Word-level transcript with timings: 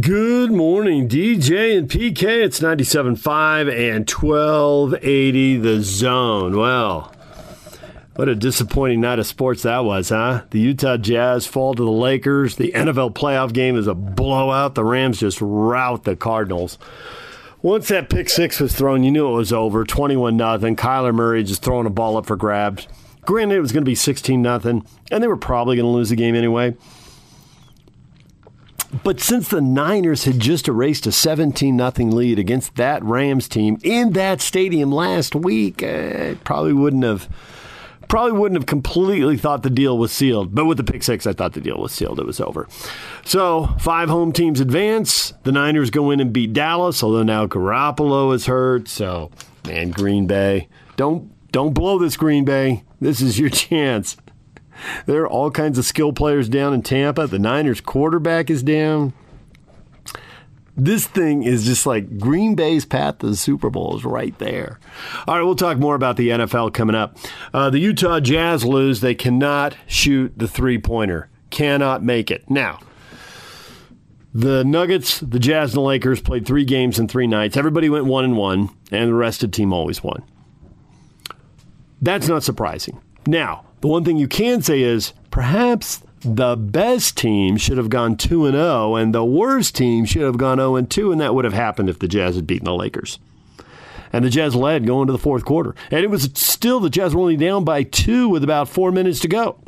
Good 0.00 0.52
morning, 0.52 1.08
DJ 1.08 1.78
and 1.78 1.88
PK. 1.88 2.44
It's 2.44 2.60
97.5 2.60 3.72
and 3.72 4.10
1280 4.10 5.56
the 5.56 5.80
zone. 5.80 6.58
Well, 6.58 7.14
what 8.16 8.28
a 8.28 8.34
disappointing 8.34 9.00
night 9.00 9.20
of 9.20 9.26
sports 9.26 9.62
that 9.62 9.86
was, 9.86 10.10
huh? 10.10 10.42
The 10.50 10.58
Utah 10.58 10.98
Jazz 10.98 11.46
fall 11.46 11.74
to 11.74 11.82
the 11.82 11.90
Lakers. 11.90 12.56
The 12.56 12.72
NFL 12.72 13.14
playoff 13.14 13.54
game 13.54 13.74
is 13.74 13.86
a 13.86 13.94
blowout. 13.94 14.74
The 14.74 14.84
Rams 14.84 15.18
just 15.18 15.38
rout 15.40 16.04
the 16.04 16.14
Cardinals. 16.14 16.76
Once 17.62 17.88
that 17.88 18.10
pick 18.10 18.28
six 18.28 18.60
was 18.60 18.74
thrown, 18.74 19.02
you 19.02 19.10
knew 19.10 19.28
it 19.28 19.36
was 19.36 19.52
over. 19.52 19.82
21 19.82 20.36
nothing. 20.36 20.76
Kyler 20.76 21.14
Murray 21.14 21.42
just 21.42 21.62
throwing 21.62 21.86
a 21.86 21.90
ball 21.90 22.18
up 22.18 22.26
for 22.26 22.36
grabs. 22.36 22.86
Granted, 23.22 23.56
it 23.56 23.60
was 23.60 23.72
going 23.72 23.84
to 23.84 23.90
be 23.90 23.94
16 23.94 24.42
nothing, 24.42 24.86
and 25.10 25.22
they 25.22 25.28
were 25.28 25.38
probably 25.38 25.74
going 25.76 25.86
to 25.86 25.90
lose 25.90 26.10
the 26.10 26.16
game 26.16 26.34
anyway. 26.34 26.76
But 29.02 29.20
since 29.20 29.48
the 29.48 29.60
Niners 29.60 30.24
had 30.24 30.38
just 30.38 30.68
erased 30.68 31.06
a 31.06 31.12
17 31.12 31.78
0 31.78 32.10
lead 32.10 32.38
against 32.38 32.76
that 32.76 33.02
Rams 33.04 33.48
team 33.48 33.78
in 33.82 34.12
that 34.12 34.40
stadium 34.40 34.92
last 34.92 35.34
week, 35.34 35.82
uh, 35.82 36.34
probably 36.44 36.72
wouldn't 36.72 37.04
have 37.04 37.28
probably 38.08 38.38
wouldn't 38.38 38.60
have 38.60 38.66
completely 38.66 39.36
thought 39.36 39.62
the 39.62 39.70
deal 39.70 39.98
was 39.98 40.12
sealed. 40.12 40.54
But 40.54 40.66
with 40.66 40.76
the 40.76 40.84
pick 40.84 41.02
six, 41.02 41.26
I 41.26 41.32
thought 41.32 41.54
the 41.54 41.60
deal 41.60 41.78
was 41.78 41.92
sealed. 41.92 42.20
It 42.20 42.26
was 42.26 42.40
over. 42.40 42.68
So 43.24 43.74
five 43.80 44.08
home 44.08 44.32
teams 44.32 44.60
advance. 44.60 45.32
The 45.42 45.52
Niners 45.52 45.90
go 45.90 46.10
in 46.10 46.20
and 46.20 46.32
beat 46.32 46.52
Dallas, 46.52 47.02
although 47.02 47.24
now 47.24 47.46
Garoppolo 47.46 48.34
is 48.34 48.46
hurt. 48.46 48.88
So 48.88 49.30
man, 49.66 49.90
Green 49.90 50.26
Bay, 50.26 50.68
don't 50.96 51.32
don't 51.52 51.72
blow 51.72 51.98
this 51.98 52.16
Green 52.16 52.44
Bay. 52.44 52.84
This 53.00 53.20
is 53.20 53.38
your 53.38 53.50
chance. 53.50 54.16
There 55.06 55.22
are 55.22 55.28
all 55.28 55.50
kinds 55.50 55.78
of 55.78 55.84
skill 55.84 56.12
players 56.12 56.48
down 56.48 56.74
in 56.74 56.82
Tampa. 56.82 57.26
The 57.26 57.38
Niners 57.38 57.80
quarterback 57.80 58.50
is 58.50 58.62
down. 58.62 59.12
This 60.76 61.06
thing 61.06 61.42
is 61.42 61.64
just 61.64 61.86
like 61.86 62.18
Green 62.18 62.54
Bay's 62.54 62.84
path 62.84 63.18
to 63.18 63.28
the 63.28 63.36
Super 63.36 63.70
Bowl 63.70 63.96
is 63.96 64.04
right 64.04 64.38
there. 64.38 64.78
All 65.26 65.36
right, 65.36 65.42
we'll 65.42 65.56
talk 65.56 65.78
more 65.78 65.94
about 65.94 66.18
the 66.18 66.28
NFL 66.28 66.74
coming 66.74 66.94
up. 66.94 67.16
Uh, 67.54 67.70
the 67.70 67.78
Utah 67.78 68.20
Jazz 68.20 68.62
lose. 68.62 69.00
They 69.00 69.14
cannot 69.14 69.74
shoot 69.86 70.34
the 70.36 70.46
three 70.46 70.76
pointer, 70.78 71.30
cannot 71.48 72.02
make 72.02 72.30
it. 72.30 72.50
Now, 72.50 72.78
the 74.34 74.64
Nuggets, 74.64 75.20
the 75.20 75.38
Jazz, 75.38 75.70
and 75.70 75.78
the 75.78 75.80
Lakers 75.80 76.20
played 76.20 76.46
three 76.46 76.66
games 76.66 76.98
in 76.98 77.08
three 77.08 77.26
nights. 77.26 77.56
Everybody 77.56 77.88
went 77.88 78.04
one 78.04 78.24
and 78.24 78.36
one, 78.36 78.68
and 78.92 79.08
the 79.08 79.14
rest 79.14 79.42
of 79.42 79.50
the 79.50 79.56
team 79.56 79.72
always 79.72 80.04
won. 80.04 80.22
That's 82.02 82.28
not 82.28 82.42
surprising. 82.42 83.00
Now, 83.26 83.64
the 83.80 83.88
one 83.88 84.04
thing 84.04 84.16
you 84.16 84.28
can 84.28 84.62
say 84.62 84.82
is 84.82 85.12
perhaps 85.30 86.02
the 86.20 86.56
best 86.56 87.16
team 87.16 87.56
should 87.56 87.78
have 87.78 87.90
gone 87.90 88.16
2 88.16 88.46
and 88.46 88.54
0 88.54 88.96
and 88.96 89.14
the 89.14 89.24
worst 89.24 89.76
team 89.76 90.04
should 90.04 90.22
have 90.22 90.38
gone 90.38 90.58
0 90.58 90.76
and 90.76 90.90
2 90.90 91.12
and 91.12 91.20
that 91.20 91.34
would 91.34 91.44
have 91.44 91.54
happened 91.54 91.88
if 91.88 91.98
the 91.98 92.08
Jazz 92.08 92.36
had 92.36 92.46
beaten 92.46 92.64
the 92.64 92.74
Lakers. 92.74 93.18
And 94.12 94.24
the 94.24 94.30
Jazz 94.30 94.54
led 94.54 94.86
going 94.86 95.06
to 95.08 95.12
the 95.12 95.18
fourth 95.18 95.44
quarter. 95.44 95.74
And 95.90 96.02
it 96.02 96.10
was 96.10 96.30
still 96.34 96.80
the 96.80 96.90
Jazz 96.90 97.14
were 97.14 97.20
only 97.20 97.36
down 97.36 97.64
by 97.64 97.82
2 97.82 98.28
with 98.28 98.42
about 98.42 98.68
4 98.68 98.92
minutes 98.92 99.20
to 99.20 99.28
go. 99.28 99.58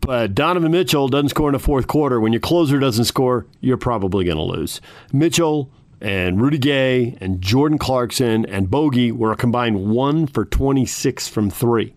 But 0.00 0.36
Donovan 0.36 0.70
Mitchell 0.70 1.08
doesn't 1.08 1.30
score 1.30 1.48
in 1.48 1.52
the 1.54 1.58
fourth 1.58 1.88
quarter. 1.88 2.20
When 2.20 2.32
your 2.32 2.38
closer 2.38 2.78
doesn't 2.78 3.06
score, 3.06 3.44
you're 3.60 3.76
probably 3.76 4.24
going 4.24 4.36
to 4.36 4.42
lose. 4.42 4.80
Mitchell 5.12 5.68
and 6.00 6.40
Rudy 6.40 6.58
Gay 6.58 7.16
and 7.20 7.40
Jordan 7.40 7.78
Clarkson 7.78 8.44
and 8.46 8.70
Bogey 8.70 9.12
were 9.12 9.32
a 9.32 9.36
combined 9.36 9.90
1 9.90 10.26
for 10.26 10.44
26 10.44 11.28
from 11.28 11.50
3. 11.50 11.94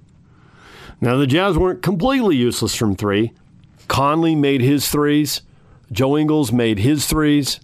Now, 1.02 1.17
the 1.17 1.28
Jazz 1.28 1.58
weren't 1.58 1.81
completely 1.81 2.36
useless 2.36 2.75
from 2.75 2.95
three. 2.95 3.31
Conley 3.88 4.36
made 4.36 4.61
his 4.61 4.89
threes. 4.89 5.41
Joe 5.91 6.17
Ingles 6.17 6.52
made 6.52 6.80
his 6.80 7.06
threes. 7.06 7.59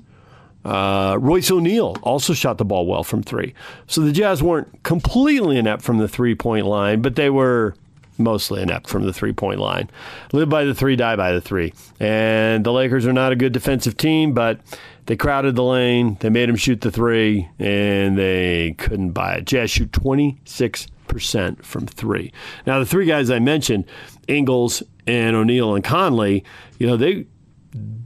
Uh, 0.64 1.18
Royce 1.20 1.52
O'Neal 1.52 1.98
also 2.02 2.34
shot 2.34 2.58
the 2.58 2.66
ball 2.66 2.88
well 2.88 3.04
from 3.04 3.22
three. 3.22 3.54
So 3.88 4.02
the 4.02 4.12
Jazz 4.12 4.42
weren't 4.42 4.84
completely 4.84 5.58
inept 5.58 5.84
from 5.84 6.00
the 6.00 6.08
three 6.08 6.34
point 6.34 6.66
line, 6.66 7.02
but 7.02 7.16
they 7.16 7.30
were 7.30 7.76
mostly 8.18 8.62
inept 8.62 8.88
from 8.88 9.06
the 9.06 9.14
three 9.14 9.34
point 9.34 9.60
line. 9.60 9.90
Live 10.32 10.50
by 10.50 10.64
the 10.64 10.74
three, 10.74 10.96
die 10.96 11.16
by 11.16 11.34
the 11.34 11.42
three. 11.42 11.74
And 12.00 12.66
the 12.66 12.72
Lakers 12.72 13.06
are 13.06 13.14
not 13.14 13.32
a 13.32 13.36
good 13.36 13.54
defensive 13.54 13.98
team, 13.98 14.34
but 14.34 14.60
they 15.06 15.16
crowded 15.16 15.56
the 15.56 15.64
lane. 15.64 16.18
They 16.20 16.30
made 16.30 16.50
him 16.50 16.56
shoot 16.56 16.82
the 16.82 16.92
three, 16.92 17.50
and 17.60 18.18
they 18.18 18.76
couldn't 18.78 19.12
buy 19.12 19.36
it. 19.36 19.46
Jazz 19.46 19.72
shoot 19.72 19.92
26 19.94 20.88
percent 21.08 21.64
from 21.64 21.86
three. 21.86 22.34
Now 22.66 22.80
the 22.80 22.86
three 22.86 23.06
guys 23.06 23.30
I 23.30 23.40
mentioned, 23.40 23.86
Ingles 24.28 24.84
and 25.06 25.36
O'Neal 25.36 25.76
and 25.76 25.84
Conley, 25.84 26.44
you 26.80 26.88
know 26.88 26.98
they 26.98 27.28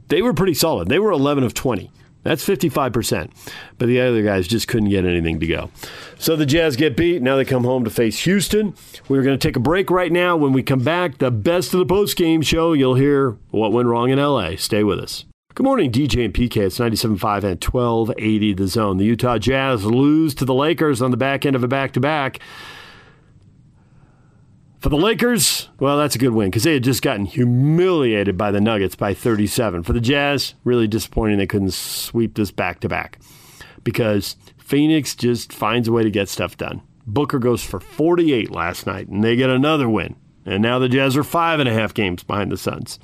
they 0.08 0.22
were 0.22 0.34
pretty 0.34 0.54
solid. 0.54 0.88
They 0.88 0.98
were 0.98 1.10
11 1.10 1.44
of 1.44 1.54
20. 1.54 1.90
That's 2.22 2.46
55%. 2.46 3.30
But 3.78 3.86
the 3.86 4.00
other 4.00 4.22
guys 4.22 4.46
just 4.46 4.68
couldn't 4.68 4.90
get 4.90 5.06
anything 5.06 5.40
to 5.40 5.46
go. 5.46 5.70
So 6.18 6.36
the 6.36 6.44
Jazz 6.44 6.76
get 6.76 6.96
beat. 6.96 7.22
Now 7.22 7.36
they 7.36 7.44
come 7.44 7.64
home 7.64 7.84
to 7.84 7.90
face 7.90 8.24
Houston. 8.24 8.74
We're 9.08 9.22
going 9.22 9.38
to 9.38 9.48
take 9.48 9.56
a 9.56 9.60
break 9.60 9.90
right 9.90 10.12
now. 10.12 10.36
When 10.36 10.52
we 10.52 10.62
come 10.62 10.84
back, 10.84 11.18
the 11.18 11.30
best 11.30 11.72
of 11.72 11.78
the 11.78 11.86
post 11.86 12.16
game 12.16 12.42
show, 12.42 12.72
you'll 12.72 12.96
hear 12.96 13.38
what 13.50 13.72
went 13.72 13.88
wrong 13.88 14.10
in 14.10 14.18
LA. 14.18 14.56
Stay 14.56 14.84
with 14.84 14.98
us. 14.98 15.24
Good 15.52 15.64
morning, 15.64 15.90
DJ 15.90 16.24
and 16.24 16.32
PK. 16.32 16.58
It's 16.58 16.78
97.5 16.78 17.42
and 17.42 17.64
1280 17.64 18.54
the 18.54 18.68
zone. 18.68 18.98
The 18.98 19.04
Utah 19.04 19.36
Jazz 19.36 19.84
lose 19.84 20.32
to 20.36 20.44
the 20.44 20.54
Lakers 20.54 21.02
on 21.02 21.10
the 21.10 21.16
back 21.16 21.44
end 21.44 21.56
of 21.56 21.64
a 21.64 21.68
back 21.68 21.92
to 21.94 22.00
back. 22.00 22.38
For 24.78 24.90
the 24.90 24.96
Lakers, 24.96 25.68
well, 25.80 25.98
that's 25.98 26.14
a 26.14 26.20
good 26.20 26.30
win 26.30 26.50
because 26.50 26.62
they 26.62 26.74
had 26.74 26.84
just 26.84 27.02
gotten 27.02 27.24
humiliated 27.24 28.38
by 28.38 28.52
the 28.52 28.60
Nuggets 28.60 28.94
by 28.94 29.12
37. 29.12 29.82
For 29.82 29.92
the 29.92 30.00
Jazz, 30.00 30.54
really 30.62 30.86
disappointing 30.86 31.38
they 31.38 31.48
couldn't 31.48 31.74
sweep 31.74 32.36
this 32.36 32.52
back 32.52 32.78
to 32.80 32.88
back 32.88 33.18
because 33.82 34.36
Phoenix 34.56 35.16
just 35.16 35.52
finds 35.52 35.88
a 35.88 35.92
way 35.92 36.04
to 36.04 36.10
get 36.10 36.28
stuff 36.28 36.56
done. 36.56 36.80
Booker 37.08 37.40
goes 37.40 37.64
for 37.64 37.80
48 37.80 38.52
last 38.52 38.86
night, 38.86 39.08
and 39.08 39.24
they 39.24 39.34
get 39.34 39.50
another 39.50 39.88
win. 39.88 40.14
And 40.46 40.62
now 40.62 40.78
the 40.78 40.88
Jazz 40.88 41.16
are 41.16 41.24
five 41.24 41.58
and 41.58 41.68
a 41.68 41.74
half 41.74 41.92
games 41.92 42.22
behind 42.22 42.52
the 42.52 42.56
Suns. 42.56 43.00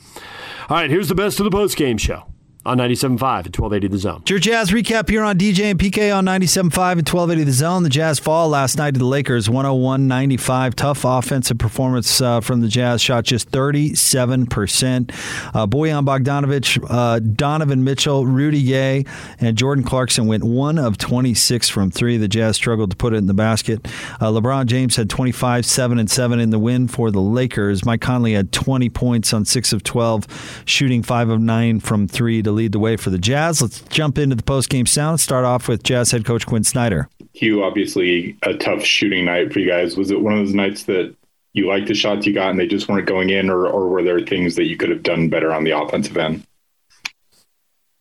All 0.69 0.77
right, 0.77 0.91
here's 0.91 1.09
the 1.09 1.17
best 1.17 1.41
of 1.41 1.45
the 1.45 1.51
post 1.51 1.77
game 1.77 1.99
show 1.99 2.25
on 2.67 2.79
97.5 2.79 3.23
at 3.47 3.59
1280 3.59 3.89
The 3.89 3.99
Zone. 3.99 4.23
Your 4.27 4.39
Jazz 4.39 4.71
recap 4.71 5.09
here 5.09 5.23
on 5.23 5.39
DJ 5.39 5.71
and 5.71 5.79
PK 5.79 6.15
on 6.15 6.25
97.5 6.25 6.93
and 6.93 7.09
1280 7.09 7.45
The 7.45 7.53
Zone. 7.53 7.83
The 7.85 7.89
Jazz 7.89 8.19
fall 8.19 8.49
last 8.49 8.77
night 8.77 8.95
to 8.95 8.99
the 8.99 9.07
Lakers 9.07 9.49
101 9.49 10.09
95. 10.09 10.75
Tough 10.75 11.05
offensive 11.05 11.59
performance 11.59 12.21
uh, 12.21 12.41
from 12.41 12.61
the 12.61 12.69
Jazz. 12.69 13.01
Shot 13.01 13.25
just 13.25 13.51
37%. 13.53 15.11
Uh, 15.55 15.67
Bojan 15.67 16.05
Bogdanovic, 16.05 16.85
uh, 16.91 17.21
Donovan 17.21 17.85
Mitchell, 17.85 18.27
Rudy 18.27 18.63
Gay, 18.63 19.05
and 19.39 19.57
Jordan 19.57 19.85
Clarkson 19.85 20.27
went 20.27 20.43
one 20.45 20.79
of 20.79 20.99
26 20.99 21.69
from 21.69 21.91
three. 21.91 22.17
The 22.17 22.29
Jazz 22.29 22.57
struggled 22.57 22.91
to 22.91 22.97
put 22.97 23.15
it 23.15 23.19
in 23.19 23.27
the 23.27 23.35
basket. 23.35 23.87
Uh, 24.21 24.31
LeBron 24.33 24.67
James 24.67 24.97
had 24.97 25.09
25, 25.09 25.65
7 25.65 25.99
and 25.99 26.11
7 26.11 26.41
in 26.41 26.51
the 26.51 26.59
win 26.59 26.89
for 26.89 27.11
the 27.11 27.21
Lakers. 27.21 27.85
Mike 27.85 28.01
Conley 28.01 28.33
had 28.33 28.51
20 28.53 28.89
points 28.91 29.33
on 29.33 29.45
6 29.45 29.73
of 29.73 29.83
12, 29.85 30.63
shooting 30.65 31.03
5 31.03 31.29
of 31.29 31.41
9 31.41 31.81
from 31.81 32.09
3 32.09 32.43
to 32.43 32.56
lead 32.57 32.73
the 32.73 32.79
way 32.81 32.97
for 32.97 33.11
the 33.11 33.19
Jazz. 33.19 33.63
Let's 33.63 33.83
jump 33.83 34.19
into 34.19 34.35
the 34.35 34.43
post-game 34.43 34.87
sound. 34.87 35.21
Start 35.21 35.45
off 35.45 35.69
with 35.69 35.83
Jazz 35.85 36.11
head 36.11 36.25
coach 36.25 36.47
Quinn 36.47 36.65
Snyder. 36.65 37.09
Hugh, 37.35 37.63
obviously 37.63 38.37
a 38.43 38.55
tough 38.55 38.83
shooting 38.83 39.27
night 39.27 39.53
for 39.53 39.61
you 39.61 39.69
guys. 39.69 39.97
Was 39.97 40.11
it 40.11 40.21
one 40.21 40.33
of 40.33 40.41
those 40.41 40.55
nights 40.55 40.85
that 40.85 41.15
you 41.53 41.69
liked 41.69 41.87
the 41.87 41.95
shots 41.95 42.27
you 42.27 42.33
got 42.33 42.51
and 42.51 42.59
they 42.59 42.67
just 42.67 42.89
weren't 42.89 43.07
going 43.07 43.31
in, 43.31 43.51
or, 43.51 43.67
or 43.67 43.89
were 43.89 44.03
there 44.03 44.21
things 44.21 44.57
that 44.57 44.65
you 44.65 44.77
could 44.77 44.91
have 44.91 45.03
done 45.03 45.29
better 45.29 45.53
on 45.53 45.65
the 45.65 45.79
offensive 45.79 46.17
end? 46.17 46.47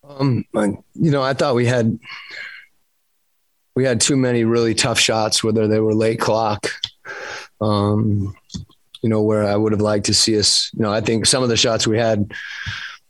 Um, 0.08 0.46
you 0.54 1.12
know, 1.12 1.22
I 1.22 1.34
thought 1.34 1.56
we 1.56 1.66
had 1.66 2.00
we 3.76 3.84
had 3.84 4.00
too 4.02 4.16
many 4.16 4.44
really 4.44 4.74
tough 4.74 5.00
shots, 5.00 5.44
whether 5.44 5.68
they 5.68 5.80
were 5.80 5.94
late 5.94 6.20
clock. 6.20 6.68
Um, 7.60 8.36
you 9.02 9.10
know, 9.10 9.22
where 9.22 9.44
I 9.44 9.56
would 9.56 9.72
have 9.72 9.82
liked 9.82 10.08
to 10.08 10.14
see 10.14 10.38
us. 10.38 10.72
You 10.74 10.84
know, 10.84 10.92
I 10.92 11.00
think 11.00 11.26
some 11.26 11.44
of 11.44 11.50
the 11.50 11.58
shots 11.58 11.86
we 11.86 11.98
had 11.98 12.34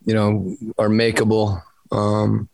you 0.05 0.13
know, 0.13 0.55
are 0.77 0.89
makeable. 0.89 1.61
Um, 1.91 2.49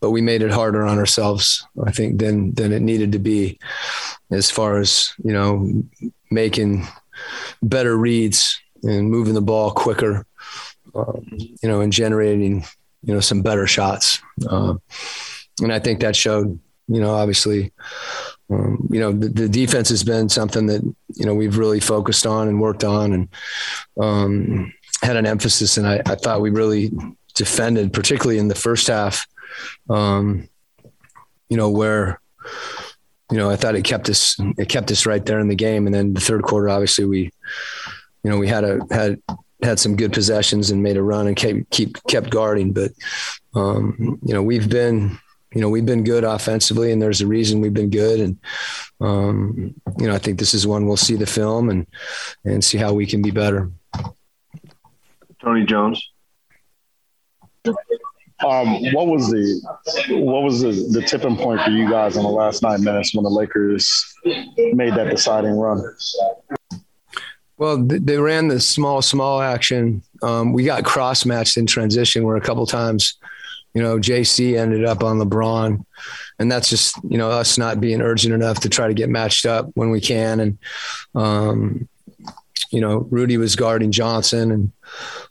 but 0.00 0.10
we 0.10 0.20
made 0.20 0.42
it 0.42 0.50
harder 0.50 0.84
on 0.84 0.98
ourselves, 0.98 1.66
I 1.84 1.90
think, 1.90 2.18
than 2.20 2.52
than 2.54 2.72
it 2.72 2.82
needed 2.82 3.12
to 3.12 3.18
be, 3.18 3.58
as 4.30 4.50
far 4.50 4.78
as 4.78 5.12
you 5.22 5.32
know, 5.32 5.82
making 6.30 6.86
better 7.62 7.96
reads 7.96 8.60
and 8.82 9.10
moving 9.10 9.34
the 9.34 9.40
ball 9.40 9.70
quicker, 9.70 10.26
um, 10.94 11.26
you 11.32 11.68
know, 11.68 11.80
and 11.80 11.92
generating 11.92 12.64
you 13.02 13.14
know 13.14 13.20
some 13.20 13.42
better 13.42 13.66
shots. 13.66 14.20
Uh, 14.48 14.74
and 15.62 15.72
I 15.72 15.78
think 15.78 16.00
that 16.00 16.16
showed. 16.16 16.58
You 16.88 17.00
know, 17.00 17.14
obviously, 17.14 17.72
um, 18.48 18.86
you 18.90 19.00
know, 19.00 19.10
the, 19.10 19.28
the, 19.28 19.48
defense 19.48 19.88
has 19.88 20.04
been 20.04 20.28
something 20.28 20.66
that 20.66 20.82
you 21.14 21.26
know 21.26 21.34
we've 21.34 21.58
really 21.58 21.80
focused 21.80 22.26
on 22.26 22.46
and 22.46 22.60
worked 22.60 22.84
on, 22.84 23.12
and 23.12 23.28
um, 24.00 24.72
had 25.02 25.16
an 25.16 25.26
emphasis, 25.26 25.76
and 25.76 25.86
I, 25.86 26.02
I 26.06 26.14
thought 26.14 26.40
we 26.40 26.50
really 26.50 26.90
defended, 27.34 27.92
particularly 27.92 28.38
in 28.38 28.48
the 28.48 28.54
first 28.54 28.86
half. 28.88 29.26
Um, 29.88 30.48
you 31.48 31.56
know 31.56 31.70
where, 31.70 32.20
you 33.30 33.38
know, 33.38 33.48
I 33.50 33.56
thought 33.56 33.76
it 33.76 33.84
kept 33.84 34.08
us 34.08 34.36
it 34.58 34.68
kept 34.68 34.90
us 34.90 35.06
right 35.06 35.24
there 35.24 35.38
in 35.38 35.48
the 35.48 35.54
game, 35.54 35.86
and 35.86 35.94
then 35.94 36.14
the 36.14 36.20
third 36.20 36.42
quarter, 36.42 36.68
obviously 36.68 37.04
we, 37.04 37.30
you 38.22 38.30
know, 38.30 38.38
we 38.38 38.48
had 38.48 38.64
a 38.64 38.80
had 38.90 39.22
had 39.62 39.78
some 39.78 39.96
good 39.96 40.12
possessions 40.12 40.70
and 40.70 40.82
made 40.82 40.96
a 40.96 41.02
run 41.02 41.26
and 41.26 41.36
kept 41.36 41.70
keep 41.70 42.02
kept 42.08 42.30
guarding. 42.30 42.72
But 42.72 42.92
um, 43.54 44.18
you 44.24 44.34
know, 44.34 44.42
we've 44.42 44.68
been 44.68 45.18
you 45.54 45.60
know 45.60 45.68
we've 45.68 45.86
been 45.86 46.04
good 46.04 46.24
offensively, 46.24 46.92
and 46.92 47.00
there's 47.00 47.20
a 47.20 47.26
reason 47.26 47.60
we've 47.60 47.72
been 47.74 47.90
good. 47.90 48.20
And 48.20 48.38
um, 49.00 49.74
you 49.98 50.06
know, 50.06 50.14
I 50.14 50.18
think 50.18 50.38
this 50.38 50.54
is 50.54 50.66
one 50.66 50.86
we'll 50.86 50.96
see 50.96 51.16
the 51.16 51.26
film 51.26 51.70
and 51.70 51.86
and 52.44 52.64
see 52.64 52.78
how 52.78 52.92
we 52.92 53.06
can 53.06 53.22
be 53.22 53.30
better. 53.30 53.70
Tony 55.42 55.64
Jones. 55.64 56.10
Um, 58.44 58.92
what 58.92 59.06
was 59.06 59.30
the 59.30 59.60
what 60.10 60.42
was 60.42 60.60
the, 60.60 60.72
the 60.92 61.02
tipping 61.06 61.36
point 61.36 61.62
for 61.62 61.70
you 61.70 61.88
guys 61.88 62.16
in 62.16 62.22
the 62.22 62.28
last 62.28 62.62
nine 62.62 62.84
minutes 62.84 63.14
when 63.14 63.24
the 63.24 63.30
Lakers 63.30 64.14
made 64.24 64.94
that 64.94 65.08
deciding 65.10 65.52
run? 65.52 65.82
Well, 67.56 67.82
they 67.82 68.18
ran 68.18 68.48
the 68.48 68.60
small 68.60 69.00
small 69.00 69.40
action. 69.40 70.02
Um, 70.22 70.52
we 70.52 70.64
got 70.64 70.84
cross 70.84 71.24
matched 71.24 71.56
in 71.56 71.64
transition 71.64 72.24
where 72.24 72.36
a 72.36 72.40
couple 72.42 72.66
times, 72.66 73.16
you 73.72 73.82
know, 73.82 73.96
JC 73.98 74.58
ended 74.58 74.84
up 74.84 75.02
on 75.02 75.18
LeBron, 75.18 75.82
and 76.38 76.52
that's 76.52 76.68
just 76.68 76.98
you 77.08 77.16
know 77.16 77.30
us 77.30 77.56
not 77.56 77.80
being 77.80 78.02
urgent 78.02 78.34
enough 78.34 78.60
to 78.60 78.68
try 78.68 78.86
to 78.86 78.94
get 78.94 79.08
matched 79.08 79.46
up 79.46 79.70
when 79.72 79.90
we 79.90 80.02
can, 80.02 80.40
and 80.40 80.58
um, 81.14 81.88
you 82.70 82.82
know, 82.82 83.06
Rudy 83.10 83.38
was 83.38 83.56
guarding 83.56 83.92
Johnson, 83.92 84.50
and 84.50 84.72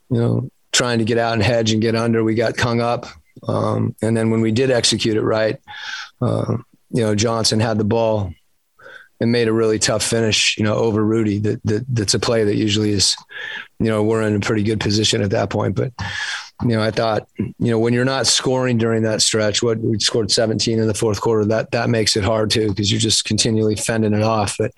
you 0.10 0.20
know, 0.20 0.50
trying 0.72 1.00
to 1.00 1.06
get 1.06 1.18
out 1.18 1.34
and 1.34 1.44
hedge 1.44 1.72
and 1.72 1.82
get 1.82 1.96
under. 1.96 2.24
We 2.24 2.36
got 2.36 2.60
hung 2.60 2.82
up. 2.82 3.06
Um, 3.48 3.96
and 4.02 4.16
then 4.16 4.30
when 4.32 4.42
we 4.42 4.52
did 4.52 4.72
execute 4.72 5.18
it 5.18 5.22
right, 5.22 5.60
uh, 6.22 6.58
you 6.90 7.02
know, 7.02 7.16
Johnson 7.16 7.60
had 7.60 7.78
the 7.78 7.84
ball 7.84 8.34
and 9.20 9.32
made 9.32 9.48
a 9.48 9.54
really 9.54 9.80
tough 9.80 10.04
finish, 10.04 10.58
you 10.58 10.64
know, 10.64 10.76
over 10.76 11.04
Rudy. 11.04 11.40
That, 11.40 11.62
that 11.64 11.86
that's 11.90 12.14
a 12.14 12.20
play 12.20 12.44
that 12.44 12.56
usually 12.56 12.92
is, 12.92 13.16
you 13.80 13.88
know, 13.88 14.04
we're 14.04 14.22
in 14.22 14.36
a 14.36 14.40
pretty 14.40 14.64
good 14.64 14.80
position 14.80 15.22
at 15.22 15.32
that 15.32 15.50
point. 15.50 15.76
But, 15.76 15.94
you 16.62 16.70
know, 16.70 16.82
I 16.82 16.92
thought, 16.92 17.28
you 17.38 17.54
know, 17.60 17.80
when 17.80 17.94
you're 17.94 18.06
not 18.06 18.28
scoring 18.28 18.78
during 18.78 19.04
that 19.04 19.22
stretch, 19.22 19.62
what 19.62 19.78
we 19.80 20.00
scored 20.00 20.32
17 20.32 20.80
in 20.80 20.88
the 20.88 20.94
fourth 20.94 21.20
quarter, 21.20 21.46
that 21.46 21.72
that 21.72 21.90
makes 21.90 22.16
it 22.16 22.24
hard 22.24 22.50
too 22.50 22.70
because 22.70 22.92
you're 22.92 23.00
just 23.00 23.26
continually 23.26 23.76
fending 23.76 24.14
it 24.14 24.24
off. 24.24 24.56
But, 24.58 24.72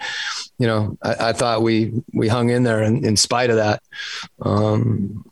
you 0.58 0.66
know, 0.66 0.98
I, 1.04 1.30
I 1.30 1.34
thought 1.34 1.62
we 1.62 1.94
we 2.14 2.28
hung 2.28 2.50
in 2.50 2.64
there 2.64 2.82
in, 2.82 3.06
in 3.06 3.16
spite 3.16 3.50
of 3.50 3.58
that. 3.58 3.84
Um, 4.42 5.24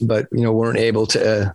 but 0.00 0.28
you 0.32 0.42
know 0.42 0.52
weren't 0.52 0.78
able 0.78 1.06
to 1.06 1.20
uh, 1.20 1.52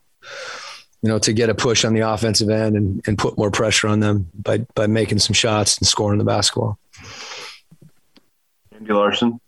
you 1.02 1.10
know 1.10 1.20
to 1.20 1.34
get 1.34 1.50
a 1.50 1.56
push 1.56 1.86
on 1.86 1.94
the 1.94 2.02
offensive 2.02 2.50
end 2.50 2.76
and, 2.76 3.02
and 3.08 3.18
put 3.18 3.38
more 3.38 3.52
pressure 3.52 3.88
on 3.88 4.00
them 4.00 4.30
by 4.34 4.60
by 4.76 4.88
making 4.88 5.20
some 5.20 5.34
shots 5.34 5.78
and 5.78 5.88
scoring 5.88 6.20
the 6.20 6.26
basketball. 6.26 6.78
Andy 8.72 8.94
Larsen. 8.94 9.40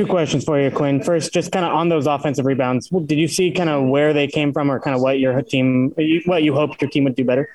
Two 0.00 0.06
questions 0.06 0.44
for 0.44 0.58
you, 0.58 0.70
Quinn. 0.70 1.02
First, 1.02 1.30
just 1.30 1.52
kind 1.52 1.62
of 1.62 1.74
on 1.74 1.90
those 1.90 2.06
offensive 2.06 2.46
rebounds, 2.46 2.88
did 2.88 3.18
you 3.18 3.28
see 3.28 3.50
kind 3.50 3.68
of 3.68 3.86
where 3.86 4.14
they 4.14 4.26
came 4.26 4.50
from, 4.50 4.70
or 4.70 4.80
kind 4.80 4.96
of 4.96 5.02
what 5.02 5.18
your 5.18 5.42
team, 5.42 5.92
what 6.24 6.42
you 6.42 6.54
hoped 6.54 6.80
your 6.80 6.90
team 6.90 7.04
would 7.04 7.14
do 7.14 7.22
better? 7.22 7.50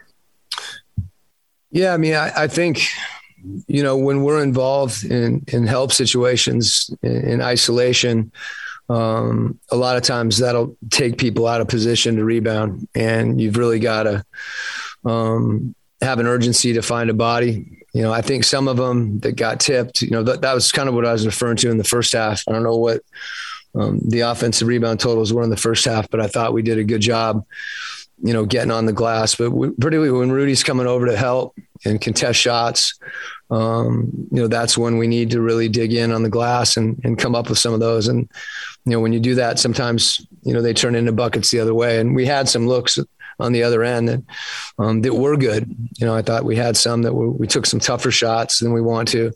Yeah, 1.71 1.95
I 1.95 1.97
mean, 1.97 2.13
I, 2.13 2.43
I 2.43 2.47
think 2.47 2.83
you 3.65 3.81
know 3.81 3.97
when 3.97 4.21
we're 4.21 4.43
involved 4.43 5.03
in 5.05 5.43
in 5.47 5.65
help 5.65 5.91
situations 5.91 6.91
in, 7.01 7.29
in 7.29 7.41
isolation 7.41 8.31
um, 8.89 9.59
a 9.71 9.75
lot 9.75 9.97
of 9.97 10.03
times 10.03 10.37
that'll 10.37 10.77
take 10.91 11.17
people 11.17 11.47
out 11.47 11.61
of 11.61 11.67
position 11.67 12.17
to 12.17 12.23
rebound, 12.23 12.87
and 12.93 13.41
you've 13.41 13.57
really 13.57 13.79
got 13.79 14.03
to 14.03 14.23
um, 15.03 15.73
have 15.99 16.19
an 16.19 16.27
urgency 16.27 16.73
to 16.73 16.83
find 16.83 17.09
a 17.09 17.15
body. 17.15 17.74
You 17.95 18.01
know, 18.01 18.11
I 18.11 18.21
think 18.21 18.43
some 18.43 18.67
of 18.67 18.75
them 18.75 19.19
that 19.19 19.37
got 19.37 19.61
tipped, 19.61 20.01
you 20.01 20.09
know, 20.09 20.21
that, 20.23 20.41
that 20.41 20.53
was 20.53 20.69
kind 20.69 20.89
of 20.89 20.95
what 20.95 21.05
I 21.05 21.13
was 21.13 21.25
referring 21.25 21.55
to 21.57 21.69
in 21.69 21.77
the 21.77 21.85
first 21.85 22.11
half. 22.11 22.43
I 22.45 22.51
don't 22.51 22.63
know 22.63 22.75
what 22.75 23.01
um, 23.73 24.01
the 24.05 24.19
offensive 24.19 24.67
rebound 24.67 24.99
totals 24.99 25.31
were 25.31 25.43
in 25.43 25.49
the 25.49 25.55
first 25.55 25.85
half, 25.85 26.09
but 26.09 26.19
I 26.19 26.27
thought 26.27 26.51
we 26.51 26.61
did 26.61 26.77
a 26.77 26.83
good 26.83 26.99
job, 26.99 27.45
you 28.21 28.33
know, 28.33 28.45
getting 28.45 28.69
on 28.69 28.85
the 28.85 28.91
glass. 28.91 29.35
But 29.35 29.51
we, 29.51 29.69
particularly 29.69 30.11
when 30.11 30.29
Rudy's 30.29 30.61
coming 30.61 30.87
over 30.87 31.05
to 31.05 31.15
help 31.15 31.55
and 31.85 32.01
contest 32.01 32.37
shots, 32.37 32.99
um, 33.49 34.11
you 34.29 34.41
know, 34.41 34.49
that's 34.49 34.77
when 34.77 34.97
we 34.97 35.07
need 35.07 35.31
to 35.31 35.39
really 35.39 35.69
dig 35.69 35.93
in 35.93 36.11
on 36.11 36.21
the 36.21 36.29
glass 36.29 36.75
and, 36.75 36.99
and 37.05 37.17
come 37.17 37.33
up 37.33 37.47
with 37.47 37.59
some 37.59 37.73
of 37.73 37.79
those. 37.79 38.09
And, 38.09 38.29
you 38.83 38.91
know, 38.91 38.99
when 38.99 39.13
you 39.13 39.21
do 39.21 39.35
that, 39.35 39.57
sometimes, 39.57 40.19
you 40.43 40.53
know, 40.53 40.61
they 40.61 40.73
turn 40.73 40.95
into 40.95 41.13
buckets 41.13 41.49
the 41.49 41.61
other 41.61 41.73
way. 41.73 42.01
And 42.01 42.13
we 42.13 42.25
had 42.25 42.49
some 42.49 42.67
looks 42.67 42.99
on 43.39 43.51
the 43.51 43.63
other 43.63 43.83
end 43.83 44.07
that, 44.09 44.23
um, 44.77 45.01
that 45.01 45.13
were 45.13 45.37
good. 45.37 45.73
You 45.97 46.05
know, 46.05 46.15
I 46.15 46.21
thought 46.21 46.45
we 46.45 46.55
had 46.55 46.77
some 46.77 47.01
that 47.03 47.13
were, 47.13 47.29
we 47.29 47.47
took 47.47 47.65
some 47.65 47.79
tougher 47.79 48.11
shots 48.11 48.59
than 48.59 48.73
we 48.73 48.81
want 48.81 49.09
to. 49.09 49.31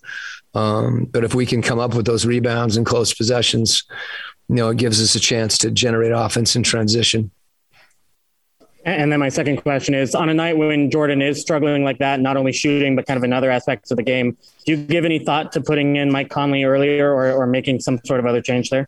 Um, 0.54 1.06
but 1.06 1.24
if 1.24 1.36
we 1.36 1.46
can 1.46 1.62
come 1.62 1.80
up 1.80 1.94
with 1.94 2.06
those 2.06 2.26
rebounds 2.26 2.78
and 2.78 2.86
close 2.86 3.14
possessions, 3.14 3.84
you 4.48 4.56
know, 4.56 4.70
it 4.70 4.78
gives 4.78 5.02
us 5.02 5.16
a 5.16 5.20
chance 5.20 5.58
to 5.60 5.72
generate 5.72 6.12
offense 6.12 6.56
in 6.56 6.64
transition. 6.64 7.32
And 8.86 9.12
then 9.12 9.20
my 9.20 9.28
second 9.28 9.58
question 9.58 9.94
is 9.94 10.16
on 10.16 10.30
a 10.30 10.34
night 10.34 10.58
when 10.58 10.90
Jordan 10.90 11.22
is 11.22 11.42
struggling 11.42 11.84
like 11.84 11.98
that, 12.00 12.22
not 12.22 12.38
only 12.38 12.54
shooting, 12.54 12.96
but 12.96 13.06
kind 13.06 13.18
of 13.18 13.24
in 13.26 13.34
other 13.34 13.52
aspects 13.52 13.92
of 13.92 13.98
the 13.98 14.04
game, 14.04 14.38
do 14.66 14.72
you 14.72 14.78
give 14.78 15.04
any 15.04 15.20
thought 15.20 15.52
to 15.52 15.62
putting 15.62 15.98
in 15.98 16.10
Mike 16.12 16.30
Conley 16.30 16.64
earlier 16.64 17.12
or, 17.12 17.32
or 17.34 17.46
making 17.46 17.82
some 17.82 18.00
sort 18.06 18.22
of 18.22 18.26
other 18.26 18.42
change 18.42 18.70
there? 18.70 18.88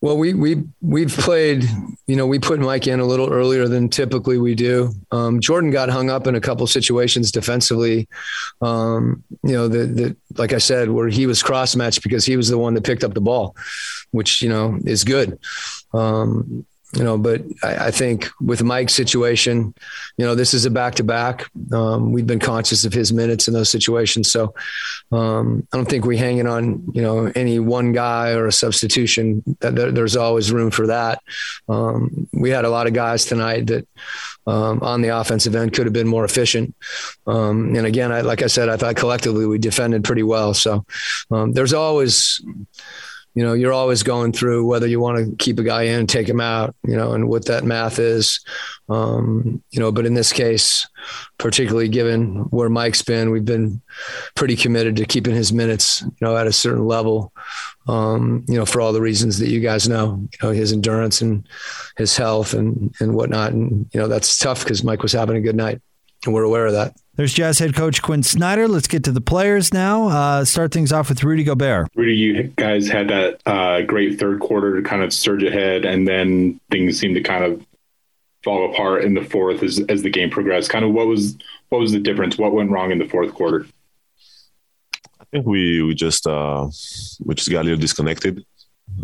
Well, 0.00 0.16
we, 0.16 0.32
we, 0.32 0.64
we've 0.80 1.12
played, 1.12 1.64
you 2.06 2.16
know, 2.16 2.26
we 2.26 2.38
put 2.38 2.58
Mike 2.58 2.86
in 2.86 2.98
a 2.98 3.04
little 3.04 3.30
earlier 3.30 3.68
than 3.68 3.90
typically 3.90 4.38
we 4.38 4.54
do. 4.54 4.92
Um, 5.10 5.40
Jordan 5.40 5.70
got 5.70 5.90
hung 5.90 6.08
up 6.08 6.26
in 6.26 6.34
a 6.34 6.40
couple 6.40 6.66
situations 6.66 7.30
defensively. 7.30 8.08
Um, 8.62 9.22
you 9.42 9.52
know, 9.52 9.68
that, 9.68 10.16
like 10.36 10.54
I 10.54 10.58
said, 10.58 10.90
where 10.90 11.08
he 11.08 11.26
was 11.26 11.42
cross 11.42 11.76
matched 11.76 12.02
because 12.02 12.24
he 12.24 12.36
was 12.36 12.48
the 12.48 12.58
one 12.58 12.72
that 12.74 12.84
picked 12.84 13.04
up 13.04 13.12
the 13.12 13.20
ball, 13.20 13.54
which, 14.10 14.40
you 14.40 14.48
know, 14.48 14.78
is 14.84 15.04
good. 15.04 15.38
Um, 15.92 16.64
you 16.92 17.02
know, 17.02 17.18
but 17.18 17.42
I, 17.62 17.86
I, 17.86 17.90
think 17.90 18.28
with 18.40 18.62
Mike's 18.62 18.94
situation, 18.94 19.74
you 20.16 20.24
know, 20.24 20.34
this 20.34 20.54
is 20.54 20.64
a 20.64 20.70
back 20.70 20.94
to 20.96 21.04
back. 21.04 21.50
We've 21.54 22.26
been 22.26 22.38
conscious 22.38 22.84
of 22.84 22.92
his 22.92 23.12
minutes 23.12 23.48
in 23.48 23.54
those 23.54 23.70
situations. 23.70 24.30
So 24.30 24.54
um, 25.10 25.66
I 25.72 25.76
don't 25.76 25.88
think 25.88 26.04
we're 26.04 26.18
hanging 26.18 26.46
on, 26.46 26.84
you 26.92 27.02
know, 27.02 27.30
any 27.34 27.58
one 27.58 27.92
guy 27.92 28.32
or 28.32 28.46
a 28.46 28.52
substitution. 28.52 29.42
That 29.60 29.94
there's 29.94 30.16
always 30.16 30.52
room 30.52 30.70
for 30.70 30.86
that. 30.86 31.22
Um, 31.68 32.28
we 32.32 32.50
had 32.50 32.64
a 32.64 32.70
lot 32.70 32.86
of 32.86 32.92
guys 32.92 33.24
tonight 33.24 33.66
that 33.66 33.86
um, 34.46 34.80
on 34.80 35.02
the 35.02 35.08
offensive 35.08 35.56
end 35.56 35.72
could 35.72 35.86
have 35.86 35.92
been 35.92 36.06
more 36.06 36.24
efficient. 36.24 36.74
Um, 37.26 37.74
and 37.74 37.86
again, 37.86 38.12
I, 38.12 38.20
like 38.20 38.42
I 38.42 38.46
said, 38.46 38.68
I 38.68 38.76
thought 38.76 38.96
collectively 38.96 39.46
we 39.46 39.58
defended 39.58 40.04
pretty 40.04 40.22
well. 40.22 40.54
So 40.54 40.84
um, 41.30 41.52
there's 41.52 41.72
always, 41.72 42.40
you 43.36 43.44
know, 43.44 43.52
you're 43.52 43.72
always 43.72 44.02
going 44.02 44.32
through 44.32 44.66
whether 44.66 44.86
you 44.86 44.98
want 44.98 45.18
to 45.18 45.36
keep 45.36 45.58
a 45.58 45.62
guy 45.62 45.82
in, 45.82 46.06
take 46.06 46.26
him 46.26 46.40
out, 46.40 46.74
you 46.86 46.96
know, 46.96 47.12
and 47.12 47.28
what 47.28 47.44
that 47.44 47.64
math 47.64 47.98
is. 47.98 48.40
Um, 48.88 49.62
you 49.70 49.78
know, 49.78 49.92
but 49.92 50.06
in 50.06 50.14
this 50.14 50.32
case, 50.32 50.88
particularly 51.36 51.90
given 51.90 52.36
where 52.48 52.70
Mike's 52.70 53.02
been, 53.02 53.30
we've 53.30 53.44
been 53.44 53.82
pretty 54.36 54.56
committed 54.56 54.96
to 54.96 55.04
keeping 55.04 55.34
his 55.34 55.52
minutes, 55.52 56.00
you 56.00 56.16
know, 56.22 56.34
at 56.34 56.46
a 56.46 56.52
certain 56.52 56.86
level. 56.86 57.30
Um, 57.86 58.46
you 58.48 58.56
know, 58.56 58.64
for 58.64 58.80
all 58.80 58.94
the 58.94 59.02
reasons 59.02 59.38
that 59.40 59.50
you 59.50 59.60
guys 59.60 59.86
know, 59.86 60.26
you 60.32 60.38
know, 60.42 60.54
his 60.54 60.72
endurance 60.72 61.20
and 61.20 61.46
his 61.98 62.16
health 62.16 62.54
and 62.54 62.94
and 63.00 63.14
whatnot. 63.14 63.52
And 63.52 63.86
you 63.92 64.00
know, 64.00 64.08
that's 64.08 64.38
tough 64.38 64.64
because 64.64 64.82
Mike 64.82 65.02
was 65.02 65.12
having 65.12 65.36
a 65.36 65.42
good 65.42 65.56
night, 65.56 65.82
and 66.24 66.34
we're 66.34 66.44
aware 66.44 66.66
of 66.66 66.72
that. 66.72 66.96
There's 67.16 67.32
Jazz 67.32 67.58
head 67.58 67.74
coach 67.74 68.02
Quinn 68.02 68.22
Snyder. 68.22 68.68
Let's 68.68 68.88
get 68.88 69.04
to 69.04 69.12
the 69.12 69.22
players 69.22 69.72
now. 69.72 70.08
Uh, 70.08 70.44
start 70.44 70.70
things 70.72 70.92
off 70.92 71.08
with 71.08 71.24
Rudy 71.24 71.44
Gobert. 71.44 71.88
Rudy, 71.94 72.14
you 72.14 72.42
guys 72.56 72.88
had 72.88 73.08
that 73.08 73.40
uh, 73.46 73.80
great 73.82 74.18
third 74.18 74.40
quarter 74.40 74.76
to 74.76 74.86
kind 74.86 75.02
of 75.02 75.14
surge 75.14 75.42
ahead, 75.42 75.86
and 75.86 76.06
then 76.06 76.60
things 76.70 76.98
seemed 76.98 77.14
to 77.14 77.22
kind 77.22 77.42
of 77.42 77.66
fall 78.44 78.70
apart 78.70 79.02
in 79.02 79.14
the 79.14 79.24
fourth 79.24 79.62
as, 79.62 79.80
as 79.88 80.02
the 80.02 80.10
game 80.10 80.28
progressed. 80.28 80.68
Kind 80.68 80.84
of 80.84 80.92
what 80.92 81.06
was 81.06 81.38
what 81.70 81.80
was 81.80 81.92
the 81.92 81.98
difference? 81.98 82.36
What 82.36 82.52
went 82.52 82.70
wrong 82.70 82.92
in 82.92 82.98
the 82.98 83.08
fourth 83.08 83.32
quarter? 83.32 83.66
I 85.18 85.24
think 85.32 85.46
we 85.46 85.82
we 85.82 85.94
just 85.94 86.26
uh, 86.26 86.68
we 87.24 87.34
just 87.34 87.50
got 87.50 87.62
a 87.62 87.64
little 87.64 87.80
disconnected. 87.80 88.44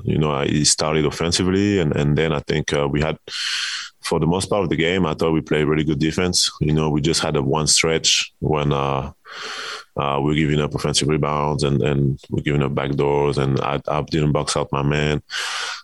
You 0.04 0.18
know, 0.18 0.32
I 0.32 0.62
started 0.64 1.06
offensively, 1.06 1.80
and 1.80 1.96
and 1.96 2.16
then 2.16 2.32
I 2.32 2.40
think 2.40 2.74
uh, 2.74 2.86
we 2.88 3.00
had 3.00 3.16
for 4.02 4.20
the 4.20 4.26
most 4.26 4.50
part 4.50 4.62
of 4.62 4.68
the 4.68 4.76
game, 4.76 5.06
I 5.06 5.14
thought 5.14 5.32
we 5.32 5.40
played 5.40 5.64
really 5.64 5.84
good 5.84 5.98
defense. 5.98 6.50
You 6.60 6.72
know, 6.72 6.90
we 6.90 7.00
just 7.00 7.20
had 7.20 7.36
a 7.36 7.42
one 7.42 7.66
stretch 7.66 8.32
when 8.40 8.72
uh, 8.72 9.12
uh, 9.96 10.20
we're 10.22 10.34
giving 10.34 10.60
up 10.60 10.74
offensive 10.74 11.08
rebounds 11.08 11.62
and, 11.62 11.82
and 11.82 12.18
we're 12.30 12.42
giving 12.42 12.62
up 12.62 12.74
back 12.74 12.92
doors, 12.92 13.38
and 13.38 13.60
I, 13.60 13.80
I 13.88 14.02
didn't 14.02 14.32
box 14.32 14.56
out 14.56 14.72
my 14.72 14.82
man. 14.82 15.22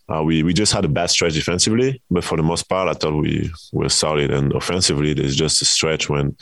Uh, 0.08 0.22
we 0.22 0.42
we 0.42 0.54
just 0.54 0.72
had 0.72 0.86
a 0.86 0.88
bad 0.88 1.10
stretch 1.10 1.34
defensively, 1.34 2.00
but 2.10 2.24
for 2.24 2.36
the 2.36 2.42
most 2.42 2.68
part, 2.68 2.88
I 2.88 2.94
thought 2.94 3.20
we 3.20 3.50
were 3.72 3.90
solid. 3.90 4.30
And 4.30 4.52
offensively, 4.54 5.12
there's 5.12 5.36
just 5.36 5.60
a 5.60 5.66
stretch 5.66 6.08
when 6.08 6.36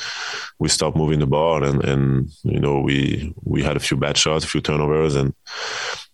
we 0.60 0.68
stopped 0.68 0.96
moving 0.96 1.18
the 1.18 1.26
ball, 1.26 1.64
and 1.64 1.84
and 1.84 2.30
you 2.44 2.60
know 2.60 2.80
we 2.80 3.34
we 3.42 3.64
had 3.64 3.76
a 3.76 3.80
few 3.80 3.96
bad 3.96 4.16
shots, 4.16 4.44
a 4.44 4.48
few 4.48 4.60
turnovers, 4.60 5.16
and 5.16 5.34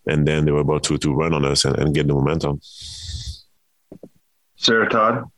and 0.06 0.26
then 0.26 0.46
they 0.46 0.52
were 0.52 0.60
able 0.60 0.80
to 0.80 0.96
to 0.96 1.14
run 1.14 1.34
on 1.34 1.44
us 1.44 1.66
and, 1.66 1.78
and 1.78 1.94
get 1.94 2.06
the 2.06 2.14
momentum. 2.14 2.60
Sarah 4.56 4.88
Todd. 4.88 5.30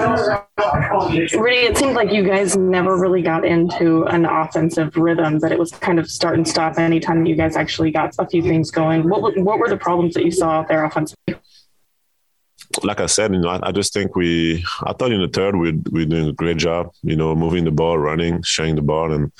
Rudy, 0.00 1.58
it 1.58 1.76
seemed 1.76 1.94
like 1.94 2.12
you 2.12 2.22
guys 2.22 2.56
never 2.56 2.96
really 2.96 3.22
got 3.22 3.44
into 3.44 4.04
an 4.04 4.24
offensive 4.24 4.96
rhythm, 4.96 5.38
that 5.40 5.52
it 5.52 5.58
was 5.58 5.72
kind 5.72 5.98
of 5.98 6.10
start 6.10 6.36
and 6.36 6.46
stop 6.46 6.78
anytime 6.78 7.26
you 7.26 7.36
guys 7.36 7.56
actually 7.56 7.90
got 7.90 8.14
a 8.18 8.26
few 8.26 8.42
things 8.42 8.70
going. 8.70 9.08
What, 9.08 9.36
what 9.38 9.58
were 9.58 9.68
the 9.68 9.76
problems 9.76 10.14
that 10.14 10.24
you 10.24 10.30
saw 10.30 10.50
out 10.50 10.68
there 10.68 10.84
offensively? 10.84 11.36
Like 12.82 13.00
I 13.00 13.06
said, 13.06 13.32
you 13.32 13.40
know, 13.40 13.48
I, 13.48 13.68
I 13.68 13.72
just 13.72 13.92
think 13.92 14.14
we, 14.14 14.64
I 14.82 14.92
thought 14.92 15.12
in 15.12 15.20
the 15.20 15.28
third 15.28 15.56
we 15.56 15.72
we're 15.90 16.06
doing 16.06 16.28
a 16.28 16.32
great 16.32 16.56
job, 16.56 16.90
you 17.02 17.16
know, 17.16 17.34
moving 17.34 17.64
the 17.64 17.72
ball, 17.72 17.98
running, 17.98 18.42
sharing 18.42 18.76
the 18.76 18.82
ball. 18.82 19.12
And, 19.12 19.32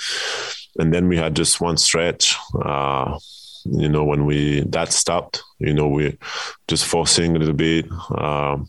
and 0.78 0.92
then 0.92 1.06
we 1.06 1.16
had 1.16 1.36
just 1.36 1.60
one 1.60 1.76
stretch, 1.76 2.36
uh, 2.60 3.18
you 3.64 3.88
know, 3.88 4.04
when 4.04 4.24
we, 4.24 4.62
that 4.62 4.92
stopped, 4.92 5.42
you 5.58 5.74
know, 5.74 5.86
we 5.86 6.18
just 6.66 6.86
forcing 6.86 7.36
a 7.36 7.38
little 7.38 7.54
bit. 7.54 7.86
Um, 8.10 8.68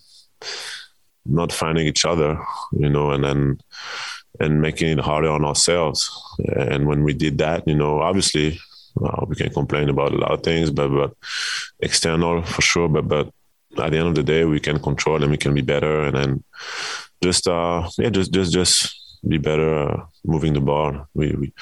not 1.25 1.51
finding 1.51 1.87
each 1.87 2.05
other, 2.05 2.39
you 2.71 2.89
know, 2.89 3.11
and 3.11 3.23
then 3.23 3.59
and 4.39 4.61
making 4.61 4.89
it 4.89 4.99
harder 4.99 5.29
on 5.29 5.45
ourselves. 5.45 6.09
And 6.55 6.87
when 6.87 7.03
we 7.03 7.13
did 7.13 7.37
that, 7.39 7.67
you 7.67 7.75
know, 7.75 8.01
obviously 8.01 8.59
uh, 9.03 9.25
we 9.27 9.35
can 9.35 9.53
complain 9.53 9.89
about 9.89 10.13
a 10.13 10.17
lot 10.17 10.31
of 10.31 10.43
things, 10.43 10.71
but 10.71 10.89
but 10.89 11.13
external 11.79 12.41
for 12.43 12.61
sure. 12.61 12.89
But 12.89 13.07
but 13.07 13.27
at 13.77 13.91
the 13.91 13.97
end 13.97 14.07
of 14.07 14.15
the 14.15 14.23
day, 14.23 14.45
we 14.45 14.59
can 14.59 14.79
control 14.79 15.21
and 15.21 15.31
we 15.31 15.37
can 15.37 15.53
be 15.53 15.61
better, 15.61 16.03
and 16.03 16.15
then 16.15 16.43
just 17.23 17.47
uh 17.47 17.89
yeah, 17.97 18.09
just 18.09 18.31
just 18.31 18.51
just 18.51 19.19
be 19.27 19.37
better 19.37 19.89
uh, 19.89 20.05
moving 20.25 20.53
the 20.53 20.61
ball. 20.61 21.07
We 21.13 21.31
we 21.35 21.53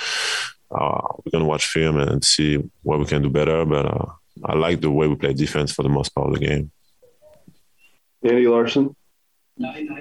uh, 0.71 1.01
we're 1.23 1.31
gonna 1.31 1.45
watch 1.45 1.65
film 1.65 1.97
and 1.97 2.23
see 2.23 2.57
what 2.83 2.99
we 2.99 3.05
can 3.05 3.21
do 3.21 3.29
better, 3.29 3.65
but. 3.65 3.85
Uh, 3.85 4.05
I 4.43 4.55
like 4.55 4.81
the 4.81 4.91
way 4.91 5.07
we 5.07 5.15
play 5.15 5.33
defense 5.33 5.73
for 5.73 5.83
the 5.83 5.89
most 5.89 6.15
part 6.15 6.27
of 6.27 6.33
the 6.33 6.39
game. 6.39 6.71
Andy 8.23 8.47
Larsen. 8.47 8.95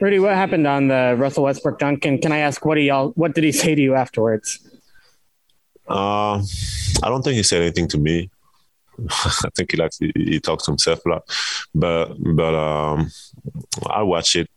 Rudy, 0.00 0.18
what 0.18 0.34
happened 0.34 0.66
on 0.66 0.88
the 0.88 1.16
Russell 1.18 1.44
Westbrook 1.44 1.78
dunk? 1.78 2.04
And 2.04 2.22
can 2.22 2.32
I 2.32 2.38
ask 2.38 2.64
what 2.64 2.80
y'all 2.80 3.10
what 3.10 3.34
did 3.34 3.44
he 3.44 3.52
say 3.52 3.74
to 3.74 3.80
you 3.80 3.94
afterwards? 3.94 4.60
Uh, 5.88 6.42
I 7.02 7.08
don't 7.08 7.22
think 7.22 7.36
he 7.36 7.42
said 7.42 7.62
anything 7.62 7.88
to 7.88 7.98
me. 7.98 8.30
I 9.10 9.50
think 9.56 9.72
he 9.72 9.76
likes 9.76 9.98
he, 9.98 10.12
he 10.14 10.40
talks 10.40 10.64
to 10.64 10.72
himself 10.72 11.04
a 11.06 11.08
lot, 11.08 11.22
but 11.74 12.14
but 12.34 12.54
um, 12.54 13.10
I 13.88 14.02
watched 14.02 14.36
it. 14.36 14.48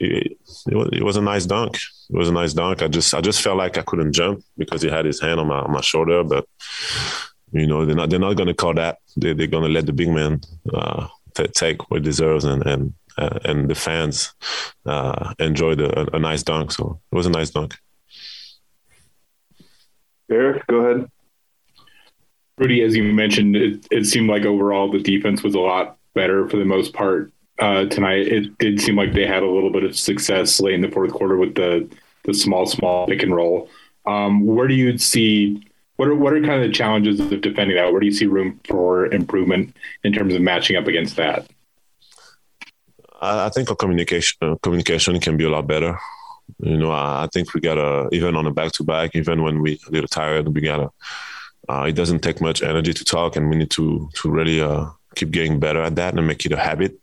It, 0.00 0.38
it, 0.66 0.74
was, 0.74 0.88
it 0.92 1.02
was 1.02 1.16
a 1.16 1.22
nice 1.22 1.44
dunk. 1.44 1.76
It 1.76 2.16
was 2.16 2.28
a 2.28 2.32
nice 2.32 2.54
dunk. 2.54 2.82
I 2.82 2.88
just 2.88 3.14
I 3.14 3.20
just 3.20 3.42
felt 3.42 3.58
like 3.58 3.76
I 3.76 3.82
couldn't 3.82 4.12
jump 4.12 4.42
because 4.56 4.80
he 4.80 4.88
had 4.88 5.04
his 5.04 5.20
hand 5.20 5.40
on 5.40 5.48
my 5.48 5.58
on 5.58 5.72
my 5.72 5.80
shoulder. 5.80 6.24
But 6.24 6.46
you 7.52 7.66
know 7.66 7.84
they're 7.84 7.96
not 7.96 8.10
they're 8.10 8.18
not 8.18 8.34
going 8.34 8.48
to 8.48 8.54
call 8.54 8.74
that. 8.74 8.98
They, 9.16 9.34
they're 9.34 9.46
going 9.46 9.64
to 9.64 9.70
let 9.70 9.86
the 9.86 9.92
big 9.92 10.08
man 10.08 10.40
uh, 10.72 11.08
t- 11.34 11.46
take 11.48 11.90
what 11.90 12.00
he 12.00 12.04
deserves 12.04 12.44
and 12.44 12.64
and 12.66 12.94
uh, 13.16 13.38
and 13.44 13.68
the 13.68 13.74
fans 13.74 14.34
uh, 14.86 15.34
enjoyed 15.38 15.80
a, 15.80 16.16
a, 16.16 16.18
nice 16.18 16.42
dunk. 16.42 16.72
So 16.72 17.00
it 17.10 17.14
was 17.14 17.26
a 17.26 17.30
nice 17.30 17.50
dunk. 17.50 17.76
Eric, 20.30 20.66
go 20.66 20.76
ahead. 20.76 21.10
Rudy, 22.58 22.82
as 22.82 22.96
you 22.96 23.04
mentioned, 23.04 23.56
it, 23.56 23.86
it 23.90 24.06
seemed 24.06 24.30
like 24.30 24.44
overall 24.44 24.90
the 24.90 25.00
defense 25.00 25.42
was 25.42 25.54
a 25.54 25.60
lot 25.60 25.96
better 26.14 26.48
for 26.48 26.56
the 26.56 26.64
most 26.64 26.92
part 26.92 27.32
uh, 27.58 27.84
tonight. 27.86 28.26
It 28.28 28.58
did 28.58 28.80
seem 28.80 28.96
like 28.96 29.12
they 29.12 29.26
had 29.26 29.42
a 29.42 29.50
little 29.50 29.70
bit 29.70 29.84
of 29.84 29.96
success 29.96 30.60
late 30.60 30.74
in 30.74 30.80
the 30.80 30.90
fourth 30.90 31.12
quarter 31.12 31.36
with 31.36 31.54
the 31.54 31.88
the 32.24 32.32
small, 32.32 32.64
small 32.64 33.06
pick 33.06 33.22
and 33.22 33.34
roll. 33.34 33.68
Um, 34.06 34.46
where 34.46 34.66
do 34.66 34.74
you 34.74 34.96
see 34.98 35.62
what 35.96 36.08
are 36.08 36.14
what 36.14 36.32
are 36.32 36.40
kind 36.40 36.62
of 36.62 36.68
the 36.68 36.74
challenges 36.74 37.20
of 37.20 37.40
defending 37.40 37.76
that? 37.76 37.92
Where 37.92 38.00
do 38.00 38.06
you 38.06 38.12
see 38.12 38.26
room 38.26 38.60
for 38.68 39.06
improvement 39.06 39.76
in 40.02 40.12
terms 40.12 40.34
of 40.34 40.40
matching 40.40 40.76
up 40.76 40.86
against 40.86 41.16
that? 41.16 41.48
I 43.20 43.48
think 43.48 43.70
our 43.70 43.76
communication 43.76 44.36
uh, 44.42 44.56
communication 44.62 45.18
can 45.20 45.36
be 45.36 45.44
a 45.44 45.50
lot 45.50 45.66
better. 45.66 45.98
You 46.58 46.76
know, 46.76 46.90
I, 46.90 47.26
think 47.32 47.54
we 47.54 47.60
gotta 47.60 48.08
even 48.12 48.36
on 48.36 48.46
a 48.46 48.50
back 48.50 48.72
to 48.72 48.84
back, 48.84 49.14
even 49.14 49.42
when 49.42 49.62
we 49.62 49.78
a 49.86 49.90
little 49.90 50.08
tired, 50.08 50.48
we 50.48 50.60
gotta. 50.60 50.90
Uh, 51.66 51.86
it 51.88 51.92
doesn't 51.92 52.20
take 52.20 52.42
much 52.42 52.62
energy 52.62 52.92
to 52.92 53.04
talk, 53.04 53.36
and 53.36 53.48
we 53.48 53.56
need 53.56 53.70
to 53.70 54.10
to 54.14 54.30
really 54.30 54.60
uh, 54.60 54.86
keep 55.14 55.30
getting 55.30 55.58
better 55.58 55.80
at 55.80 55.94
that 55.96 56.14
and 56.14 56.26
make 56.26 56.44
it 56.44 56.52
a 56.52 56.58
habit. 56.58 57.00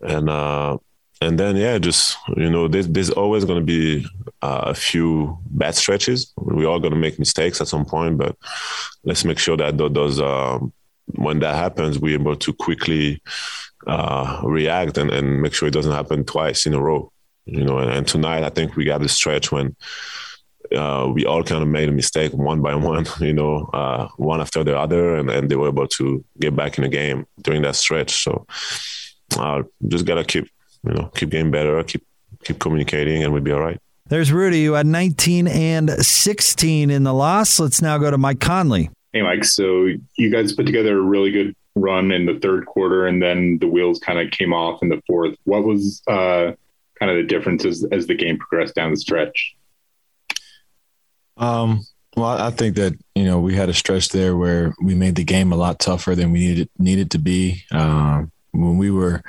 And 0.00 0.28
uh, 0.28 0.78
and 1.20 1.38
then 1.38 1.56
yeah, 1.56 1.78
just 1.78 2.16
you 2.36 2.50
know, 2.50 2.68
there's, 2.68 2.88
there's 2.88 3.10
always 3.10 3.44
going 3.44 3.60
to 3.60 3.64
be 3.64 4.06
uh, 4.42 4.64
a 4.66 4.74
few 4.74 5.38
bad 5.46 5.74
stretches. 5.74 6.32
We're 6.36 6.64
going 6.64 6.90
to 6.90 6.96
make 6.96 7.18
mistakes 7.18 7.60
at 7.60 7.68
some 7.68 7.84
point, 7.84 8.18
but 8.18 8.36
let's 9.04 9.24
make 9.24 9.38
sure 9.38 9.56
that 9.56 9.78
those 9.78 10.20
um, 10.20 10.72
when 11.06 11.40
that 11.40 11.54
happens, 11.54 11.98
we're 11.98 12.18
able 12.18 12.36
to 12.36 12.52
quickly 12.52 13.22
uh, 13.86 14.40
react 14.44 14.98
and, 14.98 15.10
and 15.10 15.42
make 15.42 15.54
sure 15.54 15.68
it 15.68 15.74
doesn't 15.74 15.92
happen 15.92 16.24
twice 16.24 16.66
in 16.66 16.74
a 16.74 16.80
row. 16.80 17.10
You 17.46 17.64
know, 17.64 17.78
and, 17.78 17.90
and 17.90 18.06
tonight 18.06 18.42
I 18.42 18.48
think 18.48 18.76
we 18.76 18.84
got 18.84 19.02
a 19.02 19.08
stretch 19.08 19.52
when 19.52 19.76
uh, 20.74 21.10
we 21.12 21.26
all 21.26 21.42
kind 21.42 21.62
of 21.62 21.68
made 21.68 21.88
a 21.88 21.92
mistake 21.92 22.32
one 22.32 22.62
by 22.62 22.74
one, 22.74 23.06
you 23.20 23.32
know, 23.32 23.68
uh, 23.72 24.08
one 24.16 24.40
after 24.40 24.64
the 24.64 24.78
other, 24.78 25.16
and, 25.16 25.30
and 25.30 25.50
they 25.50 25.56
were 25.56 25.68
able 25.68 25.88
to 25.88 26.24
get 26.40 26.56
back 26.56 26.78
in 26.78 26.82
the 26.82 26.88
game 26.88 27.26
during 27.42 27.62
that 27.62 27.76
stretch. 27.76 28.22
So 28.22 28.46
uh, 29.38 29.62
just 29.88 30.06
gotta 30.06 30.24
keep, 30.24 30.48
you 30.84 30.94
know, 30.94 31.10
keep 31.14 31.30
getting 31.30 31.50
better, 31.50 31.82
keep 31.84 32.06
keep 32.44 32.58
communicating, 32.58 33.22
and 33.22 33.32
we'll 33.32 33.42
be 33.42 33.52
all 33.52 33.60
right. 33.60 33.78
There's 34.06 34.30
Rudy, 34.30 34.66
who 34.66 34.74
had 34.74 34.86
19 34.86 35.48
and 35.48 35.90
16 35.90 36.90
in 36.90 37.04
the 37.04 37.14
loss. 37.14 37.58
Let's 37.58 37.80
now 37.80 37.96
go 37.96 38.10
to 38.10 38.18
Mike 38.18 38.38
Conley. 38.38 38.90
Hey, 39.14 39.22
Mike. 39.22 39.44
So 39.44 39.86
you 40.16 40.28
guys 40.28 40.52
put 40.54 40.66
together 40.66 40.98
a 40.98 41.00
really 41.00 41.30
good 41.30 41.54
run 41.76 42.10
in 42.10 42.26
the 42.26 42.40
third 42.40 42.66
quarter, 42.66 43.06
and 43.06 43.22
then 43.22 43.58
the 43.60 43.68
wheels 43.68 44.00
kind 44.00 44.18
of 44.18 44.32
came 44.32 44.52
off 44.52 44.82
in 44.82 44.88
the 44.88 45.00
fourth. 45.06 45.36
What 45.44 45.62
was 45.62 46.02
uh, 46.08 46.50
kind 46.98 47.12
of 47.12 47.16
the 47.16 47.22
differences 47.22 47.84
as 47.92 48.08
the 48.08 48.16
game 48.16 48.38
progressed 48.38 48.74
down 48.74 48.90
the 48.90 48.96
stretch? 48.96 49.54
Um, 51.36 51.86
well, 52.16 52.26
I 52.26 52.50
think 52.50 52.74
that 52.74 52.94
you 53.14 53.24
know 53.24 53.38
we 53.38 53.54
had 53.54 53.68
a 53.68 53.74
stretch 53.74 54.08
there 54.08 54.36
where 54.36 54.74
we 54.82 54.96
made 54.96 55.14
the 55.14 55.22
game 55.22 55.52
a 55.52 55.56
lot 55.56 55.78
tougher 55.78 56.16
than 56.16 56.32
we 56.32 56.40
needed 56.40 56.68
needed 56.76 57.12
to 57.12 57.20
be. 57.20 57.62
Um, 57.70 58.32
when 58.50 58.78
we 58.78 58.90
were 58.90 59.22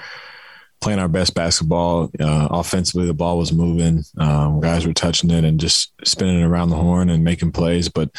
playing 0.82 1.00
our 1.00 1.08
best 1.08 1.36
basketball, 1.36 2.10
uh, 2.20 2.48
offensively 2.50 3.06
the 3.06 3.14
ball 3.14 3.38
was 3.38 3.54
moving, 3.54 4.04
um, 4.18 4.62
guys 4.62 4.88
were 4.88 4.94
touching 4.94 5.30
it 5.30 5.44
and 5.44 5.60
just 5.60 5.94
spinning 6.04 6.42
it 6.42 6.46
around 6.46 6.70
the 6.70 6.76
horn 6.76 7.12
and 7.12 7.24
making 7.24 7.52
plays, 7.52 7.88
but 7.88 8.10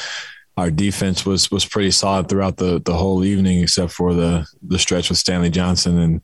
our 0.56 0.70
defense 0.70 1.26
was 1.26 1.50
was 1.50 1.66
pretty 1.66 1.90
solid 1.90 2.28
throughout 2.28 2.56
the 2.56 2.80
the 2.84 2.94
whole 2.94 3.24
evening, 3.24 3.60
except 3.60 3.92
for 3.92 4.14
the 4.14 4.46
the 4.62 4.78
stretch 4.78 5.08
with 5.08 5.18
Stanley 5.18 5.50
Johnson 5.50 5.98
and 5.98 6.20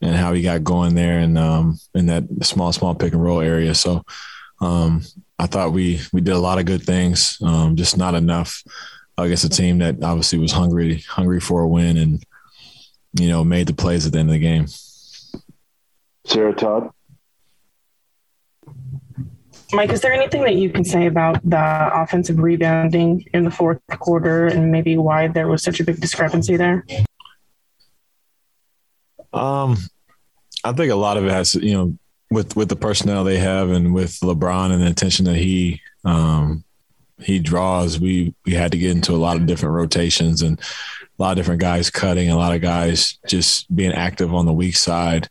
and 0.00 0.14
how 0.14 0.32
he 0.32 0.42
got 0.42 0.62
going 0.62 0.94
there 0.94 1.18
and 1.18 1.38
um, 1.38 1.78
in 1.94 2.06
that 2.06 2.24
small 2.42 2.72
small 2.72 2.94
pick 2.94 3.12
and 3.12 3.22
roll 3.22 3.40
area. 3.40 3.74
So 3.74 4.04
um, 4.60 5.02
I 5.38 5.46
thought 5.46 5.72
we 5.72 6.00
we 6.12 6.20
did 6.20 6.34
a 6.34 6.38
lot 6.38 6.58
of 6.58 6.66
good 6.66 6.82
things, 6.82 7.38
um, 7.42 7.76
just 7.76 7.96
not 7.96 8.14
enough 8.14 8.62
against 9.18 9.44
a 9.44 9.48
team 9.48 9.78
that 9.78 10.02
obviously 10.02 10.38
was 10.38 10.52
hungry 10.52 10.98
hungry 11.08 11.40
for 11.40 11.62
a 11.62 11.68
win 11.68 11.96
and 11.96 12.24
you 13.18 13.28
know 13.28 13.42
made 13.42 13.66
the 13.66 13.74
plays 13.74 14.06
at 14.06 14.12
the 14.12 14.18
end 14.18 14.28
of 14.28 14.34
the 14.34 14.38
game. 14.38 14.66
Sarah 16.24 16.54
Todd. 16.54 16.90
Mike, 19.76 19.90
is 19.90 20.00
there 20.00 20.14
anything 20.14 20.42
that 20.44 20.54
you 20.54 20.70
can 20.70 20.84
say 20.84 21.06
about 21.06 21.38
the 21.48 21.90
offensive 21.92 22.38
rebounding 22.38 23.26
in 23.34 23.44
the 23.44 23.50
fourth 23.50 23.78
quarter 23.98 24.46
and 24.46 24.72
maybe 24.72 24.96
why 24.96 25.28
there 25.28 25.48
was 25.48 25.62
such 25.62 25.80
a 25.80 25.84
big 25.84 26.00
discrepancy 26.00 26.56
there? 26.56 26.86
Um, 29.34 29.76
I 30.64 30.72
think 30.72 30.90
a 30.90 30.96
lot 30.96 31.18
of 31.18 31.26
it 31.26 31.30
has, 31.30 31.54
you 31.54 31.74
know, 31.74 31.98
with 32.30 32.56
with 32.56 32.70
the 32.70 32.76
personnel 32.76 33.22
they 33.22 33.36
have 33.36 33.70
and 33.70 33.92
with 33.92 34.18
LeBron 34.20 34.72
and 34.72 34.82
the 34.82 34.88
attention 34.88 35.26
that 35.26 35.36
he 35.36 35.82
um, 36.06 36.64
he 37.18 37.38
draws, 37.38 38.00
we 38.00 38.34
we 38.46 38.54
had 38.54 38.72
to 38.72 38.78
get 38.78 38.92
into 38.92 39.12
a 39.12 39.16
lot 39.16 39.36
of 39.36 39.44
different 39.44 39.74
rotations 39.74 40.40
and 40.40 40.58
a 40.58 41.22
lot 41.22 41.32
of 41.32 41.36
different 41.36 41.60
guys 41.60 41.90
cutting, 41.90 42.30
a 42.30 42.36
lot 42.36 42.54
of 42.54 42.62
guys 42.62 43.18
just 43.26 43.74
being 43.76 43.92
active 43.92 44.32
on 44.32 44.46
the 44.46 44.54
weak 44.54 44.76
side. 44.76 45.28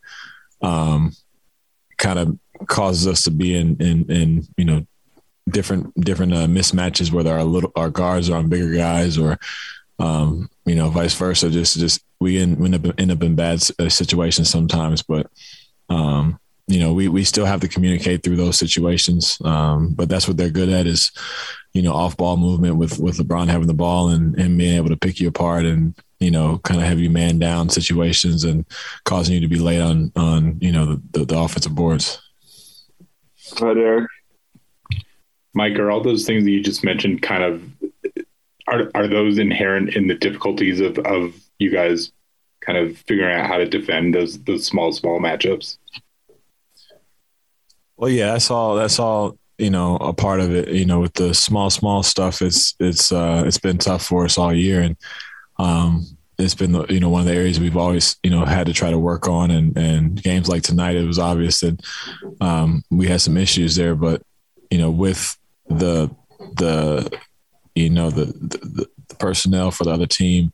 Um, 0.62 1.14
kind 1.98 2.20
of 2.20 2.38
causes 2.68 3.08
us 3.08 3.24
to 3.24 3.32
be 3.32 3.56
in 3.56 3.76
in 3.78 4.10
in 4.12 4.48
you 4.58 4.66
know 4.66 4.86
different 5.50 5.94
different 6.02 6.34
uh, 6.34 6.48
mismatches 6.48 7.12
whether 7.12 7.32
our 7.32 7.44
little 7.44 7.72
our 7.76 7.90
guards 7.90 8.30
are 8.30 8.38
on 8.38 8.50
bigger 8.50 8.74
guys 8.74 9.18
or 9.18 9.38
um, 10.00 10.50
you 10.66 10.76
know 10.76 10.90
vice 10.90 11.16
versa 11.16 11.50
just 11.50 11.78
just 11.78 12.04
we 12.20 12.40
end, 12.40 12.64
end 12.64 12.76
up 12.76 13.00
end 13.00 13.12
up 13.12 13.24
in 13.24 13.36
bad 13.36 13.62
uh, 13.80 13.90
situations 13.90 14.50
sometimes 14.50 15.02
but 15.02 15.30
um, 15.90 16.40
you 16.68 16.80
know 16.80 16.94
we 16.94 17.08
we 17.08 17.24
still 17.24 17.46
have 17.46 17.62
to 17.62 17.68
communicate 17.68 18.24
through 18.24 18.36
those 18.36 18.58
situations 18.58 19.38
um, 19.44 19.94
but 19.94 20.10
that's 20.10 20.28
what 20.28 20.38
they're 20.38 20.50
good 20.50 20.70
at 20.70 20.88
is 20.88 21.12
you 21.74 21.82
know 21.82 21.94
off 21.94 22.18
ball 22.18 22.38
movement 22.38 22.78
with 22.78 22.98
with 23.00 23.18
LeBron 23.18 23.48
having 23.48 23.68
the 23.68 23.74
ball 23.74 24.10
and 24.10 24.38
and 24.40 24.58
being 24.58 24.76
able 24.76 24.90
to 24.90 24.98
pick 24.98 25.20
you 25.20 25.28
apart 25.28 25.66
and 25.66 25.94
you 26.20 26.32
know 26.32 26.60
kind 26.64 26.82
of 26.82 26.88
have 26.88 27.00
you 27.00 27.10
man 27.10 27.38
down 27.38 27.70
situations 27.70 28.44
and 28.44 28.66
causing 29.04 29.36
you 29.36 29.42
to 29.42 29.48
be 29.48 29.60
late 29.60 29.82
on 29.82 30.12
on 30.16 30.58
you 30.60 30.72
know 30.72 30.86
the, 30.86 31.02
the, 31.12 31.26
the 31.26 31.38
offensive 31.38 31.76
boards. 31.76 32.22
Go 33.54 33.66
ahead, 33.68 33.78
Eric. 33.78 34.10
Mike, 35.54 35.78
are 35.80 35.90
all 35.90 36.02
those 36.02 36.26
things 36.26 36.44
that 36.44 36.52
you 36.52 36.62
just 36.62 36.84
mentioned 36.84 37.22
kind 37.22 37.44
of 37.44 37.64
are 38.68 38.90
are 38.96 39.08
those 39.08 39.38
inherent 39.38 39.96
in 39.96 40.08
the 40.08 40.16
difficulties 40.16 40.80
of 40.80 40.98
of 41.00 41.34
you 41.60 41.70
guys 41.70 42.12
kind 42.62 42.78
of 42.78 42.98
figuring 42.98 43.34
out 43.34 43.48
how 43.48 43.58
to 43.58 43.66
defend 43.66 44.14
those 44.14 44.42
those 44.44 44.66
small 44.66 44.92
small 44.92 45.20
matchups? 45.20 45.78
Well, 47.98 48.10
yeah, 48.10 48.34
that's 48.34 48.52
all. 48.52 48.76
That's 48.76 49.00
all. 49.00 49.38
You 49.58 49.70
know, 49.70 49.96
a 49.98 50.14
part 50.14 50.42
of 50.42 50.54
it. 50.54 50.70
You 50.70 50.86
know, 50.86 51.00
with 51.00 51.14
the 51.14 51.34
small, 51.34 51.70
small 51.70 52.04
stuff, 52.04 52.42
it's 52.42 52.76
it's 52.80 53.12
uh, 53.12 53.44
it's 53.46 53.60
been 53.60 53.78
tough 53.78 54.06
for 54.06 54.26
us 54.26 54.38
all 54.38 54.54
year, 54.54 54.82
and 54.82 54.98
um, 55.58 56.06
it's 56.38 56.56
been 56.56 56.74
you 56.90 57.00
know 57.00 57.10
one 57.10 57.22
of 57.22 57.28
the 57.28 57.34
areas 57.34 57.60
we've 57.60 57.78
always 57.78 58.18
you 58.24 58.30
know 58.30 58.46
had 58.46 58.68
to 58.68 58.74
try 58.74 58.92
to 58.92 59.00
work 59.00 59.28
on. 59.28 59.52
And 59.52 59.78
and 59.78 60.22
games 60.22 60.48
like 60.48 60.64
tonight, 60.64 60.96
it 60.96 61.06
was 61.06 61.20
obvious 61.20 61.60
that 61.62 61.82
um, 62.42 62.84
we 62.90 63.08
had 63.08 63.22
some 63.22 63.38
issues 63.38 63.76
there. 63.76 63.96
But 63.96 64.22
you 64.70 64.78
know, 64.78 64.92
with 64.92 65.38
the 65.68 66.10
the 66.58 67.18
you 67.74 67.90
know 67.90 68.10
the, 68.10 68.26
the 68.26 68.88
the 69.08 69.16
personnel 69.16 69.72
for 69.72 69.84
the 69.84 69.92
other 69.92 70.08
team 70.08 70.52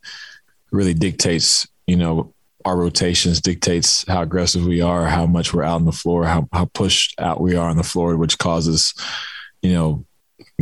really 0.71 0.93
dictates 0.93 1.67
you 1.87 1.95
know 1.95 2.33
our 2.65 2.77
rotations 2.77 3.41
dictates 3.41 4.05
how 4.07 4.21
aggressive 4.21 4.65
we 4.65 4.81
are, 4.81 5.05
how 5.05 5.25
much 5.25 5.53
we're 5.53 5.63
out 5.63 5.75
on 5.75 5.85
the 5.85 5.91
floor, 5.91 6.25
how 6.25 6.47
how 6.53 6.65
pushed 6.65 7.19
out 7.19 7.41
we 7.41 7.55
are 7.55 7.69
on 7.69 7.77
the 7.77 7.83
floor, 7.83 8.17
which 8.17 8.37
causes, 8.37 8.93
you 9.61 9.73
know, 9.73 10.05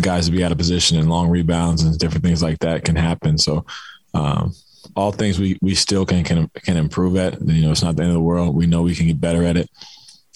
guys 0.02 0.26
to 0.26 0.32
be 0.32 0.44
out 0.44 0.52
of 0.52 0.58
position 0.58 0.98
and 0.98 1.10
long 1.10 1.30
rebounds 1.30 1.84
and 1.84 1.98
different 1.98 2.24
things 2.24 2.42
like 2.42 2.60
that 2.60 2.86
can 2.86 2.96
happen. 2.96 3.38
So, 3.38 3.66
um, 4.14 4.54
all 4.96 5.12
things 5.12 5.40
we 5.40 5.58
we 5.62 5.76
still 5.76 6.06
can 6.06 6.24
can 6.24 6.50
can 6.50 6.78
improve 6.78 7.16
at. 7.18 7.42
You 7.42 7.64
know, 7.64 7.72
it's 7.72 7.84
not 7.84 7.96
the 7.96 8.04
end 8.04 8.12
of 8.12 8.16
the 8.16 8.22
world. 8.22 8.56
We 8.56 8.68
know 8.68 8.82
we 8.82 8.96
can 8.96 9.08
get 9.08 9.22
better 9.22 9.44
at 9.44 9.58
it. 9.58 9.70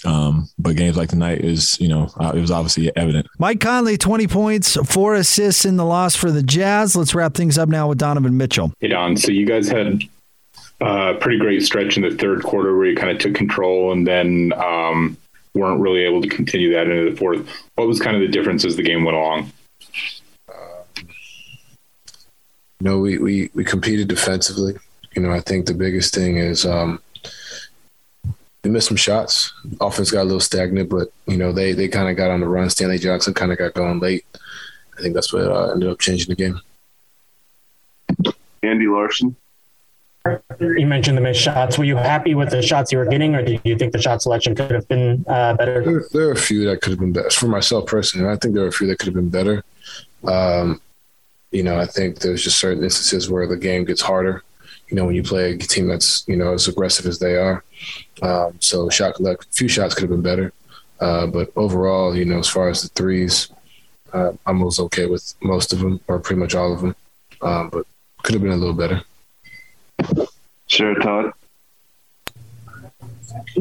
Um, 0.05 0.49
but 0.59 0.75
games 0.75 0.97
like 0.97 1.09
tonight 1.09 1.39
is, 1.39 1.79
you 1.79 1.87
know, 1.87 2.09
uh, 2.19 2.33
it 2.35 2.41
was 2.41 2.51
obviously 2.51 2.93
evident. 2.97 3.27
Mike 3.39 3.61
Conley, 3.61 3.97
20 3.97 4.27
points, 4.27 4.75
four 4.85 5.15
assists 5.15 5.63
in 5.63 5.77
the 5.77 5.85
loss 5.85 6.13
for 6.13 6.29
the 6.29 6.43
Jazz. 6.43 6.95
Let's 6.95 7.15
wrap 7.15 7.35
things 7.35 7.57
up 7.57 7.69
now 7.69 7.87
with 7.87 7.99
Donovan 7.99 8.35
Mitchell. 8.35 8.73
Hey, 8.81 8.89
Don. 8.89 9.15
So 9.15 9.31
you 9.31 9.45
guys 9.45 9.69
had 9.69 10.03
a 10.81 11.13
pretty 11.15 11.39
great 11.39 11.63
stretch 11.63 11.95
in 11.95 12.03
the 12.03 12.15
third 12.15 12.43
quarter 12.43 12.75
where 12.75 12.87
you 12.87 12.97
kind 12.97 13.11
of 13.11 13.19
took 13.19 13.33
control 13.33 13.93
and 13.93 14.05
then 14.05 14.51
um, 14.57 15.15
weren't 15.53 15.79
really 15.79 16.01
able 16.01 16.21
to 16.21 16.27
continue 16.27 16.73
that 16.73 16.89
into 16.89 17.09
the 17.09 17.15
fourth. 17.15 17.47
What 17.75 17.87
was 17.87 18.01
kind 18.01 18.15
of 18.15 18.21
the 18.21 18.27
difference 18.27 18.65
as 18.65 18.75
the 18.75 18.83
game 18.83 19.05
went 19.05 19.15
along? 19.15 19.51
you 20.97 22.72
know, 22.83 22.99
we, 22.99 23.17
we, 23.17 23.49
we 23.53 23.63
competed 23.63 24.07
defensively. 24.07 24.75
You 25.15 25.21
know, 25.21 25.31
I 25.31 25.39
think 25.39 25.65
the 25.65 25.73
biggest 25.73 26.13
thing 26.13 26.37
is 26.37 26.65
um, 26.65 26.99
we 28.63 28.69
missed 28.69 28.87
some 28.87 28.97
shots. 28.97 29.53
Offense 29.81 30.11
got 30.11 30.21
a 30.21 30.23
little 30.23 30.39
stagnant, 30.39 30.89
but 30.89 31.09
you 31.27 31.37
know 31.37 31.51
they 31.51 31.73
they 31.73 31.87
kind 31.87 32.09
of 32.09 32.15
got 32.15 32.31
on 32.31 32.39
the 32.39 32.47
run. 32.47 32.69
Stanley 32.69 32.97
Johnson 32.97 33.33
kind 33.33 33.51
of 33.51 33.57
got 33.57 33.73
going 33.73 33.99
late. 33.99 34.25
I 34.97 35.01
think 35.01 35.13
that's 35.13 35.33
what 35.33 35.43
uh, 35.43 35.71
ended 35.71 35.89
up 35.89 35.99
changing 35.99 36.29
the 36.29 36.35
game. 36.35 36.59
Andy 38.63 38.87
Larsen. 38.87 39.35
You 40.61 40.87
mentioned 40.87 41.17
the 41.17 41.21
missed 41.21 41.41
shots. 41.41 41.77
Were 41.77 41.83
you 41.83 41.97
happy 41.97 42.33
with 42.33 42.49
the 42.49 42.61
shots 42.61 42.93
you 42.93 42.97
were 42.97 43.05
getting, 43.05 43.35
or 43.35 43.43
do 43.43 43.59
you 43.65 43.77
think 43.77 43.91
the 43.91 44.01
shot 44.01 44.21
selection 44.21 44.55
could 44.55 44.71
have 44.71 44.87
been 44.87 45.25
uh, 45.27 45.53
better? 45.55 45.83
There, 45.83 46.05
there, 46.13 46.29
are 46.29 46.31
a 46.31 46.37
few 46.37 46.65
that 46.69 46.81
could 46.81 46.91
have 46.91 46.99
been 46.99 47.11
better. 47.11 47.29
For 47.29 47.47
myself 47.47 47.87
personally, 47.87 48.29
I 48.29 48.37
think 48.37 48.53
there 48.53 48.63
are 48.63 48.69
a 48.69 48.71
few 48.71 48.87
that 48.87 48.99
could 48.99 49.07
have 49.07 49.15
been 49.15 49.29
better. 49.29 49.65
Um, 50.25 50.79
you 51.53 51.63
know, 51.63 51.79
I 51.79 51.85
think 51.85 52.19
there's 52.19 52.43
just 52.43 52.57
certain 52.57 52.83
instances 52.83 53.29
where 53.29 53.47
the 53.47 53.57
game 53.57 53.85
gets 53.85 54.01
harder. 54.01 54.43
You 54.89 54.95
know, 54.95 55.05
when 55.05 55.15
you 55.15 55.23
play 55.23 55.53
a 55.53 55.57
team 55.57 55.87
that's 55.87 56.27
you 56.27 56.35
know 56.35 56.53
as 56.53 56.67
aggressive 56.67 57.05
as 57.05 57.19
they 57.19 57.35
are. 57.35 57.63
Um, 58.21 58.57
so 58.59 58.89
shot 58.89 59.19
a 59.19 59.37
few 59.51 59.67
shots 59.67 59.93
could 59.93 60.03
have 60.03 60.09
been 60.09 60.21
better. 60.21 60.51
Uh, 60.99 61.27
but 61.27 61.51
overall, 61.55 62.15
you 62.15 62.25
know, 62.25 62.39
as 62.39 62.49
far 62.49 62.69
as 62.69 62.81
the 62.81 62.89
threes, 62.89 63.49
uh, 64.13 64.31
I 64.45 64.51
was 64.51 64.79
okay 64.79 65.05
with 65.05 65.33
most 65.41 65.73
of 65.73 65.79
them 65.79 65.99
or 66.07 66.19
pretty 66.19 66.39
much 66.39 66.55
all 66.55 66.73
of 66.73 66.81
them. 66.81 66.95
Um, 67.41 67.69
but 67.69 67.85
could 68.23 68.33
have 68.33 68.41
been 68.41 68.51
a 68.51 68.57
little 68.57 68.73
better. 68.73 69.01
Sarah 70.69 70.99
Todd. 71.01 71.33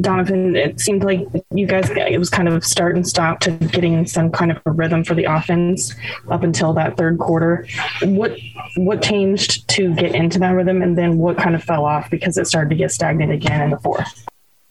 Donovan, 0.01 0.57
it 0.57 0.81
seemed 0.81 1.05
like 1.05 1.27
you 1.51 1.67
guys, 1.67 1.91
it 1.91 2.19
was 2.19 2.31
kind 2.31 2.49
of 2.49 2.65
start 2.65 2.97
and 2.97 3.07
stop 3.07 3.41
to 3.41 3.51
getting 3.51 4.07
some 4.07 4.31
kind 4.31 4.51
of 4.51 4.61
a 4.67 4.71
rhythm 4.71 5.05
for 5.05 5.15
the 5.15 5.25
offense 5.25 5.95
up 6.31 6.43
until 6.43 6.73
that 6.75 6.97
third 6.97 7.19
quarter. 7.19 7.67
What 8.03 8.37
what 8.77 9.03
changed 9.03 9.69
to 9.71 9.95
get 9.95 10.15
into 10.15 10.39
that 10.39 10.51
rhythm, 10.51 10.83
and 10.83 10.97
then 10.97 11.19
what 11.19 11.37
kind 11.37 11.55
of 11.55 11.63
fell 11.63 11.85
off 11.85 12.11
because 12.11 12.39
it 12.39 12.47
started 12.47 12.71
to 12.71 12.77
get 12.77 12.91
stagnant 12.91 13.33
again 13.33 13.61
in 13.63 13.71
the 13.71 13.79
fourth? 13.79 14.27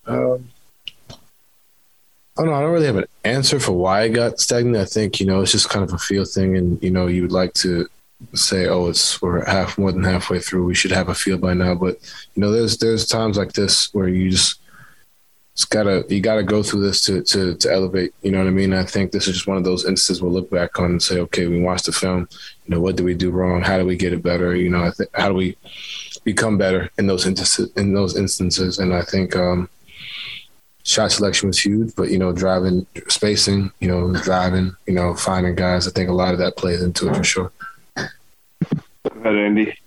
Um, 0.06 0.50
I 1.10 2.44
don't 2.44 2.48
know. 2.48 2.54
I 2.54 2.62
don't 2.62 2.72
really 2.72 2.86
have 2.86 2.98
an 2.98 3.06
answer 3.24 3.60
for 3.60 3.74
why 3.74 4.04
it 4.04 4.10
got 4.10 4.40
stagnant. 4.40 4.78
I 4.78 4.86
think 4.86 5.20
you 5.20 5.26
know 5.26 5.42
it's 5.42 5.52
just 5.52 5.70
kind 5.70 5.84
of 5.84 5.94
a 5.94 5.98
feel 5.98 6.26
thing, 6.26 6.58
and 6.58 6.82
you 6.82 6.90
know 6.90 7.08
you 7.08 7.22
would 7.24 7.32
like 7.32 7.54
to 7.56 7.88
say, 8.34 8.68
"Oh, 8.68 8.88
it's 8.88 9.22
we're 9.22 9.46
half 9.46 9.78
more 9.78 9.92
than 9.92 10.04
halfway 10.04 10.40
through. 10.40 10.66
We 10.66 10.76
should 10.76 10.92
have 10.92 11.10
a 11.10 11.16
feel 11.16 11.38
by 11.38 11.54
now." 11.54 11.76
But 11.76 11.98
you 12.36 12.42
know, 12.42 12.52
there's 12.52 12.78
there's 12.78 13.06
times 13.06 13.38
like 13.38 13.54
this 13.54 13.94
where 13.94 14.08
you 14.08 14.32
just 14.32 14.61
it's 15.54 15.66
gotta 15.66 16.06
you 16.10 16.22
gotta 16.22 16.44
go 16.44 16.64
through 16.64 16.82
this 16.82 17.02
to 17.06 17.22
to 17.24 17.56
to 17.56 17.72
elevate. 17.72 18.14
You 18.22 18.32
know 18.32 18.40
what 18.40 18.48
I 18.48 18.52
mean? 18.52 18.74
I 18.74 18.84
think 18.84 19.12
this 19.12 19.28
is 19.28 19.34
just 19.36 19.48
one 19.48 19.58
of 19.58 19.64
those 19.64 19.86
instances 19.86 20.22
we'll 20.22 20.32
look 20.32 20.50
back 20.50 20.80
on 20.80 20.92
and 20.92 21.04
say, 21.04 21.20
"Okay, 21.20 21.48
we 21.48 21.60
watched 21.60 21.86
the 21.86 21.92
film. 21.92 22.28
You 22.66 22.76
know, 22.76 22.80
what 22.80 22.96
did 22.96 23.04
we 23.04 23.14
do 23.14 23.32
wrong? 23.32 23.62
How 23.62 23.78
do 23.78 23.86
we 23.86 23.98
get 23.98 24.14
it 24.14 24.24
better? 24.24 24.56
You 24.56 24.70
know, 24.70 24.84
I 24.84 24.92
how 25.14 25.28
do 25.28 25.36
we 25.36 25.58
become 26.24 26.58
better 26.58 26.90
in 26.98 27.08
those 27.08 27.26
instances 27.26 27.72
in 27.76 27.94
those 27.94 28.16
instances?" 28.18 28.80
And 28.80 28.94
I 28.94 29.02
think. 29.04 29.36
um 29.36 29.70
shot 30.84 31.12
selection 31.12 31.48
was 31.48 31.64
huge, 31.64 31.94
but 31.96 32.10
you 32.10 32.18
know, 32.18 32.32
driving, 32.32 32.88
spacing, 33.08 33.72
you 33.80 33.88
know, 33.88 34.14
driving, 34.24 34.76
you 34.88 34.94
know, 34.94 35.14
finding 35.14 35.54
guys. 35.54 35.88
I 35.88 35.92
think 35.92 36.10
a 36.10 36.14
lot 36.14 36.34
of 36.34 36.40
that 36.40 36.58
plays 36.58 36.82
into 36.82 37.08
it 37.08 37.16
for 37.16 37.24
sure. 37.24 37.52
Go 37.96 38.08
ahead, 39.20 39.36
Andy. 39.36 39.78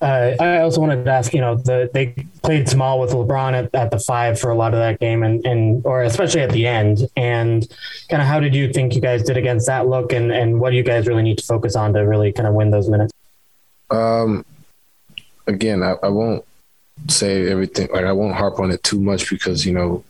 Uh, 0.00 0.32
I 0.38 0.60
also 0.60 0.80
wanted 0.80 1.04
to 1.04 1.10
ask, 1.10 1.32
you 1.32 1.40
know, 1.40 1.54
the, 1.54 1.90
they 1.92 2.08
played 2.42 2.68
small 2.68 3.00
with 3.00 3.12
LeBron 3.12 3.54
at, 3.54 3.74
at 3.74 3.90
the 3.90 3.98
five 3.98 4.38
for 4.38 4.50
a 4.50 4.54
lot 4.54 4.74
of 4.74 4.80
that 4.80 5.00
game, 5.00 5.22
and, 5.22 5.44
and 5.46 5.84
or 5.86 6.02
especially 6.02 6.42
at 6.42 6.50
the 6.50 6.66
end. 6.66 7.08
And 7.16 7.66
kind 8.10 8.20
of 8.20 8.28
how 8.28 8.38
did 8.38 8.54
you 8.54 8.72
think 8.72 8.94
you 8.94 9.00
guys 9.00 9.22
did 9.22 9.38
against 9.38 9.66
that 9.68 9.88
look, 9.88 10.12
and, 10.12 10.30
and 10.30 10.60
what 10.60 10.70
do 10.70 10.76
you 10.76 10.82
guys 10.82 11.06
really 11.06 11.22
need 11.22 11.38
to 11.38 11.44
focus 11.44 11.76
on 11.76 11.94
to 11.94 12.00
really 12.00 12.30
kind 12.30 12.46
of 12.46 12.52
win 12.52 12.70
those 12.70 12.90
minutes? 12.90 13.12
Um, 13.90 14.44
again, 15.46 15.82
I, 15.82 15.94
I 16.02 16.08
won't 16.08 16.44
say 17.08 17.50
everything. 17.50 17.88
Like 17.90 18.04
I 18.04 18.12
won't 18.12 18.34
harp 18.34 18.58
on 18.60 18.70
it 18.70 18.82
too 18.82 19.00
much 19.00 19.30
because 19.30 19.64
you 19.64 19.72
know, 19.72 20.04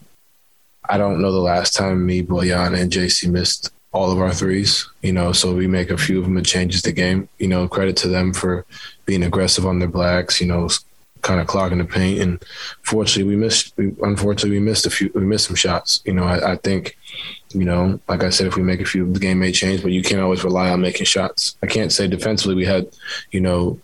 I 0.89 0.99
don't 0.99 1.21
know 1.21 1.31
the 1.31 1.39
last 1.39 1.75
time 1.75 2.05
me, 2.05 2.25
Bojan, 2.25 2.77
and 2.77 2.91
JC 2.91 3.31
missed 3.31 3.71
all 3.97 4.13
of 4.13 4.21
our 4.21 4.33
threes. 4.33 4.89
You 5.03 5.13
know, 5.13 5.33
so 5.33 5.55
we 5.55 5.67
make 5.67 5.91
a 5.91 5.97
few 5.97 6.19
of 6.19 6.25
them. 6.25 6.39
It 6.39 6.45
changes 6.45 6.83
the 6.83 6.93
game. 6.93 7.29
You 7.39 7.49
know, 7.49 7.69
credit 7.69 7.97
to 7.99 8.09
them 8.09 8.33
for 8.33 8.65
being 9.07 9.23
aggressive 9.23 9.67
on 9.67 9.79
their 9.79 9.89
blacks. 9.89 10.41
You 10.41 10.47
know, 10.47 10.69
kind 11.23 11.41
of 11.41 11.47
clogging 11.47 11.79
the 11.79 11.85
paint. 11.85 12.21
And 12.21 12.45
fortunately, 12.83 13.35
we 13.35 13.37
missed. 13.37 13.73
We, 13.77 13.95
unfortunately, 14.03 14.59
we 14.59 14.61
missed 14.61 14.87
a 14.87 14.91
few. 14.91 15.11
We 15.15 15.23
missed 15.23 15.47
some 15.47 15.57
shots. 15.57 16.03
You 16.05 16.15
know, 16.15 16.25
I, 16.25 16.53
I 16.53 16.57
think. 16.57 16.97
You 17.51 17.65
know, 17.65 17.99
like 18.07 18.23
I 18.23 18.29
said, 18.29 18.49
if 18.49 18.57
we 18.57 18.63
make 18.63 18.81
a 18.81 18.85
few, 18.85 19.11
the 19.11 19.19
game 19.19 19.39
may 19.39 19.51
change, 19.51 19.81
but 19.83 19.93
you 19.93 20.03
can't 20.03 20.21
always 20.21 20.45
rely 20.45 20.69
on 20.69 20.83
making 20.83 21.07
shots. 21.07 21.57
I 21.63 21.67
can't 21.67 21.91
say 21.91 22.07
defensively 22.07 22.55
we 22.55 22.67
had, 22.67 22.87
you 23.31 23.41
know, 23.41 23.81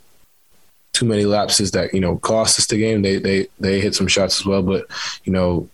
too 0.93 1.07
many 1.07 1.25
lapses 1.25 1.71
that 1.71 1.95
you 1.95 2.01
know 2.01 2.19
cost 2.19 2.59
us 2.59 2.67
the 2.67 2.77
game. 2.77 3.03
They 3.03 3.17
they 3.17 3.49
they 3.59 3.81
hit 3.81 3.95
some 3.95 4.09
shots 4.09 4.41
as 4.41 4.47
well, 4.47 4.63
but 4.63 4.87
you 5.25 5.33
know, 5.33 5.69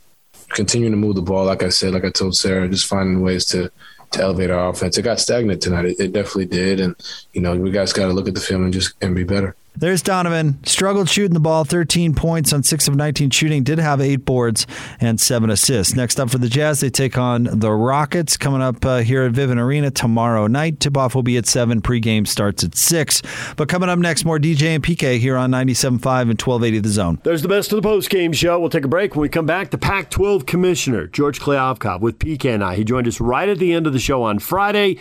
continuing 0.51 0.93
to 0.93 0.99
move 0.99 1.17
the 1.17 1.23
ball, 1.23 1.45
like 1.45 1.63
I 1.63 1.69
said, 1.69 1.93
like 1.93 2.05
I 2.05 2.11
told 2.11 2.37
Sarah, 2.37 2.69
just 2.69 2.87
finding 2.87 3.23
ways 3.23 3.45
to 3.47 3.71
to 4.13 4.23
elevate 4.23 4.51
our 4.51 4.71
offense. 4.71 4.97
It 4.99 5.03
got 5.03 5.21
stagnant 5.21 5.63
tonight. 5.63 5.87
It, 5.87 6.01
it 6.01 6.13
definitely 6.13 6.47
did, 6.47 6.81
and 6.81 6.97
you 7.33 7.41
know, 7.41 7.57
we 7.57 7.71
guys 7.71 7.93
got 7.93 8.07
to 8.07 8.13
look 8.13 8.29
at 8.29 8.35
the 8.35 8.41
film 8.41 8.65
and 8.65 8.73
just 8.73 8.95
and 9.03 9.15
be 9.15 9.25
better. 9.25 9.57
There's 9.81 10.03
Donovan. 10.03 10.59
Struggled 10.65 11.09
shooting 11.09 11.35
the 11.35 11.41
ball, 11.41 11.63
13 11.63 12.13
points 12.13 12.53
on 12.53 12.65
6 12.65 12.89
of 12.89 12.97
19 12.97 13.31
shooting. 13.31 13.63
Did 13.63 13.79
have 13.79 14.01
8 14.01 14.17
boards 14.25 14.67
and 14.99 15.21
7 15.21 15.51
assists. 15.51 15.95
Next 15.95 16.19
up 16.19 16.31
for 16.31 16.39
the 16.39 16.49
Jazz, 16.49 16.81
they 16.81 16.91
take 16.91 17.17
on 17.17 17.45
the 17.45 17.71
Rockets 17.71 18.37
coming 18.37 18.61
up 18.61 18.85
uh, 18.85 18.99
here 18.99 19.23
at 19.23 19.33
Vivint 19.33 19.63
Arena 19.63 19.93
tomorrow 19.93 20.49
night. 20.49 20.81
Tip 20.81 20.97
off 20.97 21.15
will 21.15 21.23
be 21.23 21.37
at 21.37 21.47
7. 21.47 21.81
Pregame 21.81 22.27
starts 22.27 22.65
at 22.65 22.75
6. 22.75 23.23
But 23.57 23.69
coming 23.69 23.89
up 23.89 24.01
next, 24.01 24.25
more 24.25 24.41
DJ 24.41 24.75
and 24.75 24.83
PK 24.83 25.21
here 25.21 25.37
on 25.37 25.53
97.5 25.53 26.23
and 26.23 26.41
1280 26.41 26.79
The 26.81 26.89
Zone. 26.89 27.21
There's 27.23 27.43
the 27.43 27.49
best 27.49 27.73
of 27.73 27.81
the 27.81 27.89
postgame 27.89 28.35
show. 28.35 28.59
We'll 28.59 28.71
take 28.71 28.85
a 28.85 28.89
break. 28.89 29.15
When 29.15 29.23
we 29.23 29.29
come 29.29 29.47
back, 29.47 29.71
the 29.71 29.79
Pac 29.79 30.11
12 30.11 30.45
commissioner, 30.45 31.07
George 31.07 31.39
Kliavkoff, 31.39 32.01
with 32.01 32.19
PK 32.19 32.53
and 32.53 32.65
I. 32.65 32.75
He 32.75 32.83
joined 32.83 33.07
us 33.07 33.21
right 33.21 33.49
at 33.49 33.59
the 33.59 33.73
end 33.73 33.87
of 33.87 33.93
the 33.93 34.01
show 34.01 34.25
on 34.25 34.41
Friday. 34.41 34.99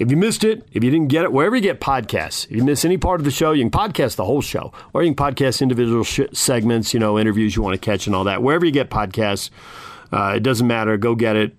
If 0.00 0.10
you 0.10 0.16
missed 0.16 0.44
it, 0.44 0.66
if 0.72 0.82
you 0.82 0.90
didn't 0.90 1.08
get 1.08 1.24
it, 1.24 1.32
wherever 1.32 1.54
you 1.54 1.60
get 1.60 1.78
podcasts, 1.78 2.46
if 2.46 2.52
you 2.52 2.64
miss 2.64 2.86
any 2.86 2.96
part 2.96 3.20
of 3.20 3.26
the 3.26 3.30
show, 3.30 3.52
you 3.52 3.62
can 3.62 3.70
podcast 3.70 4.16
the 4.16 4.24
whole 4.24 4.40
show, 4.40 4.72
or 4.94 5.02
you 5.02 5.14
can 5.14 5.26
podcast 5.26 5.60
individual 5.60 6.04
sh- 6.04 6.22
segments, 6.32 6.94
you 6.94 6.98
know, 6.98 7.18
interviews 7.18 7.54
you 7.54 7.60
want 7.60 7.74
to 7.74 7.84
catch 7.84 8.06
and 8.06 8.16
all 8.16 8.24
that. 8.24 8.42
Wherever 8.42 8.64
you 8.64 8.72
get 8.72 8.88
podcasts, 8.88 9.50
uh, 10.10 10.32
it 10.36 10.42
doesn't 10.42 10.66
matter. 10.66 10.96
Go 10.96 11.14
get 11.14 11.36
it. 11.36 11.54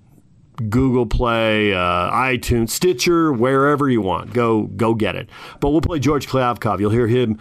Google 0.69 1.05
Play, 1.05 1.71
uh, 1.71 1.77
iTunes, 1.77 2.71
Stitcher, 2.71 3.31
wherever 3.31 3.87
you 3.87 4.01
want. 4.01 4.33
Go, 4.33 4.63
go 4.63 4.95
get 4.95 5.15
it. 5.15 5.29
But 5.59 5.69
we'll 5.69 5.81
play 5.81 5.99
George 5.99 6.27
Kliavkoff. 6.27 6.79
You'll 6.79 6.89
hear 6.89 7.07
him 7.07 7.39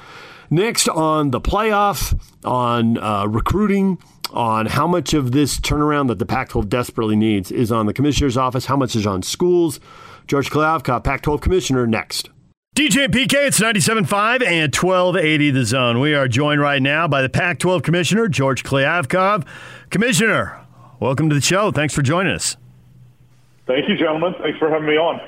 next 0.50 0.86
on 0.86 1.30
the 1.30 1.40
playoff, 1.40 2.18
on 2.44 2.98
uh, 2.98 3.24
recruiting, 3.26 3.96
on 4.32 4.66
how 4.66 4.86
much 4.86 5.14
of 5.14 5.32
this 5.32 5.58
turnaround 5.58 6.08
that 6.08 6.18
the 6.18 6.26
Pac-12 6.26 6.68
desperately 6.68 7.16
needs 7.16 7.50
is 7.50 7.72
on 7.72 7.86
the 7.86 7.94
commissioner's 7.94 8.36
office, 8.36 8.66
how 8.66 8.76
much 8.76 8.94
is 8.94 9.06
on 9.06 9.22
schools. 9.22 9.80
George 10.30 10.48
Kliavkoff, 10.48 11.02
Pac-12 11.02 11.40
commissioner, 11.40 11.88
next. 11.88 12.30
DJ 12.76 13.06
and 13.06 13.12
PK, 13.12 13.48
it's 13.48 13.58
97.5 13.58 14.46
and 14.46 14.72
1280 14.72 15.50
The 15.50 15.64
Zone. 15.64 15.98
We 15.98 16.14
are 16.14 16.28
joined 16.28 16.60
right 16.60 16.80
now 16.80 17.08
by 17.08 17.20
the 17.20 17.28
Pac 17.28 17.58
12 17.58 17.82
Commissioner, 17.82 18.28
George 18.28 18.62
Kliavkoff. 18.62 19.44
Commissioner, 19.90 20.64
welcome 21.00 21.28
to 21.30 21.34
the 21.34 21.40
show. 21.40 21.72
Thanks 21.72 21.92
for 21.92 22.02
joining 22.02 22.32
us. 22.32 22.56
Thank 23.66 23.88
you, 23.88 23.96
gentlemen. 23.96 24.36
Thanks 24.40 24.56
for 24.60 24.70
having 24.70 24.86
me 24.86 24.96
on. 24.96 25.20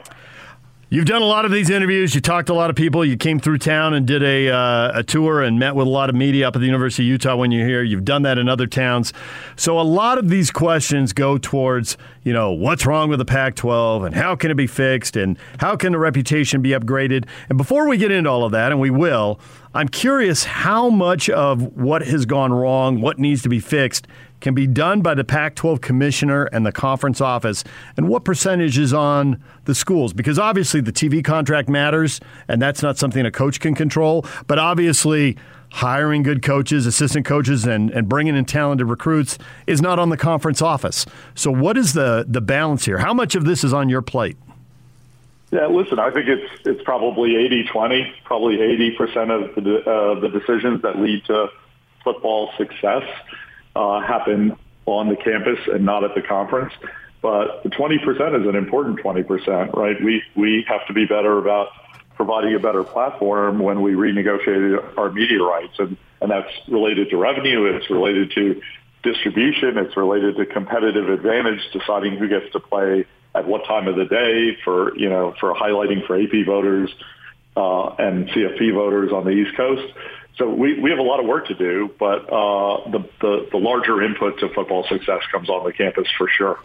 You've 0.92 1.06
done 1.06 1.22
a 1.22 1.24
lot 1.24 1.46
of 1.46 1.50
these 1.50 1.70
interviews. 1.70 2.14
You 2.14 2.20
talked 2.20 2.48
to 2.48 2.52
a 2.52 2.54
lot 2.54 2.68
of 2.68 2.76
people. 2.76 3.02
You 3.02 3.16
came 3.16 3.40
through 3.40 3.56
town 3.56 3.94
and 3.94 4.06
did 4.06 4.22
a, 4.22 4.50
uh, 4.50 4.98
a 4.98 5.02
tour 5.02 5.40
and 5.40 5.58
met 5.58 5.74
with 5.74 5.86
a 5.86 5.90
lot 5.90 6.10
of 6.10 6.14
media 6.14 6.46
up 6.46 6.54
at 6.54 6.58
the 6.58 6.66
University 6.66 7.04
of 7.04 7.06
Utah 7.12 7.34
when 7.34 7.50
you're 7.50 7.66
here. 7.66 7.82
You've 7.82 8.04
done 8.04 8.20
that 8.24 8.36
in 8.36 8.46
other 8.46 8.66
towns. 8.66 9.14
So 9.56 9.80
a 9.80 9.88
lot 9.88 10.18
of 10.18 10.28
these 10.28 10.50
questions 10.50 11.14
go 11.14 11.38
towards, 11.38 11.96
you 12.24 12.34
know, 12.34 12.52
what's 12.52 12.84
wrong 12.84 13.08
with 13.08 13.20
the 13.20 13.24
Pac 13.24 13.54
12 13.54 14.04
and 14.04 14.14
how 14.14 14.36
can 14.36 14.50
it 14.50 14.54
be 14.54 14.66
fixed 14.66 15.16
and 15.16 15.38
how 15.60 15.76
can 15.76 15.92
the 15.92 15.98
reputation 15.98 16.60
be 16.60 16.72
upgraded. 16.72 17.24
And 17.48 17.56
before 17.56 17.88
we 17.88 17.96
get 17.96 18.10
into 18.10 18.28
all 18.28 18.44
of 18.44 18.52
that, 18.52 18.70
and 18.70 18.78
we 18.78 18.90
will, 18.90 19.40
I'm 19.72 19.88
curious 19.88 20.44
how 20.44 20.90
much 20.90 21.30
of 21.30 21.74
what 21.74 22.02
has 22.02 22.26
gone 22.26 22.52
wrong, 22.52 23.00
what 23.00 23.18
needs 23.18 23.40
to 23.44 23.48
be 23.48 23.60
fixed, 23.60 24.06
can 24.42 24.54
be 24.54 24.66
done 24.66 25.00
by 25.00 25.14
the 25.14 25.24
Pac 25.24 25.54
12 25.54 25.80
commissioner 25.80 26.44
and 26.46 26.66
the 26.66 26.72
conference 26.72 27.20
office, 27.20 27.64
and 27.96 28.08
what 28.08 28.24
percentage 28.24 28.76
is 28.76 28.92
on 28.92 29.42
the 29.64 29.74
schools? 29.74 30.12
Because 30.12 30.38
obviously 30.38 30.80
the 30.80 30.92
TV 30.92 31.24
contract 31.24 31.68
matters, 31.68 32.20
and 32.48 32.60
that's 32.60 32.82
not 32.82 32.98
something 32.98 33.24
a 33.24 33.30
coach 33.30 33.60
can 33.60 33.74
control, 33.74 34.26
but 34.46 34.58
obviously 34.58 35.36
hiring 35.70 36.22
good 36.22 36.42
coaches, 36.42 36.84
assistant 36.84 37.24
coaches, 37.24 37.64
and, 37.64 37.90
and 37.92 38.08
bringing 38.08 38.36
in 38.36 38.44
talented 38.44 38.86
recruits 38.86 39.38
is 39.66 39.80
not 39.80 39.98
on 39.98 40.10
the 40.10 40.16
conference 40.18 40.60
office. 40.60 41.06
So, 41.34 41.50
what 41.50 41.78
is 41.78 41.94
the, 41.94 42.26
the 42.28 42.42
balance 42.42 42.84
here? 42.84 42.98
How 42.98 43.14
much 43.14 43.34
of 43.34 43.44
this 43.44 43.64
is 43.64 43.72
on 43.72 43.88
your 43.88 44.02
plate? 44.02 44.36
Yeah, 45.50 45.66
listen, 45.66 45.98
I 45.98 46.10
think 46.10 46.28
it's 46.28 46.66
it's 46.66 46.82
probably 46.82 47.34
80-20, 47.34 48.12
probably 48.24 48.56
80% 48.56 49.30
of 49.30 49.64
the, 49.64 49.90
uh, 49.90 50.20
the 50.20 50.28
decisions 50.28 50.82
that 50.82 50.98
lead 50.98 51.24
to 51.26 51.48
football 52.02 52.50
success 52.56 53.04
uh, 53.74 54.00
happen 54.00 54.56
on 54.86 55.08
the 55.08 55.16
campus 55.16 55.58
and 55.72 55.84
not 55.84 56.04
at 56.04 56.14
the 56.14 56.22
conference. 56.22 56.72
But 57.20 57.62
the 57.62 57.68
20% 57.68 58.40
is 58.40 58.48
an 58.48 58.56
important 58.56 58.98
20%, 58.98 59.74
right? 59.74 59.96
We, 60.02 60.22
we 60.34 60.64
have 60.68 60.86
to 60.88 60.92
be 60.92 61.06
better 61.06 61.38
about 61.38 61.68
providing 62.16 62.54
a 62.54 62.58
better 62.58 62.82
platform 62.82 63.60
when 63.60 63.80
we 63.80 63.92
renegotiate 63.92 64.98
our 64.98 65.10
media 65.10 65.42
rights. 65.42 65.74
And, 65.78 65.96
and 66.20 66.30
that's 66.30 66.50
related 66.68 67.10
to 67.10 67.16
revenue. 67.16 67.64
It's 67.64 67.88
related 67.90 68.32
to 68.32 68.60
distribution. 69.02 69.78
It's 69.78 69.96
related 69.96 70.36
to 70.36 70.46
competitive 70.46 71.08
advantage, 71.08 71.60
deciding 71.72 72.16
who 72.16 72.28
gets 72.28 72.50
to 72.52 72.60
play 72.60 73.04
at 73.34 73.46
what 73.46 73.64
time 73.66 73.88
of 73.88 73.96
the 73.96 74.04
day 74.04 74.58
for, 74.64 74.96
you 74.96 75.08
know, 75.08 75.34
for 75.40 75.54
highlighting 75.54 76.06
for 76.06 76.20
AP 76.20 76.44
voters 76.44 76.90
uh, 77.56 77.88
and 77.98 78.28
CFP 78.28 78.74
voters 78.74 79.12
on 79.12 79.24
the 79.24 79.30
East 79.30 79.56
Coast. 79.56 79.92
So 80.36 80.48
we, 80.48 80.80
we 80.80 80.90
have 80.90 80.98
a 80.98 81.02
lot 81.02 81.20
of 81.20 81.26
work 81.26 81.46
to 81.48 81.54
do, 81.54 81.94
but 81.98 82.24
uh, 82.32 82.90
the, 82.90 83.08
the, 83.20 83.48
the 83.50 83.58
larger 83.58 84.02
input 84.02 84.38
to 84.40 84.48
football 84.48 84.84
success 84.88 85.20
comes 85.30 85.50
on 85.50 85.64
the 85.64 85.72
campus 85.72 86.08
for 86.16 86.28
sure. 86.28 86.58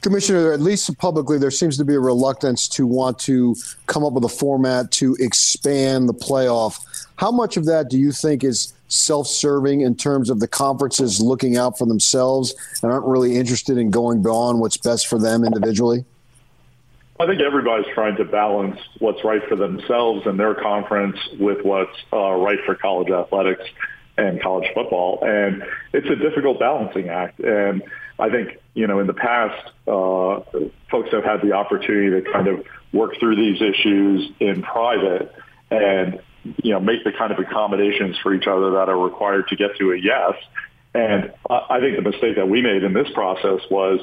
Commissioner, 0.00 0.52
at 0.52 0.60
least 0.60 0.96
publicly, 0.98 1.38
there 1.38 1.50
seems 1.50 1.76
to 1.76 1.84
be 1.84 1.94
a 1.94 2.00
reluctance 2.00 2.68
to 2.68 2.86
want 2.86 3.18
to 3.18 3.56
come 3.86 4.04
up 4.04 4.12
with 4.12 4.24
a 4.24 4.28
format 4.28 4.92
to 4.92 5.16
expand 5.18 6.08
the 6.08 6.14
playoff. 6.14 6.78
How 7.16 7.32
much 7.32 7.56
of 7.56 7.66
that 7.66 7.90
do 7.90 7.98
you 7.98 8.12
think 8.12 8.44
is 8.44 8.72
self 8.86 9.26
serving 9.26 9.80
in 9.80 9.96
terms 9.96 10.30
of 10.30 10.38
the 10.38 10.46
conferences 10.46 11.20
looking 11.20 11.56
out 11.56 11.76
for 11.76 11.84
themselves 11.84 12.54
and 12.82 12.92
aren't 12.92 13.06
really 13.06 13.36
interested 13.36 13.76
in 13.76 13.90
going 13.90 14.22
beyond 14.22 14.60
what's 14.60 14.76
best 14.76 15.08
for 15.08 15.18
them 15.18 15.44
individually? 15.44 16.04
I 17.20 17.26
think 17.26 17.40
everybody's 17.40 17.92
trying 17.94 18.16
to 18.16 18.24
balance 18.24 18.78
what's 19.00 19.24
right 19.24 19.42
for 19.48 19.56
themselves 19.56 20.26
and 20.26 20.38
their 20.38 20.54
conference 20.54 21.16
with 21.38 21.64
what's 21.64 21.96
uh, 22.12 22.32
right 22.32 22.58
for 22.64 22.76
college 22.76 23.10
athletics 23.10 23.64
and 24.16 24.40
college 24.40 24.68
football. 24.72 25.20
And 25.22 25.64
it's 25.92 26.08
a 26.08 26.16
difficult 26.16 26.60
balancing 26.60 27.08
act. 27.08 27.40
And 27.40 27.82
I 28.18 28.30
think, 28.30 28.58
you 28.74 28.86
know, 28.86 29.00
in 29.00 29.08
the 29.08 29.14
past, 29.14 29.72
uh, 29.86 30.40
folks 30.90 31.10
have 31.12 31.24
had 31.24 31.40
the 31.42 31.52
opportunity 31.52 32.22
to 32.22 32.32
kind 32.32 32.46
of 32.46 32.64
work 32.92 33.18
through 33.18 33.36
these 33.36 33.60
issues 33.60 34.30
in 34.38 34.62
private 34.62 35.34
and, 35.70 36.20
you 36.62 36.72
know, 36.72 36.80
make 36.80 37.02
the 37.04 37.12
kind 37.12 37.32
of 37.32 37.38
accommodations 37.40 38.16
for 38.22 38.32
each 38.32 38.46
other 38.46 38.72
that 38.72 38.88
are 38.88 38.98
required 38.98 39.48
to 39.48 39.56
get 39.56 39.76
to 39.78 39.92
a 39.92 39.96
yes. 39.96 40.34
And 40.94 41.32
I 41.50 41.80
think 41.80 41.96
the 41.96 42.02
mistake 42.02 42.36
that 42.36 42.48
we 42.48 42.62
made 42.62 42.82
in 42.82 42.92
this 42.92 43.08
process 43.12 43.60
was 43.70 44.00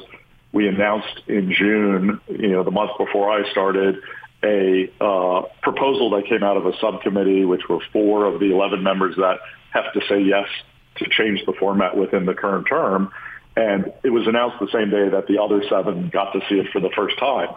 we 0.56 0.66
announced 0.68 1.20
in 1.26 1.52
June, 1.52 2.18
you 2.28 2.48
know, 2.48 2.64
the 2.64 2.70
month 2.70 2.92
before 2.96 3.30
I 3.30 3.48
started, 3.50 3.96
a 4.42 4.90
uh, 4.98 5.42
proposal 5.62 6.08
that 6.16 6.24
came 6.26 6.42
out 6.42 6.56
of 6.56 6.64
a 6.64 6.72
subcommittee, 6.80 7.44
which 7.44 7.68
were 7.68 7.80
four 7.92 8.24
of 8.24 8.40
the 8.40 8.52
11 8.52 8.82
members 8.82 9.16
that 9.16 9.36
have 9.72 9.92
to 9.92 10.00
say 10.08 10.22
yes 10.22 10.48
to 10.96 11.10
change 11.10 11.44
the 11.44 11.52
format 11.52 11.94
within 11.94 12.24
the 12.24 12.32
current 12.32 12.66
term. 12.66 13.12
And 13.54 13.92
it 14.02 14.08
was 14.08 14.26
announced 14.26 14.56
the 14.58 14.70
same 14.72 14.88
day 14.88 15.10
that 15.10 15.26
the 15.26 15.42
other 15.42 15.62
seven 15.68 16.08
got 16.08 16.32
to 16.32 16.40
see 16.48 16.54
it 16.54 16.68
for 16.72 16.80
the 16.80 16.90
first 16.96 17.18
time. 17.18 17.48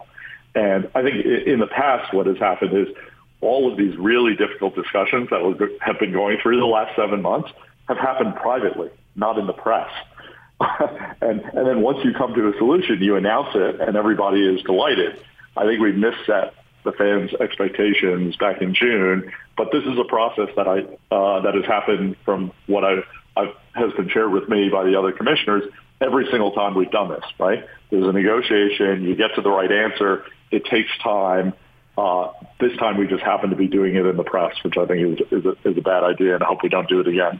And 0.54 0.90
I 0.94 1.02
think 1.02 1.26
in 1.26 1.60
the 1.60 1.68
past, 1.68 2.14
what 2.14 2.28
has 2.28 2.38
happened 2.38 2.78
is 2.78 2.94
all 3.40 3.72
of 3.72 3.78
these 3.78 3.96
really 3.96 4.36
difficult 4.36 4.76
discussions 4.76 5.30
that 5.30 5.70
have 5.80 6.00
been 6.00 6.12
going 6.12 6.40
through 6.44 6.60
the 6.60 6.66
last 6.66 6.98
seven 6.98 7.22
months 7.22 7.50
have 7.88 7.98
happened 7.98 8.36
privately, 8.36 8.90
not 9.16 9.38
in 9.38 9.48
the 9.48 9.54
press. 9.54 9.90
and 11.22 11.42
and 11.42 11.68
then 11.68 11.82
once 11.82 12.00
you 12.04 12.14
come 12.14 12.34
to 12.34 12.50
a 12.50 12.58
solution, 12.58 13.02
you 13.02 13.16
announce 13.16 13.50
it, 13.56 13.80
and 13.80 13.96
everybody 13.96 14.46
is 14.46 14.62
delighted. 14.64 15.18
I 15.56 15.66
think 15.66 15.82
we 15.82 15.92
misset 15.92 16.52
the 16.84 16.92
fans' 16.92 17.32
expectations 17.40 18.36
back 18.38 18.62
in 18.62 18.74
June, 18.74 19.32
but 19.58 19.72
this 19.72 19.84
is 19.84 19.98
a 19.98 20.04
process 20.04 20.50
that 20.56 20.68
I 20.68 20.80
uh, 21.16 21.42
that 21.42 21.56
has 21.56 21.66
happened 21.66 22.18
from 22.26 22.52
what 22.68 22.84
I 22.84 22.98
has 23.74 23.94
been 23.94 24.10
shared 24.10 24.32
with 24.32 24.50
me 24.50 24.70
by 24.70 24.84
the 24.84 24.98
other 24.98 25.12
commissioners 25.14 25.64
every 26.02 26.28
single 26.30 26.52
time 26.52 26.76
we've 26.76 26.92
done 26.92 27.10
this. 27.10 27.24
Right? 27.38 27.66
There's 27.90 28.08
a 28.08 28.12
negotiation. 28.12 29.04
You 29.04 29.16
get 29.16 29.36
to 29.36 29.42
the 29.42 29.50
right 29.50 29.72
answer. 29.72 30.26
It 30.52 30.66
takes 30.66 30.90
time. 31.02 31.54
Uh, 31.98 32.32
this 32.60 32.76
time 32.78 32.98
we 32.98 33.08
just 33.08 33.24
happen 33.24 33.50
to 33.50 33.56
be 33.56 33.68
doing 33.68 33.96
it 33.96 34.06
in 34.06 34.18
the 34.18 34.24
press, 34.24 34.56
which 34.64 34.78
I 34.78 34.86
think 34.86 35.20
is 35.20 35.28
is 35.32 35.46
a, 35.46 35.70
is 35.70 35.78
a 35.78 35.82
bad 35.82 36.04
idea, 36.04 36.36
and 36.36 36.44
I 36.44 36.48
hope 36.48 36.64
we 36.64 36.70
don't 36.70 36.88
do 36.90 37.00
it 37.00 37.08
again. 37.08 37.40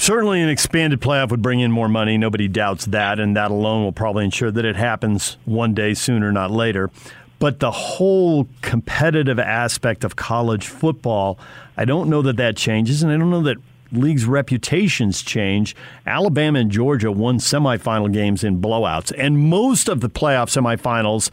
Certainly, 0.00 0.40
an 0.40 0.48
expanded 0.48 1.02
playoff 1.02 1.30
would 1.30 1.42
bring 1.42 1.60
in 1.60 1.70
more 1.70 1.86
money. 1.86 2.16
Nobody 2.16 2.48
doubts 2.48 2.86
that, 2.86 3.20
and 3.20 3.36
that 3.36 3.50
alone 3.50 3.84
will 3.84 3.92
probably 3.92 4.24
ensure 4.24 4.50
that 4.50 4.64
it 4.64 4.74
happens 4.74 5.36
one 5.44 5.74
day 5.74 5.92
sooner, 5.92 6.32
not 6.32 6.50
later. 6.50 6.90
But 7.38 7.60
the 7.60 7.70
whole 7.70 8.48
competitive 8.62 9.38
aspect 9.38 10.02
of 10.02 10.16
college 10.16 10.68
football, 10.68 11.38
I 11.76 11.84
don't 11.84 12.08
know 12.08 12.22
that 12.22 12.38
that 12.38 12.56
changes, 12.56 13.02
and 13.02 13.12
I 13.12 13.18
don't 13.18 13.28
know 13.28 13.42
that 13.42 13.58
leagues' 13.92 14.24
reputations 14.24 15.20
change. 15.20 15.76
Alabama 16.06 16.60
and 16.60 16.70
Georgia 16.70 17.12
won 17.12 17.36
semifinal 17.36 18.10
games 18.10 18.42
in 18.42 18.58
blowouts, 18.58 19.12
and 19.18 19.38
most 19.38 19.86
of 19.86 20.00
the 20.00 20.08
playoff 20.08 20.48
semifinals 20.48 21.28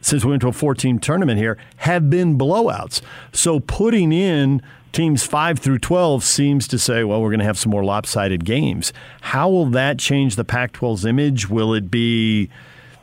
since 0.00 0.24
we 0.24 0.30
went 0.30 0.40
to 0.40 0.48
a 0.48 0.52
14 0.52 1.00
tournament 1.00 1.38
here 1.38 1.58
have 1.76 2.08
been 2.08 2.38
blowouts. 2.38 3.02
So 3.32 3.60
putting 3.60 4.10
in 4.10 4.62
teams 4.92 5.24
5 5.24 5.58
through 5.58 5.78
12 5.78 6.24
seems 6.24 6.68
to 6.68 6.78
say, 6.78 7.04
well, 7.04 7.20
we're 7.20 7.30
going 7.30 7.40
to 7.40 7.44
have 7.44 7.58
some 7.58 7.70
more 7.70 7.84
lopsided 7.84 8.44
games. 8.44 8.92
How 9.20 9.48
will 9.48 9.66
that 9.66 9.98
change 9.98 10.36
the 10.36 10.44
Pac 10.44 10.72
12's 10.72 11.04
image? 11.04 11.48
Will 11.48 11.74
it 11.74 11.90
be, 11.90 12.48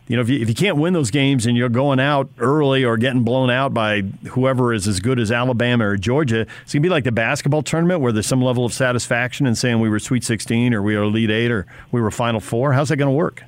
you 0.07 0.15
know, 0.15 0.21
if 0.21 0.29
you, 0.29 0.39
if 0.39 0.49
you 0.49 0.55
can't 0.55 0.77
win 0.77 0.93
those 0.93 1.11
games 1.11 1.45
and 1.45 1.57
you're 1.57 1.69
going 1.69 1.99
out 1.99 2.29
early 2.39 2.83
or 2.83 2.97
getting 2.97 3.23
blown 3.23 3.49
out 3.49 3.73
by 3.73 4.01
whoever 4.29 4.73
is 4.73 4.87
as 4.87 4.99
good 4.99 5.19
as 5.19 5.31
Alabama 5.31 5.87
or 5.87 5.97
Georgia, 5.97 6.41
it's 6.41 6.73
going 6.73 6.81
to 6.83 6.87
be 6.87 6.89
like 6.89 7.03
the 7.03 7.11
basketball 7.11 7.63
tournament 7.63 8.01
where 8.01 8.11
there's 8.11 8.27
some 8.27 8.41
level 8.41 8.65
of 8.65 8.73
satisfaction 8.73 9.45
in 9.45 9.55
saying 9.55 9.79
we 9.79 9.89
were 9.89 9.99
Sweet 9.99 10.23
16 10.23 10.73
or 10.73 10.81
we 10.81 10.95
were 10.95 11.03
Elite 11.03 11.31
8 11.31 11.51
or 11.51 11.65
we 11.91 12.01
were 12.01 12.11
Final 12.11 12.39
Four. 12.39 12.73
How's 12.73 12.89
that 12.89 12.97
going 12.97 13.11
to 13.11 13.15
work? 13.15 13.43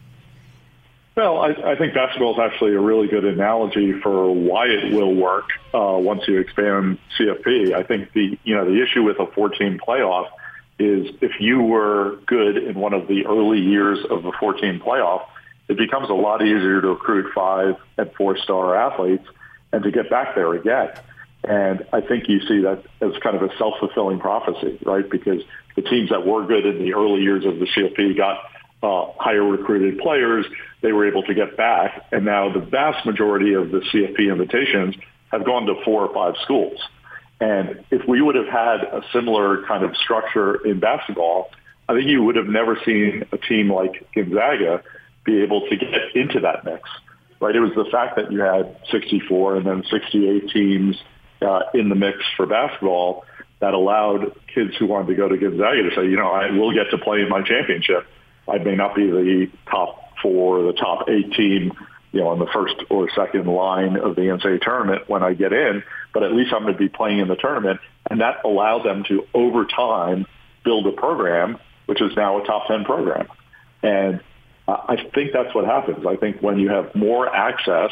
Well, 1.16 1.40
I, 1.40 1.50
I 1.72 1.76
think 1.76 1.94
basketball 1.94 2.34
is 2.34 2.40
actually 2.40 2.76
a 2.76 2.80
really 2.80 3.08
good 3.08 3.26
analogy 3.26 3.94
for 4.02 4.34
why 4.34 4.68
it 4.68 4.94
will 4.94 5.14
work 5.14 5.50
uh, 5.74 5.98
once 5.98 6.22
you 6.28 6.40
expand 6.40 6.98
CFP. 7.18 7.74
I 7.74 7.84
think 7.84 8.14
the 8.14 8.38
you 8.44 8.56
know 8.56 8.66
the 8.66 8.82
issue 8.82 9.04
with 9.04 9.20
a 9.20 9.26
14 9.28 9.80
playoff 9.86 10.30
is 10.78 11.14
if 11.22 11.34
you 11.42 11.62
were 11.62 12.20
good 12.26 12.58
in 12.58 12.76
one 12.76 12.94
of 12.94 13.08
the 13.08 13.26
early 13.26 13.60
years 13.60 14.00
of 14.10 14.24
the 14.24 14.32
14 14.40 14.80
playoff, 14.80 15.26
it 15.68 15.78
becomes 15.78 16.10
a 16.10 16.14
lot 16.14 16.42
easier 16.42 16.82
to 16.82 16.90
recruit 16.90 17.34
five 17.36 17.76
and 17.98 18.12
four 18.14 18.38
star 18.38 18.76
athletes 18.76 19.28
and 19.74 19.84
to 19.84 19.92
get 19.92 20.10
back 20.10 20.36
there 20.36 20.54
again. 20.54 20.90
And 21.44 21.86
I 21.94 22.02
think 22.02 22.28
you 22.28 22.40
see 22.48 22.62
that 22.62 22.84
as 23.02 23.12
kind 23.22 23.36
of 23.36 23.44
a 23.44 23.58
self 23.58 23.76
fulfilling 23.80 24.20
prophecy, 24.20 24.80
right? 24.86 25.08
Because 25.10 25.42
the 25.76 25.82
teams 25.82 26.10
that 26.10 26.26
were 26.26 26.46
good 26.46 26.66
in 26.66 26.80
the 26.80 26.94
early 26.94 27.22
years 27.22 27.46
of 27.46 27.60
the 27.60 27.66
CFP 27.66 28.18
got 28.18 28.40
uh, 28.82 29.08
higher 29.18 29.44
recruited 29.44 30.00
players, 30.00 30.46
they 30.82 30.92
were 30.92 31.08
able 31.08 31.24
to 31.24 31.34
get 31.34 31.58
back. 31.58 32.06
And 32.12 32.26
now 32.26 32.52
the 32.52 32.60
vast 32.60 33.06
majority 33.06 33.54
of 33.54 33.72
the 33.72 33.80
CFP 33.80 34.32
invitations 34.32 34.96
have 35.32 35.46
gone 35.46 35.66
to 35.66 35.76
four 35.84 36.08
or 36.08 36.14
five 36.14 36.36
schools. 36.44 36.80
And 37.42 37.84
if 37.92 38.08
we 38.08 38.22
would 38.22 38.36
have 38.36 38.48
had 38.48 38.82
a 38.84 39.02
similar 39.14 39.66
kind 39.66 39.84
of 39.84 39.96
structure 39.96 40.56
in 40.66 40.80
basketball, 40.80 41.50
I 41.88 41.94
think 41.94 42.08
you 42.08 42.24
would 42.24 42.36
have 42.36 42.48
never 42.48 42.78
seen 42.86 43.26
a 43.32 43.38
team 43.38 43.72
like 43.72 44.06
Gonzaga 44.14 44.84
be 45.26 45.42
able 45.42 45.68
to 45.70 45.76
get 45.76 46.16
into 46.16 46.42
that 46.42 46.66
mix, 46.66 46.90
right? 47.40 47.56
It 47.56 47.62
was 47.62 47.74
the 47.76 47.90
fact 47.92 48.16
that 48.18 48.32
you 48.32 48.42
had 48.42 48.78
64 48.92 49.58
and 49.58 49.66
then 49.66 49.84
68 49.90 50.50
teams 50.50 50.98
uh, 51.42 51.62
in 51.74 51.90
the 51.90 51.96
mix 51.96 52.18
for 52.36 52.46
basketball 52.46 53.26
that 53.60 53.74
allowed 53.74 54.34
kids 54.54 54.76
who 54.78 54.88
wanted 54.88 55.08
to 55.08 55.16
go 55.16 55.28
to 55.28 55.38
Gonzaga 55.38 55.84
to 55.84 55.96
say, 55.96 56.04
you 56.04 56.16
know, 56.16 56.30
I 56.30 56.52
will 56.52 56.74
get 56.74 56.92
to 56.92 56.98
play 56.98 57.22
in 57.22 57.30
my 57.30 57.42
championship. 57.42 58.06
I 58.50 58.58
may 58.58 58.76
not 58.76 58.96
be 58.96 59.10
the 59.10 59.48
top 59.70 60.14
four, 60.22 60.64
the 60.64 60.74
top 60.74 61.10
eight 61.10 61.34
team, 61.34 61.72
you 62.12 62.22
know, 62.22 62.30
on 62.30 62.40
the 62.40 62.48
first 62.54 62.76
or 62.90 63.10
second 63.16 63.48
line 63.48 63.98
of 63.98 64.16
the 64.16 64.24
NCAA 64.24 64.62
tournament 64.62 65.04
when 65.08 65.24
I 65.24 65.34
get 65.34 65.54
in, 65.54 65.84
but 66.14 66.24
at 66.24 66.34
least 66.34 66.54
I'm 66.54 66.64
going 66.64 66.74
to 66.74 66.80
be 66.80 66.90
playing 66.90 67.20
in 67.20 67.28
the 67.28 67.36
tournament. 67.36 67.80
And 68.10 68.22
that 68.22 68.44
allowed 68.44 68.84
them 68.84 69.04
to, 69.08 69.26
over 69.34 69.66
time, 69.66 70.26
build 70.64 70.88
a 70.88 70.92
program, 70.92 71.60
which 71.86 72.02
is 72.02 72.16
now 72.16 72.42
a 72.42 72.46
top 72.46 72.68
10 72.68 72.86
program. 72.86 73.28
And 73.84 74.22
I 74.68 74.98
think 75.14 75.32
that's 75.34 75.54
what 75.56 75.66
happens. 75.66 76.06
I 76.06 76.16
think 76.16 76.42
when 76.42 76.60
you 76.60 76.70
have 76.70 76.94
more 76.96 77.34
access, 77.34 77.92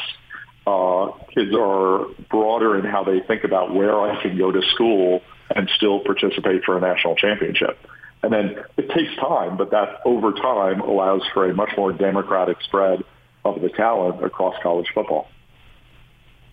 uh, 0.66 1.12
kids 1.34 1.52
are 1.58 2.06
broader 2.30 2.78
in 2.78 2.84
how 2.84 3.04
they 3.04 3.20
think 3.20 3.44
about 3.44 3.74
where 3.74 3.98
I 4.00 4.20
can 4.22 4.36
go 4.36 4.52
to 4.52 4.62
school 4.74 5.22
and 5.54 5.68
still 5.76 6.00
participate 6.00 6.64
for 6.64 6.76
a 6.76 6.80
national 6.80 7.16
championship. 7.16 7.78
And 8.22 8.32
then 8.32 8.64
it 8.76 8.90
takes 8.90 9.14
time, 9.16 9.56
but 9.56 9.70
that 9.70 10.00
over 10.04 10.32
time 10.32 10.80
allows 10.80 11.22
for 11.32 11.48
a 11.48 11.54
much 11.54 11.70
more 11.76 11.92
democratic 11.92 12.60
spread 12.62 13.04
of 13.44 13.60
the 13.60 13.68
talent 13.68 14.24
across 14.24 14.54
college 14.62 14.88
football. 14.92 15.28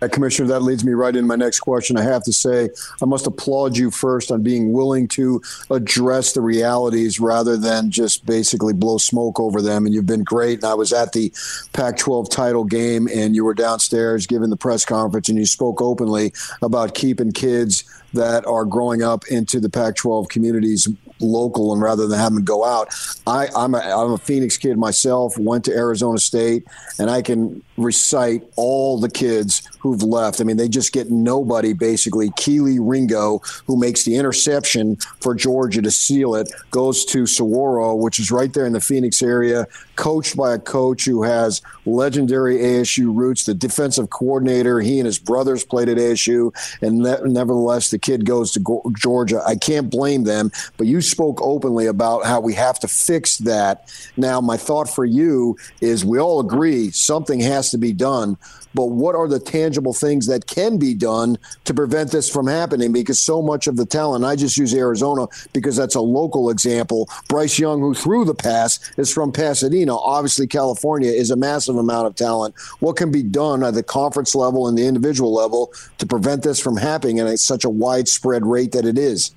Uh, 0.02 0.10
Commissioner, 0.10 0.48
that 0.48 0.60
leads 0.60 0.84
me 0.84 0.92
right 0.92 1.16
in 1.16 1.26
my 1.26 1.36
next 1.36 1.62
question. 1.62 1.98
I 1.98 2.04
have 2.04 2.24
to 2.24 2.34
say, 2.34 2.70
I 3.02 3.06
must 3.06 3.28
applaud 3.28 3.78
you 3.78 3.90
first 3.90 4.30
on 4.30 4.44
being 4.44 4.74
willing 4.74 5.08
to 5.10 5.42
address 5.72 6.34
the 6.34 6.42
realities 6.42 7.20
rather 7.20 7.56
than 7.56 7.92
just 7.92 8.26
basically 8.26 8.74
blow 8.74 8.98
smoke 8.98 9.40
over 9.40 9.62
them. 9.62 9.86
And 9.86 9.96
you've 9.96 10.06
been 10.06 10.24
great. 10.24 10.60
And 10.60 10.66
I 10.66 10.74
was 10.74 10.92
at 10.92 11.14
the 11.14 11.34
Pac 11.72 11.98
12 11.98 12.30
title 12.30 12.66
game, 12.66 13.08
and 13.14 13.36
you 13.36 13.46
were 13.46 13.54
downstairs 13.54 14.28
giving 14.28 14.50
the 14.50 14.58
press 14.58 14.84
conference, 14.84 15.30
and 15.30 15.38
you 15.38 15.46
spoke 15.46 15.82
openly 15.82 16.34
about 16.62 16.94
keeping 16.94 17.32
kids 17.32 17.86
that 18.16 18.46
are 18.46 18.66
growing 18.66 19.04
up 19.04 19.28
into 19.28 19.60
the 19.60 19.70
Pac 19.70 19.96
12 19.96 20.28
communities 20.28 20.88
local 21.20 21.74
and 21.74 21.82
rather 21.82 22.08
than 22.08 22.20
having 22.20 22.40
to 22.40 22.44
go 22.44 22.64
out. 22.66 22.94
I, 23.26 23.48
I'm, 23.56 23.74
a, 23.74 23.80
I'm 23.80 24.12
a 24.12 24.18
Phoenix 24.18 24.58
kid 24.58 24.78
myself, 24.78 25.38
went 25.38 25.66
to 25.66 25.72
Arizona 25.72 26.18
State, 26.18 26.66
and 27.00 27.10
I 27.10 27.22
can 27.22 27.64
recite 27.78 28.44
all 28.56 29.00
the 29.00 29.10
kids 29.10 29.62
who've 29.80 30.04
left. 30.04 30.42
I 30.42 30.44
mean, 30.44 30.58
they 30.58 30.68
just 30.68 30.94
get 30.94 31.12
nobody 31.12 31.74
basically. 31.74 32.30
Kelee 32.32 32.80
Ringo, 32.82 33.40
who 33.66 33.78
makes 33.78 34.04
the 34.04 34.16
interception 34.16 34.98
for 35.20 35.36
Georgia 35.36 35.82
to 35.82 35.92
seal 35.92 36.36
it, 36.36 36.52
goes 36.72 37.06
to 37.06 37.26
Saguaro, 37.26 37.96
which 37.96 38.20
is 38.20 38.32
right 38.32 38.52
there 38.54 38.66
in 38.66 38.74
the 38.74 38.82
Phoenix 38.82 39.22
area, 39.22 39.68
coached 39.96 40.36
by 40.36 40.54
a 40.54 40.60
coach 40.60 41.06
who 41.06 41.24
has 41.24 41.62
legendary 41.86 42.58
ASU 42.58 43.16
roots, 43.16 43.46
the 43.46 43.54
defensive 43.54 44.10
coordinator. 44.10 44.80
He 44.80 45.00
and 45.00 45.06
his 45.06 45.20
brothers 45.20 45.64
played 45.64 45.90
at 45.90 45.98
ASU, 45.98 46.52
and 46.82 47.00
nevertheless, 47.00 47.92
the 47.92 48.00
kid 48.06 48.26
goes 48.26 48.52
to 48.52 48.94
Georgia. 48.98 49.42
I 49.46 49.56
can't 49.56 49.90
blame 49.90 50.24
them, 50.24 50.52
but 50.78 50.86
you 50.86 51.02
spoke 51.02 51.42
openly 51.42 51.88
about 51.88 52.26
how 52.26 52.40
we 52.40 52.54
have 52.54 52.80
to 52.80 52.88
fix 52.88 53.38
that. 53.40 53.92
Now, 54.16 54.40
my 54.42 54.58
thought 54.58 54.88
for 54.88 55.06
you 55.06 55.58
is 55.82 56.06
we 56.06 56.20
all 56.20 56.40
agree 56.40 56.92
something 56.92 57.40
has 57.40 57.72
to 57.72 57.78
be 57.80 57.94
done, 57.94 58.38
but 58.76 58.88
what 58.88 59.16
are 59.16 59.28
the 59.28 59.40
tangible 59.40 59.94
things 59.94 60.28
that 60.28 60.46
can 60.48 60.78
be 60.78 60.94
done 60.94 61.38
to 61.64 61.74
prevent 61.74 62.12
this 62.12 62.30
from 62.30 62.46
happening? 62.46 62.92
Because 62.92 63.20
so 63.20 63.42
much 63.42 63.68
of 63.68 63.78
the 63.78 63.86
talent, 63.86 64.26
I 64.26 64.36
just 64.36 64.58
use 64.58 64.74
Arizona 64.74 65.28
because 65.54 65.78
that's 65.78 65.96
a 65.96 66.02
local 66.02 66.50
example. 66.50 67.10
Bryce 67.30 67.58
Young, 67.58 67.80
who 67.80 67.94
threw 67.94 68.26
the 68.26 68.36
pass, 68.36 68.92
is 68.98 69.12
from 69.12 69.32
Pasadena. 69.32 69.96
Obviously, 69.96 70.46
California 70.46 71.10
is 71.10 71.32
a 71.32 71.38
massive 71.38 71.78
amount 71.78 72.08
of 72.08 72.16
talent. 72.16 72.54
What 72.80 72.98
can 72.98 73.12
be 73.12 73.24
done 73.24 73.64
at 73.64 73.74
the 73.74 73.84
conference 73.84 74.36
level 74.36 74.68
and 74.68 74.78
the 74.78 74.86
individual 74.86 75.34
level 75.34 75.72
to 75.98 76.06
prevent 76.06 76.44
this 76.44 76.60
from 76.60 76.76
happening 76.76 77.20
at 77.20 77.40
such 77.40 77.64
a 77.64 77.70
widespread 77.70 78.46
rate 78.46 78.74
that 78.74 78.86
it 78.86 78.98
is? 78.98 79.34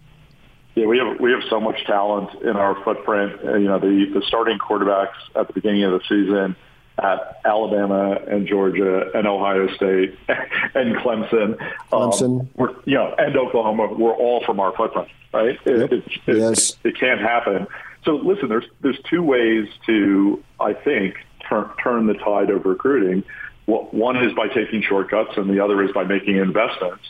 Yeah, 0.74 0.87
we 0.87 0.98
have 0.98 1.18
we 1.18 1.33
have 1.33 1.42
so 1.48 1.61
much 1.61 1.85
talent 1.87 2.42
in 2.42 2.57
our 2.57 2.83
footprint. 2.85 3.40
You 3.42 3.64
know, 3.64 3.79
the 3.79 4.11
the 4.14 4.22
starting 4.27 4.59
quarterbacks 4.59 5.16
at 5.35 5.46
the 5.46 5.53
beginning 5.53 5.85
of 5.85 5.92
the 5.92 6.01
season 6.09 6.57
at 6.98 7.40
Alabama 7.44 8.18
and 8.26 8.46
Georgia 8.46 9.11
and 9.14 9.26
Ohio 9.26 9.72
State 9.74 10.18
and 10.28 10.96
Clemson. 10.96 11.61
Um, 11.92 12.11
Clemson. 12.11 12.48
Um, 12.58 12.82
you 12.84 12.94
know, 12.94 13.14
and 13.16 13.37
Oklahoma. 13.37 13.92
We're 13.92 14.14
all 14.14 14.42
from 14.44 14.61
our 14.61 14.74
footprint, 14.74 15.08
right? 15.32 15.58
It, 15.64 15.92
yep. 15.92 16.02
yes. 16.26 16.76
It, 16.84 16.90
it 16.90 17.00
can't 17.00 17.20
happen. 17.20 17.66
So 18.04 18.16
listen, 18.16 18.48
there's 18.48 18.66
there's 18.80 18.98
two 19.08 19.22
ways 19.22 19.68
to 19.87 20.42
I 20.61 20.72
think 20.72 21.16
turn 21.48 21.70
turn 21.82 22.06
the 22.06 22.14
tide 22.14 22.50
of 22.50 22.64
recruiting. 22.64 23.24
One 23.66 24.16
is 24.16 24.32
by 24.32 24.48
taking 24.48 24.80
shortcuts, 24.80 25.37
and 25.37 25.50
the 25.50 25.62
other 25.62 25.82
is 25.82 25.92
by 25.92 26.04
making 26.04 26.37
investments. 26.37 27.04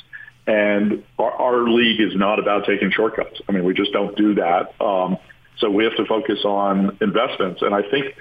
And 0.49 1.05
our, 1.19 1.31
our 1.31 1.69
league 1.69 2.01
is 2.01 2.17
not 2.17 2.41
about 2.41 2.65
taking 2.67 2.91
shortcuts. 2.91 3.41
I 3.49 3.53
mean, 3.53 3.63
we 3.63 3.75
just 3.75 3.93
don't 3.93 4.17
do 4.17 4.35
that. 4.35 4.75
Um, 4.81 5.19
so 5.59 5.71
we 5.71 5.85
have 5.85 5.95
to 5.97 6.05
focus 6.07 6.45
on 6.45 6.97
investments. 7.01 7.63
And 7.63 7.75
I 7.75 7.83
think 7.83 8.15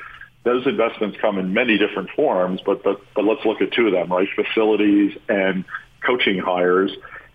those 0.47 0.65
investments 0.65 1.17
come 1.19 1.37
in 1.37 1.53
many 1.53 1.77
different 1.77 2.09
forms, 2.11 2.61
but, 2.65 2.81
but, 2.81 3.01
but 3.13 3.25
let's 3.25 3.43
look 3.45 3.61
at 3.61 3.73
two 3.73 3.87
of 3.87 3.91
them, 3.91 4.09
right? 4.11 4.27
Facilities 4.33 5.17
and 5.27 5.65
coaching 6.01 6.39
hires. 6.39 6.91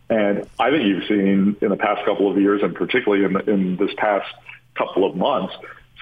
And 0.09 0.48
I 0.59 0.70
think 0.70 0.85
you've 0.87 1.07
seen 1.07 1.57
in 1.61 1.68
the 1.68 1.77
past 1.77 2.07
couple 2.07 2.31
of 2.31 2.40
years, 2.40 2.62
and 2.62 2.75
particularly 2.75 3.25
in, 3.25 3.51
in 3.51 3.77
this 3.77 3.90
past 3.98 4.33
couple 4.75 5.05
of 5.09 5.14
months, 5.14 5.55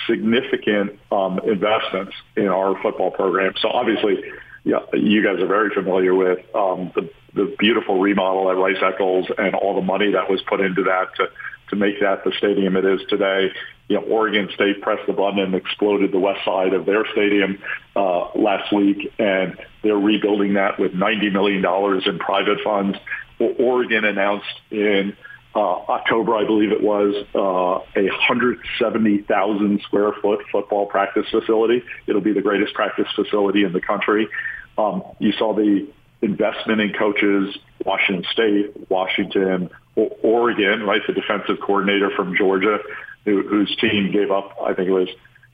significant 0.06 1.00
um, 1.10 1.40
investments 1.40 2.14
in 2.36 2.46
our 2.46 2.80
football 2.80 3.10
program. 3.10 3.54
So 3.60 3.68
obviously, 3.68 4.22
yeah, 4.62 4.78
you 4.92 5.24
guys 5.24 5.42
are 5.42 5.48
very 5.48 5.70
familiar 5.70 6.14
with 6.14 6.38
um, 6.54 6.92
the, 6.94 7.10
the 7.34 7.56
beautiful 7.58 7.98
remodel 8.00 8.50
at 8.50 8.56
Rice 8.56 8.82
Eccles 8.82 9.26
and 9.36 9.56
all 9.56 9.74
the 9.74 9.82
money 9.82 10.12
that 10.12 10.30
was 10.30 10.40
put 10.42 10.60
into 10.60 10.84
that 10.84 11.14
to, 11.16 11.28
to 11.70 11.76
make 11.76 12.00
that 12.00 12.24
the 12.24 12.32
stadium 12.38 12.76
it 12.76 12.84
is 12.84 13.00
today 13.08 13.50
you 13.90 13.96
know, 13.96 14.06
Oregon 14.06 14.48
State 14.54 14.80
pressed 14.82 15.04
the 15.08 15.12
button 15.12 15.40
and 15.40 15.52
exploded 15.52 16.12
the 16.12 16.18
west 16.20 16.44
side 16.44 16.74
of 16.74 16.86
their 16.86 17.04
stadium 17.10 17.60
uh, 17.96 18.28
last 18.36 18.72
week, 18.72 19.12
and 19.18 19.58
they're 19.82 19.96
rebuilding 19.96 20.54
that 20.54 20.78
with 20.78 20.92
$90 20.92 21.32
million 21.32 21.64
in 22.06 22.18
private 22.20 22.58
funds. 22.62 22.96
Oregon 23.40 24.04
announced 24.04 24.46
in 24.70 25.16
uh, 25.56 25.58
October, 25.58 26.36
I 26.36 26.44
believe 26.44 26.70
it 26.70 26.80
was, 26.80 27.16
uh, 27.34 28.00
a 28.00 28.04
170,000 28.04 29.80
square 29.82 30.12
foot 30.22 30.38
football 30.52 30.86
practice 30.86 31.26
facility. 31.28 31.82
It'll 32.06 32.20
be 32.20 32.32
the 32.32 32.42
greatest 32.42 32.74
practice 32.74 33.08
facility 33.16 33.64
in 33.64 33.72
the 33.72 33.80
country. 33.80 34.28
Um, 34.78 35.02
you 35.18 35.32
saw 35.32 35.52
the 35.52 35.88
investment 36.22 36.80
in 36.80 36.92
coaches, 36.92 37.58
Washington 37.84 38.24
State, 38.30 38.88
Washington, 38.88 39.70
Oregon, 40.22 40.82
right? 40.82 41.00
The 41.06 41.12
defensive 41.12 41.58
coordinator 41.60 42.10
from 42.16 42.36
Georgia 42.36 42.78
who, 43.24 43.42
whose 43.46 43.74
team 43.80 44.10
gave 44.12 44.30
up, 44.30 44.56
I 44.64 44.74
think 44.74 44.88
it 44.88 44.92
was, 44.92 45.08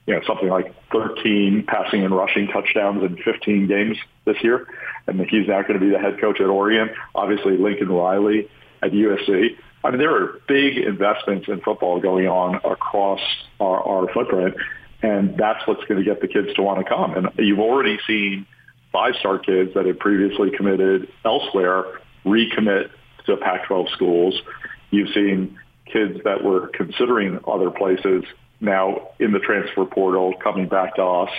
you 0.05 0.13
know, 0.13 0.21
something 0.25 0.47
like 0.47 0.73
13 0.91 1.65
passing 1.67 2.03
and 2.03 2.15
rushing 2.15 2.47
touchdowns 2.47 3.03
in 3.03 3.17
15 3.23 3.67
games 3.67 3.97
this 4.25 4.37
year. 4.41 4.67
And 5.05 5.19
he's 5.21 5.47
now 5.47 5.61
going 5.61 5.73
to 5.73 5.79
be 5.79 5.89
the 5.89 5.99
head 5.99 6.19
coach 6.19 6.39
at 6.39 6.47
Oregon. 6.47 6.89
Obviously, 7.15 7.57
Lincoln 7.57 7.89
Riley 7.89 8.49
at 8.81 8.91
USC. 8.91 9.57
I 9.83 9.91
mean, 9.91 9.99
there 9.99 10.15
are 10.15 10.41
big 10.47 10.77
investments 10.77 11.47
in 11.47 11.61
football 11.61 11.99
going 11.99 12.27
on 12.27 12.55
across 12.55 13.21
our, 13.59 13.81
our 13.81 14.13
footprint, 14.13 14.55
and 15.01 15.37
that's 15.37 15.65
what's 15.67 15.83
going 15.85 16.03
to 16.03 16.03
get 16.03 16.21
the 16.21 16.27
kids 16.27 16.53
to 16.55 16.63
want 16.63 16.79
to 16.79 16.85
come. 16.85 17.13
And 17.13 17.29
you've 17.37 17.59
already 17.59 17.97
seen 18.07 18.45
five-star 18.91 19.39
kids 19.39 19.73
that 19.75 19.85
had 19.85 19.99
previously 19.99 20.51
committed 20.51 21.07
elsewhere 21.23 21.85
recommit 22.25 22.89
to 23.27 23.37
Pac-12 23.37 23.91
schools. 23.91 24.41
You've 24.91 25.09
seen 25.13 25.57
kids 25.85 26.19
that 26.23 26.43
were 26.43 26.67
considering 26.67 27.39
other 27.47 27.71
places 27.71 28.23
now 28.59 29.09
in 29.19 29.31
the 29.31 29.39
transfer 29.39 29.85
portal 29.85 30.33
coming 30.43 30.67
back 30.67 30.95
to 30.95 31.03
us. 31.03 31.29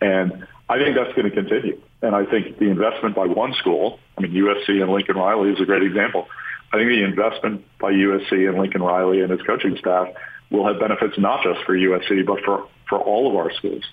And 0.00 0.46
I 0.68 0.78
think 0.78 0.96
that's 0.96 1.14
going 1.14 1.30
to 1.30 1.34
continue. 1.34 1.80
And 2.02 2.14
I 2.14 2.24
think 2.24 2.58
the 2.58 2.68
investment 2.68 3.14
by 3.14 3.26
one 3.26 3.54
school, 3.54 3.98
I 4.16 4.22
mean, 4.22 4.32
USC 4.32 4.82
and 4.82 4.90
Lincoln 4.92 5.16
Riley 5.16 5.50
is 5.50 5.60
a 5.60 5.64
great 5.64 5.82
example. 5.82 6.26
I 6.72 6.78
think 6.78 6.88
the 6.90 7.04
investment 7.04 7.64
by 7.78 7.92
USC 7.92 8.48
and 8.48 8.58
Lincoln 8.58 8.82
Riley 8.82 9.20
and 9.20 9.30
his 9.30 9.40
coaching 9.42 9.76
staff 9.78 10.08
will 10.50 10.66
have 10.66 10.80
benefits 10.80 11.18
not 11.18 11.42
just 11.42 11.64
for 11.64 11.74
USC, 11.74 12.26
but 12.26 12.40
for, 12.44 12.68
for 12.88 12.98
all 12.98 13.28
of 13.28 13.36
our 13.36 13.52
schools. 13.52 13.84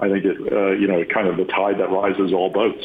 I 0.00 0.08
think 0.08 0.24
it, 0.24 0.52
uh, 0.52 0.72
you 0.72 0.88
know, 0.88 1.04
kind 1.04 1.28
of 1.28 1.36
the 1.36 1.44
tide 1.44 1.78
that 1.78 1.90
rises 1.90 2.32
all 2.32 2.50
boats. 2.50 2.84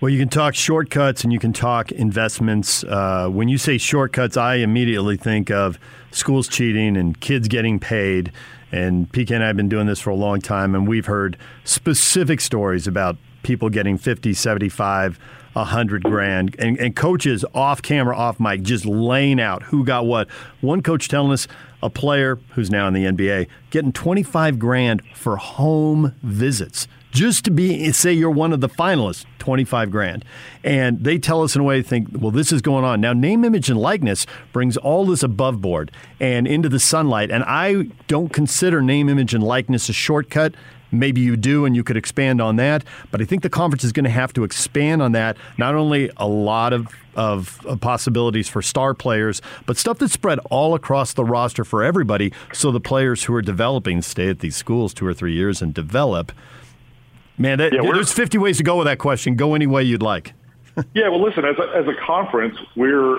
Well, 0.00 0.10
you 0.10 0.18
can 0.20 0.28
talk 0.28 0.54
shortcuts 0.54 1.24
and 1.24 1.32
you 1.32 1.40
can 1.40 1.52
talk 1.52 1.90
investments. 1.90 2.84
Uh, 2.84 3.28
when 3.28 3.48
you 3.48 3.58
say 3.58 3.78
shortcuts, 3.78 4.36
I 4.36 4.56
immediately 4.56 5.16
think 5.16 5.50
of 5.50 5.76
schools 6.12 6.46
cheating 6.46 6.96
and 6.96 7.20
kids 7.20 7.48
getting 7.48 7.80
paid. 7.80 8.30
And 8.70 9.10
PK 9.12 9.34
and 9.34 9.42
I 9.42 9.48
have 9.48 9.56
been 9.56 9.68
doing 9.68 9.88
this 9.88 9.98
for 9.98 10.10
a 10.10 10.14
long 10.14 10.40
time, 10.40 10.76
and 10.76 10.86
we've 10.86 11.06
heard 11.06 11.36
specific 11.64 12.40
stories 12.40 12.86
about 12.86 13.16
people 13.42 13.70
getting 13.70 13.98
50, 13.98 14.34
75, 14.34 15.18
100 15.54 16.02
grand, 16.04 16.54
and, 16.60 16.78
and 16.78 16.94
coaches 16.94 17.44
off 17.52 17.82
camera, 17.82 18.16
off 18.16 18.38
mic, 18.38 18.62
just 18.62 18.86
laying 18.86 19.40
out 19.40 19.64
who 19.64 19.84
got 19.84 20.06
what. 20.06 20.30
One 20.60 20.80
coach 20.80 21.08
telling 21.08 21.32
us 21.32 21.48
a 21.82 21.90
player 21.90 22.38
who's 22.50 22.70
now 22.70 22.86
in 22.86 22.94
the 22.94 23.04
NBA 23.04 23.48
getting 23.70 23.92
25 23.92 24.60
grand 24.60 25.02
for 25.14 25.38
home 25.38 26.14
visits 26.22 26.86
just 27.10 27.44
to 27.44 27.50
be 27.50 27.90
say 27.92 28.12
you're 28.12 28.30
one 28.30 28.52
of 28.52 28.60
the 28.60 28.68
finalists 28.68 29.24
25 29.38 29.90
grand 29.90 30.24
and 30.62 31.02
they 31.02 31.18
tell 31.18 31.42
us 31.42 31.54
in 31.54 31.60
a 31.60 31.64
way 31.64 31.82
think 31.82 32.08
well 32.12 32.30
this 32.30 32.52
is 32.52 32.60
going 32.60 32.84
on 32.84 33.00
now 33.00 33.12
name 33.12 33.44
image 33.44 33.70
and 33.70 33.80
likeness 33.80 34.26
brings 34.52 34.76
all 34.76 35.06
this 35.06 35.22
above 35.22 35.60
board 35.60 35.90
and 36.20 36.46
into 36.46 36.68
the 36.68 36.80
sunlight 36.80 37.30
and 37.30 37.44
i 37.44 37.82
don't 38.08 38.32
consider 38.32 38.82
name 38.82 39.08
image 39.08 39.34
and 39.34 39.42
likeness 39.42 39.88
a 39.88 39.92
shortcut 39.92 40.54
Maybe 40.90 41.20
you 41.20 41.36
do, 41.36 41.64
and 41.64 41.76
you 41.76 41.84
could 41.84 41.96
expand 41.96 42.40
on 42.40 42.56
that. 42.56 42.84
But 43.10 43.20
I 43.20 43.24
think 43.24 43.42
the 43.42 43.50
conference 43.50 43.84
is 43.84 43.92
going 43.92 44.04
to 44.04 44.10
have 44.10 44.32
to 44.34 44.44
expand 44.44 45.02
on 45.02 45.12
that. 45.12 45.36
Not 45.58 45.74
only 45.74 46.10
a 46.16 46.26
lot 46.26 46.72
of, 46.72 46.88
of, 47.14 47.64
of, 47.66 47.80
possibilities 47.80 48.48
for 48.48 48.62
star 48.62 48.94
players, 48.94 49.42
but 49.66 49.76
stuff 49.76 49.98
that's 49.98 50.12
spread 50.12 50.38
all 50.50 50.74
across 50.74 51.12
the 51.12 51.24
roster 51.24 51.64
for 51.64 51.82
everybody 51.82 52.32
so 52.52 52.70
the 52.70 52.80
players 52.80 53.24
who 53.24 53.34
are 53.34 53.42
developing 53.42 54.02
stay 54.02 54.28
at 54.30 54.38
these 54.38 54.56
schools 54.56 54.94
two 54.94 55.06
or 55.06 55.14
three 55.14 55.34
years 55.34 55.60
and 55.60 55.74
develop. 55.74 56.32
Man, 57.38 57.58
that, 57.58 57.72
yeah, 57.72 57.82
there's 57.82 58.12
50 58.12 58.38
ways 58.38 58.56
to 58.58 58.64
go 58.64 58.76
with 58.76 58.86
that 58.86 58.98
question. 58.98 59.36
Go 59.36 59.54
any 59.54 59.66
way 59.66 59.84
you'd 59.84 60.02
like. 60.02 60.34
yeah, 60.94 61.08
well, 61.08 61.22
listen, 61.22 61.44
as 61.44 61.56
a, 61.56 61.76
as 61.76 61.86
a 61.86 61.94
conference, 62.04 62.56
we're 62.76 63.18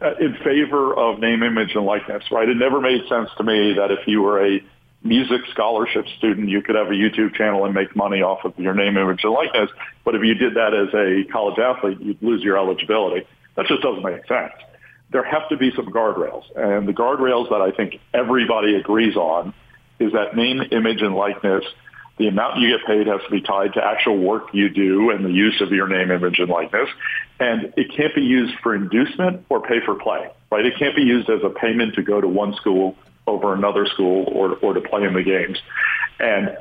uh, 0.00 0.14
in 0.20 0.36
favor 0.44 0.94
of 0.94 1.18
name, 1.18 1.42
image, 1.42 1.74
and 1.74 1.84
likeness, 1.84 2.24
right? 2.30 2.48
It 2.48 2.56
never 2.56 2.80
made 2.80 3.06
sense 3.08 3.30
to 3.38 3.44
me 3.44 3.74
that 3.74 3.90
if 3.90 4.06
you 4.06 4.22
were 4.22 4.44
a 4.44 4.60
music 5.02 5.42
scholarship 5.50 6.06
student, 6.18 6.48
you 6.48 6.62
could 6.62 6.74
have 6.74 6.88
a 6.88 6.94
YouTube 6.94 7.34
channel 7.34 7.64
and 7.64 7.74
make 7.74 7.94
money 7.94 8.22
off 8.22 8.44
of 8.44 8.58
your 8.58 8.74
name, 8.74 8.96
image, 8.96 9.20
and 9.22 9.32
likeness. 9.32 9.70
But 10.04 10.14
if 10.14 10.22
you 10.22 10.34
did 10.34 10.54
that 10.54 10.74
as 10.74 10.92
a 10.94 11.30
college 11.30 11.58
athlete, 11.58 12.00
you'd 12.00 12.22
lose 12.22 12.42
your 12.42 12.58
eligibility. 12.58 13.26
That 13.56 13.66
just 13.66 13.82
doesn't 13.82 14.02
make 14.02 14.26
sense. 14.26 14.52
There 15.10 15.24
have 15.24 15.48
to 15.50 15.56
be 15.56 15.72
some 15.76 15.86
guardrails. 15.86 16.44
And 16.56 16.88
the 16.88 16.92
guardrails 16.92 17.50
that 17.50 17.60
I 17.60 17.70
think 17.70 18.00
everybody 18.12 18.74
agrees 18.74 19.14
on 19.14 19.54
is 20.00 20.12
that 20.12 20.34
name, 20.34 20.60
image, 20.72 21.02
and 21.02 21.14
likeness, 21.14 21.64
the 22.16 22.28
amount 22.28 22.60
you 22.60 22.76
get 22.76 22.86
paid 22.86 23.06
has 23.06 23.20
to 23.24 23.30
be 23.30 23.40
tied 23.40 23.74
to 23.74 23.84
actual 23.84 24.18
work 24.18 24.54
you 24.54 24.68
do 24.68 25.10
and 25.10 25.24
the 25.24 25.32
use 25.32 25.60
of 25.60 25.72
your 25.72 25.88
name, 25.88 26.10
image, 26.10 26.38
and 26.38 26.48
likeness. 26.48 26.88
And 27.40 27.74
it 27.76 27.92
can't 27.96 28.14
be 28.14 28.22
used 28.22 28.54
for 28.62 28.74
inducement 28.74 29.44
or 29.48 29.60
pay 29.60 29.80
for 29.84 29.96
play, 29.96 30.30
right? 30.50 30.64
It 30.64 30.74
can't 30.78 30.94
be 30.94 31.02
used 31.02 31.28
as 31.28 31.40
a 31.42 31.50
payment 31.50 31.94
to 31.96 32.02
go 32.02 32.20
to 32.20 32.28
one 32.28 32.54
school 32.54 32.96
over 33.26 33.52
another 33.52 33.86
school 33.86 34.24
or, 34.28 34.54
or 34.56 34.74
to 34.74 34.80
play 34.80 35.02
in 35.02 35.14
the 35.14 35.24
games. 35.24 35.58
And 36.20 36.56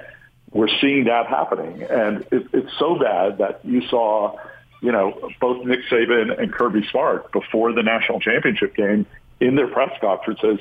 we're 0.51 0.69
seeing 0.81 1.05
that 1.05 1.27
happening. 1.27 1.83
And 1.83 2.25
it, 2.31 2.47
it's 2.51 2.71
so 2.79 2.97
bad 2.97 3.37
that 3.37 3.59
you 3.63 3.87
saw, 3.89 4.37
you 4.81 4.91
know, 4.91 5.29
both 5.39 5.63
Nick 5.65 5.81
Saban 5.91 6.41
and 6.41 6.51
Kirby 6.51 6.87
Smart 6.89 7.31
before 7.31 7.73
the 7.73 7.83
national 7.83 8.19
championship 8.19 8.75
game 8.75 9.05
in 9.39 9.55
their 9.55 9.67
press 9.67 9.91
conferences 10.01 10.59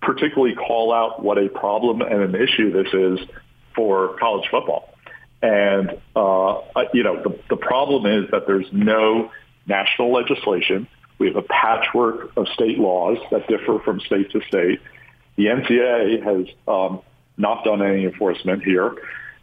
particularly 0.00 0.54
call 0.54 0.94
out 0.94 1.22
what 1.22 1.36
a 1.36 1.48
problem 1.48 2.00
and 2.00 2.22
an 2.22 2.34
issue 2.34 2.72
this 2.72 2.92
is 2.94 3.28
for 3.74 4.16
college 4.18 4.48
football. 4.50 4.94
And, 5.42 5.98
uh, 6.14 6.60
you 6.92 7.02
know, 7.02 7.22
the, 7.22 7.38
the 7.48 7.56
problem 7.56 8.06
is 8.06 8.30
that 8.30 8.46
there's 8.46 8.66
no 8.72 9.30
national 9.66 10.12
legislation. 10.12 10.86
We 11.18 11.28
have 11.28 11.36
a 11.36 11.42
patchwork 11.42 12.36
of 12.36 12.48
state 12.48 12.78
laws 12.78 13.18
that 13.30 13.46
differ 13.48 13.78
from 13.84 14.00
state 14.00 14.30
to 14.32 14.40
state. 14.48 14.80
The 15.36 15.46
NCAA 15.46 16.22
has 16.22 16.46
um, 16.68 17.00
not 17.36 17.64
done 17.64 17.82
any 17.82 18.04
enforcement 18.04 18.62
here, 18.62 18.94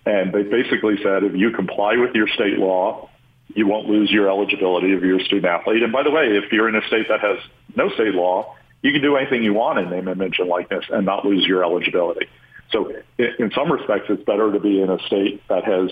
and 0.05 0.31
they 0.33 0.43
basically 0.43 0.97
said 1.03 1.23
if 1.23 1.35
you 1.35 1.51
comply 1.51 1.97
with 1.97 2.13
your 2.13 2.27
state 2.27 2.59
law, 2.59 3.09
you 3.55 3.65
won't 3.65 3.87
lose 3.87 4.11
your 4.11 4.29
eligibility 4.29 4.93
if 4.93 5.01
you're 5.01 5.19
a 5.19 5.23
student 5.23 5.45
athlete. 5.45 5.81
And 5.81 5.91
by 5.91 6.03
the 6.03 6.11
way, 6.11 6.37
if 6.37 6.51
you're 6.51 6.69
in 6.69 6.75
a 6.75 6.85
state 6.87 7.07
that 7.09 7.21
has 7.21 7.39
no 7.75 7.89
state 7.89 8.13
law, 8.13 8.55
you 8.81 8.91
can 8.91 9.01
do 9.01 9.15
anything 9.15 9.43
you 9.43 9.53
want 9.53 9.79
in 9.79 9.89
name, 9.89 10.07
image, 10.07 10.39
and 10.39 10.47
likeness 10.47 10.85
and 10.89 11.05
not 11.05 11.25
lose 11.25 11.45
your 11.45 11.63
eligibility. 11.63 12.27
So 12.71 12.91
in 13.17 13.51
some 13.55 13.71
respects, 13.71 14.05
it's 14.09 14.23
better 14.23 14.51
to 14.51 14.59
be 14.59 14.81
in 14.81 14.89
a 14.89 14.99
state 15.07 15.41
that 15.47 15.63
has 15.63 15.91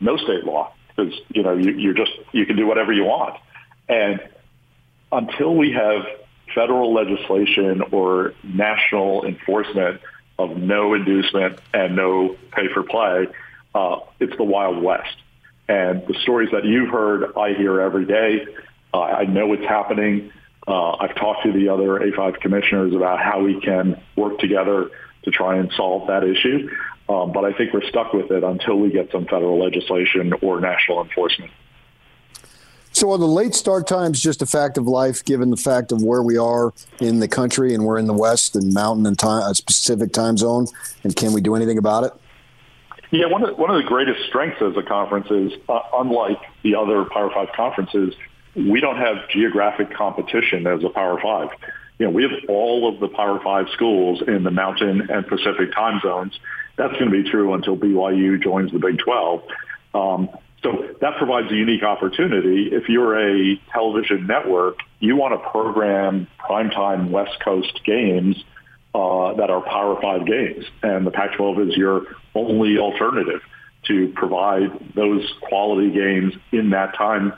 no 0.00 0.16
state 0.16 0.44
law 0.44 0.72
because, 0.88 1.12
you 1.28 1.42
know, 1.42 1.54
you, 1.56 1.72
you're 1.72 1.94
just, 1.94 2.12
you 2.32 2.46
can 2.46 2.56
do 2.56 2.66
whatever 2.66 2.92
you 2.92 3.04
want. 3.04 3.36
And 3.88 4.20
until 5.12 5.54
we 5.54 5.72
have 5.72 6.06
federal 6.54 6.94
legislation 6.94 7.82
or 7.92 8.34
national 8.42 9.24
enforcement 9.26 10.00
of 10.38 10.56
no 10.56 10.94
inducement 10.94 11.58
and 11.72 11.96
no 11.96 12.36
pay 12.52 12.68
for 12.72 12.82
play, 12.82 13.26
uh, 13.74 13.98
it's 14.20 14.36
the 14.36 14.44
Wild 14.44 14.82
West. 14.82 15.16
And 15.68 16.06
the 16.06 16.14
stories 16.22 16.50
that 16.52 16.64
you've 16.64 16.90
heard, 16.90 17.36
I 17.36 17.52
hear 17.54 17.80
every 17.80 18.06
day. 18.06 18.46
Uh, 18.94 19.00
I 19.00 19.24
know 19.24 19.52
it's 19.52 19.66
happening. 19.66 20.32
Uh, 20.66 20.92
I've 20.92 21.14
talked 21.14 21.44
to 21.44 21.52
the 21.52 21.68
other 21.68 21.98
A5 22.00 22.40
commissioners 22.40 22.94
about 22.94 23.20
how 23.20 23.42
we 23.42 23.60
can 23.60 24.00
work 24.16 24.38
together 24.38 24.90
to 25.26 25.30
try 25.30 25.56
and 25.56 25.70
solve 25.76 26.06
that 26.06 26.24
issue. 26.24 26.70
Um, 27.08 27.32
but 27.32 27.44
I 27.44 27.52
think 27.52 27.72
we're 27.72 27.86
stuck 27.88 28.12
with 28.12 28.30
it 28.30 28.42
until 28.42 28.76
we 28.76 28.90
get 28.90 29.12
some 29.12 29.26
federal 29.26 29.62
legislation 29.62 30.32
or 30.40 30.60
national 30.60 31.02
enforcement. 31.02 31.52
So 32.92 33.12
are 33.12 33.18
the 33.18 33.26
late 33.26 33.54
start 33.54 33.86
times 33.86 34.22
just 34.22 34.40
a 34.40 34.46
fact 34.46 34.78
of 34.78 34.86
life, 34.86 35.22
given 35.22 35.50
the 35.50 35.56
fact 35.56 35.92
of 35.92 36.02
where 36.02 36.22
we 36.22 36.38
are 36.38 36.72
in 36.98 37.20
the 37.20 37.28
country 37.28 37.74
and 37.74 37.84
we're 37.84 37.98
in 37.98 38.06
the 38.06 38.14
West 38.14 38.56
and 38.56 38.72
mountain 38.72 39.04
and 39.04 39.18
time, 39.18 39.42
a 39.42 39.54
specific 39.54 40.12
time 40.12 40.38
zone? 40.38 40.66
And 41.04 41.14
can 41.14 41.34
we 41.34 41.42
do 41.42 41.54
anything 41.54 41.76
about 41.76 42.04
it? 42.04 42.12
Yeah, 43.10 43.26
one 43.26 43.44
of, 43.44 43.58
one 43.58 43.70
of 43.70 43.76
the 43.76 43.86
greatest 43.86 44.26
strengths 44.26 44.62
as 44.62 44.76
a 44.76 44.82
conference 44.82 45.26
is, 45.30 45.52
uh, 45.68 45.80
unlike 45.94 46.40
the 46.62 46.74
other 46.74 47.04
Power 47.04 47.30
Five 47.30 47.50
conferences, 47.54 48.14
we 48.56 48.80
don't 48.80 48.96
have 48.96 49.28
geographic 49.28 49.92
competition 49.92 50.66
as 50.66 50.82
a 50.82 50.88
Power 50.88 51.20
Five. 51.20 51.50
You 51.98 52.06
know, 52.06 52.12
we 52.12 52.22
have 52.24 52.32
all 52.48 52.92
of 52.92 53.00
the 53.00 53.08
Power 53.08 53.40
Five 53.42 53.66
schools 53.72 54.22
in 54.26 54.44
the 54.44 54.50
Mountain 54.50 55.08
and 55.10 55.26
Pacific 55.26 55.72
time 55.74 56.00
zones. 56.02 56.38
That's 56.76 56.92
going 56.92 57.10
to 57.10 57.22
be 57.22 57.28
true 57.30 57.54
until 57.54 57.76
BYU 57.76 58.42
joins 58.42 58.70
the 58.72 58.78
Big 58.78 58.98
12. 58.98 59.42
Um, 59.94 60.28
so 60.62 60.94
that 61.00 61.16
provides 61.16 61.50
a 61.50 61.54
unique 61.54 61.82
opportunity. 61.82 62.68
If 62.72 62.88
you're 62.88 63.18
a 63.18 63.56
television 63.72 64.26
network, 64.26 64.78
you 65.00 65.16
want 65.16 65.40
to 65.40 65.50
program 65.50 66.26
primetime 66.38 67.10
West 67.10 67.38
Coast 67.42 67.80
games 67.84 68.36
uh, 68.94 69.34
that 69.34 69.50
are 69.50 69.60
Power 69.62 70.00
Five 70.00 70.26
games, 70.26 70.64
and 70.82 71.06
the 71.06 71.10
Pac-12 71.10 71.68
is 71.68 71.76
your 71.76 72.02
only 72.34 72.78
alternative 72.78 73.40
to 73.84 74.08
provide 74.16 74.94
those 74.94 75.22
quality 75.42 75.90
games 75.90 76.34
in 76.50 76.70
that 76.70 76.94
time 76.96 77.32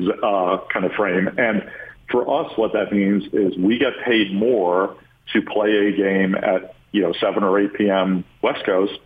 uh, 0.00 0.58
kind 0.72 0.86
of 0.86 0.92
frame. 0.92 1.28
And 1.36 1.68
for 2.10 2.42
us, 2.42 2.52
what 2.56 2.72
that 2.72 2.92
means 2.92 3.24
is 3.32 3.56
we 3.56 3.78
get 3.78 3.92
paid 4.04 4.32
more 4.32 4.96
to 5.32 5.42
play 5.42 5.88
a 5.88 5.96
game 5.96 6.34
at 6.34 6.74
you 6.92 7.02
know 7.02 7.12
7 7.20 7.42
or 7.42 7.58
8 7.58 7.74
p.m. 7.74 8.24
West 8.42 8.64
Coast 8.64 8.98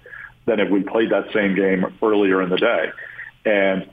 than 0.47 0.61
if 0.61 0.71
we 0.71 0.83
played 0.83 1.11
that 1.11 1.33
same 1.33 1.55
game 1.55 1.85
earlier 2.03 2.43
in 2.43 2.51
the 2.51 2.57
day. 2.57 2.87
And 3.45 3.90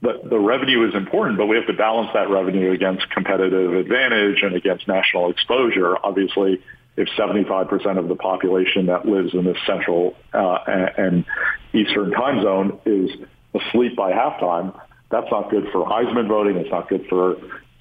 the, 0.00 0.20
the 0.28 0.38
revenue 0.38 0.86
is 0.88 0.94
important, 0.94 1.38
but 1.38 1.46
we 1.46 1.56
have 1.56 1.66
to 1.66 1.72
balance 1.72 2.10
that 2.14 2.28
revenue 2.28 2.72
against 2.72 3.08
competitive 3.10 3.74
advantage 3.74 4.42
and 4.42 4.54
against 4.54 4.88
national 4.88 5.30
exposure. 5.30 5.96
Obviously, 6.04 6.60
if 6.96 7.08
75% 7.16 7.98
of 7.98 8.08
the 8.08 8.16
population 8.16 8.86
that 8.86 9.06
lives 9.06 9.32
in 9.32 9.44
this 9.44 9.56
central 9.64 10.16
uh, 10.34 10.58
and 10.66 11.24
eastern 11.72 12.10
time 12.10 12.42
zone 12.42 12.80
is 12.84 13.10
asleep 13.54 13.96
by 13.96 14.12
halftime, 14.12 14.78
that's 15.10 15.30
not 15.30 15.50
good 15.50 15.68
for 15.72 15.86
Heisman 15.86 16.26
voting. 16.26 16.56
It's 16.56 16.70
not 16.70 16.88
good 16.88 17.06
for 17.08 17.36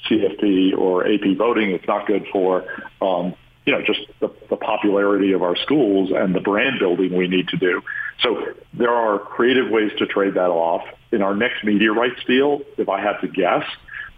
CFP 0.09 0.77
or 0.77 1.07
AP 1.07 1.37
voting. 1.37 1.71
It's 1.71 1.87
not 1.87 2.07
good 2.07 2.25
for 2.31 2.65
um, 3.01 3.35
you 3.65 3.73
know, 3.73 3.81
just 3.81 3.99
the, 4.19 4.29
the 4.49 4.55
popularity 4.55 5.33
of 5.33 5.43
our 5.43 5.55
schools 5.55 6.11
and 6.15 6.33
the 6.33 6.39
brand 6.39 6.79
building 6.79 7.15
we 7.15 7.27
need 7.27 7.47
to 7.49 7.57
do. 7.57 7.81
So 8.21 8.53
there 8.73 8.91
are 8.91 9.19
creative 9.19 9.69
ways 9.69 9.91
to 9.99 10.05
trade 10.05 10.33
that 10.35 10.49
off. 10.49 10.83
In 11.11 11.21
our 11.21 11.35
next 11.35 11.63
media 11.63 11.91
rights 11.91 12.23
deal, 12.25 12.61
if 12.77 12.89
I 12.89 13.01
had 13.01 13.19
to 13.21 13.27
guess, 13.27 13.63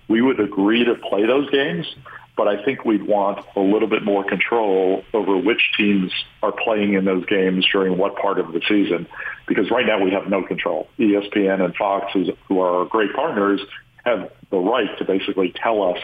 we 0.08 0.22
would 0.22 0.40
agree 0.40 0.84
to 0.86 0.96
play 0.96 1.26
those 1.26 1.50
games, 1.50 1.88
but 2.36 2.48
I 2.48 2.64
think 2.64 2.86
we'd 2.86 3.06
want 3.06 3.46
a 3.56 3.60
little 3.60 3.88
bit 3.88 4.04
more 4.04 4.24
control 4.24 5.04
over 5.14 5.38
which 5.38 5.62
teams 5.78 6.12
are 6.42 6.52
playing 6.52 6.94
in 6.94 7.06
those 7.06 7.26
games 7.26 7.66
during 7.72 7.98
what 7.98 8.16
part 8.16 8.40
of 8.40 8.54
the 8.54 8.62
season, 8.68 9.08
because 9.48 9.72
right 9.72 9.86
now 9.86 10.04
we 10.04 10.12
have 10.12 10.28
no 10.28 10.44
control. 10.44 10.88
ESPN 11.00 11.64
and 11.64 11.76
Fox, 11.76 12.12
who 12.48 12.60
are 12.60 12.86
great 12.86 13.14
partners, 13.14 13.62
have 14.04 14.32
the 14.50 14.58
right 14.58 14.98
to 15.00 15.06
basically 15.06 15.54
tell 15.56 15.84
us 15.84 16.00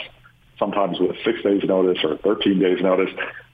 sometimes 0.58 1.00
with 1.00 1.16
six 1.24 1.42
days 1.42 1.64
notice 1.64 2.04
or 2.04 2.18
13 2.18 2.60
days 2.60 2.82
notice, 2.82 3.10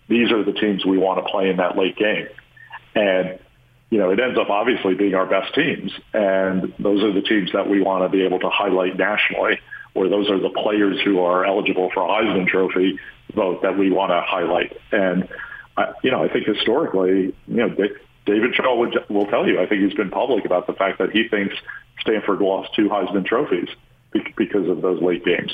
these 0.08 0.32
are 0.32 0.44
the 0.44 0.54
teams 0.54 0.86
we 0.86 0.98
want 0.98 1.24
to 1.24 1.32
play 1.32 1.50
in 1.50 1.58
that 1.58 1.78
late 1.78 1.96
game. 1.96 2.28
And, 2.96 3.40
you 3.90 4.00
know, 4.00 4.12
it 4.12 4.20
ends 4.20 4.38
up 4.40 4.50
obviously 4.50 4.96
being 4.96 5.16
our 5.16 5.26
best 5.26 5.54
teams. 5.54 5.92
And 6.14 6.74
those 6.80 7.04
are 7.04 7.14
the 7.14 7.22
teams 7.22 7.52
that 7.54 7.70
we 7.70 7.82
want 7.82 8.04
to 8.04 8.10
be 8.10 8.24
able 8.24 8.40
to 8.40 8.50
highlight 8.50 8.98
nationally, 8.98 9.60
or 9.94 10.10
those 10.10 10.30
are 10.30 10.40
the 10.40 10.50
players 10.50 11.00
who 11.04 11.20
are 11.22 11.46
eligible 11.46 11.90
for 11.94 12.04
a 12.04 12.08
Heisman 12.08 12.48
Trophy 12.48 13.00
vote 13.34 13.62
that 13.64 13.78
we 13.78 13.92
want 13.92 14.12
to 14.12 14.22
highlight. 14.22 14.78
And, 14.92 15.28
uh, 15.78 15.94
you 16.04 16.12
know, 16.12 16.24
I 16.24 16.30
think 16.30 16.48
historically, 16.48 17.36
you 17.48 17.56
know, 17.56 17.70
David 18.26 18.56
Shaw 18.56 18.76
would, 18.78 18.96
will 19.10 19.28
tell 19.28 19.48
you, 19.48 19.60
I 19.60 19.68
think 19.68 19.84
he's 19.84 19.94
been 19.94 20.12
public 20.12 20.46
about 20.46 20.68
the 20.68 20.74
fact 20.74 21.00
that 21.00 21.12
he 21.12 21.28
thinks 21.28 21.56
Stanford 22.00 22.42
lost 22.42 22.74
two 22.76 22.90
Heisman 22.90 23.26
trophies 23.26 23.70
because 24.36 24.68
of 24.68 24.82
those 24.82 25.02
late 25.02 25.24
games. 25.26 25.52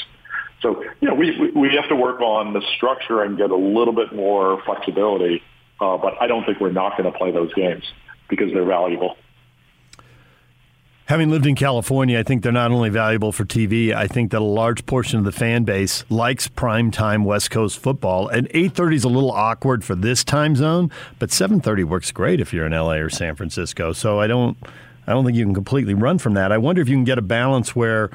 So, 0.62 0.84
you 1.01 1.07
know, 1.07 1.16
we, 1.16 1.51
we 1.55 1.70
have 1.76 1.89
to 1.89 1.95
work 1.95 2.22
on 2.22 2.53
the 2.53 2.62
structure 2.76 3.24
and 3.24 3.38
get 3.38 3.49
a 3.49 3.55
little 3.55 3.93
bit 3.93 4.14
more 4.14 4.62
flexibility. 4.64 5.41
Uh, 5.80 5.97
but 5.97 6.22
I 6.22 6.28
don't 6.28 6.45
think 6.45 6.59
we're 6.59 6.72
not 6.72 6.97
going 6.97 7.12
to 7.12 7.18
play 7.18 7.32
those 7.32 7.51
games 7.53 7.84
because 8.30 8.53
they're 8.53 8.66
valuable. 8.66 9.18
Having 11.05 11.30
lived 11.32 11.45
in 11.45 11.55
California, 11.55 12.18
I 12.18 12.24
think 12.24 12.41
they're 12.41 12.53
not 12.53 12.72
only 12.72 12.89
valuable 12.89 13.34
for 13.34 13.43
TV. 13.43 13.93
I 13.93 14.07
think 14.07 14.32
that 14.32 14.39
a 14.39 14.45
large 14.45 14.86
portion 14.86 15.20
of 15.20 15.26
the 15.26 15.32
fan 15.34 15.66
base 15.66 16.05
likes 16.09 16.47
primetime 16.47 17.26
West 17.26 17.51
Coast 17.51 17.80
football. 17.80 18.30
And 18.30 18.47
8:30 18.51 18.95
is 18.95 19.03
a 19.03 19.09
little 19.09 19.32
awkward 19.32 19.84
for 19.84 19.93
this 19.93 20.24
time 20.24 20.55
zone, 20.55 20.89
but 21.20 21.30
7:30 21.30 21.84
works 21.84 22.12
great 22.14 22.39
if 22.39 22.53
you're 22.53 22.66
in 22.66 22.72
LA 22.72 22.93
or 22.93 23.09
San 23.09 23.36
Francisco. 23.36 23.91
So 23.91 24.22
I 24.22 24.28
don't, 24.28 24.55
I 25.05 25.12
don't 25.12 25.26
think 25.26 25.36
you 25.36 25.43
can 25.43 25.53
completely 25.53 25.95
run 25.95 26.18
from 26.18 26.36
that. 26.36 26.53
I 26.53 26.57
wonder 26.57 26.82
if 26.82 26.88
you 26.88 26.95
can 26.95 27.03
get 27.03 27.18
a 27.18 27.24
balance 27.24 27.76
where 27.76 28.09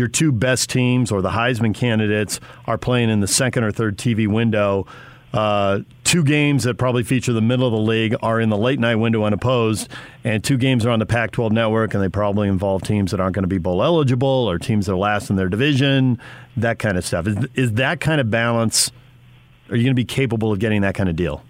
your 0.00 0.08
two 0.08 0.32
best 0.32 0.70
teams 0.70 1.12
or 1.12 1.20
the 1.20 1.30
Heisman 1.30 1.74
candidates 1.74 2.40
are 2.64 2.78
playing 2.78 3.10
in 3.10 3.20
the 3.20 3.28
second 3.28 3.62
or 3.64 3.70
third 3.70 3.98
TV 3.98 4.26
window. 4.26 4.86
Uh, 5.32 5.80
two 6.02 6.24
games 6.24 6.64
that 6.64 6.76
probably 6.76 7.04
feature 7.04 7.32
the 7.32 7.40
middle 7.40 7.66
of 7.66 7.72
the 7.72 7.78
league 7.78 8.16
are 8.22 8.40
in 8.40 8.48
the 8.48 8.56
late 8.56 8.80
night 8.80 8.96
window 8.96 9.22
unopposed, 9.22 9.88
and 10.24 10.42
two 10.42 10.56
games 10.56 10.84
are 10.84 10.90
on 10.90 10.98
the 10.98 11.06
Pac 11.06 11.30
12 11.30 11.52
network, 11.52 11.94
and 11.94 12.02
they 12.02 12.08
probably 12.08 12.48
involve 12.48 12.82
teams 12.82 13.12
that 13.12 13.20
aren't 13.20 13.34
going 13.34 13.44
to 13.44 13.48
be 13.48 13.58
bowl 13.58 13.82
eligible 13.82 14.26
or 14.26 14.58
teams 14.58 14.86
that 14.86 14.92
are 14.92 14.98
last 14.98 15.30
in 15.30 15.36
their 15.36 15.48
division, 15.48 16.18
that 16.56 16.80
kind 16.80 16.96
of 16.98 17.04
stuff. 17.04 17.28
Is, 17.28 17.36
is 17.54 17.72
that 17.74 18.00
kind 18.00 18.20
of 18.20 18.28
balance, 18.28 18.90
are 19.68 19.76
you 19.76 19.84
going 19.84 19.94
to 19.94 19.94
be 19.94 20.04
capable 20.04 20.50
of 20.50 20.58
getting 20.58 20.80
that 20.80 20.96
kind 20.96 21.08
of 21.08 21.14
deal? 21.14 21.44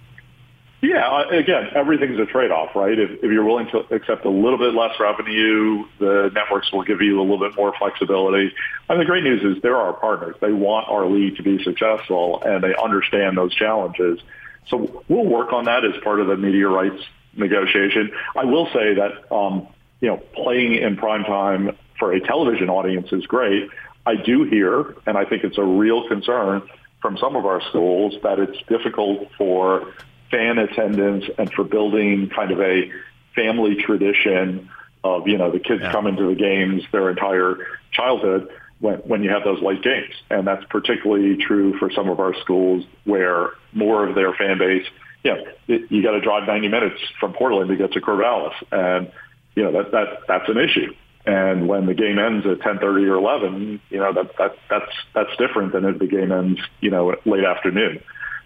Yeah, 0.82 1.06
uh, 1.06 1.28
again, 1.28 1.68
everything's 1.74 2.18
a 2.18 2.24
trade-off, 2.24 2.74
right? 2.74 2.98
If, 2.98 3.22
if 3.22 3.30
you're 3.30 3.44
willing 3.44 3.68
to 3.68 3.80
accept 3.94 4.24
a 4.24 4.30
little 4.30 4.56
bit 4.56 4.72
less 4.72 4.98
revenue, 4.98 5.84
the 5.98 6.30
networks 6.34 6.72
will 6.72 6.84
give 6.84 7.02
you 7.02 7.20
a 7.20 7.22
little 7.22 7.38
bit 7.38 7.54
more 7.54 7.74
flexibility. 7.78 8.54
And 8.88 8.98
the 8.98 9.04
great 9.04 9.22
news 9.22 9.42
is 9.44 9.62
they're 9.62 9.76
our 9.76 9.92
partners. 9.92 10.36
They 10.40 10.52
want 10.52 10.88
our 10.88 11.06
league 11.06 11.36
to 11.36 11.42
be 11.42 11.62
successful, 11.62 12.42
and 12.42 12.64
they 12.64 12.74
understand 12.74 13.36
those 13.36 13.54
challenges. 13.54 14.20
So 14.68 15.04
we'll 15.08 15.26
work 15.26 15.52
on 15.52 15.66
that 15.66 15.84
as 15.84 16.00
part 16.02 16.20
of 16.20 16.28
the 16.28 16.36
media 16.38 16.68
rights 16.68 17.02
negotiation. 17.36 18.12
I 18.34 18.44
will 18.44 18.66
say 18.72 18.94
that, 18.94 19.30
um, 19.30 19.68
you 20.00 20.08
know, 20.08 20.16
playing 20.16 20.76
in 20.76 20.96
prime 20.96 21.24
time 21.24 21.76
for 21.98 22.14
a 22.14 22.20
television 22.20 22.70
audience 22.70 23.12
is 23.12 23.26
great. 23.26 23.68
I 24.06 24.16
do 24.16 24.44
hear, 24.44 24.96
and 25.06 25.18
I 25.18 25.26
think 25.26 25.44
it's 25.44 25.58
a 25.58 25.64
real 25.64 26.08
concern 26.08 26.62
from 27.02 27.18
some 27.18 27.36
of 27.36 27.44
our 27.44 27.60
schools, 27.68 28.14
that 28.22 28.38
it's 28.38 28.58
difficult 28.66 29.30
for 29.36 29.92
fan 30.30 30.58
attendance 30.58 31.24
and 31.38 31.52
for 31.52 31.64
building 31.64 32.30
kind 32.30 32.50
of 32.50 32.60
a 32.60 32.90
family 33.34 33.76
tradition 33.76 34.68
of, 35.02 35.26
you 35.26 35.38
know, 35.38 35.50
the 35.50 35.58
kids 35.58 35.82
yeah. 35.82 35.92
coming 35.92 36.16
to 36.16 36.28
the 36.28 36.34
games 36.34 36.82
their 36.92 37.10
entire 37.10 37.56
childhood 37.92 38.48
when, 38.80 38.96
when 38.98 39.22
you 39.22 39.30
have 39.30 39.44
those 39.44 39.62
late 39.62 39.82
games. 39.82 40.14
And 40.30 40.46
that's 40.46 40.64
particularly 40.66 41.36
true 41.36 41.78
for 41.78 41.90
some 41.90 42.08
of 42.08 42.20
our 42.20 42.34
schools 42.40 42.84
where 43.04 43.50
more 43.72 44.06
of 44.06 44.14
their 44.14 44.32
fan 44.32 44.58
base, 44.58 44.86
you 45.24 45.34
know, 45.34 45.44
it, 45.68 45.90
you 45.90 46.02
got 46.02 46.12
to 46.12 46.20
drive 46.20 46.46
90 46.46 46.68
minutes 46.68 47.00
from 47.18 47.32
Portland 47.32 47.68
to 47.70 47.76
get 47.76 47.92
to 47.92 48.00
Corvallis. 48.00 48.54
And, 48.70 49.10
you 49.54 49.64
know, 49.64 49.72
that, 49.72 49.92
that, 49.92 50.20
that's 50.28 50.48
an 50.48 50.58
issue. 50.58 50.94
And 51.26 51.68
when 51.68 51.86
the 51.86 51.94
game 51.94 52.18
ends 52.18 52.46
at 52.46 52.60
10:30 52.60 52.82
or 52.82 53.16
11, 53.16 53.80
you 53.90 53.98
know 53.98 54.12
that 54.14 54.36
that 54.38 54.56
that's 54.70 54.90
that's 55.14 55.36
different 55.36 55.72
than 55.72 55.84
if 55.84 55.98
the 55.98 56.06
game 56.06 56.32
ends, 56.32 56.58
you 56.80 56.90
know, 56.90 57.14
late 57.26 57.44
afternoon. 57.44 58.02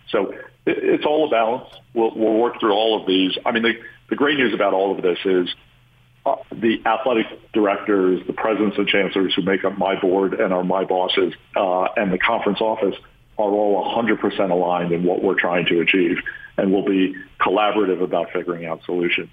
So 0.08 0.34
it's 0.66 1.04
all 1.04 1.26
a 1.26 1.30
balance. 1.30 1.68
We'll, 1.92 2.12
we'll 2.14 2.34
work 2.34 2.58
through 2.60 2.72
all 2.72 3.00
of 3.00 3.06
these. 3.06 3.36
I 3.44 3.52
mean, 3.52 3.62
the, 3.62 3.74
the 4.10 4.16
great 4.16 4.38
news 4.38 4.54
about 4.54 4.74
all 4.74 4.96
of 4.96 5.02
this 5.02 5.18
is 5.24 5.54
uh, 6.26 6.36
the 6.52 6.80
athletic 6.86 7.26
directors, 7.52 8.26
the 8.26 8.32
presidents 8.32 8.78
and 8.78 8.88
chancellors 8.88 9.34
who 9.34 9.42
make 9.42 9.64
up 9.64 9.76
my 9.76 10.00
board 10.00 10.34
and 10.34 10.52
are 10.52 10.64
my 10.64 10.84
bosses, 10.84 11.34
uh, 11.56 11.84
and 11.96 12.12
the 12.12 12.18
conference 12.18 12.60
office 12.60 12.94
are 13.36 13.50
all 13.50 13.94
100% 13.94 14.50
aligned 14.50 14.92
in 14.92 15.04
what 15.04 15.22
we're 15.22 15.38
trying 15.38 15.66
to 15.66 15.80
achieve, 15.80 16.18
and 16.56 16.72
will 16.72 16.84
be 16.84 17.14
collaborative 17.40 18.02
about 18.02 18.30
figuring 18.32 18.64
out 18.64 18.82
solutions. 18.84 19.30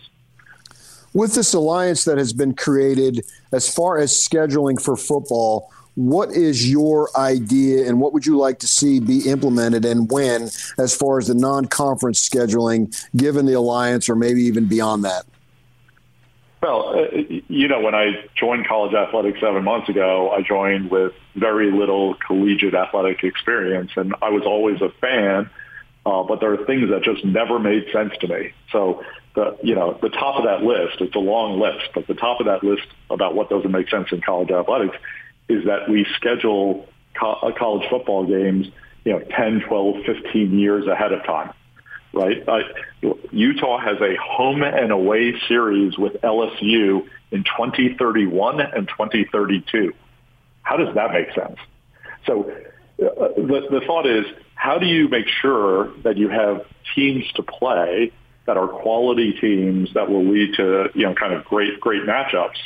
With 1.14 1.36
this 1.36 1.54
alliance 1.54 2.06
that 2.06 2.18
has 2.18 2.34
been 2.34 2.56
created, 2.56 3.26
as 3.52 3.74
far 3.74 3.98
as 3.98 4.12
scheduling 4.12 4.82
for 4.82 4.96
football, 4.96 5.72
what 5.96 6.32
is 6.32 6.70
your 6.70 7.10
idea 7.18 7.88
and 7.88 8.00
what 8.00 8.14
would 8.14 8.26
you 8.26 8.38
like 8.38 8.60
to 8.60 8.68
see 8.68 9.00
be 9.00 9.30
implemented 9.30 9.86
and 9.86 10.10
when 10.10 10.44
as 10.78 10.96
far 10.96 11.20
as 11.20 11.28
the 11.28 11.36
non-conference 11.36 12.28
scheduling 12.28 12.96
given 13.16 13.46
the 13.46 13.54
alliance 13.54 14.10
or 14.10 14.16
maybe 14.16 14.42
even 14.44 14.68
beyond 14.68 15.04
that? 15.04 15.24
Well 16.62 16.96
uh, 16.96 17.18
you 17.48 17.68
know 17.68 17.82
when 17.82 17.96
i 17.96 18.24
joined 18.36 18.68
college 18.68 18.94
athletics 18.94 19.40
seven 19.42 19.64
months 19.64 19.90
ago 19.90 20.30
i 20.30 20.42
joined 20.42 20.92
with 20.92 21.14
very 21.36 21.72
little 21.72 22.16
collegiate 22.16 22.76
athletic 22.76 23.24
experience 23.24 23.92
and 23.96 24.14
i 24.22 24.30
was 24.30 24.44
always 24.46 24.80
a 24.82 24.90
fan 25.02 25.50
uh, 26.06 26.24
but 26.24 26.40
there 26.40 26.52
are 26.54 26.66
things 26.66 26.90
that 26.90 27.04
just 27.04 27.24
never 27.24 27.60
made 27.60 27.86
sense 27.94 28.12
to 28.22 28.28
me. 28.28 28.54
So 28.72 29.04
the 29.36 29.58
you 29.64 29.76
know 29.76 29.98
the 30.02 30.10
top 30.10 30.38
of 30.38 30.44
that 30.44 30.62
list 30.62 31.00
it's 31.00 31.16
a 31.16 31.20
long 31.20 31.60
list 31.60 31.90
but 31.94 32.06
the 32.08 32.14
top 32.14 32.40
of 32.40 32.48
that 32.48 32.64
list 32.64 32.86
about 33.10 33.34
what 33.34 33.50
doesn't 33.50 33.72
make 33.72 33.90
sense 33.90 34.12
in 34.12 34.20
college 34.20 34.52
athletics 34.52 34.98
is 35.52 35.66
that 35.66 35.90
we 35.90 36.06
schedule 36.16 36.88
co- 37.20 37.34
uh, 37.34 37.52
college 37.58 37.88
football 37.90 38.26
games, 38.26 38.68
you 39.04 39.14
know, 39.14 39.20
10, 39.20 39.62
12, 39.68 40.06
15 40.06 40.60
years 40.60 40.88
ahead 40.88 41.12
of 41.12 41.24
time, 41.24 41.54
right? 42.14 42.48
Uh, 42.48 42.60
Utah 43.32 43.80
has 43.80 44.00
a 44.02 44.16
home 44.16 44.64
and 44.64 44.92
away 44.92 45.34
series 45.48 45.98
with 45.98 46.14
LSU 46.22 47.08
in 47.32 47.44
2031 47.44 48.62
and 48.62 48.88
2032. 48.88 49.94
How 50.64 50.78
does 50.78 50.94
that 50.96 51.12
make 51.12 51.34
sense? 51.34 51.58
So 52.26 52.52
uh, 53.00 53.28
the, 53.36 53.68
the 53.72 53.82
thought 53.86 54.06
is, 54.06 54.26
how 54.56 54.78
do 54.78 54.86
you 54.86 55.10
make 55.10 55.28
sure 55.28 55.92
that 56.04 56.18
you 56.18 56.30
have 56.30 56.66
teams 56.96 57.26
to 57.34 57.44
play 57.44 58.12
that 58.46 58.58
are 58.58 58.68
quality 58.68 59.34
teams 59.34 59.94
that 59.94 60.10
will 60.10 60.26
lead 60.26 60.56
to, 60.56 60.90
you 60.94 61.04
know, 61.04 61.16
kind 61.16 61.34
of 61.34 61.44
great, 61.46 61.80
great 61.80 62.04
matchups 62.04 62.58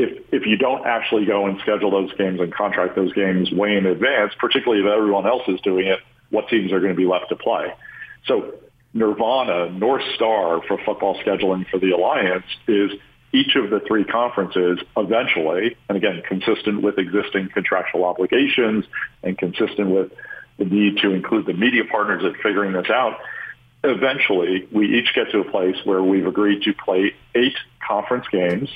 if 0.00 0.32
if 0.32 0.46
you 0.46 0.56
don't 0.56 0.86
actually 0.86 1.26
go 1.26 1.46
and 1.46 1.60
schedule 1.60 1.90
those 1.90 2.12
games 2.14 2.40
and 2.40 2.52
contract 2.52 2.96
those 2.96 3.12
games 3.12 3.50
way 3.52 3.76
in 3.76 3.86
advance, 3.86 4.32
particularly 4.38 4.82
if 4.82 4.88
everyone 4.90 5.26
else 5.26 5.42
is 5.48 5.60
doing 5.60 5.86
it, 5.86 5.98
what 6.30 6.48
teams 6.48 6.72
are 6.72 6.80
going 6.80 6.92
to 6.92 6.96
be 6.96 7.06
left 7.06 7.28
to 7.28 7.36
play? 7.36 7.72
So 8.26 8.54
Nirvana, 8.94 9.70
North 9.70 10.02
Star 10.14 10.62
for 10.66 10.78
football 10.84 11.18
scheduling 11.22 11.68
for 11.68 11.78
the 11.78 11.90
Alliance 11.90 12.46
is 12.66 12.92
each 13.32 13.54
of 13.54 13.70
the 13.70 13.80
three 13.86 14.04
conferences 14.04 14.78
eventually, 14.96 15.76
and 15.88 15.96
again, 15.96 16.22
consistent 16.26 16.82
with 16.82 16.98
existing 16.98 17.48
contractual 17.52 18.04
obligations 18.04 18.84
and 19.22 19.38
consistent 19.38 19.90
with 19.90 20.10
the 20.58 20.64
need 20.64 20.98
to 20.98 21.12
include 21.12 21.46
the 21.46 21.52
media 21.52 21.84
partners 21.84 22.24
in 22.24 22.34
figuring 22.42 22.72
this 22.72 22.90
out, 22.90 23.18
eventually 23.84 24.66
we 24.72 24.98
each 24.98 25.14
get 25.14 25.30
to 25.30 25.40
a 25.40 25.50
place 25.50 25.76
where 25.84 26.02
we've 26.02 26.26
agreed 26.26 26.62
to 26.62 26.72
play 26.72 27.14
eight 27.34 27.56
conference 27.86 28.26
games 28.32 28.68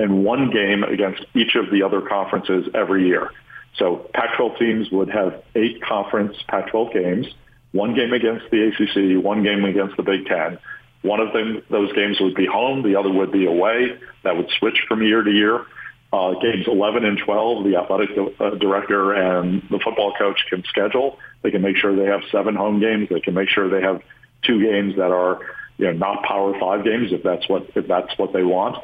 and 0.00 0.24
one 0.24 0.50
game 0.50 0.82
against 0.82 1.24
each 1.34 1.54
of 1.54 1.70
the 1.70 1.82
other 1.82 2.00
conferences 2.00 2.66
every 2.74 3.06
year. 3.06 3.30
So 3.76 4.08
Pac-12 4.14 4.58
teams 4.58 4.90
would 4.90 5.10
have 5.10 5.42
eight 5.54 5.82
conference 5.82 6.36
Pac-12 6.48 6.92
games, 6.92 7.26
one 7.72 7.94
game 7.94 8.12
against 8.12 8.50
the 8.50 8.68
ACC, 8.68 9.22
one 9.22 9.42
game 9.42 9.64
against 9.64 9.96
the 9.96 10.02
Big 10.02 10.26
Ten. 10.26 10.58
One 11.02 11.20
of 11.20 11.32
them, 11.32 11.62
those 11.70 11.92
games 11.92 12.18
would 12.20 12.34
be 12.34 12.46
home, 12.46 12.82
the 12.82 12.96
other 12.98 13.10
would 13.10 13.30
be 13.30 13.46
away. 13.46 13.98
That 14.24 14.36
would 14.36 14.50
switch 14.58 14.84
from 14.88 15.02
year 15.02 15.22
to 15.22 15.30
year. 15.30 15.66
Uh, 16.12 16.32
games 16.40 16.66
11 16.66 17.04
and 17.04 17.18
12, 17.18 17.64
the 17.64 17.76
athletic 17.76 18.10
uh, 18.40 18.50
director 18.56 19.12
and 19.12 19.62
the 19.70 19.78
football 19.78 20.12
coach 20.18 20.44
can 20.48 20.64
schedule. 20.64 21.18
They 21.42 21.50
can 21.50 21.62
make 21.62 21.76
sure 21.76 21.94
they 21.94 22.10
have 22.10 22.22
seven 22.32 22.56
home 22.56 22.80
games. 22.80 23.08
They 23.10 23.20
can 23.20 23.34
make 23.34 23.48
sure 23.48 23.68
they 23.68 23.86
have 23.86 24.02
two 24.42 24.60
games 24.60 24.96
that 24.96 25.12
are, 25.12 25.40
you 25.78 25.86
know, 25.86 25.92
not 25.92 26.24
Power 26.24 26.58
Five 26.58 26.84
games 26.84 27.12
if 27.12 27.22
that's 27.22 27.48
what 27.48 27.70
if 27.76 27.86
that's 27.86 28.18
what 28.18 28.32
they 28.32 28.42
want. 28.42 28.82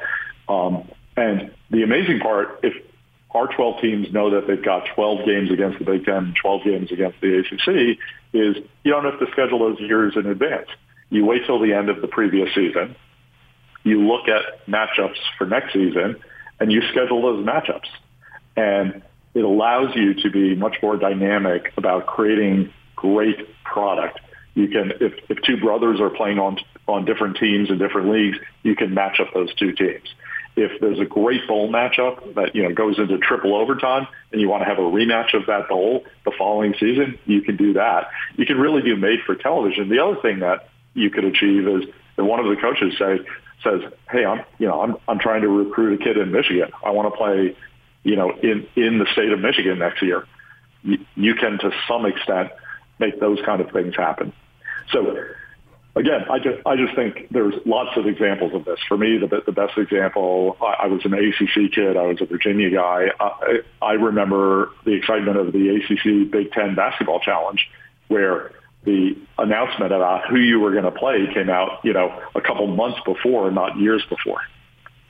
Um, 0.48 0.88
and 1.16 1.50
the 1.70 1.82
amazing 1.82 2.20
part, 2.20 2.60
if 2.62 2.74
our 3.30 3.48
12 3.48 3.80
teams 3.80 4.12
know 4.12 4.30
that 4.30 4.46
they've 4.46 4.62
got 4.62 4.86
12 4.94 5.26
games 5.26 5.50
against 5.50 5.78
the 5.78 5.84
Big 5.84 6.04
Ten, 6.04 6.34
12 6.40 6.64
games 6.64 6.92
against 6.92 7.20
the 7.20 7.38
ACC, 7.38 7.98
is 8.32 8.56
you 8.84 8.92
don't 8.92 9.04
have 9.04 9.18
to 9.18 9.26
schedule 9.32 9.58
those 9.58 9.80
years 9.80 10.14
in 10.16 10.26
advance. 10.26 10.68
You 11.10 11.24
wait 11.24 11.46
till 11.46 11.60
the 11.60 11.72
end 11.72 11.88
of 11.88 12.00
the 12.00 12.08
previous 12.08 12.54
season. 12.54 12.96
You 13.84 14.06
look 14.06 14.28
at 14.28 14.66
matchups 14.66 15.18
for 15.38 15.46
next 15.46 15.72
season, 15.72 16.16
and 16.60 16.72
you 16.72 16.82
schedule 16.90 17.22
those 17.22 17.46
matchups. 17.46 17.88
And 18.56 19.02
it 19.34 19.44
allows 19.44 19.94
you 19.94 20.14
to 20.22 20.30
be 20.30 20.54
much 20.54 20.76
more 20.82 20.96
dynamic 20.96 21.72
about 21.76 22.06
creating 22.06 22.72
great 22.94 23.62
product. 23.64 24.18
You 24.54 24.68
can, 24.68 24.92
if, 25.00 25.12
if 25.28 25.42
two 25.42 25.58
brothers 25.58 26.00
are 26.00 26.10
playing 26.10 26.38
on 26.38 26.58
on 26.88 27.04
different 27.04 27.36
teams 27.36 27.68
in 27.68 27.78
different 27.78 28.10
leagues, 28.10 28.38
you 28.62 28.76
can 28.76 28.94
match 28.94 29.18
up 29.18 29.34
those 29.34 29.52
two 29.54 29.72
teams 29.72 30.08
if 30.56 30.80
there's 30.80 30.98
a 30.98 31.04
great 31.04 31.46
bowl 31.46 31.70
matchup 31.70 32.34
that 32.34 32.54
you 32.54 32.62
know 32.62 32.72
goes 32.72 32.98
into 32.98 33.18
triple 33.18 33.54
overtime 33.54 34.08
and 34.32 34.40
you 34.40 34.48
want 34.48 34.62
to 34.62 34.68
have 34.68 34.78
a 34.78 34.82
rematch 34.82 35.34
of 35.34 35.46
that 35.46 35.68
bowl 35.68 36.04
the 36.24 36.32
following 36.36 36.74
season, 36.80 37.18
you 37.26 37.42
can 37.42 37.56
do 37.56 37.74
that. 37.74 38.08
You 38.36 38.46
can 38.46 38.58
really 38.58 38.82
do 38.82 38.96
made 38.96 39.20
for 39.26 39.34
television. 39.34 39.88
The 39.88 40.02
other 40.02 40.20
thing 40.20 40.40
that 40.40 40.68
you 40.94 41.10
could 41.10 41.24
achieve 41.24 41.68
is 41.68 41.84
that 42.16 42.24
one 42.24 42.40
of 42.40 42.46
the 42.46 42.56
coaches 42.56 42.94
say 42.98 43.20
says, 43.62 43.82
"Hey, 44.10 44.24
I'm 44.24 44.44
you 44.58 44.66
know 44.66 44.80
I'm 44.80 44.96
I'm 45.06 45.18
trying 45.18 45.42
to 45.42 45.48
recruit 45.48 46.00
a 46.00 46.04
kid 46.04 46.16
in 46.16 46.32
Michigan. 46.32 46.70
I 46.84 46.90
want 46.90 47.12
to 47.12 47.16
play, 47.16 47.54
you 48.02 48.16
know, 48.16 48.30
in 48.30 48.66
in 48.76 48.98
the 48.98 49.06
state 49.12 49.32
of 49.32 49.40
Michigan 49.40 49.78
next 49.78 50.02
year." 50.02 50.26
You, 50.82 51.04
you 51.16 51.34
can 51.34 51.58
to 51.58 51.70
some 51.88 52.06
extent 52.06 52.50
make 52.98 53.20
those 53.20 53.38
kind 53.44 53.60
of 53.60 53.70
things 53.72 53.94
happen. 53.96 54.32
So 54.92 55.18
again, 55.96 56.26
I 56.30 56.38
just 56.38 56.64
I 56.66 56.76
just 56.76 56.94
think 56.94 57.28
there's 57.30 57.54
lots 57.64 57.96
of 57.96 58.06
examples 58.06 58.54
of 58.54 58.64
this. 58.64 58.78
For 58.86 58.96
me, 58.96 59.18
the 59.18 59.42
the 59.44 59.52
best 59.52 59.76
example, 59.76 60.56
I, 60.60 60.84
I 60.84 60.86
was 60.86 61.04
an 61.04 61.14
ACC 61.14 61.72
kid. 61.72 61.96
I 61.96 62.02
was 62.02 62.20
a 62.20 62.26
Virginia 62.26 62.70
guy. 62.70 63.06
I, 63.18 63.60
I 63.82 63.92
remember 63.92 64.70
the 64.84 64.92
excitement 64.92 65.38
of 65.38 65.52
the 65.52 65.76
ACC 65.76 66.30
Big 66.30 66.52
Ten 66.52 66.74
basketball 66.74 67.20
challenge, 67.20 67.68
where 68.08 68.52
the 68.84 69.16
announcement 69.38 69.92
about 69.92 70.28
who 70.28 70.36
you 70.38 70.60
were 70.60 70.70
going 70.70 70.84
to 70.84 70.92
play 70.92 71.26
came 71.34 71.50
out, 71.50 71.80
you 71.82 71.92
know, 71.92 72.22
a 72.36 72.40
couple 72.40 72.66
months 72.68 73.00
before, 73.04 73.50
not 73.50 73.76
years 73.76 74.04
before. 74.08 74.40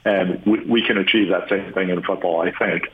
And 0.07 0.43
we, 0.47 0.61
we 0.65 0.87
can 0.87 0.97
achieve 0.97 1.29
that 1.29 1.49
same 1.51 1.75
thing 1.75 1.91
in 1.91 2.03
football, 2.03 2.41
I 2.41 2.53
think. 2.53 2.85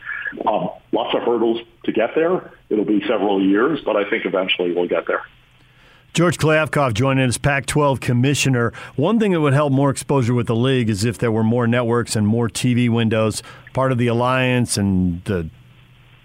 Um, 0.45 0.70
lots 0.90 1.14
of 1.14 1.22
hurdles 1.22 1.61
to 1.84 1.93
get 1.93 2.16
there. 2.16 2.53
It'll 2.68 2.86
be 2.86 3.01
several 3.07 3.40
years, 3.40 3.80
but 3.84 3.97
I 3.97 4.09
think 4.11 4.24
eventually 4.24 4.72
we'll 4.72 4.88
get 4.88 5.07
there. 5.07 5.22
George 6.15 6.37
Kliavkoff 6.37 6.93
joining 6.93 7.25
as 7.27 7.39
Pac 7.39 7.65
12 7.65 8.01
commissioner. 8.01 8.75
One 8.97 9.19
thing 9.19 9.33
that 9.33 9.41
would 9.41 9.55
help 9.55 9.73
more 9.73 9.89
exposure 9.89 10.35
with 10.35 10.47
the 10.47 10.55
league 10.55 10.91
is 10.91 11.07
if 11.07 11.17
there 11.17 11.33
were 11.33 11.43
more 11.43 11.67
networks 11.67 12.15
and 12.15 12.27
more 12.27 12.51
TV 12.51 12.91
windows. 12.91 13.43
Part 13.73 13.93
of 13.93 13.97
the 13.97 14.09
alliance 14.09 14.77
and 14.77 15.25
the 15.25 15.49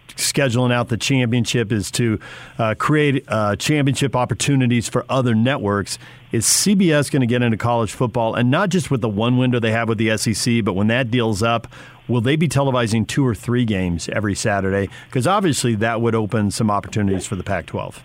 scheduling 0.10 0.74
out 0.74 0.90
the 0.90 0.98
championship 0.98 1.72
is 1.72 1.90
to 1.92 2.20
uh, 2.58 2.76
create 2.78 3.24
uh, 3.30 3.56
championship 3.56 4.14
opportunities 4.14 4.90
for 4.90 5.06
other 5.08 5.34
networks. 5.34 5.98
Is 6.34 6.46
CBS 6.46 7.10
going 7.10 7.22
to 7.22 7.26
get 7.26 7.42
into 7.42 7.56
college 7.56 7.94
football? 7.94 8.36
And 8.36 8.52
not 8.52 8.68
just 8.68 8.92
with 8.92 9.00
the 9.00 9.08
one 9.08 9.38
window 9.38 9.58
they 9.58 9.72
have 9.72 9.88
with 9.88 10.00
the 10.00 10.18
SEC, 10.18 10.66
but 10.66 10.74
when 10.74 10.88
that 10.88 11.10
deal's 11.12 11.42
up, 11.42 11.66
will 12.10 12.20
they 12.20 12.36
be 12.36 12.50
televising 12.50 13.08
two 13.08 13.26
or 13.26 13.34
three 13.34 13.64
games 13.64 14.10
every 14.10 14.36
Saturday? 14.36 14.90
Because 15.06 15.26
obviously 15.26 15.76
that 15.76 16.02
would 16.02 16.14
open 16.14 16.52
some 16.52 16.70
opportunities 16.70 17.26
for 17.26 17.38
the 17.38 17.44
Pac 17.44 17.68
12. 17.68 18.04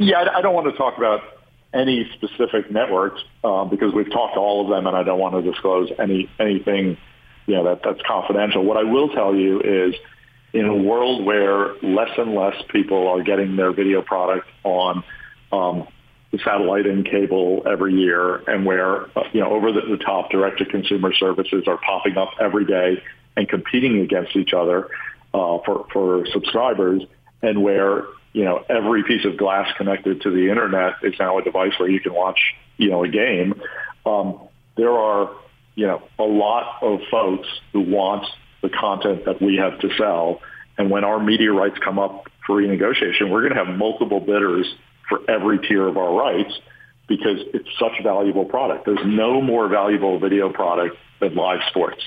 Yeah, 0.00 0.24
I 0.34 0.40
don't 0.40 0.54
want 0.54 0.66
to 0.72 0.78
talk 0.78 0.96
about 0.96 1.20
any 1.74 2.10
specific 2.14 2.70
networks 2.70 3.20
uh, 3.44 3.66
because 3.66 3.92
we've 3.92 4.10
talked 4.10 4.32
to 4.32 4.40
all 4.40 4.62
of 4.64 4.70
them, 4.70 4.86
and 4.86 4.96
I 4.96 5.02
don't 5.02 5.18
want 5.18 5.34
to 5.34 5.42
disclose 5.42 5.90
any 5.98 6.30
anything 6.40 6.96
you 7.46 7.54
know 7.54 7.64
that 7.64 7.82
that's 7.84 8.00
confidential. 8.06 8.64
What 8.64 8.78
I 8.78 8.84
will 8.84 9.10
tell 9.10 9.34
you 9.34 9.60
is, 9.60 9.94
in 10.54 10.64
a 10.64 10.74
world 10.74 11.26
where 11.26 11.74
less 11.82 12.08
and 12.16 12.34
less 12.34 12.54
people 12.70 13.08
are 13.08 13.22
getting 13.22 13.56
their 13.56 13.72
video 13.72 14.00
product 14.00 14.48
on 14.64 15.04
um, 15.52 15.86
satellite 16.46 16.86
and 16.86 17.04
cable 17.04 17.62
every 17.70 17.92
year, 17.92 18.36
and 18.48 18.64
where 18.64 19.02
uh, 19.18 19.24
you 19.34 19.40
know 19.40 19.50
over 19.50 19.70
the, 19.70 19.82
the 19.82 20.02
top 20.02 20.30
direct 20.30 20.60
to 20.60 20.64
consumer 20.64 21.12
services 21.12 21.64
are 21.66 21.76
popping 21.76 22.16
up 22.16 22.30
every 22.40 22.64
day 22.64 23.02
and 23.36 23.50
competing 23.50 24.00
against 24.00 24.34
each 24.34 24.54
other 24.54 24.88
uh, 25.34 25.58
for 25.66 25.86
for 25.92 26.24
subscribers, 26.32 27.02
and 27.42 27.62
where 27.62 28.04
you 28.32 28.44
know, 28.44 28.64
every 28.68 29.02
piece 29.02 29.24
of 29.24 29.36
glass 29.36 29.68
connected 29.76 30.22
to 30.22 30.30
the 30.30 30.50
internet 30.50 30.94
is 31.02 31.14
now 31.18 31.38
a 31.38 31.42
device 31.42 31.72
where 31.78 31.88
you 31.88 32.00
can 32.00 32.14
watch, 32.14 32.38
you 32.76 32.90
know, 32.90 33.02
a 33.04 33.08
game. 33.08 33.60
Um, 34.06 34.40
there 34.76 34.92
are, 34.92 35.30
you 35.74 35.86
know, 35.86 36.02
a 36.18 36.24
lot 36.24 36.82
of 36.82 37.00
folks 37.10 37.48
who 37.72 37.80
want 37.80 38.26
the 38.62 38.68
content 38.68 39.24
that 39.24 39.42
we 39.42 39.56
have 39.56 39.78
to 39.80 39.90
sell. 39.96 40.40
And 40.78 40.90
when 40.90 41.04
our 41.04 41.18
media 41.18 41.52
rights 41.52 41.78
come 41.82 41.98
up 41.98 42.28
for 42.46 42.60
renegotiation, 42.62 43.30
we're 43.30 43.42
going 43.42 43.54
to 43.54 43.64
have 43.64 43.76
multiple 43.76 44.20
bidders 44.20 44.66
for 45.08 45.28
every 45.28 45.58
tier 45.58 45.86
of 45.86 45.96
our 45.96 46.14
rights 46.14 46.52
because 47.08 47.38
it's 47.52 47.68
such 47.78 47.92
a 47.98 48.02
valuable 48.02 48.44
product. 48.44 48.86
There's 48.86 49.04
no 49.04 49.42
more 49.42 49.68
valuable 49.68 50.20
video 50.20 50.50
product 50.50 50.96
than 51.20 51.34
live 51.34 51.60
sports. 51.68 52.02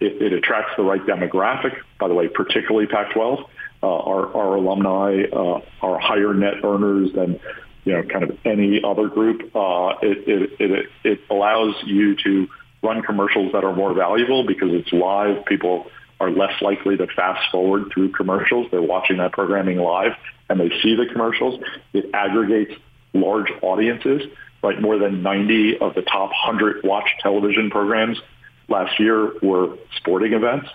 It, 0.00 0.20
it 0.20 0.32
attracts 0.32 0.72
the 0.76 0.82
right 0.82 1.04
demographic, 1.06 1.76
by 2.00 2.08
the 2.08 2.14
way, 2.14 2.26
particularly 2.26 2.88
Pac-12 2.88 3.44
uh, 3.82 3.86
our, 3.86 4.36
our 4.36 4.56
alumni 4.56 5.22
uh, 5.32 5.60
are 5.82 5.98
higher 5.98 6.34
net 6.34 6.64
earners 6.64 7.10
than 7.14 7.40
you 7.84 7.92
know 7.92 8.02
kind 8.02 8.24
of 8.24 8.36
any 8.44 8.80
other 8.84 9.08
group. 9.08 9.54
Uh, 9.54 9.94
it, 10.02 10.28
it, 10.28 10.60
it, 10.60 10.86
it 11.04 11.20
allows 11.30 11.74
you 11.84 12.16
to 12.24 12.48
run 12.82 13.02
commercials 13.02 13.52
that 13.52 13.64
are 13.64 13.74
more 13.74 13.94
valuable 13.94 14.46
because 14.46 14.68
it's 14.72 14.92
live. 14.92 15.44
People 15.46 15.86
are 16.18 16.30
less 16.30 16.60
likely 16.60 16.96
to 16.96 17.06
fast 17.06 17.50
forward 17.50 17.90
through 17.92 18.12
commercials. 18.12 18.66
They're 18.70 18.82
watching 18.82 19.18
that 19.18 19.32
programming 19.32 19.78
live 19.78 20.12
and 20.48 20.60
they 20.60 20.68
see 20.82 20.94
the 20.94 21.06
commercials. 21.10 21.60
It 21.92 22.10
aggregates 22.12 22.72
large 23.14 23.50
audiences. 23.62 24.22
Right, 24.62 24.78
more 24.78 24.98
than 24.98 25.22
90 25.22 25.78
of 25.78 25.94
the 25.94 26.02
top 26.02 26.28
100 26.44 26.84
watched 26.84 27.14
television 27.22 27.70
programs 27.70 28.20
last 28.68 29.00
year 29.00 29.32
were 29.42 29.78
sporting 29.96 30.34
events. 30.34 30.68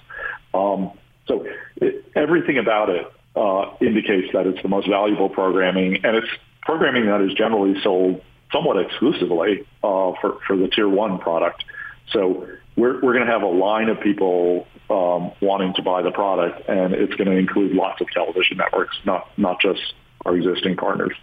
Um, 0.56 0.92
so 1.28 1.46
it, 1.78 2.06
everything 2.16 2.58
about 2.58 2.90
it 2.90 3.06
uh, 3.36 3.76
indicates 3.82 4.32
that 4.34 4.48
it's 4.48 4.62
the 4.62 4.70
most 4.70 4.88
valuable 4.88 5.30
programming, 5.30 6.06
and 6.06 6.16
it's 6.16 6.28
programming 6.62 7.06
that 7.08 7.22
is 7.22 7.34
generally 7.34 7.80
sold 7.82 8.22
somewhat 8.52 8.78
exclusively 8.80 9.66
uh, 9.84 10.14
for, 10.22 10.40
for 10.48 10.56
the 10.56 10.68
tier 10.68 10.88
one 10.88 11.20
product. 11.20 11.64
So 12.12 12.48
we're, 12.76 13.02
we're 13.02 13.14
going 13.14 13.26
to 13.26 13.32
have 13.32 13.42
a 13.42 13.48
line 13.48 13.90
of 13.90 14.00
people 14.00 14.68
um, 14.90 15.32
wanting 15.42 15.74
to 15.76 15.82
buy 15.82 16.02
the 16.02 16.12
product, 16.12 16.70
and 16.70 16.94
it's 16.94 17.16
going 17.16 17.30
to 17.30 17.38
include 17.38 17.74
lots 17.74 18.02
of 18.02 18.08
television 18.12 18.58
networks, 18.58 18.96
not 19.06 19.28
not 19.38 19.60
just 19.60 19.82
our 20.26 20.36
existing 20.36 20.76
partners 20.76 21.14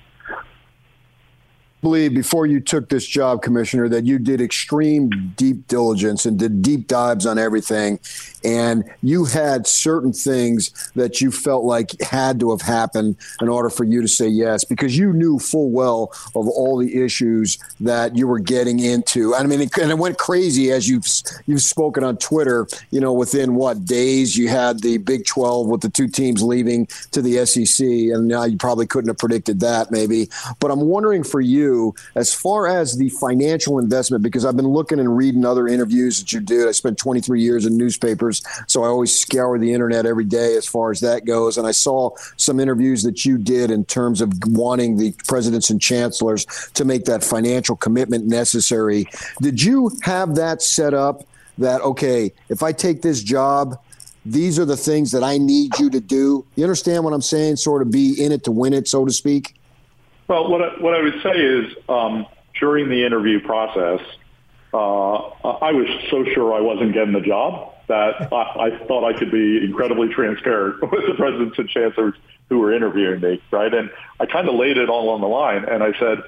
believe 1.83 2.15
before 2.15 2.47
you 2.47 2.61
took 2.61 2.89
this 2.89 3.05
job, 3.05 3.43
Commissioner, 3.43 3.89
that 3.89 4.05
you 4.05 4.19
did 4.19 4.41
extreme 4.41 5.11
deep 5.37 5.67
diligence 5.67 6.25
and 6.25 6.39
did 6.39 6.63
deep 6.63 6.87
dives 6.87 7.27
on 7.27 7.39
everything. 7.39 7.99
And 8.45 8.85
you 9.03 9.25
had 9.25 9.67
certain 9.67 10.13
things 10.13 10.71
that 10.95 11.21
you 11.21 11.33
felt 11.33 11.65
like 11.65 12.01
had 12.01 12.39
to 12.41 12.51
have 12.51 12.63
happened 12.63 13.17
in 13.41 13.49
order 13.49 13.69
for 13.69 13.85
you 13.85 14.01
to 14.01 14.09
say 14.09 14.29
yes, 14.29 14.65
because 14.65 14.97
you 14.97 15.13
knew 15.13 15.39
full 15.41 15.71
well 15.71 16.13
of 16.37 16.49
all 16.49 16.79
the 16.79 17.03
issues 17.03 17.59
that 17.81 18.17
you 18.17 18.29
were 18.29 18.39
getting 18.39 18.79
into. 18.79 19.35
I 19.35 19.43
mean, 19.43 19.61
it, 19.61 19.77
and 19.77 19.91
it 19.91 19.99
went 19.99 20.19
crazy 20.19 20.71
as 20.71 20.89
you've, 20.89 21.07
you've 21.47 21.63
spoken 21.63 22.05
on 22.05 22.17
Twitter, 22.17 22.69
you 22.93 23.01
know, 23.01 23.13
within 23.13 23.57
what 23.57 23.85
days 23.85 24.37
you 24.37 24.49
had 24.49 24.81
the 24.83 24.99
Big 24.99 25.27
12 25.27 25.67
with 25.67 25.81
the 25.81 25.91
two 25.91 26.07
teams 26.07 26.43
leaving 26.43 26.87
to 27.11 27.21
the 27.21 27.45
SEC. 27.45 27.85
And 27.85 28.29
now 28.29 28.45
you 28.45 28.57
probably 28.57 28.87
couldn't 28.87 29.09
have 29.09 29.19
predicted 29.19 29.59
that 29.61 29.91
maybe. 29.91 30.29
But 30.61 30.71
I'm 30.71 30.81
wondering 30.81 31.25
for 31.25 31.41
you, 31.41 31.72
as 32.15 32.33
far 32.33 32.67
as 32.67 32.97
the 32.97 33.09
financial 33.09 33.79
investment 33.79 34.23
because 34.23 34.45
I've 34.45 34.57
been 34.57 34.69
looking 34.69 34.99
and 34.99 35.17
reading 35.17 35.45
other 35.45 35.67
interviews 35.67 36.21
that 36.21 36.33
you 36.33 36.41
did. 36.41 36.69
I 36.69 36.73
spent 36.73 36.99
23 36.99 37.41
years 37.41 37.67
in 37.67 37.77
newspapers, 37.77 38.43
so 38.67 38.85
I 38.85 38.89
always 38.89 39.19
scour 39.19 39.59
the 39.59 39.73
internet 39.73 40.07
every 40.07 40.25
day 40.25 40.57
as 40.57 40.67
far 40.67 40.91
as 40.91 41.01
that 41.01 41.25
goes. 41.25 41.59
And 41.59 41.67
I 41.67 41.73
saw 41.73 42.11
some 42.37 42.61
interviews 42.61 43.03
that 43.03 43.25
you 43.25 43.39
did 43.39 43.71
in 43.71 43.85
terms 43.85 44.21
of 44.21 44.33
wanting 44.47 44.97
the 44.97 45.15
presidents 45.27 45.71
and 45.71 45.81
chancellors 45.81 46.47
to 46.75 46.85
make 46.85 47.05
that 47.05 47.25
financial 47.25 47.77
commitment 47.77 48.27
necessary. 48.27 49.07
Did 49.41 49.63
you 49.63 49.91
have 50.03 50.35
that 50.37 50.63
set 50.63 50.95
up 50.95 51.25
that, 51.59 51.81
okay, 51.83 52.33
if 52.49 52.63
I 52.63 52.73
take 52.73 53.03
this 53.03 53.23
job, 53.23 53.79
these 54.25 54.59
are 54.59 54.65
the 54.65 54.77
things 54.77 55.11
that 55.13 55.23
I 55.23 55.39
need 55.39 55.79
you 55.79 55.91
to 55.91 56.01
do. 56.01 56.45
You 56.55 56.65
understand 56.65 57.05
what 57.05 57.13
I'm 57.13 57.23
saying? 57.23 57.57
Sort 57.57 57.83
of 57.83 57.91
be 57.91 58.23
in 58.23 58.31
it 58.33 58.45
to 58.45 58.53
win 58.53 58.73
it, 58.73 58.87
so 58.89 59.05
to 59.05 59.13
speak. 59.13 59.55
Well, 60.29 60.51
what 60.51 60.63
I, 60.63 60.81
what 60.81 60.95
I 60.95 61.03
would 61.03 61.23
say 61.23 61.33
is 61.33 61.75
um, 61.89 62.27
during 62.59 62.89
the 62.89 63.05
interview 63.05 63.41
process, 63.41 64.01
uh, 64.73 64.77
I 64.77 65.73
was 65.73 65.89
so 66.11 66.25
sure 66.25 66.55
I 66.55 66.61
wasn't 66.61 66.95
getting 66.95 67.13
the 67.13 67.21
job 67.21 67.75
that 67.89 68.33
I, 68.33 68.67
I 68.67 68.87
thought 68.87 69.05
I 69.05 69.19
could 69.19 69.31
be 69.31 69.63
incredibly 69.63 70.09
transparent 70.09 70.81
with 70.91 71.07
the 71.07 71.15
presidents 71.15 71.59
and 71.59 71.69
chancellors 71.69 72.15
who 72.49 72.59
were 72.59 72.73
interviewing 72.73 73.21
me, 73.21 73.43
right? 73.51 73.73
And 73.73 73.91
I 74.21 74.27
kind 74.27 74.49
of 74.49 74.55
laid 74.55 74.79
it 74.79 74.89
all 74.89 75.11
on 75.11 75.21
the 75.21 75.27
line, 75.27 75.65
and 75.65 75.83
I 75.83 75.99
said, 75.99 76.23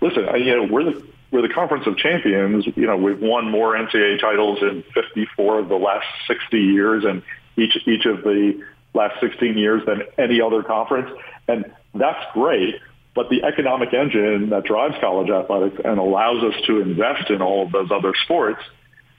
"Listen, 0.00 0.28
I, 0.28 0.36
you 0.36 0.56
know, 0.56 0.64
we're 0.70 0.84
the 0.84 1.06
we're 1.30 1.42
the 1.42 1.52
conference 1.52 1.86
of 1.86 1.96
champions. 1.96 2.66
You 2.74 2.86
know, 2.86 2.96
we've 2.96 3.20
won 3.20 3.50
more 3.50 3.74
NCAA 3.74 4.20
titles 4.20 4.58
in 4.62 4.82
54 4.94 5.60
of 5.60 5.68
the 5.68 5.76
last 5.76 6.06
60 6.26 6.58
years, 6.58 7.04
and 7.04 7.22
each 7.56 7.76
each 7.86 8.06
of 8.06 8.22
the 8.22 8.62
last 8.94 9.20
16 9.20 9.56
years 9.56 9.84
than 9.86 10.02
any 10.18 10.40
other 10.40 10.62
conference, 10.62 11.10
and 11.48 11.70
that's 11.94 12.24
great." 12.32 12.76
But 13.14 13.28
the 13.28 13.42
economic 13.42 13.92
engine 13.92 14.50
that 14.50 14.64
drives 14.64 14.94
college 15.00 15.30
athletics 15.30 15.80
and 15.84 15.98
allows 15.98 16.44
us 16.44 16.54
to 16.66 16.80
invest 16.80 17.30
in 17.30 17.42
all 17.42 17.66
of 17.66 17.72
those 17.72 17.90
other 17.90 18.12
sports 18.24 18.62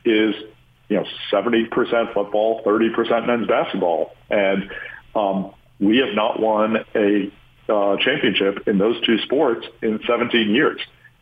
is, 0.06 0.34
you 0.88 0.98
know, 0.98 1.06
70% 1.32 2.14
football, 2.14 2.64
30% 2.64 3.28
men's 3.28 3.48
basketball. 3.48 4.16
And 4.30 4.72
um, 5.14 5.52
we 5.80 5.98
have 5.98 6.16
not 6.16 6.40
won 6.40 6.78
a 6.96 7.32
uh, 7.68 7.98
championship 7.98 8.68
in 8.68 8.78
those 8.78 9.00
two 9.06 9.18
sports 9.20 9.66
in 9.82 10.00
17 10.08 10.50
years. 10.52 10.80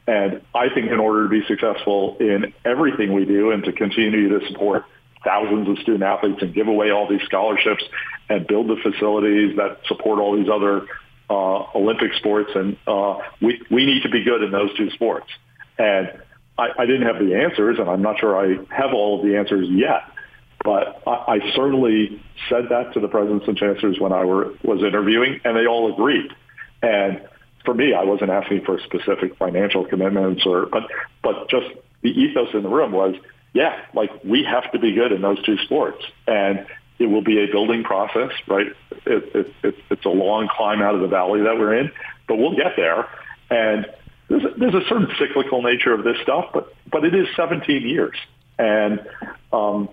And 0.07 0.41
I 0.55 0.70
think 0.74 0.91
in 0.91 0.99
order 0.99 1.24
to 1.24 1.30
be 1.30 1.45
successful 1.47 2.17
in 2.20 2.53
everything 2.65 3.13
we 3.13 3.26
do 3.26 3.51
and 3.51 3.63
to 3.65 3.72
continue 3.72 4.39
to 4.39 4.47
support 4.47 4.86
thousands 5.24 5.70
of 5.70 5.78
student 5.80 6.03
athletes 6.03 6.41
and 6.41 6.53
give 6.53 6.67
away 6.67 6.91
all 6.91 7.07
these 7.07 7.22
scholarships 7.26 7.84
and 8.30 8.47
build 8.47 8.67
the 8.67 8.78
facilities 8.82 9.57
that 9.57 9.80
support 9.88 10.20
all 10.20 10.36
these 10.36 10.49
other 10.49 10.88
uh, 11.30 11.77
Olympic 11.77 12.13
sports, 12.15 12.51
and 12.55 12.77
uh, 12.88 13.19
we 13.41 13.61
we 13.69 13.86
need 13.86 14.03
to 14.03 14.09
be 14.09 14.23
good 14.23 14.43
in 14.43 14.51
those 14.51 14.75
two 14.75 14.89
sports. 14.91 15.27
And 15.77 16.11
I, 16.57 16.69
I 16.80 16.86
didn't 16.86 17.03
have 17.03 17.19
the 17.19 17.36
answers, 17.36 17.80
and 17.80 17.89
I'm 17.89 18.01
not 18.01 18.19
sure 18.19 18.38
I 18.38 18.57
have 18.73 18.93
all 18.93 19.19
of 19.19 19.25
the 19.25 19.38
answers 19.38 19.67
yet. 19.69 20.03
But 20.63 21.01
I, 21.07 21.36
I 21.36 21.39
certainly 21.55 22.21
said 22.49 22.65
that 22.69 22.93
to 22.93 22.99
the 22.99 23.07
presidents 23.07 23.47
and 23.47 23.57
chancellors 23.57 23.99
when 23.99 24.11
I 24.11 24.25
were 24.25 24.53
was 24.63 24.84
interviewing, 24.84 25.39
and 25.43 25.55
they 25.55 25.65
all 25.65 25.91
agreed. 25.93 26.32
And 26.82 27.21
for 27.65 27.73
me, 27.73 27.93
I 27.93 28.03
wasn't 28.03 28.32
asking 28.32 28.65
for 28.65 28.80
specific 28.80 29.38
financial 29.38 29.86
commitments 29.86 30.45
or, 30.45 30.65
but, 30.65 30.84
but 31.21 31.49
just 31.49 31.67
the 32.01 32.09
ethos 32.09 32.53
in 32.53 32.63
the 32.63 32.69
room 32.69 32.91
was, 32.91 33.15
yeah, 33.53 33.82
like 33.93 34.11
we 34.23 34.43
have 34.43 34.71
to 34.71 34.80
be 34.80 34.93
good 34.93 35.11
in 35.11 35.21
those 35.21 35.43
two 35.43 35.57
sports. 35.65 36.03
And 36.27 36.65
it 36.99 37.05
will 37.05 37.23
be 37.23 37.41
a 37.41 37.47
building 37.47 37.83
process, 37.83 38.31
right? 38.47 38.67
It, 39.05 39.35
it, 39.35 39.53
it, 39.63 39.75
it's 39.89 40.05
a 40.05 40.09
long 40.09 40.49
climb 40.49 40.81
out 40.81 40.95
of 40.95 41.01
the 41.01 41.07
valley 41.07 41.41
that 41.41 41.57
we're 41.57 41.77
in, 41.77 41.91
but 42.27 42.37
we'll 42.37 42.55
get 42.55 42.75
there. 42.75 43.07
And 43.49 43.87
there's 44.27 44.43
a, 44.43 44.59
there's 44.59 44.75
a 44.75 44.87
certain 44.87 45.07
cyclical 45.17 45.63
nature 45.63 45.93
of 45.93 46.03
this 46.03 46.17
stuff, 46.21 46.49
but 46.53 46.73
but 46.91 47.03
it 47.03 47.15
is 47.15 47.27
17 47.35 47.87
years, 47.87 48.15
and 48.59 48.99
um, 49.51 49.89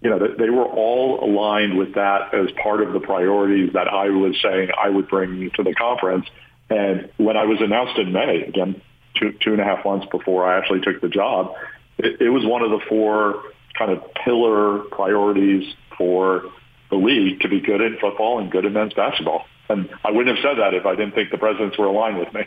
you 0.00 0.10
know 0.10 0.18
they 0.38 0.50
were 0.50 0.66
all 0.66 1.24
aligned 1.24 1.76
with 1.76 1.94
that 1.94 2.32
as 2.32 2.50
part 2.62 2.82
of 2.82 2.92
the 2.92 3.00
priorities 3.00 3.72
that 3.72 3.88
I 3.88 4.10
was 4.10 4.36
saying 4.40 4.70
I 4.78 4.90
would 4.90 5.08
bring 5.08 5.50
to 5.56 5.62
the 5.62 5.74
conference. 5.74 6.26
And 6.68 7.10
when 7.16 7.36
I 7.36 7.44
was 7.46 7.60
announced 7.60 7.98
in 7.98 8.12
May, 8.12 8.44
again 8.44 8.80
two 9.16 9.32
two 9.40 9.52
and 9.52 9.60
a 9.60 9.64
half 9.64 9.84
months 9.84 10.06
before 10.10 10.46
I 10.46 10.56
actually 10.58 10.82
took 10.82 11.00
the 11.00 11.08
job, 11.08 11.54
it, 11.98 12.20
it 12.20 12.28
was 12.28 12.44
one 12.44 12.62
of 12.62 12.70
the 12.70 12.80
four 12.88 13.42
kind 13.76 13.90
of 13.90 14.14
pillar 14.14 14.84
priorities 14.90 15.74
for 16.00 16.44
the 16.88 16.96
league 16.96 17.40
to 17.40 17.48
be 17.48 17.60
good 17.60 17.82
in 17.82 17.98
football 17.98 18.38
and 18.38 18.50
good 18.50 18.64
in 18.64 18.72
men's 18.72 18.94
basketball. 18.94 19.44
And 19.68 19.86
I 20.02 20.10
wouldn't 20.10 20.34
have 20.34 20.42
said 20.42 20.58
that 20.58 20.72
if 20.72 20.86
I 20.86 20.94
didn't 20.96 21.14
think 21.14 21.30
the 21.30 21.36
presidents 21.36 21.76
were 21.76 21.84
aligned 21.84 22.18
with 22.18 22.32
me. 22.32 22.46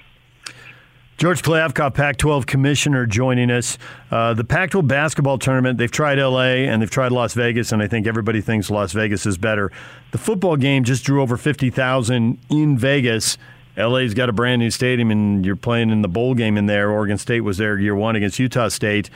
George 1.18 1.44
Kliavkoff, 1.44 1.94
Pac 1.94 2.18
12 2.18 2.48
commissioner, 2.48 3.06
joining 3.06 3.52
us. 3.52 3.78
Uh, 4.10 4.34
the 4.34 4.44
Pac 4.44 4.72
12 4.72 4.88
basketball 4.88 5.38
tournament, 5.38 5.78
they've 5.78 5.92
tried 5.92 6.18
LA 6.18 6.66
and 6.66 6.82
they've 6.82 6.90
tried 6.90 7.12
Las 7.12 7.36
Vegas, 7.36 7.72
and 7.72 7.80
I 7.84 7.88
think 7.88 8.08
everybody 8.08 8.42
thinks 8.42 8.72
Las 8.72 8.92
Vegas 8.92 9.28
is 9.28 9.38
better. 9.38 9.72
The 10.12 10.18
football 10.18 10.58
game 10.58 10.84
just 10.84 11.06
drew 11.06 11.22
over 11.22 11.38
50,000 11.38 12.40
in 12.50 12.78
Vegas. 12.78 13.38
LA's 13.78 14.16
got 14.16 14.30
a 14.30 14.34
brand 14.34 14.60
new 14.60 14.72
stadium, 14.72 15.12
and 15.12 15.46
you're 15.46 15.56
playing 15.56 15.92
in 15.92 16.02
the 16.02 16.08
bowl 16.08 16.34
game 16.34 16.58
in 16.58 16.66
there. 16.66 16.90
Oregon 16.90 17.20
State 17.20 17.42
was 17.42 17.58
there 17.58 17.78
year 17.78 17.96
one 17.96 18.16
against 18.16 18.40
Utah 18.40 18.70
State 18.70 19.12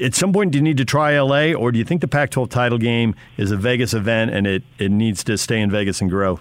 at 0.00 0.14
some 0.14 0.32
point, 0.32 0.52
do 0.52 0.58
you 0.58 0.62
need 0.62 0.78
to 0.78 0.84
try 0.84 1.18
LA, 1.18 1.52
or 1.52 1.72
do 1.72 1.78
you 1.78 1.84
think 1.84 2.00
the 2.00 2.08
Pac 2.08 2.30
12 2.30 2.48
title 2.48 2.78
game 2.78 3.14
is 3.36 3.50
a 3.50 3.56
Vegas 3.56 3.94
event 3.94 4.30
and 4.30 4.46
it, 4.46 4.62
it 4.78 4.90
needs 4.90 5.22
to 5.24 5.36
stay 5.36 5.60
in 5.60 5.70
Vegas 5.70 6.00
and 6.00 6.10
grow? 6.10 6.40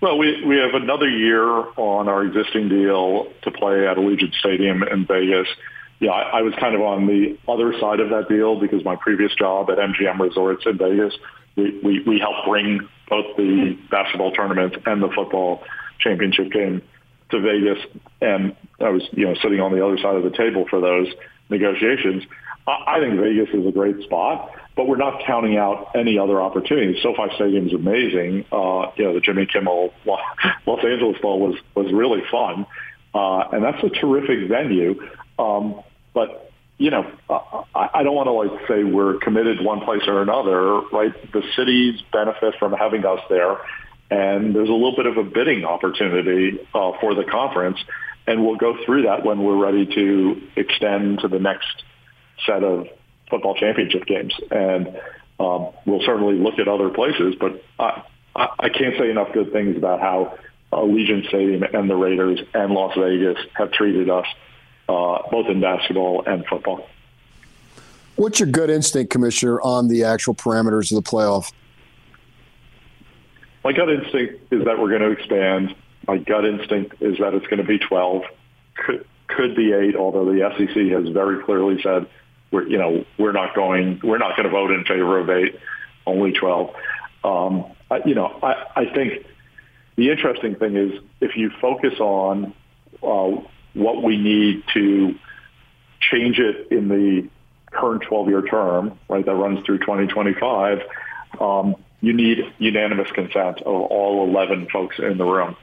Well, 0.00 0.16
we, 0.16 0.44
we 0.46 0.56
have 0.56 0.74
another 0.74 1.08
year 1.08 1.44
on 1.44 2.08
our 2.08 2.24
existing 2.24 2.68
deal 2.68 3.30
to 3.42 3.50
play 3.50 3.86
at 3.86 3.98
Allegiant 3.98 4.34
Stadium 4.34 4.82
in 4.82 5.06
Vegas. 5.06 5.46
Yeah, 5.98 6.12
I, 6.12 6.38
I 6.38 6.42
was 6.42 6.54
kind 6.58 6.74
of 6.74 6.80
on 6.80 7.06
the 7.06 7.36
other 7.46 7.78
side 7.78 8.00
of 8.00 8.08
that 8.10 8.28
deal 8.28 8.58
because 8.58 8.82
my 8.82 8.96
previous 8.96 9.34
job 9.34 9.68
at 9.68 9.76
MGM 9.76 10.18
Resorts 10.18 10.64
in 10.64 10.78
Vegas, 10.78 11.14
we, 11.56 11.78
we, 11.84 12.02
we 12.04 12.18
helped 12.18 12.48
bring 12.48 12.88
both 13.10 13.36
the 13.36 13.76
basketball 13.90 14.32
tournament 14.32 14.76
and 14.86 15.02
the 15.02 15.10
football 15.14 15.62
championship 15.98 16.50
game 16.50 16.80
to 17.30 17.40
Vegas. 17.40 17.78
And 18.22 18.56
I 18.80 18.88
was, 18.88 19.02
you 19.12 19.26
know, 19.26 19.34
sitting 19.42 19.60
on 19.60 19.72
the 19.72 19.84
other 19.84 19.98
side 19.98 20.14
of 20.14 20.22
the 20.22 20.30
table 20.30 20.64
for 20.70 20.80
those 20.80 21.08
negotiations. 21.50 22.24
I 22.66 23.00
think 23.00 23.18
Vegas 23.20 23.48
is 23.52 23.66
a 23.66 23.72
great 23.72 24.02
spot, 24.02 24.50
but 24.76 24.86
we're 24.86 24.96
not 24.96 25.22
counting 25.26 25.56
out 25.56 25.92
any 25.94 26.18
other 26.18 26.40
opportunities. 26.40 27.02
SoFi 27.02 27.34
Stadium 27.34 27.66
is 27.66 27.72
amazing. 27.72 28.44
Uh, 28.52 28.92
you 28.96 29.04
know, 29.04 29.14
the 29.14 29.20
Jimmy 29.20 29.46
Kimmel 29.46 29.92
Los 30.04 30.84
Angeles 30.84 31.20
Bowl 31.20 31.40
was 31.40 31.56
was 31.74 31.92
really 31.92 32.22
fun, 32.30 32.66
uh, 33.14 33.48
and 33.52 33.64
that's 33.64 33.82
a 33.82 33.88
terrific 33.88 34.48
venue. 34.48 35.00
Um, 35.38 35.82
but 36.14 36.50
you 36.78 36.90
know, 36.90 37.10
I, 37.74 37.90
I 37.94 38.02
don't 38.02 38.14
want 38.14 38.26
to 38.28 38.32
like 38.32 38.68
say 38.68 38.84
we're 38.84 39.18
committed 39.18 39.62
one 39.64 39.80
place 39.80 40.02
or 40.06 40.22
another. 40.22 40.80
Right? 40.92 41.12
The 41.32 41.42
cities 41.56 42.00
benefit 42.12 42.54
from 42.58 42.72
having 42.72 43.04
us 43.04 43.20
there, 43.28 43.58
and 44.10 44.54
there's 44.54 44.68
a 44.68 44.72
little 44.72 44.96
bit 44.96 45.06
of 45.06 45.16
a 45.16 45.24
bidding 45.24 45.64
opportunity 45.64 46.60
uh, 46.74 46.92
for 47.00 47.14
the 47.14 47.24
conference 47.24 47.78
and 48.26 48.44
we'll 48.44 48.56
go 48.56 48.76
through 48.84 49.02
that 49.02 49.24
when 49.24 49.42
we're 49.42 49.56
ready 49.56 49.86
to 49.86 50.42
extend 50.56 51.20
to 51.20 51.28
the 51.28 51.38
next 51.38 51.84
set 52.46 52.62
of 52.62 52.88
football 53.28 53.54
championship 53.54 54.06
games. 54.06 54.34
And 54.50 54.88
um, 55.38 55.68
we'll 55.86 56.02
certainly 56.04 56.34
look 56.36 56.58
at 56.58 56.68
other 56.68 56.90
places, 56.90 57.34
but 57.40 57.62
I, 57.78 58.02
I 58.36 58.68
can't 58.68 58.96
say 58.98 59.10
enough 59.10 59.32
good 59.32 59.52
things 59.52 59.76
about 59.76 60.00
how 60.00 60.38
Allegiant 60.72 61.28
Stadium 61.28 61.62
and 61.62 61.90
the 61.90 61.96
Raiders 61.96 62.40
and 62.54 62.72
Las 62.72 62.94
Vegas 62.96 63.38
have 63.54 63.72
treated 63.72 64.08
us, 64.08 64.26
uh, 64.88 65.18
both 65.30 65.46
in 65.48 65.60
basketball 65.60 66.22
and 66.26 66.44
football. 66.46 66.86
What's 68.16 68.38
your 68.38 68.50
good 68.50 68.70
instinct, 68.70 69.10
Commissioner, 69.10 69.60
on 69.62 69.88
the 69.88 70.04
actual 70.04 70.34
parameters 70.34 70.94
of 70.94 71.02
the 71.02 71.10
playoff? 71.10 71.52
My 73.64 73.72
gut 73.72 73.90
instinct 73.90 74.52
is 74.52 74.64
that 74.64 74.78
we're 74.78 74.90
going 74.90 75.02
to 75.02 75.10
expand 75.10 75.74
my 76.10 76.18
gut 76.18 76.44
instinct 76.44 76.96
is 77.00 77.18
that 77.18 77.34
it's 77.34 77.46
going 77.46 77.58
to 77.58 77.64
be 77.64 77.78
12. 77.78 78.22
Could, 78.74 79.06
could 79.28 79.54
be 79.54 79.72
eight, 79.72 79.94
although 79.94 80.24
the 80.24 80.40
SEC 80.58 80.76
has 80.88 81.08
very 81.10 81.44
clearly 81.44 81.80
said 81.82 82.08
we're, 82.50 82.66
you 82.66 82.78
know, 82.78 83.04
we're 83.16 83.30
not 83.30 83.54
going, 83.54 84.00
we're 84.02 84.18
not 84.18 84.36
going 84.36 84.42
to 84.42 84.50
vote 84.50 84.72
in 84.72 84.84
favor 84.84 85.20
of 85.20 85.30
eight, 85.30 85.56
only 86.06 86.32
12. 86.32 86.74
Um, 87.22 87.66
I, 87.92 88.00
you 88.04 88.16
know, 88.16 88.26
I, 88.42 88.66
I 88.74 88.92
think 88.92 89.24
the 89.94 90.10
interesting 90.10 90.56
thing 90.56 90.76
is 90.76 91.00
if 91.20 91.36
you 91.36 91.50
focus 91.60 92.00
on 92.00 92.54
uh, 93.04 93.40
what 93.74 94.02
we 94.02 94.16
need 94.16 94.64
to 94.74 95.14
change 96.00 96.40
it 96.40 96.72
in 96.72 96.88
the 96.88 97.28
current 97.70 98.02
12-year 98.02 98.42
term, 98.42 98.98
right, 99.08 99.24
that 99.24 99.34
runs 99.34 99.64
through 99.64 99.78
2025, 99.78 100.80
um, 101.40 101.76
you 102.00 102.12
need 102.14 102.52
unanimous 102.58 103.12
consent 103.12 103.60
of 103.60 103.66
all 103.66 104.28
11 104.28 104.70
folks 104.72 104.98
in 104.98 105.16
the 105.16 105.24
room. 105.24 105.56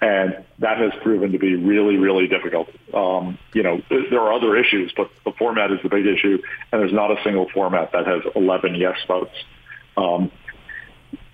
And 0.00 0.44
that 0.60 0.78
has 0.78 0.92
proven 1.02 1.32
to 1.32 1.38
be 1.38 1.56
really, 1.56 1.96
really 1.96 2.28
difficult. 2.28 2.68
Um, 2.94 3.36
you 3.52 3.64
know, 3.64 3.82
there 3.88 4.20
are 4.20 4.32
other 4.32 4.56
issues, 4.56 4.92
but 4.96 5.10
the 5.24 5.32
format 5.32 5.72
is 5.72 5.80
the 5.82 5.88
big 5.88 6.06
issue, 6.06 6.40
and 6.70 6.80
there's 6.80 6.92
not 6.92 7.10
a 7.10 7.20
single 7.24 7.48
format 7.52 7.90
that 7.92 8.06
has 8.06 8.22
11 8.36 8.76
yes 8.76 8.96
votes. 9.08 9.34
Um, 9.96 10.30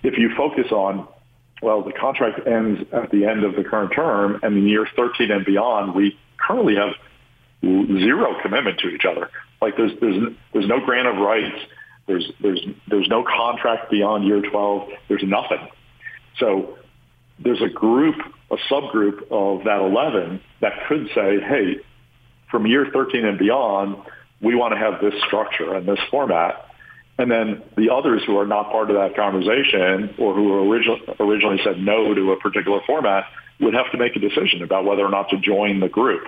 if 0.02 0.16
you 0.16 0.30
focus 0.34 0.72
on, 0.72 1.06
well, 1.60 1.82
the 1.82 1.92
contract 1.92 2.46
ends 2.46 2.80
at 2.92 3.10
the 3.10 3.26
end 3.26 3.44
of 3.44 3.54
the 3.54 3.64
current 3.64 3.92
term, 3.94 4.40
and 4.42 4.56
in 4.56 4.66
year 4.66 4.86
13 4.96 5.30
and 5.30 5.44
beyond, 5.44 5.94
we 5.94 6.18
currently 6.38 6.76
have 6.76 6.94
zero 7.62 8.36
commitment 8.42 8.78
to 8.80 8.88
each 8.88 9.04
other. 9.04 9.30
Like 9.60 9.76
there's 9.76 9.92
there's 10.00 10.34
there's 10.52 10.66
no 10.66 10.80
grant 10.80 11.08
of 11.08 11.16
rights. 11.16 11.56
There's 12.06 12.30
there's 12.40 12.60
there's 12.88 13.08
no 13.08 13.24
contract 13.24 13.90
beyond 13.90 14.26
year 14.26 14.42
12. 14.42 14.90
There's 15.08 15.24
nothing. 15.24 15.68
So 16.38 16.78
there's 17.38 17.62
a 17.62 17.68
group, 17.68 18.16
a 18.55 18.72
subgroup 18.72 19.30
of 19.30 19.64
that 19.64 19.80
11 19.80 20.40
that 20.61 20.72
could 20.88 21.09
say, 21.14 21.40
hey, 21.40 21.80
from 22.50 22.66
year 22.66 22.86
13 22.92 23.24
and 23.24 23.38
beyond, 23.38 23.96
we 24.40 24.55
want 24.55 24.72
to 24.72 24.78
have 24.78 25.00
this 25.00 25.14
structure 25.26 25.74
and 25.74 25.86
this 25.86 25.98
format. 26.11 26.66
And 27.18 27.30
then 27.30 27.62
the 27.76 27.90
others 27.90 28.22
who 28.26 28.38
are 28.38 28.46
not 28.46 28.70
part 28.70 28.90
of 28.90 28.96
that 28.96 29.16
conversation 29.16 30.14
or 30.18 30.34
who 30.34 30.70
originally, 30.70 31.02
originally 31.20 31.61
said 31.64 31.78
no 31.78 32.14
to 32.14 32.32
a 32.32 32.36
particular 32.38 32.80
format 32.86 33.24
would 33.61 33.74
have 33.74 33.90
to 33.92 33.98
make 33.98 34.16
a 34.16 34.20
decision 34.20 34.62
about 34.62 34.84
whether 34.84 35.05
or 35.05 35.11
not 35.11 35.30
to 35.30 35.38
join 35.38 35.80
the 35.80 35.88
group. 35.88 36.24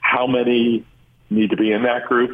How 0.00 0.26
many 0.26 0.84
need 1.28 1.50
to 1.50 1.56
be 1.56 1.72
in 1.72 1.82
that 1.82 2.06
group 2.06 2.32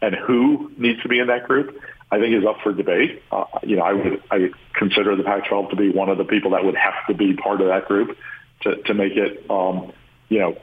and 0.00 0.14
who 0.14 0.70
needs 0.76 1.02
to 1.02 1.08
be 1.08 1.18
in 1.18 1.26
that 1.28 1.48
group 1.48 1.76
I 2.10 2.18
think 2.18 2.34
is 2.34 2.44
up 2.48 2.56
for 2.62 2.72
debate. 2.72 3.22
Uh, 3.30 3.44
you 3.62 3.76
know, 3.76 3.82
I 3.82 3.92
would 3.92 4.22
I 4.30 4.50
consider 4.74 5.14
the 5.14 5.24
Pac-12 5.24 5.70
to 5.70 5.76
be 5.76 5.90
one 5.90 6.08
of 6.08 6.16
the 6.16 6.24
people 6.24 6.52
that 6.52 6.64
would 6.64 6.76
have 6.76 7.06
to 7.08 7.14
be 7.14 7.34
part 7.34 7.60
of 7.60 7.68
that 7.68 7.86
group 7.86 8.16
to 8.62 8.76
to 8.82 8.94
make 8.94 9.16
it, 9.16 9.48
um, 9.50 9.92
you 10.28 10.38
know, 10.38 10.56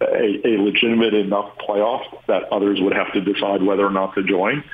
a, 0.00 0.40
a 0.46 0.58
legitimate 0.58 1.14
enough 1.14 1.56
playoff 1.58 2.04
that 2.26 2.44
others 2.52 2.80
would 2.80 2.94
have 2.94 3.12
to 3.12 3.20
decide 3.20 3.62
whether 3.62 3.86
or 3.86 3.90
not 3.90 4.14
to 4.14 4.22
join. 4.22 4.64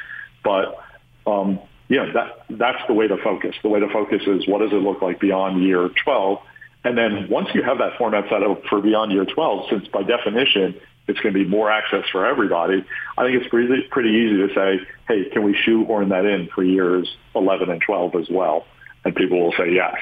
But 0.45 0.79
um, 1.26 1.61
yeah, 1.89 2.11
that 2.14 2.45
that's 2.51 2.87
the 2.87 2.95
way 2.95 3.09
to 3.09 3.16
focus. 3.18 3.55
The 3.62 3.68
way 3.68 3.81
to 3.81 3.89
focus 3.89 4.22
is 4.26 4.47
what 4.47 4.61
does 4.61 4.72
it 4.72 4.83
look 4.83 5.03
like 5.03 5.20
beyond 5.20 5.62
year 5.62 5.91
12, 6.05 6.39
and 6.85 6.97
then 6.97 7.29
once 7.29 7.49
you 7.55 7.62
have 7.62 7.79
that 7.79 7.99
format 7.99 8.24
set 8.31 8.43
up 8.43 8.64
for 8.70 8.81
beyond 8.81 9.12
year 9.12 9.24
12, 9.24 9.70
since 9.70 9.89
by 9.89 10.03
definition 10.03 10.81
it's 11.09 11.18
going 11.20 11.35
to 11.35 11.43
be 11.43 11.49
more 11.49 11.70
access 11.70 12.05
for 12.12 12.26
everybody. 12.26 12.85
I 13.16 13.24
think 13.24 13.41
it's 13.41 13.49
pretty, 13.49 13.83
pretty 13.91 14.11
easy 14.11 14.47
to 14.47 14.55
say, 14.55 14.87
hey, 15.09 15.31
can 15.31 15.43
we 15.43 15.57
shoehorn 15.57 16.11
that 16.11 16.26
in 16.26 16.49
for 16.55 16.62
years 16.62 17.09
11 17.35 17.70
and 17.70 17.81
12 17.81 18.14
as 18.14 18.29
well? 18.31 18.66
And 19.05 19.16
people 19.16 19.43
will 19.43 19.55
say 19.57 19.72
yes. 19.72 19.97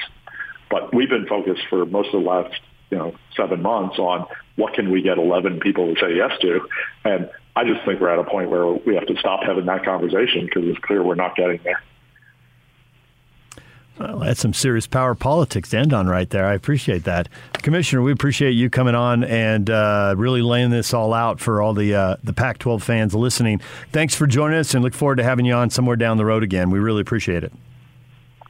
But 0.69 0.93
we've 0.93 1.09
been 1.09 1.25
focused 1.25 1.63
for 1.69 1.85
most 1.85 2.13
of 2.13 2.23
the 2.23 2.29
last, 2.29 2.59
you 2.89 2.97
know, 2.97 3.15
seven 3.35 3.61
months 3.61 3.99
on 3.99 4.25
what 4.55 4.73
can 4.73 4.91
we 4.91 5.01
get 5.01 5.17
11 5.17 5.59
people 5.59 5.93
to 5.93 5.99
say 5.99 6.15
yes 6.15 6.31
to. 6.41 6.67
And 7.03 7.29
I 7.55 7.63
just 7.63 7.85
think 7.85 7.99
we're 7.99 8.09
at 8.09 8.19
a 8.19 8.23
point 8.23 8.49
where 8.49 8.67
we 8.67 8.95
have 8.95 9.07
to 9.07 9.17
stop 9.17 9.43
having 9.43 9.65
that 9.65 9.83
conversation 9.83 10.45
because 10.45 10.63
it's 10.65 10.79
clear 10.79 11.03
we're 11.03 11.15
not 11.15 11.35
getting 11.35 11.59
there. 11.63 11.81
Well, 13.99 14.19
that's 14.19 14.39
some 14.39 14.53
serious 14.53 14.85
power 14.85 15.15
politics 15.15 15.69
to 15.69 15.77
end 15.79 15.91
on 15.91 16.07
right 16.07 16.29
there. 16.29 16.45
I 16.45 16.53
appreciate 16.53 17.05
that, 17.05 17.29
Commissioner. 17.63 18.03
We 18.03 18.11
appreciate 18.11 18.51
you 18.51 18.69
coming 18.69 18.93
on 18.93 19.23
and 19.23 19.71
uh, 19.71 20.13
really 20.15 20.43
laying 20.43 20.69
this 20.69 20.93
all 20.93 21.15
out 21.15 21.39
for 21.39 21.63
all 21.63 21.73
the 21.73 21.95
uh, 21.95 22.17
the 22.23 22.33
Pac-12 22.33 22.83
fans 22.83 23.15
listening. 23.15 23.59
Thanks 23.91 24.13
for 24.13 24.27
joining 24.27 24.59
us, 24.59 24.75
and 24.75 24.83
look 24.83 24.93
forward 24.93 25.15
to 25.15 25.23
having 25.23 25.45
you 25.45 25.53
on 25.53 25.71
somewhere 25.71 25.95
down 25.95 26.17
the 26.17 26.25
road 26.25 26.43
again. 26.43 26.69
We 26.69 26.77
really 26.77 27.01
appreciate 27.01 27.43
it. 27.43 27.51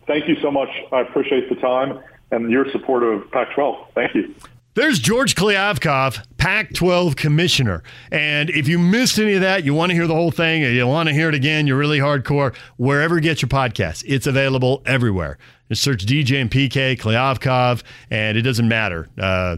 Thank 0.05 0.27
you 0.27 0.35
so 0.41 0.51
much. 0.51 0.69
I 0.91 0.99
appreciate 0.99 1.47
the 1.47 1.55
time 1.55 2.03
and 2.32 2.51
your 2.51 2.69
support 2.71 3.03
of 3.03 3.30
Pac-12. 3.32 3.93
Thank 3.93 4.15
you. 4.15 4.36
There's 4.78 4.99
George 4.99 5.34
Kliavkoff, 5.34 6.23
Pac 6.38 6.71
12 6.75 7.15
commissioner. 7.15 7.82
And 8.11 8.51
if 8.51 8.67
you 8.67 8.78
missed 8.78 9.17
any 9.17 9.34
of 9.34 9.41
that, 9.41 9.63
you 9.63 9.73
want 9.73 9.89
to 9.89 9.95
hear 9.95 10.05
the 10.05 10.13
whole 10.13 10.30
thing, 10.30 10.61
you 10.61 10.86
want 10.86 11.09
to 11.09 11.15
hear 11.15 11.30
it 11.30 11.34
again, 11.34 11.65
you're 11.65 11.80
really 11.80 11.97
hardcore, 11.97 12.55
wherever 12.78 13.15
you 13.15 13.21
get 13.21 13.41
your 13.41 13.49
podcast, 13.49 14.03
it's 14.05 14.28
available 14.28 14.84
everywhere. 14.86 15.39
Just 15.69 15.82
search 15.82 16.05
DJ 16.05 16.39
and 16.39 16.51
PK, 16.51 16.95
Klyavkov, 16.95 17.82
and 18.11 18.38
it 18.38 18.43
doesn't 18.43 18.67
matter. 18.67 19.09
Uh, 19.17 19.57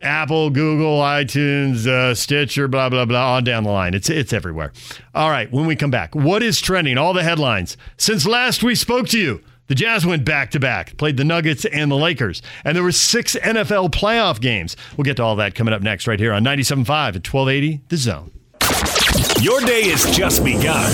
Apple, 0.00 0.48
Google, 0.48 1.00
iTunes, 1.00 1.86
uh, 1.86 2.14
Stitcher, 2.14 2.66
blah, 2.66 2.88
blah, 2.88 3.04
blah, 3.04 3.36
on 3.36 3.44
down 3.44 3.64
the 3.64 3.70
line. 3.70 3.92
It's, 3.92 4.08
it's 4.08 4.32
everywhere. 4.32 4.72
All 5.14 5.28
right, 5.28 5.52
when 5.52 5.66
we 5.66 5.76
come 5.76 5.90
back, 5.90 6.14
what 6.14 6.42
is 6.42 6.62
trending? 6.62 6.96
All 6.96 7.12
the 7.12 7.22
headlines. 7.22 7.76
Since 7.98 8.26
last 8.26 8.62
we 8.62 8.74
spoke 8.74 9.06
to 9.08 9.18
you, 9.18 9.42
the 9.66 9.74
Jazz 9.74 10.04
went 10.04 10.24
back 10.24 10.50
to 10.52 10.60
back, 10.60 10.96
played 10.96 11.16
the 11.16 11.24
Nuggets 11.24 11.64
and 11.64 11.90
the 11.90 11.96
Lakers, 11.96 12.42
and 12.64 12.76
there 12.76 12.82
were 12.82 12.92
six 12.92 13.34
NFL 13.36 13.90
playoff 13.90 14.40
games. 14.40 14.76
We'll 14.96 15.04
get 15.04 15.16
to 15.16 15.22
all 15.22 15.36
that 15.36 15.54
coming 15.54 15.72
up 15.72 15.82
next, 15.82 16.06
right 16.06 16.20
here 16.20 16.32
on 16.32 16.44
97.5 16.44 16.86
at 16.88 17.32
1280 17.32 17.80
The 17.88 17.96
Zone. 17.96 18.30
Your 19.40 19.60
day 19.60 19.88
has 19.90 20.04
just 20.16 20.42
begun. 20.44 20.90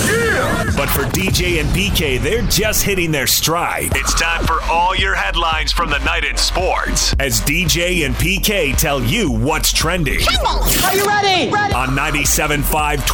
But 0.77 0.89
for 0.89 1.03
DJ 1.03 1.61
and 1.61 1.68
PK, 1.71 2.21
they're 2.21 2.43
just 2.49 2.83
hitting 2.83 3.12
their 3.12 3.27
stride. 3.27 3.91
It's 3.95 4.14
time 4.14 4.45
for 4.45 4.61
all 4.62 4.95
your 4.97 5.14
headlines 5.14 5.71
from 5.73 5.91
the 5.91 5.99
night 5.99 6.25
in 6.25 6.37
sports 6.37 7.14
as 7.21 7.41
DJ 7.43 8.07
and 8.07 8.14
PK 8.16 8.77
tell 8.77 9.03
you 9.03 9.31
what's 9.31 9.73
trending. 9.73 10.21
Are 10.47 10.95
you 10.95 11.05
ready? 11.05 11.51
ready? 11.51 11.75
On 11.75 11.91
97.5 11.91 12.64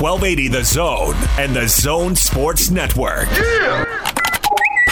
1280 0.00 0.48
The 0.48 0.64
Zone 0.64 1.14
and 1.38 1.54
the 1.54 1.68
Zone 1.68 2.14
Sports 2.16 2.70
Network. 2.70 3.28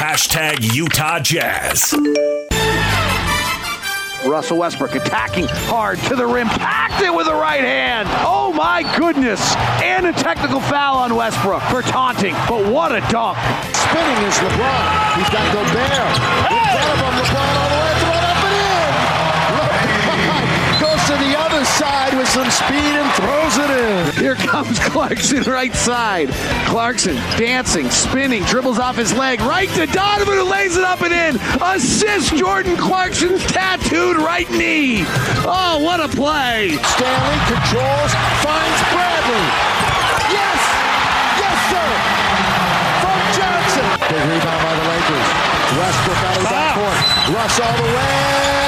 Hashtag 0.04 0.74
Utah 0.74 1.18
Jazz. 1.18 1.94
Russell 4.28 4.58
Westbrook 4.58 4.96
attacking 4.96 5.46
hard 5.48 5.98
to 6.00 6.14
the 6.14 6.26
rim, 6.26 6.46
packed 6.46 7.02
it 7.02 7.08
with 7.08 7.24
the 7.24 7.32
right 7.32 7.62
hand. 7.62 8.06
Oh 8.20 8.52
my 8.52 8.82
goodness. 8.98 9.56
And 9.82 10.04
a 10.04 10.12
technical 10.12 10.60
foul 10.60 10.98
on 10.98 11.16
Westbrook 11.16 11.62
for 11.70 11.80
taunting. 11.80 12.34
But 12.46 12.70
what 12.70 12.92
a 12.92 13.00
dunk. 13.08 13.38
Spinning 13.72 14.28
is 14.28 14.36
LeBron. 14.44 15.16
He's 15.16 15.30
got 15.30 15.50
Gobert. 15.54 15.72
In 15.72 16.60
front 16.68 16.90
of 16.92 17.00
him, 17.00 17.14
LeBron 17.24 17.56
all 17.56 17.68
the 17.70 17.76
way 17.76 17.83
some 22.26 22.50
speed 22.50 22.94
and 22.94 23.12
throws 23.14 23.56
it 23.58 23.70
in. 23.70 24.22
Here 24.22 24.34
comes 24.34 24.78
Clarkson 24.78 25.42
right 25.50 25.74
side. 25.74 26.28
Clarkson 26.66 27.16
dancing, 27.36 27.90
spinning, 27.90 28.42
dribbles 28.44 28.78
off 28.78 28.96
his 28.96 29.12
leg 29.14 29.40
right 29.40 29.68
to 29.70 29.86
Donovan 29.86 30.34
who 30.34 30.44
lays 30.44 30.76
it 30.76 30.84
up 30.84 31.02
and 31.02 31.12
in. 31.12 31.40
Assist 31.62 32.34
Jordan 32.36 32.76
Clarkson's 32.76 33.42
tattooed 33.46 34.16
right 34.16 34.50
knee. 34.50 35.04
Oh, 35.46 35.80
what 35.82 36.00
a 36.00 36.08
play. 36.08 36.76
Stanley 36.94 37.38
controls, 37.50 38.12
finds 38.42 38.80
Bradley. 38.92 39.46
Yes! 40.32 40.60
Yes, 41.40 41.56
sir! 41.70 41.88
From 43.02 43.20
Johnson. 43.36 43.86
Big 44.08 44.24
rebound 44.32 44.60
by 44.62 44.74
the 44.74 44.86
Lakers. 44.88 45.28
Westbrook 45.74 46.18
out 46.24 46.36
of 46.36 46.42
the 46.42 46.48
backcourt. 46.48 46.98
Ah! 46.98 47.32
Russ 47.34 47.60
all 47.60 47.76
the 47.76 47.90
way. 47.94 48.63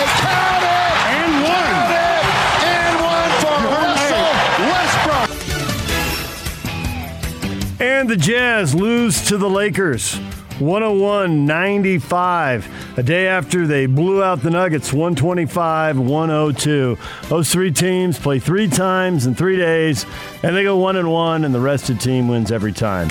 And 7.79 8.09
the 8.09 8.17
Jazz 8.17 8.75
lose 8.75 9.27
to 9.27 9.37
the 9.37 9.51
Lakers. 9.51 10.17
101 10.59 11.45
95. 11.45 12.99
A 12.99 13.03
day 13.03 13.29
after 13.29 13.67
they 13.67 13.85
blew 13.85 14.23
out 14.23 14.41
the 14.41 14.49
Nuggets 14.49 14.95
125 14.95 15.99
102. 15.99 16.99
Those 17.29 17.53
three 17.53 17.71
teams 17.71 18.19
play 18.19 18.39
three 18.39 18.67
times 18.67 19.27
in 19.27 19.35
three 19.35 19.59
days, 19.59 20.07
and 20.43 20.57
they 20.57 20.63
go 20.63 20.79
one 20.79 20.97
and 20.97 21.13
one, 21.13 21.45
and 21.45 21.55
the 21.55 21.61
rest 21.61 21.91
of 21.91 21.99
the 21.99 22.03
team 22.03 22.29
wins 22.29 22.51
every 22.51 22.73
time. 22.73 23.11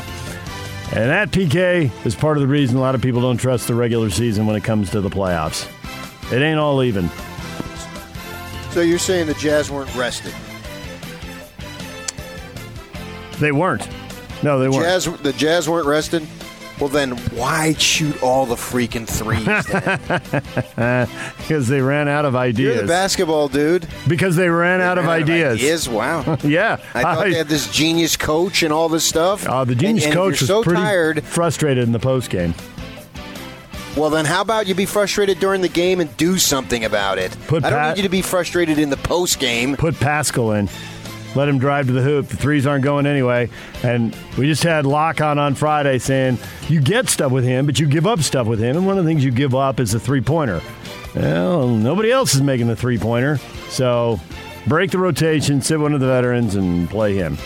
And 0.93 1.11
that 1.11 1.30
PK 1.30 1.91
is 2.03 2.16
part 2.16 2.38
of 2.38 2.41
the 2.41 2.47
reason 2.47 2.78
a 2.78 2.82
lot 2.82 2.95
of 2.95 3.01
people 3.03 3.22
don't 3.22 3.38
trust 3.38 3.68
the 3.68 3.76
regular 3.76 4.09
season 4.09 4.47
when 4.47 4.55
it 4.55 4.63
comes 4.63 4.89
to 4.91 5.01
the 5.01 5.09
playoffs. 5.09 5.70
It 6.34 6.41
ain't 6.41 6.59
all 6.59 6.82
even. 6.82 7.09
So 8.72 8.82
you're 8.82 8.97
saying 8.97 9.28
the 9.28 9.36
Jazz 9.36 9.70
weren't 9.70 9.93
rested? 9.95 10.34
They 13.39 13.51
weren't. 13.51 13.88
No, 14.43 14.59
they 14.59 14.67
weren't. 14.69 14.83
Jazz, 14.83 15.05
the 15.05 15.33
Jazz 15.33 15.67
weren't 15.69 15.88
rested. 15.88 16.27
Well, 16.79 16.89
then 16.89 17.11
why 17.33 17.71
shoot 17.75 18.21
all 18.21 18.45
the 18.45 18.55
freaking 18.55 19.07
threes? 19.07 19.45
Because 21.38 21.67
they 21.69 21.79
ran 21.79 22.09
out 22.09 22.25
of 22.25 22.36
ideas. 22.36 22.73
You're 22.75 22.81
the 22.81 22.88
basketball 22.88 23.47
dude. 23.47 23.88
Because 24.09 24.36
they 24.36 24.49
ran 24.49 24.81
out 24.81 24.97
of 24.97 25.05
out 25.05 25.21
of 25.21 25.29
ideas. 25.29 25.53
ideas? 25.59 25.88
Wow. 25.89 26.38
yeah. 26.43 26.77
I 26.93 27.01
thought 27.01 27.23
they 27.23 27.33
had 27.36 27.47
this 27.47 27.71
genius 27.71 28.17
coach 28.17 28.61
and 28.61 28.73
all 28.73 28.89
this 28.89 29.05
stuff. 29.05 29.45
Oh, 29.47 29.63
the 29.63 29.73
genius 29.75 30.03
And- 30.03 30.13
and 30.13 30.19
coach 30.21 30.41
was 30.41 30.47
so 30.49 30.63
pretty 30.63 30.81
tired. 30.81 31.23
frustrated 31.23 31.83
in 31.86 31.93
the 31.93 31.99
post 31.99 32.29
game. 32.29 32.53
Well, 33.95 34.09
then 34.09 34.25
how 34.25 34.41
about 34.41 34.67
you 34.67 34.75
be 34.75 34.86
frustrated 34.86 35.39
during 35.39 35.61
the 35.61 35.69
game 35.69 36.01
and 36.01 36.15
do 36.17 36.38
something 36.38 36.83
about 36.83 37.17
it? 37.17 37.38
Put 37.47 37.63
I 37.63 37.69
don't 37.69 37.79
Pat- 37.79 37.95
need 37.95 38.01
you 38.01 38.03
to 38.03 38.11
be 38.11 38.21
frustrated 38.21 38.77
in 38.79 38.89
the 38.89 38.97
post 38.97 39.39
game. 39.39 39.77
Put 39.77 39.93
Paschall 39.95 40.59
in. 40.59 40.67
Let 41.36 41.49
him 41.49 41.59
drive 41.59 41.88
to 41.88 41.93
the 41.93 42.01
hoop. 42.01 42.27
The 42.27 42.38
threes 42.38 42.65
aren't 42.65 42.83
going 42.83 43.05
anyway. 43.05 43.49
And 43.83 44.15
we 44.38 44.47
just 44.47 44.63
had 44.63 44.86
Lock 44.86 45.21
on 45.21 45.38
on 45.38 45.53
Friday 45.55 45.99
saying 45.99 46.39
you 46.69 46.79
get 46.81 47.09
stuff 47.09 47.31
with 47.31 47.43
him, 47.43 47.65
but 47.65 47.79
you 47.79 47.88
give 47.88 48.07
up 48.07 48.21
stuff 48.21 48.47
with 48.47 48.59
him. 48.59 48.77
And 48.77 48.88
one 48.88 48.97
of 48.97 49.03
the 49.03 49.09
things 49.09 49.23
you 49.23 49.31
give 49.31 49.53
up 49.53 49.79
is 49.79 49.91
the 49.91 49.99
three 49.99 50.21
pointer. 50.21 50.61
Well, 51.15 51.67
nobody 51.67 52.11
else 52.11 52.36
is 52.36 52.41
making 52.41 52.67
the 52.67 52.75
three 52.75 52.97
pointer. 52.97 53.38
So 53.69 54.19
break 54.67 54.91
the 54.91 54.97
rotation, 54.97 55.61
sit 55.61 55.79
one 55.79 55.93
of 55.93 55.99
the 55.99 56.07
veterans, 56.07 56.55
and 56.55 56.89
play 56.89 57.15
him. 57.15 57.38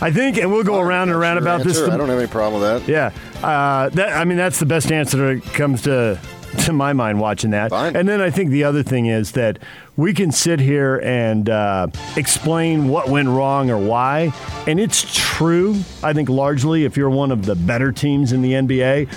I 0.00 0.12
think, 0.12 0.36
and 0.38 0.52
we'll 0.52 0.64
go 0.64 0.78
around 0.78 1.08
and 1.08 1.18
around 1.18 1.38
about 1.38 1.64
this. 1.64 1.80
I 1.80 1.96
don't 1.96 2.08
have 2.08 2.18
any 2.18 2.28
problem 2.28 2.62
with 2.62 2.86
that. 2.86 2.90
Yeah, 2.90 3.12
uh, 3.46 3.88
that 3.90 4.16
I 4.16 4.24
mean 4.24 4.38
that's 4.38 4.60
the 4.60 4.66
best 4.66 4.92
answer 4.92 5.34
that 5.34 5.44
comes 5.54 5.82
to 5.82 6.20
to 6.58 6.72
my 6.72 6.92
mind 6.92 7.20
watching 7.20 7.50
that. 7.50 7.72
And 7.96 8.08
then 8.08 8.20
I 8.20 8.30
think 8.30 8.50
the 8.50 8.64
other 8.64 8.82
thing 8.82 9.06
is 9.06 9.32
that 9.32 9.58
we 9.96 10.12
can 10.14 10.30
sit 10.30 10.60
here 10.60 11.00
and 11.02 11.48
uh, 11.48 11.88
explain 12.16 12.88
what 12.88 13.08
went 13.08 13.28
wrong 13.28 13.70
or 13.70 13.78
why, 13.78 14.32
and 14.66 14.78
it's 14.78 15.04
true. 15.14 15.76
I 16.02 16.12
think 16.12 16.28
largely 16.28 16.84
if 16.84 16.96
you're 16.96 17.10
one 17.10 17.32
of 17.32 17.44
the 17.46 17.54
better 17.54 17.92
teams 17.92 18.32
in 18.32 18.42
the 18.42 18.52
NBA. 18.52 19.08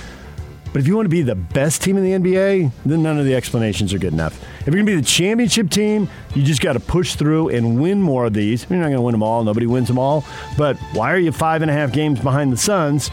But 0.73 0.79
if 0.79 0.87
you 0.87 0.95
want 0.95 1.05
to 1.05 1.09
be 1.09 1.21
the 1.21 1.35
best 1.35 1.81
team 1.81 1.97
in 1.97 2.03
the 2.03 2.11
NBA, 2.11 2.71
then 2.85 3.03
none 3.03 3.19
of 3.19 3.25
the 3.25 3.35
explanations 3.35 3.93
are 3.93 3.99
good 3.99 4.13
enough. 4.13 4.41
If 4.61 4.67
you're 4.67 4.75
going 4.75 4.85
to 4.85 4.91
be 4.93 4.95
the 4.95 5.05
championship 5.05 5.69
team, 5.69 6.07
you 6.33 6.43
just 6.43 6.61
got 6.61 6.73
to 6.73 6.79
push 6.79 7.15
through 7.15 7.49
and 7.49 7.81
win 7.81 8.01
more 8.01 8.25
of 8.25 8.33
these. 8.33 8.65
You're 8.69 8.79
not 8.79 8.85
going 8.85 8.95
to 8.95 9.01
win 9.01 9.11
them 9.11 9.21
all. 9.21 9.43
Nobody 9.43 9.65
wins 9.65 9.89
them 9.89 9.99
all. 9.99 10.23
But 10.57 10.77
why 10.93 11.11
are 11.11 11.17
you 11.17 11.33
five 11.33 11.61
and 11.61 11.69
a 11.69 11.73
half 11.73 11.91
games 11.91 12.21
behind 12.21 12.53
the 12.53 12.57
Suns? 12.57 13.11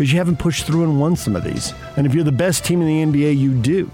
Because 0.00 0.14
you 0.14 0.18
haven't 0.18 0.38
pushed 0.38 0.64
through 0.64 0.82
and 0.84 0.98
won 0.98 1.14
some 1.14 1.36
of 1.36 1.44
these. 1.44 1.74
And 1.98 2.06
if 2.06 2.14
you're 2.14 2.24
the 2.24 2.32
best 2.32 2.64
team 2.64 2.80
in 2.80 3.12
the 3.12 3.20
NBA, 3.20 3.36
you 3.36 3.52
do. 3.52 3.90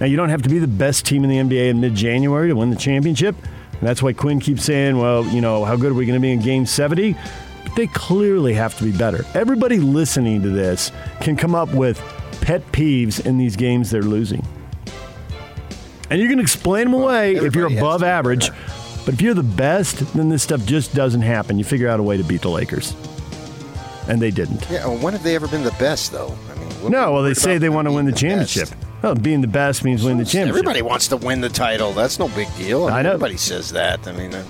Now, 0.00 0.06
you 0.06 0.16
don't 0.16 0.30
have 0.30 0.42
to 0.42 0.48
be 0.48 0.58
the 0.58 0.66
best 0.66 1.06
team 1.06 1.22
in 1.22 1.30
the 1.30 1.36
NBA 1.36 1.68
in 1.68 1.80
mid 1.80 1.94
January 1.94 2.48
to 2.48 2.56
win 2.56 2.70
the 2.70 2.76
championship. 2.76 3.36
And 3.70 3.80
that's 3.80 4.02
why 4.02 4.14
Quin 4.14 4.40
keeps 4.40 4.64
saying, 4.64 4.98
well, 4.98 5.24
you 5.26 5.40
know, 5.40 5.64
how 5.64 5.76
good 5.76 5.92
are 5.92 5.94
we 5.94 6.06
going 6.06 6.18
to 6.18 6.20
be 6.20 6.32
in 6.32 6.40
game 6.40 6.66
70? 6.66 7.14
But 7.62 7.76
they 7.76 7.86
clearly 7.86 8.52
have 8.54 8.76
to 8.78 8.82
be 8.82 8.90
better. 8.90 9.24
Everybody 9.32 9.78
listening 9.78 10.42
to 10.42 10.48
this 10.48 10.90
can 11.20 11.36
come 11.36 11.54
up 11.54 11.72
with 11.72 12.00
pet 12.40 12.72
peeves 12.72 13.24
in 13.24 13.38
these 13.38 13.54
games 13.54 13.92
they're 13.92 14.02
losing. 14.02 14.44
And 16.10 16.20
you 16.20 16.28
can 16.28 16.40
explain 16.40 16.90
them 16.90 17.00
away 17.00 17.36
if 17.36 17.54
you're 17.54 17.68
above 17.68 18.02
average. 18.02 18.50
But 19.04 19.14
if 19.14 19.22
you're 19.22 19.34
the 19.34 19.44
best, 19.44 20.14
then 20.14 20.30
this 20.30 20.42
stuff 20.42 20.66
just 20.66 20.96
doesn't 20.96 21.22
happen. 21.22 21.58
You 21.58 21.64
figure 21.64 21.88
out 21.88 22.00
a 22.00 22.02
way 22.02 22.16
to 22.16 22.24
beat 22.24 22.42
the 22.42 22.50
Lakers. 22.50 22.96
And 24.08 24.20
they 24.20 24.30
didn't. 24.30 24.68
Yeah, 24.70 24.86
well, 24.86 24.98
when 24.98 25.12
have 25.14 25.22
they 25.22 25.34
ever 25.34 25.48
been 25.48 25.64
the 25.64 25.70
best, 25.72 26.12
though? 26.12 26.36
I 26.50 26.58
mean, 26.58 26.68
what- 26.82 26.90
No, 26.92 27.12
well, 27.12 27.22
they 27.22 27.34
say 27.34 27.58
they 27.58 27.68
want 27.70 27.86
to 27.88 27.92
win 27.92 28.04
the 28.04 28.12
best? 28.12 28.20
championship. 28.22 28.68
Well, 29.02 29.14
being 29.14 29.40
the 29.40 29.46
best 29.48 29.84
means 29.84 30.02
winning 30.02 30.18
the 30.18 30.24
championship. 30.24 30.48
Everybody 30.48 30.82
wants 30.82 31.08
to 31.08 31.16
win 31.16 31.40
the 31.40 31.48
title. 31.48 31.92
That's 31.92 32.18
no 32.18 32.28
big 32.28 32.48
deal. 32.56 32.84
I, 32.84 32.88
mean, 32.88 32.94
I 32.96 33.02
know. 33.02 33.08
Everybody 33.12 33.36
says 33.36 33.70
that. 33.72 34.06
I 34.08 34.12
mean, 34.12 34.34
I, 34.34 34.40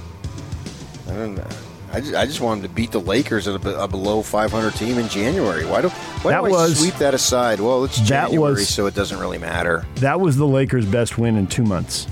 I 1.08 1.14
don't 1.14 1.34
know. 1.36 1.46
I 1.92 2.00
just, 2.00 2.14
I 2.14 2.26
just 2.26 2.40
want 2.40 2.60
them 2.62 2.68
to 2.70 2.74
beat 2.74 2.90
the 2.90 3.00
Lakers 3.00 3.46
at 3.46 3.64
a, 3.64 3.82
a 3.84 3.86
below 3.88 4.22
500 4.22 4.74
team 4.74 4.98
in 4.98 5.08
January. 5.08 5.64
Why 5.64 5.80
do 5.82 5.88
why 5.88 6.32
That 6.32 6.40
do 6.40 6.46
I 6.46 6.48
was- 6.50 6.78
sweep 6.80 6.94
that 6.96 7.14
aside? 7.14 7.60
Well, 7.60 7.84
it's 7.84 7.98
That 8.08 8.30
January, 8.30 8.54
was- 8.54 8.68
so 8.68 8.86
it 8.86 8.94
doesn't 8.96 9.18
really 9.20 9.38
matter. 9.38 9.86
That 9.96 10.20
was 10.20 10.36
the 10.36 10.46
Lakers' 10.46 10.86
best 10.86 11.18
win 11.18 11.36
in 11.36 11.46
two 11.46 11.62
months. 11.64 12.08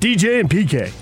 DJ 0.00 0.40
and 0.40 0.48
PK. 0.48 0.92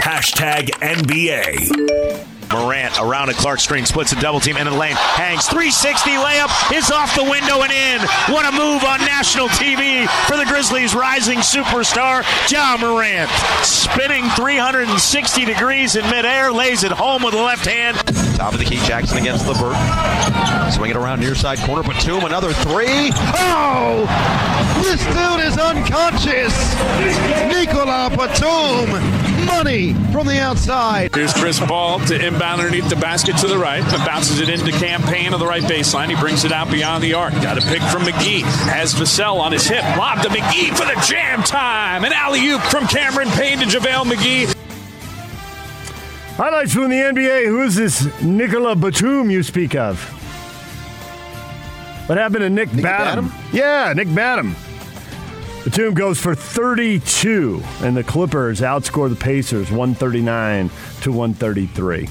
Hashtag 0.00 0.70
NBA. 0.80 2.26
Morant 2.50 2.98
around 2.98 3.28
a 3.28 3.34
Clarke 3.34 3.60
screen, 3.60 3.86
splits 3.86 4.12
a 4.12 4.16
double 4.20 4.40
team 4.40 4.56
into 4.56 4.70
the 4.70 4.76
lane, 4.76 4.96
hangs 4.96 5.46
360 5.46 6.10
layup 6.10 6.50
is 6.76 6.90
off 6.90 7.14
the 7.14 7.22
window 7.22 7.62
and 7.62 7.70
in. 7.70 8.00
What 8.32 8.48
a 8.48 8.50
move 8.50 8.82
on 8.82 8.98
national 9.00 9.48
TV 9.48 10.08
for 10.26 10.36
the 10.36 10.44
Grizzlies' 10.46 10.94
rising 10.94 11.38
superstar, 11.38 12.24
Ja 12.50 12.76
Morant. 12.80 13.30
Spinning 13.62 14.28
360 14.30 15.44
degrees 15.44 15.94
in 15.94 16.04
midair, 16.06 16.50
lays 16.50 16.82
it 16.82 16.90
home 16.90 17.22
with 17.22 17.34
the 17.34 17.40
left 17.40 17.66
hand. 17.66 17.96
Top 18.36 18.52
of 18.54 18.58
the 18.58 18.64
key, 18.64 18.80
Jackson 18.86 19.18
against 19.18 19.46
Levert. 19.46 19.76
Swing 20.72 20.90
it 20.90 20.96
around 20.96 21.20
near 21.20 21.34
side 21.34 21.58
corner. 21.58 21.82
Batum, 21.82 22.24
another 22.24 22.52
three. 22.52 23.12
Oh! 23.36 24.08
This 24.82 25.04
dude 25.04 25.44
is 25.44 25.58
unconscious. 25.58 26.74
Nikola 27.46 28.10
Batum. 28.16 29.29
Money 29.46 29.94
from 30.12 30.26
the 30.26 30.40
outside. 30.40 31.14
Here's 31.14 31.32
Chris 31.32 31.58
Paul 31.58 32.00
to 32.06 32.14
inbound 32.14 32.60
underneath 32.60 32.88
the 32.88 32.96
basket 32.96 33.36
to 33.38 33.46
the 33.48 33.58
right, 33.58 33.82
but 33.84 34.04
bounces 34.06 34.40
it 34.40 34.48
into 34.48 34.70
Cam 34.72 35.02
Payne 35.02 35.32
of 35.32 35.40
the 35.40 35.46
right 35.46 35.62
baseline. 35.62 36.08
He 36.08 36.16
brings 36.16 36.44
it 36.44 36.52
out 36.52 36.70
beyond 36.70 37.02
the 37.02 37.14
arc. 37.14 37.32
Got 37.34 37.58
a 37.58 37.60
pick 37.62 37.82
from 37.82 38.02
McGee. 38.02 38.42
Has 38.68 38.94
Vassell 38.94 39.38
on 39.40 39.52
his 39.52 39.66
hip. 39.66 39.82
Lob 39.96 40.22
to 40.22 40.28
McGee 40.28 40.70
for 40.76 40.84
the 40.84 41.00
jam 41.06 41.42
time. 41.42 42.04
An 42.04 42.12
alley 42.12 42.46
oop 42.48 42.60
from 42.62 42.86
Cameron 42.86 43.28
Payne 43.30 43.58
to 43.58 43.64
JaVale 43.64 44.04
McGee. 44.12 44.54
Highlights 46.36 46.72
from 46.72 46.90
the 46.90 46.96
NBA. 46.96 47.46
Who 47.46 47.62
is 47.62 47.76
this 47.76 48.22
Nicola 48.22 48.74
Batum 48.74 49.30
you 49.30 49.42
speak 49.42 49.74
of? 49.74 50.00
What 52.08 52.18
happened 52.18 52.40
to 52.40 52.50
Nick, 52.50 52.72
Nick 52.72 52.82
Batum? 52.82 53.28
Batum? 53.28 53.40
Yeah, 53.52 53.92
Nick 53.94 54.12
Batum. 54.14 54.56
Batum 55.64 55.92
goes 55.92 56.18
for 56.18 56.34
32, 56.34 57.62
and 57.82 57.94
the 57.96 58.02
Clippers 58.02 58.60
outscore 58.62 59.10
the 59.10 59.16
Pacers 59.16 59.70
139 59.70 60.70
to 61.02 61.12
133. 61.12 62.08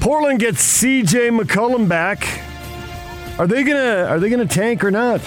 Portland 0.00 0.40
gets 0.40 0.60
C.J. 0.60 1.28
McCollum 1.28 1.86
back. 1.86 2.26
Are 3.38 3.46
they 3.46 3.62
gonna 3.62 4.06
Are 4.08 4.18
they 4.18 4.30
gonna 4.30 4.46
tank 4.46 4.82
or 4.82 4.90
not? 4.90 5.20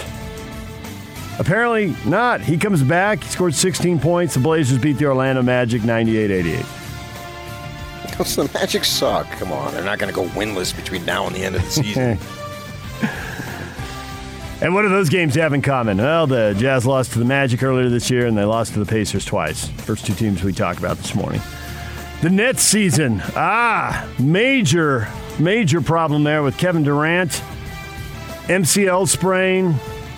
Apparently 1.38 1.94
not. 2.04 2.40
He 2.40 2.58
comes 2.58 2.82
back. 2.82 3.22
He 3.22 3.30
scored 3.30 3.54
16 3.54 4.00
points. 4.00 4.34
The 4.34 4.40
Blazers 4.40 4.78
beat 4.78 4.98
the 4.98 5.06
Orlando 5.06 5.40
Magic 5.42 5.82
98-88. 5.82 6.66
Because 8.02 8.36
the 8.36 8.50
Magic 8.52 8.84
suck. 8.84 9.30
Come 9.32 9.50
on, 9.52 9.72
they're 9.72 9.84
not 9.84 9.98
going 9.98 10.12
to 10.12 10.14
go 10.14 10.26
winless 10.38 10.76
between 10.76 11.04
now 11.06 11.26
and 11.26 11.34
the 11.34 11.42
end 11.42 11.56
of 11.56 11.62
the 11.62 11.70
season. 11.70 12.18
And 14.62 14.72
what 14.74 14.82
do 14.82 14.90
those 14.90 15.08
games 15.08 15.34
have 15.34 15.52
in 15.54 15.60
common? 15.60 15.98
Well, 15.98 16.28
the 16.28 16.54
Jazz 16.56 16.86
lost 16.86 17.14
to 17.14 17.18
the 17.18 17.24
Magic 17.24 17.64
earlier 17.64 17.88
this 17.88 18.08
year, 18.10 18.26
and 18.26 18.38
they 18.38 18.44
lost 18.44 18.74
to 18.74 18.78
the 18.78 18.86
Pacers 18.86 19.24
twice. 19.24 19.66
First 19.68 20.06
two 20.06 20.14
teams 20.14 20.44
we 20.44 20.52
talked 20.52 20.78
about 20.78 20.98
this 20.98 21.16
morning. 21.16 21.40
The 22.20 22.30
Nets 22.30 22.62
season. 22.62 23.20
Ah, 23.34 24.08
major, 24.20 25.08
major 25.40 25.80
problem 25.80 26.22
there 26.22 26.44
with 26.44 26.56
Kevin 26.58 26.84
Durant. 26.84 27.42
MCL 28.46 29.08
sprain. 29.08 29.74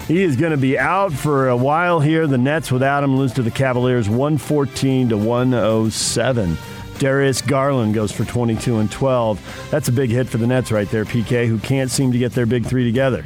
He 0.09 0.23
is 0.23 0.37
going 0.37 0.53
to 0.53 0.59
be 0.59 0.79
out 0.79 1.15
for 1.15 1.49
a 1.49 1.57
while 1.57 2.01
here. 2.01 2.27
The 2.27 2.37
Nets 2.37 2.71
without 2.71 3.03
him 3.03 3.17
lose 3.17 3.33
to 3.35 3.43
the 3.43 3.51
Cavaliers 3.51 4.11
114 4.11 5.09
to 5.09 5.17
107. 5.17 6.59
Darius 6.99 7.41
Garland 7.41 7.95
goes 7.95 8.13
for 8.13 8.27
22 8.27 8.77
and 8.77 8.93
12. 8.93 9.69
That's 9.71 9.89
a 9.89 9.93
big 9.93 10.11
hit 10.11 10.29
for 10.29 10.37
the 10.37 10.47
Nets 10.47 10.71
right 10.71 10.89
there, 10.91 11.07
PK, 11.07 11.47
who 11.47 11.59
can't 11.59 11.91
seem 11.91 12.13
to 12.13 12.19
get 12.19 12.33
their 12.33 12.45
big 12.45 12.67
three 12.67 12.85
together. 12.85 13.25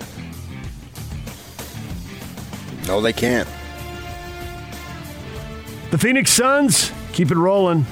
No, 2.89 3.01
they 3.01 3.13
can't. 3.13 3.47
The 5.91 5.99
Phoenix 5.99 6.31
Suns 6.33 6.91
keep 7.13 7.31
it 7.31 7.37
rolling. 7.37 7.87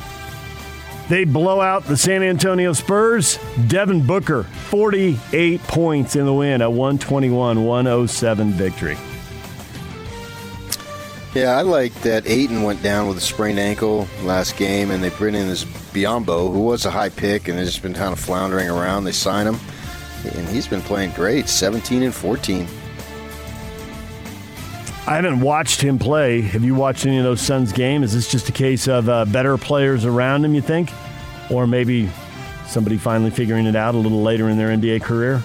They 1.08 1.24
blow 1.24 1.60
out 1.60 1.84
the 1.84 1.96
San 1.96 2.22
Antonio 2.22 2.72
Spurs. 2.72 3.38
Devin 3.68 4.06
Booker, 4.06 4.42
48 4.42 5.62
points 5.62 6.16
in 6.16 6.24
the 6.24 6.34
win, 6.34 6.62
a 6.62 6.68
121 6.68 7.64
107 7.64 8.52
victory. 8.52 8.96
Yeah, 11.34 11.58
I 11.58 11.62
like 11.62 11.92
that 12.00 12.26
Ayton 12.26 12.62
went 12.62 12.82
down 12.82 13.06
with 13.06 13.18
a 13.18 13.20
sprained 13.20 13.58
ankle 13.58 14.08
last 14.22 14.56
game, 14.56 14.90
and 14.90 15.04
they 15.04 15.10
bring 15.10 15.34
in 15.34 15.46
this 15.46 15.64
Biyombo, 15.64 16.50
who 16.50 16.60
was 16.60 16.86
a 16.86 16.90
high 16.90 17.10
pick 17.10 17.48
and 17.48 17.58
has 17.58 17.68
just 17.68 17.82
been 17.82 17.92
kind 17.92 18.12
of 18.12 18.18
floundering 18.18 18.70
around. 18.70 19.04
They 19.04 19.12
sign 19.12 19.46
him, 19.46 19.60
and 20.24 20.48
he's 20.48 20.66
been 20.66 20.80
playing 20.80 21.10
great 21.10 21.50
17 21.50 22.02
and 22.02 22.14
14. 22.14 22.66
I 25.08 25.14
haven't 25.14 25.40
watched 25.40 25.80
him 25.80 25.98
play. 26.00 26.40
Have 26.40 26.64
you 26.64 26.74
watched 26.74 27.06
any 27.06 27.18
of 27.18 27.24
those 27.24 27.40
Suns 27.40 27.72
games? 27.72 28.06
Is 28.06 28.14
this 28.14 28.30
just 28.30 28.48
a 28.48 28.52
case 28.52 28.88
of 28.88 29.08
uh, 29.08 29.24
better 29.26 29.56
players 29.56 30.04
around 30.04 30.44
him, 30.44 30.54
you 30.54 30.60
think? 30.62 30.90
Or 31.48 31.66
maybe 31.66 32.10
somebody 32.66 32.96
finally 32.98 33.30
figuring 33.30 33.66
it 33.66 33.76
out 33.76 33.94
a 33.94 33.98
little 33.98 34.22
later 34.22 34.48
in 34.48 34.58
their 34.58 34.76
NBA 34.76 35.02
career? 35.02 35.40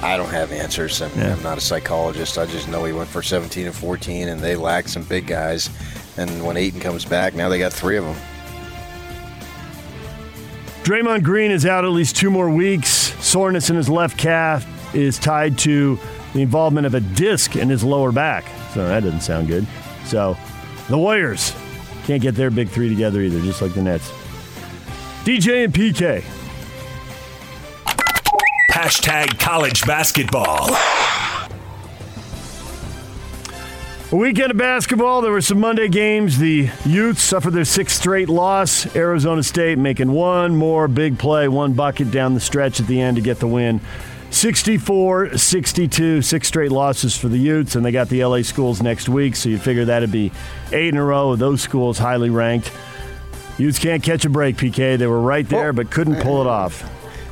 I 0.00 0.16
don't 0.16 0.28
have 0.30 0.52
answers. 0.52 1.02
I 1.02 1.08
mean, 1.08 1.18
Yeah. 1.18 1.32
I'm 1.34 1.42
not 1.42 1.58
a 1.58 1.60
psychologist. 1.60 2.38
I 2.38 2.46
just 2.46 2.68
know 2.68 2.84
he 2.84 2.92
went 2.92 3.08
for 3.08 3.20
17 3.22 3.66
and 3.66 3.74
14, 3.74 4.28
and 4.28 4.40
they 4.40 4.54
lack 4.54 4.86
some 4.86 5.02
big 5.02 5.26
guys. 5.26 5.68
And 6.16 6.44
when 6.44 6.56
Ayton 6.56 6.78
comes 6.80 7.04
back, 7.04 7.34
now 7.34 7.48
they 7.48 7.58
got 7.58 7.72
three 7.72 7.96
of 7.96 8.04
them. 8.04 8.16
Draymond 10.84 11.22
Green 11.24 11.50
is 11.50 11.66
out 11.66 11.84
at 11.84 11.90
least 11.90 12.16
two 12.16 12.30
more 12.30 12.50
weeks. 12.50 12.88
Soreness 13.24 13.70
in 13.70 13.76
his 13.76 13.88
left 13.88 14.18
calf 14.18 14.66
is 14.94 15.18
tied 15.18 15.56
to 15.58 15.98
the 16.32 16.42
involvement 16.42 16.86
of 16.86 16.94
a 16.94 17.00
disc 17.00 17.56
in 17.56 17.68
his 17.68 17.84
lower 17.84 18.12
back. 18.12 18.44
So 18.72 18.86
that 18.86 19.02
doesn't 19.02 19.20
sound 19.20 19.48
good. 19.48 19.66
So 20.04 20.36
the 20.88 20.98
Warriors 20.98 21.54
can't 22.04 22.22
get 22.22 22.34
their 22.34 22.50
big 22.50 22.68
three 22.68 22.88
together 22.88 23.20
either, 23.20 23.40
just 23.40 23.62
like 23.62 23.74
the 23.74 23.82
Nets. 23.82 24.10
DJ 25.24 25.64
and 25.64 25.72
PK. 25.72 26.24
Hashtag 28.70 29.38
college 29.38 29.84
basketball. 29.86 30.70
A 34.10 34.16
weekend 34.16 34.50
of 34.50 34.58
basketball. 34.58 35.22
There 35.22 35.32
were 35.32 35.40
some 35.40 35.60
Monday 35.60 35.88
games. 35.88 36.38
The 36.38 36.68
Utes 36.84 37.22
suffered 37.22 37.52
their 37.52 37.64
sixth 37.64 37.98
straight 37.98 38.28
loss. 38.28 38.94
Arizona 38.94 39.42
State 39.42 39.78
making 39.78 40.10
one 40.12 40.54
more 40.54 40.88
big 40.88 41.18
play, 41.18 41.48
one 41.48 41.72
bucket 41.72 42.10
down 42.10 42.34
the 42.34 42.40
stretch 42.40 42.80
at 42.80 42.86
the 42.86 43.00
end 43.00 43.16
to 43.16 43.22
get 43.22 43.38
the 43.38 43.46
win. 43.46 43.80
64 44.32 45.36
62, 45.36 46.22
six 46.22 46.48
straight 46.48 46.72
losses 46.72 47.16
for 47.16 47.28
the 47.28 47.38
Utes, 47.38 47.76
and 47.76 47.84
they 47.84 47.92
got 47.92 48.08
the 48.08 48.24
LA 48.24 48.42
schools 48.42 48.82
next 48.82 49.08
week, 49.08 49.36
so 49.36 49.48
you 49.48 49.58
figure 49.58 49.84
that'd 49.84 50.10
be 50.10 50.32
eight 50.72 50.88
in 50.88 50.96
a 50.96 51.04
row 51.04 51.32
of 51.32 51.38
those 51.38 51.60
schools 51.60 51.98
highly 51.98 52.30
ranked. 52.30 52.72
Utes 53.58 53.78
can't 53.78 54.02
catch 54.02 54.24
a 54.24 54.30
break, 54.30 54.56
PK. 54.56 54.96
They 54.98 55.06
were 55.06 55.20
right 55.20 55.46
there, 55.48 55.72
but 55.72 55.90
couldn't 55.90 56.20
pull 56.22 56.40
it 56.40 56.46
off. 56.46 56.80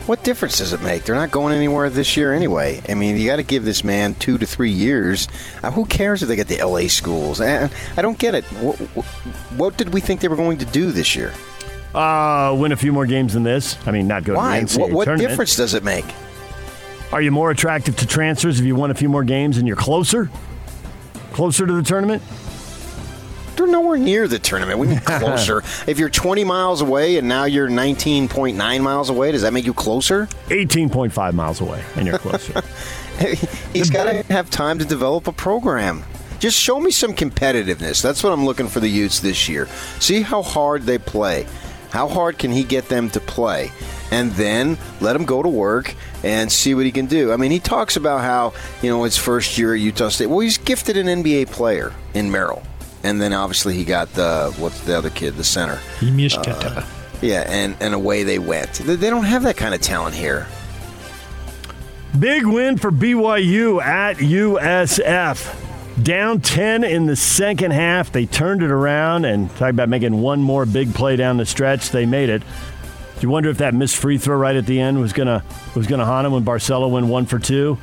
What 0.06 0.22
difference 0.24 0.58
does 0.58 0.72
it 0.72 0.82
make? 0.82 1.04
They're 1.04 1.14
not 1.14 1.30
going 1.30 1.54
anywhere 1.54 1.88
this 1.88 2.16
year 2.16 2.34
anyway. 2.34 2.82
I 2.88 2.94
mean, 2.94 3.16
you 3.16 3.26
got 3.26 3.36
to 3.36 3.42
give 3.42 3.64
this 3.64 3.82
man 3.84 4.14
two 4.16 4.38
to 4.38 4.46
three 4.46 4.70
years. 4.70 5.28
Uh, 5.62 5.70
who 5.70 5.84
cares 5.86 6.22
if 6.22 6.28
they 6.28 6.36
get 6.36 6.48
the 6.48 6.62
LA 6.62 6.88
schools? 6.88 7.40
I, 7.40 7.70
I 7.96 8.02
don't 8.02 8.18
get 8.18 8.34
it. 8.34 8.44
What, 8.46 8.76
what 9.56 9.76
did 9.76 9.94
we 9.94 10.00
think 10.00 10.20
they 10.20 10.28
were 10.28 10.36
going 10.36 10.58
to 10.58 10.64
do 10.66 10.90
this 10.92 11.16
year? 11.16 11.32
Uh, 11.94 12.54
win 12.58 12.72
a 12.72 12.76
few 12.76 12.92
more 12.92 13.06
games 13.06 13.34
than 13.34 13.42
this. 13.42 13.76
I 13.86 13.90
mean, 13.90 14.06
not 14.06 14.24
go 14.24 14.34
Why? 14.34 14.60
to 14.60 14.66
the 14.66 14.72
NCAA 14.72 14.80
What, 14.80 14.90
what 14.92 15.04
tournament. 15.06 15.28
difference 15.30 15.56
does 15.56 15.74
it 15.74 15.82
make? 15.84 16.04
Are 17.12 17.20
you 17.20 17.32
more 17.32 17.50
attractive 17.50 17.96
to 17.96 18.06
transfers 18.06 18.60
if 18.60 18.66
you 18.66 18.76
won 18.76 18.90
a 18.90 18.94
few 18.94 19.08
more 19.08 19.24
games 19.24 19.58
and 19.58 19.66
you're 19.66 19.76
closer? 19.76 20.30
Closer 21.32 21.66
to 21.66 21.72
the 21.72 21.82
tournament? 21.82 22.22
They're 23.56 23.66
nowhere 23.66 23.98
near 23.98 24.28
the 24.28 24.38
tournament. 24.38 24.78
We 24.78 24.86
mean 24.86 25.00
closer. 25.00 25.58
if 25.88 25.98
you're 25.98 26.08
20 26.08 26.44
miles 26.44 26.80
away 26.80 27.18
and 27.18 27.28
now 27.28 27.44
you're 27.44 27.68
19.9 27.68 28.82
miles 28.82 29.10
away, 29.10 29.32
does 29.32 29.42
that 29.42 29.52
make 29.52 29.66
you 29.66 29.74
closer? 29.74 30.26
18.5 30.48 31.34
miles 31.34 31.60
away, 31.60 31.82
and 31.96 32.06
you're 32.06 32.18
closer. 32.18 32.62
He's 33.72 33.90
got 33.90 34.04
to 34.04 34.22
have 34.32 34.48
time 34.48 34.78
to 34.78 34.84
develop 34.84 35.26
a 35.26 35.32
program. 35.32 36.04
Just 36.38 36.56
show 36.56 36.80
me 36.80 36.90
some 36.90 37.12
competitiveness. 37.12 38.02
That's 38.02 38.22
what 38.22 38.32
I'm 38.32 38.46
looking 38.46 38.68
for 38.68 38.80
the 38.80 38.88
Utes 38.88 39.20
this 39.20 39.48
year. 39.48 39.66
See 39.98 40.22
how 40.22 40.42
hard 40.42 40.84
they 40.84 40.96
play. 40.96 41.46
How 41.90 42.08
hard 42.08 42.38
can 42.38 42.50
he 42.50 42.64
get 42.64 42.88
them 42.88 43.10
to 43.10 43.20
play? 43.20 43.72
And 44.10 44.32
then 44.32 44.76
let 45.00 45.14
him 45.14 45.24
go 45.24 45.42
to 45.42 45.48
work 45.48 45.94
and 46.24 46.50
see 46.50 46.74
what 46.74 46.84
he 46.84 46.92
can 46.92 47.06
do. 47.06 47.32
I 47.32 47.36
mean, 47.36 47.50
he 47.50 47.60
talks 47.60 47.96
about 47.96 48.22
how, 48.22 48.54
you 48.82 48.90
know, 48.90 49.04
his 49.04 49.16
first 49.16 49.56
year 49.56 49.74
at 49.74 49.80
Utah 49.80 50.08
State, 50.08 50.26
well, 50.26 50.40
he's 50.40 50.58
gifted 50.58 50.96
an 50.96 51.06
NBA 51.06 51.50
player 51.50 51.92
in 52.14 52.30
Merrill. 52.30 52.62
And 53.02 53.20
then 53.20 53.32
obviously 53.32 53.74
he 53.74 53.84
got 53.84 54.12
the, 54.14 54.52
what's 54.58 54.80
the 54.80 54.96
other 54.98 55.10
kid, 55.10 55.36
the 55.36 55.44
center. 55.44 55.78
Uh, 56.76 56.86
yeah, 57.22 57.44
and, 57.48 57.76
and 57.80 57.94
away 57.94 58.24
they 58.24 58.38
went. 58.38 58.72
They 58.74 59.10
don't 59.10 59.24
have 59.24 59.44
that 59.44 59.56
kind 59.56 59.74
of 59.74 59.80
talent 59.80 60.14
here. 60.14 60.46
Big 62.18 62.44
win 62.44 62.76
for 62.76 62.90
BYU 62.90 63.80
at 63.80 64.16
USF. 64.16 65.56
Down 66.02 66.40
10 66.40 66.82
in 66.82 67.06
the 67.06 67.14
second 67.14 67.72
half. 67.72 68.10
They 68.10 68.26
turned 68.26 68.62
it 68.62 68.70
around 68.70 69.26
and 69.26 69.48
talk 69.56 69.70
about 69.70 69.88
making 69.88 70.20
one 70.20 70.40
more 70.40 70.66
big 70.66 70.94
play 70.94 71.16
down 71.16 71.36
the 71.36 71.46
stretch. 71.46 71.90
They 71.90 72.06
made 72.06 72.30
it. 72.30 72.42
Do 73.20 73.26
you 73.26 73.30
wonder 73.30 73.50
if 73.50 73.58
that 73.58 73.74
missed 73.74 73.98
free 73.98 74.16
throw 74.16 74.34
right 74.34 74.56
at 74.56 74.64
the 74.64 74.80
end 74.80 74.98
was 74.98 75.12
gonna 75.12 75.44
was 75.76 75.86
gonna 75.86 76.06
haunt 76.06 76.26
him 76.26 76.32
when 76.32 76.42
Barcello 76.42 76.88
went 76.88 77.04
one 77.04 77.26
for 77.26 77.38
two? 77.38 77.76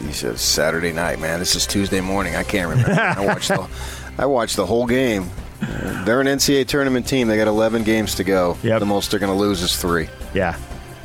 Jesus, 0.00 0.40
Saturday 0.40 0.92
night, 0.92 1.20
man. 1.20 1.38
This 1.38 1.54
is 1.54 1.66
Tuesday 1.66 2.00
morning. 2.00 2.34
I 2.34 2.42
can't 2.42 2.70
remember. 2.70 2.98
I 2.98 3.22
watched 3.22 3.48
the, 3.48 3.68
I 4.18 4.24
watched 4.24 4.56
the 4.56 4.64
whole 4.64 4.86
game. 4.86 5.28
They're 5.60 6.22
an 6.22 6.26
NCAA 6.26 6.66
tournament 6.66 7.06
team. 7.06 7.28
They 7.28 7.36
got 7.36 7.48
11 7.48 7.84
games 7.84 8.14
to 8.14 8.24
go. 8.24 8.54
The 8.62 8.86
most 8.86 9.10
they're 9.10 9.20
going 9.20 9.32
to 9.32 9.38
lose 9.38 9.60
is 9.60 9.76
three. 9.76 10.08
Yeah, 10.32 10.58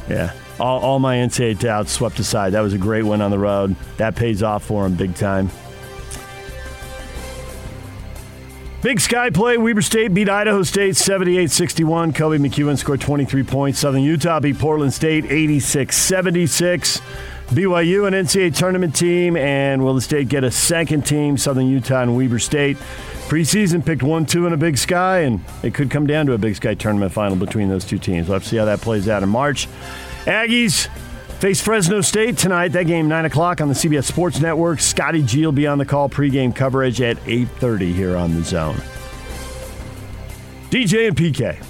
yeah. 0.09 0.31
All, 0.57 0.79
all 0.79 0.99
my 0.99 1.17
NCAA 1.17 1.59
doubts 1.59 1.91
swept 1.91 2.19
aside. 2.19 2.51
That 2.51 2.61
was 2.61 2.73
a 2.73 2.77
great 2.77 3.03
win 3.03 3.21
on 3.21 3.31
the 3.31 3.39
road. 3.39 3.75
That 3.97 4.15
pays 4.15 4.43
off 4.43 4.63
for 4.63 4.85
him 4.85 4.95
big 4.95 5.15
time. 5.15 5.49
Big 8.81 9.01
Sky 9.01 9.29
play. 9.29 9.57
Weber 9.57 9.81
State 9.81 10.13
beat 10.13 10.29
Idaho 10.29 10.63
State 10.63 10.95
78 10.95 11.51
61. 11.51 12.13
Koby 12.13 12.39
McEwen 12.39 12.77
scored 12.77 13.01
23 13.01 13.43
points. 13.43 13.79
Southern 13.79 14.03
Utah 14.03 14.39
beat 14.39 14.57
Portland 14.57 14.93
State 14.93 15.25
86 15.25 15.95
76. 15.97 17.01
BYU, 17.49 18.07
an 18.07 18.13
NCAA 18.13 18.55
tournament 18.55 18.95
team, 18.95 19.35
and 19.35 19.83
will 19.83 19.95
the 19.95 20.01
state 20.01 20.29
get 20.29 20.43
a 20.43 20.51
second 20.51 21.05
team? 21.05 21.35
Southern 21.35 21.67
Utah 21.67 22.03
and 22.03 22.15
Weber 22.15 22.39
State. 22.39 22.77
Preseason 23.27 23.85
picked 23.85 24.03
1 24.03 24.25
2 24.25 24.47
in 24.47 24.53
a 24.53 24.57
Big 24.57 24.77
Sky, 24.77 25.21
and 25.21 25.41
it 25.61 25.73
could 25.73 25.89
come 25.89 26.07
down 26.07 26.25
to 26.27 26.33
a 26.33 26.37
Big 26.37 26.55
Sky 26.55 26.73
tournament 26.73 27.11
final 27.11 27.35
between 27.35 27.67
those 27.67 27.83
two 27.83 27.97
teams. 27.97 28.27
We'll 28.27 28.35
have 28.35 28.43
to 28.43 28.49
see 28.49 28.57
how 28.57 28.65
that 28.65 28.79
plays 28.79 29.09
out 29.09 29.23
in 29.23 29.29
March. 29.29 29.67
Aggies 30.23 30.87
face 31.39 31.61
Fresno 31.61 32.01
State 32.01 32.37
tonight. 32.37 32.69
That 32.69 32.83
game, 32.83 33.07
9 33.07 33.25
o'clock 33.25 33.61
on 33.61 33.67
the 33.67 33.73
CBS 33.73 34.03
Sports 34.03 34.39
Network. 34.39 34.79
Scotty 34.79 35.23
G 35.23 35.45
will 35.45 35.51
be 35.51 35.67
on 35.67 35.77
the 35.77 35.85
call 35.85 36.09
pregame 36.09 36.55
coverage 36.55 37.01
at 37.01 37.17
8.30 37.23 37.93
here 37.93 38.17
on 38.17 38.35
The 38.35 38.43
Zone. 38.43 38.75
DJ 40.69 41.07
and 41.07 41.17
PK. 41.17 41.63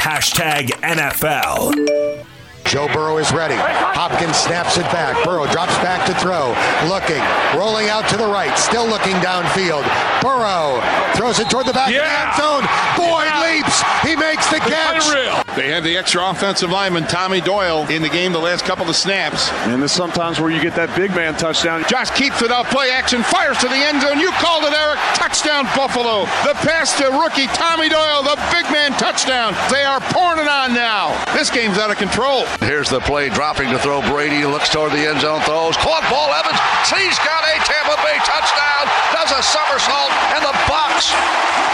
Hashtag 0.00 0.68
NFL. 0.82 2.26
Joe 2.64 2.88
Burrow 2.88 3.18
is 3.18 3.30
ready. 3.32 3.54
Hopkins 3.54 4.36
snaps 4.36 4.76
it 4.78 4.84
back. 4.90 5.22
Burrow 5.24 5.46
drops 5.52 5.76
back 5.78 6.04
to 6.06 6.14
throw. 6.18 6.50
Looking. 6.88 7.22
Rolling 7.56 7.88
out 7.88 8.08
to 8.08 8.16
the 8.16 8.26
right. 8.26 8.56
Still 8.58 8.86
looking 8.86 9.14
downfield. 9.22 9.84
Burrow 10.22 10.80
throws 11.14 11.38
it 11.38 11.48
toward 11.50 11.66
the 11.66 11.72
back 11.72 11.90
Yeah. 11.90 12.00
of 12.00 12.04
the 12.08 12.18
end 12.18 12.66
zone. 12.66 12.68
Boyd 12.96 13.32
leaps. 13.46 13.82
He 14.02 14.16
makes 14.16 14.46
the 14.50 14.58
catch. 14.58 15.04
They 15.54 15.70
have 15.70 15.84
the 15.84 15.96
extra 15.96 16.28
offensive 16.28 16.70
lineman, 16.70 17.06
Tommy 17.06 17.40
Doyle, 17.40 17.86
in 17.88 18.02
the 18.02 18.08
game 18.08 18.32
the 18.32 18.40
last 18.40 18.64
couple 18.64 18.88
of 18.88 18.96
snaps. 18.96 19.50
And 19.70 19.80
there's 19.80 19.92
sometimes 19.92 20.40
where 20.40 20.50
you 20.50 20.60
get 20.60 20.74
that 20.74 20.94
big 20.96 21.14
man 21.14 21.36
touchdown. 21.36 21.84
Josh 21.88 22.10
keeps 22.10 22.42
it 22.42 22.50
out, 22.50 22.66
play 22.66 22.90
action, 22.90 23.22
fires 23.22 23.58
to 23.58 23.68
the 23.68 23.76
end 23.76 24.02
zone. 24.02 24.18
You 24.18 24.30
called 24.42 24.64
it, 24.64 24.72
Eric. 24.72 24.98
Touchdown, 25.14 25.64
Buffalo. 25.76 26.24
The 26.42 26.54
pass 26.66 26.96
to 26.98 27.04
rookie 27.10 27.46
Tommy 27.54 27.88
Doyle, 27.88 28.22
the 28.24 28.36
big 28.50 28.64
man 28.72 28.90
touchdown. 28.98 29.54
They 29.70 29.84
are 29.84 30.00
pouring 30.10 30.40
it 30.40 30.48
on 30.48 30.74
now. 30.74 31.14
This 31.34 31.50
game's 31.50 31.78
out 31.78 31.90
of 31.90 31.98
control. 31.98 32.46
Here's 32.60 32.88
the 32.90 33.00
play, 33.00 33.28
dropping 33.28 33.70
to 33.70 33.78
throw. 33.78 34.00
Brady 34.08 34.44
looks 34.46 34.68
toward 34.68 34.92
the 34.92 35.02
end 35.06 35.20
zone, 35.20 35.40
throws. 35.42 35.76
Caught 35.78 36.04
ball, 36.10 36.32
Evans. 36.32 36.58
He's 36.90 37.18
got 37.20 37.42
a 37.44 37.54
Tampa 37.64 37.96
Bay 38.04 38.16
touchdown. 38.24 38.84
Does 39.12 39.30
a 39.32 39.42
somersault, 39.42 40.12
and 40.36 40.42
the 40.44 40.54
Bucs 40.68 41.12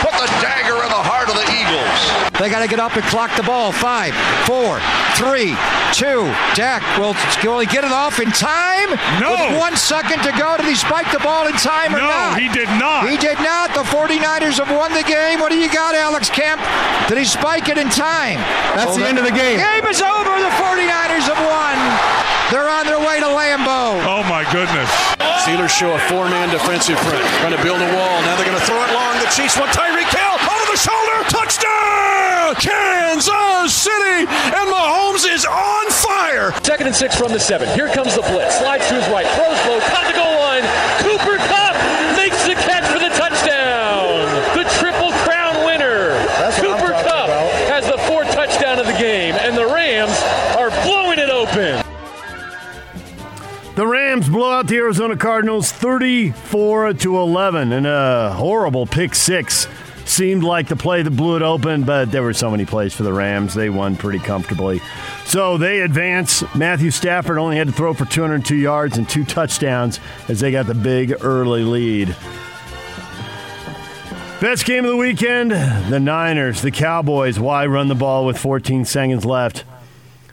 put 0.03 0.13
the 0.17 0.29
dagger 0.41 0.81
in 0.83 0.91
the 0.91 1.03
heart 1.05 1.29
of 1.29 1.37
the 1.37 1.47
Eagles. 1.51 2.01
They 2.41 2.49
got 2.49 2.61
to 2.65 2.69
get 2.71 2.81
up 2.81 2.97
and 2.97 3.05
clock 3.13 3.35
the 3.37 3.43
ball. 3.45 3.71
Five, 3.73 4.15
four, 4.49 4.81
three, 5.15 5.53
two. 5.93 6.25
Dak 6.57 6.81
will 6.99 7.13
will 7.45 7.61
he 7.61 7.67
get 7.69 7.85
it 7.85 7.93
off 7.93 8.19
in 8.19 8.31
time? 8.33 8.91
No. 9.21 9.37
With 9.37 9.59
one 9.61 9.77
second 9.77 10.23
to 10.25 10.33
go, 10.39 10.57
did 10.57 10.67
he 10.67 10.75
spike 10.75 11.11
the 11.13 11.21
ball 11.21 11.47
in 11.47 11.55
time 11.61 11.95
or 11.95 12.01
No, 12.01 12.09
not? 12.09 12.39
he 12.41 12.49
did 12.49 12.69
not. 12.81 13.09
He 13.09 13.17
did 13.21 13.39
not. 13.45 13.75
The 13.77 13.85
49ers 13.89 14.57
have 14.63 14.73
won 14.75 14.93
the 14.93 15.05
game. 15.05 15.39
What 15.41 15.53
do 15.53 15.59
you 15.59 15.69
got, 15.71 15.95
Alex 15.95 16.31
Kemp? 16.31 16.61
Did 17.09 17.19
he 17.19 17.25
spike 17.25 17.69
it 17.69 17.77
in 17.79 17.89
time? 17.91 18.39
That's 18.75 18.97
the 18.97 19.05
end 19.07 19.19
of 19.19 19.25
the 19.25 19.35
game. 19.37 19.59
Game 19.61 19.85
is 19.87 20.01
over. 20.01 20.31
The 20.41 20.55
49ers 20.71 21.27
have 21.27 21.43
won. 21.43 21.77
They're 22.55 22.71
on 22.71 22.87
their 22.87 23.03
way 23.03 23.19
to 23.19 23.27
Lambeau. 23.27 23.99
Oh, 24.07 24.23
my 24.31 24.47
goodness. 24.55 24.87
Steelers 25.43 25.75
show 25.75 25.91
a 25.91 26.01
four-man 26.07 26.51
defensive 26.51 26.99
front, 27.03 27.27
trying 27.43 27.57
to 27.59 27.63
build 27.63 27.83
a 27.83 27.91
wall. 27.91 28.17
Now 28.23 28.39
they're 28.39 28.47
going 28.47 28.59
to 28.59 28.67
throw 28.67 28.79
it 28.79 28.93
long. 28.95 29.19
The 29.19 29.31
Chiefs 29.35 29.59
want 29.59 29.75
Tyreek 29.75 30.07
Hill 30.07 30.37
over 30.39 30.67
the 30.71 30.79
shoulder, 30.79 31.17
touchdown! 31.27 32.55
Kansas 32.63 33.75
City, 33.75 34.31
and 34.31 34.67
Mahomes 34.71 35.27
is 35.27 35.45
on 35.45 35.91
fire. 35.91 36.55
Second 36.63 36.87
and 36.87 36.97
six 36.97 37.17
from 37.17 37.33
the 37.33 37.41
seven. 37.41 37.67
Here 37.75 37.89
comes 37.89 38.15
the 38.15 38.23
blitz. 38.23 38.59
Slides 38.59 38.87
to 38.89 38.95
his 38.95 39.07
right. 39.11 39.27
Throws 39.27 39.59
low. 39.67 39.79
Rams 54.21 54.33
blow 54.33 54.51
out 54.51 54.67
the 54.67 54.77
Arizona 54.77 55.17
Cardinals 55.17 55.73
34 55.73 56.93
to 56.93 57.17
11 57.17 57.73
in 57.73 57.87
a 57.87 58.31
horrible 58.35 58.85
pick 58.85 59.15
six. 59.15 59.67
Seemed 60.05 60.43
like 60.43 60.69
the 60.69 60.77
play 60.77 61.03
that 61.03 61.17
blew 61.17 61.37
it 61.37 61.43
open, 61.43 61.85
but 61.85 62.13
there 62.13 62.23
were 62.23 62.35
so 62.35 62.51
many 62.51 62.67
plays 62.67 62.93
for 62.93 63.03
the 63.03 63.15
Rams. 63.15 63.55
They 63.55 63.71
won 63.71 63.97
pretty 63.97 64.19
comfortably. 64.19 64.83
So 65.25 65.57
they 65.57 65.81
advance. 65.81 66.45
Matthew 66.55 66.91
Stafford 66.91 67.39
only 67.39 67.57
had 67.57 67.69
to 67.69 67.73
throw 67.73 67.95
for 67.95 68.05
202 68.05 68.57
yards 68.57 68.99
and 68.99 69.09
two 69.09 69.25
touchdowns 69.25 70.01
as 70.29 70.41
they 70.41 70.51
got 70.51 70.67
the 70.67 70.75
big 70.75 71.15
early 71.23 71.63
lead. 71.63 72.15
Best 74.39 74.67
game 74.67 74.85
of 74.85 74.91
the 74.91 74.99
weekend 74.99 75.53
the 75.53 75.99
Niners, 75.99 76.61
the 76.61 76.71
Cowboys. 76.71 77.41
Why 77.41 77.65
run 77.65 77.89
the 77.89 77.95
ball 77.95 78.27
with 78.27 78.37
14 78.37 78.85
seconds 78.85 79.25
left? 79.25 79.65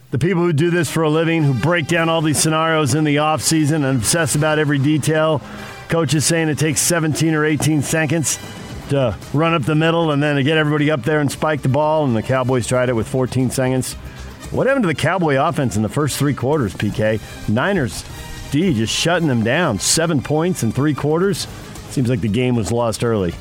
The 0.10 0.20
people 0.20 0.42
who 0.44 0.54
do 0.54 0.70
this 0.70 0.90
for 0.90 1.04
a 1.04 1.10
living, 1.10 1.44
who 1.44 1.54
break 1.54 1.88
down 1.88 2.08
all 2.08 2.22
these 2.22 2.40
scenarios 2.40 2.96
in 2.96 3.04
the 3.04 3.18
offseason 3.18 3.88
and 3.88 3.98
obsess 3.98 4.36
about 4.36 4.58
every 4.58 4.80
detail. 4.80 5.42
Coach 5.90 6.14
is 6.14 6.26
saying 6.26 6.48
it 6.48 6.58
takes 6.58 6.80
17 6.80 7.34
or 7.34 7.46
18 7.46 7.82
seconds 7.82 8.40
to 8.90 9.18
run 9.34 9.54
up 9.54 9.64
the 9.64 9.76
middle 9.76 10.12
and 10.12 10.24
then 10.24 10.38
to 10.38 10.44
get 10.44 10.58
everybody 10.58 10.90
up 10.90 11.04
there 11.04 11.20
and 11.20 11.30
spike 11.30 11.62
the 11.62 11.70
ball, 11.70 12.06
and 12.06 12.16
the 12.16 12.24
Cowboys 12.24 12.68
tried 12.68 12.88
it 12.88 12.94
with 12.94 13.08
14 13.08 13.50
seconds. 13.50 13.96
What 14.52 14.68
happened 14.68 14.84
to 14.84 14.88
the 14.88 14.96
Cowboy 14.96 15.36
offense 15.36 15.76
in 15.76 15.82
the 15.84 15.90
first 15.90 16.18
three 16.18 16.34
quarters, 16.34 16.74
PK? 16.74 17.20
Niners 17.50 18.06
D 18.52 18.74
just 18.74 18.94
shutting 18.94 19.28
them 19.28 19.44
down. 19.44 19.78
Seven 19.78 20.22
points 20.22 20.64
in 20.64 20.72
three 20.72 20.94
quarters. 20.94 21.48
Seems 21.90 22.10
like 22.10 22.22
the 22.22 22.30
game 22.30 22.56
was 22.56 22.72
lost 22.72 23.04
early. 23.04 23.34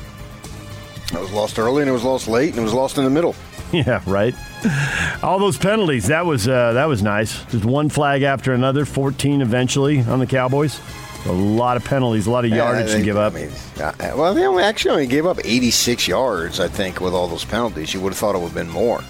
It 1.13 1.19
was 1.19 1.31
lost 1.31 1.57
early 1.57 1.81
and 1.81 1.89
it 1.89 1.93
was 1.93 2.03
lost 2.03 2.27
late 2.27 2.49
and 2.49 2.59
it 2.59 2.63
was 2.63 2.73
lost 2.73 2.97
in 2.97 3.03
the 3.03 3.09
middle. 3.09 3.35
Yeah, 3.73 4.01
right. 4.07 4.33
All 5.23 5.39
those 5.39 5.57
penalties. 5.57 6.07
That 6.07 6.25
was 6.25 6.47
uh, 6.47 6.73
that 6.73 6.85
was 6.85 7.03
nice. 7.03 7.43
Just 7.45 7.65
one 7.65 7.89
flag 7.89 8.23
after 8.23 8.53
another. 8.53 8.85
Fourteen 8.85 9.41
eventually 9.41 10.01
on 10.01 10.19
the 10.19 10.27
Cowboys. 10.27 10.79
A 11.25 11.31
lot 11.31 11.75
of 11.75 11.83
penalties, 11.83 12.25
a 12.27 12.31
lot 12.31 12.45
of 12.45 12.51
yardage 12.51 12.89
Yeah, 12.89 12.97
to 12.97 13.03
give 13.03 13.17
up. 13.17 13.33
I 13.33 13.35
mean, 13.35 13.51
uh, 13.81 13.93
well, 14.15 14.33
they 14.33 14.45
only, 14.45 14.63
actually 14.63 14.91
only 14.91 15.07
gave 15.07 15.25
up 15.25 15.39
86 15.43 16.07
yards, 16.07 16.61
I 16.61 16.69
think, 16.69 17.01
with 17.01 17.13
all 17.13 17.27
those 17.27 17.43
penalties. 17.43 17.93
You 17.93 17.99
would 17.99 18.13
have 18.13 18.17
thought 18.17 18.35
it 18.35 18.37
would 18.37 18.51
have 18.51 18.53
been 18.53 18.69
more. 18.69 19.01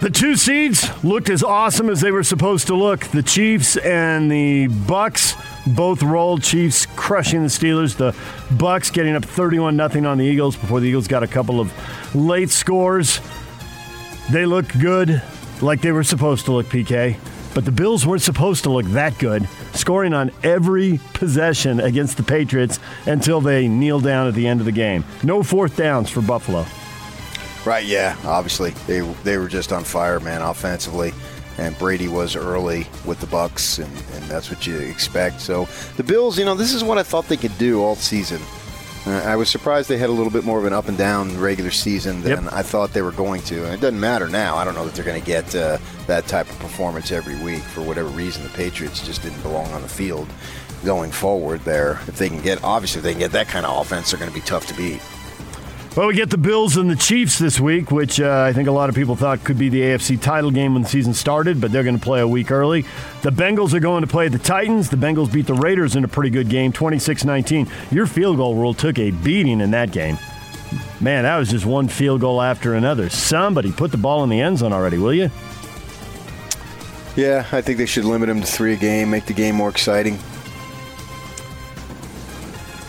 The 0.00 0.08
two 0.08 0.36
seeds 0.36 0.88
looked 1.04 1.28
as 1.28 1.42
awesome 1.42 1.90
as 1.90 2.00
they 2.00 2.10
were 2.10 2.22
supposed 2.22 2.68
to 2.68 2.74
look. 2.74 3.04
The 3.08 3.22
Chiefs 3.22 3.76
and 3.76 4.30
the 4.30 4.68
Bucs 4.68 5.34
both 5.66 6.02
rolled. 6.02 6.42
Chiefs 6.42 6.86
crushing 6.96 7.42
the 7.42 7.48
Steelers. 7.48 7.96
The 7.96 8.12
Bucs 8.54 8.92
getting 8.92 9.16
up 9.16 9.24
31 9.24 9.76
nothing 9.76 10.06
on 10.06 10.18
the 10.18 10.24
Eagles 10.24 10.56
before 10.56 10.80
the 10.80 10.88
Eagles 10.88 11.08
got 11.08 11.22
a 11.22 11.26
couple 11.28 11.60
of 11.60 11.72
late 12.14 12.50
scores. 12.50 13.20
They 14.30 14.46
looked 14.46 14.78
good, 14.78 15.22
like 15.60 15.80
they 15.80 15.92
were 15.92 16.04
supposed 16.04 16.46
to 16.46 16.52
look, 16.52 16.66
PK. 16.66 17.16
But 17.54 17.64
the 17.64 17.72
Bills 17.72 18.04
weren't 18.04 18.22
supposed 18.22 18.64
to 18.64 18.70
look 18.70 18.86
that 18.86 19.16
good, 19.18 19.48
scoring 19.74 20.12
on 20.12 20.32
every 20.42 20.98
possession 21.12 21.78
against 21.78 22.16
the 22.16 22.24
Patriots 22.24 22.80
until 23.06 23.40
they 23.40 23.68
kneel 23.68 24.00
down 24.00 24.26
at 24.26 24.34
the 24.34 24.48
end 24.48 24.60
of 24.60 24.66
the 24.66 24.72
game. 24.72 25.04
No 25.22 25.42
fourth 25.42 25.76
downs 25.76 26.10
for 26.10 26.20
Buffalo. 26.20 26.66
Right, 27.64 27.84
yeah. 27.84 28.16
Obviously, 28.24 28.70
they 28.86 29.00
they 29.22 29.38
were 29.38 29.48
just 29.48 29.72
on 29.72 29.84
fire, 29.84 30.20
man, 30.20 30.42
offensively. 30.42 31.14
And 31.58 31.78
Brady 31.78 32.08
was 32.08 32.34
early 32.34 32.86
with 33.04 33.20
the 33.20 33.26
Bucs, 33.26 33.82
and, 33.82 33.92
and 34.14 34.30
that's 34.30 34.50
what 34.50 34.66
you 34.66 34.76
expect. 34.78 35.40
So 35.40 35.68
the 35.96 36.02
Bills, 36.02 36.38
you 36.38 36.44
know, 36.44 36.54
this 36.54 36.74
is 36.74 36.82
what 36.82 36.98
I 36.98 37.02
thought 37.02 37.28
they 37.28 37.36
could 37.36 37.56
do 37.58 37.82
all 37.82 37.94
season. 37.94 38.40
Uh, 39.06 39.22
I 39.26 39.36
was 39.36 39.50
surprised 39.50 39.90
they 39.90 39.98
had 39.98 40.08
a 40.08 40.12
little 40.12 40.32
bit 40.32 40.44
more 40.44 40.58
of 40.58 40.64
an 40.64 40.72
up 40.72 40.88
and 40.88 40.96
down 40.96 41.38
regular 41.38 41.70
season 41.70 42.22
than 42.22 42.48
I 42.48 42.62
thought 42.62 42.94
they 42.94 43.02
were 43.02 43.12
going 43.12 43.42
to. 43.42 43.64
And 43.64 43.74
it 43.74 43.80
doesn't 43.80 44.00
matter 44.00 44.28
now. 44.28 44.56
I 44.56 44.64
don't 44.64 44.74
know 44.74 44.84
that 44.86 44.94
they're 44.94 45.04
going 45.04 45.20
to 45.20 45.26
get 45.26 45.54
uh, 45.54 45.76
that 46.06 46.26
type 46.26 46.48
of 46.48 46.58
performance 46.58 47.12
every 47.12 47.38
week 47.44 47.62
for 47.62 47.82
whatever 47.82 48.08
reason. 48.08 48.42
The 48.42 48.48
Patriots 48.50 49.04
just 49.04 49.22
didn't 49.22 49.42
belong 49.42 49.70
on 49.72 49.82
the 49.82 49.88
field 49.88 50.26
going 50.84 51.12
forward 51.12 51.60
there. 51.60 52.00
If 52.06 52.16
they 52.16 52.28
can 52.30 52.40
get, 52.40 52.64
obviously, 52.64 53.00
if 53.00 53.04
they 53.04 53.12
can 53.12 53.20
get 53.20 53.32
that 53.32 53.48
kind 53.48 53.66
of 53.66 53.78
offense, 53.78 54.10
they're 54.10 54.18
going 54.18 54.30
to 54.30 54.34
be 54.34 54.44
tough 54.44 54.66
to 54.68 54.74
beat. 54.74 55.02
Well, 55.96 56.08
we 56.08 56.14
get 56.14 56.28
the 56.28 56.38
Bills 56.38 56.76
and 56.76 56.90
the 56.90 56.96
Chiefs 56.96 57.38
this 57.38 57.60
week, 57.60 57.92
which 57.92 58.20
uh, 58.20 58.42
I 58.48 58.52
think 58.52 58.66
a 58.66 58.72
lot 58.72 58.88
of 58.88 58.96
people 58.96 59.14
thought 59.14 59.44
could 59.44 59.56
be 59.56 59.68
the 59.68 59.80
AFC 59.80 60.20
title 60.20 60.50
game 60.50 60.72
when 60.72 60.82
the 60.82 60.88
season 60.88 61.14
started, 61.14 61.60
but 61.60 61.70
they're 61.70 61.84
going 61.84 61.96
to 61.96 62.02
play 62.02 62.18
a 62.20 62.26
week 62.26 62.50
early. 62.50 62.84
The 63.22 63.30
Bengals 63.30 63.74
are 63.74 63.80
going 63.80 64.00
to 64.00 64.08
play 64.08 64.26
the 64.26 64.40
Titans. 64.40 64.90
The 64.90 64.96
Bengals 64.96 65.32
beat 65.32 65.46
the 65.46 65.54
Raiders 65.54 65.94
in 65.94 66.02
a 66.02 66.08
pretty 66.08 66.30
good 66.30 66.48
game, 66.48 66.72
26 66.72 67.24
19. 67.24 67.68
Your 67.92 68.06
field 68.06 68.38
goal 68.38 68.56
rule 68.56 68.74
took 68.74 68.98
a 68.98 69.12
beating 69.12 69.60
in 69.60 69.70
that 69.70 69.92
game. 69.92 70.18
Man, 71.00 71.22
that 71.22 71.36
was 71.36 71.50
just 71.50 71.64
one 71.64 71.86
field 71.86 72.20
goal 72.20 72.42
after 72.42 72.74
another. 72.74 73.08
Somebody 73.08 73.70
put 73.70 73.92
the 73.92 73.96
ball 73.96 74.24
in 74.24 74.30
the 74.30 74.40
end 74.40 74.58
zone 74.58 74.72
already, 74.72 74.98
will 74.98 75.14
you? 75.14 75.30
Yeah, 77.14 77.46
I 77.52 77.60
think 77.60 77.78
they 77.78 77.86
should 77.86 78.04
limit 78.04 78.28
them 78.28 78.40
to 78.40 78.46
three 78.46 78.72
a 78.72 78.76
game, 78.76 79.10
make 79.10 79.26
the 79.26 79.32
game 79.32 79.54
more 79.54 79.68
exciting. 79.68 80.18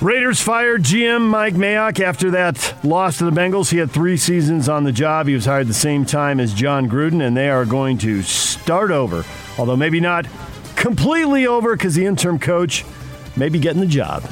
Raiders 0.06 0.40
fired 0.40 0.84
GM 0.84 1.24
Mike 1.24 1.56
Mayock 1.56 2.00
after 2.00 2.30
that 2.30 2.76
loss 2.86 3.18
to 3.18 3.26
the 3.26 3.32
Bengals. 3.32 3.72
He 3.72 3.80
had 3.80 3.90
three 3.90 4.18
seasons 4.18 4.70
on 4.70 4.84
the 4.84 4.92
job. 4.92 5.26
He 5.26 5.34
was 5.34 5.46
hired 5.46 5.66
the 5.66 5.74
same 5.74 6.06
time 6.06 6.40
as 6.40 6.54
Jon 6.54 6.88
Gruden, 6.88 7.26
and 7.26 7.36
they 7.36 7.50
are 7.50 7.66
going 7.66 7.98
to 7.98 8.22
start 8.22 8.92
over. 8.92 9.26
Although 9.58 9.78
maybe 9.78 10.00
not 10.00 10.28
completely 10.76 11.48
over 11.48 11.76
because 11.76 11.96
the 11.96 12.06
interim 12.06 12.38
coach 12.38 12.86
may 13.36 13.50
be 13.50 13.58
getting 13.58 13.80
the 13.80 13.88
job. 13.88 14.24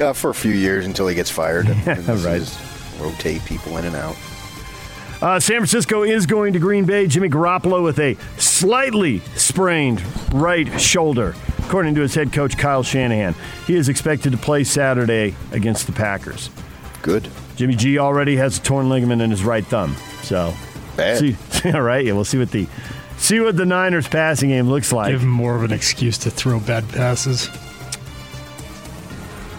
Uh, 0.00 0.14
for 0.14 0.30
a 0.30 0.34
few 0.34 0.52
years 0.52 0.86
until 0.86 1.06
he 1.06 1.14
gets 1.14 1.28
fired. 1.28 1.68
Yeah, 1.84 2.24
right. 2.24 2.58
Rotate 2.98 3.44
people 3.44 3.76
in 3.76 3.84
and 3.84 3.96
out. 3.96 4.16
Uh, 5.20 5.38
San 5.38 5.58
Francisco 5.58 6.04
is 6.04 6.24
going 6.24 6.54
to 6.54 6.58
Green 6.58 6.86
Bay. 6.86 7.06
Jimmy 7.06 7.28
Garoppolo 7.28 7.84
with 7.84 7.98
a 7.98 8.16
slightly 8.38 9.20
sprained 9.36 10.02
right 10.32 10.80
shoulder, 10.80 11.34
according 11.72 11.94
to 11.94 12.02
his 12.02 12.14
head 12.14 12.30
coach 12.34 12.58
Kyle 12.58 12.82
Shanahan. 12.82 13.34
He 13.66 13.76
is 13.76 13.88
expected 13.88 14.32
to 14.32 14.36
play 14.36 14.62
Saturday 14.62 15.34
against 15.52 15.86
the 15.86 15.92
Packers. 15.92 16.50
Good. 17.00 17.26
Jimmy 17.56 17.76
G 17.76 17.98
already 17.98 18.36
has 18.36 18.58
a 18.58 18.60
torn 18.60 18.90
ligament 18.90 19.22
in 19.22 19.30
his 19.30 19.42
right 19.42 19.64
thumb, 19.64 19.96
so 20.22 20.52
Bad. 20.98 21.16
See, 21.16 21.34
all 21.72 21.80
right, 21.80 22.04
yeah, 22.04 22.12
we'll 22.12 22.26
see 22.26 22.36
what 22.36 22.50
the 22.50 22.66
see 23.16 23.40
what 23.40 23.56
the 23.56 23.64
Niners 23.64 24.06
passing 24.06 24.50
game 24.50 24.68
looks 24.68 24.92
like. 24.92 25.12
Give 25.12 25.22
him 25.22 25.30
more 25.30 25.56
of 25.56 25.62
an 25.62 25.72
excuse 25.72 26.18
to 26.18 26.30
throw 26.30 26.60
bad 26.60 26.86
passes. 26.90 27.48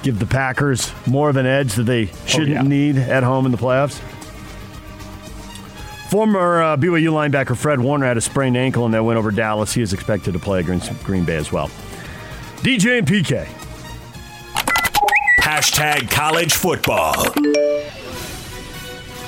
Give 0.03 0.20
the 0.20 0.28
Packers 0.28 0.91
more 1.07 1.32
of 1.32 1.38
an 1.38 1.47
edge 1.47 1.74
that 1.74 1.84
they 1.88 2.11
shouldn't 2.28 2.51
yeah. 2.51 2.61
need 2.61 2.97
at 2.97 3.24
home 3.24 3.47
in 3.47 3.51
the 3.51 3.57
playoffs. 3.57 3.99
Former 6.11 6.61
uh, 6.61 6.78
BYU 6.78 7.09
linebacker 7.09 7.57
Fred 7.57 7.80
Warner 7.80 8.05
had 8.05 8.18
a 8.18 8.22
sprained 8.22 8.55
ankle 8.55 8.86
in 8.86 8.91
that 8.91 9.03
win 9.03 9.18
over 9.18 9.32
Dallas. 9.32 9.74
He 9.74 9.82
is 9.82 9.93
expected 9.93 10.34
to 10.34 10.39
play 10.39 10.59
against 10.59 10.93
Green 11.03 11.26
Bay 11.26 11.38
as 11.38 11.51
well. 11.51 11.72
DJ 12.64 12.99
and 12.99 13.05
PK. 13.05 13.45
Hashtag 15.41 16.09
college 16.09 16.53
football. 16.53 17.14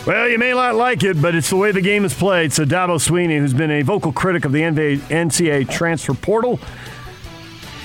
Well, 0.07 0.29
you 0.29 0.37
may 0.37 0.51
not 0.51 0.75
like 0.75 1.03
it, 1.03 1.21
but 1.21 1.35
it's 1.35 1.49
the 1.49 1.57
way 1.57 1.73
the 1.73 1.81
game 1.81 2.05
is 2.05 2.13
played. 2.13 2.53
So 2.53 2.63
Dabo 2.63 2.97
Sweeney, 2.97 3.37
who's 3.37 3.53
been 3.53 3.71
a 3.71 3.81
vocal 3.81 4.13
critic 4.13 4.45
of 4.45 4.53
the 4.53 4.61
NCAA 4.61 5.69
transfer 5.69 6.13
portal, 6.13 6.61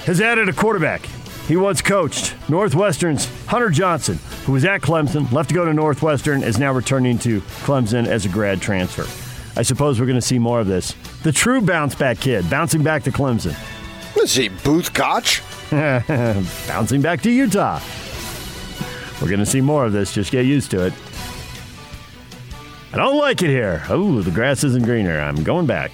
has 0.05 0.20
added 0.20 0.48
a 0.48 0.53
quarterback. 0.53 1.05
He 1.48 1.57
once 1.57 1.82
coached 1.82 2.36
Northwestern's 2.48 3.26
Hunter 3.46 3.70
Johnson, 3.70 4.20
who 4.44 4.53
was 4.53 4.64
at 4.64 4.82
Clemson, 4.82 5.32
left 5.32 5.48
to 5.48 5.55
go 5.57 5.64
to 5.64 5.74
Northwestern, 5.74 6.44
is 6.44 6.61
now 6.61 6.72
returning 6.72 7.18
to 7.20 7.40
Clemson 7.40 8.07
as 8.07 8.24
a 8.24 8.28
grad 8.28 8.62
transfer. 8.62 9.07
I 9.59 9.62
suppose 9.62 9.98
we're 9.98 10.07
going 10.07 10.14
to 10.14 10.22
see 10.22 10.38
more 10.38 10.61
of 10.61 10.68
this. 10.68 10.94
The 11.24 11.32
true 11.32 11.61
bounce 11.61 11.96
back 11.96 12.20
kid, 12.20 12.48
bouncing 12.48 12.84
back 12.84 13.03
to 13.03 13.11
Clemson. 13.11 13.57
Let's 14.16 14.32
see, 14.32 14.48
Booth 14.48 14.92
Koch? 14.92 15.42
bouncing 15.70 17.00
back 17.00 17.22
to 17.22 17.30
Utah. 17.30 17.80
We're 19.20 19.28
going 19.28 19.40
to 19.40 19.46
see 19.46 19.61
more 19.61 19.84
of 19.84 19.92
this. 19.92 20.12
Just 20.12 20.32
get 20.32 20.46
used 20.46 20.70
to 20.72 20.86
it. 20.86 20.92
I 22.92 22.96
don't 22.96 23.18
like 23.18 23.42
it 23.42 23.50
here. 23.50 23.84
Oh, 23.88 24.20
the 24.20 24.30
grass 24.30 24.64
isn't 24.64 24.84
greener. 24.84 25.20
I'm 25.20 25.44
going 25.44 25.66
back. 25.66 25.92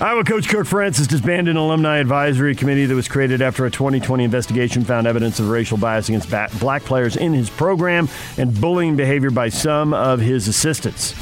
Iowa 0.00 0.22
coach 0.22 0.48
Kirk 0.48 0.68
Ferentz 0.68 1.04
disbanded 1.08 1.56
an 1.56 1.56
alumni 1.56 1.96
advisory 1.96 2.54
committee 2.54 2.86
that 2.86 2.94
was 2.94 3.08
created 3.08 3.42
after 3.42 3.66
a 3.66 3.70
2020 3.70 4.22
investigation 4.22 4.84
found 4.84 5.08
evidence 5.08 5.40
of 5.40 5.48
racial 5.48 5.76
bias 5.76 6.08
against 6.08 6.30
black 6.60 6.84
players 6.84 7.16
in 7.16 7.32
his 7.32 7.50
program 7.50 8.08
and 8.36 8.60
bullying 8.60 8.94
behavior 8.94 9.30
by 9.30 9.48
some 9.48 9.92
of 9.92 10.20
his 10.20 10.46
assistants. 10.46 11.14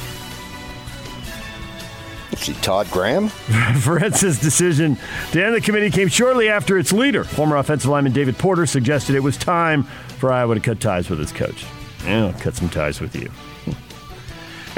See 2.37 2.53
Todd 2.55 2.89
Graham? 2.91 3.28
Ferentz's 3.80 4.39
decision 4.39 4.97
to 5.32 5.45
end 5.45 5.55
the 5.55 5.61
committee 5.61 5.91
came 5.91 6.09
shortly 6.09 6.49
after 6.49 6.78
its 6.78 6.93
leader, 6.93 7.24
former 7.24 7.57
offensive 7.57 7.91
lineman 7.91 8.12
David 8.12 8.39
Porter, 8.39 8.66
suggested 8.66 9.16
it 9.16 9.22
was 9.22 9.37
time 9.37 9.84
for 10.18 10.32
Iowa 10.32 10.55
to 10.55 10.61
cut 10.61 10.80
ties 10.80 11.09
with 11.09 11.20
its 11.20 11.32
coach. 11.32 11.64
Yeah, 12.05 12.26
I'll 12.26 12.32
cut 12.34 12.55
some 12.55 12.68
ties 12.68 13.01
with 13.01 13.14
you. 13.16 13.30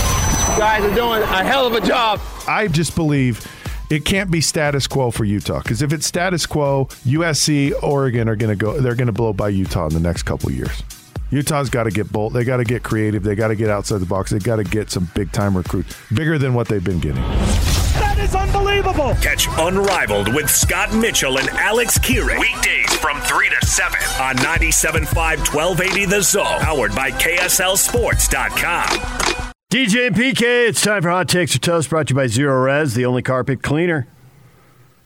Guys 0.59 0.83
are 0.83 0.95
doing 0.95 1.23
a 1.23 1.45
hell 1.45 1.67
of 1.67 1.75
a 1.75 1.81
job. 1.81 2.21
I 2.49 2.67
just 2.69 2.97
believe 2.97 3.47
it 3.91 4.05
can't 4.05 4.31
be 4.31 4.41
status 4.41 4.87
quo 4.87 5.11
for 5.11 5.25
Utah 5.25 5.59
because 5.59 5.83
if 5.83 5.93
it's 5.93 6.07
status 6.07 6.47
quo, 6.47 6.87
USC, 7.05 7.73
Oregon 7.83 8.29
are 8.29 8.37
going 8.37 8.57
to 8.57 8.65
go. 8.65 8.81
They're 8.81 8.95
going 8.95 9.07
to 9.07 9.13
blow 9.13 9.33
by 9.33 9.49
Utah 9.49 9.87
in 9.87 9.95
the 9.95 10.01
next 10.01 10.25
couple 10.25 10.51
years. 10.51 10.83
Utah's 11.31 11.69
got 11.69 11.85
to 11.85 11.91
get 11.91 12.11
bold. 12.11 12.33
They 12.33 12.43
got 12.45 12.57
to 12.59 12.65
get 12.65 12.83
creative. 12.83 13.23
They 13.23 13.35
got 13.35 13.49
to 13.49 13.57
get 13.57 13.69
outside 13.69 13.99
the 13.99 14.07
box. 14.07 14.31
They 14.31 14.39
got 14.39 14.57
to 14.57 14.65
get 14.65 14.91
some 14.91 15.11
big 15.15 15.31
time 15.33 15.55
recruits, 15.57 15.95
bigger 16.13 16.39
than 16.39 16.55
what 16.55 16.69
they've 16.69 16.83
been 16.83 17.01
getting. 17.01 17.23
That 17.23 18.17
is 18.19 18.35
unbelievable. 18.35 19.15
Catch 19.17 19.47
Unrivaled 19.59 20.35
with 20.35 20.49
Scott 20.49 20.95
Mitchell 20.95 21.39
and 21.39 21.49
Alex 21.51 21.99
Kirry. 21.99 22.39
Weekdays 22.39 22.95
from 22.97 23.21
3 23.21 23.51
to 23.51 23.67
7 23.67 23.99
on 24.21 24.37
97.5 24.37 25.55
1280 25.55 26.07
The 26.07 26.23
Zone. 26.23 26.61
Powered 26.61 26.95
by 26.95 27.11
KSLSports.com. 27.11 29.53
DJ 29.71 30.07
and 30.07 30.17
PK, 30.17 30.67
it's 30.67 30.81
time 30.81 31.03
for 31.03 31.11
Hot 31.11 31.29
Takes 31.29 31.55
or 31.55 31.59
Toast 31.59 31.91
brought 31.91 32.07
to 32.07 32.13
you 32.13 32.17
by 32.17 32.25
Zerorez, 32.25 32.95
the 32.95 33.05
only 33.05 33.21
carpet 33.21 33.63
cleaner. 33.63 34.09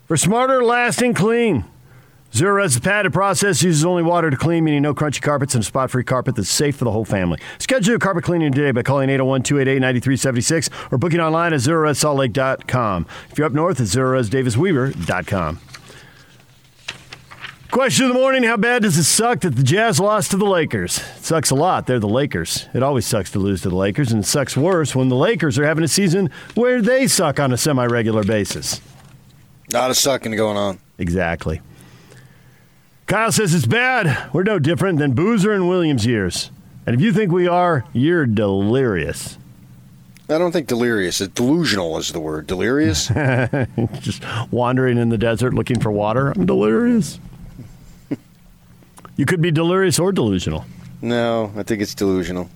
For 0.06 0.16
smarter, 0.16 0.62
lasting 0.62 1.14
clean. 1.14 1.64
Zerorez's 2.30 2.78
patented 2.78 3.12
process 3.12 3.60
uses 3.64 3.84
only 3.84 4.04
water 4.04 4.30
to 4.30 4.36
clean, 4.36 4.62
meaning 4.62 4.82
no 4.82 4.94
crunchy 4.94 5.20
carpets 5.20 5.56
and 5.56 5.64
spot 5.64 5.90
free 5.90 6.04
carpet 6.04 6.36
that's 6.36 6.48
safe 6.48 6.76
for 6.76 6.84
the 6.84 6.92
whole 6.92 7.04
family. 7.04 7.40
Schedule 7.58 7.90
your 7.90 7.98
carpet 7.98 8.22
cleaning 8.22 8.52
today 8.52 8.70
by 8.70 8.84
calling 8.84 9.10
801 9.10 9.42
288 9.42 9.80
9376 9.80 10.70
or 10.92 10.98
booking 10.98 11.18
online 11.18 11.52
at 11.52 11.58
zeroressaltlake.com. 11.58 13.06
If 13.32 13.38
you're 13.38 13.48
up 13.48 13.52
north, 13.52 13.80
it's 13.80 13.96
zeroresdavisweber.com. 13.96 15.58
Question 17.72 18.04
of 18.04 18.12
the 18.12 18.18
morning 18.18 18.42
How 18.42 18.58
bad 18.58 18.82
does 18.82 18.98
it 18.98 19.04
suck 19.04 19.40
that 19.40 19.56
the 19.56 19.62
Jazz 19.62 19.98
lost 19.98 20.32
to 20.32 20.36
the 20.36 20.44
Lakers? 20.44 20.98
It 20.98 21.24
sucks 21.24 21.50
a 21.50 21.54
lot. 21.54 21.86
They're 21.86 21.98
the 21.98 22.06
Lakers. 22.06 22.68
It 22.74 22.82
always 22.82 23.06
sucks 23.06 23.30
to 23.30 23.38
lose 23.38 23.62
to 23.62 23.70
the 23.70 23.74
Lakers, 23.76 24.12
and 24.12 24.22
it 24.22 24.26
sucks 24.26 24.58
worse 24.58 24.94
when 24.94 25.08
the 25.08 25.16
Lakers 25.16 25.58
are 25.58 25.64
having 25.64 25.82
a 25.82 25.88
season 25.88 26.28
where 26.54 26.82
they 26.82 27.06
suck 27.06 27.40
on 27.40 27.50
a 27.50 27.56
semi 27.56 27.86
regular 27.86 28.24
basis. 28.24 28.82
Not 29.72 29.90
a 29.90 29.94
sucking 29.94 30.36
going 30.36 30.58
on. 30.58 30.80
Exactly. 30.98 31.62
Kyle 33.06 33.32
says 33.32 33.54
it's 33.54 33.64
bad. 33.64 34.30
We're 34.34 34.42
no 34.42 34.58
different 34.58 34.98
than 34.98 35.14
Boozer 35.14 35.52
and 35.52 35.66
Williams 35.66 36.04
years. 36.04 36.50
And 36.84 36.94
if 36.94 37.00
you 37.00 37.10
think 37.10 37.32
we 37.32 37.48
are, 37.48 37.86
you're 37.94 38.26
delirious. 38.26 39.38
I 40.28 40.36
don't 40.36 40.52
think 40.52 40.66
delirious. 40.66 41.20
Delusional 41.20 41.96
is 41.96 42.12
the 42.12 42.20
word. 42.20 42.46
Delirious? 42.46 43.06
Just 44.00 44.22
wandering 44.50 44.98
in 44.98 45.08
the 45.08 45.16
desert 45.16 45.54
looking 45.54 45.80
for 45.80 45.90
water. 45.90 46.32
I'm 46.32 46.44
delirious. 46.44 47.18
You 49.22 49.26
could 49.26 49.40
be 49.40 49.52
delirious 49.52 50.00
or 50.00 50.10
delusional. 50.10 50.64
no, 51.00 51.52
I 51.56 51.62
think 51.62 51.80
it's 51.80 51.94
delusional. 51.94 52.50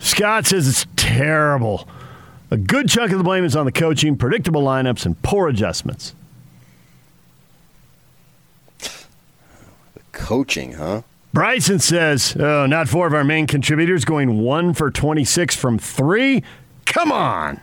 Scott 0.00 0.44
says 0.44 0.66
it's 0.66 0.84
terrible. 0.96 1.86
A 2.50 2.56
good 2.56 2.88
chunk 2.88 3.12
of 3.12 3.18
the 3.18 3.22
blame 3.22 3.44
is 3.44 3.54
on 3.54 3.64
the 3.64 3.70
coaching, 3.70 4.16
predictable 4.16 4.60
lineups, 4.60 5.06
and 5.06 5.22
poor 5.22 5.46
adjustments. 5.48 6.16
The 8.80 8.90
Coaching, 10.10 10.72
huh? 10.72 11.02
Bryson 11.32 11.78
says, 11.78 12.36
oh, 12.36 12.66
not 12.66 12.88
four 12.88 13.06
of 13.06 13.14
our 13.14 13.22
main 13.22 13.46
contributors 13.46 14.04
going 14.04 14.40
one 14.40 14.74
for 14.74 14.90
26 14.90 15.54
from 15.54 15.78
three? 15.78 16.42
Come 16.86 17.12
on. 17.12 17.60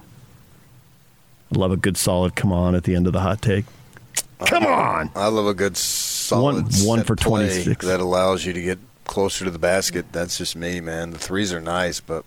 I 1.53 1.57
love 1.57 1.73
a 1.73 1.77
good 1.77 1.97
solid 1.97 2.37
come 2.37 2.53
on 2.53 2.75
at 2.75 2.85
the 2.85 2.95
end 2.95 3.07
of 3.07 3.13
the 3.13 3.19
hot 3.19 3.41
take. 3.41 3.65
Come 4.45 4.65
on. 4.65 5.11
I 5.17 5.27
love 5.27 5.47
a 5.47 5.53
good 5.53 5.75
solid 6.27 6.65
One- 6.65 6.85
one 6.85 7.03
for 7.03 7.15
play 7.15 7.47
26. 7.47 7.85
that 7.85 7.99
allows 7.99 8.45
you 8.45 8.53
to 8.53 8.61
get 8.61 8.79
closer 9.05 9.45
to 9.45 9.51
the 9.51 9.59
basket. 9.59 10.05
That's 10.11 10.37
just 10.37 10.55
me, 10.55 10.79
man. 10.81 11.11
The 11.11 11.17
threes 11.19 11.53
are 11.53 11.61
nice, 11.61 11.99
but 11.99 12.25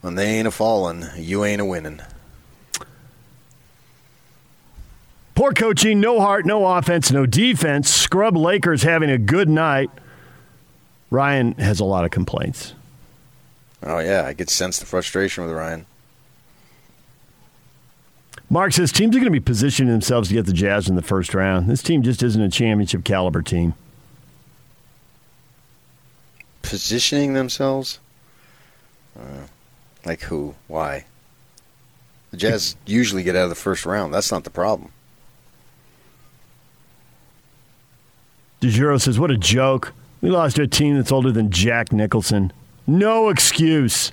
when 0.00 0.14
they 0.14 0.26
ain't 0.38 0.46
a 0.48 0.50
falling, 0.50 1.06
you 1.16 1.44
ain't 1.44 1.60
a 1.60 1.64
winning. 1.64 2.00
Poor 5.34 5.52
coaching, 5.52 5.98
no 6.00 6.20
heart, 6.20 6.46
no 6.46 6.64
offense, 6.64 7.10
no 7.10 7.26
defense. 7.26 7.90
Scrub 7.90 8.36
Lakers 8.36 8.84
having 8.84 9.10
a 9.10 9.18
good 9.18 9.48
night. 9.48 9.90
Ryan 11.10 11.52
has 11.54 11.80
a 11.80 11.84
lot 11.84 12.04
of 12.04 12.12
complaints. 12.12 12.72
Oh 13.82 13.98
yeah, 13.98 14.24
I 14.24 14.34
could 14.34 14.48
sense 14.48 14.78
the 14.78 14.86
frustration 14.86 15.44
with 15.44 15.52
Ryan. 15.52 15.86
Mark 18.54 18.72
says 18.72 18.92
teams 18.92 19.16
are 19.16 19.18
going 19.18 19.32
to 19.32 19.32
be 19.32 19.40
positioning 19.40 19.90
themselves 19.90 20.28
to 20.28 20.34
get 20.34 20.46
the 20.46 20.52
Jazz 20.52 20.88
in 20.88 20.94
the 20.94 21.02
first 21.02 21.34
round. 21.34 21.68
This 21.68 21.82
team 21.82 22.04
just 22.04 22.22
isn't 22.22 22.40
a 22.40 22.48
championship 22.48 23.02
caliber 23.02 23.42
team. 23.42 23.74
Positioning 26.62 27.32
themselves, 27.32 27.98
uh, 29.18 29.48
like 30.04 30.20
who? 30.20 30.54
Why? 30.68 31.04
The 32.30 32.36
Jazz 32.36 32.76
usually 32.86 33.24
get 33.24 33.34
out 33.34 33.42
of 33.42 33.48
the 33.48 33.56
first 33.56 33.84
round. 33.84 34.14
That's 34.14 34.30
not 34.30 34.44
the 34.44 34.50
problem. 34.50 34.92
DeJuro 38.60 39.00
says, 39.00 39.18
What 39.18 39.32
a 39.32 39.36
joke. 39.36 39.92
We 40.20 40.30
lost 40.30 40.54
to 40.56 40.62
a 40.62 40.68
team 40.68 40.94
that's 40.94 41.10
older 41.10 41.32
than 41.32 41.50
Jack 41.50 41.92
Nicholson. 41.92 42.52
No 42.86 43.30
excuse. 43.30 44.12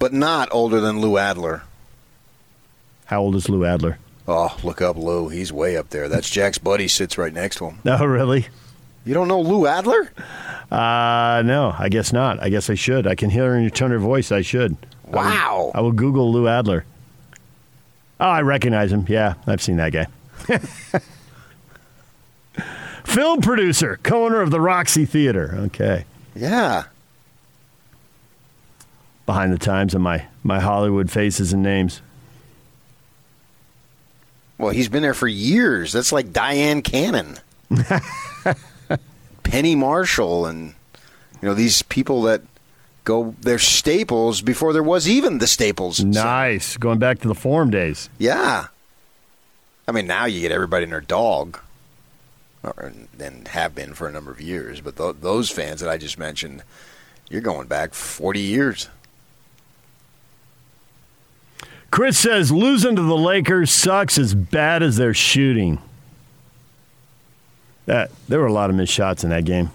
But 0.00 0.12
not 0.12 0.48
older 0.50 0.80
than 0.80 1.00
Lou 1.00 1.18
Adler. 1.18 1.62
How 3.10 3.22
old 3.22 3.34
is 3.34 3.48
Lou 3.48 3.64
Adler? 3.64 3.98
Oh, 4.28 4.56
look 4.62 4.80
up 4.80 4.96
Lou. 4.96 5.28
He's 5.28 5.52
way 5.52 5.76
up 5.76 5.90
there. 5.90 6.08
That's 6.08 6.30
Jack's 6.30 6.58
buddy. 6.58 6.86
Sits 6.86 7.18
right 7.18 7.32
next 7.32 7.56
to 7.56 7.70
him. 7.70 7.78
Oh, 7.84 8.04
really? 8.04 8.46
You 9.04 9.14
don't 9.14 9.26
know 9.26 9.40
Lou 9.40 9.66
Adler? 9.66 10.12
Uh, 10.70 11.42
no, 11.44 11.74
I 11.76 11.88
guess 11.88 12.12
not. 12.12 12.40
I 12.40 12.50
guess 12.50 12.70
I 12.70 12.74
should. 12.74 13.08
I 13.08 13.16
can 13.16 13.28
hear 13.30 13.56
in 13.56 13.62
your 13.62 13.70
tone 13.72 13.90
of 13.90 14.00
voice. 14.00 14.30
I 14.30 14.42
should. 14.42 14.76
Wow. 15.08 15.72
I 15.74 15.80
will 15.80 15.90
Google 15.90 16.30
Lou 16.30 16.46
Adler. 16.46 16.84
Oh, 18.20 18.28
I 18.28 18.42
recognize 18.42 18.92
him. 18.92 19.04
Yeah, 19.08 19.34
I've 19.44 19.60
seen 19.60 19.78
that 19.78 19.90
guy. 19.92 20.06
Film 23.04 23.40
producer, 23.40 23.98
co-owner 24.04 24.40
of 24.40 24.52
the 24.52 24.60
Roxy 24.60 25.04
Theater. 25.04 25.56
Okay. 25.62 26.04
Yeah. 26.36 26.84
Behind 29.26 29.52
the 29.52 29.58
times 29.58 29.96
of 29.96 30.00
my, 30.00 30.26
my 30.44 30.60
Hollywood 30.60 31.10
faces 31.10 31.52
and 31.52 31.64
names. 31.64 32.02
Well, 34.60 34.70
he's 34.74 34.90
been 34.90 35.02
there 35.02 35.14
for 35.14 35.26
years. 35.26 35.90
That's 35.90 36.12
like 36.12 36.34
Dyan 36.34 36.84
Cannon, 36.84 37.38
Penny 39.42 39.74
Marshall, 39.74 40.44
and 40.44 40.74
you 41.40 41.48
know 41.48 41.54
these 41.54 41.80
people 41.80 42.20
that 42.22 42.42
go. 43.04 43.34
They're 43.40 43.58
staples 43.58 44.42
before 44.42 44.74
there 44.74 44.82
was 44.82 45.08
even 45.08 45.38
the 45.38 45.46
Staples. 45.46 46.04
Nice. 46.04 46.76
Going 46.76 46.98
back 46.98 47.20
to 47.20 47.28
the 47.28 47.34
forum 47.34 47.70
days. 47.70 48.10
Yeah. 48.18 48.66
I 49.88 49.92
mean, 49.92 50.06
now 50.06 50.26
you 50.26 50.42
get 50.42 50.52
everybody 50.52 50.84
and 50.84 50.92
their 50.92 51.00
dog, 51.00 51.58
or, 52.62 52.92
and 53.18 53.48
have 53.48 53.74
been 53.74 53.94
for 53.94 54.08
a 54.08 54.12
number 54.12 54.30
of 54.30 54.42
years. 54.42 54.82
But 54.82 54.96
th- 54.96 55.16
those 55.22 55.48
fans 55.48 55.80
that 55.80 55.88
I 55.88 55.96
just 55.96 56.18
mentioned, 56.18 56.64
you're 57.30 57.40
going 57.40 57.66
back 57.66 57.94
40 57.94 58.40
years. 58.40 58.90
Chris 61.90 62.16
says 62.18 62.52
losing 62.52 62.96
to 62.96 63.02
the 63.02 63.16
Lakers 63.16 63.70
sucks 63.70 64.16
as 64.18 64.34
bad 64.34 64.82
as 64.82 64.96
their 64.96 65.14
shooting. 65.14 65.78
That 67.86 68.10
there 68.28 68.38
were 68.40 68.46
a 68.46 68.52
lot 68.52 68.70
of 68.70 68.76
missed 68.76 68.92
shots 68.92 69.24
in 69.24 69.30
that 69.30 69.44
game. 69.44 69.70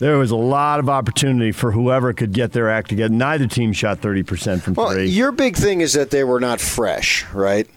There 0.00 0.18
was 0.18 0.32
a 0.32 0.36
lot 0.36 0.80
of 0.80 0.88
opportunity 0.90 1.52
for 1.52 1.70
whoever 1.70 2.12
could 2.12 2.32
get 2.32 2.52
their 2.52 2.68
act 2.68 2.88
together. 2.88 3.14
Neither 3.14 3.46
team 3.46 3.72
shot 3.72 4.00
thirty 4.00 4.24
percent 4.24 4.62
from 4.62 4.74
Well, 4.74 4.90
three. 4.90 5.06
your 5.06 5.30
big 5.30 5.56
thing 5.56 5.80
is 5.80 5.92
that 5.92 6.10
they 6.10 6.24
were 6.24 6.40
not 6.40 6.60
fresh, 6.60 7.24
right? 7.32 7.68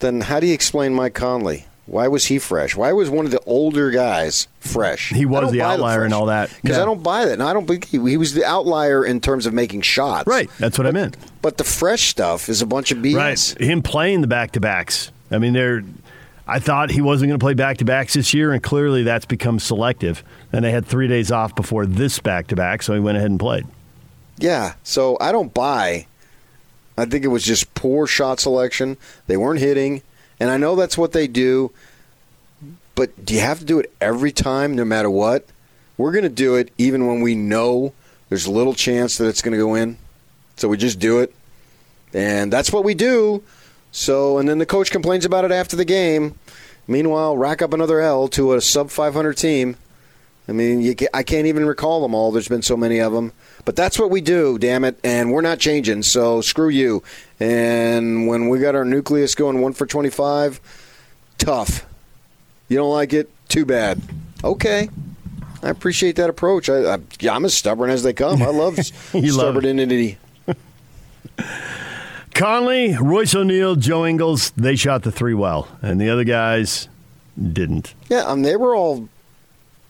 Then 0.00 0.22
how 0.22 0.40
do 0.40 0.48
you 0.48 0.54
explain 0.54 0.94
Mike 0.94 1.14
Conley? 1.14 1.66
Why 1.86 2.06
was 2.08 2.26
he 2.26 2.38
fresh? 2.38 2.76
Why 2.76 2.92
was 2.92 3.10
one 3.10 3.24
of 3.24 3.32
the 3.32 3.40
older 3.44 3.90
guys 3.90 4.46
fresh? 4.60 5.10
He 5.10 5.26
was 5.26 5.50
the 5.50 5.62
outlier 5.62 6.04
and 6.04 6.14
all 6.14 6.26
that. 6.26 6.50
Because 6.62 6.76
Yeah. 6.76 6.82
I 6.82 6.86
don't 6.86 7.02
buy 7.02 7.24
that. 7.24 7.32
And 7.34 7.42
I 7.42 7.52
don't 7.52 7.66
think 7.66 7.86
he, 7.86 7.98
he 8.08 8.16
was 8.16 8.34
the 8.34 8.44
outlier 8.44 9.04
in 9.04 9.20
terms 9.20 9.46
of 9.46 9.52
making 9.52 9.80
shots. 9.82 10.26
Right. 10.28 10.48
That's 10.58 10.78
what 10.78 10.86
I 10.86 10.92
meant. 10.92 11.16
But 11.42 11.58
the 11.58 11.64
fresh 11.64 12.08
stuff 12.08 12.48
is 12.48 12.62
a 12.62 12.66
bunch 12.66 12.92
of 12.92 12.98
BS. 12.98 13.16
Right. 13.16 13.66
Him 13.68 13.82
playing 13.82 14.20
the 14.20 14.28
back 14.28 14.52
to 14.52 14.60
backs. 14.60 15.10
I 15.30 15.38
mean, 15.38 15.52
they're. 15.54 15.82
I 16.46 16.58
thought 16.58 16.90
he 16.90 17.00
wasn't 17.00 17.30
going 17.30 17.38
to 17.38 17.42
play 17.44 17.54
back 17.54 17.78
to 17.78 17.84
backs 17.84 18.14
this 18.14 18.34
year, 18.34 18.52
and 18.52 18.62
clearly 18.62 19.04
that's 19.04 19.24
become 19.26 19.58
selective. 19.58 20.22
And 20.52 20.64
they 20.64 20.70
had 20.72 20.84
three 20.84 21.06
days 21.08 21.30
off 21.30 21.54
before 21.54 21.86
this 21.86 22.18
back 22.18 22.48
to 22.48 22.56
back, 22.56 22.82
so 22.82 22.94
he 22.94 23.00
went 23.00 23.16
ahead 23.16 23.30
and 23.30 23.38
played. 23.40 23.64
Yeah. 24.38 24.74
So 24.82 25.16
I 25.20 25.30
don't 25.32 25.54
buy. 25.54 26.06
I 26.98 27.06
think 27.06 27.24
it 27.24 27.28
was 27.28 27.44
just 27.44 27.72
poor 27.74 28.06
shot 28.06 28.38
selection. 28.40 28.96
They 29.26 29.36
weren't 29.36 29.60
hitting. 29.60 30.02
And 30.42 30.50
I 30.50 30.56
know 30.56 30.74
that's 30.74 30.98
what 30.98 31.12
they 31.12 31.28
do. 31.28 31.70
But 32.96 33.24
do 33.24 33.32
you 33.32 33.38
have 33.38 33.60
to 33.60 33.64
do 33.64 33.78
it 33.78 33.92
every 34.00 34.32
time, 34.32 34.74
no 34.74 34.84
matter 34.84 35.08
what? 35.08 35.46
We're 35.96 36.10
going 36.10 36.24
to 36.24 36.28
do 36.28 36.56
it 36.56 36.72
even 36.76 37.06
when 37.06 37.20
we 37.20 37.36
know 37.36 37.92
there's 38.28 38.48
little 38.48 38.74
chance 38.74 39.18
that 39.18 39.28
it's 39.28 39.40
going 39.40 39.52
to 39.52 39.58
go 39.58 39.76
in. 39.76 39.98
So 40.56 40.66
we 40.66 40.78
just 40.78 40.98
do 40.98 41.20
it. 41.20 41.32
And 42.12 42.52
that's 42.52 42.72
what 42.72 42.82
we 42.82 42.92
do. 42.92 43.44
So, 43.92 44.38
and 44.38 44.48
then 44.48 44.58
the 44.58 44.66
coach 44.66 44.90
complains 44.90 45.24
about 45.24 45.44
it 45.44 45.52
after 45.52 45.76
the 45.76 45.84
game. 45.84 46.36
Meanwhile, 46.88 47.36
rack 47.36 47.62
up 47.62 47.72
another 47.72 48.00
L 48.00 48.26
to 48.30 48.54
a 48.54 48.60
sub 48.60 48.90
500 48.90 49.36
team. 49.36 49.76
I 50.48 50.52
mean, 50.52 50.82
you, 50.82 50.96
ca- 50.96 51.06
I 51.14 51.22
can't 51.22 51.46
even 51.46 51.66
recall 51.66 52.02
them 52.02 52.16
all. 52.16 52.32
There's 52.32 52.48
been 52.48 52.62
so 52.62 52.76
many 52.76 52.98
of 52.98 53.12
them. 53.12 53.32
But 53.64 53.76
that's 53.76 53.98
what 53.98 54.10
we 54.10 54.20
do, 54.20 54.58
damn 54.58 54.84
it. 54.84 54.98
And 55.04 55.32
we're 55.32 55.40
not 55.40 55.58
changing. 55.58 56.02
So 56.02 56.40
screw 56.40 56.68
you. 56.68 57.02
And 57.38 58.26
when 58.26 58.48
we 58.48 58.58
got 58.58 58.74
our 58.74 58.84
nucleus 58.84 59.34
going 59.34 59.60
one 59.60 59.72
for 59.72 59.86
25, 59.86 60.60
tough. 61.38 61.86
You 62.68 62.76
don't 62.76 62.92
like 62.92 63.12
it? 63.12 63.30
Too 63.48 63.64
bad. 63.64 64.00
Okay. 64.42 64.88
I 65.62 65.70
appreciate 65.70 66.16
that 66.16 66.28
approach. 66.28 66.68
I, 66.68 66.94
I, 66.94 66.98
I'm 67.30 67.44
as 67.44 67.54
stubborn 67.54 67.90
as 67.90 68.02
they 68.02 68.12
come. 68.12 68.42
I 68.42 68.46
love 68.46 68.74
stubbornity. 69.12 70.16
Conley, 72.34 72.96
Royce 72.96 73.34
O'Neale, 73.34 73.76
Joe 73.76 74.04
Ingles, 74.06 74.50
they 74.52 74.74
shot 74.74 75.02
the 75.02 75.12
three 75.12 75.34
well, 75.34 75.68
and 75.82 76.00
the 76.00 76.08
other 76.08 76.24
guys 76.24 76.88
didn't. 77.40 77.94
Yeah, 78.08 78.22
um, 78.24 78.42
they 78.42 78.56
were 78.56 78.74
all 78.74 79.08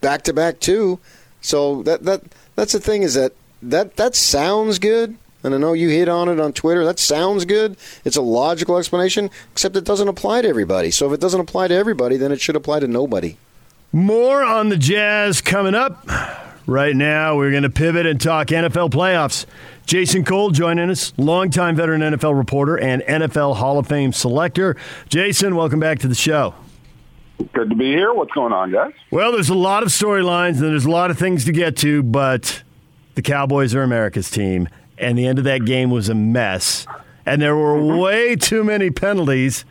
back 0.01 0.23
to 0.23 0.33
back 0.33 0.59
too. 0.59 0.99
So 1.41 1.83
that 1.83 2.03
that 2.03 2.21
that's 2.55 2.73
the 2.73 2.79
thing 2.79 3.01
is 3.01 3.15
that 3.15 3.33
that 3.69 3.95
that 3.95 4.15
sounds 4.15 4.79
good, 4.79 5.15
and 5.43 5.53
I 5.53 5.57
know 5.57 5.73
you 5.73 5.89
hit 5.89 6.09
on 6.09 6.29
it 6.29 6.39
on 6.39 6.53
Twitter. 6.53 6.85
That 6.85 6.99
sounds 6.99 7.45
good. 7.45 7.77
It's 8.05 8.17
a 8.17 8.21
logical 8.21 8.77
explanation, 8.77 9.29
except 9.51 9.75
it 9.75 9.83
doesn't 9.83 10.07
apply 10.07 10.41
to 10.41 10.47
everybody. 10.47 10.91
So 10.91 11.07
if 11.07 11.13
it 11.13 11.21
doesn't 11.21 11.39
apply 11.39 11.67
to 11.69 11.75
everybody, 11.75 12.17
then 12.17 12.31
it 12.31 12.41
should 12.41 12.55
apply 12.55 12.79
to 12.81 12.87
nobody. 12.87 13.37
More 13.91 14.43
on 14.43 14.69
the 14.69 14.77
Jazz 14.77 15.41
coming 15.41 15.75
up. 15.75 16.07
Right 16.65 16.95
now, 16.95 17.35
we're 17.35 17.51
going 17.51 17.63
to 17.63 17.69
pivot 17.69 18.05
and 18.05 18.21
talk 18.21 18.47
NFL 18.47 18.89
playoffs. 18.91 19.45
Jason 19.85 20.23
Cole 20.23 20.49
joining 20.49 20.89
us, 20.89 21.11
longtime 21.17 21.75
veteran 21.75 21.99
NFL 21.99 22.37
reporter 22.37 22.77
and 22.79 23.01
NFL 23.01 23.57
Hall 23.57 23.77
of 23.77 23.87
Fame 23.87 24.13
selector. 24.13 24.77
Jason, 25.09 25.57
welcome 25.57 25.81
back 25.81 25.99
to 25.99 26.07
the 26.07 26.15
show. 26.15 26.55
Good 27.51 27.69
to 27.69 27.75
be 27.75 27.91
here. 27.91 28.13
What's 28.13 28.31
going 28.31 28.53
on, 28.53 28.71
guys? 28.71 28.93
Well, 29.11 29.33
there's 29.33 29.49
a 29.49 29.55
lot 29.55 29.83
of 29.83 29.89
storylines 29.89 30.53
and 30.53 30.63
there's 30.63 30.85
a 30.85 30.91
lot 30.91 31.11
of 31.11 31.19
things 31.19 31.43
to 31.45 31.51
get 31.51 31.75
to, 31.77 32.01
but 32.01 32.63
the 33.15 33.21
Cowboys 33.21 33.75
are 33.75 33.83
America's 33.83 34.29
team, 34.29 34.67
and 34.97 35.17
the 35.17 35.27
end 35.27 35.37
of 35.37 35.45
that 35.45 35.65
game 35.65 35.91
was 35.91 36.09
a 36.09 36.15
mess. 36.15 36.87
And 37.25 37.41
there 37.41 37.55
were 37.55 37.97
way 37.97 38.35
too 38.35 38.63
many 38.63 38.89
penalties. 38.89 39.65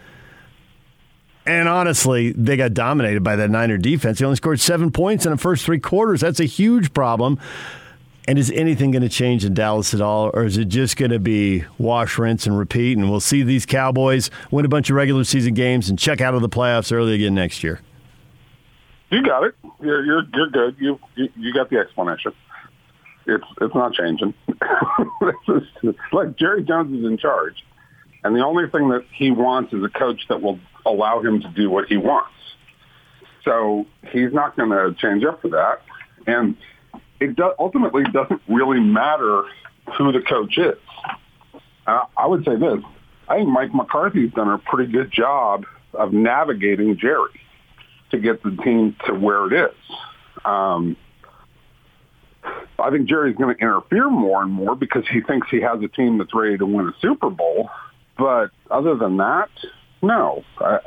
And 1.44 1.68
honestly, 1.68 2.32
they 2.32 2.56
got 2.56 2.72
dominated 2.72 3.24
by 3.24 3.36
that 3.36 3.50
Niner 3.50 3.76
defense. 3.76 4.18
They 4.18 4.24
only 4.24 4.36
scored 4.36 4.60
seven 4.60 4.92
points 4.92 5.26
in 5.26 5.32
the 5.32 5.38
first 5.38 5.64
three 5.64 5.80
quarters. 5.80 6.20
That's 6.20 6.40
a 6.40 6.44
huge 6.44 6.94
problem. 6.94 7.38
And 8.28 8.38
is 8.38 8.52
anything 8.52 8.92
going 8.92 9.02
to 9.02 9.08
change 9.08 9.44
in 9.44 9.52
Dallas 9.52 9.92
at 9.92 10.00
all, 10.00 10.30
or 10.32 10.44
is 10.44 10.56
it 10.56 10.66
just 10.66 10.96
going 10.96 11.10
to 11.10 11.18
be 11.18 11.64
wash, 11.78 12.16
rinse, 12.18 12.46
and 12.46 12.56
repeat? 12.56 12.96
And 12.96 13.10
we'll 13.10 13.18
see 13.18 13.42
these 13.42 13.66
Cowboys 13.66 14.30
win 14.52 14.64
a 14.64 14.68
bunch 14.68 14.88
of 14.90 14.96
regular 14.96 15.24
season 15.24 15.54
games 15.54 15.90
and 15.90 15.98
check 15.98 16.20
out 16.20 16.32
of 16.32 16.40
the 16.40 16.48
playoffs 16.48 16.92
early 16.92 17.14
again 17.14 17.34
next 17.34 17.64
year. 17.64 17.80
You 19.10 19.22
got 19.24 19.42
it. 19.42 19.54
You're 19.80 20.04
you're 20.04 20.22
you're 20.32 20.50
good. 20.50 20.76
You 20.78 21.00
you, 21.16 21.28
you 21.36 21.52
got 21.52 21.68
the 21.68 21.78
explanation. 21.78 22.32
It's 23.26 23.44
it's 23.60 23.74
not 23.74 23.92
changing. 23.94 24.34
Look, 26.12 26.38
Jerry 26.38 26.64
Jones 26.64 26.98
is 26.98 27.04
in 27.04 27.18
charge, 27.18 27.64
and 28.24 28.34
the 28.34 28.44
only 28.44 28.68
thing 28.68 28.88
that 28.90 29.04
he 29.12 29.30
wants 29.30 29.72
is 29.72 29.82
a 29.82 29.88
coach 29.88 30.22
that 30.28 30.42
will 30.42 30.58
allow 30.84 31.20
him 31.20 31.40
to 31.40 31.48
do 31.48 31.70
what 31.70 31.86
he 31.88 31.96
wants. 31.96 32.30
So 33.44 33.86
he's 34.10 34.32
not 34.32 34.56
going 34.56 34.70
to 34.70 34.94
change 35.00 35.24
up 35.24 35.42
for 35.42 35.50
that, 35.50 35.82
and 36.26 36.56
it 37.20 37.36
do, 37.36 37.52
ultimately 37.58 38.04
doesn't 38.12 38.42
really 38.48 38.80
matter 38.80 39.44
who 39.96 40.12
the 40.12 40.20
coach 40.20 40.58
is. 40.58 40.78
Uh, 41.86 42.04
I 42.16 42.26
would 42.26 42.44
say 42.44 42.56
this: 42.56 42.78
I 43.28 43.38
think 43.38 43.48
Mike 43.48 43.74
McCarthy's 43.74 44.32
done 44.32 44.48
a 44.48 44.58
pretty 44.58 44.92
good 44.92 45.10
job 45.12 45.64
of 45.94 46.12
navigating 46.12 46.96
Jerry 46.98 47.40
to 48.10 48.18
get 48.18 48.42
the 48.42 48.50
team 48.62 48.96
to 49.06 49.14
where 49.14 49.46
it 49.46 49.70
is. 49.70 49.76
Um, 50.44 50.96
I 52.78 52.90
think 52.90 53.08
Jerry's 53.08 53.36
going 53.36 53.54
to 53.54 53.62
interfere 53.62 54.10
more 54.10 54.42
and 54.42 54.52
more 54.52 54.74
because 54.74 55.04
he 55.08 55.20
thinks 55.20 55.48
he 55.50 55.60
has 55.60 55.80
a 55.82 55.88
team 55.88 56.18
that's 56.18 56.34
ready 56.34 56.58
to 56.58 56.66
win 56.66 56.88
a 56.88 56.92
Super 57.00 57.30
Bowl. 57.30 57.70
But 58.18 58.50
other 58.70 58.96
than 58.96 59.18
that, 59.18 59.50
no, 60.02 60.44
I, 60.58 60.78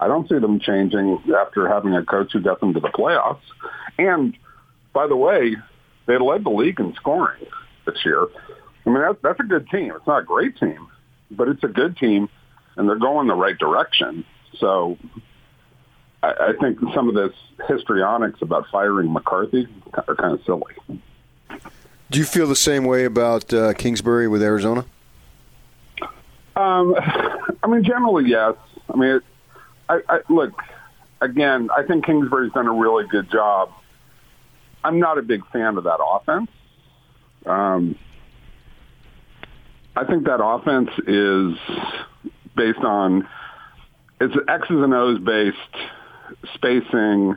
I 0.00 0.08
don't 0.08 0.28
see 0.28 0.38
them 0.38 0.60
changing 0.60 1.22
after 1.36 1.68
having 1.68 1.94
a 1.94 2.04
coach 2.04 2.32
who 2.32 2.40
got 2.40 2.60
them 2.60 2.74
to 2.74 2.80
the 2.80 2.88
playoffs. 2.88 3.42
And 3.98 4.36
by 4.92 5.06
the 5.06 5.16
way, 5.16 5.56
they 6.06 6.18
led 6.18 6.44
the 6.44 6.50
league 6.50 6.80
in 6.80 6.94
scoring 6.94 7.44
this 7.86 7.98
year. 8.04 8.26
I 8.86 8.90
mean, 8.90 9.00
that, 9.00 9.18
that's 9.22 9.40
a 9.40 9.44
good 9.44 9.68
team. 9.68 9.92
It's 9.94 10.06
not 10.06 10.22
a 10.22 10.24
great 10.24 10.56
team, 10.58 10.88
but 11.30 11.48
it's 11.48 11.62
a 11.64 11.68
good 11.68 11.96
team, 11.96 12.28
and 12.76 12.88
they're 12.88 12.98
going 12.98 13.28
the 13.28 13.34
right 13.34 13.58
direction. 13.58 14.24
So 14.58 14.98
I, 16.22 16.28
I 16.28 16.52
think 16.60 16.78
some 16.94 17.08
of 17.08 17.14
this 17.14 17.32
histrionics 17.68 18.40
about 18.42 18.66
firing 18.70 19.12
McCarthy 19.12 19.66
are 19.94 20.14
kind 20.14 20.34
of 20.34 20.44
silly. 20.44 20.74
Do 22.10 22.18
you 22.18 22.24
feel 22.24 22.46
the 22.46 22.56
same 22.56 22.84
way 22.84 23.04
about 23.04 23.52
uh, 23.54 23.72
Kingsbury 23.74 24.28
with 24.28 24.42
Arizona? 24.42 24.84
Um, 26.54 26.94
I 27.62 27.66
mean, 27.66 27.84
generally, 27.84 28.28
yes. 28.28 28.54
I 28.92 28.96
mean, 28.96 29.10
it, 29.16 29.22
I, 29.88 30.00
I 30.08 30.20
look 30.28 30.52
again. 31.20 31.70
I 31.76 31.84
think 31.84 32.04
Kingsbury's 32.04 32.52
done 32.52 32.66
a 32.66 32.72
really 32.72 33.06
good 33.08 33.30
job. 33.30 33.70
I'm 34.84 34.98
not 34.98 35.16
a 35.18 35.22
big 35.22 35.46
fan 35.52 35.78
of 35.78 35.84
that 35.84 36.00
offense. 36.04 36.50
Um, 37.46 37.96
I 39.96 40.04
think 40.04 40.24
that 40.26 40.42
offense 40.42 40.90
is 41.06 41.56
based 42.56 42.80
on 42.80 43.26
it's 44.20 44.34
X's 44.48 44.70
and 44.70 44.94
O's 44.94 45.18
based 45.18 45.56
spacing 46.54 47.36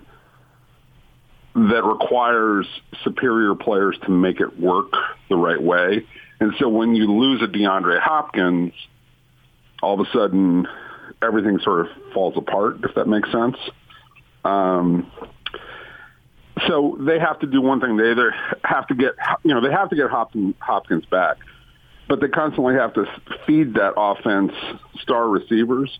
that 1.55 1.83
requires 1.85 2.67
superior 3.03 3.55
players 3.55 3.97
to 4.03 4.11
make 4.11 4.41
it 4.41 4.59
work 4.59 4.91
the 5.29 5.37
right 5.37 5.61
way. 5.61 6.05
And 6.39 6.53
so 6.59 6.67
when 6.67 6.95
you 6.95 7.11
lose 7.11 7.41
a 7.41 7.47
DeAndre 7.47 7.99
Hopkins, 7.99 8.73
all 9.81 9.99
of 9.99 10.05
a 10.05 10.11
sudden 10.11 10.67
everything 11.21 11.59
sort 11.59 11.81
of 11.81 11.87
falls 12.13 12.35
apart, 12.35 12.77
if 12.83 12.95
that 12.95 13.07
makes 13.07 13.31
sense. 13.31 13.55
Um, 14.43 15.11
so 16.67 16.97
they 16.99 17.19
have 17.19 17.39
to 17.39 17.47
do 17.47 17.61
one 17.61 17.79
thing. 17.79 17.97
They 17.97 18.11
either 18.11 18.33
have 18.63 18.87
to 18.87 18.95
get, 18.95 19.13
you 19.43 19.53
know, 19.53 19.61
they 19.61 19.71
have 19.71 19.89
to 19.89 19.95
get 19.95 20.09
Hopkins, 20.09 20.55
Hopkins 20.59 21.05
back, 21.05 21.37
but 22.07 22.21
they 22.21 22.27
constantly 22.27 22.75
have 22.75 22.93
to 22.93 23.05
feed 23.47 23.75
that 23.75 23.93
offense 23.97 24.51
star 25.01 25.27
receivers, 25.27 25.99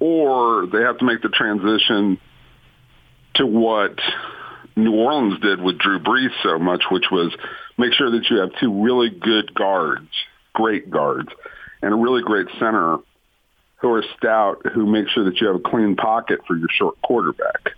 or 0.00 0.66
they 0.66 0.82
have 0.82 0.98
to 0.98 1.04
make 1.04 1.22
the 1.22 1.28
transition 1.28 2.18
to 3.34 3.46
what 3.46 3.98
New 4.76 4.94
Orleans 4.94 5.40
did 5.40 5.60
with 5.60 5.78
Drew 5.78 5.98
Brees 5.98 6.30
so 6.42 6.58
much, 6.58 6.84
which 6.90 7.06
was 7.10 7.34
make 7.78 7.92
sure 7.94 8.10
that 8.10 8.28
you 8.30 8.38
have 8.38 8.50
two 8.60 8.82
really 8.82 9.10
good 9.10 9.54
guards, 9.54 10.08
great 10.52 10.90
guards, 10.90 11.28
and 11.82 11.92
a 11.92 11.96
really 11.96 12.22
great 12.22 12.48
center 12.58 12.98
who 13.76 13.92
are 13.92 14.04
stout, 14.16 14.66
who 14.74 14.86
make 14.86 15.08
sure 15.08 15.24
that 15.24 15.40
you 15.40 15.46
have 15.46 15.56
a 15.56 15.60
clean 15.60 15.96
pocket 15.96 16.40
for 16.46 16.56
your 16.56 16.68
short 16.70 17.00
quarterback. 17.02 17.72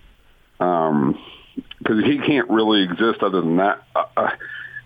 Um, 0.60 1.18
because 1.78 2.04
he 2.04 2.18
can't 2.18 2.48
really 2.50 2.82
exist 2.82 3.22
other 3.22 3.40
than 3.40 3.56
that. 3.56 3.82
Uh, 3.94 4.04
uh, 4.16 4.30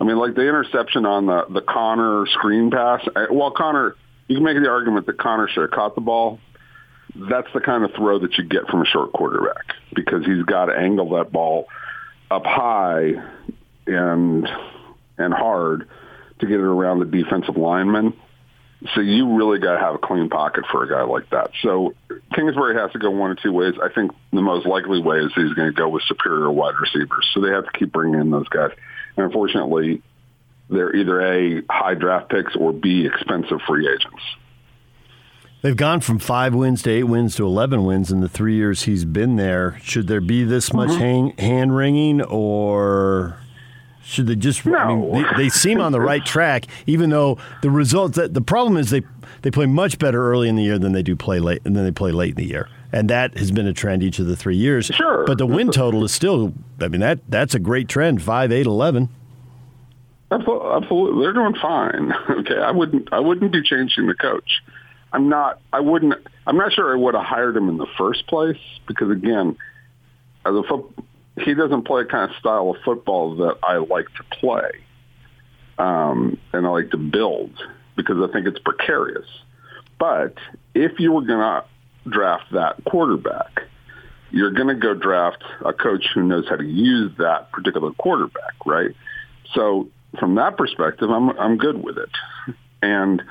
I 0.01 0.05
mean, 0.05 0.17
like 0.17 0.35
the 0.35 0.43
interception 0.43 1.07
on 1.07 1.27
the 1.27 1.45
the 1.49 1.61
Conner 1.61 2.27
screen 2.27 2.71
pass. 2.71 3.07
uh, 3.15 3.27
Well, 3.31 3.51
Conner, 3.51 3.95
you 4.27 4.37
can 4.37 4.45
make 4.45 4.57
the 4.61 4.69
argument 4.69 5.07
that 5.07 5.19
Conner 5.19 5.49
should 5.49 5.63
have 5.63 5.71
caught 5.71 5.95
the 5.95 6.01
ball. 6.01 6.41
That's 7.15 7.49
the 7.53 7.61
kind 7.61 7.85
of 7.85 7.93
throw 7.95 8.19
that 8.21 8.39
you 8.39 8.45
get 8.45 8.67
from 8.69 8.83
a 8.83 8.87
short 8.87 9.13
quarterback 9.13 9.75
because 9.95 10.25
he's 10.25 10.45
got 10.45 10.67
to 10.67 10.73
angle 10.73 11.11
that 11.11 11.31
ball 11.31 11.67
up 12.31 12.45
high 12.47 13.13
and 13.87 14.49
and 15.19 15.35
hard 15.35 15.89
to 16.41 16.47
get 16.47 16.57
it 16.57 16.63
around 16.65 17.01
the 17.01 17.05
defensive 17.05 17.57
lineman. 17.57 18.15
So 18.95 19.01
you 19.01 19.37
really 19.37 19.61
got 19.61 19.75
to 19.75 19.81
have 19.81 19.95
a 19.95 19.99
clean 19.99 20.29
pocket 20.29 20.65
for 20.71 20.83
a 20.83 20.89
guy 20.89 21.03
like 21.03 21.31
that. 21.31 21.51
So 21.63 21.95
Kingsbury 22.35 22.75
has 22.75 22.91
to 22.93 22.99
go 22.99 23.11
one 23.11 23.31
of 23.31 23.41
two 23.41 23.53
ways. 23.53 23.75
I 23.81 23.93
think 23.95 24.11
the 24.33 24.43
most 24.43 24.67
likely 24.67 25.01
way 25.01 25.19
is 25.19 25.33
he's 25.35 25.53
going 25.55 25.69
to 25.69 25.73
go 25.73 25.89
with 25.89 26.03
superior 26.05 26.51
wide 26.51 26.75
receivers. 26.81 27.29
So 27.33 27.41
they 27.41 27.51
have 27.51 27.65
to 27.65 27.79
keep 27.79 27.93
bringing 27.93 28.21
in 28.21 28.31
those 28.31 28.49
guys. 28.49 28.73
And 29.17 29.27
unfortunately, 29.27 30.03
they're 30.69 30.95
either 30.97 31.21
a 31.21 31.63
high 31.71 31.95
draft 31.95 32.31
picks 32.31 32.57
or 32.57 32.73
b 32.73 33.07
expensive 33.07 33.61
free 33.69 33.89
agents. 33.89 34.23
They've 35.63 35.77
gone 35.77 36.01
from 36.01 36.19
five 36.19 36.55
wins 36.55 36.83
to 36.83 36.91
eight 36.91 37.05
wins 37.05 37.37
to 37.37 37.47
11 37.47 37.85
wins 37.85 38.11
in 38.11 38.21
the 38.21 38.29
three 38.29 38.57
years 38.57 38.83
he's 38.83 39.05
been 39.05 39.37
there. 39.37 39.79
Should 39.81 40.09
there 40.09 40.21
be 40.21 40.43
this 40.43 40.73
much 40.73 40.91
mm-hmm. 40.91 41.01
hang, 41.01 41.37
hand 41.39 41.77
wringing, 41.77 42.21
or 42.21 43.39
should 44.03 44.27
they 44.27 44.35
just? 44.35 44.67
I 44.67 44.89
mean, 44.89 45.13
they, 45.13 45.45
they 45.45 45.49
seem 45.49 45.81
on 45.81 45.93
the 45.93 46.01
right 46.11 46.25
track, 46.25 46.67
even 46.87 47.11
though 47.11 47.39
the 47.63 47.71
results. 47.71 48.17
That 48.17 48.35
the 48.35 48.41
problem 48.41 48.77
is 48.77 48.91
they 48.91 49.03
they 49.43 49.53
play 49.53 49.67
much 49.67 50.01
better 50.01 50.31
early 50.31 50.49
in 50.49 50.57
the 50.57 50.65
year 50.65 50.81
than 50.81 50.93
they 50.93 51.03
do 51.03 51.15
play 51.15 51.39
late, 51.39 51.63
and 51.65 51.77
then 51.77 51.85
they 51.85 51.93
play 51.93 52.11
late 52.11 52.31
in 52.31 52.37
the 52.37 52.49
year, 52.49 52.69
and 52.91 53.09
that 53.11 53.39
has 53.39 53.53
been 53.53 53.69
a 53.69 53.73
trend 53.73 54.03
each 54.03 54.19
of 54.19 54.27
the 54.27 54.35
three 54.35 54.57
years. 54.57 54.87
Sure, 54.87 55.25
but 55.27 55.39
the 55.39 55.47
win 55.47 55.71
total 55.71 56.05
is 56.05 56.13
still. 56.13 56.53
I 56.81 56.89
mean 56.89 57.01
that 57.01 57.21
that's 57.29 57.55
a 57.55 57.61
great 57.61 57.89
trend. 57.89 58.21
Five, 58.21 58.51
eight, 58.51 58.67
eleven. 58.67 59.11
Absol- 60.33 60.83
Absolutely, 60.83 61.23
they're 61.23 61.33
doing 61.33 61.55
fine. 61.55 62.13
Okay, 62.31 62.59
I 62.59 62.73
wouldn't 62.73 63.13
I 63.13 63.21
wouldn't 63.21 63.53
be 63.53 63.63
changing 63.63 64.09
the 64.09 64.15
coach. 64.15 64.61
I'm 65.13 65.29
not. 65.29 65.61
I 65.73 65.81
wouldn't. 65.81 66.15
I'm 66.47 66.57
not 66.57 66.73
sure 66.73 66.93
I 66.93 66.97
would 66.97 67.15
have 67.15 67.25
hired 67.25 67.57
him 67.57 67.69
in 67.69 67.77
the 67.77 67.87
first 67.99 68.27
place 68.27 68.57
because 68.87 69.11
again, 69.11 69.57
as 70.45 70.55
a 70.55 70.63
foot, 70.63 70.87
he 71.39 71.55
doesn't 71.55 71.83
play 71.83 72.03
a 72.03 72.05
kind 72.05 72.31
of 72.31 72.37
style 72.39 72.71
of 72.71 72.77
football 72.85 73.37
that 73.37 73.59
I 73.63 73.77
like 73.77 74.07
to 74.17 74.25
play, 74.39 74.71
um, 75.79 76.39
and 76.53 76.67
I 76.67 76.71
like 76.71 76.91
to 76.91 76.97
build 76.97 77.51
because 77.97 78.17
I 78.27 78.33
think 78.33 78.47
it's 78.47 78.59
precarious. 78.59 79.27
But 79.99 80.35
if 80.75 80.99
you 80.99 81.13
were 81.13 81.23
going 81.23 81.41
to 81.41 81.65
draft 82.09 82.53
that 82.53 82.83
quarterback, 82.87 83.63
you're 84.31 84.51
going 84.51 84.69
to 84.69 84.75
go 84.75 84.95
draft 84.95 85.45
a 85.65 85.73
coach 85.73 86.07
who 86.15 86.23
knows 86.23 86.49
how 86.49 86.57
to 86.57 86.65
use 86.65 87.13
that 87.19 87.53
particular 87.53 87.93
quarterback, 87.93 88.55
right? 88.65 88.91
So 89.55 89.89
from 90.19 90.35
that 90.37 90.57
perspective, 90.57 91.11
I'm 91.11 91.31
I'm 91.39 91.59
good 91.59 91.83
with 91.83 91.99
it. 91.99 92.11
And 92.81 93.23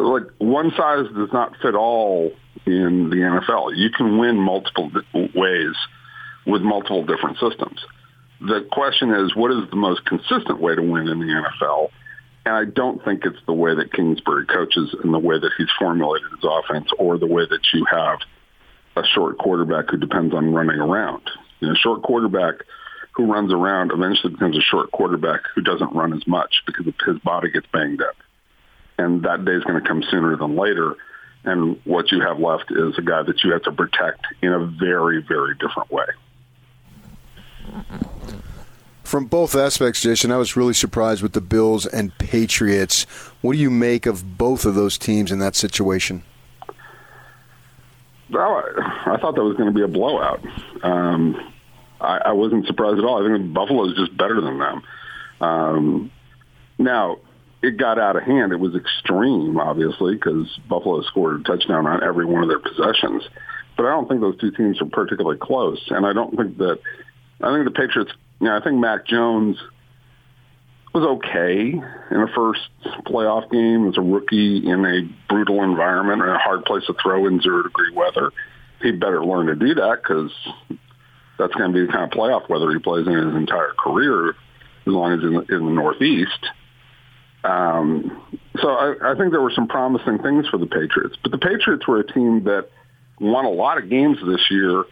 like 0.00 0.24
one 0.38 0.70
size 0.76 1.06
does 1.14 1.32
not 1.32 1.56
fit 1.62 1.74
all 1.74 2.32
in 2.66 3.10
the 3.10 3.16
NFL. 3.16 3.76
You 3.76 3.90
can 3.90 4.18
win 4.18 4.36
multiple 4.36 4.90
ways 5.34 5.74
with 6.46 6.62
multiple 6.62 7.04
different 7.04 7.38
systems. 7.38 7.80
The 8.40 8.66
question 8.70 9.12
is, 9.12 9.34
what 9.34 9.50
is 9.50 9.68
the 9.70 9.76
most 9.76 10.04
consistent 10.04 10.60
way 10.60 10.74
to 10.74 10.82
win 10.82 11.08
in 11.08 11.18
the 11.18 11.26
NFL? 11.26 11.90
And 12.46 12.54
I 12.54 12.64
don't 12.64 13.04
think 13.04 13.24
it's 13.24 13.38
the 13.46 13.52
way 13.52 13.74
that 13.74 13.92
Kingsbury 13.92 14.46
coaches 14.46 14.94
and 15.02 15.12
the 15.12 15.18
way 15.18 15.38
that 15.38 15.50
he's 15.58 15.68
formulated 15.78 16.30
his 16.30 16.44
offense 16.44 16.88
or 16.98 17.18
the 17.18 17.26
way 17.26 17.44
that 17.48 17.60
you 17.74 17.84
have 17.90 18.20
a 18.96 19.06
short 19.06 19.38
quarterback 19.38 19.90
who 19.90 19.96
depends 19.96 20.34
on 20.34 20.54
running 20.54 20.80
around. 20.80 21.22
You 21.60 21.68
know, 21.68 21.74
a 21.74 21.76
short 21.76 22.02
quarterback 22.02 22.54
who 23.12 23.26
runs 23.30 23.52
around 23.52 23.90
eventually 23.92 24.32
becomes 24.32 24.56
a 24.56 24.62
short 24.62 24.92
quarterback 24.92 25.40
who 25.54 25.62
doesn't 25.62 25.92
run 25.94 26.12
as 26.12 26.26
much 26.26 26.62
because 26.66 26.86
his 27.04 27.18
body 27.18 27.50
gets 27.50 27.66
banged 27.72 28.00
up. 28.00 28.14
And 28.98 29.22
that 29.22 29.44
day 29.44 29.52
is 29.52 29.64
going 29.64 29.80
to 29.80 29.88
come 29.88 30.02
sooner 30.10 30.36
than 30.36 30.56
later. 30.56 30.94
And 31.44 31.80
what 31.84 32.10
you 32.10 32.20
have 32.20 32.40
left 32.40 32.70
is 32.70 32.98
a 32.98 33.02
guy 33.02 33.22
that 33.22 33.42
you 33.44 33.52
have 33.52 33.62
to 33.62 33.72
protect 33.72 34.26
in 34.42 34.52
a 34.52 34.66
very, 34.66 35.22
very 35.22 35.54
different 35.54 35.90
way. 35.90 36.06
From 39.04 39.26
both 39.26 39.54
aspects, 39.54 40.02
Jason, 40.02 40.30
I 40.30 40.36
was 40.36 40.56
really 40.56 40.74
surprised 40.74 41.22
with 41.22 41.32
the 41.32 41.40
Bills 41.40 41.86
and 41.86 42.16
Patriots. 42.18 43.04
What 43.40 43.54
do 43.54 43.58
you 43.58 43.70
make 43.70 44.04
of 44.04 44.36
both 44.36 44.66
of 44.66 44.74
those 44.74 44.98
teams 44.98 45.32
in 45.32 45.38
that 45.38 45.56
situation? 45.56 46.24
Well, 48.30 48.62
I, 48.76 49.14
I 49.14 49.16
thought 49.16 49.34
that 49.36 49.42
was 49.42 49.56
going 49.56 49.72
to 49.72 49.74
be 49.74 49.82
a 49.82 49.88
blowout. 49.88 50.44
Um, 50.82 51.36
I, 52.00 52.18
I 52.26 52.32
wasn't 52.32 52.66
surprised 52.66 52.98
at 52.98 53.04
all. 53.04 53.24
I 53.24 53.38
think 53.38 53.54
Buffalo 53.54 53.88
is 53.88 53.96
just 53.96 54.14
better 54.16 54.40
than 54.40 54.58
them. 54.58 54.82
Um, 55.40 56.10
now, 56.78 57.18
it 57.62 57.76
got 57.76 57.98
out 57.98 58.16
of 58.16 58.22
hand. 58.22 58.52
It 58.52 58.60
was 58.60 58.74
extreme, 58.74 59.58
obviously, 59.58 60.14
because 60.14 60.46
Buffalo 60.68 61.02
scored 61.02 61.40
a 61.40 61.44
touchdown 61.44 61.86
on 61.86 62.02
every 62.04 62.24
one 62.24 62.42
of 62.42 62.48
their 62.48 62.60
possessions. 62.60 63.24
But 63.76 63.86
I 63.86 63.90
don't 63.90 64.08
think 64.08 64.20
those 64.20 64.38
two 64.38 64.50
teams 64.52 64.80
are 64.80 64.86
particularly 64.86 65.38
close. 65.38 65.80
And 65.90 66.06
I 66.06 66.12
don't 66.12 66.36
think 66.36 66.58
that, 66.58 66.78
I 67.40 67.52
think 67.52 67.64
the 67.64 67.70
Patriots, 67.70 68.12
you 68.40 68.48
know, 68.48 68.56
I 68.56 68.62
think 68.62 68.78
Mac 68.78 69.06
Jones 69.06 69.56
was 70.94 71.04
okay 71.04 71.70
in 71.70 72.20
the 72.20 72.28
first 72.34 72.60
playoff 73.06 73.50
game 73.50 73.88
as 73.88 73.98
a 73.98 74.00
rookie 74.00 74.68
in 74.68 74.84
a 74.84 75.02
brutal 75.28 75.62
environment 75.62 76.22
and 76.22 76.30
a 76.30 76.38
hard 76.38 76.64
place 76.64 76.84
to 76.86 76.94
throw 77.02 77.26
in 77.26 77.40
zero 77.40 77.62
degree 77.62 77.92
weather. 77.94 78.32
He 78.80 78.92
better 78.92 79.24
learn 79.24 79.46
to 79.46 79.54
do 79.54 79.74
that 79.74 80.00
because 80.02 80.32
that's 81.38 81.54
going 81.54 81.72
to 81.72 81.78
be 81.78 81.86
the 81.86 81.92
kind 81.92 82.04
of 82.04 82.10
playoff 82.10 82.48
weather 82.48 82.70
he 82.70 82.78
plays 82.78 83.06
in 83.06 83.12
his 83.12 83.34
entire 83.34 83.74
career, 83.78 84.30
as 84.30 84.34
long 84.86 85.12
as 85.12 85.22
in 85.22 85.34
the, 85.34 85.40
in 85.54 85.66
the 85.66 85.72
Northeast. 85.72 86.46
Um, 87.44 88.40
so 88.60 88.68
I, 88.68 89.12
I 89.12 89.14
think 89.16 89.30
there 89.30 89.40
were 89.40 89.52
some 89.54 89.68
promising 89.68 90.18
things 90.18 90.48
for 90.48 90.58
the 90.58 90.66
Patriots, 90.66 91.16
but 91.22 91.32
the 91.32 91.38
Patriots 91.38 91.86
were 91.86 92.00
a 92.00 92.06
team 92.06 92.44
that 92.44 92.68
won 93.20 93.44
a 93.44 93.50
lot 93.50 93.78
of 93.78 93.88
games 93.88 94.18
this 94.26 94.50
year 94.50 94.84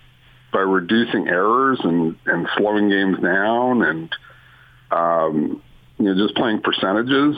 by 0.53 0.61
reducing 0.61 1.29
errors 1.29 1.81
and, 1.83 2.17
and 2.27 2.49
slowing 2.57 2.89
games 2.89 3.19
down 3.21 3.83
and 3.83 4.15
um, 4.91 5.63
you 5.99 6.05
know 6.05 6.15
just 6.15 6.37
playing 6.37 6.61
percentages. 6.61 7.37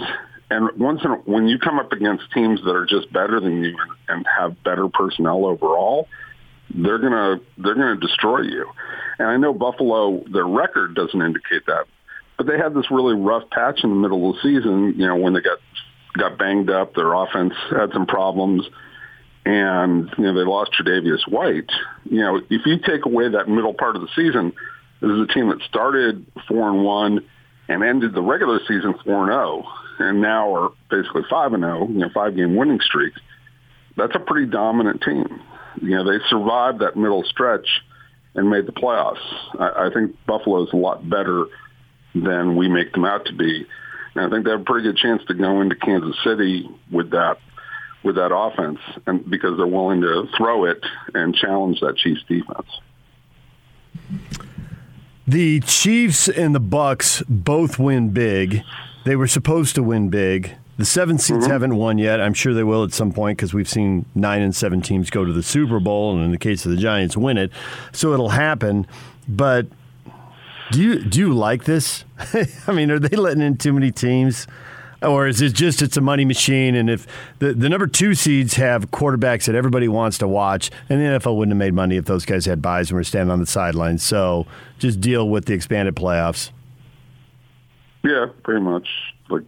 And 0.50 0.70
once 0.78 1.00
in, 1.04 1.10
when 1.24 1.46
you 1.46 1.58
come 1.58 1.78
up 1.78 1.92
against 1.92 2.24
teams 2.32 2.60
that 2.64 2.74
are 2.74 2.86
just 2.86 3.12
better 3.12 3.40
than 3.40 3.62
you 3.62 3.76
and 4.08 4.26
have 4.38 4.62
better 4.62 4.88
personnel 4.88 5.44
overall, 5.44 6.08
they're 6.74 6.98
gonna 6.98 7.40
they're 7.58 7.74
gonna 7.74 7.96
destroy 7.96 8.42
you. 8.42 8.66
And 9.18 9.28
I 9.28 9.36
know 9.36 9.52
Buffalo, 9.52 10.22
their 10.32 10.46
record 10.46 10.94
doesn't 10.94 11.20
indicate 11.20 11.66
that, 11.66 11.86
but 12.38 12.46
they 12.46 12.56
had 12.56 12.72
this 12.72 12.90
really 12.90 13.14
rough 13.14 13.50
patch 13.50 13.80
in 13.82 13.90
the 13.90 13.96
middle 13.96 14.30
of 14.30 14.36
the 14.36 14.42
season. 14.42 14.94
You 14.96 15.08
know, 15.08 15.16
when 15.16 15.34
they 15.34 15.40
got 15.40 15.58
got 16.16 16.38
banged 16.38 16.70
up, 16.70 16.94
their 16.94 17.12
offense 17.12 17.52
had 17.70 17.92
some 17.92 18.06
problems, 18.06 18.64
and 19.44 20.08
you 20.16 20.24
know 20.24 20.34
they 20.34 20.48
lost 20.48 20.70
Tre'Davious 20.72 21.28
White. 21.28 21.70
You 22.04 22.20
know, 22.20 22.36
if 22.48 22.64
you 22.64 22.78
take 22.78 23.04
away 23.04 23.28
that 23.28 23.48
middle 23.48 23.74
part 23.74 23.96
of 23.96 24.02
the 24.02 24.08
season, 24.14 24.52
this 25.02 25.10
is 25.10 25.20
a 25.20 25.34
team 25.34 25.48
that 25.48 25.60
started 25.68 26.24
four 26.46 26.70
and 26.70 26.84
one 26.84 27.28
and 27.68 27.82
ended 27.82 28.14
the 28.14 28.22
regular 28.22 28.60
season 28.68 28.94
four 29.04 29.24
and 29.24 29.32
zero, 29.32 29.64
and 29.98 30.22
now 30.22 30.54
are 30.54 30.70
basically 30.90 31.22
five 31.28 31.52
and 31.52 31.64
zero. 31.64 31.88
You 31.88 31.98
know, 31.98 32.10
five 32.14 32.36
game 32.36 32.54
winning 32.54 32.80
streak. 32.80 33.14
That's 33.96 34.14
a 34.14 34.20
pretty 34.20 34.46
dominant 34.46 35.02
team. 35.02 35.42
You 35.82 35.96
know, 35.96 36.04
they 36.04 36.24
survived 36.30 36.78
that 36.80 36.96
middle 36.96 37.24
stretch 37.24 37.66
and 38.36 38.48
made 38.48 38.66
the 38.66 38.72
playoffs. 38.72 39.16
I, 39.58 39.86
I 39.86 39.90
think 39.92 40.14
Buffalo 40.24 40.62
is 40.62 40.72
a 40.72 40.76
lot 40.76 41.08
better 41.08 41.46
than 42.14 42.56
we 42.56 42.68
make 42.68 42.92
them 42.92 43.04
out 43.04 43.26
to 43.26 43.32
be. 43.32 43.66
And 44.14 44.26
I 44.26 44.30
think 44.30 44.44
they 44.44 44.50
have 44.50 44.62
a 44.62 44.64
pretty 44.64 44.88
good 44.88 44.96
chance 44.96 45.22
to 45.28 45.34
go 45.34 45.60
into 45.60 45.76
Kansas 45.76 46.16
City 46.24 46.68
with 46.90 47.10
that 47.10 47.38
with 48.04 48.14
that 48.14 48.32
offense, 48.34 48.78
and 49.06 49.28
because 49.28 49.56
they're 49.56 49.66
willing 49.66 50.00
to 50.02 50.28
throw 50.36 50.64
it 50.64 50.80
and 51.14 51.34
challenge 51.34 51.80
that 51.80 51.96
Chiefs 51.96 52.22
defense. 52.28 52.68
The 55.26 55.60
Chiefs 55.60 56.28
and 56.28 56.54
the 56.54 56.60
Bucs 56.60 57.24
both 57.28 57.78
win 57.78 58.10
big. 58.10 58.62
They 59.04 59.16
were 59.16 59.26
supposed 59.26 59.74
to 59.74 59.82
win 59.82 60.10
big. 60.10 60.54
The 60.78 60.84
seven 60.84 61.18
seeds 61.18 61.40
mm-hmm. 61.40 61.50
haven't 61.50 61.76
won 61.76 61.98
yet. 61.98 62.20
I'm 62.20 62.34
sure 62.34 62.54
they 62.54 62.62
will 62.62 62.84
at 62.84 62.92
some 62.92 63.12
point 63.12 63.36
because 63.36 63.52
we've 63.52 63.68
seen 63.68 64.06
nine 64.14 64.42
and 64.42 64.54
seven 64.54 64.80
teams 64.80 65.10
go 65.10 65.24
to 65.24 65.32
the 65.32 65.42
Super 65.42 65.80
Bowl, 65.80 66.14
and 66.14 66.24
in 66.24 66.30
the 66.30 66.38
case 66.38 66.64
of 66.64 66.70
the 66.70 66.76
Giants, 66.76 67.16
win 67.16 67.36
it. 67.36 67.50
So 67.92 68.12
it'll 68.12 68.28
happen. 68.28 68.86
But 69.26 69.66
do 70.70 70.82
you 70.82 71.02
do 71.02 71.18
you 71.18 71.34
like 71.34 71.64
this? 71.64 72.04
I 72.66 72.72
mean, 72.72 72.90
are 72.90 72.98
they 72.98 73.16
letting 73.16 73.42
in 73.42 73.56
too 73.56 73.72
many 73.72 73.90
teams? 73.90 74.46
Or 75.00 75.28
is 75.28 75.40
it 75.40 75.54
just 75.54 75.80
it's 75.80 75.96
a 75.96 76.00
money 76.00 76.24
machine? 76.24 76.74
And 76.74 76.90
if 76.90 77.06
the, 77.38 77.54
the 77.54 77.68
number 77.68 77.86
two 77.86 78.14
seeds 78.14 78.54
have 78.54 78.90
quarterbacks 78.90 79.46
that 79.46 79.54
everybody 79.54 79.86
wants 79.86 80.18
to 80.18 80.28
watch, 80.28 80.70
and 80.88 81.00
the 81.00 81.04
NFL 81.04 81.36
wouldn't 81.36 81.52
have 81.52 81.58
made 81.58 81.74
money 81.74 81.96
if 81.96 82.06
those 82.06 82.24
guys 82.24 82.46
had 82.46 82.60
buys 82.60 82.90
and 82.90 82.96
were 82.96 83.04
standing 83.04 83.30
on 83.30 83.38
the 83.38 83.46
sidelines. 83.46 84.02
So 84.02 84.46
just 84.80 85.00
deal 85.00 85.28
with 85.28 85.44
the 85.44 85.54
expanded 85.54 85.94
playoffs. 85.94 86.50
Yeah, 88.02 88.26
pretty 88.42 88.60
much. 88.60 88.88
Like 89.28 89.44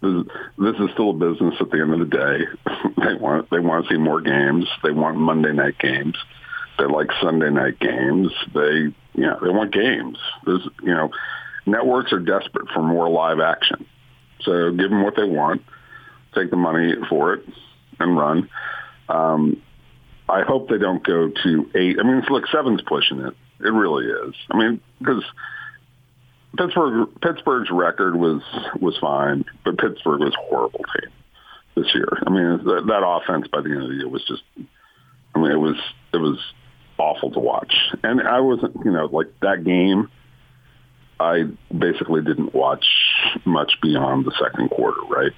this 0.00 0.12
is, 0.12 0.24
this 0.56 0.76
is 0.76 0.90
still 0.94 1.10
a 1.10 1.14
business 1.14 1.54
at 1.60 1.70
the 1.70 1.80
end 1.80 1.92
of 1.92 1.98
the 1.98 2.06
day. 2.06 2.44
they 3.04 3.14
want 3.14 3.50
they 3.50 3.58
want 3.58 3.86
to 3.86 3.94
see 3.94 3.98
more 3.98 4.20
games. 4.22 4.66
They 4.82 4.92
want 4.92 5.18
Monday 5.18 5.52
night 5.52 5.78
games. 5.78 6.16
They 6.80 6.86
like 6.86 7.10
Sunday 7.20 7.50
night 7.50 7.78
games. 7.78 8.32
They 8.54 8.92
you 9.14 9.26
know 9.26 9.38
they 9.42 9.50
want 9.50 9.72
games. 9.72 10.16
There's 10.46 10.66
you 10.82 10.94
know 10.94 11.10
networks 11.66 12.12
are 12.12 12.20
desperate 12.20 12.68
for 12.72 12.82
more 12.82 13.08
live 13.10 13.38
action. 13.38 13.86
So 14.40 14.70
give 14.70 14.88
them 14.88 15.02
what 15.02 15.14
they 15.14 15.24
want, 15.24 15.62
take 16.34 16.50
the 16.50 16.56
money 16.56 16.94
for 17.10 17.34
it, 17.34 17.44
and 17.98 18.16
run. 18.16 18.48
Um, 19.10 19.60
I 20.26 20.42
hope 20.42 20.70
they 20.70 20.78
don't 20.78 21.04
go 21.04 21.28
to 21.28 21.70
eight. 21.74 21.98
I 22.00 22.02
mean, 22.02 22.22
look, 22.30 22.46
seven's 22.46 22.80
pushing 22.80 23.20
it. 23.20 23.34
It 23.60 23.72
really 23.72 24.06
is. 24.06 24.34
I 24.50 24.56
mean, 24.56 24.80
because 24.98 25.22
Pittsburgh 26.56 27.08
Pittsburgh's 27.20 27.70
record 27.70 28.16
was 28.16 28.40
was 28.80 28.96
fine, 28.98 29.44
but 29.66 29.76
Pittsburgh 29.76 30.20
was 30.20 30.32
a 30.34 30.46
horrible 30.48 30.84
team 30.98 31.10
this 31.74 31.94
year. 31.94 32.08
I 32.26 32.30
mean, 32.30 32.64
that, 32.64 32.84
that 32.86 33.06
offense 33.06 33.48
by 33.48 33.60
the 33.60 33.70
end 33.70 33.82
of 33.82 33.88
the 33.90 33.96
year 33.96 34.08
was 34.08 34.24
just. 34.26 34.42
I 35.34 35.38
mean, 35.38 35.52
it 35.52 35.60
was 35.60 35.76
it 36.12 36.16
was 36.16 36.38
awful 37.00 37.30
to 37.32 37.40
watch, 37.40 37.74
and 38.02 38.20
I 38.20 38.40
wasn't, 38.40 38.76
you 38.84 38.92
know, 38.92 39.06
like 39.06 39.28
that 39.40 39.64
game 39.64 40.08
I 41.20 41.44
basically 41.76 42.22
didn't 42.22 42.54
watch 42.54 42.86
much 43.44 43.74
beyond 43.82 44.24
the 44.24 44.32
second 44.42 44.70
quarter, 44.70 45.02
right? 45.02 45.32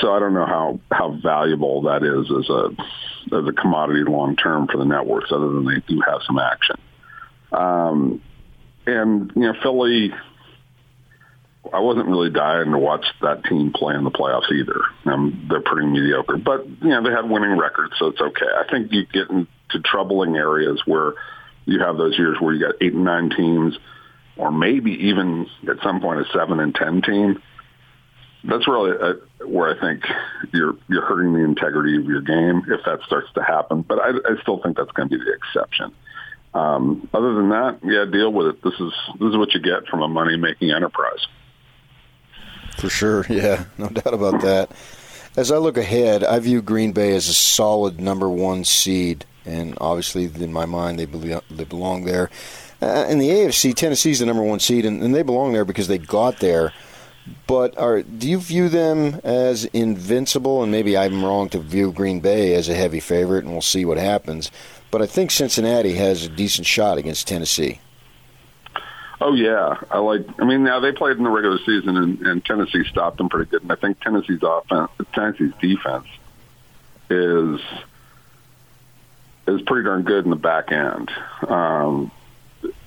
So 0.00 0.12
I 0.12 0.20
don't 0.20 0.32
know 0.32 0.46
how 0.46 0.80
how 0.92 1.18
valuable 1.20 1.82
that 1.82 2.04
is 2.04 2.30
as 2.30 2.48
a 2.48 3.36
as 3.36 3.48
a 3.48 3.52
commodity 3.52 4.04
long 4.08 4.36
term 4.36 4.68
for 4.68 4.78
the 4.78 4.84
networks, 4.84 5.32
other 5.32 5.48
than 5.48 5.64
they 5.64 5.82
do 5.88 6.00
have 6.06 6.20
some 6.24 6.38
action. 6.38 6.76
Um, 7.50 8.22
and 8.86 9.32
you 9.34 9.42
know, 9.42 9.54
Philly, 9.60 10.12
I 11.72 11.80
wasn't 11.80 12.06
really 12.06 12.30
dying 12.30 12.70
to 12.70 12.78
watch 12.78 13.04
that 13.20 13.44
team 13.44 13.72
play 13.74 13.96
in 13.96 14.04
the 14.04 14.12
playoffs 14.12 14.52
either. 14.52 14.80
Um, 15.06 15.48
they're 15.50 15.60
pretty 15.62 15.88
mediocre, 15.88 16.36
but 16.36 16.64
you 16.64 16.90
know 16.90 17.02
they 17.02 17.10
had 17.10 17.28
winning 17.28 17.58
records, 17.58 17.94
so 17.98 18.06
it's 18.06 18.20
okay. 18.20 18.46
I 18.46 18.70
think 18.70 18.92
you 18.92 19.04
get 19.06 19.28
into 19.70 19.86
troubling 19.88 20.36
areas 20.36 20.82
where 20.86 21.14
you 21.64 21.80
have 21.80 21.96
those 21.96 22.18
years 22.18 22.38
where 22.40 22.54
you 22.54 22.60
got 22.64 22.74
eight 22.80 22.94
and 22.94 23.04
nine 23.04 23.30
teams 23.30 23.78
or 24.36 24.52
maybe 24.52 24.92
even 24.92 25.46
at 25.68 25.76
some 25.82 26.00
point 26.00 26.20
a 26.20 26.24
seven 26.32 26.60
and 26.60 26.74
ten 26.74 27.02
team. 27.02 27.42
That's 28.44 28.68
really 28.68 28.92
a, 28.92 28.94
uh, 28.94 29.14
where 29.46 29.76
I 29.76 29.80
think 29.80 30.04
you're 30.52 30.76
you're 30.88 31.04
hurting 31.04 31.34
the 31.34 31.40
integrity 31.40 31.96
of 31.96 32.04
your 32.04 32.22
game 32.22 32.62
if 32.68 32.84
that 32.86 33.00
starts 33.04 33.28
to 33.34 33.42
happen. 33.42 33.82
But 33.82 33.98
I, 33.98 34.10
I 34.10 34.40
still 34.42 34.62
think 34.62 34.76
that's 34.76 34.92
going 34.92 35.08
to 35.08 35.18
be 35.18 35.24
the 35.24 35.32
exception. 35.32 35.92
Um, 36.54 37.08
other 37.12 37.34
than 37.34 37.50
that, 37.50 37.80
yeah, 37.82 38.04
deal 38.10 38.32
with 38.32 38.46
it. 38.46 38.62
This 38.62 38.74
is 38.74 38.92
this 39.18 39.30
is 39.30 39.36
what 39.36 39.52
you 39.52 39.60
get 39.60 39.86
from 39.88 40.02
a 40.02 40.08
money 40.08 40.36
making 40.36 40.70
enterprise. 40.70 41.26
For 42.78 42.88
sure, 42.88 43.26
yeah, 43.28 43.64
no 43.76 43.88
doubt 43.88 44.14
about 44.14 44.40
that. 44.42 44.70
As 45.36 45.52
I 45.52 45.58
look 45.58 45.76
ahead, 45.76 46.24
I 46.24 46.38
view 46.38 46.62
Green 46.62 46.92
Bay 46.92 47.14
as 47.14 47.28
a 47.28 47.34
solid 47.34 48.00
number 48.00 48.28
one 48.28 48.64
seed, 48.64 49.24
and 49.48 49.76
obviously, 49.80 50.24
in 50.24 50.52
my 50.52 50.66
mind, 50.66 50.98
they 50.98 51.06
belong, 51.06 51.40
they 51.50 51.64
belong 51.64 52.04
there. 52.04 52.30
Uh, 52.80 53.06
in 53.08 53.18
the 53.18 53.28
AFC, 53.28 53.74
Tennessee's 53.74 54.20
the 54.20 54.26
number 54.26 54.42
one 54.42 54.60
seed, 54.60 54.84
and, 54.84 55.02
and, 55.02 55.14
they 55.14 55.22
belong 55.22 55.52
there 55.52 55.64
because 55.64 55.88
they 55.88 55.98
got 55.98 56.38
there. 56.38 56.72
But 57.46 57.76
are, 57.76 58.02
do 58.02 58.28
you 58.28 58.38
view 58.38 58.68
them 58.68 59.20
as 59.24 59.64
invincible? 59.66 60.62
And 60.62 60.70
maybe 60.70 60.96
I'm 60.96 61.24
wrong 61.24 61.48
to 61.50 61.58
view 61.58 61.92
Green 61.92 62.20
Bay 62.20 62.54
as 62.54 62.68
a 62.68 62.74
heavy 62.74 63.00
favorite, 63.00 63.44
and 63.44 63.52
we'll 63.52 63.62
see 63.62 63.84
what 63.84 63.98
happens. 63.98 64.50
But 64.90 65.02
I 65.02 65.06
think 65.06 65.30
Cincinnati 65.30 65.94
has 65.94 66.26
a 66.26 66.28
decent 66.28 66.66
shot 66.66 66.98
against 66.98 67.26
Tennessee. 67.26 67.80
Oh 69.20 69.34
yeah, 69.34 69.76
I 69.90 69.98
like. 69.98 70.24
I 70.38 70.44
mean, 70.44 70.62
now 70.62 70.78
they 70.78 70.92
played 70.92 71.16
in 71.16 71.24
the 71.24 71.30
regular 71.30 71.58
season, 71.66 71.96
and, 71.96 72.20
and 72.20 72.44
Tennessee 72.44 72.84
stopped 72.88 73.18
them 73.18 73.28
pretty 73.28 73.50
good. 73.50 73.62
And 73.62 73.72
I 73.72 73.74
think 73.74 74.00
Tennessee's 74.00 74.42
offense, 74.42 74.90
Tennessee's 75.12 75.52
defense, 75.60 76.06
is 77.10 77.60
is 79.54 79.62
pretty 79.62 79.84
darn 79.84 80.02
good 80.02 80.24
in 80.24 80.30
the 80.30 80.36
back 80.36 80.72
end. 80.72 81.10
Um, 81.46 82.10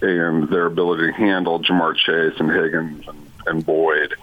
and 0.01 0.49
their 0.49 0.65
ability 0.65 1.07
to 1.07 1.13
handle 1.13 1.59
Ja'Marr 1.59 1.95
Chase 1.95 2.39
and 2.39 2.51
Higgins 2.51 3.07
and, 3.07 3.31
and 3.45 3.65
Boyd, 3.65 4.15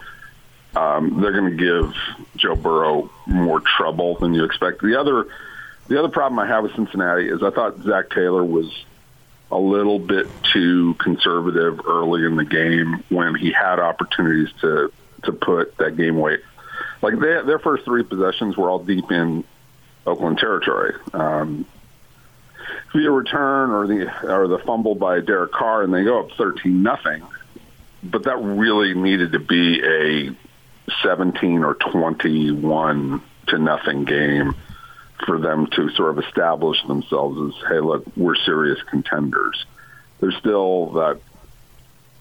um, 0.76 1.20
they're 1.20 1.32
going 1.32 1.56
to 1.56 1.64
give 1.64 1.94
Joe 2.36 2.54
Burrow 2.54 3.10
more 3.26 3.60
trouble 3.60 4.16
than 4.16 4.34
you 4.34 4.44
expect. 4.44 4.82
The 4.82 4.98
other, 4.98 5.26
the 5.88 5.98
other 5.98 6.08
problem 6.08 6.38
I 6.38 6.46
have 6.46 6.64
with 6.64 6.74
Cincinnati 6.74 7.28
is 7.28 7.42
I 7.42 7.50
thought 7.50 7.80
Zac 7.80 8.10
Taylor 8.10 8.44
was 8.44 8.70
a 9.50 9.58
little 9.58 9.98
bit 9.98 10.26
too 10.42 10.94
conservative 10.94 11.80
early 11.86 12.24
in 12.24 12.36
the 12.36 12.44
game 12.44 13.02
when 13.08 13.34
he 13.34 13.50
had 13.50 13.78
opportunities 13.78 14.48
to 14.60 14.92
to 15.24 15.32
put 15.32 15.76
that 15.78 15.96
game 15.96 16.18
weight. 16.18 16.40
Like 17.02 17.14
they, 17.14 17.42
their 17.42 17.58
first 17.58 17.84
three 17.84 18.02
possessions 18.02 18.56
were 18.56 18.70
all 18.70 18.78
deep 18.78 19.10
in 19.10 19.42
Oakland 20.06 20.38
territory. 20.38 20.94
Um, 21.12 21.66
via 22.92 23.10
return 23.10 23.70
or 23.70 23.86
the 23.86 24.26
or 24.28 24.48
the 24.48 24.58
fumble 24.58 24.94
by 24.94 25.20
Derek 25.20 25.52
Carr, 25.52 25.82
and 25.82 25.92
they 25.92 26.04
go 26.04 26.20
up 26.20 26.32
thirteen 26.36 26.82
nothing. 26.82 27.22
But 28.02 28.24
that 28.24 28.36
really 28.36 28.94
needed 28.94 29.32
to 29.32 29.38
be 29.38 29.82
a 29.84 30.36
seventeen 31.02 31.64
or 31.64 31.74
twenty 31.74 32.50
one 32.50 33.22
to 33.48 33.58
nothing 33.58 34.04
game 34.04 34.54
for 35.26 35.38
them 35.38 35.66
to 35.66 35.90
sort 35.90 36.16
of 36.16 36.24
establish 36.24 36.82
themselves 36.86 37.54
as, 37.54 37.68
hey, 37.68 37.80
look, 37.80 38.04
we're 38.16 38.36
serious 38.36 38.78
contenders. 38.88 39.64
There's 40.20 40.36
still 40.36 40.92
that, 40.92 41.20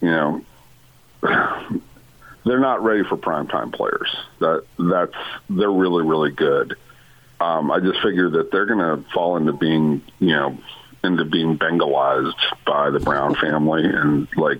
you 0.01 0.09
know, 0.09 0.41
they're 2.45 2.59
not 2.59 2.83
ready 2.83 3.03
for 3.03 3.17
primetime 3.17 3.73
players. 3.73 4.15
That 4.39 4.65
that's 4.77 5.15
they're 5.49 5.71
really 5.71 6.03
really 6.03 6.31
good. 6.31 6.75
Um, 7.39 7.71
I 7.71 7.79
just 7.79 8.01
figure 8.01 8.29
that 8.31 8.51
they're 8.51 8.65
going 8.65 8.79
to 8.79 9.03
fall 9.13 9.37
into 9.37 9.53
being 9.53 10.01
you 10.19 10.35
know 10.35 10.57
into 11.03 11.25
being 11.25 11.57
Bengalized 11.57 12.35
by 12.65 12.89
the 12.89 12.99
Brown 12.99 13.35
family, 13.35 13.83
and 13.85 14.27
like 14.35 14.59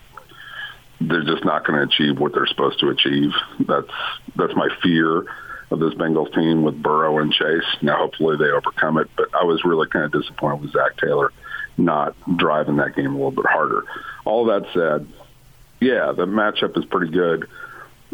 they're 1.01 1.23
just 1.23 1.45
not 1.45 1.65
going 1.65 1.79
to 1.79 1.85
achieve 1.85 2.19
what 2.19 2.33
they're 2.33 2.47
supposed 2.47 2.79
to 2.79 2.89
achieve. 2.89 3.31
That's 3.67 3.91
that's 4.35 4.55
my 4.55 4.69
fear 4.81 5.25
of 5.69 5.79
this 5.79 5.93
Bengals 5.95 6.33
team 6.33 6.63
with 6.63 6.81
Burrow 6.81 7.19
and 7.19 7.31
Chase. 7.31 7.65
Now, 7.81 7.97
hopefully, 7.97 8.37
they 8.37 8.51
overcome 8.51 8.97
it. 8.97 9.09
But 9.17 9.33
I 9.35 9.43
was 9.43 9.65
really 9.65 9.87
kind 9.87 10.05
of 10.05 10.11
disappointed 10.11 10.61
with 10.61 10.71
Zac 10.71 10.97
Taylor 10.97 11.31
not 11.77 12.15
driving 12.37 12.77
that 12.77 12.95
game 12.95 13.11
a 13.11 13.13
little 13.13 13.31
bit 13.31 13.45
harder. 13.45 13.83
All 14.25 14.45
that 14.45 14.65
said, 14.73 15.07
yeah, 15.79 16.11
the 16.11 16.25
matchup 16.25 16.77
is 16.77 16.85
pretty 16.85 17.11
good 17.11 17.47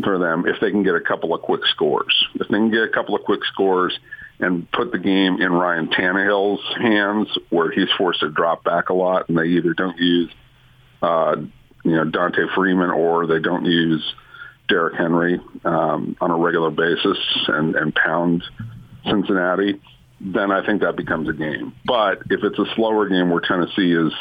for 0.03 0.17
them 0.17 0.45
if 0.47 0.59
they 0.59 0.71
can 0.71 0.83
get 0.83 0.95
a 0.95 0.99
couple 0.99 1.33
of 1.33 1.41
quick 1.41 1.61
scores. 1.67 2.25
If 2.35 2.47
they 2.47 2.57
can 2.57 2.71
get 2.71 2.83
a 2.83 2.89
couple 2.89 3.15
of 3.15 3.23
quick 3.23 3.43
scores 3.45 3.97
and 4.43 4.71
put 4.71 4.91
the 4.91 4.99
game 4.99 5.41
in 5.41 5.51
Ryan 5.51 5.87
Tannehill's 5.87 6.63
hands, 6.77 7.27
where 7.49 7.71
he's 7.71 7.91
forced 7.97 8.19
to 8.19 8.29
drop 8.29 8.63
back 8.63 8.89
a 8.89 8.93
lot, 8.93 9.29
and 9.29 9.37
they 9.37 9.45
either 9.45 9.73
don't 9.73 9.97
use, 9.97 10.31
uh, 11.01 11.35
you 11.83 11.95
know, 11.95 12.05
D'Onta 12.05 12.53
Foreman 12.53 12.89
or 12.89 13.27
they 13.27 13.39
don't 13.39 13.65
use 13.65 14.03
Derrick 14.67 14.95
Henry 14.95 15.39
um, 15.65 16.15
on 16.21 16.31
a 16.31 16.37
regular 16.37 16.71
basis 16.71 17.17
and, 17.47 17.75
and 17.75 17.93
pound 17.93 18.43
Cincinnati, 19.09 19.81
then 20.21 20.51
I 20.51 20.65
think 20.65 20.81
that 20.81 20.95
becomes 20.95 21.27
a 21.27 21.33
game. 21.33 21.73
But 21.85 22.19
if 22.29 22.43
it's 22.43 22.57
a 22.57 22.65
slower 22.75 23.09
game 23.09 23.29
where 23.29 23.41
Tennessee 23.41 23.91
is, 23.91 24.13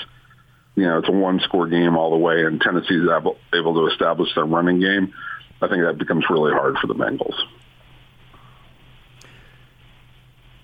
you 0.75 0.85
know, 0.85 0.99
it's 0.99 1.09
a 1.09 1.13
one-score 1.13 1.69
game 1.69 1.97
all 1.97 2.11
the 2.11 2.17
way, 2.17 2.45
and 2.45 2.61
Tennessee 2.61 2.95
is 2.95 3.09
able, 3.09 3.37
able 3.55 3.75
to 3.75 3.93
establish 3.93 4.35
their 4.35 4.45
running 4.45 4.81
game, 4.81 5.13
I 5.61 5.69
think 5.69 5.83
that 5.83 5.99
becomes 5.99 6.25
really 6.29 6.53
hard 6.53 6.77
for 6.79 6.89
the 6.89 6.95
Bengals. 6.95 7.37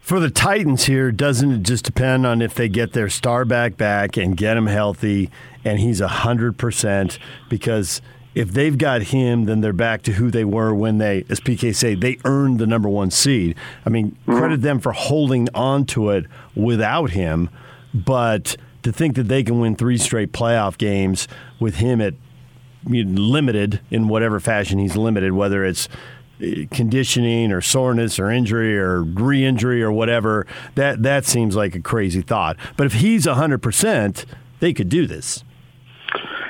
For 0.08 0.20
the 0.20 0.30
Titans 0.30 0.86
here, 0.86 1.12
doesn't 1.12 1.52
it 1.52 1.62
just 1.64 1.84
depend 1.84 2.24
on 2.24 2.40
if 2.40 2.54
they 2.54 2.70
get 2.70 2.94
their 2.94 3.10
star 3.10 3.44
back 3.44 3.76
back 3.76 4.16
and 4.16 4.34
get 4.34 4.56
him 4.56 4.66
healthy 4.66 5.28
and 5.66 5.78
he's 5.78 6.00
100% 6.00 7.18
because 7.50 8.00
if 8.34 8.50
they've 8.50 8.78
got 8.78 9.02
him, 9.02 9.44
then 9.44 9.60
they're 9.60 9.74
back 9.74 10.00
to 10.04 10.12
who 10.12 10.30
they 10.30 10.46
were 10.46 10.74
when 10.74 10.96
they, 10.96 11.26
as 11.28 11.40
PK 11.40 11.74
say, 11.74 11.94
they 11.94 12.16
earned 12.24 12.58
the 12.58 12.66
number 12.66 12.88
one 12.88 13.10
seed. 13.10 13.54
I 13.84 13.90
mean, 13.90 14.12
Mm-hmm. 14.26 14.38
credit 14.38 14.62
them 14.62 14.80
for 14.80 14.92
holding 14.92 15.46
on 15.54 15.84
to 15.88 16.08
it 16.08 16.24
without 16.56 17.10
him, 17.10 17.50
but 17.92 18.56
to 18.84 18.92
think 18.92 19.14
that 19.16 19.28
they 19.28 19.42
can 19.42 19.60
win 19.60 19.76
three 19.76 19.98
straight 19.98 20.32
playoff 20.32 20.78
games 20.78 21.28
with 21.60 21.74
him 21.74 22.00
at 22.00 22.14
limited 22.86 23.82
in 23.90 24.08
whatever 24.08 24.40
fashion 24.40 24.78
he's 24.78 24.96
limited, 24.96 25.32
whether 25.32 25.66
it's 25.66 25.86
conditioning 26.70 27.52
or 27.52 27.60
soreness 27.60 28.18
or 28.18 28.30
injury 28.30 28.78
or 28.78 29.02
re-injury 29.02 29.82
or 29.82 29.92
whatever, 29.92 30.46
that 30.74 31.02
that 31.02 31.24
seems 31.24 31.56
like 31.56 31.74
a 31.74 31.80
crazy 31.80 32.22
thought. 32.22 32.56
But 32.76 32.86
if 32.86 32.94
he's 32.94 33.26
100%, 33.26 34.24
they 34.60 34.72
could 34.72 34.88
do 34.88 35.06
this. 35.06 35.44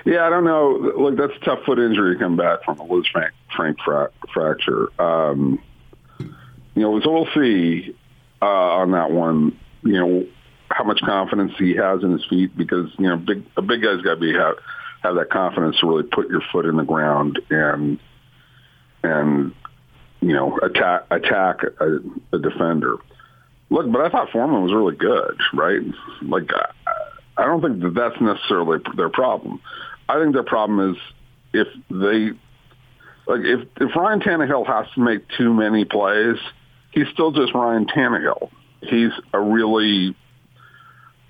Yeah, 0.05 0.27
I 0.27 0.31
don't 0.31 0.45
know. 0.45 0.93
Look, 0.97 1.17
that's 1.19 1.35
a 1.37 1.45
tough 1.45 1.65
foot 1.67 1.79
injury 1.79 2.15
to 2.15 2.19
come 2.19 2.37
back 2.37 2.65
from 2.65 2.79
a 2.79 2.85
loose 2.85 3.07
frank, 3.13 3.35
frank 3.55 3.79
fra- 3.85 4.11
fracture. 4.33 4.89
Um, 5.01 5.61
you 6.19 6.83
know, 6.83 7.01
so 7.01 7.13
we'll 7.13 7.29
see 7.35 7.95
uh, 8.41 8.47
on 8.47 8.93
that 8.93 9.11
one. 9.11 9.59
You 9.83 9.93
know, 9.93 10.27
how 10.71 10.85
much 10.85 11.01
confidence 11.01 11.53
he 11.59 11.75
has 11.75 12.03
in 12.03 12.13
his 12.13 12.25
feet 12.27 12.57
because 12.57 12.91
you 12.99 13.09
know, 13.09 13.17
big 13.17 13.45
a 13.57 13.63
big 13.63 13.83
guy's 13.83 14.01
got 14.03 14.15
to 14.15 14.21
be 14.21 14.33
have 14.33 14.57
have 15.03 15.15
that 15.17 15.31
confidence 15.31 15.79
to 15.81 15.87
really 15.87 16.03
put 16.05 16.29
your 16.29 16.43
foot 16.53 16.65
in 16.65 16.77
the 16.77 16.85
ground 16.85 17.41
and 17.51 17.99
and 19.03 19.55
you 20.21 20.33
know 20.33 20.59
attack 20.63 21.05
attack 21.11 21.61
a, 21.81 21.99
a 22.37 22.39
defender. 22.39 22.97
Look, 23.71 23.91
but 23.93 24.01
I 24.01 24.09
thought 24.09 24.31
Foreman 24.31 24.63
was 24.63 24.73
really 24.73 24.97
good, 24.97 25.39
right? 25.53 25.83
Like, 26.23 26.51
I, 26.55 27.43
I 27.43 27.45
don't 27.45 27.61
think 27.61 27.83
that 27.83 27.95
that's 27.95 28.21
necessarily 28.21 28.79
their 28.97 29.11
problem. 29.11 29.61
I 30.09 30.19
think 30.19 30.33
their 30.33 30.43
problem 30.43 30.93
is 30.93 30.97
if 31.53 31.69
they 31.91 32.31
like 33.27 33.45
if 33.45 33.69
if 33.81 33.95
Ryan 33.95 34.21
Tannehill 34.21 34.67
has 34.67 34.87
to 34.95 35.01
make 35.01 35.29
too 35.37 35.53
many 35.53 35.85
plays, 35.85 36.39
he's 36.93 37.09
still 37.13 37.31
just 37.31 37.55
Ryan 37.55 37.87
Tannehill. 37.87 38.51
He's 38.81 39.13
a 39.35 39.41
really 39.41 40.17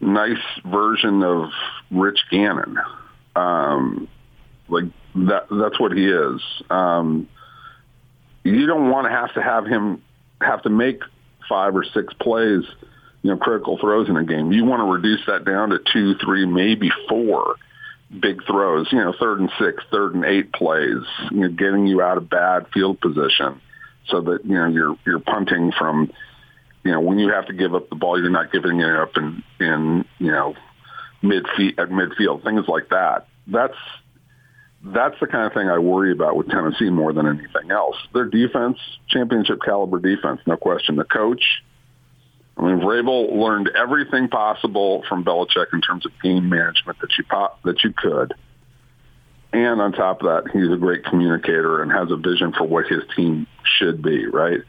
nice 0.01 0.37
version 0.65 1.23
of 1.25 1.51
Rich 1.91 2.21
Gannon. 2.31 2.79
Um, 3.35 4.09
like 4.69 4.85
that 5.15 5.47
that's 5.51 5.81
what 5.81 5.93
he 5.93 6.07
is. 6.07 6.41
Um, 6.71 7.29
you 8.49 8.67
don't 8.67 8.91
want 8.91 9.07
to 9.07 9.11
have 9.11 9.35
to 9.35 9.43
have 9.43 9.67
him 9.67 10.03
have 10.41 10.63
to 10.63 10.71
make 10.71 11.03
five 11.49 11.75
or 11.75 11.85
six 11.85 12.13
plays, 12.15 12.63
you 13.23 13.31
know, 13.31 13.37
critical 13.37 13.79
throws 13.79 14.09
in 14.09 14.17
a 14.17 14.25
game. 14.25 14.53
You 14.53 14.65
want 14.65 14.81
to 14.81 14.85
reduce 14.85 15.25
that 15.27 15.45
down 15.45 15.71
to 15.71 15.79
two, 15.93 16.15
three, 16.25 16.47
maybe 16.47 16.91
four 17.09 17.57
big 18.21 18.45
throws, 18.47 18.89
you 18.93 18.99
know, 18.99 19.13
third 19.19 19.41
and 19.41 19.51
six, 19.59 19.83
third 19.91 20.15
and 20.15 20.25
eight 20.25 20.53
plays, 20.53 21.03
you 21.31 21.41
know, 21.41 21.49
getting 21.49 21.87
you 21.87 22.01
out 22.01 22.17
of 22.17 22.31
bad 22.31 22.67
field 22.73 23.01
position 23.01 23.61
so 24.09 24.21
that, 24.23 24.45
you 24.45 24.55
know, 24.55 24.67
you're 24.67 24.97
you're 25.05 25.21
punting 25.21 25.73
from 25.73 26.11
you 26.85 26.93
know, 26.93 27.01
when 27.01 27.19
you 27.19 27.31
have 27.31 27.47
to 27.47 27.53
give 27.53 27.75
up 27.75 27.91
the 27.91 27.97
ball, 27.97 28.19
you're 28.19 28.31
not 28.31 28.53
giving 28.53 28.81
it 28.81 28.95
up 28.95 29.17
in, 29.17 29.43
in 29.61 30.05
you 30.19 30.31
know, 30.31 30.55
mid 31.23 31.45
at 31.77 31.91
midfield, 31.91 32.43
things 32.43 32.67
like 32.67 32.89
that. 32.89 33.27
That's 33.47 33.77
that's 34.83 35.19
the 35.21 35.27
kind 35.27 35.47
of 35.47 35.53
thing 35.53 35.69
I 35.69 35.79
worry 35.79 36.13
about 36.13 36.37
with 36.37 36.49
Tennessee 36.49 36.91
more 36.91 37.13
than 37.13 37.27
anything 37.27 37.71
else. 37.71 37.97
Their 38.15 38.27
defense, 38.27 38.79
championship 39.09 39.59
caliber 39.65 39.99
defense, 39.99 40.41
no 40.47 40.57
question. 40.57 40.97
The 40.97 41.05
coach, 41.05 41.43
I 42.57 42.63
mean, 42.63 42.81
Vrabel 42.81 43.37
learned 43.37 43.71
everything 43.77 44.29
possible 44.29 45.05
from 45.09 45.25
Belichick 45.25 45.73
in 45.73 45.81
terms 45.81 46.07
of 46.07 46.13
game 46.23 46.49
management 46.49 46.99
that 47.01 47.11
you 47.19 47.25
pop, 47.25 47.63
that 47.63 47.83
you 47.83 47.93
could. 47.93 48.35
And 49.53 49.81
on 49.81 49.93
top 49.93 50.23
of 50.23 50.27
that, 50.27 50.53
he's 50.53 50.71
a 50.71 50.77
great 50.77 51.05
communicator 51.05 51.83
and 51.83 51.91
has 51.91 52.11
a 52.11 52.17
vision 52.17 52.53
for 52.53 52.65
what 52.65 52.87
his 52.87 53.03
team 53.17 53.47
should 53.79 54.03
be. 54.03 54.27
Right. 54.27 54.61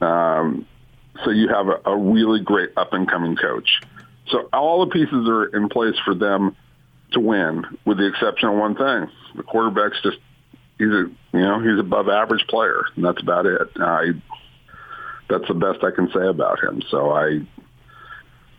Um, 0.00 0.66
so 1.24 1.30
you 1.30 1.48
have 1.48 1.68
a, 1.68 1.90
a 1.90 1.96
really 1.96 2.40
great 2.40 2.70
up 2.76 2.92
and 2.92 3.08
coming 3.08 3.36
coach. 3.36 3.80
So 4.28 4.48
all 4.52 4.84
the 4.84 4.90
pieces 4.90 5.28
are 5.28 5.44
in 5.44 5.68
place 5.68 5.94
for 6.04 6.14
them 6.14 6.56
to 7.12 7.20
win, 7.20 7.64
with 7.84 7.98
the 7.98 8.06
exception 8.06 8.48
of 8.48 8.56
one 8.56 8.74
thing: 8.74 9.10
the 9.36 9.42
quarterback's 9.42 10.00
just 10.02 10.18
he's 10.78 10.88
a 10.88 11.10
you 11.32 11.40
know 11.40 11.60
he's 11.60 11.78
above 11.78 12.08
average 12.08 12.46
player, 12.48 12.84
and 12.94 13.04
that's 13.04 13.22
about 13.22 13.46
it. 13.46 13.60
I 13.76 14.12
that's 15.28 15.48
the 15.48 15.54
best 15.54 15.82
I 15.82 15.90
can 15.90 16.10
say 16.12 16.26
about 16.26 16.62
him. 16.62 16.82
So 16.90 17.10
I, 17.10 17.26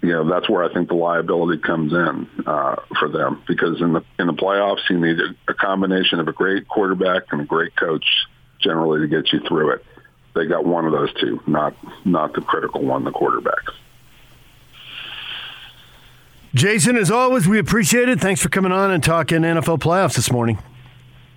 you 0.01 0.13
know, 0.13 0.29
that's 0.29 0.49
where 0.49 0.63
I 0.63 0.73
think 0.73 0.89
the 0.89 0.95
liability 0.95 1.61
comes 1.61 1.93
in 1.93 2.27
uh, 2.45 2.75
for 2.99 3.09
them 3.09 3.41
because 3.47 3.81
in 3.81 3.93
the 3.93 4.03
in 4.19 4.27
the 4.27 4.33
playoffs 4.33 4.89
you 4.89 4.99
need 4.99 5.19
a, 5.19 5.51
a 5.51 5.53
combination 5.53 6.19
of 6.19 6.27
a 6.27 6.33
great 6.33 6.67
quarterback 6.67 7.23
and 7.31 7.41
a 7.41 7.45
great 7.45 7.75
coach 7.75 8.05
generally 8.59 9.01
to 9.01 9.07
get 9.07 9.31
you 9.31 9.39
through 9.47 9.71
it. 9.71 9.85
They 10.35 10.45
got 10.45 10.65
one 10.65 10.85
of 10.85 10.91
those 10.91 11.13
two, 11.19 11.41
not 11.47 11.75
not 12.05 12.33
the 12.33 12.41
critical 12.41 12.83
one, 12.83 13.03
the 13.03 13.11
quarterback. 13.11 13.63
Jason, 16.53 16.97
as 16.97 17.11
always, 17.11 17.47
we 17.47 17.59
appreciate 17.59 18.09
it. 18.09 18.19
Thanks 18.19 18.41
for 18.41 18.49
coming 18.49 18.71
on 18.71 18.91
and 18.91 19.03
talking 19.03 19.39
NFL 19.39 19.79
playoffs 19.79 20.15
this 20.15 20.31
morning. 20.31 20.57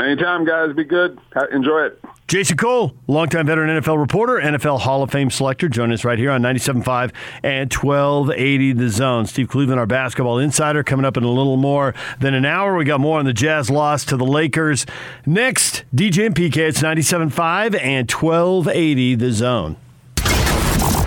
Anytime, 0.01 0.47
guys. 0.47 0.73
Be 0.74 0.85
good. 0.85 1.19
Enjoy 1.53 1.82
it. 1.82 2.03
Jason 2.27 2.57
Cole, 2.57 2.95
longtime 3.09 3.45
veteran 3.47 3.82
NFL 3.82 3.99
reporter, 3.99 4.35
NFL 4.35 4.81
Hall 4.81 5.03
of 5.03 5.11
Fame 5.11 5.31
selector, 5.31 5.69
join 5.69 5.93
us 5.93 6.05
right 6.05 6.16
here 6.16 6.31
on 6.31 6.41
97.5 6.41 7.12
and 7.43 7.73
1280 7.73 8.73
The 8.73 8.89
Zone. 8.89 9.27
Steve 9.27 9.49
Cleveland, 9.49 9.81
our 9.81 9.87
basketball 9.87 10.39
insider, 10.39 10.85
coming 10.85 11.05
up 11.05 11.16
in 11.16 11.24
a 11.24 11.28
little 11.28 11.57
more 11.57 11.93
than 12.20 12.35
an 12.35 12.45
hour. 12.45 12.77
We 12.77 12.85
got 12.85 13.01
more 13.01 13.19
on 13.19 13.24
the 13.24 13.32
Jazz 13.32 13.69
loss 13.69 14.05
to 14.07 14.16
the 14.16 14.24
Lakers. 14.24 14.87
Next, 15.27 15.82
DJ 15.93 16.27
and 16.27 16.35
PK, 16.37 16.57
it's 16.69 16.81
97.5 16.81 17.78
and 17.82 18.09
1280 18.11 19.15
The 19.16 19.32
Zone. 19.32 19.77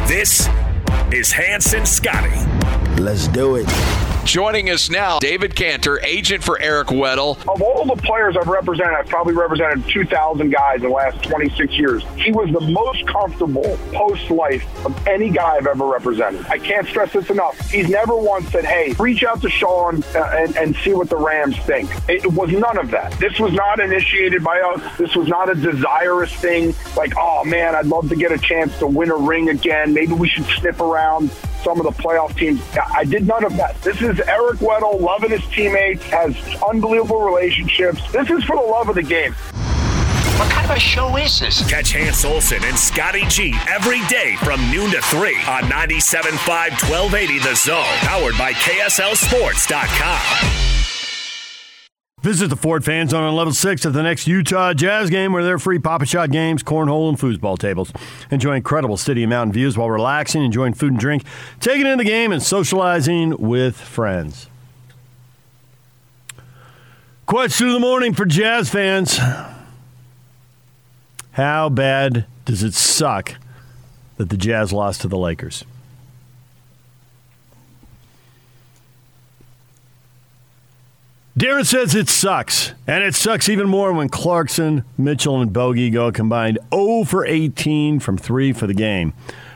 This 0.08 0.50
is 1.12 1.32
Hanson 1.32 1.86
Scotty. 1.86 2.36
Let's 3.02 3.28
do 3.28 3.56
it. 3.56 4.03
Joining 4.26 4.70
us 4.70 4.90
now, 4.90 5.20
David 5.20 5.54
Canter, 5.54 6.00
agent 6.02 6.44
for 6.44 6.60
Eric 6.62 6.88
Weddle. 6.88 7.38
Of 7.54 7.62
all 7.62 7.86
the 7.86 8.02
players 8.02 8.38
I've 8.38 8.48
represented, 8.48 8.94
I've 8.94 9.08
probably 9.08 9.34
represented 9.34 9.86
2,000 9.90 10.50
guys 10.50 10.78
in 10.78 10.84
the 10.84 10.90
last 10.90 11.22
26 11.24 11.74
years. 11.74 12.04
He 12.16 12.32
was 12.32 12.50
the 12.52 12.62
most 12.62 13.06
comfortable 13.06 13.78
post 13.92 14.32
life 14.32 14.66
of 14.86 15.08
any 15.08 15.30
guy 15.30 15.58
I've 15.58 15.68
ever 15.68 15.86
represented. 15.86 16.46
I 16.48 16.58
can't 16.58 16.88
stress 16.88 17.12
this 17.12 17.30
enough. 17.30 17.60
He's 17.70 17.90
never 17.90 18.16
once 18.16 18.50
said, 18.50 18.64
hey, 18.64 18.94
reach 18.94 19.24
out 19.26 19.42
to 19.42 19.50
Sean 19.50 20.02
uh, 20.16 20.20
and, 20.34 20.56
and 20.56 20.76
see 20.78 20.94
what 20.94 21.10
the 21.10 21.18
Rams 21.18 21.58
think. 21.58 21.90
It 22.08 22.26
was 22.32 22.50
none 22.50 22.78
of 22.78 22.92
that. 22.92 23.12
This 23.20 23.38
was 23.40 23.52
not 23.52 23.82
initiated 23.82 24.42
by 24.42 24.60
us. 24.62 24.98
This 24.98 25.16
was 25.16 25.28
not 25.28 25.50
a 25.50 25.56
desirous 25.56 26.34
thing 26.34 26.74
like, 26.96 27.14
oh 27.18 27.44
man, 27.44 27.76
I'd 27.76 27.88
love 27.88 28.08
to 28.08 28.16
get 28.16 28.32
a 28.32 28.38
chance 28.38 28.78
to 28.80 28.88
win 28.88 29.12
a 29.12 29.18
ring 29.18 29.50
again. 29.50 29.94
Maybe 29.94 30.14
we 30.14 30.30
should 30.30 30.46
sniff 30.46 30.80
around 30.80 31.30
some 31.64 31.80
of 31.80 31.86
the 31.86 31.92
playoff 32.02 32.36
teams. 32.38 32.62
I 32.94 33.06
did 33.06 33.28
none 33.28 33.44
of 33.44 33.56
that. 33.58 33.80
This 33.82 34.02
is 34.02 34.20
Eric 34.22 34.60
Weddle 34.60 35.00
loving 35.00 35.32
his 35.32 35.46
teammates, 35.48 36.04
has 36.06 36.36
unbelievable 36.62 37.22
relationships. 37.22 38.02
This 38.12 38.30
is 38.30 38.44
for 38.44 38.56
the 38.56 38.62
love 38.62 38.90
of 38.90 38.96
the 38.96 39.04
game. 39.04 39.34
What 40.40 40.50
kind 40.52 40.70
of 40.70 40.76
a 40.76 40.80
show 40.80 41.16
is 41.18 41.40
this? 41.40 41.68
Catch 41.70 41.94
Hans 41.94 42.26
Olsen 42.26 42.64
and 42.64 42.78
Scotty 42.78 43.24
G 43.28 43.54
every 43.70 44.02
day 44.08 44.36
from 44.44 44.60
noon 44.72 44.92
to 44.92 45.02
3 45.04 45.36
on 45.48 45.64
97.5 45.64 46.90
1280 46.90 47.40
The 47.40 47.56
Zone, 47.56 47.86
powered 48.02 48.38
by 48.38 48.54
KSLSports.com. 48.54 50.83
Visit 52.24 52.50
the 52.50 52.56
Ford 52.56 52.86
Fan 52.86 53.10
Zone 53.10 53.22
on 53.22 53.36
level 53.36 53.52
six 53.52 53.86
at 53.86 53.92
the 53.92 54.02
next 54.02 54.28
Utah 54.28 54.74
Jazz 54.74 55.10
game, 55.10 55.34
where 55.34 55.44
there 55.44 55.56
are 55.56 55.60
free 55.60 55.78
Pop-A-Shot 55.78 56.32
games, 56.32 56.64
cornhole, 56.64 57.10
and 57.10 57.20
foosball 57.20 57.60
tables. 57.60 57.92
Enjoy 58.32 58.56
incredible 58.56 58.96
city 58.96 59.24
and 59.24 59.30
mountain 59.30 59.52
views 59.52 59.78
while 59.78 59.90
relaxing, 59.90 60.42
enjoying 60.42 60.74
food 60.74 60.94
and 60.94 61.00
drink, 61.02 61.26
taking 61.60 61.86
in 61.86 61.98
the 61.98 62.06
game, 62.06 62.32
and 62.32 62.42
socializing 62.42 63.36
with 63.38 63.76
friends. 63.76 64.48
Question 67.26 67.68
of 67.68 67.74
the 67.74 67.82
morning 67.82 68.14
for 68.14 68.24
Jazz 68.24 68.70
fans 68.70 69.20
How 71.34 71.68
bad 71.68 72.26
does 72.46 72.64
it 72.64 72.74
suck 72.74 73.36
that 74.16 74.30
the 74.30 74.38
Jazz 74.38 74.72
lost 74.72 75.02
to 75.02 75.10
the 75.10 75.18
Lakers? 75.18 75.66
Darren 81.38 81.66
says 81.66 81.96
it 81.96 82.10
sucks, 82.10 82.74
and 82.86 83.04
it 83.04 83.16
sucks 83.16 83.50
even 83.50 83.68
more 83.68 83.92
when 83.92 84.08
Clarkson, 84.08 84.84
Mitchell, 85.00 85.42
and 85.42 85.52
Bogey 85.52 85.90
go 85.90 86.12
combined 86.12 86.60
0 86.72 87.06
for 87.06 87.26
18 87.26 88.00
from 88.00 88.18
3 88.18 88.54
for 88.54 88.68
the 88.68 88.74
game. 88.74 89.14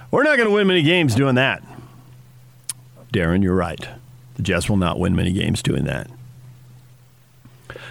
We're 0.10 0.24
not 0.24 0.38
going 0.38 0.50
to 0.50 0.56
win 0.56 0.66
many 0.66 0.82
games 0.82 1.14
doing 1.14 1.36
that. 1.36 1.62
Darren, 3.14 3.44
you're 3.44 3.56
right. 3.56 3.88
The 4.36 4.42
Jets 4.42 4.70
will 4.70 4.78
not 4.78 5.00
win 5.00 5.16
many 5.16 5.32
games 5.32 5.62
doing 5.62 5.84
that. 5.86 6.10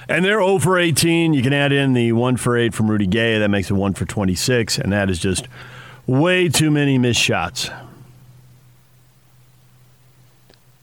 And 0.09 0.25
they're 0.25 0.41
0 0.41 0.59
for 0.59 0.79
18. 0.79 1.33
You 1.33 1.43
can 1.43 1.53
add 1.53 1.73
in 1.73 1.93
the 1.93 2.11
1 2.11 2.37
for 2.39 2.57
8 2.57 2.75
from 2.75 2.91
Rudy 2.91 3.07
Gay. 3.07 3.39
That 3.39 3.51
makes 3.51 3.71
it 3.71 3.75
1 3.75 3.95
for 3.95 4.05
26, 4.05 4.79
and 4.79 4.93
that 4.93 5.11
is 5.11 5.21
just 5.21 5.47
way 6.09 6.49
too 6.49 6.73
many 6.73 6.99
missed 6.99 7.21
shots. 7.21 7.71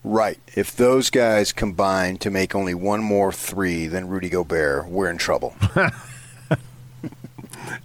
Right. 0.04 0.40
If 0.56 0.76
those 0.76 1.10
guys 1.10 1.54
combine 1.54 2.18
to 2.18 2.30
make 2.30 2.56
only 2.56 2.74
one 2.74 3.02
more 3.02 3.32
three 3.32 3.88
than 3.88 4.10
Rudy 4.10 4.30
Gobert, 4.30 4.88
we're 4.88 5.10
in 5.10 5.18
trouble. 5.18 5.56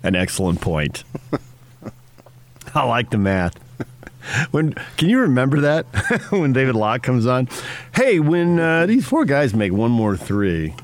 An 0.02 0.16
excellent 0.16 0.60
point. 0.60 1.04
I 2.74 2.84
like 2.84 3.10
the 3.10 3.18
math. 3.18 3.54
When 4.50 4.74
can 4.96 5.08
you 5.08 5.20
remember 5.20 5.60
that 5.60 5.86
when 6.30 6.52
David 6.52 6.74
Locke 6.74 7.02
comes 7.02 7.24
on? 7.24 7.48
Hey, 7.94 8.20
when 8.20 8.58
uh, 8.58 8.86
these 8.86 9.06
four 9.06 9.24
guys 9.24 9.54
make 9.54 9.72
one 9.72 9.90
more 9.90 10.16
three, 10.16 10.74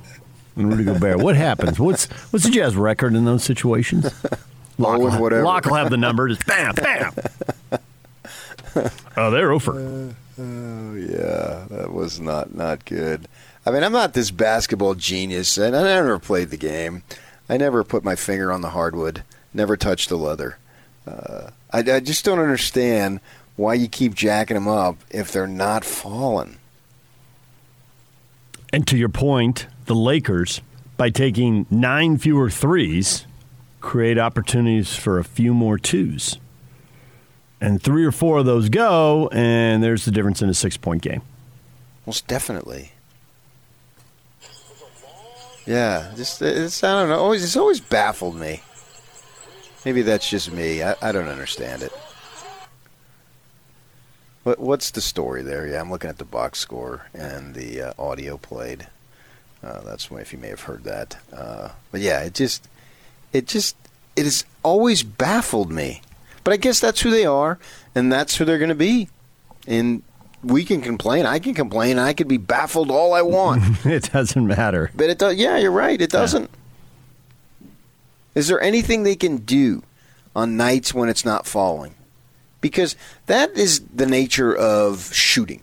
and 0.56 0.70
Rudy 0.70 0.84
Gobert, 0.84 1.18
what 1.18 1.36
happens? 1.36 1.78
What's 1.78 2.06
what's 2.32 2.46
the 2.46 2.50
Jazz 2.50 2.74
record 2.74 3.14
in 3.14 3.24
those 3.24 3.44
situations? 3.44 4.04
Locke, 4.78 4.98
will, 4.98 5.20
whatever. 5.20 5.42
Locke 5.42 5.66
will 5.66 5.74
have 5.74 5.90
the 5.90 5.96
number. 5.96 6.28
Just 6.28 6.46
bam, 6.46 6.74
bam. 6.74 7.12
oh, 9.16 9.30
they're 9.30 9.52
over. 9.52 10.14
Oh 10.38 10.94
yeah, 10.94 11.66
that 11.70 11.92
was 11.92 12.18
not 12.18 12.54
not 12.54 12.84
good. 12.84 13.28
I 13.64 13.70
mean, 13.70 13.84
I'm 13.84 13.92
not 13.92 14.14
this 14.14 14.30
basketball 14.30 14.94
genius, 14.94 15.56
and 15.56 15.76
I 15.76 15.82
never 15.82 16.18
played 16.18 16.50
the 16.50 16.56
game. 16.56 17.02
I 17.48 17.56
never 17.56 17.84
put 17.84 18.04
my 18.04 18.16
finger 18.16 18.52
on 18.52 18.60
the 18.60 18.70
hardwood, 18.70 19.22
never 19.52 19.76
touched 19.76 20.08
the 20.08 20.16
leather. 20.16 20.58
Uh, 21.06 21.50
I, 21.72 21.78
I 21.78 22.00
just 22.00 22.24
don't 22.24 22.38
understand 22.38 23.20
why 23.56 23.74
you 23.74 23.88
keep 23.88 24.14
jacking 24.14 24.54
them 24.54 24.68
up 24.68 24.96
if 25.10 25.30
they're 25.30 25.46
not 25.46 25.84
falling. 25.84 26.56
And 28.72 28.86
to 28.88 28.96
your 28.96 29.10
point, 29.10 29.68
the 29.84 29.94
Lakers, 29.94 30.60
by 30.96 31.10
taking 31.10 31.66
nine 31.70 32.18
fewer 32.18 32.50
threes, 32.50 33.26
create 33.80 34.18
opportunities 34.18 34.96
for 34.96 35.18
a 35.18 35.24
few 35.24 35.54
more 35.54 35.78
twos 35.78 36.38
and 37.64 37.82
three 37.82 38.04
or 38.04 38.12
four 38.12 38.38
of 38.38 38.46
those 38.46 38.68
go, 38.68 39.30
and 39.32 39.82
there's 39.82 40.04
the 40.04 40.10
difference 40.10 40.42
in 40.42 40.50
a 40.50 40.54
six 40.54 40.76
point 40.76 41.00
game. 41.00 41.22
Most 42.06 42.26
definitely. 42.26 42.92
Yeah, 45.66 46.12
just 46.14 46.42
it's 46.42 46.84
I 46.84 46.92
don't 46.92 47.08
know. 47.08 47.18
Always 47.18 47.42
it's 47.42 47.56
always 47.56 47.80
baffled 47.80 48.36
me. 48.36 48.60
Maybe 49.86 50.02
that's 50.02 50.28
just 50.28 50.52
me. 50.52 50.82
I, 50.82 50.94
I 51.00 51.10
don't 51.10 51.28
understand 51.28 51.82
it. 51.82 51.92
What 54.42 54.60
what's 54.60 54.90
the 54.90 55.00
story 55.00 55.42
there? 55.42 55.66
Yeah, 55.66 55.80
I'm 55.80 55.90
looking 55.90 56.10
at 56.10 56.18
the 56.18 56.24
box 56.26 56.58
score 56.58 57.06
and 57.14 57.54
the 57.54 57.80
uh, 57.80 57.92
audio 57.98 58.36
played. 58.36 58.88
Uh, 59.62 59.80
that's 59.80 60.10
if 60.10 60.34
you 60.34 60.38
may 60.38 60.48
have 60.48 60.60
heard 60.60 60.84
that. 60.84 61.16
Uh, 61.32 61.70
but 61.90 62.02
yeah, 62.02 62.20
it 62.20 62.34
just 62.34 62.68
it 63.32 63.46
just 63.46 63.74
it 64.16 64.24
has 64.24 64.44
always 64.62 65.02
baffled 65.02 65.72
me. 65.72 66.02
But 66.44 66.52
I 66.52 66.56
guess 66.58 66.78
that's 66.78 67.00
who 67.00 67.10
they 67.10 67.24
are, 67.24 67.58
and 67.94 68.12
that's 68.12 68.36
who 68.36 68.44
they're 68.44 68.58
going 68.58 68.68
to 68.68 68.74
be. 68.74 69.08
And 69.66 70.02
we 70.42 70.64
can 70.64 70.82
complain. 70.82 71.24
I 71.26 71.38
can 71.38 71.54
complain. 71.54 71.98
I 71.98 72.12
could 72.12 72.28
be 72.28 72.36
baffled 72.36 72.90
all 72.90 73.14
I 73.14 73.22
want. 73.22 73.62
it 73.86 74.12
doesn't 74.12 74.46
matter. 74.46 74.90
But 74.94 75.10
it 75.10 75.18
does. 75.18 75.36
Yeah, 75.36 75.56
you're 75.56 75.72
right. 75.72 76.00
It 76.00 76.10
doesn't. 76.10 76.50
Yeah. 77.62 77.68
Is 78.34 78.48
there 78.48 78.60
anything 78.60 79.02
they 79.02 79.16
can 79.16 79.38
do 79.38 79.82
on 80.36 80.56
nights 80.56 80.92
when 80.92 81.08
it's 81.08 81.24
not 81.24 81.46
falling? 81.46 81.94
Because 82.60 82.96
that 83.26 83.52
is 83.52 83.80
the 83.94 84.06
nature 84.06 84.54
of 84.54 85.12
shooting. 85.14 85.62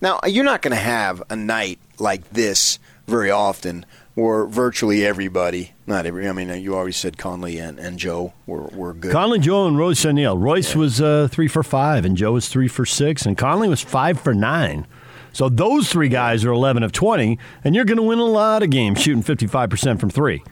Now, 0.00 0.20
you're 0.26 0.44
not 0.44 0.62
going 0.62 0.76
to 0.76 0.82
have 0.82 1.22
a 1.30 1.36
night 1.36 1.78
like 1.98 2.30
this 2.30 2.78
very 3.06 3.30
often 3.30 3.86
were 4.14 4.46
virtually 4.46 5.04
everybody. 5.04 5.72
Not 5.86 6.06
every. 6.06 6.28
I 6.28 6.32
mean, 6.32 6.48
you 6.62 6.74
already 6.74 6.92
said 6.92 7.18
Conley 7.18 7.58
and, 7.58 7.78
and 7.78 7.98
Joe 7.98 8.32
were, 8.46 8.66
were 8.68 8.92
good. 8.92 9.12
Conley, 9.12 9.38
Joe, 9.38 9.66
and 9.66 9.78
Royce 9.78 10.04
O'Neale. 10.04 10.36
Royce 10.36 10.74
yeah. 10.74 10.80
was 10.80 11.00
uh, 11.00 11.28
three 11.30 11.48
for 11.48 11.62
five, 11.62 12.04
and 12.04 12.16
Joe 12.16 12.32
was 12.32 12.48
three 12.48 12.68
for 12.68 12.84
six, 12.84 13.26
and 13.26 13.36
Conley 13.36 13.68
was 13.68 13.80
five 13.80 14.20
for 14.20 14.34
nine. 14.34 14.86
So 15.32 15.48
those 15.48 15.88
three 15.88 16.10
guys 16.10 16.44
are 16.44 16.52
11 16.52 16.82
of 16.82 16.92
20, 16.92 17.38
and 17.64 17.74
you're 17.74 17.86
going 17.86 17.96
to 17.96 18.02
win 18.02 18.18
a 18.18 18.24
lot 18.24 18.62
of 18.62 18.70
games 18.70 19.00
shooting 19.00 19.22
55% 19.22 19.98
from 19.98 20.10
three. 20.10 20.42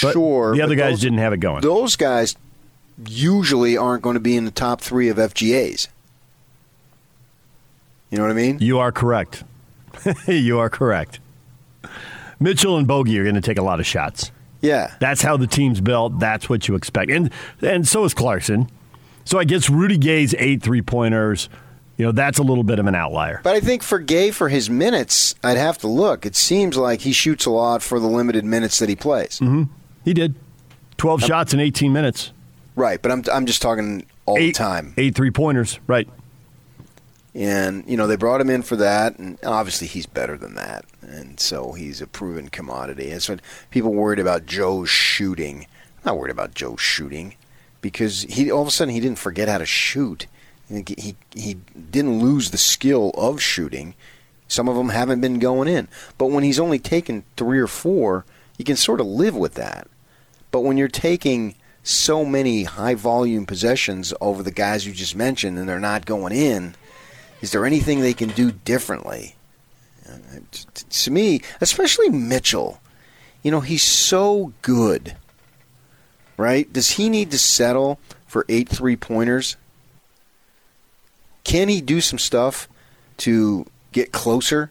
But 0.00 0.12
sure. 0.12 0.54
The 0.54 0.62
other 0.62 0.76
guys 0.76 0.92
those, 0.92 1.00
didn't 1.00 1.18
have 1.18 1.32
it 1.32 1.38
going. 1.38 1.62
Those 1.62 1.96
guys 1.96 2.36
usually 3.04 3.76
aren't 3.76 4.02
going 4.02 4.14
to 4.14 4.20
be 4.20 4.36
in 4.36 4.44
the 4.44 4.52
top 4.52 4.80
three 4.80 5.08
of 5.08 5.16
FGAs. 5.16 5.88
You 8.10 8.18
know 8.18 8.24
what 8.24 8.30
I 8.30 8.34
mean? 8.34 8.58
You 8.60 8.78
are 8.78 8.92
correct. 8.92 9.42
you 10.28 10.58
are 10.58 10.70
correct. 10.70 11.18
Mitchell 12.42 12.76
and 12.76 12.86
Bogey 12.86 13.18
are 13.18 13.22
going 13.22 13.34
to 13.34 13.40
take 13.40 13.58
a 13.58 13.62
lot 13.62 13.80
of 13.80 13.86
shots. 13.86 14.32
Yeah. 14.60 14.94
That's 15.00 15.22
how 15.22 15.36
the 15.36 15.46
team's 15.46 15.80
built. 15.80 16.18
That's 16.18 16.48
what 16.48 16.68
you 16.68 16.74
expect. 16.74 17.10
And 17.10 17.30
and 17.60 17.86
so 17.86 18.04
is 18.04 18.14
Clarkson. 18.14 18.70
So 19.24 19.38
I 19.38 19.44
guess 19.44 19.68
Rudy 19.68 19.98
Gay's 19.98 20.34
eight 20.38 20.62
three 20.62 20.82
pointers, 20.82 21.48
you 21.96 22.06
know, 22.06 22.12
that's 22.12 22.38
a 22.38 22.42
little 22.42 22.64
bit 22.64 22.78
of 22.78 22.86
an 22.86 22.94
outlier. 22.94 23.40
But 23.42 23.54
I 23.54 23.60
think 23.60 23.82
for 23.82 23.98
Gay, 23.98 24.30
for 24.30 24.48
his 24.48 24.70
minutes, 24.70 25.34
I'd 25.42 25.56
have 25.56 25.78
to 25.78 25.88
look. 25.88 26.24
It 26.24 26.36
seems 26.36 26.76
like 26.76 27.00
he 27.00 27.12
shoots 27.12 27.44
a 27.44 27.50
lot 27.50 27.82
for 27.82 28.00
the 28.00 28.06
limited 28.06 28.44
minutes 28.44 28.78
that 28.78 28.88
he 28.88 28.96
plays. 28.96 29.40
Mm-hmm. 29.40 29.64
He 30.04 30.14
did. 30.14 30.34
12 30.96 31.22
shots 31.22 31.52
in 31.52 31.58
18 31.58 31.92
minutes. 31.92 32.32
Right, 32.76 33.02
but 33.02 33.10
I'm, 33.10 33.24
I'm 33.32 33.46
just 33.46 33.60
talking 33.60 34.06
all 34.24 34.38
eight, 34.38 34.54
the 34.56 34.58
time. 34.58 34.94
Eight 34.96 35.14
three 35.14 35.30
pointers, 35.30 35.80
right. 35.86 36.08
And, 37.34 37.84
you 37.86 37.96
know, 37.96 38.06
they 38.06 38.16
brought 38.16 38.42
him 38.42 38.50
in 38.50 38.62
for 38.62 38.76
that, 38.76 39.18
and 39.18 39.38
obviously 39.42 39.86
he's 39.86 40.04
better 40.04 40.36
than 40.36 40.54
that. 40.54 40.84
And 41.00 41.40
so 41.40 41.72
he's 41.72 42.02
a 42.02 42.06
proven 42.06 42.48
commodity. 42.48 43.10
And 43.10 43.22
so 43.22 43.38
people 43.70 43.94
worried 43.94 44.18
about 44.18 44.44
Joe's 44.44 44.90
shooting. 44.90 45.66
I'm 45.98 46.12
not 46.12 46.18
worried 46.18 46.30
about 46.30 46.54
Joe's 46.54 46.80
shooting 46.80 47.36
because 47.80 48.22
he 48.22 48.50
all 48.50 48.62
of 48.62 48.68
a 48.68 48.70
sudden 48.70 48.92
he 48.92 49.00
didn't 49.00 49.18
forget 49.18 49.48
how 49.48 49.58
to 49.58 49.66
shoot. 49.66 50.26
He, 50.68 50.84
he, 50.98 51.16
he 51.34 51.54
didn't 51.90 52.20
lose 52.20 52.50
the 52.50 52.58
skill 52.58 53.10
of 53.10 53.40
shooting. 53.42 53.94
Some 54.48 54.68
of 54.68 54.76
them 54.76 54.90
haven't 54.90 55.20
been 55.20 55.38
going 55.38 55.68
in. 55.68 55.88
But 56.18 56.26
when 56.26 56.44
he's 56.44 56.60
only 56.60 56.78
taken 56.78 57.24
three 57.36 57.58
or 57.58 57.66
four, 57.66 58.24
you 58.58 58.64
can 58.64 58.76
sort 58.76 59.00
of 59.00 59.06
live 59.06 59.36
with 59.36 59.54
that. 59.54 59.88
But 60.50 60.60
when 60.60 60.76
you're 60.76 60.88
taking 60.88 61.54
so 61.82 62.24
many 62.24 62.64
high 62.64 62.94
volume 62.94 63.46
possessions 63.46 64.12
over 64.20 64.42
the 64.42 64.50
guys 64.50 64.86
you 64.86 64.92
just 64.92 65.16
mentioned 65.16 65.58
and 65.58 65.68
they're 65.68 65.80
not 65.80 66.06
going 66.06 66.32
in, 66.32 66.74
is 67.42 67.50
there 67.50 67.66
anything 67.66 68.00
they 68.00 68.14
can 68.14 68.30
do 68.30 68.52
differently? 68.52 69.34
To 70.90 71.10
me, 71.10 71.42
especially 71.60 72.08
Mitchell, 72.08 72.80
you 73.42 73.50
know, 73.50 73.60
he's 73.60 73.82
so 73.82 74.52
good, 74.62 75.16
right? 76.36 76.72
Does 76.72 76.92
he 76.92 77.08
need 77.08 77.30
to 77.32 77.38
settle 77.38 77.98
for 78.26 78.46
eight 78.48 78.68
three 78.68 78.96
pointers? 78.96 79.56
Can 81.44 81.68
he 81.68 81.80
do 81.80 82.00
some 82.00 82.18
stuff 82.18 82.68
to 83.18 83.66
get 83.90 84.12
closer? 84.12 84.70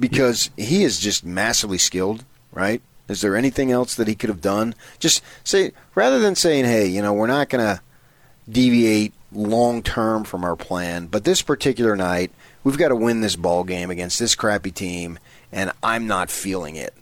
Because 0.00 0.50
he 0.56 0.82
is 0.82 0.98
just 0.98 1.24
massively 1.24 1.78
skilled, 1.78 2.24
right? 2.50 2.80
Is 3.08 3.20
there 3.20 3.36
anything 3.36 3.70
else 3.70 3.94
that 3.94 4.08
he 4.08 4.14
could 4.14 4.30
have 4.30 4.40
done? 4.40 4.74
Just 4.98 5.22
say, 5.44 5.72
rather 5.94 6.18
than 6.18 6.34
saying, 6.34 6.64
hey, 6.64 6.86
you 6.86 7.02
know, 7.02 7.12
we're 7.12 7.26
not 7.26 7.50
going 7.50 7.64
to 7.64 7.82
deviate 8.50 9.12
long 9.34 9.82
term 9.82 10.24
from 10.24 10.44
our 10.44 10.56
plan. 10.56 11.06
But 11.06 11.24
this 11.24 11.42
particular 11.42 11.96
night, 11.96 12.30
we've 12.64 12.78
got 12.78 12.88
to 12.88 12.96
win 12.96 13.20
this 13.20 13.36
ball 13.36 13.64
game 13.64 13.90
against 13.90 14.18
this 14.18 14.34
crappy 14.34 14.70
team, 14.70 15.18
and 15.50 15.72
I'm 15.82 16.06
not 16.06 16.30
feeling 16.30 16.76
it. 16.76 16.94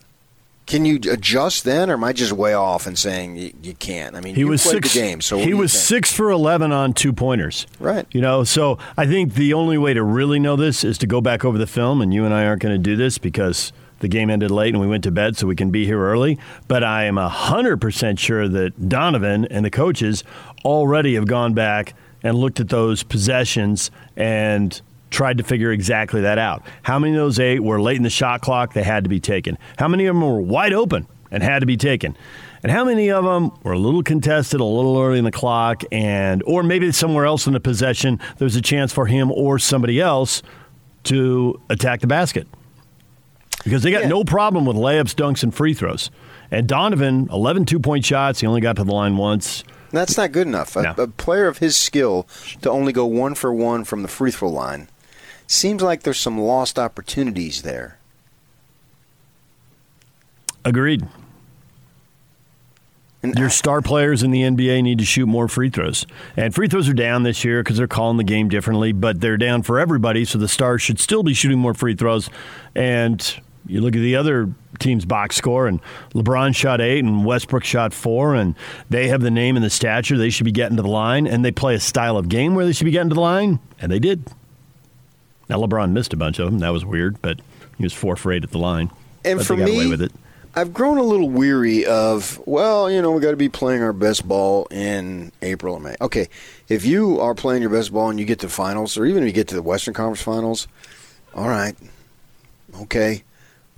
Can 0.66 0.85
you 0.85 1.01
adjust 1.11 1.65
then, 1.65 1.90
or 1.90 1.94
am 1.94 2.05
I 2.05 2.12
just 2.12 2.31
way 2.32 2.55
off 2.55 2.86
and 2.86 2.97
saying 2.97 3.36
you, 3.36 3.52
you 3.61 3.74
can't? 3.74 4.15
I 4.15 4.20
mean, 4.20 4.36
He 4.36 4.43
you 4.43 4.48
was 4.48 4.62
played 4.62 4.85
six. 4.85 4.94
the 4.94 5.01
game, 5.01 5.20
so 5.20 5.39
he 5.39 5.52
was 5.52 5.73
six 5.73 6.12
for 6.12 6.31
eleven 6.31 6.70
on 6.70 6.93
two 6.93 7.12
pointers. 7.12 7.66
Right. 7.81 8.07
You 8.12 8.20
know, 8.20 8.44
so 8.44 8.78
I 8.97 9.07
think 9.07 9.35
the 9.35 9.52
only 9.52 9.78
way 9.78 9.94
to 9.94 10.02
really 10.05 10.39
know 10.39 10.55
this 10.55 10.85
is 10.85 10.97
to 10.98 11.09
go 11.09 11.20
back 11.20 11.44
over 11.44 11.59
the 11.59 11.66
film, 11.66 12.01
and 12.01 12.15
you 12.15 12.24
and 12.24 12.32
I 12.32 12.47
aren't 12.47 12.62
going 12.62 12.74
to 12.74 12.78
do 12.78 12.94
this 12.94 13.19
because 13.19 13.73
the 13.98 14.07
game 14.07 14.31
ended 14.31 14.52
late 14.52 14.73
and 14.73 14.81
we 14.81 14.86
went 14.86 15.02
to 15.05 15.11
bed, 15.11 15.36
so 15.36 15.48
we 15.48 15.57
can 15.57 15.70
be 15.73 15.86
here 15.86 16.01
early. 16.01 16.39
But 16.69 16.85
I 16.85 17.02
am 17.05 17.16
hundred 17.16 17.81
percent 17.81 18.20
sure 18.20 18.47
that 18.47 18.89
Donovan 18.89 19.47
and 19.47 19.65
the 19.65 19.70
coaches 19.70 20.23
already 20.65 21.16
have 21.16 21.27
gone 21.27 21.52
back 21.52 21.94
and 22.22 22.36
looked 22.38 22.60
at 22.60 22.68
those 22.68 23.02
possessions 23.02 23.90
and 24.16 24.80
tried 25.10 25.38
to 25.38 25.44
figure 25.44 25.72
exactly 25.72 26.20
that 26.20 26.38
out. 26.38 26.62
How 26.82 26.98
many 26.98 27.14
of 27.14 27.18
those 27.18 27.38
eight 27.38 27.60
were 27.60 27.80
late 27.80 27.97
in 27.97 28.02
the 28.02 28.10
shot 28.10 28.40
clock? 28.40 28.74
They 28.74 28.82
had 28.82 29.05
to 29.05 29.10
be 29.10 29.20
taken. 29.20 29.59
How 29.78 29.88
many 29.88 30.06
of 30.06 30.14
them 30.14 30.22
were 30.22 30.40
wide 30.40 30.72
open 30.72 31.06
and 31.30 31.42
had 31.42 31.60
to 31.60 31.66
be 31.66 31.76
taken? 31.76 32.16
And 32.62 32.70
how 32.70 32.84
many 32.84 33.10
of 33.10 33.24
them 33.24 33.51
were 33.62 33.72
a 33.72 33.78
little 33.78 34.02
contested, 34.02 34.60
a 34.60 34.64
little 34.64 35.01
early 35.01 35.18
in 35.18 35.24
the 35.24 35.32
clock, 35.32 35.82
and 35.90 36.42
or 36.44 36.62
maybe 36.62 36.92
somewhere 36.92 37.24
else 37.24 37.47
in 37.47 37.55
the 37.55 37.60
possession, 37.60 38.20
there's 38.36 38.55
a 38.55 38.60
chance 38.62 38.92
for 38.92 39.06
him 39.06 39.32
or 39.32 39.59
somebody 39.59 40.01
else 40.01 40.42
to 41.05 41.59
attack 41.70 42.01
the 42.01 42.06
basket 42.06 42.47
because 43.64 43.82
they 43.82 43.90
got 43.90 44.06
no 44.06 44.24
problem 44.24 44.66
with 44.66 44.76
layups, 44.76 45.14
dunks, 45.14 45.42
and 45.42 45.55
free 45.55 45.74
throws. 45.74 46.10
And 46.51 46.66
Donovan, 46.66 47.28
11 47.30 47.64
two 47.64 47.78
point 47.78 48.05
shots. 48.05 48.40
He 48.40 48.47
only 48.47 48.60
got 48.60 48.76
to 48.76 48.84
the 48.84 48.92
line 48.92 49.16
once. 49.16 49.64
That's 49.90 50.16
not 50.16 50.32
good 50.32 50.46
enough. 50.46 50.76
A, 50.76 50.94
a 50.96 51.08
player 51.08 51.46
of 51.46 51.58
his 51.58 51.76
skill 51.76 52.26
to 52.62 52.70
only 52.70 52.92
go 52.92 53.06
one 53.06 53.34
for 53.34 53.52
one 53.52 53.84
from 53.84 54.02
the 54.02 54.08
free 54.08 54.30
throw 54.30 54.48
line 54.48 54.88
seems 55.46 55.82
like 55.82 56.02
there's 56.04 56.20
some 56.20 56.38
lost 56.38 56.78
opportunities 56.78 57.62
there. 57.62 57.98
Agreed. 60.64 61.06
Your 63.22 63.50
star 63.50 63.82
players 63.82 64.22
in 64.22 64.30
the 64.30 64.42
NBA 64.42 64.82
need 64.82 64.98
to 64.98 65.04
shoot 65.04 65.26
more 65.26 65.46
free 65.46 65.68
throws. 65.68 66.06
And 66.36 66.54
free 66.54 66.68
throws 66.68 66.88
are 66.88 66.94
down 66.94 67.22
this 67.22 67.44
year 67.44 67.62
because 67.62 67.76
they're 67.76 67.86
calling 67.86 68.16
the 68.16 68.24
game 68.24 68.48
differently, 68.48 68.92
but 68.92 69.20
they're 69.20 69.36
down 69.36 69.62
for 69.62 69.78
everybody, 69.78 70.24
so 70.24 70.38
the 70.38 70.48
stars 70.48 70.80
should 70.80 70.98
still 70.98 71.22
be 71.22 71.34
shooting 71.34 71.58
more 71.58 71.74
free 71.74 71.94
throws. 71.94 72.30
And 72.74 73.20
you 73.66 73.80
look 73.80 73.94
at 73.94 74.00
the 74.00 74.16
other 74.16 74.48
team's 74.78 75.04
box 75.04 75.36
score, 75.36 75.66
and 75.66 75.80
LeBron 76.14 76.54
shot 76.54 76.80
eight, 76.80 77.04
and 77.04 77.24
Westbrook 77.24 77.64
shot 77.64 77.92
four, 77.92 78.34
and 78.34 78.54
they 78.88 79.08
have 79.08 79.20
the 79.20 79.30
name 79.30 79.56
and 79.56 79.64
the 79.64 79.70
stature. 79.70 80.16
They 80.16 80.30
should 80.30 80.44
be 80.44 80.52
getting 80.52 80.76
to 80.76 80.82
the 80.82 80.88
line, 80.88 81.26
and 81.26 81.44
they 81.44 81.52
play 81.52 81.74
a 81.74 81.80
style 81.80 82.16
of 82.16 82.28
game 82.28 82.54
where 82.54 82.64
they 82.64 82.72
should 82.72 82.84
be 82.84 82.90
getting 82.90 83.10
to 83.10 83.14
the 83.14 83.20
line, 83.20 83.60
and 83.80 83.92
they 83.92 83.98
did. 83.98 84.24
Now, 85.48 85.58
LeBron 85.58 85.92
missed 85.92 86.12
a 86.12 86.16
bunch 86.16 86.38
of 86.38 86.50
them. 86.50 86.60
That 86.60 86.70
was 86.70 86.84
weird, 86.84 87.20
but 87.20 87.40
he 87.76 87.82
was 87.82 87.92
four 87.92 88.16
for 88.16 88.32
eight 88.32 88.44
at 88.44 88.50
the 88.50 88.58
line. 88.58 88.90
And 89.24 89.38
but 89.38 89.46
for 89.46 89.56
me, 89.56 89.74
away 89.74 89.86
with 89.88 90.00
it. 90.00 90.12
I've 90.54 90.72
grown 90.72 90.98
a 90.98 91.02
little 91.02 91.28
weary 91.30 91.86
of, 91.86 92.40
well, 92.44 92.90
you 92.90 93.00
know, 93.00 93.12
we 93.12 93.20
got 93.20 93.30
to 93.30 93.36
be 93.36 93.48
playing 93.48 93.82
our 93.82 93.92
best 93.92 94.26
ball 94.26 94.66
in 94.70 95.30
April 95.42 95.74
or 95.74 95.80
May. 95.80 95.94
Okay, 96.00 96.28
if 96.68 96.84
you 96.84 97.20
are 97.20 97.34
playing 97.34 97.62
your 97.62 97.70
best 97.70 97.92
ball 97.92 98.10
and 98.10 98.18
you 98.18 98.26
get 98.26 98.40
to 98.40 98.48
finals, 98.48 98.96
or 98.98 99.06
even 99.06 99.22
if 99.22 99.28
you 99.28 99.32
get 99.32 99.48
to 99.48 99.54
the 99.54 99.62
Western 99.62 99.94
Conference 99.94 100.22
Finals, 100.22 100.66
all 101.34 101.48
right, 101.48 101.76
okay. 102.82 103.22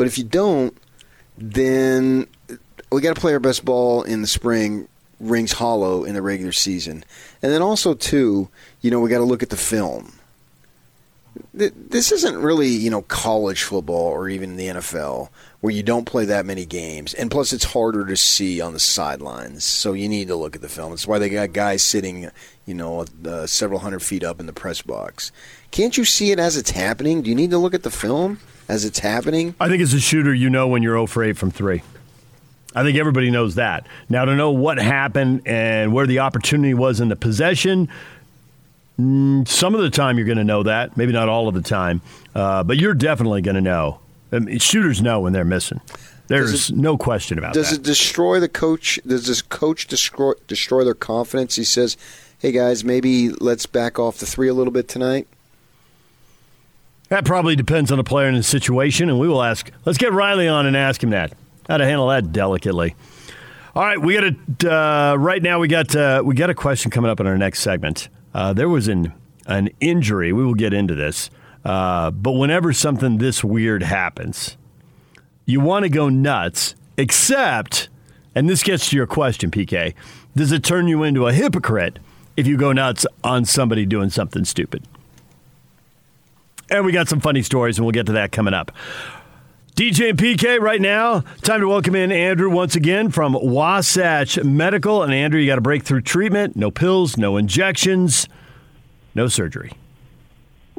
But 0.03 0.09
if 0.09 0.19
you 0.19 0.25
don't, 0.25 0.77
then 1.39 2.27
we 2.91 3.01
got 3.01 3.15
to 3.15 3.21
play 3.21 3.35
our 3.35 3.39
best 3.39 3.65
ball 3.65 4.03
in 4.03 4.21
the 4.21 4.27
spring. 4.27 4.89
Rings 5.21 5.53
hollow 5.53 6.03
in 6.03 6.15
the 6.15 6.23
regular 6.23 6.51
season, 6.51 7.05
and 7.41 7.53
then 7.53 7.63
also 7.63 7.95
too, 7.95 8.49
you 8.81 8.91
know, 8.91 8.99
we 8.99 9.09
got 9.09 9.19
to 9.19 9.25
look 9.25 9.45
at 9.45 9.51
the 9.51 9.57
film. 9.57 10.15
This 11.55 12.11
isn't 12.11 12.37
really, 12.37 12.67
you 12.67 12.91
know, 12.91 13.03
college 13.03 13.63
football 13.63 14.09
or 14.09 14.29
even 14.29 14.57
the 14.57 14.67
NFL 14.67 15.29
where 15.61 15.73
you 15.73 15.85
don't 15.85 16.05
play 16.05 16.25
that 16.25 16.47
many 16.47 16.67
games, 16.67 17.15
and 17.15 17.31
plus 17.31 17.53
it's 17.53 17.67
harder 17.67 18.05
to 18.05 18.17
see 18.17 18.61
on 18.61 18.73
the 18.73 18.81
sidelines. 18.81 19.63
So 19.63 19.93
you 19.93 20.09
need 20.09 20.27
to 20.27 20.35
look 20.35 20.57
at 20.57 20.63
the 20.63 20.69
film. 20.69 20.91
That's 20.91 21.07
why 21.07 21.21
they 21.21 21.29
got 21.29 21.53
guys 21.53 21.85
sitting, 21.85 22.29
you 22.67 22.75
know, 22.75 23.07
uh, 23.25 23.47
several 23.47 23.79
hundred 23.79 24.03
feet 24.03 24.25
up 24.25 24.41
in 24.41 24.47
the 24.47 24.53
press 24.53 24.83
box. 24.83 25.31
Can't 25.71 25.97
you 25.97 26.05
see 26.05 26.33
it 26.33 26.41
as 26.41 26.57
it's 26.57 26.73
happening? 26.73 27.23
Do 27.23 27.31
you 27.31 27.37
need 27.37 27.51
to 27.51 27.59
look 27.59 27.75
at 27.75 27.85
the 27.85 27.91
film 27.93 28.41
as 28.73 28.87
it's 28.87 29.01
happening? 29.01 29.55
I 29.61 29.69
think 29.69 29.83
as 29.83 29.93
a 29.93 30.01
shooter, 30.01 30.33
you 30.33 30.49
know 30.49 30.67
when 30.67 30.83
you're 30.83 30.95
0 30.95 31.07
for 31.07 31.23
8 31.23 31.37
from 31.37 31.51
three. 31.51 31.83
I 32.75 32.83
think 32.83 32.97
everybody 32.97 33.31
knows 33.31 33.57
that. 33.57 33.87
Now, 34.09 34.25
to 34.25 34.35
know 34.35 34.51
what 34.51 34.79
happened 34.79 35.43
and 35.45 35.93
where 35.93 36.07
the 36.07 36.21
opportunity 36.21 36.73
was 36.73 36.99
in 36.99 37.09
the 37.11 37.17
possession, 37.17 37.91
mm, 38.99 39.47
some 39.47 39.75
of 39.75 39.83
the 39.83 39.91
time 39.91 40.17
you're 40.17 40.27
going 40.27 40.39
to 40.39 40.45
know 40.45 40.63
that. 40.63 40.97
Maybe 40.97 41.13
not 41.13 41.29
all 41.29 41.49
of 41.49 41.55
the 41.55 41.61
time, 41.61 42.01
uh, 42.35 42.63
but 42.63 42.79
you're 42.79 42.95
definitely 42.95 43.43
going 43.43 43.57
to 43.57 43.61
know. 43.61 43.99
I 44.33 44.39
mean, 44.39 44.59
shooters 44.59 45.03
know 45.03 45.21
when 45.21 45.35
they're 45.35 45.45
missing. 45.45 45.83
There's 46.29 46.73
no 46.73 46.97
question 46.97 47.37
about 47.37 47.53
Does 47.53 47.71
that. 47.71 47.81
it 47.81 47.83
destroy 47.83 48.41
the 48.41 48.49
coach? 48.49 48.99
Does 49.07 49.27
this 49.27 49.43
coach 49.43 49.87
destroy 49.87 50.33
destroy 50.49 50.83
their 50.83 50.95
confidence? 50.95 51.57
He 51.57 51.65
says, 51.65 51.99
"Hey 52.39 52.53
guys, 52.53 52.85
maybe 52.85 53.29
let's 53.29 53.67
back 53.67 53.99
off 53.99 54.17
the 54.17 54.25
three 54.25 54.49
a 54.49 54.55
little 54.55 54.73
bit 54.73 54.89
tonight." 54.89 55.29
That 57.13 57.27
probably 57.27 57.57
depends 57.57 57.93
on 57.93 57.99
the 57.99 58.05
player 58.05 58.27
and 58.27 58.39
the 58.39 58.43
situation, 58.43 59.11
and 59.11 59.21
we 59.21 59.29
will 59.29 59.43
ask. 59.43 59.71
Let's 59.85 59.99
get 59.99 60.15
Riley 60.15 60.49
on 60.49 60.65
and 60.65 60.75
ask 60.75 61.03
him 61.03 61.11
that. 61.11 61.35
How 61.69 61.77
to 61.77 61.85
handle 61.85 62.09
that 62.09 62.33
delicately. 62.33 62.95
All 63.75 63.83
right, 63.83 64.01
we 64.01 64.15
got 64.15 64.25
a 64.65 64.75
uh, 64.75 65.17
right 65.17 65.43
now. 65.43 65.59
We 65.59 65.69
got 65.69 65.95
uh, 65.95 66.23
we 66.25 66.35
got 66.35 66.49
a 66.49 66.55
question 66.55 66.91
coming 66.91 67.11
up 67.11 67.21
in 67.21 67.27
our 67.27 67.37
next 67.37 67.61
segment. 67.61 68.09
Uh, 68.33 68.55
there 68.55 68.71
was 68.71 68.89
an 68.89 69.13
an 69.47 69.69
injury. 69.79 70.33
We 70.33 70.43
will 70.43 70.55
get 70.55 70.73
into 70.73 70.95
this, 70.95 71.29
uh, 71.67 72.13
but 72.13 72.33
whenever 72.33 72.73
something 72.73 73.19
this 73.19 73.45
weird 73.45 73.83
happens, 73.83 74.57
you 75.45 75.61
want 75.61 75.83
to 75.83 75.91
go 75.91 76.09
nuts. 76.09 76.75
Except, 76.97 77.91
and 78.35 78.49
this 78.49 78.63
gets 78.63 78.89
to 78.89 78.97
your 78.97 79.07
question, 79.07 79.51
PK. 79.51 79.93
Does 80.35 80.51
it 80.51 80.65
turn 80.65 80.89
you 80.89 81.03
into 81.03 81.27
a 81.27 81.35
hypocrite 81.35 81.99
if 82.39 82.47
you 82.47 82.57
go 82.57 82.73
nuts 82.73 83.05
on 83.23 83.45
somebody 83.45 83.85
doing 83.85 84.09
something 84.09 84.47
stupid? 84.47 84.89
And 86.73 86.87
we 86.87 86.93
got 86.93 87.07
some 87.07 87.21
funny 87.21 87.43
stories, 87.43 87.77
and 87.77 87.85
we'll 87.85 87.93
get 87.93 88.07
to 88.07 88.13
that 88.13 88.33
coming 88.33 88.55
up. 88.55 88.73
DJ 89.77 90.09
and 90.09 90.19
PK 90.19 90.59
right 90.59 90.81
now. 90.81 91.21
Time 91.43 91.61
to 91.61 91.69
welcome 91.69 91.95
in 91.95 92.11
Andrew 92.11 92.49
once 92.49 92.77
again 92.77 93.11
from 93.11 93.35
Wasatch 93.35 94.43
Medical. 94.43 95.03
And 95.03 95.13
Andrew, 95.13 95.39
you 95.39 95.47
got 95.47 95.59
a 95.59 95.63
breakthrough 95.63 96.01
treatment, 96.01 96.57
no 96.57 96.71
pills, 96.71 97.19
no 97.19 97.37
injections, 97.37 98.27
no 99.15 99.29
surgery. 99.29 99.73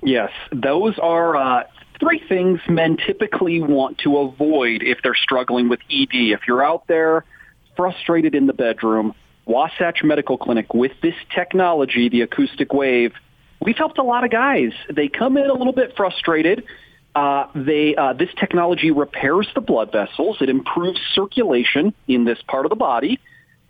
Yes, 0.02 0.32
those 0.52 0.98
are 0.98 1.36
uh, 1.36 1.66
three 2.00 2.24
things 2.28 2.60
men 2.68 2.98
typically 2.98 3.62
want 3.62 4.00
to 4.00 4.18
avoid 4.18 4.82
if 4.82 4.98
they're 5.04 5.14
struggling 5.14 5.70
with 5.70 5.80
ED. 5.92 6.10
If 6.12 6.48
you're 6.48 6.66
out 6.66 6.88
there 6.88 7.24
frustrated 7.78 8.34
in 8.34 8.48
the 8.48 8.54
bedroom, 8.54 9.14
Wasatch 9.46 10.04
Medical 10.04 10.40
Clinic 10.40 10.74
with 10.74 10.94
this 11.04 11.16
technology, 11.36 12.10
the 12.10 12.22
acoustic 12.22 12.74
wave, 12.74 13.14
we've 13.64 13.78
helped 13.78 13.98
a 13.98 14.04
lot 14.04 14.24
of 14.24 14.32
guys. 14.32 14.72
They 14.90 15.08
come 15.08 15.38
in 15.38 15.50
a 15.50 15.54
little 15.54 15.74
bit 15.74 15.96
frustrated. 15.96 16.66
Uh, 17.16 17.48
they 17.54 17.96
uh, 17.96 18.14
this 18.14 18.30
technology 18.40 18.92
repairs 18.92 19.48
the 19.54 19.62
blood 19.62 19.92
vessels. 19.92 20.38
It 20.42 20.50
improves 20.50 21.00
circulation 21.14 21.94
in 22.08 22.26
this 22.26 22.40
part 22.48 22.66
of 22.66 22.70
the 22.70 22.76
body, 22.76 23.20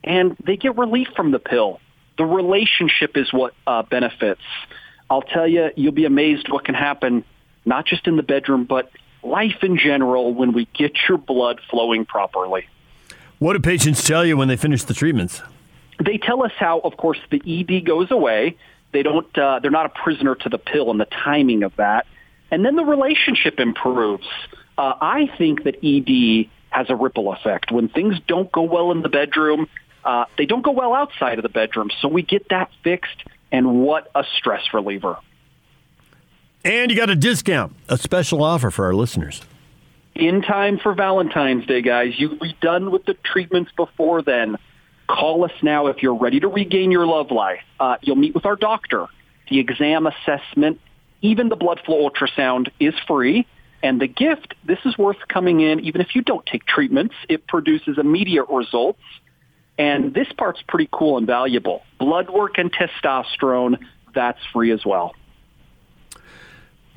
and 0.03 0.35
they 0.45 0.57
get 0.57 0.77
relief 0.77 1.09
from 1.15 1.31
the 1.31 1.39
pill. 1.39 1.79
The 2.17 2.25
relationship 2.25 3.17
is 3.17 3.33
what 3.33 3.53
uh, 3.67 3.83
benefits. 3.83 4.41
I'll 5.09 5.21
tell 5.21 5.47
you, 5.47 5.69
you'll 5.75 5.91
be 5.91 6.05
amazed 6.05 6.47
what 6.49 6.63
can 6.63 6.75
happen, 6.75 7.25
not 7.65 7.85
just 7.85 8.07
in 8.07 8.15
the 8.15 8.23
bedroom, 8.23 8.63
but 8.65 8.89
life 9.23 9.61
in 9.61 9.77
general 9.77 10.33
when 10.33 10.53
we 10.53 10.67
get 10.73 10.93
your 11.07 11.17
blood 11.17 11.59
flowing 11.69 12.05
properly. 12.05 12.67
What 13.39 13.53
do 13.53 13.59
patients 13.59 14.05
tell 14.07 14.25
you 14.25 14.37
when 14.37 14.47
they 14.47 14.55
finish 14.55 14.83
the 14.83 14.93
treatments? 14.93 15.41
They 16.03 16.17
tell 16.17 16.43
us 16.43 16.51
how, 16.57 16.79
of 16.79 16.97
course, 16.97 17.19
the 17.29 17.41
ED 17.45 17.85
goes 17.85 18.09
away. 18.09 18.57
They 18.93 19.03
don't. 19.03 19.37
Uh, 19.37 19.59
they're 19.59 19.71
not 19.71 19.87
a 19.87 19.89
prisoner 19.89 20.35
to 20.35 20.49
the 20.49 20.57
pill 20.57 20.91
and 20.91 20.99
the 20.99 21.05
timing 21.05 21.63
of 21.63 21.75
that, 21.77 22.05
and 22.51 22.63
then 22.63 22.75
the 22.75 22.85
relationship 22.85 23.59
improves. 23.59 24.27
Uh, 24.77 24.93
I 25.01 25.29
think 25.37 25.63
that 25.63 25.83
ED 25.83 26.49
has 26.69 26.89
a 26.89 26.95
ripple 26.95 27.33
effect. 27.33 27.71
When 27.71 27.89
things 27.89 28.15
don't 28.27 28.51
go 28.51 28.61
well 28.63 28.91
in 28.91 29.01
the 29.01 29.09
bedroom, 29.09 29.67
uh, 30.05 30.25
they 30.37 30.45
don't 30.45 30.63
go 30.63 30.71
well 30.71 30.93
outside 30.93 31.37
of 31.39 31.43
the 31.43 31.49
bedroom. 31.49 31.89
So 32.01 32.07
we 32.07 32.21
get 32.21 32.49
that 32.49 32.69
fixed, 32.83 33.23
and 33.51 33.81
what 33.81 34.09
a 34.15 34.23
stress 34.37 34.61
reliever. 34.73 35.17
And 36.65 36.89
you 36.89 36.97
got 36.97 37.09
a 37.09 37.15
discount, 37.15 37.75
a 37.89 37.97
special 37.97 38.41
offer 38.43 38.71
for 38.71 38.85
our 38.85 38.93
listeners. 38.93 39.41
in 40.15 40.41
time 40.41 40.77
for 40.77 40.93
Valentine's 40.93 41.65
Day, 41.65 41.81
guys. 41.81 42.13
You'll 42.17 42.37
be 42.39 42.55
done 42.61 42.91
with 42.91 43.05
the 43.05 43.15
treatments 43.15 43.71
before 43.75 44.21
then. 44.21 44.57
Call 45.13 45.45
us 45.45 45.51
now 45.61 45.87
if 45.87 46.01
you're 46.01 46.15
ready 46.15 46.39
to 46.39 46.47
regain 46.47 46.89
your 46.89 47.05
love 47.05 47.29
life. 47.29 47.61
Uh, 47.79 47.97
you'll 48.01 48.15
meet 48.15 48.33
with 48.33 48.47
our 48.47 48.55
doctor. 48.55 49.05
The 49.47 49.59
exam 49.59 50.07
assessment, 50.07 50.79
even 51.21 51.49
the 51.49 51.55
blood 51.55 51.79
flow 51.85 52.09
ultrasound 52.09 52.69
is 52.79 52.95
free. 53.05 53.45
And 53.83 54.01
the 54.01 54.07
gift, 54.07 54.55
this 54.65 54.79
is 54.85 54.97
worth 54.97 55.17
coming 55.27 55.59
in 55.59 55.81
even 55.81 56.01
if 56.01 56.15
you 56.15 56.23
don't 56.23 56.43
take 56.47 56.65
treatments. 56.65 57.13
It 57.29 57.45
produces 57.45 57.99
immediate 57.99 58.45
results. 58.49 59.01
And 59.77 60.15
this 60.15 60.27
part's 60.35 60.63
pretty 60.67 60.89
cool 60.91 61.17
and 61.17 61.27
valuable. 61.27 61.83
Blood 61.99 62.31
work 62.31 62.57
and 62.57 62.73
testosterone, 62.73 63.77
that's 64.15 64.39
free 64.51 64.71
as 64.71 64.83
well. 64.83 65.13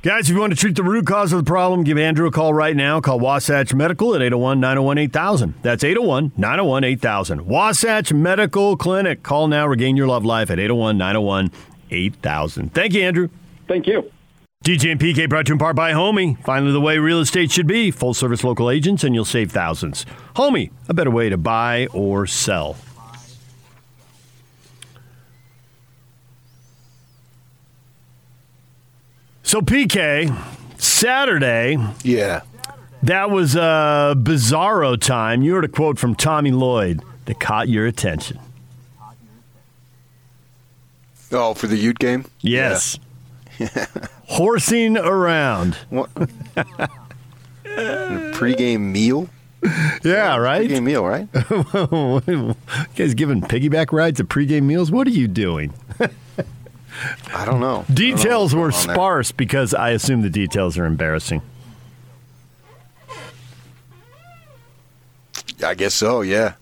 Guys, 0.03 0.29
if 0.29 0.35
you 0.35 0.39
want 0.39 0.53
to 0.53 0.59
treat 0.59 0.75
the 0.75 0.83
root 0.83 1.07
cause 1.07 1.33
of 1.33 1.43
the 1.43 1.49
problem, 1.49 1.83
give 1.83 1.97
Andrew 1.97 2.27
a 2.27 2.31
call 2.31 2.53
right 2.53 2.75
now. 2.75 3.01
Call 3.01 3.19
Wasatch 3.19 3.73
Medical 3.73 4.13
at 4.13 4.21
801 4.21 4.59
901 4.59 4.97
8000. 4.99 5.55
That's 5.63 5.83
801 5.83 6.33
901 6.37 6.83
8000. 6.83 7.47
Wasatch 7.47 8.13
Medical 8.13 8.77
Clinic. 8.77 9.23
Call 9.23 9.47
now, 9.47 9.65
regain 9.65 9.97
your 9.97 10.05
love 10.07 10.23
life 10.23 10.51
at 10.51 10.59
801 10.59 10.99
901 10.99 11.51
8000. 11.89 12.73
Thank 12.75 12.93
you, 12.93 13.01
Andrew. 13.01 13.29
Thank 13.67 13.87
you. 13.87 14.11
DJ 14.63 14.91
and 14.91 14.99
PK 14.99 15.27
brought 15.27 15.47
to 15.47 15.49
you 15.49 15.55
in 15.55 15.59
part 15.59 15.75
by 15.75 15.93
Homie. 15.93 16.37
Finally, 16.43 16.73
the 16.73 16.81
way 16.81 16.99
real 16.99 17.19
estate 17.19 17.51
should 17.51 17.67
be. 17.67 17.89
Full 17.89 18.13
service 18.13 18.43
local 18.43 18.69
agents, 18.69 19.03
and 19.03 19.15
you'll 19.15 19.25
save 19.25 19.51
thousands. 19.51 20.05
Homie, 20.35 20.69
a 20.87 20.93
better 20.93 21.11
way 21.11 21.29
to 21.29 21.37
buy 21.37 21.87
or 21.87 22.27
sell. 22.27 22.75
So, 29.47 29.61
PK, 29.61 30.37
Saturday. 30.77 31.77
Yeah. 32.03 32.41
That 33.03 33.31
was 33.31 33.55
a 33.55 34.13
bizarro 34.17 34.99
time. 34.99 35.41
You 35.41 35.53
heard 35.53 35.63
a 35.63 35.69
quote 35.69 35.97
from 35.97 36.15
Tommy 36.15 36.51
Lloyd 36.51 37.01
that 37.23 37.39
caught 37.39 37.69
your 37.69 37.85
attention. 37.85 38.39
Oh, 41.31 41.53
for 41.53 41.67
the 41.67 41.77
Ute 41.77 41.97
game? 41.97 42.25
Yes. 42.41 42.99
Horsing 44.25 44.97
around. 44.97 45.75
What? 45.91 46.09
A 46.17 46.89
pregame 48.33 48.91
meal? 48.91 49.29
Yeah, 50.03 50.35
right? 50.35 50.69
Pregame 50.69 50.83
meal, 50.83 51.05
right? 51.05 51.29
you 52.27 52.55
guys 52.97 53.13
giving 53.13 53.39
piggyback 53.39 53.93
rides 53.93 54.19
at 54.19 54.25
pregame 54.27 54.63
meals? 54.63 54.91
What 54.91 55.07
are 55.07 55.11
you 55.11 55.29
doing? 55.29 55.73
I 57.33 57.45
don't 57.45 57.59
know. 57.59 57.85
Details 57.93 58.51
don't 58.51 58.59
know 58.59 58.61
were 58.63 58.67
what's 58.67 58.77
going 58.77 58.81
on 58.81 58.87
there. 58.87 58.95
sparse 58.95 59.31
because 59.31 59.73
I 59.73 59.91
assume 59.91 60.21
the 60.21 60.29
details 60.29 60.77
are 60.77 60.85
embarrassing. 60.85 61.41
I 65.63 65.73
guess 65.75 65.93
so, 65.93 66.21
yeah. 66.21 66.53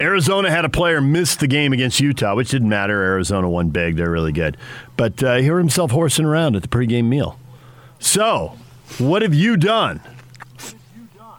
Arizona 0.00 0.50
had 0.50 0.64
a 0.64 0.68
player 0.68 1.00
miss 1.00 1.36
the 1.36 1.46
game 1.46 1.72
against 1.72 2.00
Utah, 2.00 2.34
which 2.34 2.50
didn't 2.50 2.68
matter. 2.68 3.02
Arizona 3.02 3.48
won 3.48 3.70
big. 3.70 3.96
They're 3.96 4.10
really 4.10 4.32
good. 4.32 4.56
But 4.96 5.22
uh, 5.22 5.36
he 5.36 5.46
heard 5.46 5.58
himself 5.58 5.90
horsing 5.90 6.26
around 6.26 6.54
at 6.54 6.62
the 6.62 6.68
pregame 6.68 7.06
meal. 7.06 7.38
So, 7.98 8.58
what 8.98 9.22
have 9.22 9.32
you 9.32 9.56
done? 9.56 10.00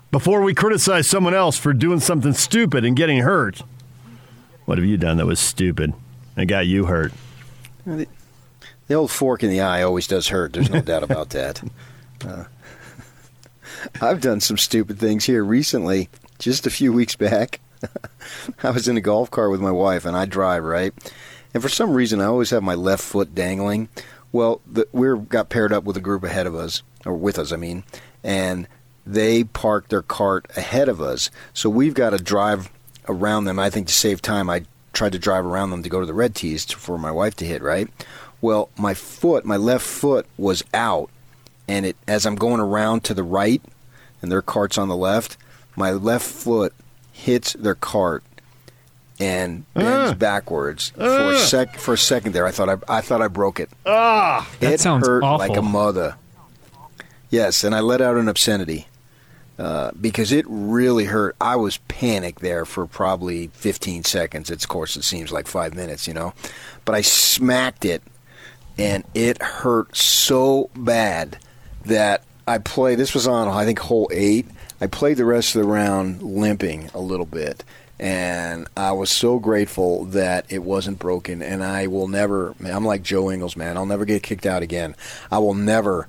Before 0.09 0.41
we 0.41 0.55
criticize 0.55 1.07
someone 1.07 1.35
else 1.35 1.57
for 1.57 1.73
doing 1.73 1.99
something 1.99 2.33
stupid 2.33 2.83
and 2.83 2.95
getting 2.95 3.19
hurt, 3.19 3.61
what 4.65 4.77
have 4.79 4.85
you 4.87 4.97
done 4.97 5.17
that 5.17 5.27
was 5.27 5.39
stupid 5.39 5.93
and 6.35 6.49
got 6.49 6.65
you 6.65 6.85
hurt? 6.85 7.13
The, 8.87 8.93
old 8.95 9.11
fork 9.11 9.43
in 9.43 9.49
the 9.49 9.61
eye 9.61 9.83
always 9.83 10.07
does 10.07 10.29
hurt. 10.29 10.53
There's 10.53 10.69
no 10.69 10.81
doubt 10.81 11.03
about 11.03 11.29
that. 11.31 11.61
Uh, 12.25 12.45
I've 14.01 14.21
done 14.21 14.39
some 14.39 14.57
stupid 14.57 14.97
things 14.97 15.25
here 15.25 15.43
recently. 15.43 16.09
Just 16.39 16.65
a 16.65 16.71
few 16.71 16.91
weeks 16.91 17.15
back, 17.15 17.59
I 18.63 18.71
was 18.71 18.87
in 18.87 18.97
a 18.97 19.01
golf 19.01 19.29
cart 19.29 19.51
with 19.51 19.61
my 19.61 19.69
wife, 19.69 20.03
and 20.03 20.17
I 20.17 20.25
drive 20.25 20.63
right. 20.63 20.93
And 21.53 21.61
for 21.61 21.69
some 21.69 21.93
reason, 21.93 22.19
I 22.19 22.25
always 22.25 22.49
have 22.49 22.63
my 22.63 22.73
left 22.73 23.03
foot 23.03 23.35
dangling. 23.35 23.89
Well, 24.31 24.61
the, 24.65 24.87
we 24.91 25.15
got 25.27 25.49
paired 25.49 25.71
up 25.71 25.83
with 25.83 25.95
a 25.95 26.01
group 26.01 26.23
ahead 26.23 26.47
of 26.47 26.55
us, 26.55 26.81
or 27.05 27.13
with 27.13 27.37
us, 27.37 27.51
I 27.51 27.57
mean, 27.57 27.83
and 28.23 28.67
they 29.05 29.43
parked 29.43 29.89
their 29.89 30.01
cart 30.01 30.47
ahead 30.55 30.89
of 30.89 31.01
us. 31.01 31.29
So 31.53 31.69
we've 31.69 31.93
got 31.93 32.11
to 32.11 32.17
drive 32.17 32.71
around 33.07 33.45
them. 33.45 33.59
I 33.59 33.69
think 33.69 33.87
to 33.87 33.93
save 33.93 34.21
time, 34.21 34.49
I 34.49 34.65
tried 34.93 35.13
to 35.13 35.19
drive 35.19 35.45
around 35.45 35.69
them 35.69 35.83
to 35.83 35.89
go 35.89 35.99
to 35.99 36.05
the 36.05 36.13
red 36.13 36.35
tees 36.35 36.65
for 36.65 36.97
my 36.97 37.11
wife 37.11 37.35
to 37.37 37.45
hit, 37.45 37.61
right? 37.61 37.87
Well, 38.41 38.69
my 38.77 38.93
foot, 38.93 39.45
my 39.45 39.57
left 39.57 39.85
foot 39.85 40.25
was 40.37 40.63
out, 40.73 41.09
and 41.67 41.85
it 41.85 41.95
as 42.07 42.25
I'm 42.25 42.35
going 42.35 42.59
around 42.59 43.03
to 43.05 43.13
the 43.13 43.23
right, 43.23 43.61
and 44.21 44.31
their 44.31 44.41
cart's 44.41 44.77
on 44.77 44.87
the 44.89 44.95
left, 44.97 45.37
my 45.75 45.91
left 45.91 46.25
foot 46.25 46.73
hits 47.11 47.53
their 47.53 47.75
cart 47.75 48.23
and 49.19 49.65
bends 49.73 50.13
backwards 50.13 50.89
for 50.89 51.01
a 51.03 51.35
Uh. 51.35 51.39
sec. 51.39 51.77
For 51.77 51.95
a 51.95 51.97
second 51.97 52.33
there, 52.33 52.45
I 52.45 52.51
thought 52.51 52.69
I, 52.69 52.97
I 52.97 53.01
thought 53.01 53.21
I 53.23 53.27
broke 53.27 53.59
it. 53.59 53.69
Ah, 53.85 54.47
it 54.61 54.79
sounds 54.79 55.07
hurt 55.07 55.23
like 55.23 55.57
a 55.57 55.61
mother. 55.63 56.15
Yes, 57.29 57.63
and 57.63 57.73
I 57.75 57.79
let 57.81 57.99
out 58.01 58.15
an 58.17 58.27
obscenity 58.29 58.87
uh, 59.59 59.91
because 59.99 60.31
it 60.31 60.45
really 60.47 61.05
hurt. 61.05 61.35
I 61.41 61.55
was 61.55 61.77
panicked 61.87 62.41
there 62.41 62.63
for 62.65 62.85
probably 62.85 63.47
15 63.47 64.03
seconds. 64.03 64.49
It's, 64.51 64.63
of 64.63 64.69
course, 64.69 64.95
it 64.95 65.03
seems 65.03 65.31
like 65.31 65.47
five 65.47 65.73
minutes, 65.73 66.07
you 66.07 66.13
know. 66.13 66.33
But 66.85 66.93
I 66.95 67.01
smacked 67.01 67.83
it, 67.83 68.01
and 68.77 69.03
it 69.13 69.41
hurt 69.41 69.95
so 69.95 70.69
bad 70.75 71.37
that 71.85 72.23
I 72.47 72.59
played. 72.59 72.99
This 72.99 73.13
was 73.13 73.27
on, 73.27 73.47
I 73.47 73.65
think, 73.65 73.79
hole 73.79 74.09
eight. 74.13 74.47
I 74.79 74.87
played 74.87 75.17
the 75.17 75.25
rest 75.25 75.55
of 75.55 75.61
the 75.61 75.67
round 75.67 76.21
limping 76.21 76.89
a 76.93 76.99
little 76.99 77.25
bit. 77.25 77.63
And 77.99 78.67
I 78.77 78.91
was 78.91 79.09
so 79.09 79.39
grateful 79.39 80.05
that 80.05 80.45
it 80.49 80.59
wasn't 80.59 80.99
broken. 80.99 81.41
And 81.41 81.63
I 81.63 81.87
will 81.87 82.07
never, 82.07 82.53
I'm 82.63 82.85
like 82.85 83.01
Joe 83.01 83.31
Ingles, 83.31 83.57
man. 83.57 83.75
I'll 83.75 83.87
never 83.87 84.05
get 84.05 84.21
kicked 84.21 84.45
out 84.45 84.61
again. 84.61 84.95
I 85.31 85.39
will 85.39 85.55
never 85.55 86.07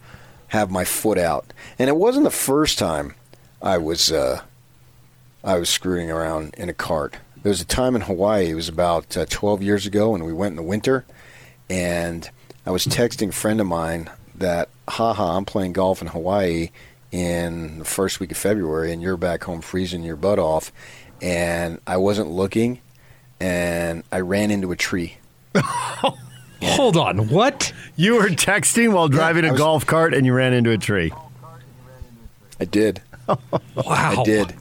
have 0.49 0.71
my 0.71 0.85
foot 0.85 1.19
out. 1.19 1.53
And 1.79 1.89
it 1.89 1.97
wasn't 1.97 2.25
the 2.25 2.31
first 2.31 2.79
time 2.79 3.15
I 3.63 3.79
was 3.79 4.13
uh, 4.13 4.43
I 5.43 5.59
was 5.59 5.69
screwing 5.69 6.11
around 6.11 6.55
in 6.59 6.69
a 6.69 6.75
cart. 6.75 7.17
There 7.43 7.51
was 7.51 7.61
a 7.61 7.67
time 7.67 7.95
in 7.95 8.03
Hawaii. 8.03 8.51
It 8.51 8.55
was 8.55 8.69
about 8.69 9.17
uh, 9.17 9.25
12 9.27 9.63
years 9.63 9.87
ago, 9.87 10.15
and 10.15 10.25
we 10.25 10.33
went 10.33 10.53
in 10.53 10.57
the 10.57 10.63
winter. 10.63 11.05
And 11.71 12.29
I 12.69 12.71
was 12.71 12.85
texting 12.85 13.31
a 13.31 13.33
friend 13.33 13.63
of 13.63 13.67
mine 13.67 14.11
that, 14.35 14.69
haha, 14.87 15.39
I'm 15.39 15.47
playing 15.47 15.73
golf 15.73 16.03
in 16.03 16.09
Hawaii 16.09 16.69
in 17.11 17.79
the 17.79 17.85
first 17.87 18.21
week 18.21 18.31
of 18.31 18.37
February, 18.37 18.93
and 18.93 19.01
you're 19.01 19.17
back 19.17 19.45
home 19.45 19.63
freezing 19.63 20.03
your 20.03 20.17
butt 20.17 20.39
off. 20.39 20.71
And 21.23 21.81
I 21.87 21.97
wasn't 21.97 22.29
looking, 22.29 22.81
and 23.41 24.03
I 24.13 24.21
ran 24.21 24.51
into 24.51 24.71
a 24.71 24.77
tree. 24.77 25.17
Hold 26.63 26.99
on, 26.99 27.31
what? 27.31 27.73
You 27.97 28.17
were 28.17 28.29
texting 28.29 28.93
while 28.93 29.09
driving 29.09 29.47
a 29.47 29.53
was- 29.53 29.59
golf 29.59 29.87
cart 29.87 30.13
and 30.13 30.27
you 30.27 30.35
ran 30.35 30.53
into 30.53 30.71
a 30.71 30.77
tree. 30.77 31.11
I 32.61 32.67
did. 32.67 33.01
wow. 33.29 33.39
I 33.77 34.23
did. 34.25 34.55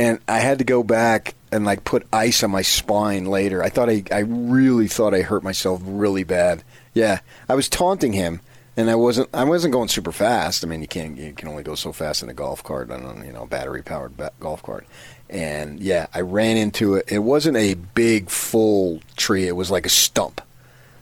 And 0.00 0.18
I 0.26 0.38
had 0.38 0.60
to 0.60 0.64
go 0.64 0.82
back 0.82 1.34
and 1.52 1.66
like 1.66 1.84
put 1.84 2.06
ice 2.10 2.42
on 2.42 2.50
my 2.50 2.62
spine 2.62 3.26
later. 3.26 3.62
I 3.62 3.68
thought 3.68 3.90
I, 3.90 4.02
I 4.10 4.20
really 4.20 4.88
thought 4.88 5.12
I 5.12 5.20
hurt 5.20 5.42
myself 5.42 5.82
really 5.84 6.24
bad. 6.24 6.64
Yeah, 6.94 7.20
I 7.50 7.54
was 7.54 7.68
taunting 7.68 8.14
him, 8.14 8.40
and 8.78 8.88
I 8.88 8.94
wasn't. 8.94 9.28
I 9.34 9.44
wasn't 9.44 9.74
going 9.74 9.88
super 9.88 10.10
fast. 10.10 10.64
I 10.64 10.68
mean, 10.68 10.80
you 10.80 10.88
can't. 10.88 11.18
You 11.18 11.34
can 11.34 11.48
only 11.48 11.62
go 11.62 11.74
so 11.74 11.92
fast 11.92 12.22
in 12.22 12.30
a 12.30 12.32
golf 12.32 12.64
cart 12.64 12.90
on 12.90 13.02
a 13.02 13.26
you 13.26 13.32
know 13.32 13.44
battery 13.44 13.82
powered 13.82 14.16
ba- 14.16 14.32
golf 14.40 14.62
cart. 14.62 14.86
And 15.28 15.78
yeah, 15.80 16.06
I 16.14 16.22
ran 16.22 16.56
into 16.56 16.94
it. 16.94 17.04
It 17.12 17.18
wasn't 17.18 17.58
a 17.58 17.74
big 17.74 18.30
full 18.30 19.00
tree. 19.18 19.46
It 19.46 19.54
was 19.54 19.70
like 19.70 19.84
a 19.84 19.90
stump. 19.90 20.40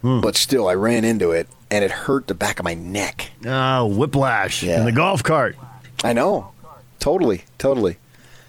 Hmm. 0.03 0.21
But 0.21 0.35
still, 0.35 0.67
I 0.67 0.75
ran 0.75 1.05
into 1.05 1.31
it, 1.31 1.47
and 1.71 1.85
it 1.85 1.93
hurt 1.93 2.27
the 2.27 2.35
back 2.35 2.59
of 2.59 2.65
my 2.65 2.75
neck. 2.75 3.31
Oh, 3.47 3.87
whiplash 3.87 4.65
in 4.65 4.85
the 4.87 4.91
golf 4.93 5.23
cart. 5.23 5.57
I 6.03 6.15
know. 6.15 6.51
Totally, 6.99 7.45
totally. 7.59 7.97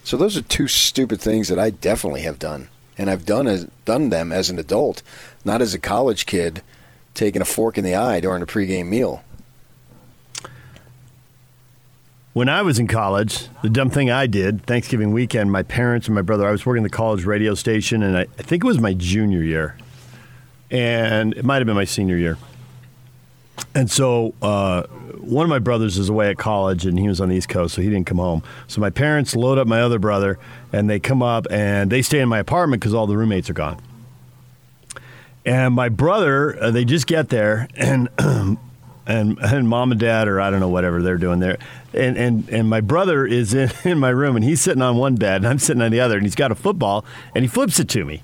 So 0.10 0.18
those 0.18 0.36
are 0.36 0.42
two 0.42 0.68
stupid 0.68 1.22
things 1.22 1.50
that 1.50 1.60
I 1.60 1.70
definitely 1.70 2.22
have 2.22 2.40
done, 2.40 2.70
and 2.98 3.12
I've 3.12 3.28
done 3.28 3.46
as 3.46 3.68
done 3.86 4.10
them 4.10 4.32
as 4.32 4.50
an 4.50 4.58
adult, 4.58 5.04
not 5.46 5.62
as 5.62 5.76
a 5.76 5.80
college 5.80 6.26
kid 6.26 6.64
taking 7.14 7.44
a 7.44 7.46
fork 7.46 7.78
in 7.78 7.84
the 7.84 7.94
eye 7.94 8.20
during 8.20 8.42
a 8.42 8.48
pregame 8.48 8.88
meal. 8.88 9.24
When 12.34 12.50
I 12.50 12.64
was 12.64 12.80
in 12.80 12.88
college, 12.88 13.50
the 13.62 13.70
dumb 13.70 13.92
thing 13.92 14.10
I 14.10 14.26
did, 14.26 14.66
Thanksgiving 14.66 15.12
weekend, 15.12 15.52
my 15.52 15.62
parents 15.62 16.08
and 16.08 16.16
my 16.16 16.24
brother, 16.24 16.48
I 16.48 16.52
was 16.52 16.66
working 16.66 16.82
the 16.82 16.90
college 16.90 17.26
radio 17.26 17.54
station, 17.54 18.02
and 18.02 18.18
I, 18.18 18.22
I 18.22 18.42
think 18.42 18.64
it 18.64 18.68
was 18.68 18.80
my 18.80 18.96
junior 18.96 19.44
year. 19.44 19.78
And 20.72 21.36
it 21.36 21.46
might 21.46 21.58
have 21.58 21.68
been 21.68 21.76
my 21.76 21.86
senior 21.86 22.18
year. 22.18 22.40
And 23.76 23.90
so 23.90 24.34
uh, 24.42 24.84
one 24.84 25.44
of 25.44 25.50
my 25.50 25.60
brothers 25.60 25.98
is 25.98 26.10
away 26.10 26.30
at 26.30 26.38
college, 26.38 26.86
and 26.86 26.98
he 26.98 27.08
was 27.08 27.22
on 27.22 27.30
the 27.30 27.36
East 27.36 27.50
Coast, 27.50 27.76
so 27.76 27.82
he 27.82 27.90
didn't 27.90 28.08
come 28.08 28.18
home. 28.18 28.44
So 28.68 28.82
my 28.82 28.90
parents 28.90 29.36
load 29.36 29.58
up 29.58 29.68
my 29.68 29.82
other 29.82 30.00
brother, 30.00 30.40
and 30.74 30.90
they 30.90 31.00
come 31.00 31.22
up, 31.22 31.46
and 31.52 31.92
they 31.92 32.02
stay 32.02 32.20
in 32.20 32.30
my 32.30 32.40
apartment 32.40 32.82
because 32.82 32.94
all 32.94 33.08
the 33.08 33.18
roommates 33.18 33.50
are 33.50 33.54
gone. 33.54 33.80
And 35.46 35.74
my 35.74 35.90
brother, 35.90 36.62
uh, 36.62 36.72
they 36.72 36.86
just 36.86 37.08
get 37.08 37.30
there, 37.30 37.68
and 37.76 38.10
and 38.18 39.40
and 39.40 39.68
mom 39.68 39.92
and 39.92 40.00
dad, 40.00 40.28
or 40.28 40.40
I 40.40 40.52
don't 40.52 40.60
know 40.60 40.70
whatever 40.70 41.02
they're 41.02 41.18
doing 41.18 41.40
there, 41.40 41.58
and 41.94 42.18
and 42.18 42.50
and 42.50 42.70
my 42.70 42.82
brother 42.82 43.26
is 43.26 43.54
in, 43.54 43.72
in 43.84 44.00
my 44.00 44.10
room, 44.10 44.36
and 44.36 44.46
he's 44.46 44.62
sitting 44.62 44.82
on 44.82 44.98
one 44.98 45.16
bed, 45.16 45.38
and 45.38 45.48
I'm 45.48 45.60
sitting 45.60 45.82
on 45.82 45.92
the 45.92 46.00
other, 46.00 46.18
and 46.18 46.26
he's 46.26 46.36
got 46.36 46.52
a 46.52 46.56
football, 46.56 47.06
and 47.34 47.44
he 47.44 47.48
flips 47.48 47.80
it 47.80 47.90
to 47.90 48.06
me, 48.06 48.22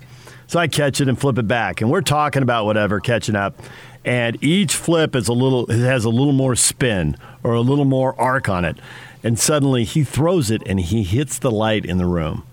so 0.48 0.60
I 0.60 0.68
catch 0.68 1.02
it 1.02 1.08
and 1.08 1.20
flip 1.20 1.38
it 1.38 1.48
back, 1.48 1.82
and 1.82 1.90
we're 1.90 2.02
talking 2.02 2.44
about 2.44 2.66
whatever, 2.66 3.00
catching 3.00 3.36
up, 3.36 3.60
and 4.06 4.42
each 4.42 4.76
flip 4.76 5.16
is 5.16 5.28
a 5.28 5.34
little 5.34 5.70
it 5.70 5.80
has 5.80 6.06
a 6.06 6.10
little 6.10 6.34
more 6.34 6.56
spin 6.56 7.18
or 7.44 7.54
a 7.54 7.62
little 7.62 7.86
more 7.86 8.18
arc 8.20 8.48
on 8.48 8.64
it, 8.64 8.78
and 9.24 9.38
suddenly 9.38 9.84
he 9.84 10.04
throws 10.06 10.50
it 10.50 10.62
and 10.66 10.80
he 10.80 11.04
hits 11.04 11.40
the 11.40 11.52
light 11.52 11.84
in 11.84 11.98
the 11.98 12.06
room, 12.06 12.44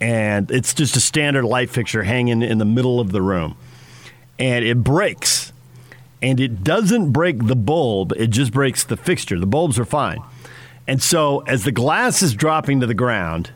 and 0.00 0.50
it's 0.50 0.72
just 0.72 0.96
a 0.96 1.00
standard 1.00 1.44
light 1.44 1.70
fixture 1.70 2.04
hanging 2.04 2.42
in 2.42 2.58
the 2.58 2.64
middle 2.64 3.00
of 3.00 3.10
the 3.10 3.22
room 3.22 3.56
and 4.38 4.64
it 4.64 4.82
breaks. 4.82 5.52
and 6.22 6.40
it 6.40 6.64
doesn't 6.64 7.12
break 7.12 7.46
the 7.46 7.56
bulb, 7.56 8.12
it 8.16 8.28
just 8.28 8.50
breaks 8.50 8.82
the 8.82 8.96
fixture. 8.96 9.38
The 9.38 9.46
bulbs 9.46 9.78
are 9.78 9.84
fine. 9.84 10.22
And 10.86 11.02
so 11.02 11.40
as 11.40 11.64
the 11.64 11.72
glass 11.72 12.22
is 12.22 12.32
dropping 12.32 12.80
to 12.80 12.86
the 12.86 12.94
ground, 12.94 13.50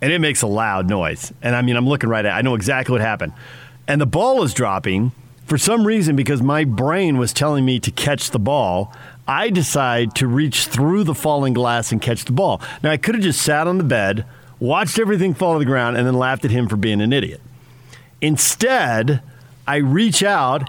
and 0.00 0.12
it 0.12 0.18
makes 0.18 0.42
a 0.42 0.48
loud 0.48 0.88
noise. 0.88 1.32
And 1.42 1.54
I 1.54 1.62
mean, 1.62 1.76
I'm 1.76 1.86
looking 1.86 2.10
right 2.10 2.24
at 2.24 2.34
it. 2.34 2.36
I 2.36 2.42
know 2.42 2.56
exactly 2.56 2.92
what 2.92 3.00
happened. 3.00 3.32
And 3.86 4.00
the 4.00 4.06
ball 4.06 4.42
is 4.42 4.52
dropping 4.52 5.12
for 5.46 5.58
some 5.58 5.86
reason 5.86 6.16
because 6.16 6.42
my 6.42 6.64
brain 6.64 7.18
was 7.18 7.32
telling 7.32 7.64
me 7.64 7.80
to 7.80 7.90
catch 7.90 8.30
the 8.30 8.38
ball. 8.38 8.92
I 9.26 9.50
decide 9.50 10.14
to 10.16 10.26
reach 10.26 10.66
through 10.66 11.04
the 11.04 11.14
falling 11.14 11.52
glass 11.52 11.92
and 11.92 12.00
catch 12.00 12.24
the 12.24 12.32
ball. 12.32 12.60
Now, 12.82 12.90
I 12.90 12.96
could 12.96 13.14
have 13.14 13.24
just 13.24 13.42
sat 13.42 13.66
on 13.66 13.78
the 13.78 13.84
bed, 13.84 14.24
watched 14.58 14.98
everything 14.98 15.34
fall 15.34 15.54
to 15.54 15.58
the 15.58 15.64
ground, 15.64 15.96
and 15.96 16.06
then 16.06 16.14
laughed 16.14 16.44
at 16.44 16.50
him 16.50 16.68
for 16.68 16.76
being 16.76 17.00
an 17.00 17.12
idiot. 17.12 17.40
Instead, 18.20 19.22
I 19.66 19.76
reach 19.76 20.22
out 20.22 20.68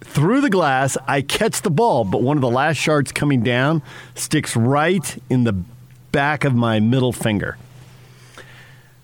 through 0.00 0.40
the 0.40 0.50
glass, 0.50 0.96
I 1.06 1.22
catch 1.22 1.62
the 1.62 1.70
ball, 1.70 2.04
but 2.04 2.22
one 2.22 2.36
of 2.36 2.40
the 2.40 2.50
last 2.50 2.76
shards 2.76 3.12
coming 3.12 3.42
down 3.42 3.82
sticks 4.14 4.56
right 4.56 5.22
in 5.30 5.44
the 5.44 5.54
back 6.10 6.44
of 6.44 6.54
my 6.54 6.80
middle 6.80 7.12
finger. 7.12 7.56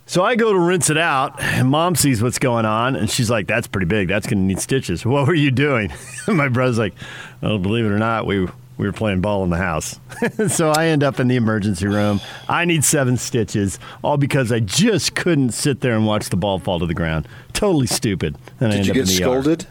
So 0.08 0.24
I 0.24 0.36
go 0.36 0.54
to 0.54 0.58
rinse 0.58 0.88
it 0.88 0.96
out, 0.96 1.38
and 1.38 1.68
mom 1.68 1.94
sees 1.94 2.22
what's 2.22 2.38
going 2.38 2.64
on, 2.64 2.96
and 2.96 3.10
she's 3.10 3.28
like, 3.28 3.46
That's 3.46 3.66
pretty 3.66 3.84
big. 3.86 4.08
That's 4.08 4.26
going 4.26 4.38
to 4.38 4.44
need 4.44 4.58
stitches. 4.58 5.04
What 5.18 5.26
were 5.26 5.34
you 5.34 5.50
doing? 5.50 5.92
my 6.26 6.48
brother's 6.48 6.78
like, 6.78 6.94
Well, 7.42 7.58
believe 7.58 7.84
it 7.84 7.90
or 7.90 7.98
not, 7.98 8.24
we, 8.24 8.40
we 8.78 8.86
were 8.86 8.92
playing 8.92 9.20
ball 9.20 9.44
in 9.44 9.50
the 9.50 9.58
house. 9.58 10.00
so 10.48 10.70
I 10.70 10.86
end 10.86 11.02
up 11.02 11.20
in 11.20 11.28
the 11.28 11.36
emergency 11.36 11.86
room. 11.86 12.22
I 12.48 12.64
need 12.64 12.84
seven 12.84 13.18
stitches, 13.18 13.78
all 14.02 14.16
because 14.16 14.50
I 14.50 14.60
just 14.60 15.14
couldn't 15.14 15.50
sit 15.50 15.82
there 15.82 15.94
and 15.94 16.06
watch 16.06 16.30
the 16.30 16.36
ball 16.36 16.58
fall 16.58 16.78
to 16.78 16.86
the 16.86 16.94
ground. 16.94 17.28
Totally 17.52 17.86
stupid. 17.86 18.36
And 18.60 18.72
I 18.72 18.76
Did 18.78 18.86
you 18.86 18.94
get 18.94 19.10
in 19.10 19.16
the 19.16 19.22
ER. 19.22 19.42
scolded? 19.42 19.66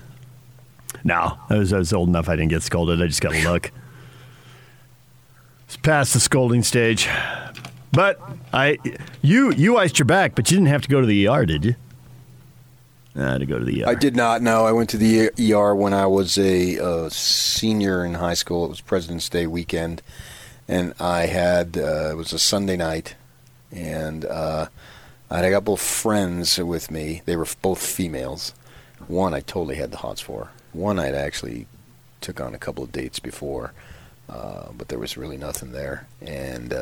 No, 1.03 1.39
I 1.49 1.57
was, 1.57 1.73
I 1.73 1.79
was 1.79 1.91
old 1.93 2.09
enough 2.09 2.29
I 2.29 2.35
didn't 2.35 2.51
get 2.51 2.61
scolded. 2.61 3.01
I 3.01 3.07
just 3.07 3.21
got 3.21 3.33
a 3.33 3.43
look. 3.43 3.71
It's 5.65 5.77
past 5.77 6.13
the 6.13 6.19
scolding 6.19 6.61
stage. 6.61 7.09
But 7.97 8.21
I, 8.53 8.77
you, 9.23 9.51
you 9.53 9.77
iced 9.77 9.97
your 9.97 10.05
back, 10.05 10.35
but 10.35 10.51
you 10.51 10.57
didn't 10.57 10.69
have 10.69 10.83
to 10.83 10.87
go 10.87 11.01
to 11.01 11.07
the 11.07 11.27
ER, 11.27 11.47
did 11.47 11.65
you? 11.65 11.75
Had 13.15 13.39
to 13.39 13.47
go 13.47 13.57
to 13.57 13.65
the 13.65 13.83
ER. 13.83 13.89
I 13.89 13.95
did 13.95 14.15
not 14.15 14.43
know. 14.43 14.67
I 14.67 14.71
went 14.71 14.91
to 14.91 14.97
the 14.97 15.31
ER 15.51 15.73
when 15.73 15.95
I 15.95 16.05
was 16.05 16.37
a 16.37 16.77
uh, 16.77 17.09
senior 17.09 18.05
in 18.05 18.13
high 18.13 18.35
school. 18.35 18.65
It 18.65 18.69
was 18.69 18.81
President's 18.81 19.29
Day 19.29 19.47
weekend, 19.47 20.03
and 20.67 20.93
I 20.99 21.25
had 21.25 21.75
uh, 21.75 22.11
it 22.11 22.17
was 22.17 22.33
a 22.33 22.37
Sunday 22.37 22.77
night, 22.77 23.15
and 23.71 24.25
uh, 24.25 24.67
I 25.31 25.37
had 25.37 25.45
a 25.45 25.49
couple 25.49 25.73
of 25.73 25.81
friends 25.81 26.59
with 26.59 26.91
me. 26.91 27.23
They 27.25 27.35
were 27.35 27.47
both 27.63 27.81
females. 27.81 28.53
One 29.07 29.33
I 29.33 29.39
totally 29.39 29.77
had 29.77 29.89
the 29.89 29.97
hots 29.97 30.21
for. 30.21 30.51
One 30.71 30.99
I'd 30.99 31.15
actually 31.15 31.65
took 32.21 32.39
on 32.39 32.53
a 32.53 32.59
couple 32.59 32.83
of 32.83 32.91
dates 32.91 33.17
before, 33.17 33.73
uh, 34.29 34.67
but 34.77 34.89
there 34.89 34.99
was 34.99 35.17
really 35.17 35.37
nothing 35.37 35.71
there, 35.71 36.05
and. 36.21 36.75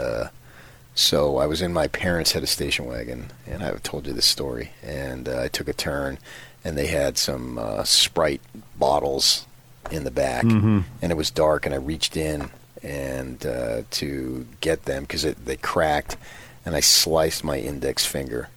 So 0.98 1.38
I 1.38 1.46
was 1.46 1.62
in 1.62 1.74
my 1.74 1.88
parents' 1.88 2.32
had 2.32 2.42
a 2.44 2.48
station 2.48 2.86
wagon, 2.86 3.32
and 3.46 3.62
I've 3.64 3.84
told 3.84 4.08
you 4.08 4.14
this 4.14 4.26
story. 4.26 4.72
And 4.82 5.28
uh, 5.28 5.42
I 5.42 5.48
took 5.50 5.68
a 5.68 5.74
turn, 5.74 6.18
and 6.64 6.78
they 6.78 6.88
had 6.88 7.18
some 7.18 7.58
uh, 7.58 7.84
Sprite 7.84 8.42
bottles 8.80 9.46
in 9.92 10.04
the 10.06 10.12
back, 10.12 10.46
Mhm. 10.46 10.84
and 11.02 11.12
it 11.12 11.16
was 11.16 11.30
dark. 11.30 11.66
And 11.66 11.76
I 11.76 11.78
reached 11.78 12.16
in 12.18 12.50
and 12.82 13.46
uh, 13.46 13.82
to 13.92 14.46
get 14.62 14.86
them 14.86 15.04
because 15.04 15.24
they 15.24 15.58
cracked, 15.58 16.16
and 16.66 16.76
I 16.76 16.80
sliced 16.80 17.44
my 17.44 17.58
index 17.60 18.06
finger. 18.06 18.48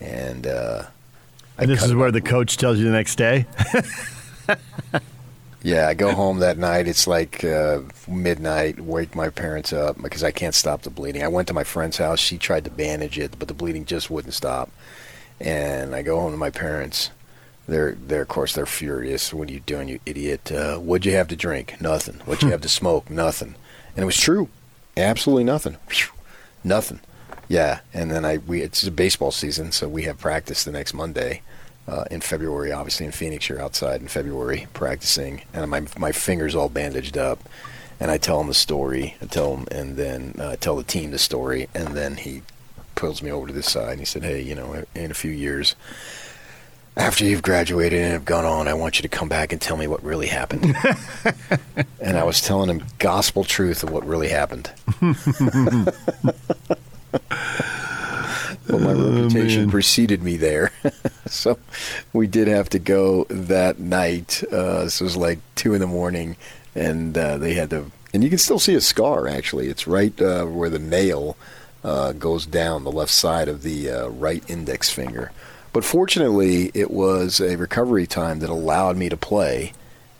And 0.00 0.46
uh, 0.46 0.84
and 1.58 1.68
this 1.70 1.82
is 1.82 1.92
where 1.94 2.10
the 2.12 2.20
coach 2.20 2.56
tells 2.56 2.78
you 2.78 2.84
the 2.84 2.90
next 2.92 3.16
day. 3.16 3.46
Yeah, 5.64 5.88
I 5.88 5.94
go 5.94 6.12
home 6.12 6.40
that 6.40 6.58
night. 6.58 6.86
It's 6.86 7.06
like 7.06 7.42
uh, 7.42 7.80
midnight. 8.06 8.78
Wake 8.78 9.14
my 9.14 9.30
parents 9.30 9.72
up 9.72 10.00
because 10.00 10.22
I 10.22 10.30
can't 10.30 10.54
stop 10.54 10.82
the 10.82 10.90
bleeding. 10.90 11.22
I 11.22 11.28
went 11.28 11.48
to 11.48 11.54
my 11.54 11.64
friend's 11.64 11.96
house. 11.96 12.20
She 12.20 12.36
tried 12.36 12.64
to 12.64 12.70
bandage 12.70 13.18
it, 13.18 13.38
but 13.38 13.48
the 13.48 13.54
bleeding 13.54 13.86
just 13.86 14.10
wouldn't 14.10 14.34
stop. 14.34 14.70
And 15.40 15.94
I 15.94 16.02
go 16.02 16.20
home 16.20 16.32
to 16.32 16.36
my 16.36 16.50
parents. 16.50 17.10
They're, 17.66 17.94
they're 17.94 18.20
of 18.20 18.28
course, 18.28 18.52
they're 18.52 18.66
furious. 18.66 19.32
What 19.32 19.48
are 19.48 19.52
you 19.52 19.60
doing, 19.60 19.88
you 19.88 20.00
idiot? 20.04 20.52
Uh, 20.52 20.76
what'd 20.76 21.06
you 21.06 21.12
have 21.12 21.28
to 21.28 21.36
drink? 21.36 21.80
Nothing. 21.80 22.16
What'd 22.26 22.42
you 22.42 22.50
have 22.50 22.60
to 22.60 22.68
smoke? 22.68 23.08
Nothing. 23.08 23.54
And 23.96 24.02
it 24.02 24.06
was 24.06 24.20
true. 24.20 24.50
Absolutely 24.98 25.44
nothing. 25.44 25.78
Phew. 25.88 26.12
Nothing. 26.62 27.00
Yeah. 27.48 27.80
And 27.94 28.10
then 28.10 28.26
I 28.26 28.36
we 28.36 28.60
it's 28.60 28.86
a 28.86 28.90
baseball 28.90 29.30
season, 29.30 29.72
so 29.72 29.88
we 29.88 30.02
have 30.02 30.18
practice 30.18 30.62
the 30.62 30.72
next 30.72 30.92
Monday 30.92 31.40
uh, 31.88 32.04
in 32.10 32.20
February. 32.20 32.72
Obviously, 32.72 33.06
in 33.06 33.12
Phoenix, 33.12 33.48
you're 33.48 33.60
outside 33.60 34.00
in 34.00 34.08
February 34.08 34.66
practicing, 34.72 35.42
and 35.52 35.70
my 35.70 35.82
my 35.98 36.12
fingers 36.12 36.54
all 36.54 36.68
bandaged 36.68 37.18
up. 37.18 37.40
And 38.00 38.10
I 38.10 38.18
tell 38.18 38.40
him 38.40 38.48
the 38.48 38.54
story. 38.54 39.16
I 39.22 39.26
tell 39.26 39.56
him, 39.56 39.68
and 39.70 39.96
then 39.96 40.34
uh, 40.38 40.56
tell 40.56 40.76
the 40.76 40.82
team 40.82 41.12
the 41.12 41.18
story, 41.18 41.68
and 41.74 41.88
then 41.88 42.16
he 42.16 42.42
pulls 42.96 43.22
me 43.22 43.30
over 43.30 43.46
to 43.46 43.52
this 43.52 43.70
side 43.70 43.92
and 43.92 44.00
he 44.00 44.04
said, 44.04 44.22
"Hey, 44.22 44.40
you 44.40 44.54
know, 44.54 44.84
in 44.94 45.10
a 45.10 45.14
few 45.14 45.30
years." 45.30 45.74
After 46.96 47.24
you've 47.24 47.42
graduated 47.42 48.00
and 48.00 48.12
have 48.12 48.24
gone 48.24 48.44
on, 48.44 48.68
I 48.68 48.74
want 48.74 48.98
you 48.98 49.02
to 49.02 49.08
come 49.08 49.28
back 49.28 49.50
and 49.50 49.60
tell 49.60 49.76
me 49.76 49.88
what 49.88 50.00
really 50.04 50.28
happened. 50.28 50.64
and 52.00 52.16
I 52.16 52.22
was 52.22 52.40
telling 52.40 52.70
him 52.70 52.86
gospel 53.00 53.42
truth 53.42 53.82
of 53.82 53.90
what 53.90 54.06
really 54.06 54.28
happened. 54.28 54.70
Well, 58.68 58.80
my 58.80 58.92
reputation 58.92 59.70
preceded 59.70 60.22
me 60.22 60.36
there, 60.36 60.72
so 61.26 61.58
we 62.12 62.26
did 62.26 62.48
have 62.48 62.68
to 62.70 62.78
go 62.78 63.24
that 63.28 63.78
night. 63.78 64.42
Uh, 64.50 64.84
this 64.84 65.00
was 65.00 65.16
like 65.16 65.38
two 65.54 65.74
in 65.74 65.80
the 65.80 65.86
morning, 65.86 66.36
and 66.74 67.16
uh, 67.16 67.36
they 67.38 67.54
had 67.54 67.70
to. 67.70 67.90
And 68.12 68.22
you 68.22 68.30
can 68.30 68.38
still 68.38 68.58
see 68.58 68.74
a 68.74 68.80
scar. 68.80 69.28
Actually, 69.28 69.68
it's 69.68 69.86
right 69.86 70.18
uh, 70.20 70.44
where 70.46 70.70
the 70.70 70.78
nail 70.78 71.36
uh, 71.82 72.12
goes 72.12 72.46
down 72.46 72.84
the 72.84 72.92
left 72.92 73.12
side 73.12 73.48
of 73.48 73.62
the 73.62 73.90
uh, 73.90 74.08
right 74.08 74.42
index 74.48 74.90
finger. 74.90 75.30
But 75.72 75.84
fortunately, 75.84 76.70
it 76.72 76.90
was 76.90 77.40
a 77.40 77.56
recovery 77.56 78.06
time 78.06 78.38
that 78.38 78.48
allowed 78.48 78.96
me 78.96 79.08
to 79.08 79.16
play 79.16 79.72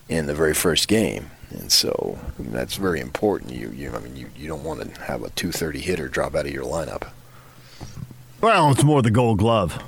in 0.09 0.27
the 0.27 0.35
very 0.35 0.55
first 0.55 0.89
game. 0.89 1.31
And 1.51 1.71
so 1.71 2.19
that's 2.39 2.75
very 2.75 3.01
important. 3.01 3.53
You, 3.53 3.71
you, 3.71 3.93
I 3.95 4.01
mean, 4.01 4.17
you, 4.17 4.29
you 4.37 4.49
don't 4.49 4.65
want 4.65 4.81
to 4.83 5.01
have 5.03 5.23
a 5.23 5.31
230 5.31 5.81
hitter 5.81 6.09
drop 6.09 6.35
out 6.35 6.47
of 6.47 6.53
your 6.53 6.65
lineup. 6.65 7.09
Well, 8.45 8.73
it's 8.73 8.85
more 8.85 9.01
the 9.01 9.11
gold 9.11 9.39
glove. 9.39 9.83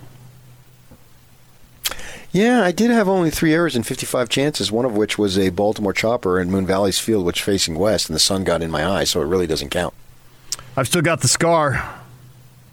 Yeah, 2.33 2.63
I 2.63 2.73
did 2.73 2.91
have 2.91 3.07
only 3.07 3.31
three 3.31 3.53
errors 3.53 3.77
and 3.77 3.87
55 3.87 4.31
chances, 4.31 4.73
one 4.73 4.87
of 4.87 4.97
which 4.97 5.19
was 5.19 5.39
a 5.39 5.51
Baltimore 5.51 5.93
chopper 5.93 6.41
in 6.41 6.51
Moon 6.51 6.67
Valley's 6.67 6.99
field, 6.99 7.27
which 7.27 7.43
facing 7.43 7.79
west, 7.79 8.09
and 8.09 8.15
the 8.15 8.21
sun 8.21 8.45
got 8.45 8.63
in 8.63 8.71
my 8.71 8.87
eye, 8.87 9.05
so 9.05 9.21
it 9.21 9.27
really 9.27 9.47
doesn't 9.47 9.69
count. 9.69 9.93
I've 10.75 10.87
still 10.89 11.03
got 11.03 11.21
the 11.21 11.29
scar. 11.29 12.01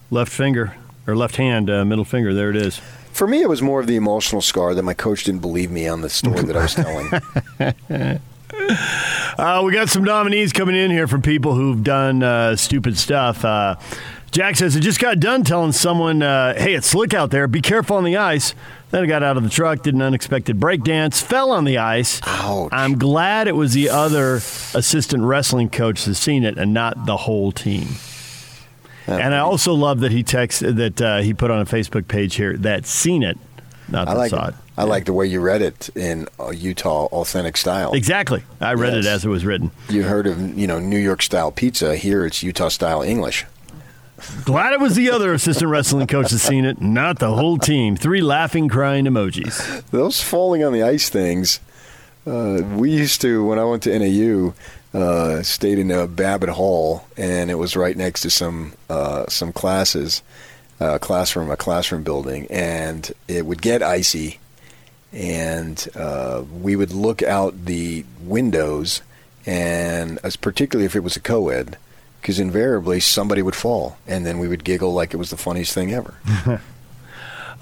Left 0.10 0.32
finger, 0.32 0.74
or 1.06 1.18
left 1.18 1.36
hand, 1.36 1.70
uh, 1.70 1.84
middle 1.84 2.06
finger. 2.06 2.34
There 2.34 2.50
it 2.50 2.56
is. 2.56 2.80
For 3.12 3.28
me, 3.28 3.42
it 3.42 3.50
was 3.50 3.62
more 3.62 3.82
of 3.82 3.88
the 3.88 3.98
emotional 3.98 4.42
scar 4.42 4.74
that 4.74 4.84
my 4.84 4.94
coach 4.94 5.26
didn't 5.26 5.42
believe 5.42 5.70
me 5.70 5.88
on 5.90 6.00
the 6.00 6.10
story 6.10 6.44
that 6.44 6.56
I 6.56 6.62
was 6.62 6.76
telling. 6.76 8.20
Uh, 9.38 9.64
we 9.66 9.74
got 9.74 9.90
some 9.90 10.04
nominees 10.04 10.54
coming 10.54 10.76
in 10.76 10.92
here 10.92 11.08
from 11.08 11.22
people 11.22 11.56
who've 11.56 11.84
done 11.84 12.22
uh, 12.22 12.56
stupid 12.56 12.98
stuff. 12.98 13.44
Jack 14.34 14.56
says, 14.56 14.76
I 14.76 14.80
just 14.80 15.00
got 15.00 15.20
done 15.20 15.44
telling 15.44 15.74
someone, 15.74 16.24
uh, 16.24 16.56
hey, 16.56 16.74
it's 16.74 16.88
slick 16.88 17.14
out 17.14 17.30
there. 17.30 17.48
Be 17.48 17.62
careful 17.62 17.98
on 17.98 18.04
the 18.04 18.18
ice. 18.18 18.56
Then 18.90 19.04
I 19.04 19.06
got 19.06 19.22
out 19.22 19.38
of 19.38 19.44
the 19.44 19.50
truck, 19.50 19.84
did 19.84 19.94
an 19.94 20.02
unexpected 20.02 20.60
break 20.60 20.84
dance, 20.84 21.22
fell 21.22 21.52
on 21.52 21.66
the 21.66 21.78
ice. 21.78 22.20
Ouch. 22.26 22.70
I'm 22.72 22.98
glad 22.98 23.48
it 23.48 23.56
was 23.56 23.74
the 23.74 23.92
other 23.92 24.38
assistant 24.74 25.22
wrestling 25.22 25.70
coach 25.70 26.06
that's 26.06 26.18
seen 26.18 26.44
it 26.46 26.58
and 26.58 26.74
not 26.74 27.06
the 27.06 27.16
whole 27.16 27.52
team. 27.52 27.90
and 29.06 29.36
I 29.36 29.38
also 29.38 29.74
love 29.74 30.00
that 30.00 30.12
he 30.12 30.24
texted 30.24 30.78
that 30.78 31.00
uh, 31.00 31.18
he 31.22 31.36
put 31.36 31.52
on 31.52 31.62
a 31.62 31.66
Facebook 31.66 32.08
page 32.08 32.34
here 32.34 32.58
that 32.58 32.88
seen 32.88 33.22
it, 33.22 33.38
not 33.88 34.08
I 34.08 34.14
that 34.14 34.18
like 34.18 34.30
saw 34.32 34.48
it. 34.48 34.56
I 34.76 34.86
like 34.86 35.06
the 35.06 35.14
way 35.14 35.28
you 35.28 35.42
read 35.42 35.62
it 35.62 35.90
in 35.96 36.28
uh, 36.40 36.50
Utah 36.50 37.06
authentic 37.12 37.56
style. 37.56 37.94
Exactly. 37.94 38.42
I 38.60 38.74
read 38.74 38.96
it 38.96 39.06
as 39.06 39.24
it 39.24 39.30
was 39.30 39.46
written. 39.46 39.70
You 39.90 40.02
heard 40.02 40.26
of 40.26 40.58
you 40.58 40.66
know 40.66 40.80
New 40.80 40.98
York 40.98 41.22
style 41.22 41.52
pizza. 41.52 41.96
Here 41.96 42.26
it's 42.26 42.42
Utah 42.42 42.70
style 42.70 43.04
English. 43.04 43.46
Glad 44.46 44.74
it 44.74 44.80
was 44.80 44.96
the 44.96 45.10
other 45.12 45.34
assistant 45.34 45.70
wrestling 45.70 46.08
coach 46.08 46.32
that's 46.32 46.44
seen 46.44 46.66
it, 46.66 46.82
not 46.82 47.20
the 47.20 47.34
whole 47.34 47.58
team. 47.58 47.96
Three 47.96 48.22
laughing, 48.22 48.70
crying 48.70 49.06
emojis. 49.06 49.84
Those 49.92 50.22
falling 50.22 50.64
on 50.64 50.74
the 50.74 50.84
ice 50.84 51.10
things. 51.10 51.60
Uh, 52.26 52.62
we 52.76 52.92
used 52.92 53.22
to 53.22 53.46
when 53.46 53.60
I 53.60 53.66
went 53.66 53.84
to 53.84 54.00
NAU. 54.00 54.54
Uh, 54.94 55.42
stayed 55.42 55.80
in 55.80 55.92
uh, 55.92 56.06
Babbitt 56.06 56.50
Hall, 56.50 57.08
and 57.18 57.50
it 57.50 57.56
was 57.56 57.76
right 57.76 57.98
next 57.98 58.22
to 58.22 58.30
some 58.30 58.74
uh, 58.92 59.26
some 59.28 59.52
classes, 59.52 60.22
uh, 60.80 61.00
classroom, 61.00 61.50
a 61.50 61.58
classroom 61.58 62.04
building, 62.04 62.46
and 62.52 63.12
it 63.28 63.48
would 63.48 63.60
get 63.60 63.82
icy, 63.82 64.40
and 65.12 65.88
uh, 65.96 66.44
we 66.62 66.76
would 66.76 66.92
look 66.92 67.24
out 67.24 67.66
the 67.66 68.06
windows, 68.22 69.02
and 69.48 70.20
as 70.24 70.36
particularly 70.36 70.86
if 70.86 70.96
it 70.96 71.04
was 71.04 71.16
a 71.16 71.20
co-ed, 71.20 71.76
because 72.24 72.40
invariably 72.40 73.02
somebody 73.02 73.42
would 73.42 73.56
fall, 73.56 73.98
and 74.08 74.26
then 74.26 74.40
we 74.40 74.48
would 74.48 74.64
giggle 74.64 74.94
like 74.94 75.14
it 75.14 75.18
was 75.18 75.30
the 75.30 75.36
funniest 75.38 75.74
thing 75.74 75.92
ever. 75.94 76.16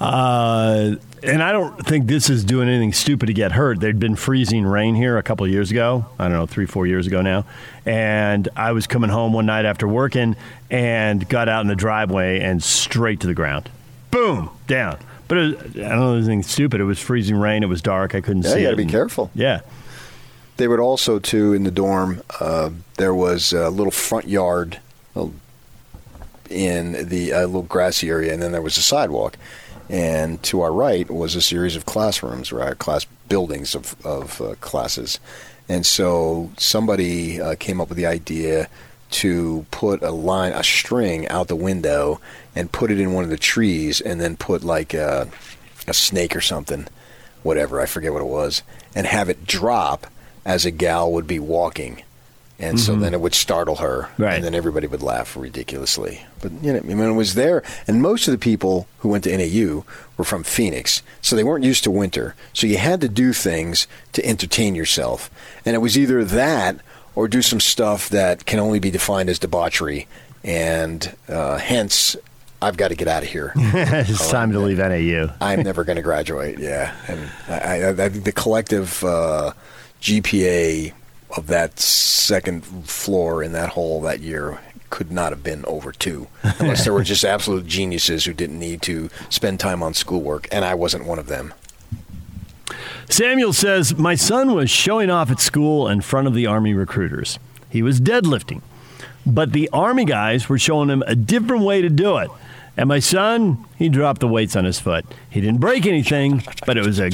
Uh, 0.00 0.96
and 1.22 1.40
I 1.44 1.52
don't 1.52 1.78
think 1.86 2.08
this 2.08 2.28
is 2.28 2.42
doing 2.42 2.68
anything 2.68 2.92
stupid 2.92 3.26
to 3.26 3.32
get 3.32 3.52
hurt. 3.52 3.78
There'd 3.78 4.00
been 4.00 4.16
freezing 4.16 4.64
rain 4.66 4.96
here 4.96 5.16
a 5.16 5.22
couple 5.22 5.46
of 5.46 5.52
years 5.52 5.70
ago. 5.70 6.06
I 6.18 6.24
don't 6.24 6.32
know, 6.32 6.46
three, 6.46 6.66
four 6.66 6.88
years 6.88 7.06
ago 7.06 7.22
now. 7.22 7.44
And 7.86 8.48
I 8.56 8.72
was 8.72 8.88
coming 8.88 9.10
home 9.10 9.32
one 9.32 9.46
night 9.46 9.64
after 9.64 9.86
working 9.86 10.34
and 10.70 11.28
got 11.28 11.48
out 11.48 11.60
in 11.60 11.68
the 11.68 11.76
driveway 11.76 12.40
and 12.40 12.60
straight 12.64 13.20
to 13.20 13.28
the 13.28 13.34
ground. 13.34 13.70
Boom, 14.10 14.50
down. 14.66 14.98
But 15.28 15.38
it 15.38 15.40
was, 15.40 15.56
I 15.76 15.88
don't 15.90 15.98
know 16.00 16.14
anything 16.16 16.42
stupid. 16.42 16.80
It 16.80 16.84
was 16.84 16.98
freezing 16.98 17.36
rain. 17.36 17.62
It 17.62 17.68
was 17.68 17.80
dark. 17.82 18.16
I 18.16 18.20
couldn't 18.22 18.42
Yeah, 18.42 18.50
see 18.54 18.60
you 18.62 18.66
got 18.66 18.70
to 18.70 18.76
be 18.76 18.86
careful. 18.86 19.30
Yeah. 19.36 19.60
They 20.56 20.68
would 20.68 20.80
also 20.80 21.18
too 21.18 21.52
in 21.54 21.64
the 21.64 21.70
dorm. 21.70 22.22
Uh, 22.38 22.70
there 22.98 23.14
was 23.14 23.52
a 23.52 23.70
little 23.70 23.90
front 23.90 24.28
yard 24.28 24.78
in 26.50 27.08
the 27.08 27.32
uh, 27.32 27.46
little 27.46 27.62
grassy 27.62 28.10
area, 28.10 28.32
and 28.32 28.42
then 28.42 28.52
there 28.52 28.62
was 28.62 28.76
a 28.76 28.82
sidewalk. 28.82 29.36
And 29.88 30.42
to 30.44 30.60
our 30.60 30.72
right 30.72 31.10
was 31.10 31.34
a 31.34 31.42
series 31.42 31.76
of 31.76 31.86
classrooms, 31.86 32.52
right? 32.52 32.78
Class 32.78 33.06
buildings 33.28 33.74
of 33.74 33.96
of 34.04 34.40
uh, 34.40 34.54
classes. 34.60 35.18
And 35.68 35.86
so 35.86 36.50
somebody 36.58 37.40
uh, 37.40 37.54
came 37.56 37.80
up 37.80 37.88
with 37.88 37.96
the 37.96 38.06
idea 38.06 38.68
to 39.10 39.66
put 39.70 40.02
a 40.02 40.10
line, 40.10 40.52
a 40.52 40.64
string 40.64 41.28
out 41.28 41.48
the 41.48 41.56
window, 41.56 42.20
and 42.54 42.72
put 42.72 42.90
it 42.90 42.98
in 42.98 43.12
one 43.12 43.24
of 43.24 43.30
the 43.30 43.36
trees, 43.36 44.00
and 44.00 44.20
then 44.20 44.36
put 44.36 44.64
like 44.64 44.94
a, 44.94 45.28
a 45.86 45.94
snake 45.94 46.34
or 46.34 46.40
something, 46.40 46.86
whatever 47.42 47.80
I 47.80 47.86
forget 47.86 48.12
what 48.12 48.22
it 48.22 48.26
was, 48.26 48.62
and 48.94 49.06
have 49.06 49.28
it 49.28 49.46
drop 49.46 50.06
as 50.44 50.64
a 50.64 50.70
gal 50.70 51.12
would 51.12 51.26
be 51.26 51.38
walking. 51.38 52.02
And 52.58 52.78
so 52.78 52.94
Mhm. 52.94 53.00
then 53.00 53.14
it 53.14 53.20
would 53.20 53.34
startle 53.34 53.76
her, 53.76 54.08
Right. 54.18 54.34
and 54.36 54.44
then 54.44 54.54
everybody 54.54 54.86
would 54.86 55.02
laugh 55.02 55.36
ridiculously. 55.36 56.24
But 56.40 56.52
you 56.62 56.72
know, 56.72 56.78
I 56.78 56.82
mean, 56.82 57.00
it 57.00 57.12
was 57.12 57.34
there, 57.34 57.62
and 57.88 58.00
most 58.00 58.28
of 58.28 58.32
the 58.32 58.38
people 58.38 58.86
who 59.00 59.08
went 59.08 59.24
to 59.24 59.32
NAU 59.32 59.84
were 60.16 60.24
from 60.24 60.44
Phoenix, 60.44 61.02
so 61.20 61.34
they 61.34 61.42
weren't 61.42 61.64
used 61.64 61.82
to 61.84 61.90
winter. 61.90 62.36
So 62.52 62.68
you 62.68 62.76
had 62.78 63.00
to 63.00 63.08
do 63.08 63.32
things 63.32 63.88
to 64.12 64.24
entertain 64.24 64.76
yourself, 64.76 65.28
and 65.66 65.74
it 65.74 65.80
was 65.80 65.98
either 65.98 66.24
that 66.24 66.76
or 67.16 67.26
do 67.26 67.42
some 67.42 67.58
stuff 67.58 68.08
that 68.10 68.46
can 68.46 68.60
only 68.60 68.78
be 68.78 68.92
defined 68.92 69.28
as 69.28 69.40
debauchery, 69.40 70.06
and 70.44 71.14
uh, 71.28 71.58
hence. 71.58 72.16
I've 72.64 72.76
got 72.76 72.88
to 72.88 72.94
get 72.94 73.08
out 73.08 73.24
of 73.24 73.28
here. 73.28 73.52
it's 73.56 74.30
time 74.30 74.52
to 74.52 74.60
leave 74.60 74.78
NAU. 74.78 75.32
I'm 75.40 75.64
never 75.64 75.82
going 75.82 75.96
to 75.96 76.02
graduate. 76.02 76.60
Yeah, 76.60 76.92
and 77.08 77.28
I, 77.48 77.54
I, 77.82 77.88
I 78.04 78.08
think 78.08 78.22
the 78.22 78.30
collective 78.30 79.02
uh, 79.02 79.52
GPA 80.02 80.92
of 81.36 81.46
that 81.46 81.78
second 81.78 82.62
floor 82.86 83.42
in 83.42 83.52
that 83.52 83.70
hall 83.70 84.00
that 84.02 84.20
year 84.20 84.58
could 84.90 85.10
not 85.12 85.32
have 85.32 85.42
been 85.42 85.64
over 85.64 85.92
two, 85.92 86.26
unless 86.42 86.84
there 86.84 86.92
were 86.92 87.04
just 87.14 87.24
absolute 87.24 87.66
geniuses 87.66 88.24
who 88.24 88.34
didn't 88.34 88.58
need 88.58 88.82
to 88.82 89.08
spend 89.30 89.58
time 89.58 89.82
on 89.82 89.94
schoolwork, 89.94 90.48
and 90.52 90.64
I 90.64 90.74
wasn't 90.74 91.06
one 91.06 91.18
of 91.18 91.28
them. 91.28 91.54
Samuel 93.08 93.52
says, 93.52 93.96
My 93.96 94.16
son 94.16 94.54
was 94.54 94.70
showing 94.70 95.08
off 95.08 95.30
at 95.30 95.40
school 95.40 95.88
in 95.88 96.00
front 96.00 96.26
of 96.26 96.34
the 96.34 96.46
Army 96.46 96.74
recruiters. 96.74 97.38
He 97.70 97.80
was 97.80 98.00
deadlifting, 98.00 98.60
but 99.24 99.52
the 99.52 99.70
Army 99.72 100.04
guys 100.04 100.48
were 100.48 100.58
showing 100.58 100.90
him 100.90 101.04
a 101.06 101.14
different 101.14 101.62
way 101.62 101.80
to 101.80 101.88
do 101.88 102.18
it. 102.18 102.30
And 102.76 102.88
my 102.88 102.98
son, 102.98 103.64
he 103.76 103.88
dropped 103.88 104.20
the 104.20 104.28
weights 104.28 104.56
on 104.56 104.64
his 104.64 104.80
foot. 104.80 105.04
He 105.30 105.40
didn't 105.40 105.60
break 105.60 105.86
anything, 105.86 106.42
but 106.66 106.76
it 106.76 106.84
was 106.84 106.98
a 106.98 107.10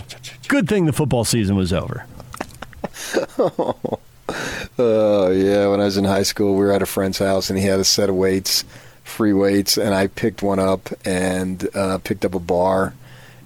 good 0.49 0.69
thing 0.69 0.87
the 0.87 0.93
football 0.93 1.25
season 1.25 1.55
was 1.55 1.73
over. 1.73 2.07
Oh 4.79 5.31
yeah, 5.31 5.67
when 5.69 5.81
I 5.81 5.85
was 5.85 5.97
in 5.97 6.05
high 6.05 6.23
school, 6.23 6.55
we 6.55 6.61
were 6.61 6.73
at 6.73 6.83
a 6.83 6.87
friend's 6.87 7.19
house, 7.19 7.51
and 7.51 7.59
he 7.59 7.65
had 7.65 7.81
a 7.81 7.85
set 7.85 8.09
of 8.09 8.15
weights, 8.15 8.65
free 9.03 9.33
weights, 9.33 9.77
and 9.77 9.95
I 9.95 10.07
picked 10.07 10.43
one 10.43 10.59
up 10.59 10.91
and 11.05 11.67
uh, 11.75 11.99
picked 11.99 12.25
up 12.25 12.35
a 12.35 12.39
bar, 12.39 12.95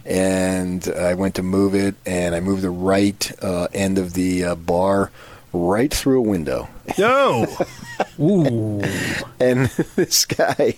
and 0.05 0.87
I 0.89 1.15
went 1.15 1.37
to 1.37 1.43
move 1.43 1.75
it, 1.75 1.95
and 2.05 2.35
I 2.35 2.41
moved 2.41 2.63
the 2.63 2.71
right 2.71 3.31
uh, 3.43 3.69
end 3.73 3.97
of 3.97 4.13
the 4.15 4.45
uh, 4.45 4.55
bar 4.57 5.11
right 5.53 5.93
through 5.93 6.19
a 6.19 6.29
window. 6.29 6.69
No. 6.99 7.47
Ooh. 8.21 8.83
and 9.39 9.67
this 9.97 10.25
guy, 10.25 10.77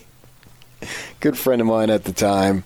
good 1.21 1.39
friend 1.39 1.61
of 1.61 1.67
mine 1.67 1.91
at 1.91 2.05
the 2.05 2.13
time, 2.13 2.65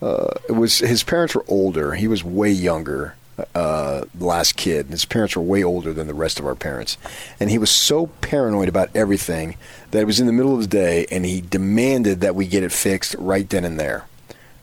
uh, 0.00 0.28
it 0.48 0.52
was 0.52 0.78
his 0.78 1.02
parents 1.02 1.34
were 1.34 1.44
older. 1.46 1.92
He 1.92 2.08
was 2.08 2.24
way 2.24 2.50
younger. 2.50 3.14
Uh, 3.54 4.04
last 4.18 4.56
kid. 4.56 4.86
His 4.86 5.04
parents 5.04 5.36
were 5.36 5.42
way 5.42 5.62
older 5.62 5.92
than 5.92 6.06
the 6.06 6.14
rest 6.14 6.38
of 6.38 6.46
our 6.46 6.54
parents, 6.54 6.96
and 7.38 7.50
he 7.50 7.58
was 7.58 7.70
so 7.70 8.06
paranoid 8.20 8.68
about 8.68 8.90
everything 8.94 9.56
that 9.90 10.00
it 10.00 10.06
was 10.06 10.20
in 10.20 10.26
the 10.26 10.32
middle 10.32 10.54
of 10.54 10.60
the 10.60 10.66
day, 10.66 11.06
and 11.10 11.24
he 11.24 11.40
demanded 11.40 12.20
that 12.20 12.34
we 12.34 12.46
get 12.46 12.62
it 12.62 12.72
fixed 12.72 13.14
right 13.18 13.48
then 13.48 13.64
and 13.64 13.78
there, 13.78 14.06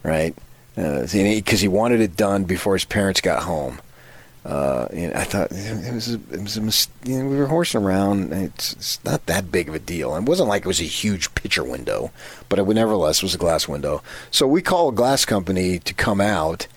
right? 0.03 0.35
Because 0.75 1.61
he 1.61 1.67
wanted 1.67 2.01
it 2.01 2.15
done 2.15 2.43
before 2.43 2.73
his 2.73 2.85
parents 2.85 3.21
got 3.21 3.43
home. 3.43 3.79
Uh, 4.45 4.87
and 4.93 5.13
I 5.13 5.25
thought 5.25 5.51
it 5.51 5.93
was 5.93 6.13
a, 6.13 6.19
it 6.31 6.41
was 6.41 6.55
a 6.55 6.61
mis- 6.61 6.87
you 7.03 7.19
know, 7.19 7.29
we 7.29 7.35
were 7.35 7.47
horsing 7.47 7.83
around. 7.83 8.31
It's, 8.31 8.73
it's 8.73 9.03
not 9.03 9.25
that 9.25 9.51
big 9.51 9.67
of 9.67 9.75
a 9.75 9.79
deal. 9.79 10.15
It 10.15 10.23
wasn't 10.23 10.47
like 10.47 10.61
it 10.61 10.67
was 10.67 10.79
a 10.79 10.85
huge 10.85 11.35
picture 11.35 11.65
window, 11.65 12.11
but 12.47 12.57
it 12.57 12.65
nevertheless 12.65 13.21
was 13.21 13.35
a 13.35 13.37
glass 13.37 13.67
window. 13.67 14.01
So 14.31 14.47
we 14.47 14.61
call 14.61 14.87
a 14.87 14.93
glass 14.93 15.25
company 15.25 15.79
to 15.79 15.93
come 15.93 16.21
out, 16.21 16.67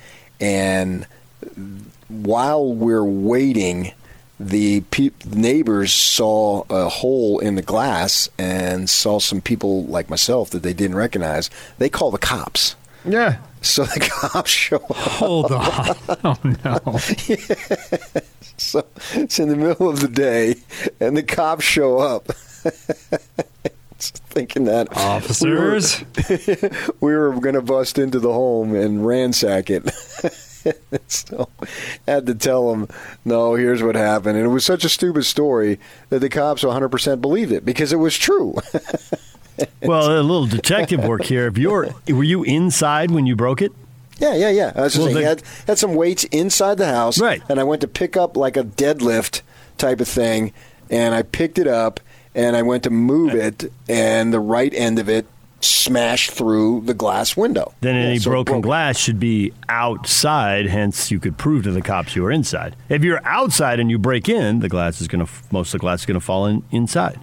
and 0.41 1.07
while 2.11 2.73
we're 2.73 3.05
waiting, 3.05 3.93
the 4.39 4.81
pe- 4.91 5.11
neighbors 5.27 5.93
saw 5.93 6.65
a 6.71 6.89
hole 6.89 7.39
in 7.39 7.55
the 7.57 7.63
glass 7.63 8.29
and 8.39 8.89
saw 8.89 9.19
some 9.21 9.41
people 9.41 9.85
like 9.87 10.09
myself 10.11 10.51
that 10.51 10.63
they 10.63 10.73
didn't 10.73 10.97
recognize. 10.97 11.51
They 11.79 11.89
call 11.89 12.11
the 12.11 12.19
cops. 12.19 12.75
Yeah. 13.05 13.39
So 13.63 13.85
the 13.85 14.01
cops 14.11 14.51
show 14.51 14.77
up. 14.77 14.97
Hold 14.97 15.53
on. 15.53 15.97
Oh, 16.25 16.37
no. 16.45 16.99
So 18.57 18.85
it's 19.15 19.39
in 19.39 19.49
the 19.49 19.57
middle 19.57 19.89
of 19.89 20.01
the 20.01 20.09
day, 20.09 20.57
and 21.01 21.17
the 21.17 21.23
cops 21.23 21.65
show 21.65 21.99
up. 21.99 22.27
Thinking 23.99 24.65
that 24.65 24.95
Officers? 24.95 26.05
we 26.29 26.31
were, 26.31 26.71
we 27.01 27.15
were 27.17 27.41
going 27.41 27.55
to 27.55 27.63
bust 27.63 27.99
into 27.99 28.19
the 28.19 28.31
home 28.33 28.75
and 28.75 29.07
ransack 29.07 29.71
it. 29.71 29.85
so 31.07 31.49
had 32.07 32.27
to 32.27 32.35
tell 32.35 32.71
them, 32.71 32.89
no, 33.25 33.55
here's 33.55 33.83
what 33.83 33.95
happened. 33.95 34.37
And 34.37 34.47
it 34.47 34.51
was 34.51 34.65
such 34.65 34.85
a 34.85 34.89
stupid 34.89 35.25
story 35.25 35.79
that 36.11 36.19
the 36.21 36.29
cops 36.29 36.63
100% 36.63 37.21
believed 37.21 37.53
it 37.53 37.65
because 37.65 37.93
it 37.93 37.97
was 37.97 38.17
true. 38.19 38.57
Well, 39.83 40.19
a 40.19 40.23
little 40.23 40.47
detective 40.47 41.05
work 41.05 41.25
here. 41.25 41.47
If 41.47 41.59
you're, 41.59 41.91
were 42.09 42.25
you 42.25 42.43
inside 42.45 43.11
when 43.11 43.27
you 43.27 43.37
broke 43.37 43.61
it? 43.61 43.73
Yeah, 44.19 44.35
yeah, 44.35 44.49
yeah. 44.49 44.73
I 44.75 44.83
was 44.83 44.95
just 44.95 45.05
Well, 45.05 45.13
saying, 45.13 45.23
the- 45.23 45.29
had, 45.29 45.43
had 45.67 45.79
some 45.79 45.95
weights 45.95 46.25
inside 46.25 46.79
the 46.79 46.87
house. 46.87 47.21
Right. 47.21 47.43
And 47.49 47.61
I 47.61 47.65
went 47.65 47.83
to 47.83 47.89
pick 47.89 48.17
up 48.17 48.39
like 48.39 48.57
a 48.57 48.65
deadlift 48.65 49.43
type 49.77 50.01
of 50.01 50.09
thing, 50.09 50.55
and 50.89 51.15
I 51.15 51.23
picked 51.23 51.59
it 51.59 51.67
up, 51.67 52.01
and 52.35 52.57
I 52.57 52.63
went 52.63 52.85
to 52.85 52.91
move 52.91 53.35
uh, 53.35 53.39
it, 53.39 53.73
and 53.89 54.33
the 54.33 54.41
right 54.41 54.73
end 54.73 54.99
of 54.99 55.11
it 55.11 55.27
smashed 55.61 56.31
through 56.31 56.83
the 56.87 56.95
glass 56.95 57.37
window. 57.37 57.73
Then 57.81 57.97
any 57.97 58.19
So 58.19 58.31
broken 58.31 58.55
broke. 58.57 58.65
glass 58.65 58.99
should 58.99 59.21
be 59.21 59.53
outside. 59.69 60.67
Hence, 60.67 61.11
you 61.11 61.21
could 61.21 61.37
prove 61.39 61.65
to 61.65 61.71
the 61.71 61.83
cops 61.83 62.17
you 62.17 62.23
were 62.23 62.31
inside. 62.31 62.77
If 62.89 63.05
you're 63.05 63.21
outside 63.27 63.79
and 63.81 63.91
you 63.91 63.99
break 63.99 64.29
in, 64.29 64.61
the 64.61 64.69
glass 64.69 65.01
is 65.01 65.09
going 65.09 65.25
to 65.27 65.33
most 65.51 65.69
of 65.69 65.73
the 65.73 65.79
glass 65.83 66.01
is 66.01 66.07
going 66.07 66.19
to 66.19 66.25
fall 66.25 66.47
in 66.47 66.63
inside. 66.71 67.19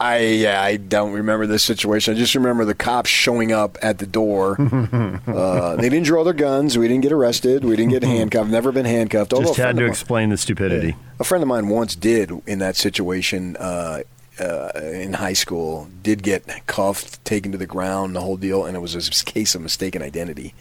I 0.00 0.18
yeah, 0.18 0.60
I 0.62 0.76
don't 0.76 1.12
remember 1.12 1.46
this 1.46 1.62
situation. 1.64 2.14
I 2.14 2.18
just 2.18 2.34
remember 2.34 2.64
the 2.64 2.74
cops 2.74 3.10
showing 3.10 3.52
up 3.52 3.78
at 3.80 3.98
the 3.98 4.06
door. 4.06 4.56
uh, 5.26 5.76
they 5.76 5.88
didn't 5.88 6.04
draw 6.04 6.24
their 6.24 6.32
guns. 6.32 6.76
We 6.76 6.88
didn't 6.88 7.02
get 7.02 7.12
arrested. 7.12 7.64
We 7.64 7.76
didn't 7.76 7.92
get 7.92 8.02
handcuffed. 8.02 8.50
Never 8.50 8.72
been 8.72 8.86
handcuffed. 8.86 9.32
Although 9.32 9.46
Just 9.48 9.58
had 9.58 9.76
to 9.76 9.82
mine- 9.82 9.90
explain 9.90 10.30
the 10.30 10.36
stupidity. 10.36 10.96
A 11.20 11.24
friend 11.24 11.42
of 11.42 11.48
mine 11.48 11.68
once 11.68 11.94
did 11.94 12.32
in 12.46 12.58
that 12.60 12.74
situation 12.76 13.56
uh, 13.58 14.00
uh, 14.40 14.70
in 14.80 15.14
high 15.14 15.32
school. 15.32 15.88
Did 16.02 16.22
get 16.22 16.66
cuffed, 16.66 17.24
taken 17.24 17.52
to 17.52 17.58
the 17.58 17.66
ground, 17.66 18.16
the 18.16 18.20
whole 18.20 18.36
deal, 18.36 18.64
and 18.64 18.76
it 18.76 18.80
was 18.80 18.94
a 18.94 19.24
case 19.24 19.54
of 19.54 19.62
mistaken 19.62 20.02
identity. 20.02 20.54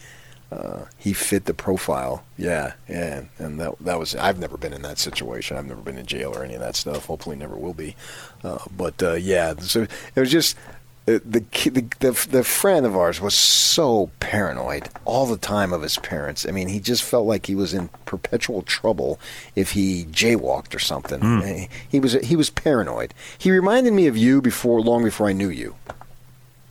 Uh, 0.50 0.86
he 0.98 1.12
fit 1.12 1.44
the 1.44 1.54
profile. 1.54 2.24
Yeah, 2.38 2.74
yeah, 2.88 3.26
and 3.38 3.60
that 3.60 3.78
that 3.82 4.00
was. 4.00 4.16
I've 4.16 4.40
never 4.40 4.58
been 4.58 4.72
in 4.72 4.82
that 4.84 4.98
situation. 4.98 5.58
I've 5.58 5.66
never 5.66 5.82
been 5.82 5.98
in 5.98 6.06
jail 6.06 6.34
or 6.34 6.44
any 6.44 6.54
of 6.54 6.62
that 6.62 6.78
stuff. 6.78 7.08
Hopefully, 7.08 7.36
never 7.36 7.58
will 7.58 7.74
be. 7.74 7.96
Uh, 8.44 8.60
but 8.76 9.02
uh, 9.04 9.14
yeah, 9.14 9.56
so 9.58 9.82
it 9.82 10.20
was 10.20 10.32
just. 10.32 10.56
Uh, 11.08 11.20
The, 11.26 11.44
the 11.70 11.86
the 12.00 12.28
the 12.32 12.44
friend 12.44 12.86
of 12.86 12.96
ours 12.96 13.22
was 13.22 13.34
so 13.34 14.10
paranoid 14.20 14.90
all 15.06 15.26
the 15.26 15.38
time 15.38 15.72
of 15.74 15.82
his 15.82 15.98
parents. 15.98 16.46
I 16.46 16.52
mean, 16.52 16.68
he 16.68 16.80
just 16.80 17.04
felt 17.04 17.26
like 17.26 17.46
he 17.46 17.56
was 17.56 17.74
in 17.74 17.90
perpetual 18.06 18.62
trouble 18.64 19.20
if 19.56 19.72
he 19.72 20.06
jaywalked 20.06 20.76
or 20.76 20.80
something. 20.80 21.22
Eh, 21.44 21.68
He 21.90 22.00
was 22.00 22.14
he 22.14 22.36
was 22.36 22.50
paranoid. 22.50 23.14
He 23.38 23.52
reminded 23.52 23.94
me 23.94 24.08
of 24.08 24.18
you 24.18 24.42
before 24.42 24.82
long 24.82 25.04
before 25.04 25.28
I 25.30 25.34
knew 25.34 25.50
you. 25.50 25.76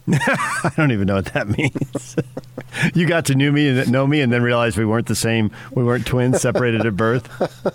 I 0.12 0.70
don't 0.76 0.92
even 0.92 1.06
know 1.08 1.16
what 1.16 1.32
that 1.34 1.48
means. 1.48 2.14
you 2.94 3.06
got 3.06 3.24
to 3.26 3.34
know 3.34 3.50
me 3.50 3.68
and 3.68 3.90
know 3.90 4.06
me, 4.06 4.20
and 4.20 4.32
then 4.32 4.42
realized 4.42 4.78
we 4.78 4.84
weren't 4.84 5.06
the 5.08 5.16
same. 5.16 5.50
We 5.72 5.82
weren't 5.82 6.06
twins, 6.06 6.40
separated 6.40 6.86
at 6.86 6.94
birth. 6.96 7.26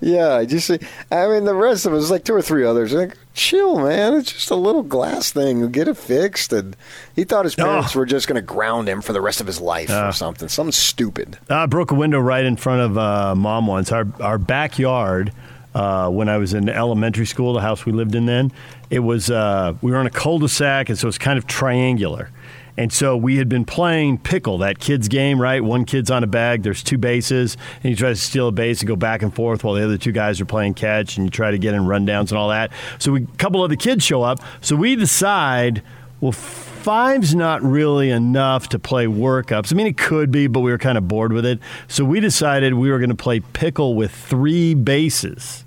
Yeah, 0.00 0.34
I 0.34 0.44
just 0.44 0.70
I 0.70 1.26
mean 1.28 1.44
the 1.44 1.54
rest 1.54 1.86
of 1.86 1.94
us 1.94 2.10
like 2.10 2.24
two 2.24 2.34
or 2.34 2.42
three 2.42 2.64
others 2.64 2.92
like 2.92 3.16
chill, 3.32 3.78
man. 3.78 4.14
It's 4.14 4.32
just 4.32 4.50
a 4.50 4.54
little 4.54 4.82
glass 4.82 5.32
thing. 5.32 5.70
Get 5.72 5.88
it 5.88 5.96
fixed. 5.96 6.52
And 6.52 6.76
he 7.14 7.24
thought 7.24 7.44
his 7.46 7.54
parents 7.54 7.94
were 7.94 8.04
just 8.06 8.28
going 8.28 8.36
to 8.36 8.42
ground 8.42 8.88
him 8.88 9.00
for 9.00 9.12
the 9.14 9.20
rest 9.22 9.40
of 9.40 9.46
his 9.46 9.60
life 9.60 9.88
Oh. 9.90 10.08
or 10.08 10.12
something. 10.12 10.48
Something 10.48 10.72
stupid. 10.72 11.38
I 11.48 11.64
broke 11.66 11.90
a 11.92 11.94
window 11.94 12.18
right 12.20 12.44
in 12.44 12.56
front 12.56 12.82
of 12.82 12.98
uh, 12.98 13.34
mom 13.34 13.66
once. 13.66 13.90
Our 13.90 14.06
our 14.20 14.38
backyard. 14.38 15.32
Uh, 15.74 16.08
when 16.08 16.26
I 16.30 16.38
was 16.38 16.54
in 16.54 16.70
elementary 16.70 17.26
school, 17.26 17.52
the 17.52 17.60
house 17.60 17.84
we 17.84 17.92
lived 17.92 18.14
in 18.14 18.24
then, 18.24 18.50
it 18.88 19.00
was 19.00 19.30
uh, 19.30 19.74
we 19.82 19.90
were 19.90 19.98
on 19.98 20.06
a 20.06 20.10
cul-de-sac, 20.10 20.88
and 20.88 20.98
so 20.98 21.06
it's 21.06 21.18
kind 21.18 21.36
of 21.36 21.46
triangular. 21.46 22.30
And 22.78 22.92
so 22.92 23.16
we 23.16 23.36
had 23.36 23.48
been 23.48 23.64
playing 23.64 24.18
pickle, 24.18 24.58
that 24.58 24.78
kid's 24.78 25.08
game, 25.08 25.40
right? 25.40 25.64
One 25.64 25.84
kid's 25.84 26.10
on 26.10 26.22
a 26.22 26.26
bag, 26.26 26.62
there's 26.62 26.82
two 26.82 26.98
bases, 26.98 27.56
and 27.82 27.90
you 27.90 27.96
try 27.96 28.10
to 28.10 28.16
steal 28.16 28.48
a 28.48 28.52
base 28.52 28.80
and 28.80 28.88
go 28.88 28.96
back 28.96 29.22
and 29.22 29.34
forth 29.34 29.64
while 29.64 29.74
the 29.74 29.84
other 29.84 29.96
two 29.96 30.12
guys 30.12 30.40
are 30.40 30.44
playing 30.44 30.74
catch, 30.74 31.16
and 31.16 31.26
you 31.26 31.30
try 31.30 31.50
to 31.50 31.58
get 31.58 31.74
in 31.74 31.82
rundowns 31.82 32.28
and 32.28 32.38
all 32.38 32.50
that. 32.50 32.70
So 32.98 33.12
we, 33.12 33.22
a 33.22 33.36
couple 33.38 33.62
other 33.62 33.76
kids 33.76 34.04
show 34.04 34.22
up, 34.22 34.40
so 34.60 34.76
we 34.76 34.94
decide, 34.94 35.82
well, 36.20 36.32
five's 36.32 37.34
not 37.34 37.62
really 37.62 38.10
enough 38.10 38.68
to 38.68 38.78
play 38.78 39.06
workups. 39.06 39.72
I 39.72 39.74
mean, 39.74 39.86
it 39.86 39.96
could 39.96 40.30
be, 40.30 40.46
but 40.46 40.60
we 40.60 40.70
were 40.70 40.78
kind 40.78 40.98
of 40.98 41.08
bored 41.08 41.32
with 41.32 41.46
it. 41.46 41.58
So 41.88 42.04
we 42.04 42.20
decided 42.20 42.74
we 42.74 42.90
were 42.90 42.98
going 42.98 43.08
to 43.10 43.16
play 43.16 43.40
pickle 43.40 43.94
with 43.94 44.12
three 44.12 44.74
bases. 44.74 45.64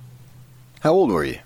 How 0.82 0.94
old 0.94 1.12
were 1.12 1.26
you? 1.26 1.40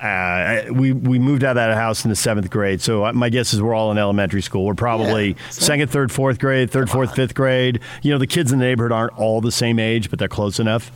Uh, 0.00 0.64
we 0.72 0.92
we 0.92 1.18
moved 1.18 1.42
out 1.42 1.50
of 1.52 1.56
that 1.56 1.74
house 1.74 2.04
in 2.04 2.10
the 2.10 2.16
seventh 2.16 2.50
grade, 2.50 2.82
so 2.82 3.10
my 3.14 3.30
guess 3.30 3.54
is 3.54 3.62
we're 3.62 3.74
all 3.74 3.90
in 3.90 3.96
elementary 3.98 4.42
school. 4.42 4.66
We're 4.66 4.74
probably 4.74 5.36
second, 5.50 5.90
third, 5.90 6.12
fourth 6.12 6.38
grade, 6.38 6.70
third, 6.70 6.90
fourth, 6.90 7.14
fifth 7.14 7.34
grade. 7.34 7.80
You 8.02 8.12
know, 8.12 8.18
the 8.18 8.26
kids 8.26 8.52
in 8.52 8.58
the 8.58 8.64
neighborhood 8.66 8.92
aren't 8.92 9.18
all 9.18 9.40
the 9.40 9.50
same 9.52 9.78
age, 9.78 10.10
but 10.10 10.18
they're 10.18 10.28
close 10.28 10.60
enough. 10.60 10.90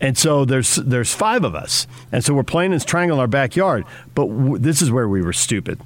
And 0.00 0.18
so 0.18 0.44
there's 0.44 0.76
there's 0.76 1.14
five 1.14 1.44
of 1.44 1.54
us, 1.54 1.86
and 2.10 2.24
so 2.24 2.34
we're 2.34 2.42
playing 2.42 2.72
this 2.72 2.84
triangle 2.84 3.16
in 3.16 3.20
our 3.20 3.28
backyard. 3.28 3.84
But 4.14 4.26
w- 4.26 4.58
this 4.58 4.82
is 4.82 4.90
where 4.90 5.08
we 5.08 5.22
were 5.22 5.32
stupid. 5.32 5.80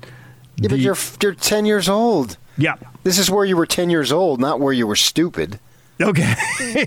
Yeah, 0.57 0.69
but 0.71 0.79
you're 0.79 0.97
you're 1.23 1.35
ten 1.35 1.67
years 1.67 1.89
old. 1.89 2.39
Yeah, 2.57 2.77
this 3.05 3.19
is 3.19 3.31
where 3.31 3.45
you 3.45 3.57
were 3.57 3.67
ten 3.67 3.91
years 3.91 4.11
old, 4.11 4.41
not 4.41 4.61
where 4.61 4.73
you 4.73 4.87
were 4.87 4.97
stupid. 4.97 5.61
Okay. 6.11 6.35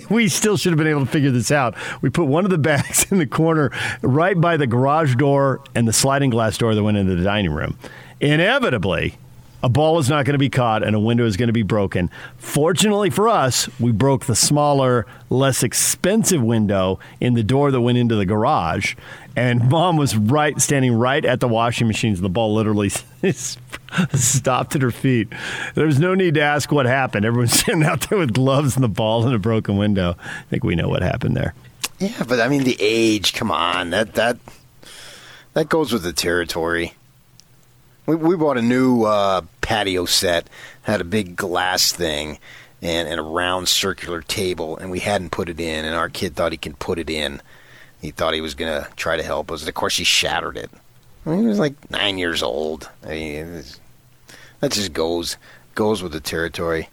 we 0.09 0.27
still 0.27 0.57
should 0.57 0.71
have 0.71 0.77
been 0.77 0.87
able 0.87 1.05
to 1.05 1.11
figure 1.11 1.29
this 1.29 1.51
out. 1.51 1.75
We 2.01 2.09
put 2.09 2.25
one 2.25 2.45
of 2.45 2.51
the 2.51 2.57
bags 2.57 3.05
in 3.11 3.19
the 3.19 3.27
corner 3.27 3.71
right 4.01 4.39
by 4.39 4.57
the 4.57 4.65
garage 4.65 5.15
door 5.15 5.61
and 5.75 5.87
the 5.87 5.93
sliding 5.93 6.31
glass 6.31 6.57
door 6.57 6.73
that 6.73 6.83
went 6.83 6.97
into 6.97 7.15
the 7.15 7.23
dining 7.23 7.51
room. 7.51 7.77
Inevitably, 8.19 9.17
a 9.61 9.69
ball 9.69 9.97
is 9.99 10.09
not 10.09 10.25
going 10.25 10.33
to 10.33 10.39
be 10.39 10.49
caught 10.49 10.83
and 10.83 10.95
a 10.95 10.99
window 10.99 11.25
is 11.25 11.37
going 11.37 11.47
to 11.47 11.53
be 11.53 11.63
broken. 11.63 12.09
Fortunately 12.37 13.09
for 13.09 13.29
us, 13.29 13.69
we 13.79 13.91
broke 13.91 14.25
the 14.25 14.35
smaller, 14.35 15.05
less 15.29 15.63
expensive 15.63 16.41
window 16.41 16.99
in 17.21 17.33
the 17.33 17.43
door 17.43 17.71
that 17.71 17.81
went 17.81 17.97
into 17.97 18.15
the 18.15 18.25
garage. 18.25 18.95
And 19.35 19.69
mom 19.69 19.97
was 19.97 20.15
right, 20.15 20.59
standing 20.61 20.93
right 20.93 21.23
at 21.25 21.39
the 21.39 21.47
washing 21.47 21.87
machines, 21.87 22.21
the 22.21 22.29
ball 22.29 22.53
literally 22.53 22.89
stopped 24.13 24.75
at 24.75 24.81
her 24.81 24.91
feet. 24.91 25.27
There 25.73 25.87
was 25.87 25.99
no 25.99 26.13
need 26.13 26.35
to 26.35 26.41
ask 26.41 26.71
what 26.71 26.85
happened. 26.85 27.25
Everyone's 27.25 27.59
sitting 27.59 27.83
out 27.83 28.09
there 28.09 28.19
with 28.19 28.33
gloves 28.33 28.75
and 28.75 28.83
the 28.83 28.89
ball 28.89 29.25
and 29.25 29.33
a 29.33 29.39
broken 29.39 29.77
window. 29.77 30.15
I 30.23 30.43
think 30.49 30.63
we 30.63 30.75
know 30.75 30.87
what 30.87 31.01
happened 31.01 31.35
there. 31.35 31.53
Yeah, 31.99 32.23
but 32.27 32.39
I 32.39 32.47
mean 32.47 32.63
the 32.63 32.77
age. 32.79 33.33
Come 33.33 33.51
on, 33.51 33.91
that 33.91 34.13
that 34.15 34.37
that 35.53 35.69
goes 35.69 35.93
with 35.93 36.03
the 36.03 36.13
territory. 36.13 36.93
We 38.05 38.15
we 38.15 38.35
bought 38.35 38.57
a 38.57 38.61
new 38.61 39.03
uh, 39.03 39.41
patio 39.61 40.05
set, 40.05 40.49
had 40.83 41.01
a 41.01 41.05
big 41.05 41.35
glass 41.35 41.91
thing, 41.91 42.39
and, 42.81 43.07
and 43.07 43.19
a 43.19 43.23
round 43.23 43.69
circular 43.69 44.21
table, 44.21 44.77
and 44.77 44.91
we 44.91 44.99
hadn't 44.99 45.31
put 45.31 45.49
it 45.49 45.59
in, 45.59 45.85
and 45.85 45.95
our 45.95 46.09
kid 46.09 46.35
thought 46.35 46.51
he 46.51 46.57
could 46.57 46.77
put 46.79 46.99
it 46.99 47.09
in. 47.09 47.41
He 48.03 48.11
thought 48.11 48.33
he 48.33 48.41
was 48.41 48.53
gonna 48.53 48.89
try 48.97 49.15
to 49.15 49.23
help 49.23 49.49
us, 49.49 49.61
and 49.61 49.69
of 49.69 49.75
course 49.75 49.95
he 49.95 50.03
shattered 50.03 50.57
it. 50.57 50.69
I 51.25 51.29
mean, 51.29 51.41
he 51.43 51.47
was 51.47 51.57
like 51.57 51.89
nine 51.89 52.17
years 52.17 52.43
old. 52.43 52.89
I 53.03 53.07
mean, 53.11 53.53
was- 53.53 53.79
that 54.59 54.73
just 54.73 54.91
goes 54.91 55.37
goes 55.73 56.03
with 56.03 56.11
the 56.11 56.19
territory. 56.19 56.89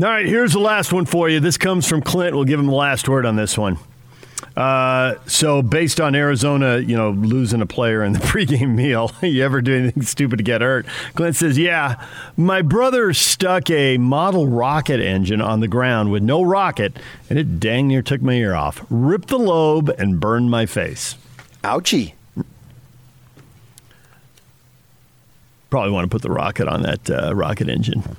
All 0.00 0.06
right, 0.06 0.24
here's 0.24 0.52
the 0.52 0.60
last 0.60 0.92
one 0.92 1.04
for 1.04 1.28
you. 1.28 1.40
This 1.40 1.58
comes 1.58 1.86
from 1.86 2.00
Clint. 2.00 2.34
We'll 2.34 2.44
give 2.44 2.60
him 2.60 2.66
the 2.66 2.72
last 2.72 3.08
word 3.08 3.26
on 3.26 3.34
this 3.34 3.58
one. 3.58 3.78
Uh, 4.56 5.14
so, 5.26 5.62
based 5.62 6.00
on 6.00 6.14
Arizona, 6.14 6.78
you 6.78 6.96
know, 6.96 7.10
losing 7.10 7.60
a 7.60 7.66
player 7.66 8.02
in 8.02 8.12
the 8.12 8.18
pregame 8.20 8.74
meal, 8.74 9.12
you 9.22 9.42
ever 9.44 9.60
do 9.60 9.74
anything 9.74 10.02
stupid 10.02 10.36
to 10.36 10.42
get 10.42 10.60
hurt? 10.60 10.86
Glenn 11.14 11.32
says, 11.32 11.58
"Yeah, 11.58 12.04
my 12.36 12.62
brother 12.62 13.12
stuck 13.12 13.70
a 13.70 13.98
model 13.98 14.46
rocket 14.46 15.00
engine 15.00 15.40
on 15.40 15.60
the 15.60 15.68
ground 15.68 16.10
with 16.10 16.22
no 16.22 16.42
rocket, 16.42 16.98
and 17.28 17.38
it 17.38 17.60
dang 17.60 17.88
near 17.88 18.02
took 18.02 18.22
my 18.22 18.34
ear 18.34 18.54
off, 18.54 18.84
ripped 18.90 19.28
the 19.28 19.38
lobe, 19.38 19.88
and 19.98 20.20
burned 20.20 20.50
my 20.50 20.66
face." 20.66 21.16
Ouchie. 21.62 22.14
Probably 25.68 25.92
want 25.92 26.04
to 26.04 26.08
put 26.08 26.22
the 26.22 26.30
rocket 26.30 26.66
on 26.66 26.82
that 26.82 27.08
uh, 27.08 27.34
rocket 27.34 27.68
engine. 27.68 28.16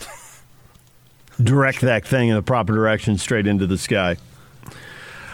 Direct 1.42 1.82
that 1.82 2.04
thing 2.04 2.30
in 2.30 2.34
the 2.34 2.42
proper 2.42 2.74
direction 2.74 3.16
straight 3.16 3.46
into 3.46 3.66
the 3.68 3.78
sky. 3.78 4.16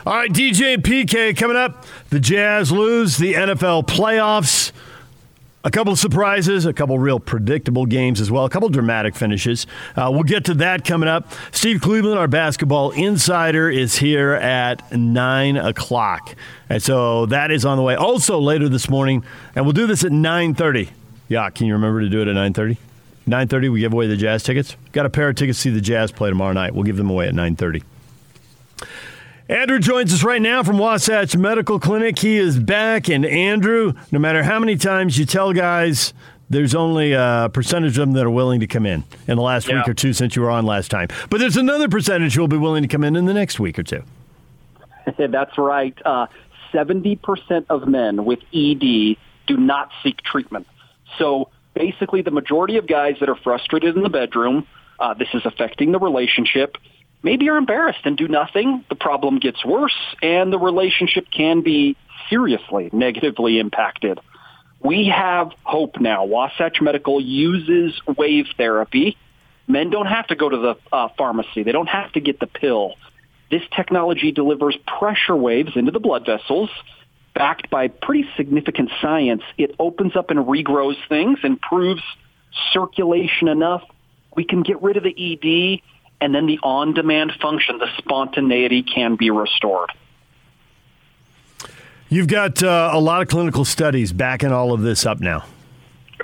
All 0.06 0.14
right, 0.14 0.32
DJ 0.32 0.78
PK 0.78 1.36
coming 1.36 1.58
up. 1.58 1.84
The 2.08 2.20
Jazz 2.20 2.72
lose 2.72 3.18
the 3.18 3.34
NFL 3.34 3.86
playoffs. 3.86 4.72
A 5.62 5.70
couple 5.70 5.92
of 5.92 5.98
surprises, 5.98 6.64
a 6.64 6.72
couple 6.72 6.98
real 6.98 7.20
predictable 7.20 7.84
games 7.84 8.18
as 8.18 8.30
well, 8.30 8.46
a 8.46 8.48
couple 8.48 8.70
dramatic 8.70 9.14
finishes. 9.14 9.66
Uh, 9.94 10.08
we'll 10.10 10.22
get 10.22 10.46
to 10.46 10.54
that 10.54 10.86
coming 10.86 11.06
up. 11.06 11.30
Steve 11.52 11.82
Cleveland, 11.82 12.18
our 12.18 12.28
basketball 12.28 12.92
insider, 12.92 13.68
is 13.68 13.96
here 13.96 14.32
at 14.32 14.90
9 14.90 15.56
o'clock. 15.58 16.34
And 16.70 16.82
so 16.82 17.26
that 17.26 17.50
is 17.50 17.66
on 17.66 17.76
the 17.76 17.82
way. 17.82 17.94
Also 17.94 18.38
later 18.38 18.70
this 18.70 18.88
morning, 18.88 19.22
and 19.54 19.66
we'll 19.66 19.74
do 19.74 19.86
this 19.86 20.02
at 20.02 20.12
9.30. 20.12 20.88
Yeah, 21.28 21.50
can 21.50 21.66
you 21.66 21.74
remember 21.74 22.00
to 22.00 22.08
do 22.08 22.22
it 22.22 22.28
at 22.28 22.36
9.30? 22.36 22.78
9.30, 23.28 23.70
we 23.70 23.80
give 23.80 23.92
away 23.92 24.06
the 24.06 24.16
Jazz 24.16 24.42
tickets. 24.42 24.76
Got 24.92 25.04
a 25.04 25.10
pair 25.10 25.28
of 25.28 25.36
tickets 25.36 25.58
to 25.58 25.62
see 25.64 25.70
the 25.70 25.82
Jazz 25.82 26.10
play 26.10 26.30
tomorrow 26.30 26.54
night. 26.54 26.74
We'll 26.74 26.84
give 26.84 26.96
them 26.96 27.10
away 27.10 27.28
at 27.28 27.34
9.30. 27.34 27.82
Andrew 29.50 29.80
joins 29.80 30.14
us 30.14 30.22
right 30.22 30.40
now 30.40 30.62
from 30.62 30.78
Wasatch 30.78 31.36
Medical 31.36 31.80
Clinic. 31.80 32.20
He 32.20 32.36
is 32.36 32.56
back, 32.56 33.08
and 33.08 33.26
Andrew, 33.26 33.94
no 34.12 34.20
matter 34.20 34.44
how 34.44 34.60
many 34.60 34.76
times 34.76 35.18
you 35.18 35.24
tell 35.26 35.52
guys, 35.52 36.14
there's 36.48 36.72
only 36.72 37.14
a 37.14 37.50
percentage 37.52 37.98
of 37.98 38.02
them 38.06 38.12
that 38.12 38.24
are 38.24 38.30
willing 38.30 38.60
to 38.60 38.68
come 38.68 38.86
in 38.86 39.02
in 39.26 39.34
the 39.34 39.42
last 39.42 39.66
Yeah. 39.66 39.78
week 39.78 39.88
or 39.88 39.94
two 39.94 40.12
since 40.12 40.36
you 40.36 40.42
were 40.42 40.50
on 40.50 40.66
last 40.66 40.88
time. 40.92 41.08
But 41.30 41.40
there's 41.40 41.56
another 41.56 41.88
percentage 41.88 42.34
who 42.36 42.42
will 42.42 42.48
be 42.48 42.56
willing 42.58 42.82
to 42.82 42.88
come 42.88 43.02
in 43.02 43.16
in 43.16 43.24
the 43.24 43.34
next 43.34 43.58
week 43.58 43.76
or 43.76 43.82
two. 43.82 44.04
That's 45.18 45.58
right. 45.58 45.98
Uh, 46.04 46.28
70% 46.72 47.64
of 47.70 47.88
men 47.88 48.24
with 48.24 48.38
ED 48.54 49.16
do 49.48 49.56
not 49.56 49.90
seek 50.04 50.22
treatment. 50.22 50.68
So 51.18 51.48
basically, 51.74 52.22
the 52.22 52.30
majority 52.30 52.76
of 52.76 52.86
guys 52.86 53.16
that 53.18 53.28
are 53.28 53.34
frustrated 53.42 53.96
in 53.96 54.04
the 54.04 54.10
bedroom, 54.10 54.64
uh, 55.00 55.14
this 55.14 55.28
is 55.34 55.42
affecting 55.44 55.90
the 55.90 55.98
relationship, 55.98 56.76
maybe 57.22 57.44
you're 57.44 57.56
embarrassed 57.56 58.00
and 58.04 58.16
do 58.16 58.28
nothing. 58.28 58.84
The 58.88 58.94
problem 58.94 59.38
gets 59.38 59.64
worse, 59.64 59.96
and 60.22 60.52
the 60.52 60.58
relationship 60.58 61.26
can 61.30 61.62
be 61.62 61.96
seriously 62.28 62.90
negatively 62.92 63.58
impacted. 63.58 64.20
We 64.82 65.08
have 65.08 65.52
hope 65.62 66.00
now. 66.00 66.24
Wasatch 66.24 66.80
Medical 66.80 67.20
uses 67.20 68.00
wave 68.16 68.46
therapy. 68.56 69.16
Men 69.68 69.90
don't 69.90 70.06
have 70.06 70.26
to 70.28 70.36
go 70.36 70.48
to 70.48 70.56
the 70.56 70.76
uh, 70.92 71.08
pharmacy. 71.18 71.62
They 71.62 71.72
don't 71.72 71.88
have 71.88 72.12
to 72.12 72.20
get 72.20 72.40
the 72.40 72.46
pill. 72.46 72.94
This 73.50 73.62
technology 73.74 74.32
delivers 74.32 74.76
pressure 74.98 75.36
waves 75.36 75.72
into 75.76 75.90
the 75.90 76.00
blood 76.00 76.24
vessels. 76.24 76.70
Backed 77.34 77.70
by 77.70 77.88
pretty 77.88 78.28
significant 78.36 78.90
science, 79.00 79.42
it 79.58 79.74
opens 79.78 80.16
up 80.16 80.30
and 80.30 80.40
regrows 80.40 80.96
things, 81.08 81.38
improves 81.44 82.02
circulation 82.72 83.48
enough. 83.48 83.82
We 84.34 84.44
can 84.44 84.62
get 84.62 84.82
rid 84.82 84.96
of 84.96 85.04
the 85.04 85.10
ED, 85.10 85.80
and 86.20 86.34
then 86.34 86.46
the 86.46 86.58
on-demand 86.62 87.32
function, 87.40 87.78
the 87.78 87.88
spontaneity, 87.98 88.82
can 88.82 89.16
be 89.16 89.30
restored. 89.30 89.90
You've 92.08 92.26
got 92.26 92.62
uh, 92.62 92.90
a 92.92 92.98
lot 92.98 93.22
of 93.22 93.28
clinical 93.28 93.64
studies 93.64 94.12
backing 94.12 94.50
all 94.50 94.72
of 94.72 94.82
this 94.82 95.06
up 95.06 95.20
now. 95.20 95.44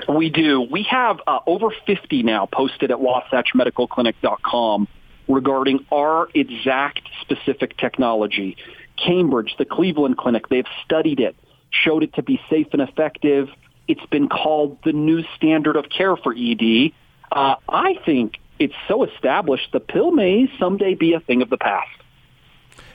We 0.09 0.31
do. 0.31 0.61
We 0.61 0.83
have 0.85 1.21
uh, 1.27 1.39
over 1.47 1.69
50 1.87 2.23
now 2.23 2.47
posted 2.47 2.91
at 2.91 2.99
wasatchmedicalclinic.com 2.99 4.89
regarding 5.29 5.87
our 5.91 6.29
exact 6.35 7.09
specific 7.21 7.77
technology. 7.77 8.57
Cambridge, 8.97 9.55
the 9.59 9.65
Cleveland 9.65 10.17
Clinic, 10.17 10.49
they've 10.49 10.67
studied 10.85 11.21
it, 11.21 11.37
showed 11.71 12.03
it 12.03 12.15
to 12.15 12.23
be 12.23 12.41
safe 12.51 12.69
and 12.73 12.83
effective. 12.83 13.49
It's 13.89 14.05
been 14.07 14.29
called 14.29 14.79
the 14.85 14.93
new 14.93 15.23
standard 15.37 15.77
of 15.77 15.89
care 15.89 16.17
for 16.17 16.35
ED. 16.37 16.93
Uh, 17.31 17.57
I 17.69 17.95
think 18.05 18.35
it's 18.59 18.75
so 18.89 19.05
established 19.05 19.71
the 19.73 19.81
pill 19.81 20.11
may 20.11 20.51
someday 20.59 20.95
be 20.95 21.15
a 21.15 21.21
thing 21.21 21.43
of 21.43 21.51
the 21.51 21.59
past. 21.59 21.89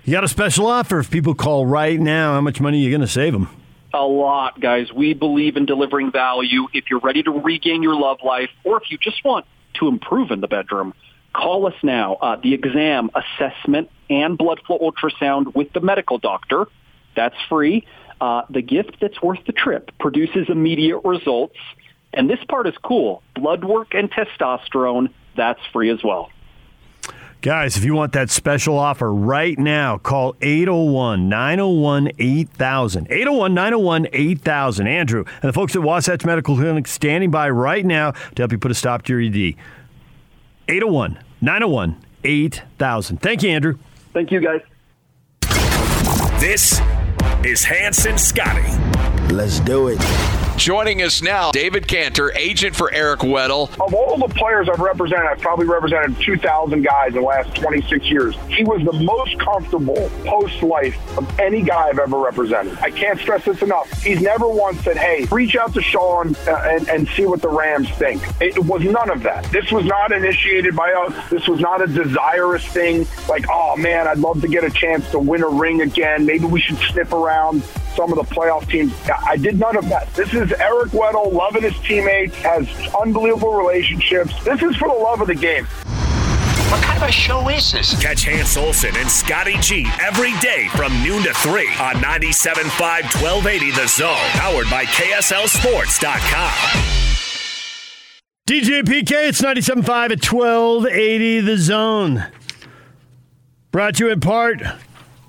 You 0.03 0.11
got 0.11 0.23
a 0.23 0.27
special 0.27 0.67
offer 0.67 0.99
if 0.99 1.11
people 1.11 1.35
call 1.35 1.65
right 1.65 1.99
now. 1.99 2.33
How 2.33 2.41
much 2.41 2.59
money 2.59 2.79
are 2.79 2.83
you 2.83 2.89
going 2.89 3.01
to 3.01 3.07
save 3.07 3.33
them? 3.33 3.49
A 3.93 4.03
lot, 4.03 4.59
guys. 4.59 4.91
We 4.91 5.13
believe 5.13 5.57
in 5.57 5.65
delivering 5.65 6.11
value. 6.11 6.67
If 6.73 6.85
you're 6.89 7.01
ready 7.01 7.23
to 7.23 7.31
regain 7.31 7.83
your 7.83 7.95
love 7.95 8.19
life 8.23 8.49
or 8.63 8.77
if 8.77 8.89
you 8.89 8.97
just 8.97 9.23
want 9.23 9.45
to 9.75 9.88
improve 9.88 10.31
in 10.31 10.41
the 10.41 10.47
bedroom, 10.47 10.93
Call 11.33 11.67
us 11.67 11.75
now. 11.81 12.15
Uh, 12.15 12.35
the 12.41 12.53
exam, 12.53 13.09
assessment, 13.15 13.89
and 14.09 14.38
blood 14.38 14.59
flow 14.65 14.79
ultrasound 14.79 15.55
with 15.55 15.71
the 15.73 15.79
medical 15.79 16.17
doctor. 16.17 16.65
That's 17.15 17.35
free. 17.47 17.85
Uh, 18.19 18.43
the 18.49 18.61
gift 18.61 18.97
that's 18.99 19.21
worth 19.21 19.39
the 19.45 19.53
trip 19.53 19.91
produces 19.99 20.49
immediate 20.49 20.99
results. 20.99 21.57
And 22.13 22.29
this 22.29 22.43
part 22.47 22.67
is 22.67 22.75
cool. 22.83 23.23
Blood 23.33 23.63
work 23.63 23.93
and 23.93 24.11
testosterone, 24.11 25.13
that's 25.35 25.61
free 25.71 25.89
as 25.89 26.03
well. 26.03 26.29
Guys, 27.41 27.75
if 27.75 27.83
you 27.83 27.95
want 27.95 28.13
that 28.13 28.29
special 28.29 28.77
offer 28.77 29.11
right 29.11 29.57
now, 29.57 29.97
call 29.97 30.35
801 30.41 31.27
901 31.27 32.11
8000. 32.19 33.07
801 33.09 33.53
901 33.55 34.07
8000. 34.13 34.87
Andrew 34.87 35.23
and 35.41 35.49
the 35.49 35.53
folks 35.53 35.75
at 35.75 35.81
Wasatch 35.81 36.23
Medical 36.23 36.55
Clinic 36.55 36.85
standing 36.85 37.31
by 37.31 37.49
right 37.49 37.83
now 37.83 38.11
to 38.11 38.41
help 38.43 38.51
you 38.51 38.59
put 38.59 38.69
a 38.69 38.75
stop 38.75 39.01
to 39.03 39.19
your 39.19 39.21
ED. 39.21 39.55
801 40.67 41.17
901 41.41 41.97
8000. 42.23 43.17
Thank 43.21 43.41
you, 43.41 43.49
Andrew. 43.49 43.79
Thank 44.13 44.31
you, 44.31 44.39
guys. 44.39 44.61
This 46.39 46.79
is 47.43 47.63
Hans 47.63 48.05
and 48.05 48.19
Scotty. 48.19 48.67
Let's 49.33 49.59
do 49.61 49.87
it. 49.87 50.50
Joining 50.57 51.01
us 51.01 51.23
now, 51.23 51.51
David 51.51 51.87
Canter, 51.87 52.31
agent 52.37 52.75
for 52.75 52.93
Eric 52.93 53.21
Weddle. 53.21 53.71
Of 53.79 53.95
all 53.95 54.17
the 54.17 54.27
players 54.27 54.69
I've 54.69 54.79
represented, 54.79 55.25
I've 55.25 55.39
probably 55.39 55.65
represented 55.65 56.19
2,000 56.21 56.83
guys 56.83 57.09
in 57.09 57.13
the 57.15 57.21
last 57.21 57.55
26 57.55 58.05
years. 58.05 58.35
He 58.47 58.63
was 58.63 58.83
the 58.83 58.93
most 58.93 59.39
comfortable 59.39 60.11
post 60.23 60.61
life 60.61 60.95
of 61.17 61.39
any 61.39 61.63
guy 61.63 61.87
I've 61.87 61.97
ever 61.97 62.17
represented. 62.19 62.77
I 62.79 62.91
can't 62.91 63.19
stress 63.19 63.43
this 63.45 63.61
enough. 63.63 63.89
He's 64.03 64.21
never 64.21 64.47
once 64.47 64.81
said, 64.83 64.97
hey, 64.97 65.25
reach 65.31 65.55
out 65.55 65.73
to 65.73 65.81
Sean 65.81 66.35
uh, 66.47 66.51
and, 66.69 66.87
and 66.89 67.07
see 67.09 67.25
what 67.25 67.41
the 67.41 67.49
Rams 67.49 67.89
think. 67.91 68.21
It 68.39 68.63
was 68.63 68.83
none 68.83 69.09
of 69.09 69.23
that. 69.23 69.45
This 69.45 69.71
was 69.71 69.85
not 69.85 70.11
initiated 70.11 70.75
by 70.75 70.91
us. 70.93 71.29
This 71.29 71.47
was 71.47 71.59
not 71.59 71.81
a 71.81 71.87
desirous 71.87 72.65
thing 72.67 73.07
like, 73.27 73.45
oh 73.49 73.75
man, 73.77 74.07
I'd 74.07 74.19
love 74.19 74.41
to 74.41 74.47
get 74.47 74.63
a 74.63 74.69
chance 74.69 75.09
to 75.11 75.19
win 75.19 75.41
a 75.41 75.49
ring 75.49 75.81
again. 75.81 76.25
Maybe 76.25 76.45
we 76.45 76.61
should 76.61 76.77
sniff 76.77 77.11
around 77.13 77.63
some 77.95 78.11
of 78.11 78.17
the 78.17 78.35
playoff 78.35 78.69
teams. 78.69 78.93
I 79.09 79.37
did 79.37 79.59
none 79.59 79.75
of 79.75 79.89
that. 79.89 80.13
This 80.13 80.33
is 80.33 80.40
Eric 80.59 80.91
Weddle 80.91 81.31
loving 81.31 81.63
his 81.63 81.77
teammates, 81.80 82.35
has 82.38 82.68
unbelievable 82.95 83.53
relationships. 83.53 84.34
This 84.43 84.61
is 84.61 84.76
for 84.77 84.88
the 84.88 84.95
love 84.95 85.22
of 85.22 85.27
the 85.27 85.35
game. 85.35 85.65
What 86.72 86.81
kind 86.81 87.03
of 87.03 87.09
a 87.09 87.11
show 87.11 87.49
is 87.49 87.72
this? 87.73 88.01
Catch 88.01 88.23
Hans 88.23 88.55
Olsen 88.55 88.95
and 88.95 89.09
Scotty 89.11 89.57
G 89.59 89.85
every 89.99 90.31
day 90.39 90.69
from 90.76 90.93
noon 91.03 91.22
to 91.23 91.34
3 91.34 91.68
on 91.68 91.95
97.5 91.95 92.80
1280 93.22 93.72
The 93.72 93.88
Zone, 93.88 94.15
powered 94.31 94.69
by 94.69 94.85
KSLSports.com. 94.85 96.81
DJ 98.47 98.84
PK, 98.84 99.30
it's 99.30 99.41
97.5 99.41 100.11
at 100.11 100.23
1280 100.26 101.39
The 101.41 101.57
Zone. 101.57 102.26
Brought 103.72 103.95
to 103.95 104.05
you 104.05 104.11
in 104.11 104.19
part 104.22 104.61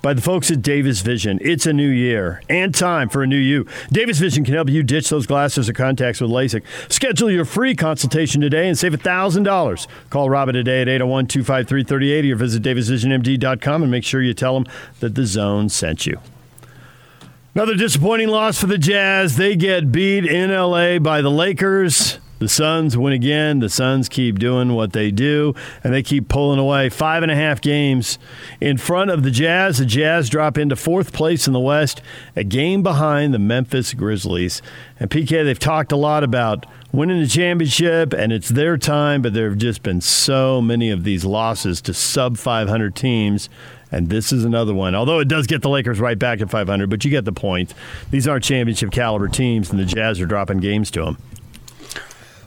by 0.02 0.12
the 0.12 0.20
folks 0.20 0.50
at 0.50 0.60
Davis 0.60 1.00
Vision. 1.00 1.38
It's 1.40 1.64
a 1.64 1.72
new 1.72 1.88
year 1.88 2.42
and 2.48 2.74
time 2.74 3.08
for 3.08 3.22
a 3.22 3.26
new 3.26 3.36
you. 3.36 3.66
Davis 3.90 4.18
Vision 4.18 4.44
can 4.44 4.54
help 4.54 4.68
you 4.68 4.82
ditch 4.82 5.08
those 5.08 5.26
glasses 5.26 5.68
or 5.68 5.72
contacts 5.72 6.20
with 6.20 6.30
LASIK. 6.30 6.64
Schedule 6.92 7.30
your 7.30 7.44
free 7.44 7.74
consultation 7.74 8.40
today 8.40 8.68
and 8.68 8.76
save 8.76 8.92
$1,000. 8.92 9.86
Call 10.10 10.28
Robin 10.28 10.54
today 10.54 10.82
at 10.82 10.88
801 10.88 11.26
253 11.28 11.84
3080 11.84 12.32
or 12.32 12.36
visit 12.36 12.62
davisvisionmd.com 12.62 13.82
and 13.82 13.90
make 13.90 14.04
sure 14.04 14.20
you 14.20 14.34
tell 14.34 14.54
them 14.54 14.66
that 15.00 15.14
the 15.14 15.24
zone 15.24 15.68
sent 15.68 16.04
you. 16.04 16.18
Another 17.54 17.74
disappointing 17.74 18.28
loss 18.28 18.58
for 18.58 18.66
the 18.66 18.78
Jazz. 18.78 19.36
They 19.36 19.56
get 19.56 19.92
beat 19.92 20.24
in 20.24 20.50
LA 20.50 20.98
by 20.98 21.20
the 21.20 21.30
Lakers. 21.30 22.18
The 22.42 22.48
Suns 22.48 22.96
win 22.96 23.12
again. 23.12 23.60
The 23.60 23.68
Suns 23.68 24.08
keep 24.08 24.40
doing 24.40 24.72
what 24.72 24.92
they 24.92 25.12
do, 25.12 25.54
and 25.84 25.94
they 25.94 26.02
keep 26.02 26.26
pulling 26.26 26.58
away. 26.58 26.88
Five 26.88 27.22
and 27.22 27.30
a 27.30 27.36
half 27.36 27.60
games 27.60 28.18
in 28.60 28.78
front 28.78 29.12
of 29.12 29.22
the 29.22 29.30
Jazz. 29.30 29.78
The 29.78 29.86
Jazz 29.86 30.28
drop 30.28 30.58
into 30.58 30.74
fourth 30.74 31.12
place 31.12 31.46
in 31.46 31.52
the 31.52 31.60
West, 31.60 32.02
a 32.34 32.42
game 32.42 32.82
behind 32.82 33.32
the 33.32 33.38
Memphis 33.38 33.94
Grizzlies. 33.94 34.60
And 34.98 35.08
PK, 35.08 35.44
they've 35.44 35.56
talked 35.56 35.92
a 35.92 35.96
lot 35.96 36.24
about 36.24 36.66
winning 36.90 37.20
the 37.20 37.28
championship, 37.28 38.12
and 38.12 38.32
it's 38.32 38.48
their 38.48 38.76
time, 38.76 39.22
but 39.22 39.34
there 39.34 39.48
have 39.48 39.58
just 39.58 39.84
been 39.84 40.00
so 40.00 40.60
many 40.60 40.90
of 40.90 41.04
these 41.04 41.24
losses 41.24 41.80
to 41.82 41.94
sub 41.94 42.36
500 42.38 42.96
teams. 42.96 43.48
And 43.92 44.08
this 44.08 44.32
is 44.32 44.44
another 44.44 44.74
one. 44.74 44.96
Although 44.96 45.20
it 45.20 45.28
does 45.28 45.46
get 45.46 45.62
the 45.62 45.68
Lakers 45.68 46.00
right 46.00 46.18
back 46.18 46.40
at 46.40 46.50
500, 46.50 46.90
but 46.90 47.04
you 47.04 47.10
get 47.12 47.24
the 47.24 47.30
point. 47.30 47.72
These 48.10 48.26
aren't 48.26 48.42
championship 48.42 48.90
caliber 48.90 49.28
teams, 49.28 49.70
and 49.70 49.78
the 49.78 49.84
Jazz 49.84 50.20
are 50.20 50.26
dropping 50.26 50.58
games 50.58 50.90
to 50.90 51.04
them. 51.04 51.18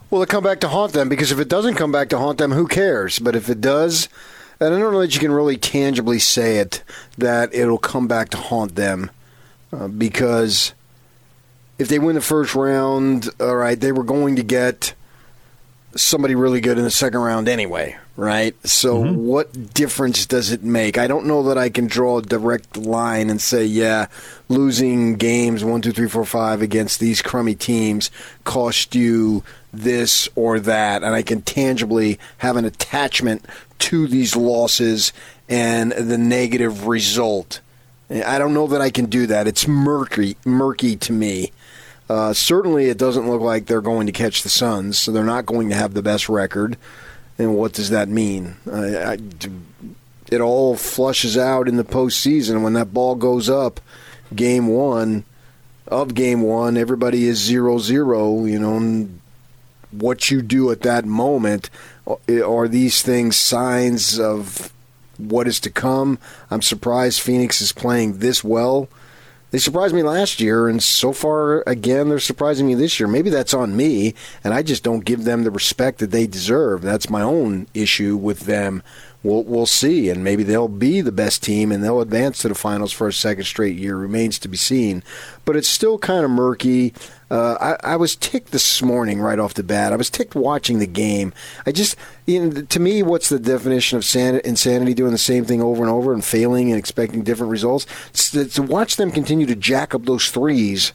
Well, 0.10 0.22
it 0.22 0.30
come 0.30 0.44
back 0.44 0.60
to 0.62 0.68
haunt 0.68 0.94
them 0.94 1.10
because 1.10 1.32
if 1.32 1.40
it 1.40 1.50
doesn't 1.50 1.76
come 1.76 1.92
back 1.92 2.10
to 2.10 2.18
haunt 2.18 2.38
them, 2.38 2.52
who 2.52 2.68
cares? 2.68 3.20
But 3.20 3.36
if 3.36 3.50
it 3.50 3.60
does, 3.60 4.08
and 4.60 4.74
I 4.74 4.80
don't 4.80 4.94
know 4.94 5.02
that 5.02 5.14
you 5.14 5.20
can 5.20 5.32
really 5.32 5.58
tangibly 5.58 6.20
say 6.20 6.58
it 6.58 6.84
that 7.18 7.54
it'll 7.54 7.78
come 7.78 8.08
back 8.08 8.30
to 8.30 8.38
haunt 8.38 8.76
them 8.76 9.12
uh, 9.74 9.88
because 9.88 10.74
if 11.78 11.88
they 11.88 12.00
win 12.00 12.16
the 12.16 12.22
first 12.22 12.56
round, 12.56 13.30
all 13.40 13.56
right, 13.56 13.80
they 13.80 13.92
were 13.92 14.04
going 14.04 14.38
to 14.38 14.44
get 14.44 14.94
somebody 15.96 16.36
really 16.36 16.62
good 16.62 16.78
in 16.78 16.84
the 16.84 16.92
second 16.92 17.20
round 17.22 17.48
anyway, 17.48 17.98
right? 18.18 18.56
So 18.68 19.04
mm-hmm. 19.04 19.16
what 19.16 19.74
difference 19.74 20.26
does 20.26 20.52
it 20.52 20.64
make? 20.64 20.98
I 20.98 21.08
don't 21.08 21.26
know 21.26 21.44
that 21.44 21.58
I 21.58 21.70
can 21.70 21.88
draw 21.88 22.18
a 22.18 22.22
direct 22.22 22.78
line 22.78 23.30
and 23.30 23.42
say, 23.42 23.66
yeah, 23.66 24.08
losing 24.50 25.16
games 25.16 25.64
one, 25.64 25.82
two, 25.82 25.92
three, 25.92 26.10
four, 26.10 26.26
five 26.26 26.62
against 26.62 27.00
these 27.00 27.22
crummy 27.22 27.56
teams 27.56 28.12
cost 28.44 28.94
you 28.94 29.44
this 29.78 30.30
or 30.36 30.60
that, 30.60 31.04
and 31.04 31.14
I 31.14 31.22
can 31.22 31.42
tangibly 31.42 32.20
have 32.40 32.56
an 32.56 32.66
attachment 32.66 33.46
to 33.80 34.08
these 34.08 34.36
losses 34.36 35.14
and 35.48 35.92
the 35.92 36.18
negative 36.18 36.88
result. 36.88 37.62
I 38.10 38.38
don't 38.38 38.54
know 38.54 38.68
that 38.68 38.82
I 38.82 38.90
can 38.90 39.06
do 39.06 39.28
that. 39.28 39.48
It's 39.48 39.68
murky, 39.68 40.38
murky 40.46 40.96
to 40.98 41.14
me. 41.14 41.52
Uh, 42.08 42.34
certainly, 42.34 42.86
it 42.86 42.98
doesn't 42.98 43.28
look 43.28 43.42
like 43.42 43.66
they're 43.66 43.82
going 43.82 44.06
to 44.06 44.14
catch 44.14 44.44
the 44.44 44.50
Suns, 44.50 45.00
so 45.00 45.12
they're 45.12 45.24
not 45.24 45.48
going 45.48 45.70
to 45.70 45.76
have 45.76 45.94
the 45.94 46.04
best 46.04 46.30
record. 46.30 46.78
And 47.38 47.56
what 47.56 47.74
does 47.74 47.90
that 47.90 48.08
mean? 48.08 48.56
I, 48.72 49.18
it 50.32 50.40
all 50.42 50.76
flushes 50.76 51.38
out 51.38 51.68
in 51.68 51.78
the 51.78 51.84
postseason 51.84 52.64
when 52.64 52.74
that 52.74 52.94
ball 52.94 53.16
goes 53.16 53.50
up. 53.50 53.82
Game 54.34 54.68
one 54.68 55.26
of 55.88 56.16
game 56.16 56.42
one, 56.42 56.78
everybody 56.78 57.26
is 57.28 57.38
zero 57.38 57.78
zero. 57.78 58.46
You 58.46 58.60
know, 58.60 59.08
what 59.92 60.32
you 60.32 60.42
do 60.42 60.72
at 60.72 60.82
that 60.82 61.06
moment 61.06 61.70
uh, 62.08 62.16
are 62.44 62.68
these 62.68 63.02
things 63.02 63.36
signs 63.36 64.20
of 64.20 64.72
what 65.18 65.48
is 65.48 65.60
to 65.62 65.70
come. 65.70 66.20
I'm 66.52 66.62
surprised 66.62 67.22
Phoenix 67.22 67.62
is 67.62 67.72
playing 67.72 68.20
this 68.20 68.44
well. 68.44 68.90
They 69.52 69.60
surprised 69.60 69.96
me 69.96 70.04
last 70.04 70.42
year, 70.42 70.68
and 70.68 70.84
so 70.84 71.14
far, 71.14 71.64
again, 71.66 72.10
they're 72.10 72.20
surprising 72.20 72.68
me 72.68 72.76
this 72.76 73.00
year. 73.00 73.08
Maybe 73.08 73.30
that's 73.30 73.54
on 73.54 73.78
me, 73.78 74.14
and 74.44 74.54
I 74.54 74.62
just 74.62 74.84
don't 74.84 75.06
give 75.06 75.24
them 75.24 75.44
the 75.44 75.52
respect 75.52 76.00
that 76.00 76.12
they 76.12 76.28
deserve. 76.28 76.82
That's 76.82 77.10
my 77.10 77.22
own 77.22 77.68
issue 77.74 78.18
with 78.18 78.42
them. 78.42 78.84
We'll, 79.26 79.44
we'll 79.44 79.66
see, 79.66 80.12
and 80.12 80.24
maybe 80.24 80.44
they'll 80.44 80.68
be 80.68 81.02
the 81.02 81.12
best 81.12 81.42
team 81.42 81.72
and 81.72 81.84
they'll 81.84 82.00
advance 82.00 82.44
to 82.44 82.48
the 82.48 82.54
finals 82.54 82.94
for 82.94 83.08
a 83.08 83.14
second 83.14 83.46
straight 83.46 83.76
year. 83.76 83.98
Remains 83.98 84.38
to 84.38 84.48
be 84.48 84.56
seen, 84.56 85.02
but 85.46 85.56
it's 85.56 85.68
still 85.68 85.98
kind 85.98 86.24
of 86.24 86.30
murky. 86.30 86.94
Uh, 87.32 87.76
I, 87.82 87.94
I, 87.94 87.96
was 87.96 88.16
ticked 88.16 88.52
this 88.52 88.84
morning 88.84 89.20
right 89.20 89.40
off 89.40 89.56
the 89.56 89.64
bat. 89.64 89.92
I 89.92 89.96
was 89.96 90.12
ticked 90.12 90.36
watching 90.36 90.78
the 90.78 90.86
game. 90.86 91.34
I 91.66 91.72
just, 91.72 91.98
you 92.28 92.46
know, 92.46 92.62
to 92.62 92.80
me, 92.80 93.02
what's 93.02 93.30
the 93.30 93.40
definition 93.40 93.98
of 93.98 94.06
san- 94.06 94.42
insanity? 94.46 94.94
Doing 94.94 95.12
the 95.12 95.18
same 95.18 95.44
thing 95.44 95.60
over 95.60 95.82
and 95.82 95.92
over 95.92 96.14
and 96.14 96.24
failing 96.24 96.70
and 96.70 96.78
expecting 96.78 97.24
different 97.24 97.50
results. 97.50 97.88
To 98.32 98.62
watch 98.62 98.96
them 98.98 99.10
continue 99.10 99.48
to 99.48 99.56
jack 99.56 99.96
up 99.96 100.06
those 100.06 100.30
threes 100.30 100.94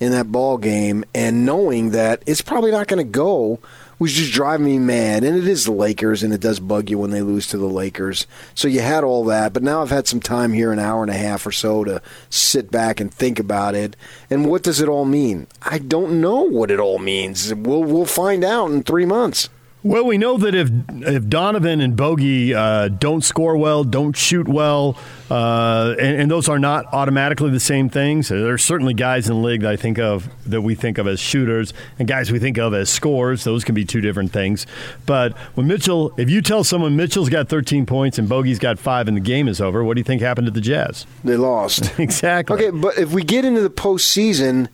in 0.00 0.12
that 0.12 0.30
ball 0.30 0.58
game 0.58 1.02
and 1.14 1.46
knowing 1.46 1.92
that 1.92 2.22
it's 2.26 2.42
probably 2.42 2.72
not 2.72 2.88
going 2.88 3.04
to 3.04 3.10
go 3.10 3.58
was 4.00 4.14
just 4.14 4.32
driving 4.32 4.66
me 4.66 4.78
mad. 4.78 5.22
And 5.22 5.36
it 5.36 5.46
is 5.46 5.66
the 5.66 5.72
Lakers, 5.72 6.24
and 6.24 6.32
it 6.32 6.40
does 6.40 6.58
bug 6.58 6.90
you 6.90 6.98
when 6.98 7.10
they 7.10 7.22
lose 7.22 7.46
to 7.48 7.58
the 7.58 7.66
Lakers. 7.66 8.26
So 8.54 8.66
you 8.66 8.80
had 8.80 9.04
all 9.04 9.24
that, 9.26 9.52
but 9.52 9.62
now 9.62 9.82
I've 9.82 9.90
had 9.90 10.08
some 10.08 10.20
time 10.20 10.52
here, 10.52 10.72
an 10.72 10.80
hour 10.80 11.02
and 11.02 11.10
a 11.10 11.16
half 11.16 11.46
or 11.46 11.52
so, 11.52 11.84
to 11.84 12.02
sit 12.30 12.72
back 12.72 12.98
and 12.98 13.14
think 13.14 13.38
about 13.38 13.76
it. 13.76 13.94
And 14.28 14.46
what 14.46 14.64
does 14.64 14.80
it 14.80 14.88
all 14.88 15.04
mean? 15.04 15.46
I 15.62 15.78
don't 15.78 16.20
know 16.20 16.40
what 16.40 16.72
it 16.72 16.80
all 16.80 16.98
means. 16.98 17.54
We'll 17.54 17.84
we'll 17.84 18.06
find 18.06 18.42
out 18.42 18.70
in 18.70 18.82
three 18.82 19.06
months. 19.06 19.48
Well, 19.82 20.04
we 20.04 20.18
know 20.18 20.36
that 20.36 20.54
if 20.54 20.70
if 20.90 21.26
Donovan 21.26 21.80
and 21.80 21.96
Bogey 21.96 22.54
uh, 22.54 22.88
don't 22.88 23.24
score 23.24 23.56
well, 23.56 23.82
don't 23.82 24.14
shoot 24.14 24.46
well, 24.46 24.94
uh, 25.30 25.94
and, 25.98 26.20
and, 26.20 26.30
those 26.30 26.50
are 26.50 26.58
not 26.58 26.84
automatically 26.92 27.48
the 27.48 27.60
same 27.60 27.88
things. 27.88 28.28
There's 28.28 28.62
certainly 28.62 28.92
guys 28.92 29.30
in 29.30 29.36
the 29.36 29.40
league 29.40 29.62
that 29.62 29.70
I 29.70 29.76
think 29.76 29.98
of 29.98 30.28
that 30.50 30.60
we 30.60 30.74
think 30.74 30.98
of 30.98 31.06
as 31.06 31.18
shooters, 31.18 31.72
and 31.98 32.06
guys 32.06 32.30
we 32.30 32.38
think 32.38 32.58
of 32.58 32.74
as 32.74 32.90
scores. 32.90 33.44
Those 33.44 33.64
can 33.64 33.74
be 33.74 33.86
two 33.86 34.02
different 34.02 34.32
things. 34.32 34.66
But 35.06 35.34
when 35.54 35.66
Mitchell, 35.66 36.12
if 36.18 36.28
you 36.28 36.42
tell 36.42 36.62
someone 36.62 36.94
Mitchell's 36.94 37.30
got 37.30 37.48
13 37.48 37.86
points 37.86 38.18
and 38.18 38.28
Bogey's 38.28 38.58
got 38.58 38.78
five, 38.78 39.08
and 39.08 39.16
the 39.16 39.22
game 39.22 39.48
is 39.48 39.62
over, 39.62 39.82
what 39.82 39.94
do 39.94 40.00
you 40.00 40.04
think 40.04 40.20
happened 40.20 40.46
to 40.46 40.50
the 40.50 40.60
Jazz? 40.60 41.06
They 41.24 41.38
lost. 41.38 41.90
exactly. 41.98 42.54
Okay, 42.56 42.70
but 42.70 42.98
if 42.98 43.12
we 43.12 43.22
get 43.22 43.46
into 43.46 43.62
the 43.62 43.70
postseason 43.70 44.68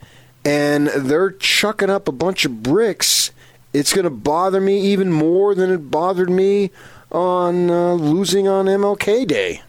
and 0.44 0.88
they're 0.88 1.30
chucking 1.30 1.90
up 1.90 2.08
a 2.08 2.12
bunch 2.12 2.44
of 2.44 2.64
bricks 2.64 3.30
it's 3.78 3.92
going 3.92 4.04
to 4.04 4.10
bother 4.10 4.60
me 4.60 4.80
even 4.80 5.12
more 5.12 5.54
than 5.54 5.70
it 5.70 5.90
bothered 5.90 6.30
me 6.30 6.70
on 7.12 7.70
uh, 7.70 7.92
losing 7.92 8.48
on 8.48 8.64
MLK 8.64 9.26
Day. 9.26 9.62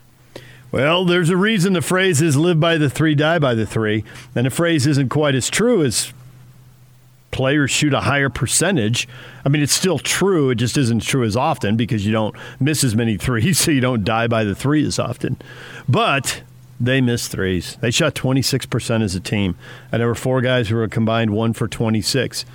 Well, 0.71 1.05
there's 1.05 1.29
a 1.29 1.37
reason 1.37 1.73
the 1.73 1.81
phrase 1.81 2.21
is 2.21 2.37
live 2.37 2.59
by 2.59 2.77
the 2.77 2.89
three, 2.89 3.15
die 3.15 3.39
by 3.39 3.53
the 3.53 3.65
three. 3.65 4.03
And 4.33 4.45
the 4.45 4.49
phrase 4.49 4.87
isn't 4.87 5.09
quite 5.09 5.35
as 5.35 5.49
true 5.49 5.83
as 5.83 6.13
players 7.31 7.69
shoot 7.69 7.93
a 7.93 8.01
higher 8.01 8.29
percentage. 8.29 9.07
I 9.45 9.49
mean, 9.49 9.61
it's 9.61 9.73
still 9.73 9.99
true. 9.99 10.49
It 10.49 10.55
just 10.55 10.77
isn't 10.77 11.03
true 11.03 11.23
as 11.23 11.35
often 11.35 11.75
because 11.75 12.05
you 12.05 12.11
don't 12.11 12.35
miss 12.59 12.83
as 12.83 12.95
many 12.95 13.17
threes, 13.17 13.59
so 13.63 13.71
you 13.71 13.81
don't 13.81 14.03
die 14.03 14.27
by 14.27 14.43
the 14.43 14.55
three 14.55 14.85
as 14.85 14.99
often. 14.99 15.37
But 15.87 16.43
they 16.79 17.01
missed 17.01 17.31
threes. 17.31 17.77
They 17.81 17.91
shot 17.91 18.15
26% 18.15 19.03
as 19.03 19.15
a 19.15 19.19
team. 19.19 19.55
And 19.91 19.99
there 19.99 20.07
were 20.07 20.15
four 20.15 20.41
guys 20.41 20.69
who 20.69 20.75
were 20.75 20.87
combined 20.87 21.31
one 21.31 21.53
for 21.53 21.67
26. 21.67 22.45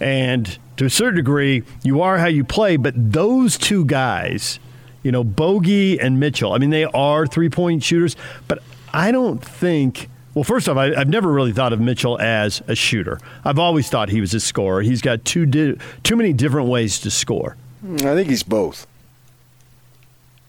And 0.00 0.58
to 0.82 0.86
a 0.86 0.90
certain 0.90 1.16
degree, 1.16 1.62
you 1.82 2.02
are 2.02 2.18
how 2.18 2.26
you 2.26 2.44
play, 2.44 2.76
but 2.76 2.94
those 2.96 3.56
two 3.56 3.84
guys– 3.84 4.58
you 5.02 5.12
know, 5.12 5.24
Bogey 5.24 6.00
and 6.00 6.20
Mitchell. 6.20 6.52
I 6.52 6.58
mean, 6.58 6.70
they 6.70 6.84
are 6.84 7.26
three 7.26 7.48
point 7.48 7.82
shooters, 7.82 8.16
but 8.48 8.62
I 8.92 9.12
don't 9.12 9.44
think. 9.44 10.08
Well, 10.34 10.44
first 10.44 10.66
off, 10.66 10.78
I, 10.78 10.94
have 10.94 11.08
never 11.08 11.30
really 11.30 11.52
thought 11.52 11.74
of 11.74 11.80
Mitchell 11.80 12.18
as 12.18 12.62
a 12.66 12.74
shooter. 12.74 13.20
I've 13.44 13.58
always 13.58 13.90
thought 13.90 14.08
he 14.08 14.20
was 14.20 14.32
a 14.32 14.40
scorer. 14.40 14.80
He's 14.80 15.02
got 15.02 15.26
too 15.26 15.44
di- 15.44 15.76
too 16.04 16.16
many 16.16 16.32
different 16.32 16.68
ways 16.68 16.98
to 17.00 17.10
score. 17.10 17.56
I 17.84 18.14
think 18.14 18.30
he's 18.30 18.42
both. 18.42 18.86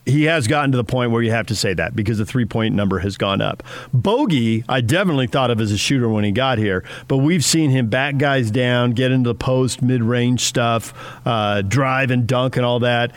He 0.06 0.24
has 0.24 0.46
gotten 0.46 0.70
to 0.72 0.76
the 0.76 0.84
point 0.84 1.12
where 1.12 1.22
you 1.22 1.30
have 1.30 1.46
to 1.46 1.56
say 1.56 1.72
that 1.74 1.96
because 1.96 2.18
the 2.18 2.26
three 2.26 2.44
point 2.44 2.74
number 2.74 2.98
has 2.98 3.16
gone 3.16 3.40
up. 3.40 3.62
Bogey, 3.92 4.64
I 4.68 4.80
definitely 4.82 5.26
thought 5.26 5.50
of 5.50 5.60
as 5.60 5.72
a 5.72 5.78
shooter 5.78 6.08
when 6.08 6.24
he 6.24 6.30
got 6.30 6.58
here, 6.58 6.84
but 7.08 7.18
we've 7.18 7.44
seen 7.44 7.70
him 7.70 7.88
back 7.88 8.18
guys 8.18 8.50
down, 8.50 8.90
get 8.90 9.12
into 9.12 9.30
the 9.30 9.34
post, 9.34 9.80
mid 9.80 10.02
range 10.02 10.42
stuff, 10.42 10.92
uh, 11.24 11.62
drive 11.62 12.10
and 12.10 12.26
dunk 12.26 12.56
and 12.56 12.66
all 12.66 12.80
that 12.80 13.12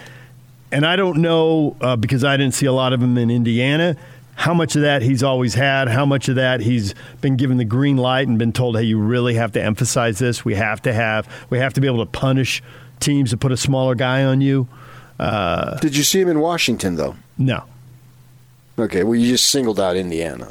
and 0.72 0.86
I 0.86 0.96
don't 0.96 1.22
know 1.22 1.76
uh, 1.82 1.96
because 1.96 2.24
I 2.24 2.38
didn't 2.38 2.54
see 2.54 2.66
a 2.66 2.74
lot 2.74 2.94
of 2.94 3.02
him 3.02 3.18
in 3.18 3.30
Indiana. 3.30 3.96
How 4.36 4.54
much 4.54 4.76
of 4.76 4.84
that 4.84 5.02
he's 5.02 5.24
always 5.24 5.56
had? 5.56 5.88
How 5.88 6.06
much 6.06 6.30
of 6.30 6.36
that 6.36 6.60
he's 6.60 6.94
been 7.22 7.38
given 7.38 7.58
the 7.58 7.66
green 7.66 7.98
light 7.98 8.28
and 8.28 8.38
been 8.38 8.54
told, 8.54 8.78
"Hey, 8.78 8.84
you 8.84 9.00
really 9.00 9.34
have 9.36 9.52
to 9.54 9.64
emphasize 9.64 10.20
this. 10.20 10.46
We 10.46 10.56
have 10.56 10.82
to 10.84 10.94
have. 10.94 11.28
We 11.50 11.58
have 11.58 11.74
to 11.74 11.82
be 11.82 11.88
able 11.88 12.06
to 12.06 12.12
punish 12.12 12.62
teams 13.00 13.32
to 13.32 13.38
put 13.38 13.52
a 13.52 13.58
smaller 13.58 13.96
guy 13.96 14.24
on 14.24 14.42
you." 14.42 14.68
Uh, 15.20 15.78
Did 15.80 15.96
you 15.96 16.04
see 16.04 16.22
him 16.22 16.30
in 16.30 16.40
Washington 16.40 16.96
though? 16.96 17.16
No. 17.38 17.64
Okay, 18.80 19.04
well, 19.04 19.16
you 19.16 19.32
just 19.32 19.48
singled 19.48 19.80
out 19.80 19.96
Indiana. 19.96 20.50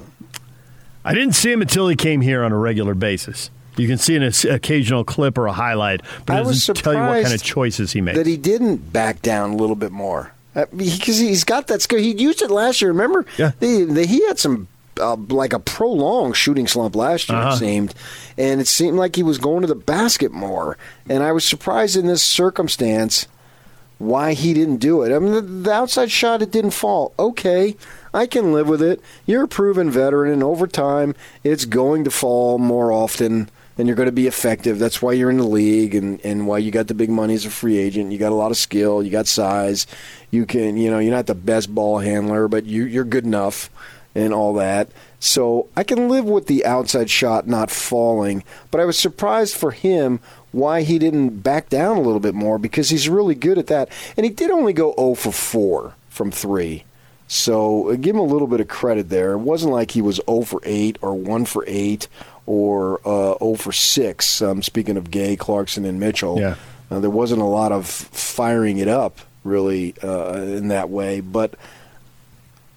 I 1.05 1.14
didn't 1.14 1.34
see 1.34 1.52
him 1.52 1.62
until 1.62 1.86
he 1.86 1.94
came 1.94 2.20
here 2.20 2.43
on 2.43 2.51
a 2.51 2.59
regular 2.59 2.94
basis. 2.94 3.51
You 3.76 3.86
can 3.86 3.98
see 3.98 4.16
an 4.16 4.24
occasional 4.51 5.05
clip 5.05 5.38
or 5.38 5.47
a 5.47 5.52
highlight, 5.52 6.01
but 6.24 6.40
it 6.40 6.44
doesn't 6.44 6.76
tell 6.76 6.94
you 6.94 7.01
what 7.01 7.22
kind 7.22 7.34
of 7.34 7.43
choices 7.43 7.93
he 7.93 8.01
made. 8.01 8.16
That 8.16 8.26
he 8.26 8.36
didn't 8.36 8.93
back 8.93 9.22
down 9.22 9.51
a 9.51 9.56
little 9.56 9.76
bit 9.76 9.93
more 9.93 10.32
because 10.55 11.20
uh, 11.20 11.24
he's 11.24 11.44
got 11.44 11.66
that 11.66 11.82
skill. 11.82 11.98
He 11.98 12.12
used 12.12 12.43
it 12.43 12.51
last 12.51 12.80
year. 12.80 12.90
Remember? 12.90 13.26
Yeah. 13.36 13.52
The, 13.60 13.84
the, 13.84 14.06
he 14.06 14.26
had 14.26 14.38
some 14.38 14.68
uh, 14.98 15.16
like 15.28 15.52
a 15.52 15.59
prolonged 15.59 16.36
shooting 16.36 16.66
slump 16.66 16.97
last 16.97 17.28
year. 17.28 17.38
Uh-huh. 17.38 17.55
It 17.55 17.59
seemed, 17.59 17.94
and 18.38 18.60
it 18.60 18.66
seemed 18.66 18.97
like 18.97 19.16
he 19.16 19.22
was 19.22 19.38
going 19.38 19.60
to 19.60 19.66
the 19.66 19.74
basket 19.74 20.32
more. 20.32 20.78
And 21.09 21.22
I 21.22 21.32
was 21.32 21.44
surprised 21.44 21.97
in 21.97 22.06
this 22.06 22.22
circumstance 22.22 23.26
why 23.98 24.35
he 24.35 24.52
didn't 24.52 24.77
do 24.77 25.02
it. 25.02 25.14
I 25.14 25.18
mean, 25.18 25.32
the, 25.32 25.40
the 25.40 25.73
outside 25.73 26.10
shot 26.10 26.43
it 26.43 26.51
didn't 26.51 26.73
fall. 26.73 27.14
Okay, 27.18 27.77
I 28.12 28.27
can 28.27 28.52
live 28.52 28.68
with 28.68 28.82
it. 28.82 29.01
You're 29.24 29.44
a 29.44 29.48
proven 29.48 29.90
veteran, 29.90 30.32
and 30.32 30.43
over 30.43 30.66
time, 30.66 31.14
it's 31.43 31.64
going 31.64 32.05
to 32.05 32.10
fall 32.10 32.59
more 32.59 32.93
often 32.93 33.51
and 33.78 33.86
you're 33.86 33.97
going 33.97 34.06
to 34.06 34.12
be 34.12 34.27
effective. 34.27 34.78
That's 34.78 35.02
why 35.02 35.12
you're 35.12 35.31
in 35.31 35.36
the 35.36 35.44
league 35.44 35.94
and, 35.94 36.20
and 36.24 36.47
why 36.47 36.59
you 36.59 36.70
got 36.70 36.86
the 36.86 36.94
big 36.94 37.10
money 37.10 37.35
as 37.35 37.44
a 37.44 37.51
free 37.51 37.77
agent. 37.77 38.10
You 38.10 38.18
got 38.18 38.32
a 38.32 38.35
lot 38.35 38.51
of 38.51 38.56
skill. 38.56 39.02
You 39.02 39.10
got 39.10 39.27
size. 39.27 39.86
You 40.31 40.47
can, 40.47 40.77
you 40.77 40.90
know, 40.90 40.98
you're 40.98 41.14
not 41.14 41.27
the 41.27 41.35
best 41.35 41.74
ball 41.74 41.98
handler, 41.98 42.48
but 42.48 42.64
you, 42.64 42.85
you're 42.85 43.05
good 43.05 43.24
enough 43.24 43.68
and 44.14 44.32
all 44.32 44.55
that. 44.55 44.89
So 45.20 45.68
I 45.77 45.85
can 45.85 46.09
live 46.09 46.24
with 46.24 46.47
the 46.47 46.64
outside 46.64 47.10
shot 47.10 47.47
not 47.47 47.70
falling, 47.70 48.44
but 48.70 48.81
I 48.81 48.86
was 48.86 48.98
surprised 48.98 49.55
for 49.55 49.73
him 49.73 50.20
why 50.57 50.83
he 50.83 50.99
didn't 50.99 51.41
back 51.41 51.69
down 51.69 51.99
a 51.99 52.01
little 52.01 52.20
bit 52.20 52.35
more 52.35 52.59
because 52.59 52.89
he's 52.89 53.09
really 53.09 53.35
good 53.35 53.59
at 53.59 53.66
that. 53.66 53.91
And 54.16 54.24
he 54.24 54.31
did 54.31 54.51
only 54.51 54.73
go 54.73 54.95
0 54.97 55.15
for 55.15 55.33
4 55.33 55.95
from 56.09 56.31
3. 56.31 56.85
So 57.28 57.91
uh, 57.91 57.97
give 57.97 58.16
him 58.16 58.20
a 58.20 58.24
little 58.24 58.49
bit 58.49 58.61
of 58.61 58.69
credit 58.69 59.11
there. 59.11 59.33
It 59.33 59.39
wasn't 59.39 59.73
like 59.73 59.91
he 59.91 60.01
was 60.01 60.20
0 60.28 60.43
for 60.43 60.61
8 60.65 60.99
or 61.03 61.15
1 61.15 61.45
for 61.45 61.65
8 61.66 62.09
or 62.47 63.01
uh, 63.05 63.37
0 63.39 63.55
for 63.57 63.73
6. 63.73 64.43
Um, 64.43 64.62
speaking 64.62 64.97
of 64.97 65.11
Gay, 65.11 65.37
Clarkson, 65.37 65.85
and 65.85 66.01
Mitchell, 66.01 66.41
yeah. 66.41 66.57
Uh, 66.91 67.01
there 67.01 67.11
wasn't 67.11 67.43
a 67.43 67.47
lot 67.47 67.73
of 67.73 67.87
firing 67.87 68.78
it 68.78 68.89
up 68.89 69.19
really 69.43 69.95
uh, 70.03 70.35
in 70.35 70.69
that 70.69 70.89
way, 70.89 71.20
but 71.20 71.55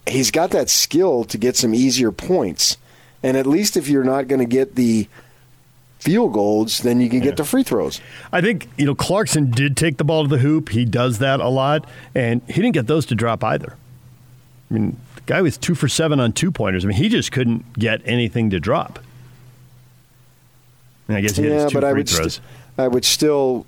he's 0.06 0.30
got 0.30 0.50
that 0.50 0.68
skill 0.68 1.24
to 1.24 1.38
get 1.38 1.56
some 1.56 1.74
easier 1.74 2.10
points. 2.10 2.76
And 3.22 3.36
at 3.36 3.46
least 3.46 3.76
if 3.76 3.88
you're 3.88 4.04
not 4.04 4.28
going 4.28 4.40
to 4.40 4.46
get 4.46 4.74
the 4.74 5.06
field 6.00 6.32
goals, 6.32 6.80
then 6.80 7.00
you 7.00 7.08
can 7.08 7.18
yeah. 7.18 7.26
get 7.26 7.36
the 7.36 7.44
free 7.44 7.62
throws. 7.62 8.00
I 8.32 8.40
think 8.40 8.68
you 8.76 8.86
know 8.86 8.94
Clarkson 8.94 9.50
did 9.50 9.76
take 9.76 9.98
the 9.98 10.04
ball 10.04 10.24
to 10.24 10.28
the 10.28 10.38
hoop. 10.38 10.70
He 10.70 10.84
does 10.84 11.18
that 11.18 11.40
a 11.40 11.48
lot, 11.48 11.86
and 12.14 12.42
he 12.46 12.54
didn't 12.54 12.72
get 12.72 12.86
those 12.86 13.06
to 13.06 13.14
drop 13.14 13.44
either. 13.44 13.76
I 14.70 14.74
mean, 14.74 14.96
the 15.14 15.22
guy 15.22 15.42
was 15.42 15.56
two 15.56 15.74
for 15.74 15.88
seven 15.88 16.20
on 16.20 16.32
two 16.32 16.50
pointers. 16.50 16.84
I 16.84 16.88
mean, 16.88 16.96
he 16.96 17.08
just 17.08 17.32
couldn't 17.32 17.72
get 17.74 18.00
anything 18.04 18.50
to 18.50 18.60
drop. 18.60 18.98
And 21.08 21.16
I 21.16 21.20
guess 21.20 21.36
he 21.36 21.48
yeah, 21.48 21.68
but 21.72 21.82
I 21.82 21.92
would, 21.92 22.08
st- 22.08 22.40
I 22.78 22.86
would 22.86 23.04
still 23.04 23.66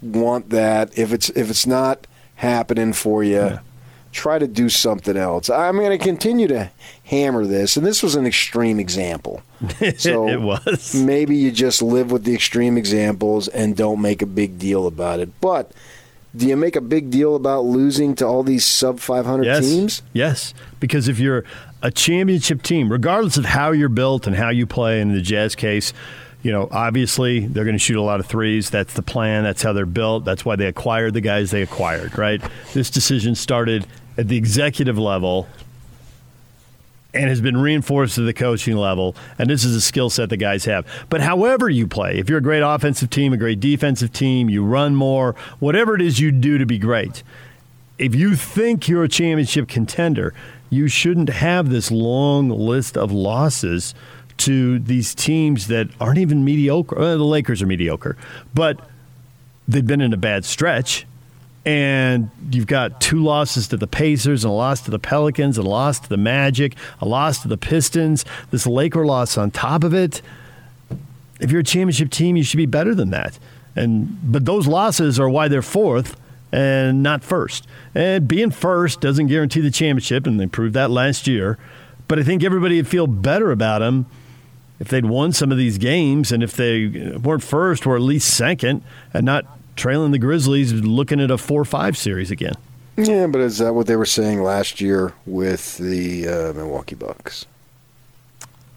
want 0.00 0.50
that 0.50 0.96
if 0.98 1.12
it's 1.12 1.28
if 1.30 1.50
it's 1.50 1.66
not 1.66 2.06
happening 2.36 2.92
for 2.92 3.22
you. 3.22 3.36
Yeah. 3.36 3.58
Try 4.12 4.38
to 4.38 4.46
do 4.46 4.68
something 4.68 5.16
else. 5.16 5.50
I'm 5.50 5.76
going 5.76 5.96
to 5.96 6.02
continue 6.02 6.48
to 6.48 6.70
hammer 7.04 7.46
this, 7.46 7.76
and 7.76 7.86
this 7.86 8.02
was 8.02 8.14
an 8.14 8.26
extreme 8.26 8.80
example. 8.80 9.42
So 9.98 10.28
it 10.28 10.40
was. 10.40 10.94
Maybe 10.94 11.36
you 11.36 11.50
just 11.50 11.82
live 11.82 12.12
with 12.12 12.24
the 12.24 12.34
extreme 12.34 12.76
examples 12.76 13.48
and 13.48 13.76
don't 13.76 14.00
make 14.00 14.22
a 14.22 14.26
big 14.26 14.58
deal 14.58 14.86
about 14.86 15.18
it. 15.18 15.40
But 15.40 15.72
do 16.36 16.46
you 16.46 16.56
make 16.56 16.76
a 16.76 16.80
big 16.80 17.10
deal 17.10 17.34
about 17.34 17.64
losing 17.64 18.14
to 18.16 18.26
all 18.26 18.42
these 18.42 18.64
sub 18.64 19.00
500 19.00 19.44
yes. 19.44 19.60
teams? 19.60 20.02
Yes, 20.12 20.54
because 20.78 21.08
if 21.08 21.18
you're 21.18 21.44
a 21.82 21.90
championship 21.90 22.62
team, 22.62 22.90
regardless 22.90 23.36
of 23.36 23.44
how 23.44 23.72
you're 23.72 23.88
built 23.88 24.26
and 24.26 24.36
how 24.36 24.50
you 24.50 24.66
play, 24.66 25.00
in 25.00 25.12
the 25.12 25.22
Jazz 25.22 25.54
case, 25.54 25.92
you 26.42 26.52
know, 26.52 26.68
obviously 26.70 27.40
they're 27.40 27.64
going 27.64 27.74
to 27.74 27.80
shoot 27.82 27.98
a 27.98 28.02
lot 28.02 28.20
of 28.20 28.26
threes. 28.26 28.70
That's 28.70 28.94
the 28.94 29.02
plan. 29.02 29.42
That's 29.44 29.62
how 29.62 29.72
they're 29.72 29.86
built. 29.86 30.24
That's 30.24 30.44
why 30.44 30.56
they 30.56 30.66
acquired 30.66 31.14
the 31.14 31.20
guys 31.20 31.50
they 31.50 31.62
acquired, 31.62 32.16
right? 32.16 32.40
This 32.74 32.90
decision 32.90 33.34
started 33.34 33.86
at 34.16 34.28
the 34.28 34.36
executive 34.36 34.98
level 34.98 35.48
and 37.14 37.28
has 37.28 37.40
been 37.40 37.56
reinforced 37.56 38.18
at 38.18 38.26
the 38.26 38.34
coaching 38.34 38.76
level. 38.76 39.16
And 39.38 39.48
this 39.50 39.64
is 39.64 39.74
a 39.74 39.80
skill 39.80 40.10
set 40.10 40.28
the 40.28 40.36
guys 40.36 40.64
have. 40.66 40.86
But 41.08 41.22
however 41.22 41.68
you 41.68 41.86
play, 41.86 42.18
if 42.18 42.28
you're 42.28 42.38
a 42.38 42.42
great 42.42 42.60
offensive 42.60 43.10
team, 43.10 43.32
a 43.32 43.36
great 43.36 43.60
defensive 43.60 44.12
team, 44.12 44.48
you 44.48 44.64
run 44.64 44.94
more, 44.94 45.34
whatever 45.58 45.94
it 45.94 46.02
is 46.02 46.20
you 46.20 46.30
do 46.30 46.58
to 46.58 46.66
be 46.66 46.78
great, 46.78 47.22
if 47.98 48.14
you 48.14 48.36
think 48.36 48.88
you're 48.88 49.04
a 49.04 49.08
championship 49.08 49.68
contender, 49.68 50.34
you 50.70 50.86
shouldn't 50.86 51.30
have 51.30 51.70
this 51.70 51.90
long 51.90 52.50
list 52.50 52.96
of 52.96 53.10
losses 53.10 53.94
to 54.38 54.78
these 54.78 55.14
teams 55.14 55.66
that 55.68 55.88
aren't 56.00 56.18
even 56.18 56.44
mediocre. 56.44 56.96
Well, 56.96 57.18
the 57.18 57.24
Lakers 57.24 57.62
are 57.62 57.66
mediocre, 57.66 58.16
but 58.54 58.80
they've 59.66 59.86
been 59.86 60.00
in 60.00 60.12
a 60.12 60.18
bad 60.18 60.44
stretch. 60.44 61.06
And 61.66 62.30
you've 62.50 62.66
got 62.66 63.00
two 63.00 63.22
losses 63.22 63.68
to 63.68 63.76
the 63.76 63.86
Pacers, 63.86 64.44
and 64.44 64.50
a 64.50 64.54
loss 64.54 64.80
to 64.82 64.90
the 64.90 64.98
Pelicans, 64.98 65.58
and 65.58 65.66
a 65.66 65.70
loss 65.70 65.98
to 66.00 66.08
the 66.08 66.16
Magic, 66.16 66.74
a 67.00 67.06
loss 67.06 67.42
to 67.42 67.48
the 67.48 67.58
Pistons, 67.58 68.24
this 68.50 68.66
Laker 68.66 69.04
loss 69.04 69.36
on 69.36 69.50
top 69.50 69.84
of 69.84 69.92
it. 69.92 70.22
If 71.40 71.50
you're 71.50 71.60
a 71.60 71.64
championship 71.64 72.10
team, 72.10 72.36
you 72.36 72.42
should 72.42 72.56
be 72.56 72.66
better 72.66 72.94
than 72.94 73.10
that. 73.10 73.38
And 73.76 74.18
but 74.32 74.46
those 74.46 74.66
losses 74.66 75.20
are 75.20 75.28
why 75.28 75.48
they're 75.48 75.60
fourth 75.60 76.18
and 76.50 77.02
not 77.02 77.22
first. 77.22 77.66
And 77.94 78.26
being 78.26 78.50
first 78.50 79.00
doesn't 79.00 79.26
guarantee 79.26 79.60
the 79.60 79.70
championship, 79.70 80.26
and 80.26 80.40
they 80.40 80.46
proved 80.46 80.74
that 80.74 80.90
last 80.90 81.26
year. 81.26 81.58
But 82.06 82.18
I 82.18 82.22
think 82.22 82.42
everybody 82.42 82.76
would 82.76 82.88
feel 82.88 83.06
better 83.06 83.50
about 83.50 83.80
them 83.80 84.06
if 84.80 84.88
they'd 84.88 85.06
won 85.06 85.32
some 85.32 85.50
of 85.50 85.58
these 85.58 85.78
games 85.78 86.32
and 86.32 86.42
if 86.42 86.52
they 86.52 86.86
weren't 87.22 87.42
first 87.42 87.86
or 87.86 87.96
at 87.96 88.02
least 88.02 88.34
second 88.34 88.82
and 89.12 89.24
not 89.24 89.44
trailing 89.76 90.12
the 90.12 90.18
Grizzlies 90.18 90.72
looking 90.72 91.20
at 91.20 91.30
a 91.30 91.38
4 91.38 91.64
5 91.64 91.96
series 91.96 92.30
again. 92.30 92.54
Yeah, 92.96 93.28
but 93.28 93.40
is 93.40 93.58
that 93.58 93.74
what 93.74 93.86
they 93.86 93.96
were 93.96 94.04
saying 94.04 94.42
last 94.42 94.80
year 94.80 95.14
with 95.24 95.78
the 95.78 96.28
uh, 96.28 96.52
Milwaukee 96.52 96.96
Bucks? 96.96 97.46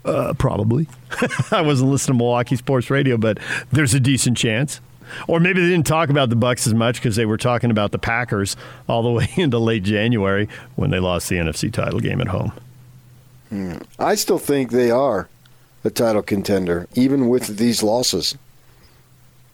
Uh, 0.06 0.34
probably. 0.38 0.88
I 1.52 1.62
wasn't 1.62 1.92
listening 1.92 2.18
to 2.18 2.24
Milwaukee 2.24 2.56
sports 2.56 2.90
radio, 2.90 3.18
but 3.18 3.40
there's 3.72 3.94
a 3.94 4.00
decent 4.00 4.38
chance. 4.38 4.80
Or 5.28 5.40
maybe 5.40 5.62
they 5.62 5.70
didn't 5.70 5.88
talk 5.88 6.10
about 6.10 6.30
the 6.30 6.36
Bucks 6.36 6.66
as 6.68 6.74
much 6.74 6.96
because 6.96 7.16
they 7.16 7.26
were 7.26 7.38
talking 7.38 7.72
about 7.72 7.92
the 7.92 8.00
Packers 8.00 8.56
all 8.88 9.04
the 9.04 9.10
way 9.12 9.28
into 9.36 9.58
late 9.58 9.84
January 9.84 10.48
when 10.76 10.92
they 10.92 11.00
lost 11.00 11.30
the 11.30 11.38
NFC 11.38 11.72
title 11.72 12.00
game 12.00 12.22
at 12.22 12.28
home. 12.28 12.52
Hmm. 13.50 13.78
I 14.00 14.16
still 14.16 14.40
think 14.40 14.72
they 14.72 14.92
are 14.92 15.28
a 15.84 15.90
title 15.90 16.22
contender, 16.22 16.88
even 16.96 17.28
with 17.28 17.58
these 17.58 17.82
losses. 17.84 18.38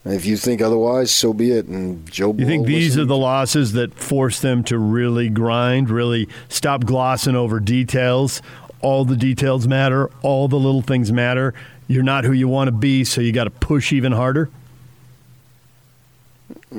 If 0.06 0.26
you 0.26 0.38
think 0.38 0.62
otherwise, 0.62 1.12
so 1.12 1.34
be 1.34 1.52
it. 1.52 1.66
And 1.66 2.10
Joe, 2.10 2.34
You 2.38 2.46
think 2.46 2.66
these 2.66 2.98
are 2.98 3.06
the 3.06 3.18
losses 3.18 3.74
that 3.74 3.94
force 3.94 4.40
them 4.40 4.64
to 4.66 4.78
really 4.78 5.28
grind, 5.30 5.90
really 5.90 6.30
stop 6.48 6.86
glossing 6.86 7.36
over 7.36 7.60
details? 7.60 8.42
All 8.80 9.04
the 9.04 9.18
details 9.18 9.68
matter, 9.68 10.10
all 10.22 10.48
the 10.48 10.60
little 10.60 10.82
things 10.82 11.12
matter. 11.12 11.54
You're 11.88 12.04
not 12.04 12.24
who 12.24 12.32
you 12.32 12.48
want 12.48 12.70
to 12.70 12.72
be, 12.72 13.04
so 13.04 13.22
you 13.22 13.32
got 13.32 13.46
to 13.46 13.50
push 13.50 13.92
even 13.92 14.12
harder. 14.12 14.50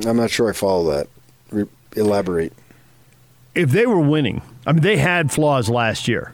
I'm 0.07 0.17
not 0.17 0.31
sure 0.31 0.49
I 0.49 0.53
follow 0.53 0.91
that. 0.93 1.09
Re- 1.51 1.67
elaborate. 1.97 2.53
If 3.55 3.71
they 3.71 3.87
were 3.87 4.01
winning, 4.01 4.43
I 4.67 4.73
mean, 4.73 4.83
they 4.83 4.99
had 4.99 5.33
flaws 5.33 5.69
last 5.69 6.09
year, 6.09 6.33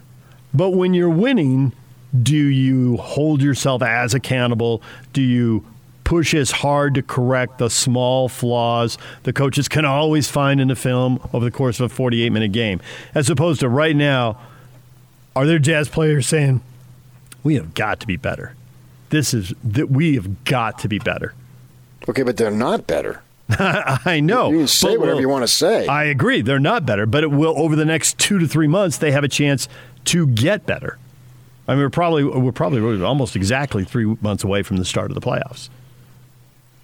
but 0.53 0.71
when 0.71 0.93
you're 0.93 1.09
winning, 1.09 1.73
do 2.23 2.35
you 2.37 2.97
hold 2.97 3.41
yourself 3.41 3.81
as 3.81 4.13
accountable? 4.13 4.81
Do 5.13 5.21
you 5.21 5.65
push 6.03 6.33
as 6.35 6.51
hard 6.51 6.93
to 6.95 7.01
correct 7.01 7.57
the 7.57 7.69
small 7.69 8.29
flaws 8.29 8.97
the 9.23 9.33
coaches 9.33 9.67
can 9.67 9.85
always 9.85 10.29
find 10.29 10.61
in 10.61 10.67
the 10.67 10.75
film 10.75 11.19
over 11.33 11.43
the 11.43 11.51
course 11.51 11.79
of 11.79 11.91
a 11.91 11.93
48 11.93 12.29
minute 12.31 12.51
game? 12.51 12.79
As 13.13 13.29
opposed 13.29 13.59
to 13.61 13.69
right 13.69 13.95
now, 13.95 14.37
are 15.35 15.45
there 15.45 15.59
jazz 15.59 15.89
players 15.89 16.27
saying, 16.27 16.61
we 17.43 17.55
have 17.55 17.73
got 17.73 17.99
to 18.01 18.07
be 18.07 18.17
better? 18.17 18.55
This 19.09 19.33
is 19.33 19.53
that 19.63 19.89
we 19.89 20.15
have 20.15 20.43
got 20.45 20.79
to 20.79 20.87
be 20.87 20.99
better. 20.99 21.33
Okay, 22.07 22.23
but 22.23 22.37
they're 22.37 22.51
not 22.51 22.87
better. 22.87 23.21
I 23.49 24.19
know. 24.23 24.51
You 24.51 24.59
can 24.59 24.67
say 24.67 24.97
whatever 24.97 25.15
will- 25.15 25.21
you 25.21 25.29
want 25.29 25.43
to 25.43 25.47
say. 25.47 25.87
I 25.87 26.05
agree. 26.05 26.41
They're 26.41 26.59
not 26.59 26.85
better, 26.85 27.05
but 27.05 27.23
it 27.23 27.31
will 27.31 27.53
over 27.59 27.75
the 27.75 27.85
next 27.85 28.17
two 28.17 28.39
to 28.39 28.47
three 28.47 28.67
months. 28.67 28.97
They 28.97 29.11
have 29.11 29.23
a 29.23 29.27
chance 29.27 29.67
to 30.05 30.27
get 30.27 30.65
better. 30.65 30.97
I 31.67 31.73
mean, 31.73 31.81
we're 31.81 31.89
probably 31.89 32.23
we're 32.23 32.51
probably 32.51 33.03
almost 33.03 33.35
exactly 33.35 33.83
three 33.83 34.15
months 34.21 34.43
away 34.43 34.63
from 34.63 34.77
the 34.77 34.85
start 34.85 35.09
of 35.11 35.15
the 35.15 35.21
playoffs. 35.21 35.69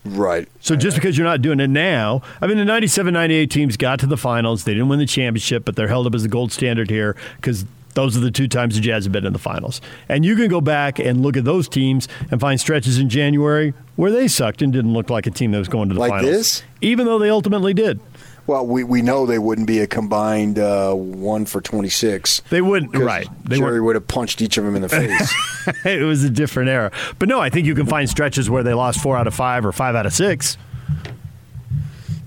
Right. 0.04 0.48
So 0.62 0.76
just 0.76 0.98
because 0.98 1.16
you're 1.18 1.28
not 1.28 1.44
doing 1.44 1.60
it 1.60 1.70
now, 1.70 2.24
I 2.42 2.48
mean, 2.48 2.58
the 2.58 2.66
97 2.66 3.14
98 3.14 3.52
teams 3.52 3.78
got 3.78 4.00
to 4.00 4.08
the 4.08 4.18
finals. 4.18 4.64
They 4.64 4.74
didn't 4.74 4.90
win 4.90 4.98
the 4.98 5.06
championship, 5.06 5.64
but 5.64 5.76
they're 5.76 5.88
held 5.90 6.08
up 6.08 6.16
as 6.16 6.24
the 6.24 6.30
gold 6.30 6.52
standard 6.52 6.90
here 6.90 7.16
because 7.36 7.66
those 7.94 8.18
are 8.18 8.22
the 8.22 8.32
two 8.32 8.48
times 8.48 8.76
the 8.76 8.82
Jazz 8.82 9.04
have 9.04 9.12
been 9.12 9.26
in 9.28 9.34
the 9.34 9.38
finals. 9.40 9.80
And 10.10 10.26
you 10.26 10.36
can 10.36 10.48
go 10.48 10.60
back 10.62 10.98
and 10.98 11.22
look 11.22 11.38
at 11.38 11.44
those 11.44 11.68
teams 11.70 12.08
and 12.32 12.40
find 12.42 12.60
stretches 12.60 12.98
in 12.98 13.10
January 13.10 13.74
where 13.96 14.10
they 14.12 14.28
sucked 14.28 14.62
and 14.64 14.74
didn't 14.74 14.94
look 14.94 15.10
like 15.12 15.28
a 15.28 15.32
team 15.32 15.52
that 15.52 15.60
was 15.60 15.68
going 15.68 15.90
to 15.90 15.94
the 15.94 16.00
Like 16.00 16.10
finals. 16.10 16.32
this? 16.32 16.64
Even 16.82 17.06
though 17.06 17.20
they 17.20 17.30
ultimately 17.30 17.74
did. 17.74 18.00
Well, 18.48 18.66
we, 18.66 18.84
we 18.84 19.02
know 19.02 19.26
they 19.26 19.40
wouldn't 19.40 19.68
be 19.68 19.80
a 19.80 19.88
combined 19.88 20.58
uh, 20.58 20.94
one 20.94 21.46
for 21.46 21.62
26. 21.62 22.42
They 22.50 22.62
wouldn't, 22.62 22.96
right. 22.96 23.28
They 23.46 23.58
Jerry 23.58 23.80
would 23.80 23.96
have 23.96 24.08
punched 24.08 24.42
each 24.42 24.58
of 24.58 24.66
them 24.66 24.76
in 24.76 24.82
the 24.82 24.90
face. 24.90 25.34
it 25.86 26.04
was 26.04 26.24
a 26.24 26.30
different 26.30 26.70
era. 26.70 26.92
But 27.20 27.30
no, 27.30 27.40
I 27.40 27.50
think 27.50 27.68
you 27.68 27.76
can 27.76 27.86
find 27.86 28.10
stretches 28.10 28.50
where 28.50 28.64
they 28.64 28.74
lost 28.74 29.00
four 29.02 29.16
out 29.16 29.28
of 29.28 29.34
five 29.34 29.66
or 29.66 29.72
five 29.72 29.96
out 29.96 30.06
of 30.06 30.14
six. 30.14 30.58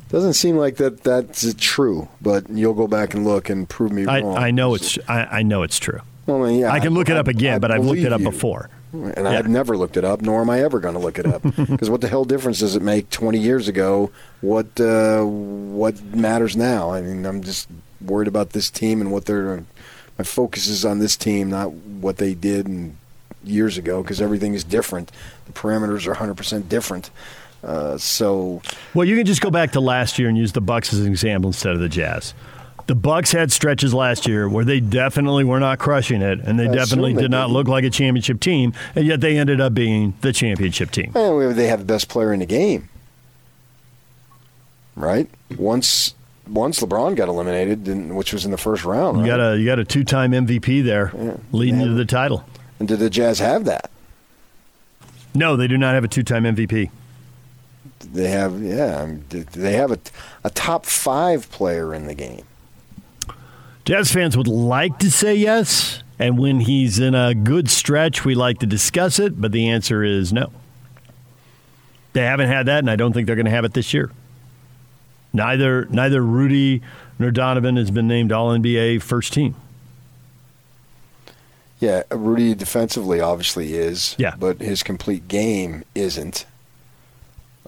Doesn't 0.08 0.34
seem 0.34 0.56
like 0.56 0.76
that 0.76 1.02
that's 1.02 1.52
true, 1.58 2.08
but 2.22 2.48
you'll 2.48 2.74
go 2.74 2.86
back 2.86 3.14
and 3.14 3.24
look 3.24 3.50
and 3.50 3.68
prove 3.68 3.90
me 3.90 4.04
wrong. 4.04 4.36
I 4.36 4.52
know 4.52 4.76
it's 4.76 4.96
I, 5.08 5.24
I 5.24 5.42
know 5.42 5.64
it's 5.64 5.80
true. 5.80 6.00
Well, 6.26 6.44
I 6.44 6.48
mean, 6.50 6.60
yeah, 6.60 6.70
I 6.70 6.78
can 6.78 6.94
look 6.94 7.08
it 7.10 7.16
up 7.16 7.26
again, 7.26 7.56
I 7.56 7.58
but 7.58 7.72
I've 7.72 7.84
looked 7.84 8.00
it 8.00 8.12
up 8.12 8.20
you. 8.20 8.30
before. 8.30 8.70
And 9.16 9.26
I've 9.26 9.48
never 9.48 9.76
looked 9.76 9.96
it 9.96 10.04
up, 10.04 10.22
nor 10.22 10.40
am 10.40 10.50
I 10.50 10.60
ever 10.60 10.78
going 10.78 10.94
to 10.94 11.00
look 11.00 11.18
it 11.18 11.26
up. 11.26 11.42
Because 11.74 11.90
what 11.90 12.00
the 12.00 12.08
hell 12.08 12.24
difference 12.24 12.60
does 12.60 12.76
it 12.76 12.82
make 12.82 13.10
20 13.10 13.38
years 13.38 13.68
ago? 13.68 14.10
What 14.40 14.78
uh, 14.80 15.22
what 15.24 16.00
matters 16.14 16.56
now? 16.56 16.90
I 16.90 17.00
mean, 17.00 17.26
I'm 17.26 17.42
just 17.42 17.68
worried 18.00 18.28
about 18.28 18.50
this 18.50 18.70
team 18.70 19.00
and 19.00 19.10
what 19.10 19.26
they're. 19.26 19.64
My 20.18 20.24
focus 20.24 20.68
is 20.68 20.84
on 20.84 21.00
this 21.00 21.16
team, 21.16 21.50
not 21.50 21.72
what 21.72 22.18
they 22.18 22.34
did 22.34 22.94
years 23.42 23.76
ago, 23.76 24.02
because 24.02 24.20
everything 24.20 24.54
is 24.54 24.62
different. 24.62 25.10
The 25.46 25.52
parameters 25.52 26.06
are 26.06 26.14
100% 26.14 26.68
different. 26.68 27.10
Uh, 27.64 27.96
so 27.98 28.60
Well, 28.94 29.06
you 29.06 29.16
can 29.16 29.26
just 29.26 29.40
go 29.40 29.50
back 29.50 29.72
to 29.72 29.80
last 29.80 30.18
year 30.18 30.28
and 30.28 30.36
use 30.38 30.52
the 30.52 30.60
Bucks 30.60 30.92
as 30.92 31.00
an 31.00 31.06
example 31.06 31.48
instead 31.48 31.72
of 31.72 31.80
the 31.80 31.88
Jazz. 31.88 32.34
The 32.86 32.94
Bucks 32.94 33.32
had 33.32 33.50
stretches 33.50 33.94
last 33.94 34.26
year 34.26 34.46
where 34.48 34.64
they 34.64 34.78
definitely 34.78 35.42
were 35.44 35.58
not 35.60 35.78
crushing 35.78 36.20
it, 36.20 36.40
and 36.40 36.58
they 36.60 36.68
I 36.68 36.72
definitely 36.74 37.14
they 37.14 37.22
did 37.22 37.30
not 37.30 37.44
didn't. 37.46 37.54
look 37.54 37.68
like 37.68 37.84
a 37.84 37.90
championship 37.90 38.40
team, 38.40 38.74
and 38.94 39.06
yet 39.06 39.20
they 39.22 39.38
ended 39.38 39.58
up 39.60 39.72
being 39.72 40.12
the 40.20 40.32
championship 40.34 40.90
team. 40.90 41.12
Well, 41.14 41.52
they 41.54 41.66
have 41.68 41.78
the 41.78 41.84
best 41.86 42.08
player 42.08 42.32
in 42.32 42.40
the 42.40 42.46
game, 42.46 42.90
right? 44.96 45.28
Once 45.56 46.14
once 46.46 46.80
LeBron 46.80 47.16
got 47.16 47.28
eliminated, 47.28 47.86
which 48.12 48.32
was 48.34 48.44
in 48.44 48.50
the 48.50 48.58
first 48.58 48.84
round, 48.84 49.20
You 49.20 49.26
got 49.26 49.40
a 49.40 49.56
you 49.58 49.64
got 49.64 49.78
a 49.78 49.84
two 49.84 50.04
time 50.04 50.32
MVP 50.32 50.84
there, 50.84 51.12
leading 51.52 51.80
you 51.80 51.86
to 51.88 51.94
the 51.94 52.04
title. 52.04 52.44
and 52.78 52.86
did 52.88 52.98
the 52.98 53.08
Jazz 53.10 53.38
have 53.38 53.64
that? 53.64 53.90
No, 55.34 55.56
they 55.56 55.66
do 55.66 55.78
not 55.78 55.94
have 55.94 56.04
a 56.04 56.08
two 56.08 56.22
time 56.22 56.44
MVP. 56.44 56.90
They 58.12 58.28
have, 58.28 58.60
yeah, 58.62 59.00
I 59.02 59.06
mean, 59.06 59.24
did- 59.30 59.48
they 59.48 59.72
have 59.72 59.90
a, 59.90 59.98
a 60.44 60.50
top 60.50 60.84
five 60.84 61.50
player 61.50 61.94
in 61.94 62.06
the 62.06 62.14
game. 62.14 62.42
Jazz 63.84 64.10
fans 64.12 64.36
would 64.36 64.48
like 64.48 64.98
to 65.00 65.10
say 65.10 65.34
yes, 65.34 66.02
and 66.18 66.38
when 66.38 66.60
he's 66.60 66.98
in 66.98 67.14
a 67.14 67.34
good 67.34 67.68
stretch, 67.68 68.24
we 68.24 68.34
like 68.34 68.58
to 68.60 68.66
discuss 68.66 69.18
it, 69.18 69.40
but 69.40 69.52
the 69.52 69.68
answer 69.68 70.02
is 70.02 70.32
no. 70.32 70.50
They 72.14 72.22
haven't 72.22 72.48
had 72.48 72.66
that, 72.66 72.78
and 72.78 72.90
I 72.90 72.96
don't 72.96 73.12
think 73.12 73.26
they're 73.26 73.36
going 73.36 73.44
to 73.46 73.50
have 73.50 73.64
it 73.64 73.74
this 73.74 73.92
year. 73.92 74.10
Neither 75.32 75.84
neither 75.86 76.22
Rudy 76.22 76.80
nor 77.18 77.30
Donovan 77.32 77.76
has 77.76 77.90
been 77.90 78.06
named 78.06 78.30
All 78.32 78.50
NBA 78.56 79.02
first 79.02 79.32
team. 79.32 79.56
Yeah, 81.80 82.04
Rudy 82.10 82.54
defensively 82.54 83.20
obviously 83.20 83.74
is, 83.74 84.14
Yeah. 84.16 84.34
but 84.38 84.60
his 84.60 84.82
complete 84.82 85.28
game 85.28 85.84
isn't. 85.94 86.46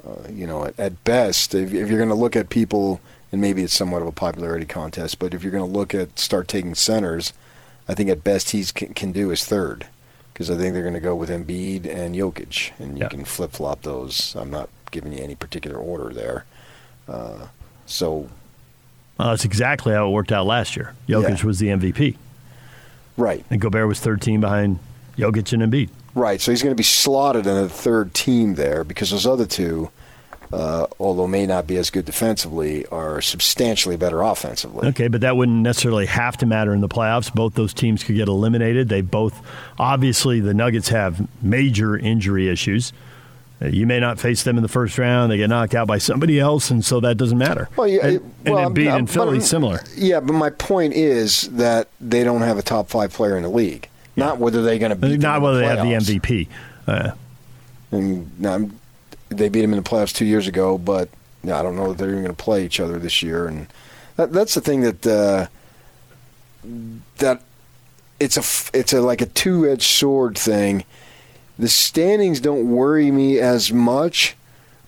Uh, 0.07 0.29
you 0.31 0.47
know, 0.47 0.65
at, 0.65 0.79
at 0.79 1.05
best, 1.05 1.55
if, 1.55 1.75
if 1.75 1.89
you're 1.89 1.99
going 1.99 2.09
to 2.09 2.15
look 2.15 2.37
at 2.37 2.49
people, 2.49 3.01
and 3.33 3.41
maybe 3.41 3.63
it's 3.63 3.75
somewhat 3.75 4.03
of 4.03 4.09
a 4.09 4.13
popularity 4.13 4.67
contest, 4.67 5.19
but 5.19 5.35
if 5.35 5.43
you're 5.43 5.53
going 5.53 5.71
to 5.71 5.79
look 5.79 5.95
at 5.95 6.19
start 6.19 6.49
taking 6.49 6.75
centers, 6.75 7.33
I 7.89 7.95
think 7.95 8.11
at 8.11 8.25
best 8.25 8.51
he 8.51 8.65
can, 8.65 8.95
can 8.95 9.13
do 9.13 9.31
is 9.31 9.45
third, 9.45 9.87
because 10.33 10.51
I 10.51 10.57
think 10.57 10.73
they're 10.75 10.83
going 10.83 10.95
to 10.95 11.01
go 11.01 11.15
with 11.15 11.31
Embiid 11.31 11.87
and 11.87 12.15
Jokic, 12.15 12.73
and 12.79 12.99
you 12.99 13.09
can 13.09 13.25
flip 13.25 13.53
flop 13.53 13.83
those. 13.83 14.35
I'm 14.37 14.51
not 14.51 14.69
giving 14.91 15.13
you 15.13 15.23
any 15.23 15.35
particular 15.35 15.77
order 15.77 16.15
there. 16.15 16.45
Uh, 17.09 17.47
so 17.87 18.29
Well, 19.19 19.31
that's 19.31 19.45
exactly 19.45 19.93
how 19.93 20.09
it 20.09 20.11
worked 20.11 20.33
out 20.33 20.47
last 20.47 20.77
year. 20.77 20.95
Jokic 21.09 21.45
was 21.45 21.59
the 21.59 21.69
MVP, 21.69 22.17
right, 23.17 23.45
and 23.51 23.61
Gobert 23.61 23.87
was 23.89 24.01
13 24.01 24.41
behind 24.41 24.79
Jokic 25.17 25.53
and 25.53 25.63
Embiid. 25.63 25.91
Right, 26.15 26.41
so 26.41 26.51
he's 26.51 26.63
going 26.63 26.73
to 26.75 26.79
be 26.79 26.83
slotted 26.83 27.47
in 27.47 27.57
a 27.57 27.69
third 27.69 28.15
team 28.15 28.55
there 28.55 28.85
because 28.85 29.11
those 29.11 29.27
other 29.27 29.45
two, 29.45 29.91
uh, 30.53 30.87
although 31.01 31.27
may 31.27 31.47
not 31.47 31.67
be 31.67 31.77
as 31.77 31.91
good 31.91 32.05
defensively, 32.05 32.87
are 32.87 33.21
substantially 33.21 33.97
better 33.97 34.23
offensively. 34.23 34.89
Okay, 34.89 35.09
but 35.09 35.21
that 35.23 35.37
wouldn't 35.37 35.63
necessarily 35.63 36.07
have 36.07 36.37
to 36.39 36.47
matter 36.47 36.73
in 36.75 36.81
the 36.81 36.89
playoffs. 36.89 37.33
Both 37.33 37.55
those 37.55 37.75
teams 37.75 38.03
could 38.05 38.17
get 38.17 38.29
eliminated. 38.29 38.89
They 38.89 39.01
both, 39.01 39.41
obviously, 39.79 40.41
the 40.41 40.55
Nuggets 40.55 40.89
have 40.91 41.27
major 41.43 41.97
injury 41.99 42.49
issues. 42.49 42.93
Uh, 43.61 43.67
You 43.69 43.87
may 43.87 43.99
not 44.01 44.21
face 44.21 44.43
them 44.43 44.57
in 44.59 44.63
the 44.63 44.69
first 44.69 44.99
round. 44.99 45.33
They 45.33 45.39
get 45.39 45.49
knocked 45.49 45.75
out 45.75 45.87
by 45.87 45.97
somebody 45.99 46.39
else, 46.39 46.71
and 46.71 46.85
so 46.85 47.01
that 47.01 47.17
doesn't 47.17 47.39
matter. 47.39 47.69
Well, 47.77 47.89
yeah, 47.89 48.07
and, 48.07 48.17
it- 48.17 48.23
and 48.45 48.55
well, 48.55 48.71
Embiid 48.71 48.87
I'm- 48.89 48.99
and 48.99 49.11
Philly 49.11 49.41
similar. 49.41 49.81
Yeah, 49.97 50.21
but 50.21 50.35
my 50.35 50.51
point 50.51 50.93
is 50.93 51.43
that 51.53 51.89
they 52.01 52.23
don't 52.23 52.43
have 52.43 52.59
a 52.59 52.63
top 52.63 52.89
five 52.91 53.13
player 53.15 53.37
in 53.37 53.43
the 53.45 53.49
league. 53.49 53.89
Not 54.15 54.39
whether 54.39 54.63
they're 54.63 54.79
going 54.79 54.91
to 54.93 54.97
them 54.97 55.19
Not 55.21 55.41
whether 55.43 55.57
the 55.59 55.61
they 55.63 55.91
have 55.91 56.07
the. 56.07 56.19
MVP. 56.19 56.49
Uh, 56.87 57.11
And 57.93 58.31
now, 58.41 58.69
they 59.29 59.49
beat 59.49 59.63
them 59.63 59.73
in 59.73 59.83
the 59.83 59.89
playoffs 59.89 60.15
two 60.15 60.25
years 60.25 60.47
ago, 60.47 60.79
but 60.79 61.09
yeah, 61.43 61.59
I 61.59 61.63
don't 61.63 61.77
know 61.77 61.89
that 61.89 61.99
they're 61.99 62.11
even 62.11 62.23
going 62.23 62.35
to 62.35 62.43
play 62.43 62.65
each 62.65 62.81
other 62.81 62.99
this 62.99 63.23
year. 63.23 63.47
And 63.47 63.69
that, 64.17 64.33
that's 64.33 64.55
the 64.55 64.61
thing 64.61 64.81
that 64.83 65.07
uh, 65.07 65.47
that 67.19 67.43
it's 68.19 68.37
a 68.37 68.77
it's 68.77 68.93
a 68.93 69.01
like 69.01 69.21
a 69.21 69.27
two 69.27 69.69
edged 69.69 69.83
sword 69.83 70.37
thing. 70.37 70.85
The 71.59 71.69
standings 71.69 72.41
don't 72.41 72.69
worry 72.69 73.11
me 73.11 73.39
as 73.39 73.73
much, 73.73 74.37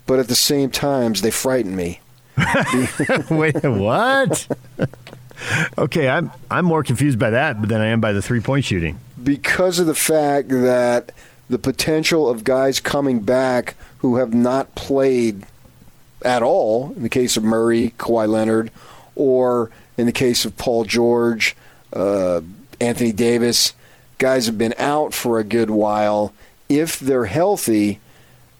but 0.06 0.18
at 0.18 0.28
the 0.28 0.34
same 0.34 0.70
times 0.70 1.22
they 1.22 1.30
frighten 1.30 1.74
me. 1.74 2.00
Wait, 3.30 3.62
what? 3.64 4.46
okay, 5.78 6.08
I'm 6.08 6.30
I'm 6.50 6.64
more 6.64 6.82
confused 6.82 7.18
by 7.18 7.30
that 7.30 7.66
than 7.68 7.80
I 7.80 7.86
am 7.86 8.00
by 8.00 8.12
the 8.12 8.22
three 8.22 8.40
point 8.40 8.64
shooting. 8.64 8.98
because 9.22 9.78
of 9.78 9.86
the 9.86 9.94
fact 9.94 10.48
that 10.50 11.12
the 11.48 11.58
potential 11.58 12.28
of 12.28 12.44
guys 12.44 12.80
coming 12.80 13.20
back 13.20 13.74
who 13.98 14.16
have 14.16 14.34
not 14.34 14.74
played 14.74 15.44
at 16.22 16.42
all, 16.42 16.92
in 16.96 17.02
the 17.02 17.08
case 17.08 17.36
of 17.36 17.44
Murray, 17.44 17.94
Kawhi 17.98 18.28
Leonard, 18.28 18.70
or 19.14 19.70
in 19.96 20.06
the 20.06 20.12
case 20.12 20.44
of 20.44 20.56
Paul 20.56 20.84
George, 20.84 21.56
uh, 21.92 22.40
Anthony 22.80 23.12
Davis, 23.12 23.72
guys 24.18 24.46
have 24.46 24.58
been 24.58 24.74
out 24.78 25.14
for 25.14 25.38
a 25.38 25.44
good 25.44 25.70
while. 25.70 26.32
If 26.68 26.98
they're 26.98 27.26
healthy, 27.26 28.00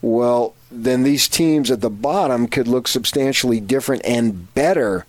well, 0.01 0.55
then 0.71 1.03
these 1.03 1.27
teams 1.27 1.69
at 1.71 1.81
the 1.81 1.89
bottom 1.89 2.47
could 2.47 2.67
look 2.67 2.87
substantially 2.87 3.59
different 3.59 4.03
and 4.05 4.53
better. 4.53 5.05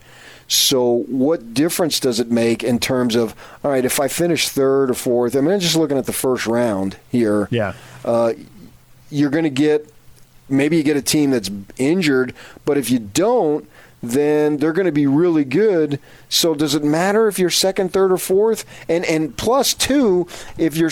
So, 0.53 1.05
what 1.07 1.55
difference 1.55 2.01
does 2.01 2.19
it 2.19 2.29
make 2.29 2.65
in 2.65 2.81
terms 2.81 3.15
of, 3.15 3.37
all 3.63 3.71
right, 3.71 3.85
if 3.85 4.01
I 4.01 4.09
finish 4.09 4.49
third 4.49 4.91
or 4.91 4.95
fourth, 4.95 5.37
I 5.37 5.41
mean, 5.41 5.53
I'm 5.53 5.61
just 5.61 5.77
looking 5.77 5.97
at 5.97 6.07
the 6.07 6.13
first 6.13 6.45
round 6.45 6.97
here. 7.09 7.47
Yeah. 7.53 7.75
Uh, 8.05 8.33
you're 9.11 9.31
going 9.31 9.45
to 9.45 9.51
get 9.51 9.89
maybe 10.49 10.77
you 10.77 10.83
get 10.83 10.97
a 10.97 11.03
team 11.03 11.31
that's 11.31 11.51
injured, 11.79 12.35
but 12.65 12.77
if 12.77 12.91
you 12.91 12.99
don't, 12.99 13.69
then 14.03 14.57
they're 14.57 14.73
going 14.73 14.87
to 14.87 14.93
be 14.93 15.07
really 15.07 15.45
good. 15.45 16.01
So 16.29 16.55
does 16.57 16.75
it 16.75 16.83
matter 16.83 17.29
if 17.29 17.39
you're 17.39 17.51
second, 17.51 17.93
third, 17.93 18.11
or 18.11 18.19
fourth? 18.19 18.65
And 18.89 19.05
and 19.05 19.37
plus 19.37 19.73
two, 19.73 20.27
if 20.59 20.77
you're 20.77 20.91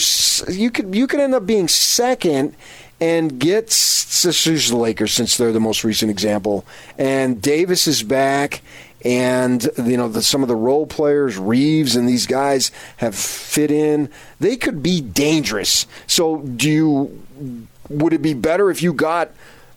you 0.54 0.70
could 0.70 0.94
you 0.94 1.08
could 1.08 1.18
end 1.18 1.34
up 1.34 1.46
being 1.46 1.66
second 1.66 2.54
and 3.00 3.40
get 3.40 3.68
s- 3.68 4.24
let's 4.24 4.46
use 4.46 4.68
the 4.68 4.76
Lakers 4.76 5.12
since 5.12 5.36
they're 5.36 5.52
the 5.52 5.58
most 5.60 5.82
recent 5.84 6.12
example. 6.12 6.64
And 6.96 7.42
Davis 7.42 7.88
is 7.88 8.04
back. 8.04 8.60
And 9.04 9.68
you 9.76 9.96
know 9.96 10.08
the, 10.08 10.22
some 10.22 10.42
of 10.42 10.48
the 10.48 10.56
role 10.56 10.86
players, 10.86 11.38
Reaves 11.38 11.94
and 11.94 12.08
these 12.08 12.26
guys 12.26 12.72
have 12.96 13.14
fit 13.14 13.70
in. 13.70 14.10
They 14.40 14.56
could 14.56 14.82
be 14.82 15.00
dangerous. 15.00 15.86
So, 16.06 16.38
do 16.38 16.68
you? 16.68 17.68
Would 17.88 18.12
it 18.12 18.22
be 18.22 18.34
better 18.34 18.70
if 18.70 18.82
you 18.82 18.92
got 18.92 19.30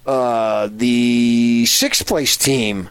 uh, 0.05 0.69
the 0.71 1.65
sixth 1.67 2.07
place 2.07 2.35
team 2.35 2.89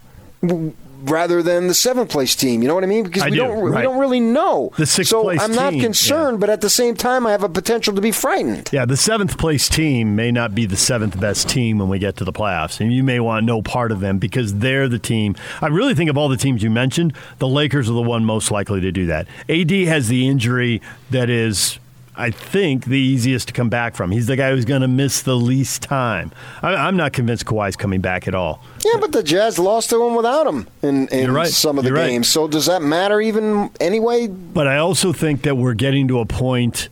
rather 1.02 1.42
than 1.42 1.66
the 1.66 1.74
seventh 1.74 2.10
place 2.10 2.34
team? 2.34 2.62
You 2.62 2.68
know 2.68 2.74
what 2.74 2.84
I 2.84 2.86
mean? 2.86 3.04
Because 3.04 3.22
I 3.22 3.30
we 3.30 3.36
do, 3.36 3.46
not 3.46 3.62
we 3.62 3.82
don't 3.82 3.98
really 3.98 4.20
know. 4.20 4.72
The 4.76 4.86
sixth 4.86 5.10
so 5.10 5.22
place 5.22 5.40
I'm 5.40 5.52
not 5.52 5.70
team, 5.70 5.80
concerned, 5.82 6.40
but 6.40 6.50
at 6.50 6.60
the 6.60 6.70
same 6.70 6.94
time, 6.94 7.26
I 7.26 7.32
have 7.32 7.42
a 7.42 7.48
potential 7.48 7.94
to 7.94 8.00
be 8.00 8.12
frightened. 8.12 8.70
Yeah, 8.72 8.84
the 8.84 8.96
seventh 8.96 9.38
place 9.38 9.68
team 9.68 10.16
may 10.16 10.30
not 10.30 10.54
be 10.54 10.66
the 10.66 10.76
seventh 10.76 11.18
best 11.20 11.48
team 11.48 11.78
when 11.78 11.88
we 11.88 11.98
get 11.98 12.16
to 12.16 12.24
the 12.24 12.32
playoffs, 12.32 12.80
and 12.80 12.92
you 12.92 13.02
may 13.02 13.20
want 13.20 13.46
no 13.46 13.62
part 13.62 13.92
of 13.92 14.00
them 14.00 14.18
because 14.18 14.54
they're 14.54 14.88
the 14.88 14.98
team. 14.98 15.36
I 15.60 15.68
really 15.68 15.94
think 15.94 16.10
of 16.10 16.16
all 16.18 16.28
the 16.28 16.36
teams 16.36 16.62
you 16.62 16.70
mentioned, 16.70 17.14
the 17.38 17.48
Lakers 17.48 17.88
are 17.88 17.94
the 17.94 18.02
one 18.02 18.24
most 18.24 18.50
likely 18.50 18.80
to 18.80 18.92
do 18.92 19.06
that. 19.06 19.26
AD 19.48 19.70
has 19.70 20.08
the 20.08 20.28
injury 20.28 20.80
that 21.10 21.30
is. 21.30 21.78
I 22.16 22.30
think 22.30 22.86
the 22.86 22.98
easiest 22.98 23.48
to 23.48 23.54
come 23.54 23.68
back 23.68 23.94
from. 23.94 24.10
He's 24.10 24.26
the 24.26 24.36
guy 24.36 24.50
who's 24.50 24.64
going 24.64 24.82
to 24.82 24.88
miss 24.88 25.22
the 25.22 25.36
least 25.36 25.82
time. 25.82 26.32
I, 26.60 26.74
I'm 26.74 26.96
not 26.96 27.12
convinced 27.12 27.46
Kawhi's 27.46 27.76
coming 27.76 28.00
back 28.00 28.26
at 28.26 28.34
all. 28.34 28.62
Yeah, 28.84 28.98
but 29.00 29.12
the 29.12 29.22
Jazz 29.22 29.58
lost 29.58 29.90
to 29.90 30.04
him 30.04 30.14
without 30.14 30.46
him 30.46 30.66
in, 30.82 31.08
in 31.08 31.32
right. 31.32 31.48
some 31.48 31.78
of 31.78 31.84
the 31.84 31.90
You're 31.90 31.98
right. 31.98 32.08
games. 32.08 32.28
So 32.28 32.48
does 32.48 32.66
that 32.66 32.82
matter 32.82 33.20
even 33.20 33.70
anyway? 33.80 34.26
But 34.26 34.66
I 34.66 34.78
also 34.78 35.12
think 35.12 35.42
that 35.42 35.56
we're 35.56 35.74
getting 35.74 36.08
to 36.08 36.18
a 36.18 36.26
point 36.26 36.88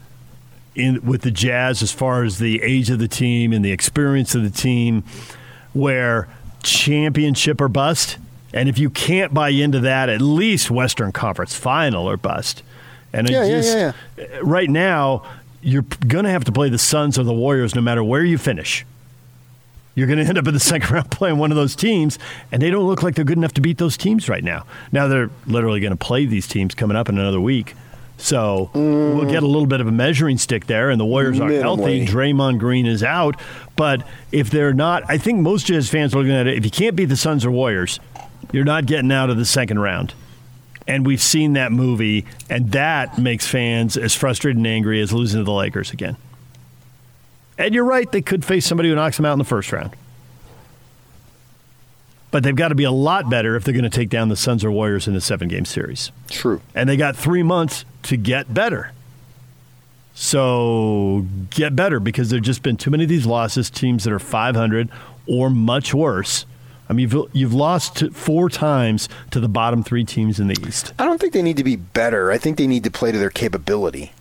in 0.74 1.04
with 1.04 1.22
the 1.22 1.30
Jazz 1.30 1.82
as 1.82 1.92
far 1.92 2.22
as 2.22 2.38
the 2.38 2.62
age 2.62 2.88
of 2.88 2.98
the 2.98 3.08
team 3.08 3.52
and 3.52 3.64
the 3.64 3.72
experience 3.72 4.34
of 4.34 4.42
the 4.42 4.50
team 4.50 5.02
where 5.72 6.28
championship 6.62 7.60
or 7.60 7.68
bust. 7.68 8.18
And 8.54 8.68
if 8.68 8.78
you 8.78 8.88
can't 8.88 9.34
buy 9.34 9.50
into 9.50 9.80
that, 9.80 10.08
at 10.08 10.22
least 10.22 10.70
Western 10.70 11.12
Conference 11.12 11.54
final 11.54 12.08
or 12.08 12.16
bust. 12.16 12.62
And 13.26 13.30
Yeah, 13.30 13.44
yeah, 13.44 13.60
just, 13.60 13.76
yeah, 14.16 14.24
uh, 14.38 14.42
right 14.44 14.68
now, 14.70 15.24
you're 15.62 15.82
going 16.06 16.24
to 16.24 16.30
have 16.30 16.44
to 16.44 16.52
play 16.52 16.68
the 16.68 16.78
Suns 16.78 17.18
or 17.18 17.24
the 17.24 17.32
Warriors 17.32 17.74
no 17.74 17.80
matter 17.80 18.02
where 18.04 18.24
you 18.24 18.38
finish. 18.38 18.84
You're 19.94 20.06
going 20.06 20.18
to 20.22 20.24
end 20.24 20.38
up 20.38 20.46
in 20.46 20.54
the 20.54 20.60
second 20.60 20.90
round 20.90 21.10
playing 21.10 21.38
one 21.38 21.50
of 21.50 21.56
those 21.56 21.74
teams, 21.74 22.18
and 22.52 22.62
they 22.62 22.70
don't 22.70 22.86
look 22.86 23.02
like 23.02 23.14
they're 23.16 23.24
good 23.24 23.38
enough 23.38 23.54
to 23.54 23.60
beat 23.60 23.78
those 23.78 23.96
teams 23.96 24.28
right 24.28 24.44
now. 24.44 24.64
Now 24.92 25.08
they're 25.08 25.30
literally 25.46 25.80
going 25.80 25.90
to 25.90 25.96
play 25.96 26.26
these 26.26 26.46
teams 26.46 26.74
coming 26.74 26.96
up 26.96 27.08
in 27.08 27.18
another 27.18 27.40
week. 27.40 27.74
So 28.20 28.70
we'll 28.74 29.30
get 29.30 29.44
a 29.44 29.46
little 29.46 29.66
bit 29.66 29.80
of 29.80 29.86
a 29.86 29.92
measuring 29.92 30.38
stick 30.38 30.66
there, 30.66 30.90
and 30.90 31.00
the 31.00 31.04
Warriors 31.04 31.38
aren't 31.38 31.54
healthy. 31.62 32.04
Draymond 32.04 32.58
Green 32.58 32.84
is 32.84 33.04
out. 33.04 33.40
But 33.76 34.04
if 34.32 34.50
they're 34.50 34.72
not, 34.72 35.04
I 35.08 35.18
think 35.18 35.38
most 35.38 35.66
Jazz 35.66 35.88
fans 35.88 36.14
are 36.14 36.18
looking 36.18 36.32
at 36.32 36.48
it. 36.48 36.56
If 36.58 36.64
you 36.64 36.70
can't 36.72 36.96
beat 36.96 37.04
the 37.04 37.16
Suns 37.16 37.44
or 37.44 37.52
Warriors, 37.52 38.00
you're 38.50 38.64
not 38.64 38.86
getting 38.86 39.12
out 39.12 39.30
of 39.30 39.36
the 39.36 39.44
second 39.44 39.78
round. 39.78 40.14
And 40.88 41.06
we've 41.06 41.22
seen 41.22 41.52
that 41.52 41.70
movie, 41.70 42.24
and 42.50 42.72
that 42.72 43.18
makes 43.18 43.46
fans 43.46 43.96
as 43.96 44.14
frustrated 44.14 44.56
and 44.56 44.66
angry 44.66 45.00
as 45.00 45.12
losing 45.12 45.38
to 45.38 45.44
the 45.44 45.52
Lakers 45.52 45.92
again. 45.92 46.16
And 47.58 47.74
you're 47.74 47.84
right, 47.84 48.10
they 48.10 48.22
could 48.22 48.44
face 48.44 48.66
somebody 48.66 48.88
who 48.88 48.94
knocks 48.94 49.18
them 49.18 49.26
out 49.26 49.34
in 49.34 49.38
the 49.38 49.44
first 49.44 49.70
round. 49.70 49.94
But 52.30 52.42
they've 52.42 52.56
got 52.56 52.68
to 52.68 52.74
be 52.74 52.84
a 52.84 52.90
lot 52.90 53.28
better 53.28 53.54
if 53.54 53.64
they're 53.64 53.74
going 53.74 53.84
to 53.84 53.90
take 53.90 54.10
down 54.10 54.28
the 54.28 54.36
Suns 54.36 54.64
or 54.64 54.70
Warriors 54.70 55.06
in 55.06 55.14
a 55.14 55.20
seven 55.20 55.48
game 55.48 55.64
series. 55.64 56.10
True. 56.30 56.60
And 56.74 56.88
they 56.88 56.96
got 56.96 57.16
three 57.16 57.42
months 57.42 57.84
to 58.04 58.16
get 58.16 58.52
better. 58.52 58.92
So 60.14 61.26
get 61.50 61.76
better 61.76 62.00
because 62.00 62.30
there 62.30 62.38
have 62.38 62.44
just 62.44 62.62
been 62.62 62.76
too 62.76 62.90
many 62.90 63.04
of 63.04 63.08
these 63.08 63.24
losses, 63.24 63.70
teams 63.70 64.04
that 64.04 64.12
are 64.12 64.18
500 64.18 64.88
or 65.26 65.48
much 65.48 65.94
worse. 65.94 66.44
I 66.88 66.94
mean, 66.94 67.08
you've, 67.10 67.28
you've 67.34 67.54
lost 67.54 68.10
four 68.12 68.48
times 68.48 69.08
to 69.30 69.40
the 69.40 69.48
bottom 69.48 69.82
three 69.82 70.04
teams 70.04 70.40
in 70.40 70.48
the 70.48 70.56
East. 70.66 70.92
I 70.98 71.04
don't 71.04 71.20
think 71.20 71.32
they 71.34 71.42
need 71.42 71.58
to 71.58 71.64
be 71.64 71.76
better. 71.76 72.30
I 72.30 72.38
think 72.38 72.56
they 72.56 72.66
need 72.66 72.84
to 72.84 72.90
play 72.90 73.12
to 73.12 73.18
their 73.18 73.30
capability. 73.30 74.12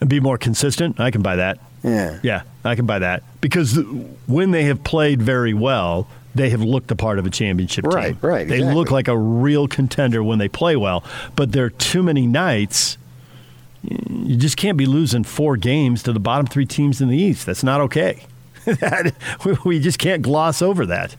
And 0.00 0.08
be 0.08 0.20
more 0.20 0.38
consistent. 0.38 0.98
I 1.00 1.10
can 1.10 1.22
buy 1.22 1.36
that. 1.36 1.58
Yeah. 1.82 2.18
Yeah, 2.22 2.42
I 2.64 2.74
can 2.76 2.86
buy 2.86 3.00
that. 3.00 3.22
Because 3.40 3.78
when 4.26 4.52
they 4.52 4.64
have 4.64 4.82
played 4.84 5.20
very 5.20 5.54
well, 5.54 6.08
they 6.34 6.50
have 6.50 6.62
looked 6.62 6.90
a 6.90 6.96
part 6.96 7.18
of 7.18 7.26
a 7.26 7.30
championship 7.30 7.84
team. 7.84 7.92
Right, 7.92 8.16
right, 8.22 8.48
They 8.48 8.56
exactly. 8.56 8.74
look 8.74 8.90
like 8.90 9.08
a 9.08 9.16
real 9.18 9.66
contender 9.68 10.22
when 10.22 10.38
they 10.38 10.48
play 10.48 10.76
well. 10.76 11.04
But 11.36 11.52
there 11.52 11.64
are 11.64 11.70
too 11.70 12.02
many 12.02 12.26
nights. 12.26 12.96
You 13.82 14.36
just 14.36 14.56
can't 14.56 14.78
be 14.78 14.86
losing 14.86 15.24
four 15.24 15.56
games 15.56 16.02
to 16.04 16.12
the 16.12 16.20
bottom 16.20 16.46
three 16.46 16.66
teams 16.66 17.00
in 17.00 17.08
the 17.08 17.16
East. 17.16 17.46
That's 17.46 17.62
not 17.64 17.80
okay. 17.82 18.24
That- 18.80 19.14
we 19.64 19.80
just 19.80 19.98
can't 19.98 20.22
gloss 20.22 20.60
over 20.62 20.86
that. 20.86 21.16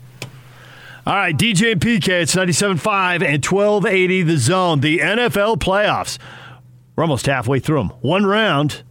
All 1.05 1.15
right, 1.15 1.35
DJ 1.35 1.71
and 1.71 1.81
PK, 1.81 2.07
it's 2.21 2.35
97.5 2.35 3.23
and 3.26 3.43
1280 3.43 4.21
the 4.23 4.38
zone. 4.38 4.81
The 4.81 4.99
NFL 4.99 5.57
playoffs. 5.57 6.19
We're 6.95 7.03
almost 7.03 7.26
halfway 7.26 7.59
through 7.59 7.80
them. 7.80 7.89
One 8.01 8.26
round, 8.26 8.83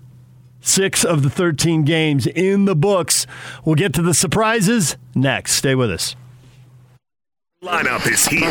six 0.61 1.05
of 1.05 1.23
the 1.23 1.31
13 1.31 1.85
games 1.85 2.27
in 2.27 2.65
the 2.65 2.75
books. 2.75 3.27
We'll 3.65 3.77
get 3.77 3.93
to 3.95 4.03
the 4.03 4.15
surprises 4.15 4.97
next. 5.15 5.53
Stay 5.53 5.75
with 5.75 5.91
us. 5.91 6.17
Lineup 7.65 8.07
is 8.07 8.25
here 8.25 8.47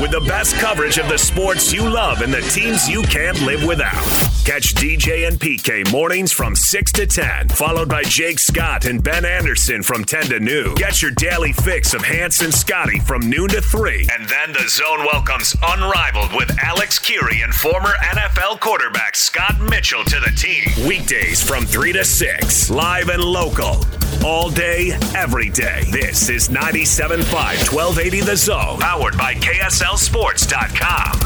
with 0.00 0.12
the 0.12 0.24
best 0.28 0.54
coverage 0.54 0.98
of 0.98 1.08
the 1.08 1.18
sports 1.18 1.72
you 1.72 1.82
love 1.82 2.20
and 2.20 2.32
the 2.32 2.40
teams 2.42 2.88
you 2.88 3.02
can't 3.02 3.40
live 3.42 3.64
without. 3.66 4.04
Catch 4.44 4.74
DJ 4.74 5.26
and 5.26 5.36
PK 5.40 5.90
mornings 5.90 6.30
from 6.30 6.54
6 6.54 6.92
to 6.92 7.06
10, 7.08 7.48
followed 7.48 7.88
by 7.88 8.04
Jake 8.04 8.38
Scott 8.38 8.84
and 8.84 9.02
Ben 9.02 9.24
Anderson 9.24 9.82
from 9.82 10.04
10 10.04 10.26
to 10.26 10.38
noon. 10.38 10.76
Get 10.76 11.02
your 11.02 11.10
daily 11.10 11.52
fix 11.52 11.92
of 11.92 12.04
Hans 12.04 12.40
and 12.40 12.54
Scotty 12.54 13.00
from 13.00 13.28
noon 13.28 13.48
to 13.48 13.60
3. 13.60 14.06
And 14.16 14.28
then 14.28 14.52
the 14.52 14.68
zone 14.68 15.00
welcomes 15.00 15.56
Unrivaled 15.66 16.36
with 16.36 16.56
Alex 16.62 17.00
Kirry 17.00 17.42
and 17.42 17.52
former 17.52 17.94
NFL 18.14 18.60
quarterback 18.60 19.16
Scott 19.16 19.60
Mitchell 19.60 20.04
to 20.04 20.20
the 20.20 20.30
team. 20.36 20.86
Weekdays 20.86 21.42
from 21.42 21.66
3 21.66 21.92
to 21.94 22.04
6, 22.04 22.70
live 22.70 23.08
and 23.08 23.24
local. 23.24 23.84
All 24.24 24.50
day, 24.50 24.92
every 25.16 25.50
day. 25.50 25.82
This 25.90 26.28
is 26.28 26.48
97.5 26.48 27.68
1280 27.72 28.20
The 28.20 28.36
Zone, 28.36 28.78
powered 28.80 29.16
by 29.16 29.34
KSLSports.com. 29.34 31.20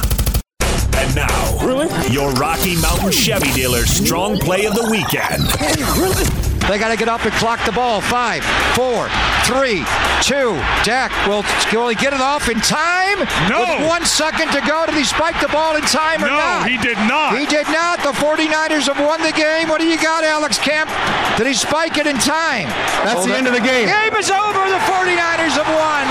And 0.95 1.15
now, 1.17 1.59
really? 1.67 1.89
your 2.13 2.31
Rocky 2.35 2.81
Mountain 2.81 3.11
Chevy 3.11 3.53
dealer's 3.53 3.91
strong 3.91 4.39
play 4.39 4.67
of 4.67 4.75
the 4.75 4.89
weekend. 4.89 6.46
They 6.69 6.79
got 6.79 6.89
to 6.91 6.97
get 6.97 7.09
up 7.09 7.23
and 7.25 7.33
clock 7.35 7.65
the 7.65 7.71
ball. 7.71 8.01
Five, 8.01 8.43
four, 8.75 9.07
three, 9.47 9.87
two. 10.21 10.59
Dak 10.83 11.15
will 11.31 11.47
will 11.73 11.89
he 11.89 11.95
get 11.95 12.13
it 12.13 12.21
off 12.21 12.49
in 12.51 12.59
time? 12.61 13.23
No. 13.49 13.63
With 13.63 13.87
one 13.87 14.05
second 14.05 14.51
to 14.51 14.61
go, 14.67 14.85
did 14.87 14.97
he 14.97 15.05
spike 15.05 15.39
the 15.41 15.47
ball 15.49 15.77
in 15.77 15.83
time 15.83 16.25
or 16.25 16.27
No, 16.27 16.37
not? 16.37 16.69
he 16.69 16.77
did 16.79 16.99
not. 17.07 17.39
He 17.39 17.47
did 17.47 17.67
not. 17.71 18.03
The 18.03 18.11
49ers 18.19 18.91
have 18.91 18.99
won 18.99 19.23
the 19.23 19.31
game. 19.31 19.69
What 19.69 19.81
do 19.81 19.87
you 19.87 19.97
got, 19.97 20.25
Alex 20.25 20.59
Kemp? 20.59 20.91
Did 21.39 21.47
he 21.47 21.55
spike 21.55 21.99
it 21.99 22.07
in 22.09 22.19
time? 22.19 22.67
That's 23.07 23.25
the 23.25 23.37
end 23.37 23.47
of 23.47 23.53
the 23.55 23.61
game. 23.63 23.87
The 23.87 23.95
game 24.11 24.17
is 24.19 24.31
over. 24.31 24.67
The 24.67 24.83
49ers 24.91 25.55
have 25.55 25.71
won. 25.71 26.07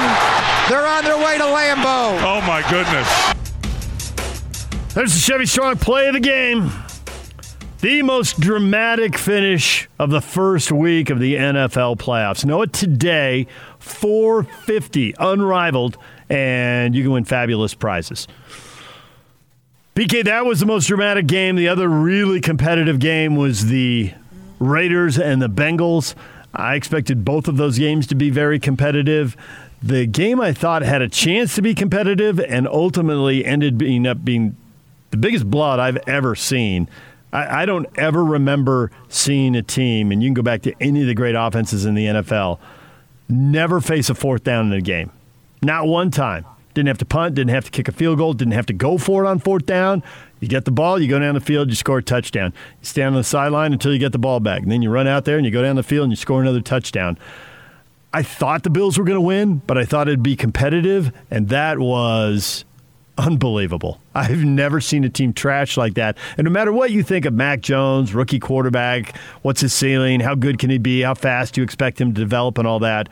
They're 0.72 0.88
on 0.88 1.04
their 1.04 1.18
way 1.18 1.38
to 1.38 1.44
Lambeau. 1.44 2.16
Oh 2.24 2.40
my 2.48 2.64
goodness. 2.72 3.10
There's 4.94 5.14
the 5.14 5.20
Chevy 5.20 5.46
Strong 5.46 5.78
play 5.80 6.08
of 6.08 6.14
the 6.14 6.22
game. 6.22 6.72
The 7.86 8.02
most 8.02 8.40
dramatic 8.40 9.16
finish 9.16 9.88
of 10.00 10.10
the 10.10 10.20
first 10.20 10.72
week 10.72 11.12
of 11.12 11.20
the 11.20 11.36
NFL 11.36 11.98
playoffs. 11.98 12.44
Know 12.44 12.64
it 12.64 12.74
today, 12.74 13.46
450, 13.78 15.14
unrivaled, 15.20 15.96
and 16.28 16.96
you 16.96 17.04
can 17.04 17.12
win 17.12 17.26
fabulous 17.26 17.76
prizes. 17.76 18.28
PK, 19.94 20.24
that 20.24 20.48
was 20.48 20.60
the 20.62 20.66
most 20.66 20.88
dramatic 20.88 21.28
game. 21.28 21.58
The 21.58 21.68
other 21.68 21.88
really 21.88 22.42
competitive 22.42 22.98
game 22.98 23.36
was 23.36 23.68
the 23.68 24.16
Raiders 24.58 25.20
and 25.20 25.40
the 25.40 25.48
Bengals. 25.48 26.16
I 26.56 26.74
expected 26.74 27.24
both 27.24 27.48
of 27.48 27.58
those 27.58 27.78
games 27.78 28.08
to 28.08 28.16
be 28.16 28.32
very 28.32 28.58
competitive. 28.58 29.38
The 29.84 30.08
game 30.08 30.42
I 30.42 30.54
thought 30.54 30.82
had 30.82 31.04
a 31.04 31.08
chance 31.08 31.54
to 31.54 31.62
be 31.62 31.76
competitive 31.76 32.40
and 32.40 32.68
ultimately 32.68 33.46
ended 33.46 34.08
up 34.08 34.26
being 34.26 34.58
the 35.12 35.18
biggest 35.18 35.52
blood 35.52 35.80
I've 35.80 35.98
ever 36.08 36.34
seen. 36.34 36.90
I, 37.34 37.64
I 37.64 37.66
don't 37.66 37.88
ever 37.96 38.24
remember 38.24 38.92
seeing 39.10 39.56
a 39.56 39.62
team, 39.62 40.12
and 40.12 40.22
you 40.22 40.28
can 40.28 40.34
go 40.34 40.42
back 40.42 40.62
to 40.64 40.74
any 40.80 41.02
of 41.02 41.08
the 41.08 41.14
great 41.14 41.36
offenses 41.36 41.86
in 41.86 41.96
the 41.96 42.06
NFL, 42.06 42.60
never 43.30 43.82
face 43.82 44.10
a 44.10 44.16
fourth 44.16 44.44
down 44.44 44.68
in 44.68 44.74
a 44.74 44.82
game. 44.82 45.12
Not 45.62 45.88
one 45.88 46.12
time. 46.12 46.46
Didn't 46.74 46.90
have 46.90 46.98
to 46.98 47.06
punt, 47.06 47.36
didn't 47.36 47.52
have 47.52 47.66
to 47.66 47.72
kick 47.72 47.88
a 47.88 47.94
field 47.94 48.18
goal, 48.18 48.34
didn't 48.34 48.54
have 48.54 48.66
to 48.66 48.74
go 48.74 48.98
for 48.98 49.24
it 49.24 49.28
on 49.28 49.40
fourth 49.40 49.66
down. 49.66 50.04
You 50.42 50.50
get 50.50 50.66
the 50.66 50.72
ball, 50.72 51.02
you 51.02 51.08
go 51.08 51.18
down 51.18 51.34
the 51.34 51.40
field, 51.40 51.70
you 51.70 51.76
score 51.76 52.00
a 52.00 52.04
touchdown. 52.04 52.54
You 52.82 52.86
stand 52.86 53.16
on 53.16 53.22
the 53.22 53.24
sideline 53.24 53.72
until 53.72 53.94
you 53.94 54.00
get 54.00 54.12
the 54.12 54.20
ball 54.20 54.42
back. 54.42 54.62
And 54.62 54.72
then 54.72 54.82
you 54.82 54.90
run 54.90 55.08
out 55.08 55.24
there 55.24 55.38
and 55.38 55.46
you 55.46 55.52
go 55.52 55.62
down 55.62 55.78
the 55.78 55.84
field 55.84 56.04
and 56.04 56.12
you 56.12 56.18
score 56.18 56.42
another 56.42 56.60
touchdown. 56.60 57.18
I 58.14 58.24
thought 58.24 58.64
the 58.64 58.70
Bills 58.70 58.98
were 58.98 59.06
going 59.06 59.16
to 59.16 59.22
win, 59.22 59.62
but 59.66 59.78
I 59.78 59.86
thought 59.86 60.08
it'd 60.08 60.24
be 60.24 60.36
competitive, 60.38 61.12
and 61.30 61.50
that 61.50 61.80
was 61.80 62.64
unbelievable. 63.18 64.00
I've 64.14 64.44
never 64.44 64.82
seen 64.82 65.04
a 65.04 65.10
team 65.10 65.34
trash 65.34 65.78
like 65.78 65.96
that. 65.96 66.18
And 66.38 66.46
no 66.46 66.52
matter 66.52 66.72
what 66.72 66.92
you 66.92 67.04
think 67.04 67.26
of 67.26 67.34
Mac 67.34 67.62
Jones, 67.62 68.14
rookie 68.14 68.40
quarterback, 68.40 69.18
what's 69.42 69.62
his 69.62 69.74
ceiling, 69.74 70.20
how 70.20 70.36
good 70.36 70.60
can 70.60 70.70
he 70.70 70.78
be, 70.78 71.02
how 71.02 71.14
fast 71.14 71.54
do 71.54 71.62
you 71.62 71.66
expect 71.66 72.00
him 72.00 72.14
to 72.14 72.22
develop, 72.22 72.58
and 72.58 72.68
all 72.68 72.80
that. 72.80 73.10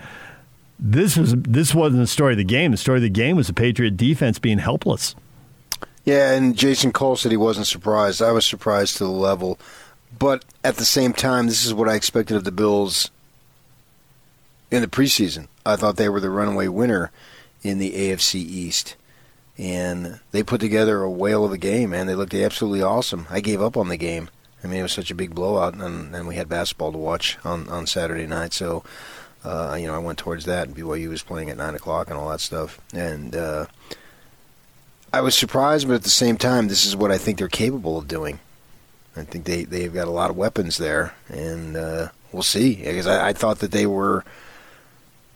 This 0.80 1.16
was 1.16 1.36
this 1.36 1.74
wasn't 1.74 2.02
the 2.02 2.08
story 2.08 2.34
of 2.34 2.38
the 2.38 2.44
game. 2.44 2.72
The 2.72 2.78
story 2.78 2.98
of 2.98 3.04
the 3.04 3.10
game 3.10 3.38
was 3.38 3.48
the 3.48 3.54
Patriot 3.54 3.96
defense 3.96 4.40
being 4.40 4.58
helpless. 4.58 5.16
Yeah, 6.04 6.34
and 6.34 6.58
Jason 6.58 6.92
Cole 6.92 7.16
said 7.16 7.32
he 7.32 7.38
wasn't 7.38 7.68
surprised. 7.68 8.22
I 8.22 8.32
was 8.32 8.46
surprised 8.46 8.98
to 8.98 9.06
the 9.06 9.10
level, 9.12 9.58
but 10.20 10.44
at 10.64 10.76
the 10.76 10.86
same 10.86 11.14
time, 11.14 11.48
this 11.48 11.66
is 11.66 11.74
what 11.74 11.88
I 11.88 11.96
expected 11.96 12.36
of 12.36 12.44
the 12.44 12.52
Bills 12.52 13.10
in 14.70 14.82
the 14.82 14.88
preseason. 14.88 15.48
I 15.66 15.78
thought 15.78 15.96
they 15.96 16.10
were 16.10 16.20
the 16.20 16.30
runaway 16.30 16.68
winner 16.68 17.12
in 17.62 17.80
the 17.80 17.92
AFC 17.92 18.36
East 18.36 18.98
and 19.58 20.20
they 20.32 20.44
put 20.44 20.62
together 20.62 21.02
a 21.02 21.12
whale 21.12 21.46
of 21.46 21.52
a 21.52 21.58
game, 21.58 21.92
man. 21.92 22.08
They 22.08 22.16
looked 22.16 22.34
absolutely 22.34 22.82
awesome. 22.82 23.28
I 23.30 23.40
gave 23.40 23.62
up 23.62 23.78
on 23.78 23.90
the 23.90 23.98
game. 23.98 24.30
I 24.64 24.68
mean, 24.68 24.80
it 24.80 24.84
was 24.84 24.94
such 24.94 25.12
a 25.12 25.16
big 25.16 25.36
blowout, 25.36 25.76
and 25.76 26.14
then 26.14 26.26
we 26.26 26.36
had 26.36 26.48
basketball 26.48 26.92
to 26.92 26.98
watch 26.98 27.38
on 27.44 27.68
on 27.70 27.86
Saturday 27.86 28.26
night. 28.26 28.54
So, 28.54 28.84
uh, 29.44 29.78
you 29.80 29.88
know, 29.88 29.96
I 29.96 30.00
went 30.00 30.18
towards 30.18 30.46
that. 30.46 30.68
And 30.68 30.76
BYU 30.76 31.10
was 31.10 31.22
playing 31.22 31.50
at 31.50 31.58
nine 31.58 31.76
o'clock 31.76 32.10
and 32.10 32.18
all 32.18 32.30
that 32.30 32.40
stuff, 32.40 32.80
and 32.94 33.36
uh, 33.36 33.66
I 35.12 35.22
was 35.22 35.36
surprised, 35.36 35.88
but 35.88 35.96
at 35.96 36.04
the 36.04 36.10
same 36.10 36.38
time, 36.38 36.70
this 36.70 36.86
is 36.86 36.96
what 36.96 37.12
I 37.12 37.20
think 37.20 37.38
they're 37.38 37.48
capable 37.48 37.98
of 37.98 38.08
doing. 38.08 38.40
I 39.16 39.24
think 39.24 39.46
they 39.46 39.64
they've 39.64 39.94
got 39.94 40.08
a 40.08 40.12
lot 40.12 40.32
of 40.32 40.38
weapons 40.38 40.78
there, 40.78 41.14
and 41.30 41.76
uh, 41.76 42.08
we'll 42.32 42.42
see. 42.42 42.78
Because 42.78 43.06
I, 43.06 43.30
I 43.30 43.34
thought 43.34 43.60
that 43.60 43.72
they 43.72 43.86
were 43.86 44.26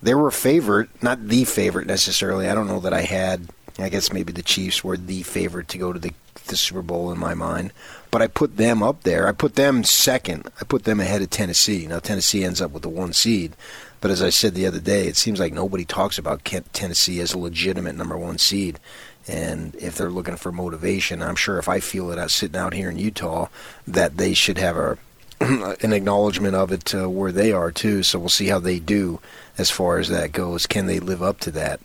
they 0.01 0.15
were 0.15 0.29
a 0.29 0.31
favorite, 0.31 0.89
not 1.03 1.27
the 1.27 1.43
favorite 1.43 1.85
necessarily. 1.85 2.47
I 2.47 2.55
don't 2.55 2.67
know 2.67 2.79
that 2.79 2.93
I 2.93 3.01
had 3.01 3.49
I 3.79 3.89
guess 3.89 4.11
maybe 4.11 4.33
the 4.33 4.43
Chiefs 4.43 4.83
were 4.83 4.97
the 4.97 5.23
favorite 5.23 5.67
to 5.69 5.77
go 5.77 5.93
to 5.93 5.99
the, 5.99 6.13
the 6.47 6.57
Super 6.57 6.81
Bowl 6.81 7.11
in 7.11 7.19
my 7.19 7.33
mind. 7.33 7.71
But 8.09 8.21
I 8.21 8.27
put 8.27 8.57
them 8.57 8.81
up 8.81 9.03
there. 9.03 9.27
I 9.27 9.31
put 9.31 9.55
them 9.55 9.83
second. 9.83 10.49
I 10.59 10.63
put 10.63 10.85
them 10.85 10.99
ahead 10.99 11.21
of 11.21 11.29
Tennessee. 11.29 11.85
Now, 11.85 11.99
Tennessee 11.99 12.43
ends 12.43 12.61
up 12.61 12.71
with 12.71 12.83
the 12.83 12.89
one 12.89 13.13
seed. 13.13 13.53
But 14.01 14.11
as 14.11 14.21
I 14.21 14.29
said 14.29 14.53
the 14.53 14.67
other 14.67 14.79
day, 14.79 15.07
it 15.07 15.17
seems 15.17 15.39
like 15.39 15.53
nobody 15.53 15.85
talks 15.85 16.17
about 16.17 16.45
Tennessee 16.45 17.19
as 17.19 17.33
a 17.33 17.39
legitimate 17.39 17.95
number 17.95 18.17
one 18.17 18.37
seed. 18.37 18.79
And 19.27 19.75
if 19.75 19.95
they're 19.95 20.09
looking 20.09 20.37
for 20.37 20.51
motivation, 20.51 21.21
I'm 21.21 21.35
sure 21.35 21.57
if 21.57 21.67
I 21.67 21.79
feel 21.79 22.11
it 22.11 22.19
out 22.19 22.31
sitting 22.31 22.57
out 22.57 22.73
here 22.73 22.89
in 22.89 22.97
Utah, 22.97 23.47
that 23.85 24.17
they 24.17 24.33
should 24.33 24.57
have 24.57 24.77
a 24.77 24.97
an 25.39 25.93
acknowledgement 25.93 26.55
of 26.55 26.71
it 26.71 26.95
uh, 26.95 27.07
where 27.09 27.31
they 27.31 27.51
are 27.51 27.71
too. 27.71 28.01
So 28.01 28.17
we'll 28.17 28.29
see 28.29 28.47
how 28.47 28.59
they 28.59 28.79
do 28.79 29.19
as 29.57 29.69
far 29.69 29.99
as 29.99 30.09
that 30.09 30.31
goes. 30.31 30.65
Can 30.65 30.87
they 30.87 30.99
live 30.99 31.21
up 31.21 31.39
to 31.41 31.51
that? 31.51 31.79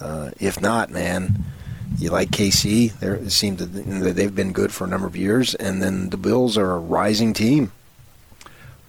Uh, 0.00 0.30
if 0.38 0.60
not, 0.60 0.90
man, 0.90 1.44
you 1.98 2.10
like 2.10 2.30
KC. 2.30 2.98
They 2.98 3.28
seems 3.28 3.58
that 3.58 3.66
they've 4.16 4.34
been 4.34 4.52
good 4.52 4.72
for 4.72 4.84
a 4.84 4.88
number 4.88 5.06
of 5.06 5.16
years, 5.16 5.54
and 5.54 5.82
then 5.82 6.10
the 6.10 6.16
Bills 6.16 6.56
are 6.56 6.72
a 6.72 6.78
rising 6.78 7.32
team. 7.32 7.72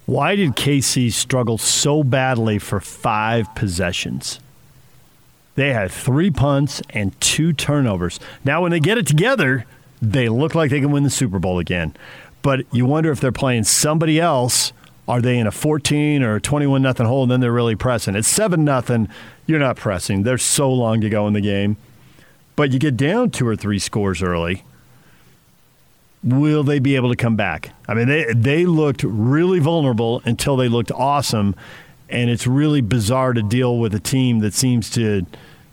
Why 0.06 0.36
did 0.36 0.56
KC 0.56 1.12
struggle 1.12 1.58
so 1.58 2.04
badly 2.04 2.60
for 2.60 2.80
five 2.80 3.54
possessions? 3.56 4.40
They 5.56 5.74
had 5.74 5.92
three 5.92 6.32
punts 6.32 6.82
and 6.90 7.20
two 7.22 7.54
turnovers. 7.54 8.20
Now, 8.44 8.62
when 8.62 8.72
they 8.72 8.80
get 8.80 8.98
it 8.98 9.06
together, 9.06 9.66
they 10.02 10.30
look 10.30 10.56
like 10.56 10.72
they 10.72 10.80
can 10.80 10.92
win 10.92 11.04
the 11.04 11.10
Super 11.10 11.40
Bowl 11.40 11.60
again. 11.60 11.96
But 12.42 12.66
you 12.72 12.86
wonder 12.86 13.12
if 13.12 13.20
they're 13.20 13.32
playing 13.32 13.66
somebody 13.66 14.20
else. 14.20 14.74
Are 15.08 15.22
they 15.22 15.38
in 15.38 15.48
a 15.48 15.52
14 15.52 16.24
or 16.24 16.40
21 16.40 16.82
nothing 16.82 17.06
hole 17.06 17.24
and 17.24 17.32
then 17.32 17.40
they're 17.40 17.52
really 17.52 17.76
pressing? 17.76 18.16
It's 18.16 18.28
7 18.28 18.64
nothing 18.64 19.10
you're 19.46 19.60
not 19.60 19.76
pressing. 19.76 20.24
There's 20.24 20.44
so 20.44 20.72
long 20.72 21.02
to 21.02 21.10
go 21.10 21.28
in 21.28 21.34
the 21.34 21.42
game. 21.42 21.78
But 22.56 22.72
you 22.72 22.80
get 22.80 22.98
down 22.98 23.32
two 23.32 23.48
or 23.48 23.56
three 23.56 23.80
scores 23.80 24.22
early. 24.22 24.64
Will 26.24 26.64
they 26.64 26.80
be 26.80 26.96
able 26.96 27.10
to 27.10 27.16
come 27.16 27.36
back? 27.36 27.72
I 27.88 27.96
mean, 27.96 28.08
they 28.08 28.32
they 28.34 28.66
looked 28.68 29.04
really 29.04 29.58
vulnerable 29.58 30.22
until 30.26 30.56
they 30.56 30.68
looked 30.68 30.92
awesome, 30.92 31.56
and 32.10 32.30
it's 32.30 32.46
really 32.46 32.82
bizarre 32.82 33.34
to 33.34 33.42
deal 33.42 33.80
with 33.80 33.96
a 33.96 34.00
team 34.00 34.40
that 34.40 34.54
seems 34.54 34.92
to 34.92 35.26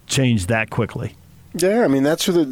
change 0.06 0.46
that 0.46 0.70
quickly. 0.70 1.14
Yeah, 1.54 1.84
I 1.84 1.88
mean 1.88 2.02
that's 2.02 2.24
who 2.24 2.32
the, 2.32 2.44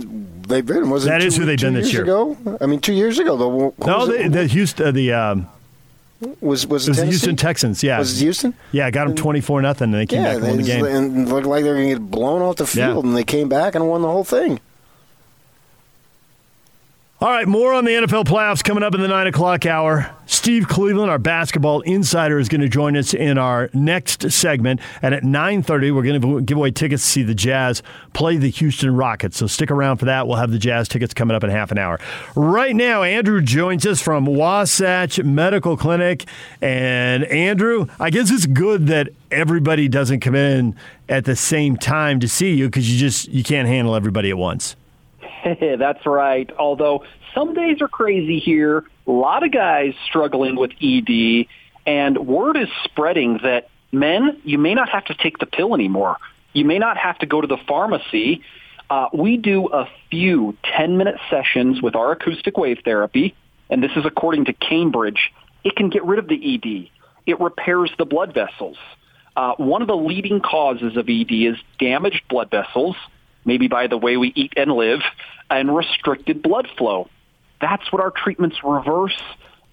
they've 0.46 0.66
been. 0.66 0.90
Was 0.90 1.04
that 1.04 1.22
it 1.22 1.26
is 1.26 1.36
two, 1.36 1.40
who 1.40 1.46
they've 1.46 1.58
been 1.58 1.72
this 1.72 1.90
year? 1.90 2.02
Ago? 2.02 2.36
I 2.60 2.66
mean, 2.66 2.80
two 2.80 2.92
years 2.92 3.18
ago 3.18 3.36
though. 3.36 3.74
No, 3.86 4.06
they, 4.06 4.28
the 4.28 4.46
Houston, 4.46 4.88
uh, 4.88 4.90
the 4.90 5.12
um, 5.14 5.48
was 6.40 6.66
was 6.66 6.88
it, 6.88 6.90
it 6.90 6.90
was 6.92 6.98
the 6.98 7.04
Houston 7.06 7.36
Texans. 7.36 7.82
Yeah, 7.82 7.98
Was 7.98 8.20
it 8.20 8.24
Houston? 8.24 8.54
Yeah, 8.72 8.90
got 8.90 9.06
them 9.06 9.16
twenty 9.16 9.40
four 9.40 9.60
nothing, 9.62 9.86
and 9.92 9.94
they 9.94 10.06
came 10.06 10.22
yeah, 10.22 10.34
back 10.34 10.36
and 10.38 10.48
won 10.48 10.56
the 10.56 10.62
game. 10.62 10.84
and 10.84 11.28
looked 11.28 11.46
like 11.46 11.62
they 11.64 11.68
were 11.70 11.76
going 11.76 11.88
to 11.90 11.94
get 11.96 12.10
blown 12.10 12.42
off 12.42 12.56
the 12.56 12.64
Yeah. 12.78 12.92
field, 12.92 13.04
and 13.04 13.16
they 13.16 13.24
came 13.24 13.48
back 13.48 13.74
and 13.74 13.86
won 13.88 14.02
the 14.02 14.08
whole 14.08 14.24
thing. 14.24 14.60
All 17.18 17.30
right, 17.30 17.48
more 17.48 17.72
on 17.72 17.86
the 17.86 17.92
NFL 17.92 18.24
playoffs 18.24 18.62
coming 18.62 18.82
up 18.82 18.94
in 18.94 19.00
the 19.00 19.08
nine 19.08 19.26
o'clock 19.26 19.64
hour. 19.64 20.14
Steve 20.26 20.68
Cleveland, 20.68 21.10
our 21.10 21.18
basketball 21.18 21.80
insider, 21.80 22.38
is 22.38 22.50
going 22.50 22.60
to 22.60 22.68
join 22.68 22.94
us 22.94 23.14
in 23.14 23.38
our 23.38 23.70
next 23.72 24.30
segment. 24.30 24.82
And 25.00 25.14
at 25.14 25.24
nine 25.24 25.62
thirty, 25.62 25.90
we're 25.90 26.02
going 26.02 26.20
to 26.20 26.42
give 26.42 26.58
away 26.58 26.72
tickets 26.72 27.02
to 27.04 27.08
see 27.08 27.22
the 27.22 27.34
Jazz 27.34 27.82
play 28.12 28.36
the 28.36 28.50
Houston 28.50 28.94
Rockets. 28.94 29.38
So 29.38 29.46
stick 29.46 29.70
around 29.70 29.96
for 29.96 30.04
that. 30.04 30.26
We'll 30.26 30.36
have 30.36 30.50
the 30.50 30.58
Jazz 30.58 30.88
tickets 30.88 31.14
coming 31.14 31.34
up 31.34 31.42
in 31.42 31.48
half 31.48 31.72
an 31.72 31.78
hour. 31.78 31.98
Right 32.34 32.76
now, 32.76 33.02
Andrew 33.02 33.40
joins 33.40 33.86
us 33.86 34.02
from 34.02 34.26
Wasatch 34.26 35.18
Medical 35.22 35.78
Clinic. 35.78 36.26
And 36.60 37.24
Andrew, 37.24 37.86
I 37.98 38.10
guess 38.10 38.30
it's 38.30 38.44
good 38.44 38.88
that 38.88 39.08
everybody 39.30 39.88
doesn't 39.88 40.20
come 40.20 40.34
in 40.34 40.76
at 41.08 41.24
the 41.24 41.34
same 41.34 41.78
time 41.78 42.20
to 42.20 42.28
see 42.28 42.52
you 42.52 42.66
because 42.66 42.92
you 42.92 42.98
just 42.98 43.28
you 43.28 43.42
can't 43.42 43.68
handle 43.68 43.94
everybody 43.94 44.28
at 44.28 44.36
once. 44.36 44.76
That's 45.78 46.04
right. 46.06 46.50
Although 46.58 47.04
some 47.34 47.54
days 47.54 47.80
are 47.80 47.88
crazy 47.88 48.38
here. 48.38 48.84
A 49.06 49.10
lot 49.10 49.44
of 49.44 49.52
guys 49.52 49.94
struggling 50.06 50.56
with 50.56 50.72
ED, 50.82 51.46
and 51.86 52.26
word 52.26 52.56
is 52.56 52.68
spreading 52.84 53.38
that 53.44 53.68
men, 53.92 54.40
you 54.44 54.58
may 54.58 54.74
not 54.74 54.88
have 54.88 55.04
to 55.06 55.14
take 55.14 55.38
the 55.38 55.46
pill 55.46 55.74
anymore. 55.74 56.16
You 56.52 56.64
may 56.64 56.78
not 56.78 56.96
have 56.96 57.18
to 57.20 57.26
go 57.26 57.40
to 57.40 57.46
the 57.46 57.58
pharmacy. 57.68 58.42
Uh, 58.90 59.08
we 59.12 59.36
do 59.36 59.68
a 59.68 59.88
few 60.10 60.56
10-minute 60.64 61.16
sessions 61.30 61.80
with 61.80 61.94
our 61.94 62.12
acoustic 62.12 62.56
wave 62.56 62.80
therapy, 62.84 63.34
and 63.70 63.82
this 63.82 63.92
is 63.94 64.04
according 64.04 64.46
to 64.46 64.52
Cambridge. 64.52 65.32
It 65.62 65.76
can 65.76 65.90
get 65.90 66.04
rid 66.04 66.18
of 66.18 66.28
the 66.28 66.54
ED. 66.54 66.90
It 67.26 67.40
repairs 67.40 67.92
the 67.98 68.04
blood 68.04 68.34
vessels. 68.34 68.78
Uh, 69.36 69.54
one 69.56 69.82
of 69.82 69.88
the 69.88 69.96
leading 69.96 70.40
causes 70.40 70.96
of 70.96 71.08
ED 71.08 71.30
is 71.30 71.56
damaged 71.78 72.22
blood 72.28 72.50
vessels, 72.50 72.96
maybe 73.46 73.68
by 73.68 73.86
the 73.86 73.96
way 73.96 74.18
we 74.18 74.32
eat 74.34 74.52
and 74.56 74.70
live, 74.70 75.00
and 75.48 75.74
restricted 75.74 76.42
blood 76.42 76.68
flow. 76.76 77.08
That's 77.60 77.90
what 77.90 78.02
our 78.02 78.10
treatments 78.10 78.58
reverse. 78.62 79.18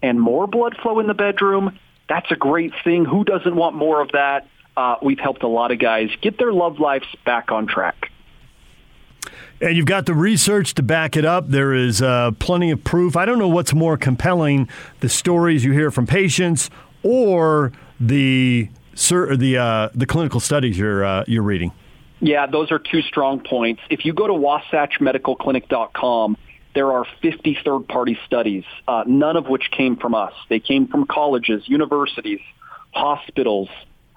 And 0.00 0.20
more 0.20 0.46
blood 0.46 0.76
flow 0.82 1.00
in 1.00 1.06
the 1.06 1.14
bedroom, 1.14 1.78
that's 2.08 2.30
a 2.30 2.36
great 2.36 2.72
thing. 2.82 3.04
Who 3.04 3.24
doesn't 3.24 3.54
want 3.54 3.74
more 3.74 4.00
of 4.00 4.12
that? 4.12 4.46
Uh, 4.76 4.96
we've 5.02 5.18
helped 5.18 5.42
a 5.42 5.48
lot 5.48 5.70
of 5.70 5.78
guys 5.78 6.10
get 6.20 6.38
their 6.38 6.52
love 6.52 6.78
lives 6.78 7.06
back 7.24 7.50
on 7.52 7.66
track. 7.66 8.10
And 9.60 9.76
you've 9.76 9.86
got 9.86 10.06
the 10.06 10.14
research 10.14 10.74
to 10.74 10.82
back 10.82 11.16
it 11.16 11.24
up. 11.24 11.48
There 11.48 11.72
is 11.72 12.02
uh, 12.02 12.32
plenty 12.38 12.70
of 12.70 12.82
proof. 12.84 13.16
I 13.16 13.24
don't 13.24 13.38
know 13.38 13.48
what's 13.48 13.72
more 13.72 13.96
compelling: 13.96 14.68
the 15.00 15.08
stories 15.08 15.64
you 15.64 15.72
hear 15.72 15.90
from 15.90 16.06
patients, 16.06 16.70
or 17.02 17.72
the 18.00 18.68
the 18.94 19.56
uh, 19.56 19.88
the 19.94 20.06
clinical 20.06 20.40
studies 20.40 20.76
you're 20.76 21.04
uh, 21.04 21.24
you're 21.26 21.42
reading. 21.42 21.72
Yeah, 22.24 22.46
those 22.46 22.72
are 22.72 22.78
two 22.78 23.02
strong 23.02 23.40
points. 23.40 23.82
If 23.90 24.06
you 24.06 24.14
go 24.14 24.26
to 24.26 24.32
wasatchmedicalclinic.com, 24.32 26.38
there 26.74 26.90
are 26.90 27.04
50 27.20 27.58
third-party 27.62 28.18
studies, 28.24 28.64
uh, 28.88 29.04
none 29.06 29.36
of 29.36 29.46
which 29.46 29.70
came 29.70 29.96
from 29.96 30.14
us. 30.14 30.32
They 30.48 30.58
came 30.58 30.88
from 30.88 31.06
colleges, 31.06 31.64
universities, 31.66 32.40
hospitals. 32.92 33.68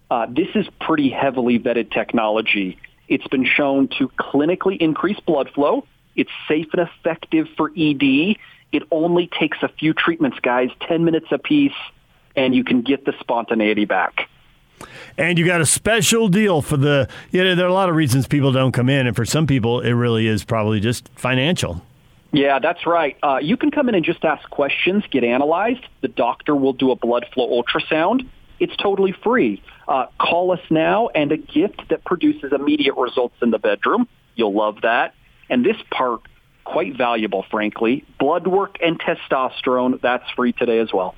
Uh, 0.10 0.26
this 0.30 0.48
is 0.56 0.66
pretty 0.80 1.10
heavily 1.10 1.60
vetted 1.60 1.92
technology. 1.92 2.80
It's 3.10 3.28
been 3.28 3.46
shown 3.46 3.90
to 4.00 4.08
clinically 4.18 4.78
increase 4.78 5.20
blood 5.20 5.50
flow. 5.54 5.86
It's 6.16 6.32
safe 6.48 6.68
and 6.72 6.88
effective 6.88 7.48
for 7.58 7.70
ED. 7.78 8.38
It 8.72 8.84
only 8.90 9.30
takes 9.38 9.58
a 9.62 9.68
few 9.68 9.94
treatments, 9.94 10.40
guys, 10.42 10.70
10 10.88 11.04
minutes 11.04 11.28
apiece, 11.32 11.76
and 12.38 12.56
you 12.56 12.64
can 12.64 12.84
get 12.84 13.04
the 13.04 13.12
spontaneity 13.20 13.84
back. 13.84 14.30
And 15.18 15.40
you 15.40 15.46
got 15.46 15.62
a 15.62 15.66
special 15.66 16.28
deal 16.28 16.62
for 16.62 16.78
the. 16.78 17.10
You 17.32 17.44
know, 17.44 17.56
there 17.56 17.66
are 17.66 17.70
a 17.70 17.74
lot 17.74 17.90
of 17.90 17.96
reasons 17.96 18.28
people 18.28 18.52
don't 18.52 18.72
come 18.72 18.90
in, 18.90 19.08
and 19.08 19.16
for 19.16 19.26
some 19.26 19.48
people, 19.48 19.82
it 19.82 19.94
really 19.94 20.28
is 20.28 20.44
probably 20.44 20.80
just 20.80 21.10
financial. 21.16 21.82
Yeah, 22.32 22.60
that's 22.60 22.86
right. 22.86 23.18
Uh, 23.24 23.40
you 23.42 23.58
can 23.58 23.72
come 23.72 23.90
in 23.90 23.96
and 23.96 24.06
just 24.06 24.24
ask 24.24 24.48
questions, 24.50 25.04
get 25.10 25.24
analyzed. 25.24 25.86
The 26.02 26.10
doctor 26.10 26.56
will 26.56 26.74
do 26.74 26.92
a 26.92 26.96
blood 26.96 27.26
flow 27.34 27.50
ultrasound. 27.50 28.28
It's 28.60 28.76
totally 28.76 29.14
free. 29.24 29.64
Uh, 29.88 30.08
call 30.20 30.52
us 30.52 30.60
now, 30.70 31.08
and 31.08 31.32
a 31.32 31.38
gift 31.38 31.82
that 31.90 32.04
produces 32.04 32.52
immediate 32.52 32.96
results 32.96 33.36
in 33.42 33.52
the 33.52 33.60
bedroom 33.60 34.08
You'll 34.38 34.54
love 34.54 34.82
that. 34.84 35.14
And 35.50 35.66
this 35.66 35.76
part, 35.92 36.22
quite 36.64 36.96
valuable, 36.96 37.44
frankly. 37.52 38.06
Blood 38.20 38.48
work 38.48 38.78
and 38.82 39.00
testosterone, 39.00 40.00
that's 40.00 40.30
free 40.36 40.54
today 40.54 40.80
as 40.80 40.94
well. 40.94 41.16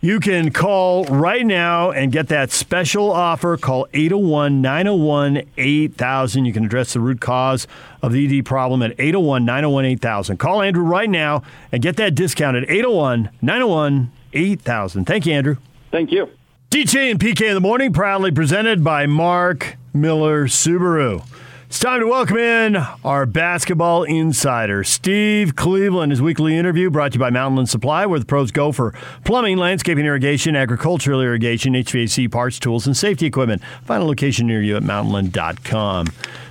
You 0.00 0.20
can 0.20 0.52
call 0.52 1.06
right 1.06 1.44
now 1.44 1.90
and 1.90 2.12
get 2.12 2.28
that 2.28 2.52
special 2.52 3.10
offer. 3.10 3.56
Call 3.56 3.88
801 3.92 4.62
901 4.62 5.42
8000. 5.56 6.44
You 6.44 6.52
can 6.52 6.64
address 6.64 6.92
the 6.92 7.00
root 7.00 7.20
cause 7.20 7.66
of 8.00 8.12
the 8.12 8.38
ED 8.38 8.46
problem 8.46 8.80
at 8.82 8.92
801 8.92 9.44
901 9.44 9.84
8000. 9.84 10.36
Call 10.36 10.62
Andrew 10.62 10.84
right 10.84 11.10
now 11.10 11.42
and 11.72 11.82
get 11.82 11.96
that 11.96 12.14
discount 12.14 12.56
at 12.56 12.70
801 12.70 13.30
901 13.42 14.12
8000. 14.32 15.04
Thank 15.04 15.26
you, 15.26 15.32
Andrew. 15.32 15.56
Thank 15.90 16.12
you. 16.12 16.28
DJ 16.70 17.10
and 17.10 17.18
PK 17.18 17.48
in 17.48 17.54
the 17.54 17.60
morning, 17.60 17.92
proudly 17.92 18.30
presented 18.30 18.84
by 18.84 19.06
Mark 19.06 19.78
Miller 19.92 20.46
Subaru. 20.46 21.24
It's 21.68 21.80
time 21.80 22.00
to 22.00 22.06
welcome 22.06 22.38
in 22.38 22.76
our 23.04 23.26
basketball 23.26 24.04
insider, 24.04 24.82
Steve 24.84 25.54
Cleveland. 25.54 26.12
His 26.12 26.22
weekly 26.22 26.56
interview 26.56 26.88
brought 26.88 27.12
to 27.12 27.16
you 27.16 27.20
by 27.20 27.28
Mountainland 27.28 27.68
Supply, 27.68 28.06
where 28.06 28.18
the 28.18 28.24
pros 28.24 28.50
go 28.50 28.72
for 28.72 28.94
plumbing, 29.24 29.58
landscaping, 29.58 30.06
irrigation, 30.06 30.56
agricultural 30.56 31.20
irrigation, 31.20 31.74
HVAC 31.74 32.32
parts, 32.32 32.58
tools, 32.58 32.86
and 32.86 32.96
safety 32.96 33.26
equipment. 33.26 33.60
Find 33.84 34.02
a 34.02 34.06
location 34.06 34.46
near 34.46 34.62
you 34.62 34.78
at 34.78 34.82
mountainland.com. 34.82 36.06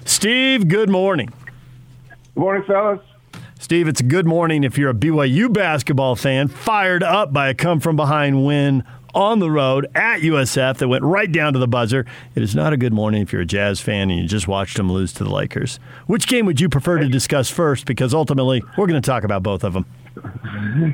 Steve, 0.05 0.67
good 0.67 0.91
morning. 0.91 1.33
Good 2.35 2.39
morning, 2.39 2.63
fellas. 2.67 3.01
Steve, 3.59 3.87
it's 3.87 4.01
a 4.01 4.03
good 4.05 4.27
morning 4.27 4.63
if 4.63 4.77
you're 4.77 4.91
a 4.91 4.93
BYU 4.93 5.51
basketball 5.51 6.15
fan, 6.15 6.47
fired 6.47 7.01
up 7.01 7.33
by 7.33 7.49
a 7.49 7.55
come 7.55 7.79
from 7.79 7.95
behind 7.95 8.45
win 8.45 8.83
on 9.17 9.39
the 9.39 9.49
road 9.49 9.87
at 9.95 10.19
USF 10.19 10.77
that 10.77 10.87
went 10.87 11.03
right 11.03 11.31
down 11.31 11.53
to 11.53 11.59
the 11.59 11.67
buzzer. 11.67 12.05
It 12.35 12.43
is 12.43 12.55
not 12.55 12.71
a 12.71 12.77
good 12.77 12.93
morning 12.93 13.23
if 13.23 13.33
you're 13.33 13.41
a 13.41 13.47
Jazz 13.47 13.79
fan 13.79 14.11
and 14.11 14.19
you 14.19 14.27
just 14.27 14.47
watched 14.47 14.77
them 14.77 14.91
lose 14.91 15.11
to 15.13 15.23
the 15.23 15.31
Lakers. 15.31 15.79
Which 16.05 16.27
game 16.27 16.45
would 16.45 16.61
you 16.61 16.69
prefer 16.69 16.99
to 16.99 17.09
discuss 17.09 17.49
first? 17.49 17.87
Because 17.87 18.13
ultimately, 18.13 18.61
we're 18.77 18.85
going 18.85 19.01
to 19.01 19.05
talk 19.05 19.23
about 19.23 19.41
both 19.41 19.63
of 19.63 19.73
them. 19.73 19.87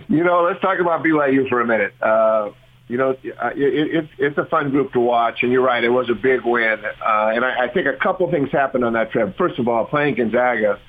You 0.08 0.24
know, 0.24 0.44
let's 0.44 0.62
talk 0.62 0.80
about 0.80 1.04
BYU 1.04 1.50
for 1.50 1.60
a 1.60 1.68
minute. 1.68 1.94
Uh, 2.02 2.52
you 2.88 2.98
know, 2.98 3.10
it, 3.12 3.34
it, 3.56 4.10
it's 4.18 4.38
a 4.38 4.46
fun 4.46 4.70
group 4.72 4.94
to 4.94 5.02
watch, 5.02 5.40
and 5.44 5.52
you're 5.52 5.62
right, 5.62 5.84
it 5.84 5.90
was 5.90 6.10
a 6.10 6.16
big 6.16 6.46
win. 6.46 6.80
Uh, 6.86 7.32
and 7.36 7.44
I, 7.44 7.66
I 7.66 7.68
think 7.74 7.88
a 7.88 7.98
couple 8.02 8.32
things 8.32 8.52
happened 8.52 8.86
on 8.86 8.94
that 8.94 9.12
trip. 9.12 9.38
First 9.38 9.60
of 9.60 9.68
all, 9.68 9.84
playing 9.86 10.16
Gonzaga, 10.16 10.80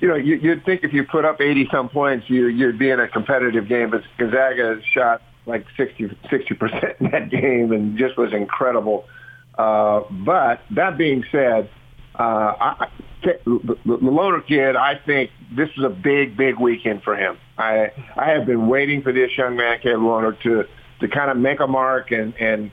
you 0.00 0.08
know, 0.08 0.16
you, 0.16 0.36
you'd 0.36 0.64
think 0.66 0.84
if 0.84 0.92
you 0.92 1.04
put 1.04 1.24
up 1.24 1.40
80 1.40 1.68
some 1.72 1.88
points, 1.88 2.28
you, 2.28 2.48
you'd 2.48 2.78
be 2.78 2.90
in 2.90 3.00
a 3.00 3.08
competitive 3.08 3.66
game, 3.66 3.90
but 3.90 4.02
Gonzaga 4.18 4.80
shot 4.92 5.22
like 5.50 5.66
60 5.76 6.54
percent 6.54 6.96
in 7.00 7.10
that 7.10 7.30
game 7.30 7.72
and 7.72 7.98
just 7.98 8.16
was 8.16 8.32
incredible. 8.32 9.06
Uh, 9.58 10.02
but 10.10 10.62
that 10.70 10.96
being 10.96 11.24
said, 11.30 11.68
uh, 12.18 12.54
I, 12.58 12.88
the, 13.22 13.38
Lohner 13.86 14.46
kid, 14.46 14.76
I 14.76 14.94
think 14.94 15.30
this 15.54 15.68
is 15.76 15.84
a 15.84 15.90
big, 15.90 16.36
big 16.36 16.58
weekend 16.58 17.02
for 17.02 17.16
him. 17.16 17.36
I 17.58 17.92
I 18.16 18.30
have 18.30 18.46
been 18.46 18.68
waiting 18.68 19.02
for 19.02 19.12
this 19.12 19.36
young 19.36 19.56
man, 19.56 19.78
Caleb 19.80 20.00
Lohner, 20.00 20.40
to 20.42 20.66
to 21.00 21.08
kind 21.08 21.30
of 21.30 21.36
make 21.36 21.60
a 21.60 21.66
mark 21.66 22.10
and 22.10 22.34
and 22.40 22.70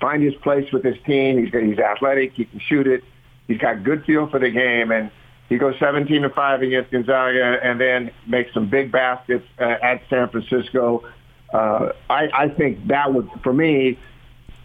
find 0.00 0.22
his 0.22 0.34
place 0.36 0.70
with 0.72 0.84
his 0.84 0.96
team. 1.06 1.38
He's 1.38 1.52
he's 1.52 1.78
athletic, 1.78 2.32
he 2.34 2.44
can 2.44 2.60
shoot 2.60 2.86
it, 2.86 3.02
he's 3.48 3.58
got 3.58 3.82
good 3.82 4.04
feel 4.04 4.28
for 4.28 4.38
the 4.38 4.50
game, 4.50 4.90
and 4.90 5.10
he 5.48 5.58
goes 5.58 5.74
17 5.78 6.22
to 6.22 6.30
five 6.30 6.62
against 6.62 6.90
Gonzaga, 6.90 7.58
and 7.62 7.80
then 7.80 8.10
makes 8.26 8.52
some 8.52 8.68
big 8.68 8.90
baskets 8.90 9.46
uh, 9.58 9.76
at 9.82 10.02
San 10.08 10.28
Francisco 10.28 11.04
uh, 11.52 11.92
I, 12.10 12.28
I 12.32 12.48
think 12.48 12.88
that 12.88 13.12
would, 13.12 13.30
for 13.42 13.52
me, 13.52 13.98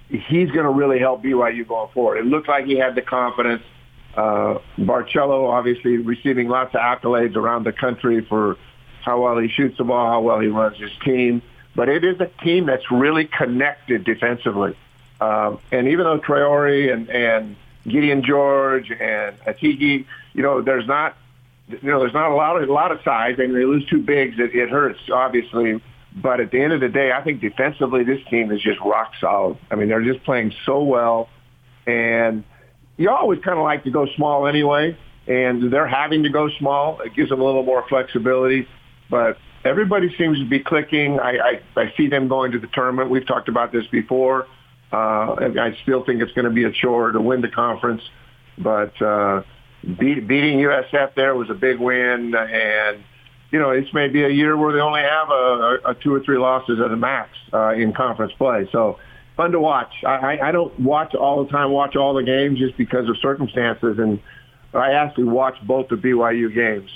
he's 0.10 0.50
going 0.50 0.66
to 0.66 0.72
really 0.72 1.00
help 1.00 1.24
BYU 1.24 1.68
going 1.68 1.90
forward. 1.92 2.18
It 2.18 2.26
looked 2.26 2.48
like 2.48 2.66
he 2.66 2.78
had 2.78 2.96
the 2.96 3.02
confidence. 3.02 3.64
Uh, 4.16 4.58
Barcello 4.78 5.48
obviously 5.48 5.98
receiving 5.98 6.48
lots 6.48 6.74
of 6.74 6.82
accolades 6.82 7.36
around 7.36 7.64
the 7.64 7.72
country 7.72 8.22
for 8.22 8.58
how 9.02 9.22
well 9.22 9.38
he 9.38 9.48
shoots 9.48 9.78
the 9.78 9.84
ball, 9.84 10.10
how 10.10 10.22
well 10.22 10.40
he 10.40 10.48
runs 10.48 10.78
his 10.78 10.92
team. 11.04 11.42
But 11.76 11.90
it 11.90 12.04
is 12.04 12.20
a 12.20 12.26
team 12.44 12.66
that's 12.66 12.90
really 12.92 13.26
connected 13.26 14.04
defensively. 14.04 14.76
Um, 15.22 15.60
and 15.72 15.88
even 15.88 16.06
though 16.06 16.20
Traore 16.20 16.92
and, 16.92 17.10
and 17.10 17.56
Gideon 17.88 18.24
George 18.24 18.92
and 18.92 19.38
Atiki, 19.42 20.06
you 20.34 20.42
know, 20.42 20.62
there's 20.62 20.88
not, 20.88 21.16
you 21.68 21.78
know, 21.84 22.00
there's 22.00 22.14
not 22.14 22.32
a 22.32 22.36
lot 22.36 22.62
of 22.62 22.68
a 22.68 22.74
lot 22.74 22.92
of 22.92 23.02
size. 23.04 23.38
Mean, 23.38 23.54
they 23.54 23.66
lose 23.66 23.86
two 23.86 24.02
bigs, 24.02 24.40
it, 24.40 24.56
it 24.56 24.70
hurts 24.70 25.00
obviously. 25.12 25.82
But 26.16 26.40
at 26.40 26.52
the 26.52 26.62
end 26.62 26.74
of 26.74 26.82
the 26.82 26.90
day, 26.90 27.12
I 27.12 27.24
think 27.24 27.42
defensively, 27.42 28.04
this 28.04 28.20
team 28.30 28.52
is 28.52 28.62
just 28.62 28.80
rock 28.82 29.12
solid. 29.22 29.58
I 29.70 29.76
mean, 29.76 29.90
they're 29.90 30.04
just 30.04 30.26
playing 30.26 30.54
so 30.66 30.84
well. 30.84 31.30
And 31.86 32.44
you 32.98 33.10
always 33.10 33.40
kind 33.40 33.58
of 33.58 33.64
like 33.64 33.84
to 33.84 33.92
go 33.92 34.08
small 34.16 34.48
anyway. 34.48 34.98
And 35.28 35.72
they're 35.72 35.88
having 35.88 36.24
to 36.24 36.30
go 36.30 36.50
small. 36.58 37.02
It 37.02 37.16
gives 37.16 37.30
them 37.30 37.42
a 37.42 37.44
little 37.44 37.64
more 37.64 37.86
flexibility. 37.88 38.68
But 39.10 39.38
everybody 39.64 40.14
seems 40.18 40.40
to 40.40 40.50
be 40.50 40.60
clicking. 40.60 41.20
I, 41.20 41.38
I, 41.38 41.82
I 41.82 41.94
see 41.96 42.08
them 42.08 42.28
going 42.28 42.52
to 42.54 42.60
the 42.60 42.68
tournament. 42.68 43.12
We've 43.12 43.28
talked 43.28 43.48
about 43.48 43.72
this 43.72 43.86
before. 43.88 44.48
Uh, 44.92 45.36
I 45.36 45.78
still 45.84 46.04
think 46.04 46.22
it's 46.22 46.32
going 46.34 46.46
to 46.46 46.52
be 46.52 46.64
a 46.64 46.72
chore 46.72 47.12
to 47.12 47.22
win 47.22 47.42
the 47.42 47.50
conference. 47.50 48.02
But 48.58 49.00
uh, 49.02 49.44
beat, 49.84 50.28
beating 50.28 50.58
USF 50.60 51.14
there 51.16 51.36
was 51.36 51.52
a 51.52 51.54
big 51.54 51.80
win. 51.80 52.34
And 52.36 53.04
you 53.52 53.60
know, 53.60 53.72
it's 53.72 53.94
maybe 53.94 54.24
a 54.24 54.30
year 54.30 54.56
where 54.56 54.74
they 54.74 54.80
only 54.80 55.02
have 55.02 55.30
a, 55.30 55.78
a 55.86 55.96
two 55.96 56.14
or 56.14 56.20
three 56.22 56.38
losses 56.38 56.80
at 56.84 56.92
a 56.92 56.98
max 56.98 57.30
uh, 57.54 57.74
in 57.74 57.94
conference 57.94 58.34
play. 58.38 58.68
So 58.72 59.00
fun 59.36 59.52
to 59.52 59.60
watch. 59.60 59.92
I, 60.06 60.38
I 60.40 60.52
don't 60.52 60.78
watch 60.80 61.16
all 61.16 61.44
the 61.44 61.50
time, 61.50 61.72
watch 61.72 61.96
all 61.96 62.14
the 62.14 62.24
games 62.24 62.60
just 62.60 62.78
because 62.78 63.10
of 63.10 63.18
circumstances. 63.22 63.98
And 63.98 64.20
I 64.74 64.92
actually 64.92 65.26
watched 65.26 65.66
both 65.66 65.88
the 65.88 65.96
BYU 65.96 66.54
games. 66.54 66.92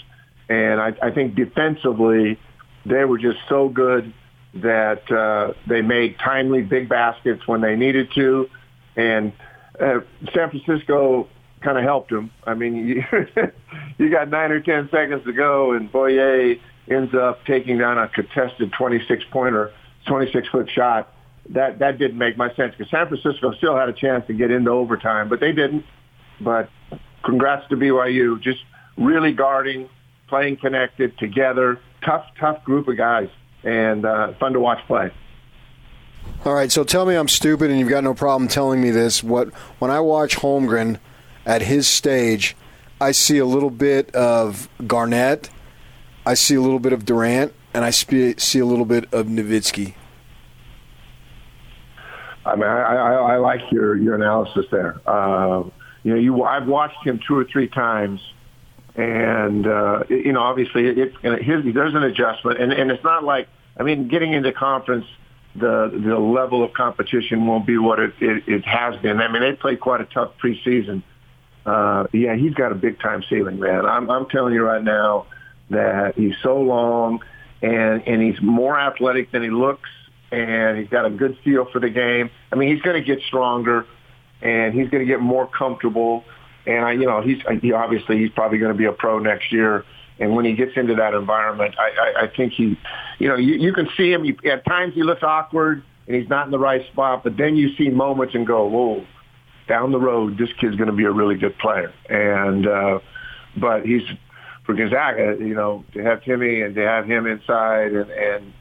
And 0.49 0.79
I, 0.79 0.93
I 1.01 1.11
think 1.11 1.35
defensively, 1.35 2.37
they 2.85 3.05
were 3.05 3.17
just 3.17 3.39
so 3.49 3.69
good 3.69 4.13
that 4.55 5.09
uh, 5.11 5.53
they 5.67 5.81
made 5.81 6.17
timely 6.19 6.61
big 6.61 6.87
baskets 6.89 7.47
when 7.47 7.61
they 7.61 7.75
needed 7.75 8.09
to. 8.13 8.49
And 8.95 9.33
uh, 9.79 10.01
San 10.33 10.51
Francisco 10.51 11.27
kind 11.63 11.77
of 11.77 11.83
helped 11.83 12.11
him. 12.11 12.31
I 12.45 12.53
mean, 12.53 12.75
you, 12.87 13.03
you 13.97 14.09
got 14.09 14.29
nine 14.29 14.51
or 14.51 14.59
ten 14.59 14.89
seconds 14.91 15.23
to 15.25 15.33
go, 15.33 15.71
and 15.71 15.91
Bouyea 15.91 16.59
ends 16.89 17.13
up 17.13 17.45
taking 17.45 17.77
down 17.77 17.97
a 17.97 18.07
contested 18.07 18.71
26 18.73 19.23
pointer, 19.31 19.71
26 20.07 20.47
foot 20.49 20.69
shot. 20.69 21.13
That 21.49 21.79
that 21.79 21.97
didn't 21.97 22.17
make 22.17 22.37
much 22.37 22.55
sense 22.55 22.73
because 22.77 22.89
San 22.89 23.07
Francisco 23.07 23.53
still 23.53 23.75
had 23.75 23.89
a 23.89 23.93
chance 23.93 24.25
to 24.27 24.33
get 24.33 24.51
into 24.51 24.71
overtime, 24.71 25.27
but 25.27 25.39
they 25.39 25.51
didn't. 25.51 25.85
But 26.39 26.69
congrats 27.23 27.67
to 27.69 27.75
BYU, 27.75 28.41
just 28.41 28.59
really 28.97 29.33
guarding, 29.33 29.89
playing 30.27 30.57
connected 30.57 31.17
together, 31.17 31.79
tough 32.05 32.25
tough 32.39 32.63
group 32.63 32.87
of 32.87 32.95
guys, 32.95 33.29
and 33.63 34.05
uh, 34.05 34.33
fun 34.39 34.53
to 34.53 34.59
watch 34.59 34.79
play. 34.87 35.11
All 36.45 36.53
right, 36.53 36.71
so 36.71 36.85
tell 36.85 37.05
me 37.05 37.15
I'm 37.15 37.27
stupid, 37.27 37.69
and 37.69 37.79
you've 37.79 37.89
got 37.89 38.03
no 38.03 38.13
problem 38.13 38.47
telling 38.47 38.81
me 38.81 38.91
this. 38.91 39.21
What 39.21 39.53
when 39.79 39.91
I 39.91 39.99
watch 39.99 40.37
Holmgren 40.37 40.97
at 41.45 41.61
his 41.63 41.87
stage, 41.87 42.55
I 42.99 43.11
see 43.11 43.37
a 43.37 43.45
little 43.45 43.69
bit 43.69 44.13
of 44.15 44.69
Garnett, 44.85 45.49
I 46.25 46.35
see 46.35 46.55
a 46.55 46.61
little 46.61 46.79
bit 46.79 46.93
of 46.93 47.05
Durant, 47.05 47.53
and 47.73 47.83
I 47.83 47.89
see 47.89 48.59
a 48.59 48.65
little 48.65 48.85
bit 48.85 49.13
of 49.13 49.27
Nowitzki. 49.27 49.95
I 52.45 52.55
mean, 52.55 52.65
I, 52.65 52.95
I, 52.95 53.13
I 53.33 53.37
like 53.37 53.71
your 53.71 53.95
your 53.95 54.15
analysis 54.15 54.65
there. 54.69 54.99
Uh, 55.07 55.63
you 56.03 56.13
know, 56.13 56.19
you 56.19 56.43
I've 56.43 56.67
watched 56.67 57.05
him 57.05 57.19
two 57.25 57.37
or 57.37 57.45
three 57.45 57.67
times, 57.67 58.21
and 58.95 59.65
uh, 59.65 60.03
you 60.09 60.33
know, 60.33 60.41
obviously, 60.41 60.87
it, 60.87 61.13
it, 61.23 61.41
his, 61.41 61.73
there's 61.73 61.95
an 61.95 62.03
adjustment, 62.03 62.61
and, 62.61 62.73
and 62.73 62.91
it's 62.91 63.03
not 63.03 63.23
like 63.23 63.47
I 63.77 63.83
mean, 63.83 64.07
getting 64.07 64.33
into 64.33 64.51
conference, 64.51 65.05
the 65.55 65.89
the 65.93 66.19
level 66.19 66.63
of 66.63 66.73
competition 66.73 67.45
won't 67.47 67.65
be 67.65 67.77
what 67.77 67.99
it, 67.99 68.13
it, 68.19 68.43
it 68.47 68.65
has 68.65 68.97
been. 69.01 69.21
I 69.21 69.31
mean, 69.31 69.41
they 69.41 69.53
played 69.53 69.79
quite 69.79 70.01
a 70.01 70.05
tough 70.05 70.37
preseason 70.37 71.01
uh, 71.65 72.07
yeah, 72.11 72.35
he's 72.35 72.53
got 72.53 72.71
a 72.71 72.75
big 72.75 72.99
time 72.99 73.23
ceiling, 73.29 73.59
man. 73.59 73.85
I'm, 73.85 74.09
I'm 74.09 74.27
telling 74.27 74.53
you 74.53 74.63
right 74.63 74.83
now 74.83 75.27
that 75.69 76.15
he's 76.15 76.35
so 76.43 76.59
long 76.59 77.21
and, 77.61 78.05
and 78.07 78.21
he's 78.21 78.41
more 78.41 78.79
athletic 78.79 79.31
than 79.31 79.43
he 79.43 79.49
looks 79.49 79.89
and 80.31 80.77
he's 80.77 80.89
got 80.89 81.05
a 81.05 81.09
good 81.09 81.37
feel 81.43 81.65
for 81.71 81.79
the 81.79 81.89
game. 81.89 82.29
I 82.51 82.55
mean, 82.55 82.73
he's 82.73 82.81
going 82.81 83.01
to 83.01 83.05
get 83.05 83.23
stronger 83.25 83.85
and 84.41 84.73
he's 84.73 84.89
going 84.89 85.01
to 85.01 85.07
get 85.07 85.21
more 85.21 85.47
comfortable. 85.47 86.25
And 86.65 86.85
I, 86.85 86.91
you 86.93 87.05
know, 87.05 87.21
he's 87.21 87.41
he 87.61 87.71
obviously 87.71 88.17
he's 88.19 88.31
probably 88.31 88.57
going 88.57 88.71
to 88.71 88.77
be 88.77 88.85
a 88.85 88.91
pro 88.91 89.19
next 89.19 89.51
year. 89.51 89.85
And 90.19 90.35
when 90.35 90.45
he 90.45 90.53
gets 90.53 90.71
into 90.75 90.95
that 90.95 91.13
environment, 91.13 91.75
I, 91.79 91.89
I, 91.89 92.23
I 92.23 92.27
think 92.35 92.53
he, 92.53 92.77
you 93.19 93.27
know, 93.27 93.35
you, 93.35 93.55
you 93.55 93.73
can 93.73 93.89
see 93.97 94.11
him. 94.11 94.25
You, 94.25 94.37
at 94.49 94.65
times 94.65 94.93
he 94.93 95.03
looks 95.03 95.23
awkward 95.23 95.83
and 96.07 96.15
he's 96.15 96.29
not 96.29 96.45
in 96.45 96.51
the 96.51 96.59
right 96.59 96.85
spot, 96.91 97.23
but 97.23 97.37
then 97.37 97.55
you 97.55 97.75
see 97.75 97.89
moments 97.89 98.35
and 98.35 98.45
go, 98.45 98.65
whoa, 98.65 99.05
down 99.67 99.91
the 99.91 99.99
road, 99.99 100.37
this 100.37 100.49
kid's 100.59 100.75
going 100.75 100.89
to 100.89 100.95
be 100.95 101.05
a 101.05 101.11
really 101.11 101.35
good 101.35 101.57
player. 101.57 101.93
And 102.09 102.67
uh, 102.67 102.99
but 103.57 103.85
he's 103.85 104.03
for 104.65 104.73
Gonzaga, 104.73 105.37
you 105.39 105.53
know, 105.53 105.83
to 105.93 106.03
have 106.03 106.21
Timme 106.21 106.65
and 106.65 106.75
to 106.75 106.81
have 106.81 107.05
him 107.05 107.27
inside 107.27 107.93
and, 107.93 108.09
and 108.09 108.53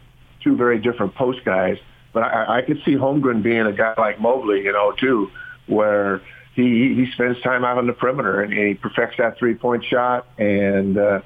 two 0.42 0.56
very 0.56 0.78
different 0.78 1.14
post 1.14 1.44
guys. 1.44 1.78
But 2.12 2.24
I, 2.24 2.58
I 2.58 2.62
could 2.62 2.82
see 2.84 2.92
Holmgren 2.92 3.42
being 3.42 3.66
a 3.66 3.72
guy 3.72 3.94
like 3.97 4.20
Mobley, 4.20 4.62
you 4.62 4.72
know, 4.72 4.92
too, 4.92 5.31
where 5.66 6.20
he 6.55 6.94
he 6.94 7.10
spends 7.12 7.40
time 7.40 7.64
out 7.64 7.78
on 7.78 7.86
the 7.86 7.92
perimeter 7.92 8.42
and 8.42 8.52
he 8.52 8.74
perfects 8.74 9.16
that 9.18 9.39
three 9.39 9.55
point 9.55 9.84
shot. 9.84 10.26
And 10.39 10.98
uh, 10.98 11.20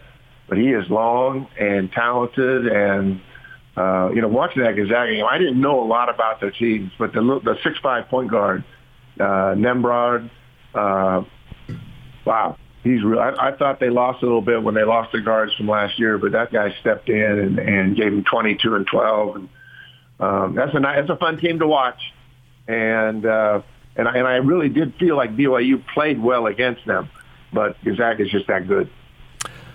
but 0.49 0.59
he 0.59 0.69
is 0.69 0.89
long 0.91 1.49
and 1.59 1.91
talented 1.93 2.67
and. 2.67 3.21
Uh, 3.79 4.11
you 4.15 4.23
know, 4.23 4.29
watching 4.29 4.63
that 4.63 4.75
Gonzaga 4.75 5.13
game, 5.13 5.27
I 5.27 5.37
didn't 5.37 5.61
know 5.61 5.85
a 5.85 5.85
lot 5.85 6.09
about 6.09 6.41
their 6.41 6.51
teams, 6.51 6.91
but 6.99 7.13
the 7.13 7.21
the 7.21 7.59
six 7.63 7.79
five 7.83 8.09
point 8.09 8.31
guard, 8.31 8.65
uh, 9.19 9.55
Nembhard, 9.55 10.31
uh, 10.75 11.23
wow, 12.25 12.57
he's 12.83 13.03
real. 13.03 13.19
I, 13.19 13.49
I 13.49 13.57
thought 13.57 13.81
they 13.81 13.91
lost 13.91 14.23
a 14.23 14.27
little 14.27 14.43
bit 14.43 14.63
when 14.63 14.75
they 14.75 14.85
lost 14.85 15.13
the 15.13 15.21
guards 15.21 15.55
from 15.55 15.69
last 15.69 15.99
year, 15.99 16.19
but 16.19 16.33
that 16.33 16.53
guy 16.53 16.75
stepped 16.81 17.09
in 17.09 17.39
and, 17.39 17.59
and 17.59 17.97
gave 17.97 18.13
him 18.13 18.25
22 18.25 18.75
and 18.75 18.87
12. 18.87 19.37
And 19.37 19.49
um, 20.21 20.55
that's 20.55 20.75
a 20.75 20.81
nice, 20.81 20.99
that's 20.99 21.11
a 21.11 21.17
fun 21.17 21.39
team 21.39 21.59
to 21.59 21.67
watch. 21.67 22.01
And 22.69 23.25
uh, 23.25 23.63
and 23.97 24.09
I, 24.09 24.17
and 24.17 24.27
I 24.27 24.37
really 24.37 24.69
did 24.69 24.95
feel 24.97 25.17
like 25.17 25.37
BYU 25.37 25.83
played 25.95 26.21
well 26.21 26.47
against 26.47 26.85
them, 26.87 27.09
but 27.53 27.83
Gonzaga 27.85 28.25
is 28.25 28.31
just 28.31 28.47
that 28.49 28.69
good. 28.69 28.91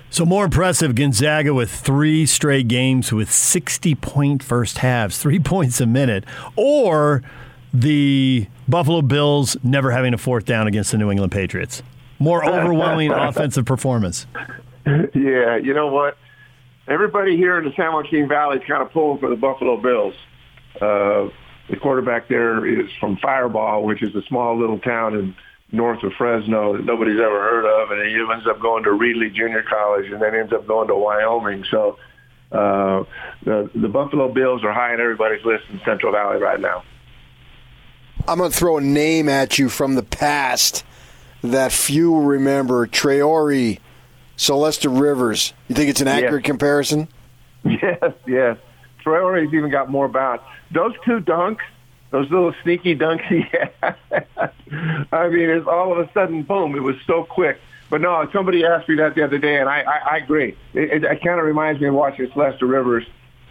So 0.10 0.26
more 0.26 0.45
impressive, 0.45 0.94
Gonzaga 0.94 1.53
with 1.53 1.72
three 1.72 2.26
straight 2.26 2.68
games 2.68 3.14
with 3.14 3.32
60 3.32 3.95
point 3.95 4.44
first 4.44 4.80
halves, 4.80 5.18
three 5.18 5.40
points 5.53 5.80
a 5.82 5.86
minute, 5.86 6.26
or 6.56 7.24
the 7.74 8.48
Buffalo 8.72 9.01
Bills 9.01 9.58
never 9.64 9.91
having 9.91 10.14
a 10.14 10.17
fourth 10.17 10.45
down 10.45 10.66
against 10.66 10.91
the 10.91 10.98
New 10.98 11.11
England 11.11 11.32
Patriots. 11.32 11.83
More 12.17 12.43
overwhelming 12.50 13.11
offensive 13.11 13.66
performance. 13.66 14.25
Yeah, 14.85 15.58
you 15.58 15.74
know 15.74 15.88
what? 15.88 16.17
Everybody 16.88 17.38
here 17.38 17.59
in 17.59 17.66
the 17.66 17.74
San 17.75 17.93
Joaquin 17.93 18.27
Valley 18.27 18.58
is 18.58 18.64
kind 18.67 18.82
of 18.82 18.91
pulling 18.91 19.19
for 19.19 19.30
the 19.30 19.35
Buffalo 19.35 19.80
Bills. 19.80 20.16
Uh, 20.75 21.30
the 21.69 21.77
quarterback 21.80 22.27
there 22.30 22.66
is 22.66 22.90
from 23.00 23.17
Firebaugh, 23.17 23.83
which 23.83 24.01
is 24.01 24.16
a 24.16 24.22
small 24.24 24.58
little 24.59 24.80
town 24.80 25.16
in 25.16 25.35
north 25.72 26.01
of 26.03 26.14
Fresno 26.17 26.75
that 26.75 26.85
nobody's 26.85 27.19
ever 27.19 27.40
heard 27.40 27.66
of, 27.66 27.91
and 27.91 28.08
he 28.08 28.16
ends 28.16 28.48
up 28.48 28.59
going 28.59 28.83
to 28.83 28.90
Reedley 28.90 29.33
Junior 29.33 29.64
College, 29.64 30.09
and 30.11 30.22
then 30.22 30.33
ends 30.33 30.53
up 30.53 30.66
going 30.66 30.88
to 30.88 30.95
Wyoming. 30.95 31.66
So 31.69 31.98
uh, 32.51 33.03
the 33.43 33.69
the 33.75 33.88
Buffalo 33.90 34.32
Bills 34.33 34.64
are 34.64 34.74
high 34.74 34.93
on 34.93 35.01
everybody's 35.01 35.45
list 35.45 35.66
in 35.72 35.80
Central 35.85 36.11
Valley 36.14 36.38
right 36.38 36.59
now. 36.59 36.83
I'm 38.27 38.38
going 38.38 38.51
to 38.51 38.58
throw 38.58 38.77
a 38.77 38.82
name 38.82 39.27
at 39.30 39.58
you 39.59 39.69
from 39.69 39.95
the 39.95 40.03
past 40.03 40.83
that 41.43 41.72
few 41.72 42.19
remember: 42.22 42.88
Traore, 42.88 43.80
Celeste 44.38 44.85
Rivers. 44.85 45.53
You 45.67 45.75
think 45.75 45.90
it's 45.90 46.01
an 46.01 46.08
accurate 46.08 46.43
Yes. 46.43 46.45
comparison? 46.45 47.08
Yes, 47.64 48.14
yes. 48.27 48.58
Traore's 49.03 49.53
even 49.53 49.69
got 49.69 49.90
more 49.90 50.08
bounce. 50.08 50.41
Those 50.72 50.93
two 51.06 51.19
dunks, 51.19 51.61
those 52.11 52.30
little 52.32 52.53
sneaky 52.64 52.95
dunks 52.95 53.25
he 53.27 53.41
had. 53.82 53.95
I 55.11 55.27
mean, 55.30 55.50
it's 55.50 55.67
all 55.67 55.91
of 55.91 56.00
a 56.08 56.11
sudden, 56.14 56.43
boom! 56.43 56.75
It 56.75 56.82
was 56.83 56.95
so 57.06 57.24
quick. 57.24 57.59
But 57.90 58.01
no, 58.01 58.27
somebody 58.32 58.64
asked 58.66 58.88
me 58.88 58.95
that 58.95 59.16
the 59.16 59.24
other 59.24 59.38
day, 59.38 59.59
and 59.59 59.67
I, 59.67 59.82
I, 59.82 60.14
I 60.14 60.17
agree. 60.17 60.56
It, 60.74 60.91
it, 60.91 61.03
it 61.03 61.22
kind 61.24 61.40
of 61.40 61.45
reminds 61.45 61.82
me 61.82 61.88
of 61.88 61.93
watching 61.93 62.32
Celeste 62.32 62.61
Rivers, 62.61 63.06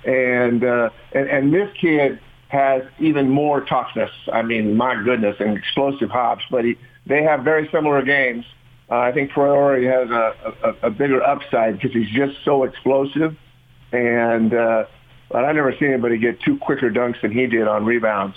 and 0.05 0.65
uh, 0.65 0.91
and 1.13 1.29
and 1.29 1.53
this 1.53 1.69
kid 1.79 2.19
has 2.51 2.83
even 2.99 3.31
more 3.31 3.61
toughness. 3.61 4.11
I 4.33 4.43
mean, 4.43 4.77
my 4.77 5.01
goodness, 5.03 5.37
and 5.39 5.57
explosive 5.57 6.11
hops. 6.11 6.43
But 6.51 6.65
he, 6.65 6.77
they 7.07 7.23
have 7.23 7.45
very 7.45 7.69
similar 7.71 8.03
games. 8.03 8.45
Uh, 8.91 8.99
I 8.99 9.13
think 9.13 9.31
Traore 9.31 9.85
has 9.89 10.11
a, 10.11 10.69
a, 10.69 10.89
a 10.89 10.91
bigger 10.91 11.23
upside 11.23 11.75
because 11.75 11.93
he's 11.93 12.11
just 12.11 12.45
so 12.45 12.65
explosive, 12.65 13.37
and 13.93 14.53
uh, 14.53 14.85
but 15.31 15.45
I 15.45 15.53
never 15.53 15.73
seen 15.79 15.93
anybody 15.93 16.19
get 16.19 16.41
two 16.41 16.59
quicker 16.59 16.91
dunks 16.91 17.21
than 17.23 17.31
he 17.31 17.47
did 17.47 17.69
on 17.69 17.85
rebounds. 17.85 18.37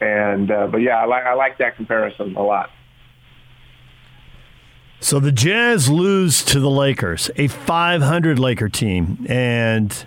And 0.00 0.50
uh, 0.50 0.68
but 0.68 0.78
yeah, 0.78 0.96
I 0.96 1.04
like 1.04 1.24
I 1.24 1.34
like 1.34 1.58
that 1.58 1.76
comparison 1.76 2.34
a 2.36 2.42
lot. 2.42 2.70
So 5.00 5.20
the 5.20 5.32
Jazz 5.32 5.90
lose 5.90 6.42
to 6.44 6.60
the 6.60 6.70
Lakers, 6.70 7.30
a 7.36 7.48
500 7.48 8.38
Laker 8.38 8.70
team, 8.70 9.26
and 9.28 10.04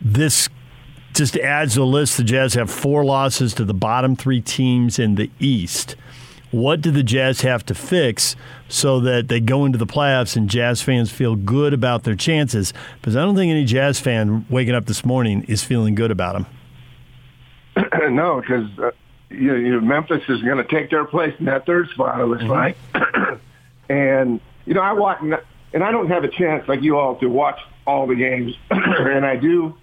this 0.00 0.48
just 1.16 1.36
adds 1.36 1.74
to 1.74 1.80
the 1.80 1.86
list. 1.86 2.16
The 2.16 2.24
Jazz 2.24 2.54
have 2.54 2.70
four 2.70 3.04
losses 3.04 3.54
to 3.54 3.64
the 3.64 3.74
bottom 3.74 4.16
three 4.16 4.40
teams 4.40 4.98
in 4.98 5.14
the 5.14 5.30
East. 5.38 5.96
What 6.50 6.80
do 6.80 6.90
the 6.90 7.02
Jazz 7.02 7.40
have 7.40 7.66
to 7.66 7.74
fix 7.74 8.36
so 8.68 9.00
that 9.00 9.28
they 9.28 9.40
go 9.40 9.64
into 9.64 9.78
the 9.78 9.86
playoffs 9.86 10.36
and 10.36 10.48
Jazz 10.48 10.80
fans 10.80 11.10
feel 11.10 11.34
good 11.34 11.74
about 11.74 12.04
their 12.04 12.14
chances? 12.14 12.72
Because 12.96 13.16
I 13.16 13.22
don't 13.22 13.34
think 13.34 13.50
any 13.50 13.64
Jazz 13.64 13.98
fan 13.98 14.46
waking 14.48 14.74
up 14.74 14.86
this 14.86 15.04
morning 15.04 15.44
is 15.48 15.64
feeling 15.64 15.94
good 15.94 16.10
about 16.10 16.34
them. 16.34 16.46
no, 18.14 18.40
because 18.40 18.66
uh, 18.78 18.90
you 19.28 19.54
you 19.56 19.72
know, 19.72 19.80
Memphis 19.80 20.22
is 20.28 20.40
going 20.42 20.58
to 20.58 20.64
take 20.64 20.90
their 20.90 21.04
place 21.04 21.34
in 21.38 21.46
that 21.46 21.66
third 21.66 21.90
spot. 21.90 22.20
It 22.20 22.26
looks 22.26 22.44
like, 22.44 22.76
and 23.88 24.40
you 24.64 24.74
know, 24.74 24.80
I 24.80 24.92
watch, 24.92 25.18
and 25.20 25.84
I 25.84 25.90
don't 25.90 26.08
have 26.08 26.24
a 26.24 26.28
chance 26.28 26.66
like 26.68 26.82
you 26.82 26.96
all 26.96 27.16
to 27.16 27.28
watch 27.28 27.58
all 27.86 28.06
the 28.06 28.14
games, 28.14 28.54
and 28.70 29.26
I 29.26 29.36
do 29.36 29.76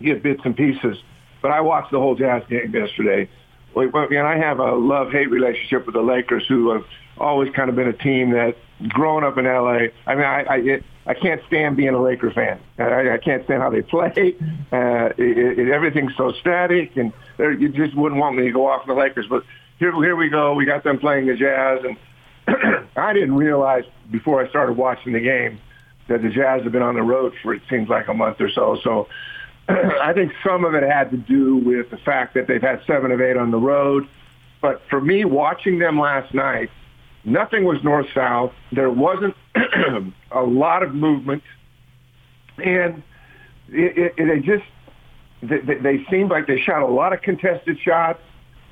get 0.00 0.22
bits 0.22 0.40
and 0.44 0.56
pieces. 0.56 0.98
But 1.42 1.50
I 1.50 1.60
watched 1.60 1.92
the 1.92 1.98
whole 1.98 2.14
Jazz 2.14 2.42
game 2.48 2.74
yesterday, 2.74 3.28
and 3.74 4.26
I 4.26 4.38
have 4.38 4.58
a 4.58 4.74
love-hate 4.74 5.30
relationship 5.30 5.86
with 5.86 5.94
the 5.94 6.02
Lakers, 6.02 6.44
who 6.48 6.70
have 6.70 6.84
always 7.18 7.52
kind 7.54 7.68
of 7.70 7.76
been 7.76 7.88
a 7.88 7.92
team 7.92 8.30
that, 8.30 8.56
growing 8.88 9.24
up 9.24 9.38
in 9.38 9.44
LA, 9.44 9.88
I 10.06 10.14
mean, 10.14 10.24
I 10.24 10.42
I, 10.42 10.56
it, 10.56 10.84
I 11.06 11.14
can't 11.14 11.40
stand 11.46 11.76
being 11.76 11.94
a 11.94 12.02
Laker 12.02 12.30
fan. 12.32 12.58
I, 12.78 13.14
I 13.14 13.18
can't 13.18 13.44
stand 13.44 13.62
how 13.62 13.70
they 13.70 13.82
play. 13.82 14.34
Uh, 14.72 15.10
it, 15.16 15.58
it, 15.60 15.68
everything's 15.70 16.12
so 16.16 16.32
static, 16.40 16.96
and 16.96 17.12
you 17.38 17.68
just 17.68 17.96
wouldn't 17.96 18.20
want 18.20 18.36
me 18.36 18.42
to 18.42 18.50
go 18.50 18.66
off 18.66 18.84
the 18.84 18.92
Lakers. 18.92 19.26
But 19.30 19.44
here, 19.78 19.92
here 20.02 20.16
we 20.16 20.28
go. 20.28 20.54
We 20.54 20.64
got 20.64 20.82
them 20.82 20.98
playing 20.98 21.26
the 21.26 21.36
Jazz, 21.36 21.84
and 21.84 21.96
I 22.96 23.12
didn't 23.12 23.36
realize 23.36 23.84
before 24.10 24.44
I 24.44 24.48
started 24.48 24.76
watching 24.76 25.12
the 25.12 25.20
game 25.20 25.60
that 26.08 26.20
the 26.22 26.30
Jazz 26.30 26.64
have 26.64 26.72
been 26.72 26.82
on 26.82 26.96
the 26.96 27.02
road 27.02 27.32
for 27.42 27.54
it 27.54 27.62
seems 27.70 27.88
like 27.88 28.08
a 28.08 28.14
month 28.14 28.40
or 28.40 28.50
so. 28.50 28.76
So 28.82 29.08
I 29.68 30.12
think 30.14 30.32
some 30.44 30.64
of 30.64 30.74
it 30.74 30.82
had 30.82 31.10
to 31.10 31.16
do 31.16 31.56
with 31.56 31.90
the 31.90 31.96
fact 31.98 32.34
that 32.34 32.46
they've 32.46 32.62
had 32.62 32.80
seven 32.86 33.10
of 33.10 33.20
eight 33.20 33.36
on 33.36 33.50
the 33.50 33.58
road. 33.58 34.06
But 34.62 34.82
for 34.88 35.00
me, 35.00 35.24
watching 35.24 35.78
them 35.78 35.98
last 35.98 36.32
night, 36.34 36.70
nothing 37.24 37.64
was 37.64 37.82
north-south. 37.84 38.52
There 38.72 38.90
wasn't 38.90 39.34
a 40.30 40.42
lot 40.42 40.82
of 40.82 40.94
movement, 40.94 41.42
and 42.58 43.02
it, 43.68 44.14
it, 44.16 44.28
it 44.28 44.42
just 44.44 44.64
they, 45.42 45.58
they- 45.58 45.80
they 45.98 46.04
seemed 46.10 46.30
like 46.30 46.46
they 46.46 46.60
shot 46.60 46.82
a 46.82 46.86
lot 46.86 47.12
of 47.12 47.20
contested 47.22 47.78
shots. 47.80 48.20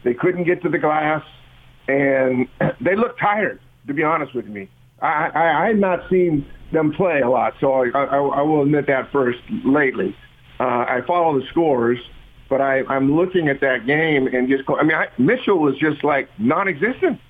They 0.05 0.15
couldn't 0.15 0.45
get 0.45 0.63
to 0.63 0.69
the 0.69 0.79
glass, 0.79 1.25
and 1.89 2.49
they 2.81 2.97
looked 2.97 3.19
tired. 3.21 3.61
To 3.87 3.93
be 3.93 4.03
honest 4.03 4.35
with 4.35 4.47
me, 4.47 4.69
I, 5.03 5.29
I, 5.35 5.65
I 5.65 5.67
had 5.67 5.79
not 5.79 6.09
seen 6.09 6.47
them 6.73 6.93
play 6.93 7.21
a 7.21 7.29
lot, 7.29 7.53
so 7.61 7.73
I, 7.73 7.91
I, 7.91 8.05
I 8.17 8.41
will 8.43 8.63
admit 8.63 8.87
that 8.87 9.13
first. 9.13 9.39
Lately, 9.65 10.17
uh, 10.61 10.85
I 10.89 11.01
follow 11.07 11.39
the 11.39 11.47
scores, 11.49 11.99
but 12.49 12.61
I, 12.61 12.83
I'm 12.85 13.17
looking 13.17 13.49
at 13.49 13.61
that 13.61 13.87
game 13.87 14.27
and 14.27 14.49
just. 14.49 14.65
I 14.69 14.83
mean, 14.83 14.97
I, 14.97 15.09
Mitchell 15.19 15.59
was 15.59 15.77
just 15.79 16.05
like 16.05 16.29
non-existent. 16.39 17.21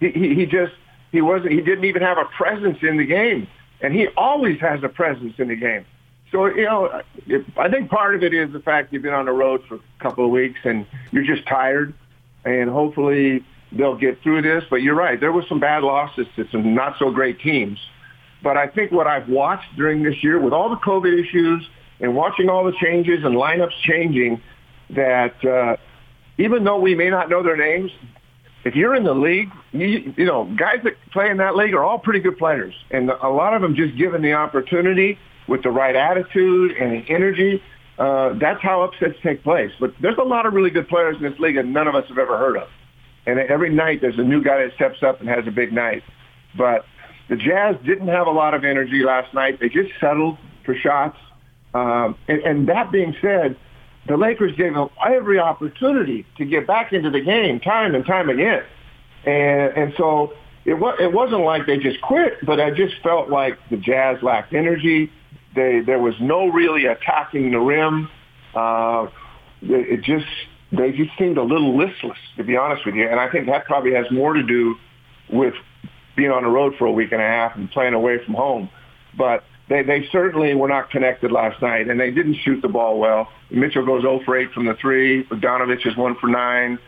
He, 0.00 0.10
he, 0.10 0.34
he 0.34 0.46
just 0.46 0.72
he 1.12 1.20
wasn't. 1.20 1.52
He 1.52 1.60
didn't 1.60 1.84
even 1.84 2.02
have 2.02 2.18
a 2.18 2.24
presence 2.36 2.78
in 2.82 2.96
the 2.96 3.06
game, 3.06 3.48
and 3.80 3.92
he 3.92 4.08
always 4.16 4.60
has 4.60 4.82
a 4.82 4.88
presence 4.88 5.34
in 5.38 5.48
the 5.48 5.56
game. 5.56 5.84
So 6.30 6.46
you 6.46 6.64
know, 6.64 7.02
if, 7.26 7.44
I 7.58 7.68
think 7.68 7.90
part 7.90 8.14
of 8.14 8.22
it 8.22 8.34
is 8.34 8.52
the 8.52 8.60
fact 8.60 8.92
you've 8.92 9.02
been 9.02 9.14
on 9.14 9.26
the 9.26 9.32
road 9.32 9.62
for 9.68 9.76
a 9.76 9.80
couple 10.00 10.24
of 10.24 10.30
weeks 10.30 10.58
and 10.64 10.86
you're 11.12 11.24
just 11.24 11.46
tired, 11.46 11.94
and 12.44 12.70
hopefully 12.70 13.44
they'll 13.72 13.96
get 13.96 14.22
through 14.22 14.42
this. 14.42 14.64
But 14.68 14.82
you're 14.82 14.94
right, 14.94 15.18
there 15.18 15.32
were 15.32 15.44
some 15.48 15.60
bad 15.60 15.82
losses 15.82 16.26
to 16.36 16.48
some 16.50 16.74
not 16.74 16.98
so 16.98 17.10
great 17.10 17.40
teams. 17.40 17.78
But 18.42 18.58
I 18.58 18.66
think 18.66 18.92
what 18.92 19.06
I've 19.06 19.28
watched 19.28 19.74
during 19.76 20.02
this 20.02 20.22
year, 20.22 20.38
with 20.38 20.52
all 20.52 20.68
the 20.68 20.76
COVID 20.76 21.18
issues 21.18 21.66
and 22.00 22.14
watching 22.14 22.48
all 22.48 22.64
the 22.64 22.74
changes 22.80 23.24
and 23.24 23.34
lineups 23.34 23.78
changing, 23.82 24.40
that 24.90 25.44
uh, 25.44 25.76
even 26.38 26.64
though 26.64 26.78
we 26.78 26.94
may 26.94 27.10
not 27.10 27.28
know 27.28 27.42
their 27.42 27.56
names, 27.56 27.90
if 28.64 28.74
you're 28.74 28.94
in 28.94 29.04
the 29.04 29.14
league, 29.14 29.50
you, 29.72 30.14
you 30.16 30.24
know, 30.24 30.44
guys 30.56 30.78
that 30.84 30.94
play 31.12 31.30
in 31.30 31.36
that 31.36 31.54
league 31.54 31.74
are 31.74 31.84
all 31.84 31.98
pretty 31.98 32.20
good 32.20 32.38
players. 32.38 32.74
And 32.90 33.10
a 33.10 33.28
lot 33.28 33.54
of 33.54 33.62
them 33.62 33.74
just 33.74 33.96
given 33.96 34.22
the 34.22 34.32
opportunity 34.32 35.18
with 35.46 35.62
the 35.62 35.70
right 35.70 35.94
attitude 35.94 36.72
and 36.72 36.92
the 36.92 37.10
energy, 37.10 37.62
uh, 37.98 38.32
that's 38.40 38.62
how 38.62 38.82
upsets 38.82 39.14
take 39.22 39.42
place. 39.42 39.70
But 39.78 39.94
there's 40.00 40.18
a 40.18 40.24
lot 40.24 40.46
of 40.46 40.54
really 40.54 40.70
good 40.70 40.88
players 40.88 41.16
in 41.16 41.22
this 41.22 41.38
league 41.38 41.56
that 41.56 41.66
none 41.66 41.86
of 41.86 41.94
us 41.94 42.08
have 42.08 42.18
ever 42.18 42.38
heard 42.38 42.56
of. 42.56 42.68
And 43.26 43.38
every 43.38 43.70
night 43.70 44.00
there's 44.00 44.18
a 44.18 44.24
new 44.24 44.42
guy 44.42 44.64
that 44.64 44.74
steps 44.74 45.02
up 45.02 45.20
and 45.20 45.28
has 45.28 45.46
a 45.46 45.50
big 45.50 45.72
night. 45.72 46.02
But 46.56 46.84
the 47.28 47.36
Jazz 47.36 47.76
didn't 47.84 48.08
have 48.08 48.26
a 48.26 48.30
lot 48.30 48.54
of 48.54 48.64
energy 48.64 49.02
last 49.02 49.32
night. 49.34 49.60
They 49.60 49.68
just 49.68 49.90
settled 50.00 50.38
for 50.64 50.74
shots. 50.74 51.18
Um, 51.74 52.16
and, 52.28 52.40
and 52.40 52.68
that 52.68 52.92
being 52.92 53.14
said, 53.20 53.56
the 54.06 54.16
Lakers 54.16 54.54
gave 54.56 54.74
them 54.74 54.88
every 55.04 55.38
opportunity 55.38 56.26
to 56.38 56.44
get 56.44 56.66
back 56.66 56.92
into 56.92 57.10
the 57.10 57.20
game 57.20 57.60
time 57.60 57.94
and 57.94 58.04
time 58.06 58.28
again. 58.28 58.62
And, 59.24 59.76
and 59.76 59.94
so 59.96 60.34
it, 60.64 60.74
was, 60.74 60.96
it 61.00 61.12
wasn't 61.12 61.42
like 61.42 61.66
they 61.66 61.78
just 61.78 62.00
quit, 62.02 62.34
but 62.44 62.60
I 62.60 62.70
just 62.70 62.94
felt 63.02 63.30
like 63.30 63.58
the 63.70 63.76
Jazz 63.76 64.22
lacked 64.22 64.52
energy. 64.52 65.10
They, 65.54 65.80
there 65.80 65.98
was 65.98 66.14
no 66.20 66.48
really 66.48 66.86
attacking 66.86 67.50
the 67.50 67.60
rim. 67.60 68.08
Uh, 68.54 69.08
it 69.62 69.98
it 69.98 70.02
just 70.02 70.26
they 70.72 70.92
just 70.92 71.10
seemed 71.18 71.38
a 71.38 71.42
little 71.42 71.76
listless, 71.76 72.18
to 72.36 72.44
be 72.44 72.56
honest 72.56 72.84
with 72.84 72.94
you. 72.94 73.08
And 73.08 73.20
I 73.20 73.30
think 73.30 73.46
that 73.46 73.64
probably 73.64 73.94
has 73.94 74.06
more 74.10 74.32
to 74.34 74.42
do 74.42 74.76
with 75.30 75.54
being 76.16 76.30
on 76.30 76.42
the 76.42 76.48
road 76.48 76.74
for 76.78 76.86
a 76.86 76.92
week 76.92 77.12
and 77.12 77.20
a 77.20 77.26
half 77.26 77.56
and 77.56 77.70
playing 77.70 77.94
away 77.94 78.18
from 78.24 78.34
home. 78.34 78.68
But 79.16 79.44
they, 79.68 79.82
they 79.82 80.06
certainly 80.12 80.54
were 80.54 80.68
not 80.68 80.90
connected 80.90 81.32
last 81.32 81.60
night, 81.62 81.88
and 81.88 81.98
they 81.98 82.10
didn't 82.10 82.36
shoot 82.44 82.60
the 82.60 82.68
ball 82.68 82.98
well. 82.98 83.28
Mitchell 83.50 83.84
goes 83.84 84.02
0 84.02 84.20
for 84.24 84.36
8 84.36 84.52
from 84.52 84.66
the 84.66 84.74
three. 84.74 85.24
Bogdanovich 85.24 85.86
is 85.86 85.96
1 85.96 86.16
for 86.20 86.26
9. 86.26 86.78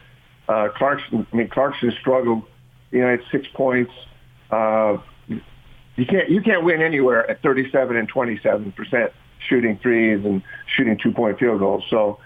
Uh, 0.48 0.68
Clarkson, 0.76 1.26
I 1.32 1.36
mean, 1.36 1.48
Clarkson 1.48 1.92
struggled. 2.00 2.42
You 2.90 3.00
know, 3.00 3.08
it's 3.08 3.24
six 3.32 3.46
points. 3.54 3.92
Uh, 4.50 4.98
you 5.96 6.06
can't 6.06 6.28
you 6.30 6.40
can't 6.42 6.62
win 6.62 6.82
anywhere 6.82 7.28
at 7.28 7.42
37 7.42 7.96
and 7.96 8.08
27 8.08 8.72
percent 8.72 9.12
shooting 9.48 9.78
threes 9.82 10.24
and 10.24 10.42
shooting 10.76 10.98
two 11.02 11.10
point 11.10 11.38
field 11.38 11.58
goals. 11.58 11.84
So 11.90 12.18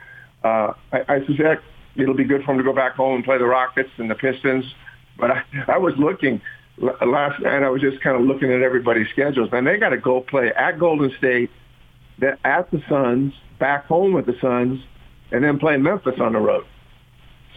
uh, 0.45 0.73
I, 0.93 1.01
I 1.09 1.27
suspect 1.27 1.63
it'll 1.97 2.15
be 2.15 2.25
good 2.25 2.45
for 2.45 2.53
him 2.53 2.59
to 2.59 2.65
go 2.65 2.75
back 2.75 2.95
home 2.95 3.17
and 3.17 3.25
play 3.25 3.39
the 3.39 3.47
Rockets 3.47 3.91
and 3.97 4.11
the 4.11 4.15
Pistons. 4.15 4.65
But 5.19 5.31
I, 5.31 5.43
I 5.69 5.79
was 5.79 5.95
looking 5.99 6.43
last 6.81 7.41
night. 7.43 7.63
I 7.63 7.69
was 7.69 7.81
just 7.81 8.01
kind 8.03 8.17
of 8.17 8.23
looking 8.23 8.53
at 8.53 8.63
everybody's 8.63 9.09
schedules, 9.11 9.51
and 9.53 9.67
they 9.67 9.77
got 9.77 9.91
to 9.91 9.99
go 9.99 10.21
play 10.21 10.53
at 10.53 10.79
Golden 10.79 11.13
State, 11.19 11.51
then 12.19 12.37
at 12.45 12.71
the 12.71 12.83
Suns, 12.89 13.33
back 13.59 13.87
home 13.87 14.13
with 14.13 14.27
the 14.27 14.37
Suns, 14.41 14.81
and 15.31 15.45
then 15.45 15.59
play 15.59 15.77
Memphis 15.77 16.19
on 16.21 16.33
the 16.33 16.39
road. 16.39 16.65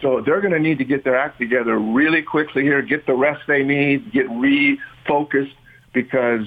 So 0.00 0.20
they're 0.24 0.40
going 0.40 0.52
to 0.52 0.60
need 0.60 0.78
to 0.78 0.84
get 0.84 1.04
their 1.04 1.16
act 1.16 1.38
together 1.38 1.78
really 1.78 2.22
quickly 2.22 2.62
here, 2.62 2.82
get 2.82 3.06
the 3.06 3.14
rest 3.14 3.42
they 3.46 3.62
need, 3.62 4.12
get 4.12 4.26
refocused 4.28 5.54
because, 5.92 6.46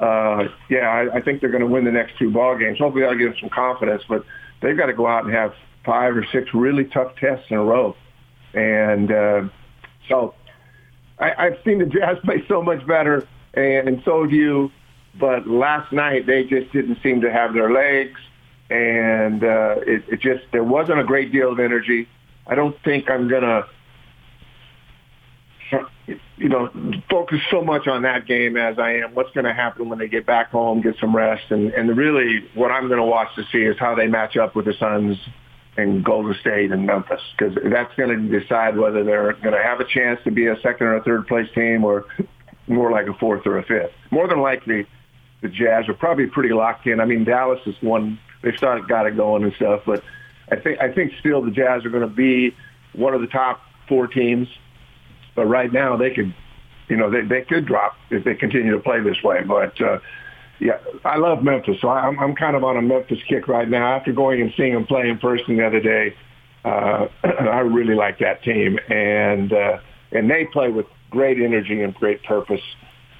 uh, 0.00 0.44
yeah, 0.68 0.88
I, 0.88 1.16
I 1.16 1.20
think 1.22 1.40
they're 1.40 1.50
going 1.50 1.62
to 1.62 1.66
win 1.66 1.84
the 1.84 1.92
next 1.92 2.18
two 2.18 2.30
ball 2.30 2.58
games. 2.58 2.78
Hopefully 2.78 3.02
that'll 3.02 3.18
give 3.18 3.30
them 3.30 3.38
some 3.40 3.50
confidence, 3.50 4.02
but 4.08 4.24
they've 4.60 4.76
got 4.76 4.86
to 4.86 4.92
go 4.92 5.06
out 5.06 5.24
and 5.24 5.32
have 5.32 5.54
five 5.84 6.16
or 6.16 6.26
six 6.32 6.52
really 6.52 6.84
tough 6.84 7.12
tests 7.16 7.46
in 7.48 7.56
a 7.56 7.64
row. 7.64 7.96
And 8.52 9.10
uh, 9.10 9.42
so 10.08 10.34
I, 11.20 11.46
I've 11.46 11.58
seen 11.64 11.78
the 11.78 11.86
Jazz 11.86 12.18
play 12.24 12.44
so 12.48 12.62
much 12.62 12.86
better, 12.86 13.26
and, 13.54 13.88
and 13.88 14.02
so 14.04 14.22
have 14.22 14.32
you. 14.32 14.70
But 15.18 15.48
last 15.48 15.92
night 15.92 16.26
they 16.26 16.44
just 16.44 16.72
didn't 16.72 16.98
seem 17.02 17.22
to 17.22 17.32
have 17.32 17.52
their 17.52 17.72
legs, 17.72 18.20
and 18.70 19.42
uh, 19.42 19.76
it, 19.86 20.04
it 20.08 20.20
just 20.20 20.44
there 20.52 20.64
wasn't 20.64 21.00
a 21.00 21.04
great 21.04 21.32
deal 21.32 21.50
of 21.50 21.58
energy. 21.58 22.08
I 22.46 22.54
don't 22.54 22.76
think 22.82 23.10
I'm 23.10 23.28
gonna, 23.28 23.66
you 26.36 26.48
know, 26.48 26.70
focus 27.10 27.40
so 27.50 27.62
much 27.62 27.88
on 27.88 28.02
that 28.02 28.26
game 28.26 28.56
as 28.56 28.78
I 28.78 28.98
am 28.98 29.14
what's 29.14 29.32
going 29.32 29.44
to 29.44 29.52
happen 29.52 29.88
when 29.88 29.98
they 29.98 30.08
get 30.08 30.24
back 30.24 30.50
home, 30.50 30.82
get 30.82 30.96
some 31.00 31.16
rest, 31.16 31.50
and 31.50 31.72
and 31.72 31.96
really 31.96 32.48
what 32.54 32.70
I'm 32.70 32.86
going 32.86 33.00
to 33.00 33.06
watch 33.06 33.34
to 33.34 33.44
see 33.50 33.62
is 33.62 33.76
how 33.78 33.94
they 33.96 34.06
match 34.06 34.36
up 34.36 34.54
with 34.54 34.66
the 34.66 34.74
Suns 34.74 35.18
and 35.78 36.04
Golden 36.04 36.34
State 36.40 36.72
and 36.72 36.86
Memphis 36.86 37.20
because 37.36 37.56
that's 37.70 37.94
going 37.94 38.10
to 38.10 38.40
decide 38.40 38.76
whether 38.76 39.04
they're 39.04 39.32
going 39.34 39.54
to 39.54 39.62
have 39.62 39.78
a 39.78 39.84
chance 39.84 40.20
to 40.24 40.32
be 40.32 40.46
a 40.46 40.56
second 40.60 40.88
or 40.88 40.96
a 40.96 41.02
third 41.04 41.28
place 41.28 41.48
team 41.54 41.84
or 41.84 42.04
more 42.66 42.90
like 42.90 43.06
a 43.06 43.14
fourth 43.14 43.46
or 43.46 43.58
a 43.58 43.62
fifth. 43.62 43.92
More 44.10 44.26
than 44.26 44.40
likely, 44.40 44.86
the 45.40 45.48
Jazz 45.48 45.88
are 45.88 45.94
probably 45.94 46.26
pretty 46.26 46.52
locked 46.52 46.88
in. 46.88 46.98
I 47.00 47.04
mean, 47.04 47.22
Dallas 47.22 47.60
is 47.64 47.76
one 47.80 48.18
they've 48.42 48.56
started 48.56 48.88
got 48.88 49.06
it 49.06 49.16
going 49.16 49.44
and 49.44 49.54
stuff, 49.54 49.82
but 49.86 50.02
I 50.50 50.56
think 50.56 50.80
I 50.80 50.92
think 50.92 51.12
still 51.20 51.42
the 51.42 51.52
Jazz 51.52 51.84
are 51.84 51.90
going 51.90 52.08
to 52.08 52.14
be 52.14 52.56
one 52.92 53.14
of 53.14 53.20
the 53.20 53.28
top 53.28 53.60
four 53.88 54.08
teams. 54.08 54.48
But 55.36 55.46
right 55.46 55.72
now 55.72 55.96
they 55.96 56.10
could, 56.10 56.34
you 56.88 56.96
know, 56.96 57.08
they 57.08 57.20
they 57.20 57.42
could 57.42 57.66
drop 57.66 57.96
if 58.10 58.24
they 58.24 58.34
continue 58.34 58.72
to 58.72 58.80
play 58.80 59.00
this 59.00 59.22
way. 59.22 59.44
But 59.44 59.80
uh, 59.80 60.00
yeah, 60.60 60.78
I 61.04 61.18
love 61.18 61.42
Memphis, 61.42 61.76
so 61.80 61.88
I'm 61.88 62.18
I'm 62.18 62.34
kind 62.34 62.56
of 62.56 62.64
on 62.64 62.76
a 62.76 62.82
Memphis 62.82 63.18
kick 63.28 63.46
right 63.46 63.68
now. 63.68 63.96
After 63.96 64.12
going 64.12 64.40
and 64.40 64.52
seeing 64.56 64.74
them 64.74 64.86
play 64.86 65.08
in 65.08 65.18
person 65.18 65.56
the 65.56 65.66
other 65.66 65.80
day, 65.80 66.14
uh, 66.64 67.06
I 67.24 67.60
really 67.60 67.94
like 67.94 68.18
that 68.18 68.42
team, 68.42 68.78
and 68.88 69.52
uh, 69.52 69.78
and 70.12 70.28
they 70.30 70.46
play 70.46 70.70
with 70.70 70.86
great 71.10 71.38
energy 71.38 71.82
and 71.82 71.94
great 71.94 72.22
purpose. 72.24 72.60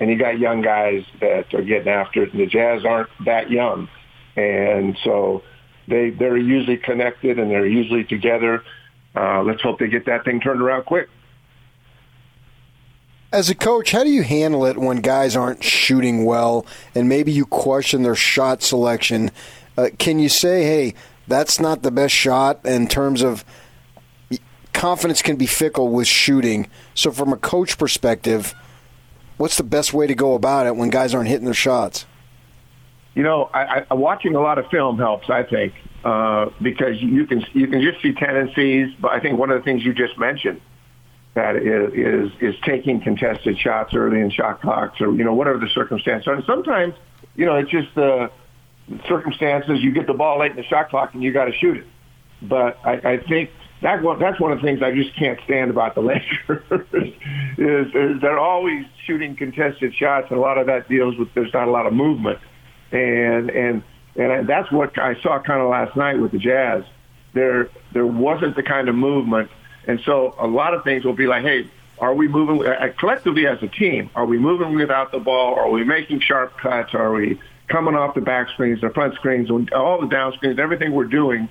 And 0.00 0.10
you 0.10 0.18
got 0.18 0.38
young 0.38 0.62
guys 0.62 1.04
that 1.20 1.52
are 1.54 1.62
getting 1.62 1.88
after 1.88 2.22
it. 2.22 2.32
And 2.32 2.40
the 2.40 2.46
Jazz 2.46 2.84
aren't 2.84 3.10
that 3.24 3.50
young, 3.50 3.88
and 4.36 4.96
so 5.04 5.42
they 5.86 6.10
they're 6.10 6.36
usually 6.36 6.76
connected 6.76 7.38
and 7.38 7.50
they're 7.50 7.66
usually 7.66 8.04
together. 8.04 8.64
Uh, 9.14 9.42
let's 9.42 9.62
hope 9.62 9.78
they 9.78 9.88
get 9.88 10.06
that 10.06 10.24
thing 10.24 10.40
turned 10.40 10.60
around 10.60 10.84
quick. 10.84 11.08
As 13.30 13.50
a 13.50 13.54
coach, 13.54 13.90
how 13.90 14.04
do 14.04 14.10
you 14.10 14.22
handle 14.22 14.64
it 14.64 14.78
when 14.78 14.98
guys 14.98 15.36
aren't 15.36 15.62
shooting 15.62 16.24
well 16.24 16.64
and 16.94 17.08
maybe 17.08 17.30
you 17.30 17.44
question 17.44 18.02
their 18.02 18.14
shot 18.14 18.62
selection? 18.62 19.30
Uh, 19.76 19.88
can 19.98 20.18
you 20.18 20.28
say, 20.30 20.62
hey, 20.62 20.94
that's 21.26 21.60
not 21.60 21.82
the 21.82 21.90
best 21.90 22.14
shot 22.14 22.64
in 22.64 22.88
terms 22.88 23.22
of 23.22 23.44
confidence 24.78 25.22
can 25.22 25.36
be 25.36 25.46
fickle 25.46 25.88
with 25.88 26.06
shooting. 26.06 26.70
So, 26.94 27.10
from 27.10 27.32
a 27.32 27.36
coach 27.36 27.78
perspective, 27.78 28.54
what's 29.36 29.56
the 29.56 29.64
best 29.64 29.92
way 29.92 30.06
to 30.06 30.14
go 30.14 30.34
about 30.34 30.66
it 30.66 30.76
when 30.76 30.88
guys 30.88 31.14
aren't 31.14 31.28
hitting 31.28 31.44
their 31.44 31.54
shots? 31.54 32.06
You 33.14 33.24
know, 33.24 33.50
I, 33.52 33.84
I, 33.90 33.94
watching 33.94 34.36
a 34.36 34.40
lot 34.40 34.58
of 34.58 34.68
film 34.68 34.96
helps. 34.96 35.28
I 35.28 35.42
think 35.42 35.74
uh, 36.04 36.50
because 36.62 37.02
you 37.02 37.26
can 37.26 37.44
you 37.52 37.66
can 37.66 37.82
just 37.82 38.00
see 38.00 38.12
tendencies. 38.12 38.94
But 39.00 39.12
I 39.12 39.20
think 39.20 39.38
one 39.38 39.50
of 39.50 39.58
the 39.58 39.64
things 39.64 39.84
you 39.84 39.92
just 39.92 40.16
mentioned 40.18 40.60
that 41.38 41.54
is 41.56 41.92
is, 41.94 42.54
is 42.54 42.60
taking 42.64 43.00
contested 43.00 43.58
shots 43.58 43.94
early 43.94 44.20
in 44.20 44.30
shot 44.30 44.60
clocks, 44.60 45.00
or 45.00 45.14
you 45.14 45.22
know 45.22 45.34
whatever 45.34 45.58
the 45.58 45.68
circumstance. 45.68 46.24
And 46.26 46.42
sometimes 46.44 46.94
you 47.36 47.46
know 47.46 47.54
it's 47.56 47.70
just 47.70 47.94
the 47.94 48.30
circumstances. 49.08 49.78
You 49.80 49.92
get 49.92 50.06
the 50.06 50.14
ball 50.14 50.40
late 50.40 50.50
in 50.50 50.56
the 50.56 50.64
shot 50.64 50.90
clock 50.90 51.14
and 51.14 51.22
you 51.22 51.32
got 51.32 51.44
to 51.44 51.52
shoot 51.52 51.78
it. 51.78 51.86
But 52.42 52.78
I, 52.84 53.12
I 53.12 53.16
think 53.18 53.50
that 53.82 54.02
one, 54.02 54.18
that's 54.18 54.40
one 54.40 54.50
of 54.50 54.58
the 54.58 54.64
things 54.64 54.82
I 54.82 54.92
just 54.92 55.14
can't 55.16 55.38
stand 55.44 55.70
about 55.70 55.94
the 55.94 56.00
Lakers 56.48 56.64
is, 57.56 57.86
is 57.94 58.20
they're 58.20 58.38
always 58.38 58.84
shooting 59.06 59.36
contested 59.36 59.94
shots, 59.94 60.26
and 60.30 60.38
a 60.38 60.42
lot 60.42 60.58
of 60.58 60.66
that 60.66 60.88
deals 60.88 61.16
with 61.16 61.28
there's 61.34 61.52
not 61.54 61.68
a 61.68 61.70
lot 61.70 61.86
of 61.86 61.92
movement, 61.92 62.40
and 62.90 63.50
and 63.50 63.82
and 64.16 64.48
that's 64.48 64.72
what 64.72 64.98
I 64.98 65.14
saw 65.22 65.40
kind 65.40 65.60
of 65.60 65.68
last 65.68 65.96
night 65.96 66.18
with 66.18 66.32
the 66.32 66.38
Jazz. 66.38 66.82
There 67.34 67.70
there 67.92 68.06
wasn't 68.06 68.56
the 68.56 68.64
kind 68.64 68.88
of 68.88 68.96
movement, 68.96 69.50
and 69.88 70.00
so 70.04 70.34
a 70.38 70.46
lot 70.46 70.74
of 70.74 70.84
things 70.84 71.04
will 71.04 71.14
be 71.14 71.26
like, 71.26 71.42
hey, 71.42 71.68
are 71.98 72.14
we 72.14 72.28
moving 72.28 72.64
uh, 72.64 72.92
collectively 72.98 73.46
as 73.46 73.60
a 73.62 73.66
team? 73.66 74.10
Are 74.14 74.26
we 74.26 74.38
moving 74.38 74.74
without 74.74 75.10
the 75.10 75.18
ball? 75.18 75.54
Are 75.54 75.70
we 75.70 75.82
making 75.82 76.20
sharp 76.20 76.56
cuts? 76.58 76.94
Are 76.94 77.12
we 77.12 77.40
coming 77.68 77.94
off 77.94 78.14
the 78.14 78.20
back 78.20 78.50
screens, 78.50 78.82
the 78.82 78.90
front 78.90 79.14
screens, 79.14 79.50
all 79.72 80.00
the 80.00 80.06
down 80.06 80.34
screens, 80.34 80.58
everything 80.58 80.92
we're 80.92 81.04
doing? 81.04 81.48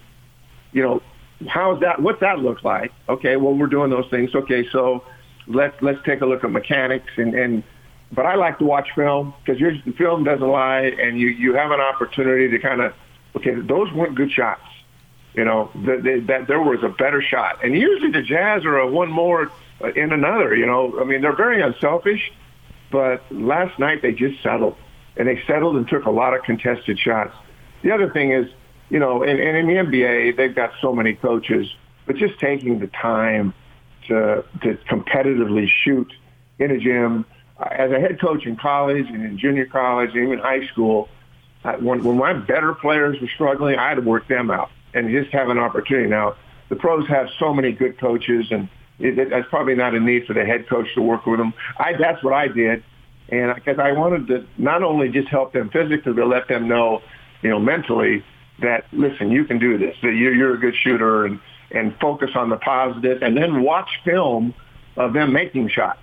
You 0.71 0.83
know, 0.83 1.01
how's 1.47 1.81
that? 1.81 2.01
What's 2.01 2.21
that 2.21 2.39
look 2.39 2.63
like? 2.63 2.93
Okay, 3.09 3.35
well 3.35 3.53
we're 3.53 3.67
doing 3.67 3.89
those 3.89 4.09
things. 4.09 4.33
Okay, 4.33 4.69
so 4.71 5.03
let's 5.47 5.75
let's 5.81 5.99
take 6.05 6.21
a 6.21 6.25
look 6.25 6.43
at 6.43 6.51
mechanics 6.51 7.11
and 7.17 7.33
and. 7.33 7.63
But 8.09 8.25
I 8.25 8.35
like 8.35 8.57
to 8.59 8.63
watch 8.63 8.87
film 8.95 9.33
because 9.43 9.59
your 9.59 9.73
film 9.97 10.23
doesn't 10.23 10.47
lie, 10.47 10.93
and 10.97 11.19
you 11.19 11.27
you 11.27 11.55
have 11.55 11.71
an 11.71 11.81
opportunity 11.81 12.49
to 12.49 12.59
kind 12.59 12.79
of 12.79 12.93
okay, 13.35 13.53
those 13.55 13.91
weren't 13.91 14.15
good 14.15 14.31
shots. 14.31 14.61
You 15.37 15.45
know 15.45 15.69
that 15.85 16.01
that, 16.01 16.23
that 16.27 16.47
there 16.47 16.59
was 16.59 16.79
a 16.81 16.89
better 16.89 17.21
shot, 17.21 17.63
and 17.63 17.75
usually 17.75 18.11
the 18.11 18.23
Jazz 18.23 18.65
are 18.65 18.79
a 18.79 18.87
one 18.87 19.11
more 19.11 19.51
uh, 19.79 19.93
in 19.93 20.11
another. 20.11 20.55
You 20.55 20.65
know, 20.65 20.99
I 20.99 21.03
mean 21.03 21.21
they're 21.21 21.35
very 21.35 21.61
unselfish, 21.61 22.31
but 22.91 23.21
last 23.29 23.77
night 23.77 24.01
they 24.01 24.13
just 24.13 24.41
settled, 24.41 24.75
and 25.15 25.27
they 25.27 25.39
settled 25.45 25.75
and 25.75 25.87
took 25.87 26.05
a 26.05 26.09
lot 26.09 26.33
of 26.33 26.41
contested 26.41 26.97
shots. 26.97 27.35
The 27.83 27.91
other 27.91 28.09
thing 28.09 28.31
is 28.31 28.47
you 28.89 28.97
know, 28.97 29.21
and, 29.21 29.39
and 29.39 29.57
in 29.57 29.67
the 29.67 29.73
NBA, 29.73 30.37
they've 30.37 30.55
got 30.55 30.71
so 30.81 30.91
many 30.91 31.13
coaches, 31.13 31.67
but 32.07 32.15
just 32.15 32.39
taking 32.39 32.79
the 32.79 32.87
time 32.87 33.53
to 34.07 34.43
to 34.63 34.73
competitively 34.89 35.67
shoot 35.83 36.11
in 36.57 36.71
a 36.71 36.79
gym. 36.79 37.25
Uh, 37.59 37.69
as 37.71 37.91
a 37.91 37.99
head 37.99 38.19
coach 38.19 38.47
in 38.47 38.55
college 38.55 39.05
and 39.07 39.23
in 39.23 39.37
junior 39.37 39.67
college 39.67 40.15
and 40.15 40.23
even 40.23 40.39
high 40.39 40.65
school, 40.67 41.09
uh, 41.63 41.73
when, 41.73 42.03
when 42.03 42.17
my 42.17 42.33
better 42.33 42.73
players 42.73 43.21
were 43.21 43.29
struggling, 43.35 43.77
I 43.77 43.89
had 43.89 43.95
to 43.95 44.01
work 44.01 44.27
them 44.27 44.49
out 44.49 44.71
and 44.93 45.09
just 45.09 45.31
have 45.31 45.49
an 45.49 45.57
opportunity. 45.57 46.09
Now, 46.09 46.35
the 46.69 46.75
pros 46.75 47.07
have 47.07 47.27
so 47.39 47.53
many 47.53 47.71
good 47.71 47.99
coaches, 47.99 48.47
and 48.51 48.69
it, 48.99 49.17
it, 49.17 49.29
that's 49.29 49.47
probably 49.49 49.75
not 49.75 49.93
a 49.93 49.99
need 49.99 50.25
for 50.25 50.33
the 50.33 50.45
head 50.45 50.67
coach 50.67 50.87
to 50.95 51.01
work 51.01 51.25
with 51.25 51.39
them. 51.39 51.53
I, 51.77 51.93
that's 51.93 52.23
what 52.23 52.33
I 52.33 52.47
did, 52.47 52.83
and 53.29 53.53
because 53.55 53.79
I 53.79 53.91
wanted 53.93 54.27
to 54.27 54.45
not 54.57 54.83
only 54.83 55.09
just 55.09 55.27
help 55.27 55.53
them 55.53 55.69
physically, 55.69 56.13
but 56.13 56.27
let 56.27 56.47
them 56.47 56.67
know, 56.67 57.01
you 57.41 57.49
know, 57.49 57.59
mentally 57.59 58.23
that 58.59 58.85
listen, 58.91 59.31
you 59.31 59.45
can 59.45 59.59
do 59.59 59.77
this. 59.77 59.95
That 60.01 60.13
you're, 60.13 60.33
you're 60.33 60.55
a 60.55 60.59
good 60.59 60.75
shooter, 60.75 61.25
and 61.25 61.39
and 61.71 61.95
focus 61.99 62.31
on 62.35 62.49
the 62.49 62.57
positive, 62.57 63.21
and 63.21 63.35
then 63.35 63.61
watch 63.61 63.89
film 64.03 64.53
of 64.95 65.13
them 65.13 65.33
making 65.33 65.69
shots. 65.69 65.99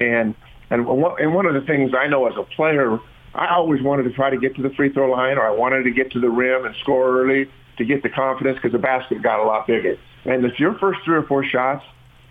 And 0.00 0.34
and 0.70 0.86
and 0.86 1.34
one 1.34 1.46
of 1.46 1.54
the 1.54 1.60
things 1.60 1.92
I 1.94 2.06
know 2.06 2.26
as 2.26 2.36
a 2.36 2.42
player, 2.42 2.98
I 3.34 3.54
always 3.54 3.82
wanted 3.82 4.04
to 4.04 4.10
try 4.10 4.30
to 4.30 4.38
get 4.38 4.56
to 4.56 4.62
the 4.62 4.70
free 4.70 4.92
throw 4.92 5.10
line, 5.10 5.38
or 5.38 5.46
I 5.46 5.50
wanted 5.50 5.84
to 5.84 5.90
get 5.90 6.12
to 6.12 6.20
the 6.20 6.30
rim 6.30 6.64
and 6.64 6.74
score 6.76 7.20
early 7.20 7.48
to 7.78 7.84
get 7.84 8.02
the 8.02 8.08
confidence 8.08 8.56
because 8.56 8.72
the 8.72 8.78
basket 8.78 9.22
got 9.22 9.40
a 9.40 9.44
lot 9.44 9.66
bigger. 9.66 9.96
And 10.24 10.44
if 10.44 10.58
your 10.58 10.78
first 10.78 11.00
three 11.04 11.16
or 11.16 11.22
four 11.22 11.44
shots 11.44 11.84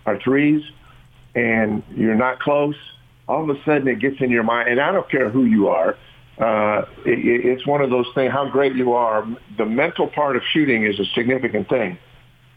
are 0.04 0.20
threes, 0.20 0.62
and 1.34 1.82
you're 1.94 2.14
not 2.14 2.40
close, 2.40 2.76
all 3.28 3.48
of 3.48 3.54
a 3.54 3.62
sudden 3.64 3.88
it 3.88 3.98
gets 4.00 4.16
in 4.20 4.30
your 4.30 4.42
mind. 4.42 4.68
And 4.68 4.80
I 4.80 4.92
don't 4.92 5.08
care 5.10 5.28
who 5.28 5.44
you 5.44 5.68
are 5.68 5.96
uh, 6.38 6.84
it, 7.06 7.44
it's 7.46 7.66
one 7.66 7.80
of 7.80 7.90
those 7.90 8.06
things. 8.14 8.32
How 8.32 8.48
great 8.48 8.74
you 8.74 8.92
are, 8.92 9.26
the 9.56 9.64
mental 9.64 10.06
part 10.06 10.36
of 10.36 10.42
shooting 10.52 10.84
is 10.84 10.98
a 11.00 11.04
significant 11.14 11.68
thing, 11.68 11.98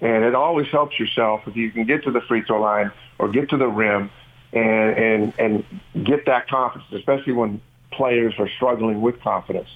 And 0.01 0.23
it 0.25 0.35
always 0.35 0.67
helps 0.67 0.99
yourself 0.99 1.41
if 1.47 1.55
you 1.55 1.71
can 1.71 1.85
get 1.85 2.03
to 2.03 2.11
the 2.11 2.21
free 2.27 2.43
throw 2.43 2.61
line 2.61 2.91
or 3.17 3.29
get 3.29 3.49
to 3.49 3.57
the 3.57 3.67
rim 3.67 4.09
and, 4.51 4.97
and, 4.97 5.33
and 5.39 6.05
get 6.05 6.25
that 6.25 6.49
confidence, 6.49 6.91
especially 6.93 7.33
when 7.33 7.61
players 7.91 8.33
are 8.37 8.49
struggling 8.57 9.01
with 9.01 9.21
confidence. 9.21 9.69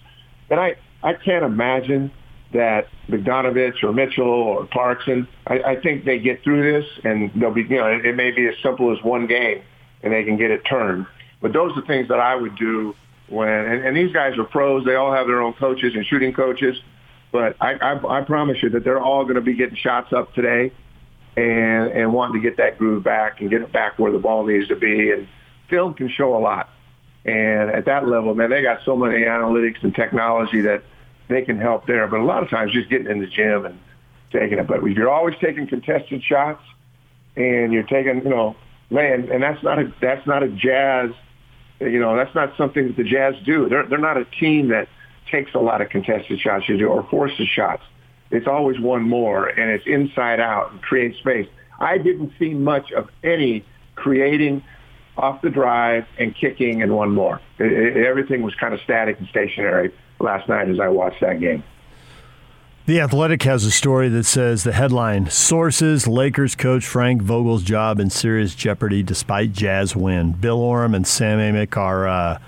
And 0.49 0.59
I, 0.59 0.75
I 1.01 1.13
can't 1.13 1.45
imagine 1.45 2.11
that 2.53 2.87
Bogdanovich 3.09 3.83
or 3.83 3.93
Mitchell 3.93 4.27
or 4.27 4.67
Clarkson, 4.67 5.27
I, 5.47 5.59
I 5.59 5.81
think 5.81 6.05
they 6.05 6.19
get 6.19 6.43
through 6.43 6.63
this 6.71 6.89
and 7.03 7.31
they'll 7.35 7.51
be, 7.51 7.63
you 7.63 7.77
know, 7.77 7.87
it, 7.87 8.05
it 8.05 8.15
may 8.15 8.31
be 8.31 8.47
as 8.47 8.55
simple 8.63 8.95
as 8.95 9.03
one 9.03 9.27
game 9.27 9.61
and 10.01 10.13
they 10.13 10.23
can 10.23 10.37
get 10.37 10.51
it 10.51 10.61
turned. 10.65 11.05
But 11.41 11.53
those 11.53 11.75
are 11.77 11.85
things 11.85 12.07
that 12.07 12.19
I 12.19 12.35
would 12.35 12.55
do 12.55 12.95
when, 13.27 13.49
and, 13.49 13.85
and 13.85 13.97
these 13.97 14.13
guys 14.13 14.37
are 14.37 14.43
pros. 14.43 14.85
They 14.85 14.95
all 14.95 15.13
have 15.13 15.27
their 15.27 15.41
own 15.41 15.53
coaches 15.53 15.93
and 15.95 16.05
shooting 16.05 16.33
coaches. 16.33 16.77
But 17.31 17.55
I, 17.59 17.73
I, 17.73 18.19
I 18.19 18.21
promise 18.21 18.61
you 18.61 18.69
that 18.69 18.83
they're 18.83 19.01
all 19.01 19.23
going 19.23 19.35
to 19.35 19.41
be 19.41 19.55
getting 19.55 19.75
shots 19.75 20.13
up 20.13 20.33
today 20.33 20.71
and, 21.35 21.91
and 21.91 22.13
wanting 22.13 22.41
to 22.41 22.47
get 22.47 22.57
that 22.57 22.77
groove 22.77 23.03
back 23.03 23.41
and 23.41 23.49
get 23.49 23.61
it 23.61 23.73
back 23.73 23.97
where 23.97 24.11
the 24.11 24.19
ball 24.19 24.45
needs 24.45 24.67
to 24.67 24.75
be. 24.75 25.11
And 25.11 25.27
film 25.69 25.93
can 25.95 26.09
show 26.09 26.37
a 26.37 26.39
lot. 26.39 26.69
And 27.25 27.71
at 27.71 27.85
that 27.85 28.07
level, 28.07 28.35
man, 28.35 28.49
they 28.49 28.61
got 28.61 28.81
so 28.85 28.95
many 28.95 29.23
analytics 29.23 29.81
and 29.81 29.95
technology 29.95 30.61
that 30.61 30.83
they 31.33 31.41
can 31.41 31.59
help 31.59 31.87
there. 31.87 32.07
But 32.07 32.19
a 32.19 32.23
lot 32.23 32.43
of 32.43 32.49
times 32.49 32.71
just 32.71 32.89
getting 32.89 33.07
in 33.07 33.19
the 33.19 33.27
gym 33.27 33.65
and 33.65 33.79
taking 34.31 34.59
it. 34.59 34.67
But 34.67 34.83
if 34.83 34.97
you're 34.97 35.09
always 35.09 35.35
taking 35.41 35.67
contested 35.67 36.23
shots 36.23 36.63
and 37.35 37.73
you're 37.73 37.83
taking, 37.83 38.23
you 38.23 38.29
know, 38.29 38.55
man, 38.89 39.29
and 39.31 39.41
that's 39.41 39.63
not 39.63 39.79
a, 39.79 39.93
that's 40.01 40.25
not 40.27 40.43
a 40.43 40.49
jazz, 40.49 41.11
you 41.79 41.99
know, 41.99 42.15
that's 42.15 42.33
not 42.35 42.55
something 42.57 42.87
that 42.87 42.97
the 42.97 43.03
Jazz 43.03 43.35
do. 43.45 43.67
They're, 43.69 43.85
they're 43.85 43.97
not 43.97 44.17
a 44.17 44.25
team 44.25 44.69
that 44.69 44.87
takes 45.29 45.53
a 45.53 45.59
lot 45.59 45.81
of 45.81 45.89
contested 45.89 46.39
shots 46.39 46.67
you 46.69 46.77
do 46.77 46.87
or 46.87 47.03
forces 47.03 47.47
shots. 47.47 47.83
It's 48.31 48.47
always 48.47 48.79
one 48.79 49.03
more 49.03 49.47
and 49.47 49.69
it's 49.69 49.85
inside 49.85 50.39
out 50.39 50.71
and 50.71 50.81
create 50.81 51.15
space. 51.17 51.47
I 51.79 51.97
didn't 51.97 52.33
see 52.39 52.53
much 52.53 52.91
of 52.91 53.09
any 53.23 53.65
creating 53.95 54.63
off 55.17 55.41
the 55.41 55.49
drive 55.49 56.05
and 56.17 56.35
kicking 56.35 56.81
and 56.81 56.95
one 56.95 57.11
more. 57.11 57.39
It, 57.59 57.71
it, 57.71 58.05
everything 58.05 58.41
was 58.41 58.55
kind 58.55 58.73
of 58.73 58.79
static 58.81 59.19
and 59.19 59.27
stationary 59.29 59.93
last 60.23 60.49
night 60.49 60.69
as 60.69 60.79
I 60.79 60.87
watched 60.87 61.21
that 61.21 61.39
game. 61.39 61.63
The 62.85 62.99
Athletic 62.99 63.43
has 63.43 63.63
a 63.63 63.71
story 63.71 64.09
that 64.09 64.25
says 64.25 64.63
the 64.63 64.73
headline 64.73 65.29
Sources 65.29 66.05
Lakers 66.05 66.53
coach 66.55 66.85
Frank 66.85 67.21
Vogel's 67.21 67.63
job 67.63 67.99
in 67.99 68.09
serious 68.09 68.55
jeopardy 68.55 69.03
despite 69.03 69.53
Jazz 69.53 69.95
win. 69.95 70.33
Bill 70.33 70.59
Oram 70.59 70.93
and 70.93 71.07
Sam 71.07 71.39
Amick 71.39 71.77
are. 71.77 72.07
Uh, 72.07 72.39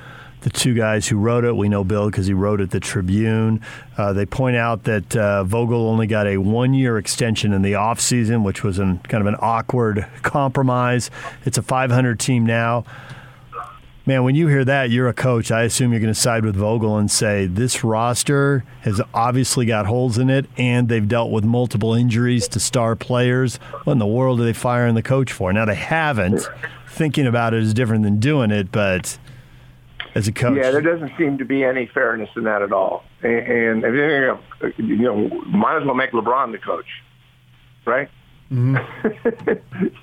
the 0.45 0.51
two 0.51 0.75
guys 0.75 1.07
who 1.07 1.17
wrote 1.17 1.43
it. 1.43 1.55
We 1.55 1.69
know 1.69 1.83
Bill 1.83 2.05
because 2.05 2.27
he 2.27 2.33
wrote 2.33 2.61
at 2.61 2.69
the 2.69 2.79
Tribune. 2.79 3.61
Uh, 3.97 4.13
they 4.13 4.27
point 4.27 4.55
out 4.55 4.83
that 4.83 5.15
uh, 5.15 5.43
Vogel 5.43 5.87
only 5.87 6.05
got 6.05 6.27
a 6.27 6.37
one 6.37 6.75
year 6.75 6.99
extension 6.99 7.51
in 7.51 7.63
the 7.63 7.73
offseason, 7.73 8.43
which 8.43 8.63
was 8.63 8.77
an, 8.77 8.99
kind 8.99 9.21
of 9.21 9.27
an 9.27 9.37
awkward 9.39 10.07
compromise. 10.21 11.09
It's 11.45 11.57
a 11.57 11.63
500 11.63 12.19
team 12.19 12.45
now. 12.45 12.85
Man, 14.07 14.23
when 14.23 14.35
you 14.35 14.47
hear 14.47 14.63
that, 14.63 14.91
you're 14.91 15.07
a 15.07 15.13
coach. 15.13 15.49
I 15.49 15.63
assume 15.63 15.91
you're 15.91 15.99
going 15.99 16.13
to 16.13 16.19
side 16.19 16.45
with 16.45 16.55
Vogel 16.55 16.95
and 16.95 17.09
say 17.09 17.47
this 17.47 17.83
roster 17.83 18.63
has 18.81 19.01
obviously 19.15 19.65
got 19.65 19.87
holes 19.87 20.19
in 20.19 20.29
it, 20.29 20.45
and 20.57 20.89
they've 20.89 21.07
dealt 21.07 21.31
with 21.31 21.43
multiple 21.43 21.95
injuries 21.95 22.47
to 22.49 22.59
star 22.59 22.95
players. 22.95 23.55
What 23.83 23.93
in 23.93 23.99
the 23.99 24.05
world 24.05 24.39
are 24.39 24.43
they 24.43 24.53
firing 24.53 24.93
the 24.93 25.01
coach 25.01 25.31
for? 25.31 25.51
Now, 25.51 25.65
they 25.65 25.73
haven't. 25.73 26.47
Thinking 26.87 27.25
about 27.25 27.55
it 27.55 27.63
is 27.63 27.73
different 27.73 28.03
than 28.03 28.19
doing 28.19 28.51
it, 28.51 28.71
but 28.71 29.17
as 30.13 30.27
a 30.27 30.31
coach. 30.31 30.55
Yeah, 30.55 30.69
there 30.69 30.81
doesn't 30.81 31.11
seem 31.17 31.39
to 31.39 31.45
be 31.45 31.63
any 31.63 31.87
fairness 31.87 32.29
in 32.35 32.43
that 32.43 32.61
at 32.61 32.71
all. 32.71 33.05
And, 33.23 33.83
and 33.83 34.37
you 34.77 34.97
know, 34.97 35.15
might 35.47 35.77
as 35.77 35.83
well 35.85 35.95
make 35.95 36.11
LeBron 36.11 36.51
the 36.51 36.59
coach, 36.59 36.85
right? 37.87 38.07
Mm-hmm. 38.51 38.77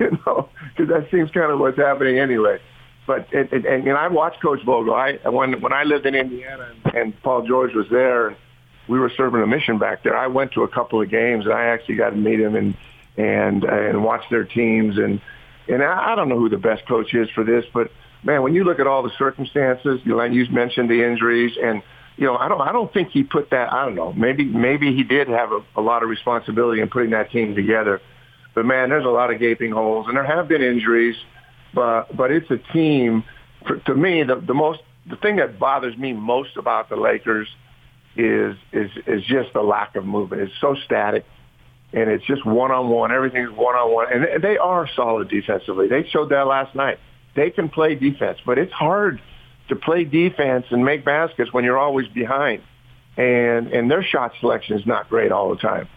you 0.03 0.19
know, 0.27 0.49
because 0.77 0.89
that 0.89 1.09
seems 1.13 1.31
kind 1.31 1.53
of 1.53 1.61
what's 1.61 1.79
happening 1.79 2.19
anyway. 2.19 2.59
But 3.07 3.29
it, 3.33 3.53
and, 3.53 3.65
and 3.65 3.97
I 3.97 4.09
watched 4.09 4.41
Coach 4.41 4.63
Vogel. 4.65 4.95
I 4.95 5.19
when 5.29 5.61
when 5.61 5.73
I 5.73 5.85
lived 5.85 6.07
in 6.07 6.15
Indiana 6.15 6.73
and, 6.85 6.95
and 6.95 7.23
Paul 7.23 7.47
George 7.47 7.75
was 7.75 7.87
there, 7.91 8.29
and 8.29 8.37
we 8.89 8.99
were 8.99 9.11
serving 9.17 9.43
a 9.43 9.47
mission 9.47 9.79
back 9.79 10.03
there. 10.03 10.17
I 10.17 10.29
went 10.29 10.53
to 10.53 10.63
a 10.63 10.69
couple 10.69 11.03
of 11.03 11.11
games, 11.11 11.45
and 11.45 11.55
I 11.55 11.67
actually 11.67 11.97
got 11.97 12.11
to 12.11 12.17
meet 12.17 12.41
him 12.41 12.55
and 12.55 12.77
and 13.17 13.65
and 13.65 14.05
watch 14.05 14.23
their 14.31 14.45
teams. 14.45 14.99
And 14.99 15.21
and 15.69 15.83
I, 15.83 16.13
I 16.13 16.15
don't 16.15 16.29
know 16.29 16.39
who 16.39 16.49
the 16.49 16.59
best 16.59 16.87
coach 16.87 17.13
is 17.15 17.29
for 17.31 17.45
this, 17.45 17.65
but 17.75 17.91
man, 18.23 18.43
when 18.43 18.55
you 18.55 18.65
look 18.65 18.79
at 18.79 18.87
all 18.87 19.03
the 19.03 19.13
circumstances, 19.19 20.01
you 20.05 20.17
like 20.17 20.33
you 20.33 20.47
mentioned 20.51 20.89
the 20.89 21.05
injuries, 21.05 21.57
and 21.61 21.83
you 22.17 22.27
know, 22.27 22.37
I 22.37 22.49
don't, 22.49 22.61
I 22.61 22.73
don't 22.73 22.93
think 22.93 23.11
he 23.11 23.23
put 23.23 23.51
that. 23.51 23.73
I 23.73 23.85
don't 23.85 23.95
know. 23.95 24.13
Maybe, 24.13 24.45
maybe 24.45 24.95
he 24.95 25.03
did 25.03 25.29
have 25.29 25.51
a, 25.53 25.61
a 25.77 25.81
lot 25.81 26.03
of 26.03 26.09
responsibility 26.09 26.81
in 26.81 26.89
putting 26.89 27.11
that 27.11 27.31
team 27.31 27.55
together. 27.55 28.01
But 28.55 28.67
man, 28.67 28.91
there's 28.91 29.05
a 29.05 29.11
lot 29.11 29.33
of 29.33 29.41
gaping 29.41 29.73
holes, 29.73 30.07
and 30.09 30.17
there 30.17 30.25
have 30.25 30.47
been 30.47 30.63
injuries. 30.63 31.17
But, 31.75 32.17
but 32.17 32.31
it's 32.31 32.51
a 32.51 32.59
team. 32.73 33.25
For, 33.67 33.77
to 33.77 33.95
me, 33.95 34.23
the, 34.23 34.37
the 34.37 34.55
most, 34.55 34.81
the 35.09 35.17
thing 35.17 35.37
that 35.37 35.59
bothers 35.59 35.97
me 35.97 36.13
most 36.13 36.57
about 36.57 36.89
the 36.89 36.97
Lakers 36.97 37.49
is 38.17 38.57
is 38.73 38.91
is 39.07 39.23
just 39.25 39.53
the 39.55 39.63
lack 39.63 39.97
of 39.97 40.05
movement. 40.05 40.43
It's 40.43 40.53
so 40.61 40.77
static, 40.85 41.25
and 41.93 42.11
it's 42.11 42.25
just 42.27 42.45
one 42.45 42.71
on 42.71 42.89
one. 42.89 43.13
Everything's 43.13 43.51
one 43.51 43.75
on 43.75 43.93
one, 43.93 44.07
and 44.13 44.43
they 44.43 44.59
are 44.59 44.89
solid 44.95 45.29
defensively. 45.29 45.89
They 45.89 46.07
showed 46.09 46.31
that 46.31 46.47
last 46.47 46.75
night 46.75 46.99
they 47.35 47.51
can 47.51 47.69
play 47.69 47.95
defense, 47.95 48.39
but 48.45 48.59
it's 48.59 48.73
hard 48.73 49.21
to 49.69 49.77
play 49.77 50.05
defense 50.05 50.67
and 50.71 50.85
make 50.85 51.05
baskets 51.05 51.53
when 51.53 51.65
you're 51.65 51.79
always 51.79 52.09
behind. 52.09 52.63
And 53.17 53.69
and 53.69 53.91
their 53.91 54.03
shot 54.03 54.33
selection 54.41 54.79
is 54.79 54.87
not 54.87 55.09
great 55.09 55.33
all 55.33 55.51
the 55.51 55.61
time. 55.61 55.89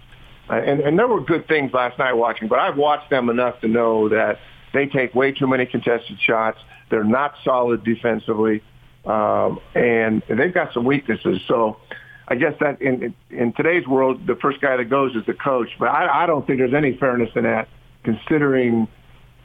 Uh, 0.49 0.53
and 0.55 0.79
and 0.79 0.97
there 0.97 1.07
were 1.07 1.21
good 1.21 1.47
things 1.47 1.73
last 1.73 1.97
night 1.97 2.13
watching, 2.13 2.47
but 2.47 2.59
I've 2.59 2.77
watched 2.77 3.09
them 3.09 3.29
enough 3.29 3.59
to 3.61 3.67
know 3.67 4.09
that 4.09 4.39
they 4.75 4.85
take 4.85 5.15
way 5.15 5.31
too 5.31 5.47
many 5.47 5.65
contested 5.65 6.19
shots. 6.19 6.59
They're 6.89 7.03
not 7.03 7.35
solid 7.43 7.83
defensively, 7.83 8.61
um, 9.05 9.59
and 9.73 10.21
they've 10.29 10.53
got 10.53 10.73
some 10.73 10.85
weaknesses. 10.85 11.41
So. 11.47 11.77
I 12.27 12.33
guess 12.33 12.53
that 12.59 12.81
in 12.81 13.13
in 13.29 13.53
today's 13.53 13.85
world, 13.85 14.25
the 14.25 14.35
first 14.41 14.59
guy 14.59 14.77
that 14.77 14.85
goes 14.85 15.15
is 15.15 15.23
the 15.27 15.35
coach. 15.35 15.69
But 15.77 15.89
I, 15.89 16.23
I 16.23 16.25
don't 16.25 16.43
think 16.47 16.57
there's 16.57 16.73
any 16.73 16.97
fairness 16.97 17.29
in 17.35 17.43
that, 17.43 17.67
considering 18.03 18.87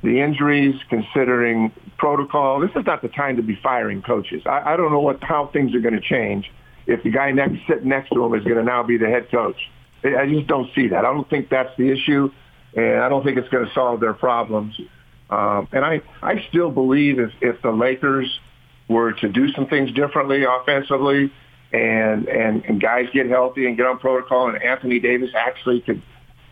the 0.03 0.21
injuries, 0.21 0.77
considering 0.89 1.73
protocol. 1.99 2.61
This 2.61 2.71
is 2.75 2.87
not 2.87 3.03
the 3.03 3.09
time 3.09 3.37
to 3.37 3.43
be 3.43 3.59
firing 3.63 4.03
coaches. 4.03 4.43
I, 4.47 4.73
I 4.73 4.77
don't 4.77 4.91
know 4.91 5.01
what 5.01 5.23
how 5.23 5.49
things 5.53 5.75
are 5.75 5.81
going 5.81 5.95
to 5.95 6.01
change 6.01 6.51
if 6.87 7.03
the 7.03 7.11
guy 7.11 7.31
next 7.33 7.59
sitting 7.69 7.89
next 7.89 8.11
to 8.11 8.25
him 8.25 8.35
is 8.35 8.45
going 8.45 8.57
to 8.57 8.65
now 8.65 8.83
be 8.83 8.97
the 8.97 9.09
head 9.09 9.31
coach. 9.31 9.57
I 10.03 10.27
just 10.27 10.47
don't 10.47 10.71
see 10.75 10.89
that. 10.89 11.05
I 11.05 11.13
don't 11.13 11.29
think 11.29 11.51
that's 11.51 11.77
the 11.77 11.91
issue, 11.91 12.31
and 12.75 13.03
I 13.03 13.11
don't 13.11 13.23
think 13.23 13.37
it's 13.37 13.49
going 13.51 13.67
to 13.67 13.75
solve 13.75 14.01
their 14.01 14.15
problems. 14.15 14.81
Um, 15.31 15.69
and 15.73 15.85
I, 15.85 16.03
I 16.23 16.45
still 16.49 16.71
believe 16.71 17.19
if, 17.19 17.31
if 17.41 17.63
the 17.63 17.71
Lakers 17.71 18.29
were 18.89 19.13
to 19.13 19.29
do 19.29 19.51
some 19.53 19.67
things 19.69 19.93
differently 19.93 20.45
offensively, 20.45 21.33
and, 21.73 22.29
and 22.29 22.65
and 22.65 22.81
guys 22.83 23.07
get 23.13 23.29
healthy 23.29 23.67
and 23.67 23.77
get 23.77 23.87
on 23.87 23.99
protocol, 23.99 24.49
and 24.49 24.61
Anthony 24.63 24.99
Davis 24.99 25.31
actually 25.37 25.81
could 25.81 26.03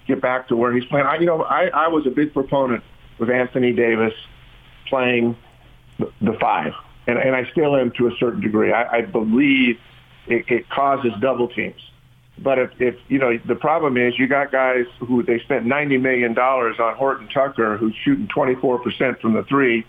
get 0.07 0.23
back 0.23 0.49
to 0.49 0.57
where 0.57 0.73
he's 0.73 0.85
playing. 0.85 1.07
I, 1.07 1.17
you 1.17 1.27
know, 1.27 1.43
I, 1.43 1.67
I 1.67 1.89
was 1.89 2.07
a 2.07 2.11
big 2.11 2.33
proponent 2.33 2.85
with 3.19 3.29
Anthony 3.29 3.73
Davis 3.73 4.13
playing 4.89 5.37
the 5.99 6.37
five, 6.41 6.73
and, 7.09 7.19
and 7.19 7.35
I 7.35 7.51
still 7.51 7.77
am 7.77 7.91
to 7.99 8.07
a 8.07 8.13
certain 8.21 8.41
degree. 8.41 8.73
I, 8.73 8.99
I 8.99 9.01
believe 9.03 9.79
it, 10.29 10.45
it 10.49 10.71
causes 10.71 11.11
double 11.21 11.49
teams. 11.49 11.81
But 12.43 12.59
if, 12.59 12.71
if 12.79 12.95
you 13.09 13.19
know 13.19 13.39
the 13.47 13.55
problem 13.55 13.97
is 13.97 14.19
you 14.19 14.29
got 14.29 14.53
guys 14.53 14.85
who 15.01 15.23
they 15.23 15.39
spent 15.41 15.67
ninety 15.67 15.99
million 15.99 16.35
dollars 16.35 16.77
on 16.79 16.97
Horton 16.97 17.29
Tucker 17.29 17.77
who's 17.77 17.95
shooting 18.05 18.29
twenty 18.29 18.55
four 18.55 18.79
percent 18.79 19.21
from 19.21 19.35
the 19.35 19.43
three 19.45 19.85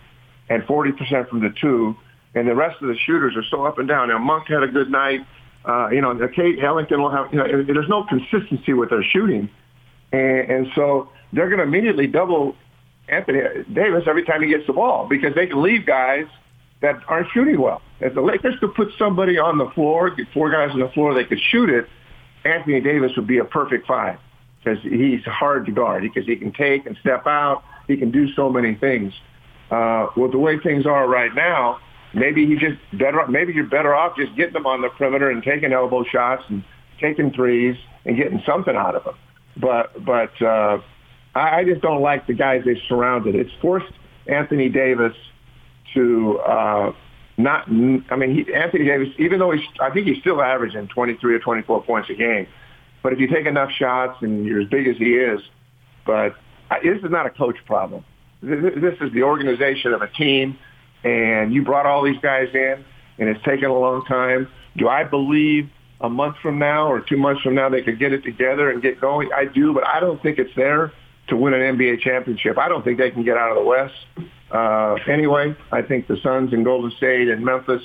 and 0.49 0.63
forty 0.65 0.91
percent 0.91 1.29
from 1.29 1.41
the 1.41 1.53
two, 1.61 1.95
and 2.33 2.47
the 2.47 2.55
rest 2.55 2.81
of 2.81 2.87
the 2.87 2.97
shooters 3.05 3.35
are 3.35 3.43
so 3.49 3.65
up 3.65 3.77
and 3.77 3.87
down. 3.87 4.09
Now 4.09 4.17
Monk 4.17 4.47
had 4.47 4.63
a 4.63 4.67
good 4.67 4.89
night. 4.89 5.21
Uh, 5.65 5.89
you 5.89 6.01
know, 6.01 6.15
Kate 6.35 6.57
Ellington 6.63 7.01
will 7.01 7.11
have. 7.11 7.31
You 7.31 7.39
know, 7.39 7.63
there's 7.63 7.89
no 7.89 8.03
consistency 8.05 8.73
with 8.73 8.89
their 8.89 9.03
shooting, 9.03 9.49
and, 10.11 10.51
and 10.51 10.67
so 10.73 11.09
they're 11.33 11.49
going 11.49 11.59
to 11.59 11.65
immediately 11.65 12.07
double 12.07 12.55
Anthony 13.07 13.41
Davis 13.71 14.03
every 14.07 14.23
time 14.23 14.41
he 14.41 14.49
gets 14.49 14.65
the 14.67 14.73
ball 14.73 15.07
because 15.07 15.35
they 15.35 15.47
can 15.47 15.61
leave 15.61 15.85
guys 15.85 16.25
that 16.81 16.95
aren't 17.07 17.27
shooting 17.33 17.59
well. 17.59 17.81
If 17.99 18.13
the 18.13 18.21
Lakers 18.21 18.55
could 18.59 18.73
put 18.73 18.89
somebody 18.97 19.37
on 19.37 19.57
the 19.57 19.69
floor, 19.71 20.15
four 20.33 20.49
guys 20.49 20.71
on 20.71 20.79
the 20.79 20.89
floor, 20.89 21.13
they 21.13 21.25
could 21.25 21.41
shoot 21.51 21.69
it. 21.69 21.87
Anthony 22.45 22.81
Davis 22.81 23.11
would 23.15 23.27
be 23.27 23.37
a 23.37 23.45
perfect 23.45 23.87
five 23.87 24.17
because 24.63 24.81
he's 24.83 25.23
hard 25.25 25.65
to 25.65 25.71
guard 25.71 26.03
because 26.03 26.25
he 26.25 26.35
can 26.35 26.51
take 26.51 26.85
and 26.85 26.97
step 27.01 27.27
out. 27.27 27.63
He 27.87 27.97
can 27.97 28.11
do 28.11 28.31
so 28.33 28.49
many 28.49 28.75
things. 28.75 29.13
Uh, 29.71 30.07
with 30.15 30.31
the 30.31 30.37
way 30.37 30.57
things 30.59 30.85
are 30.85 31.07
right 31.07 31.33
now, 31.35 31.79
maybe 32.13 32.45
he 32.45 32.55
just 32.55 32.79
better. 32.93 33.25
Maybe 33.27 33.53
you're 33.53 33.65
better 33.65 33.93
off 33.93 34.15
just 34.17 34.35
getting 34.35 34.53
them 34.53 34.65
on 34.65 34.81
the 34.81 34.89
perimeter 34.89 35.29
and 35.29 35.43
taking 35.43 35.73
elbow 35.73 36.03
shots 36.03 36.43
and 36.49 36.63
taking 36.99 37.31
threes 37.31 37.77
and 38.05 38.17
getting 38.17 38.41
something 38.45 38.75
out 38.75 38.95
of 38.95 39.03
them. 39.03 39.15
But 39.57 40.03
but 40.03 40.41
uh, 40.41 40.79
I, 41.35 41.59
I 41.59 41.63
just 41.65 41.81
don't 41.81 42.01
like 42.01 42.25
the 42.27 42.33
guys 42.33 42.63
they 42.65 42.81
surrounded. 42.87 43.35
It's 43.35 43.51
forced 43.61 43.91
Anthony 44.27 44.69
Davis 44.69 45.13
to 45.93 46.39
uh, 46.39 46.91
not. 47.39 47.67
I 47.67 48.15
mean, 48.15 48.35
he, 48.35 48.53
Anthony 48.53 48.85
Davis, 48.85 49.09
even 49.17 49.39
though 49.39 49.51
he's, 49.51 49.65
I 49.79 49.89
think 49.89 50.07
he's 50.07 50.19
still 50.19 50.41
averaging 50.41 50.87
23 50.89 51.35
or 51.35 51.39
24 51.39 51.83
points 51.83 52.09
a 52.09 52.13
game. 52.13 52.47
But 53.01 53.13
if 53.13 53.19
you 53.19 53.27
take 53.27 53.45
enough 53.45 53.71
shots 53.71 54.17
and 54.21 54.45
you're 54.45 54.61
as 54.61 54.67
big 54.67 54.87
as 54.87 54.97
he 54.97 55.15
is, 55.15 55.39
but 56.05 56.35
I, 56.69 56.79
this 56.83 57.01
is 57.03 57.09
not 57.09 57.25
a 57.25 57.29
coach 57.29 57.55
problem. 57.65 58.03
This, 58.41 58.73
this 58.75 58.95
is 59.01 59.13
the 59.13 59.23
organization 59.23 59.93
of 59.93 60.01
a 60.01 60.07
team, 60.09 60.57
and 61.03 61.53
you 61.53 61.63
brought 61.63 61.85
all 61.85 62.03
these 62.03 62.19
guys 62.21 62.49
in, 62.53 62.83
and 63.17 63.29
it's 63.29 63.43
taken 63.43 63.69
a 63.69 63.77
long 63.77 64.03
time. 64.05 64.49
Do 64.77 64.89
I 64.89 65.03
believe 65.03 65.69
a 66.01 66.09
month 66.09 66.37
from 66.41 66.59
now 66.59 66.91
or 66.91 67.01
two 67.01 67.17
months 67.17 67.41
from 67.41 67.55
now 67.55 67.69
they 67.69 67.81
could 67.81 67.99
get 67.99 68.11
it 68.11 68.23
together 68.23 68.69
and 68.69 68.81
get 68.81 68.99
going? 68.99 69.29
I 69.33 69.45
do, 69.45 69.73
but 69.73 69.87
I 69.87 69.99
don't 69.99 70.21
think 70.21 70.39
it's 70.39 70.53
there 70.55 70.91
to 71.29 71.37
win 71.37 71.53
an 71.53 71.77
NBA 71.77 72.01
championship. 72.01 72.57
I 72.57 72.67
don't 72.67 72.83
think 72.83 72.97
they 72.97 73.11
can 73.11 73.23
get 73.23 73.37
out 73.37 73.49
of 73.49 73.55
the 73.55 73.63
West. 73.63 73.93
Uh, 74.51 74.95
anyway, 75.07 75.55
I 75.71 75.81
think 75.81 76.07
the 76.07 76.17
Suns 76.23 76.53
and 76.53 76.65
Golden 76.65 76.91
State 76.97 77.29
and 77.29 77.43
Memphis 77.45 77.83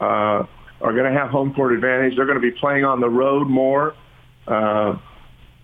uh, 0.00 0.44
are 0.80 0.92
going 0.92 1.10
to 1.10 1.18
have 1.18 1.30
home 1.30 1.54
court 1.54 1.72
advantage. 1.72 2.16
They're 2.16 2.26
going 2.26 2.40
to 2.40 2.42
be 2.42 2.50
playing 2.50 2.84
on 2.84 3.00
the 3.00 3.08
road 3.08 3.48
more. 3.48 3.94
Uh, 4.46 4.96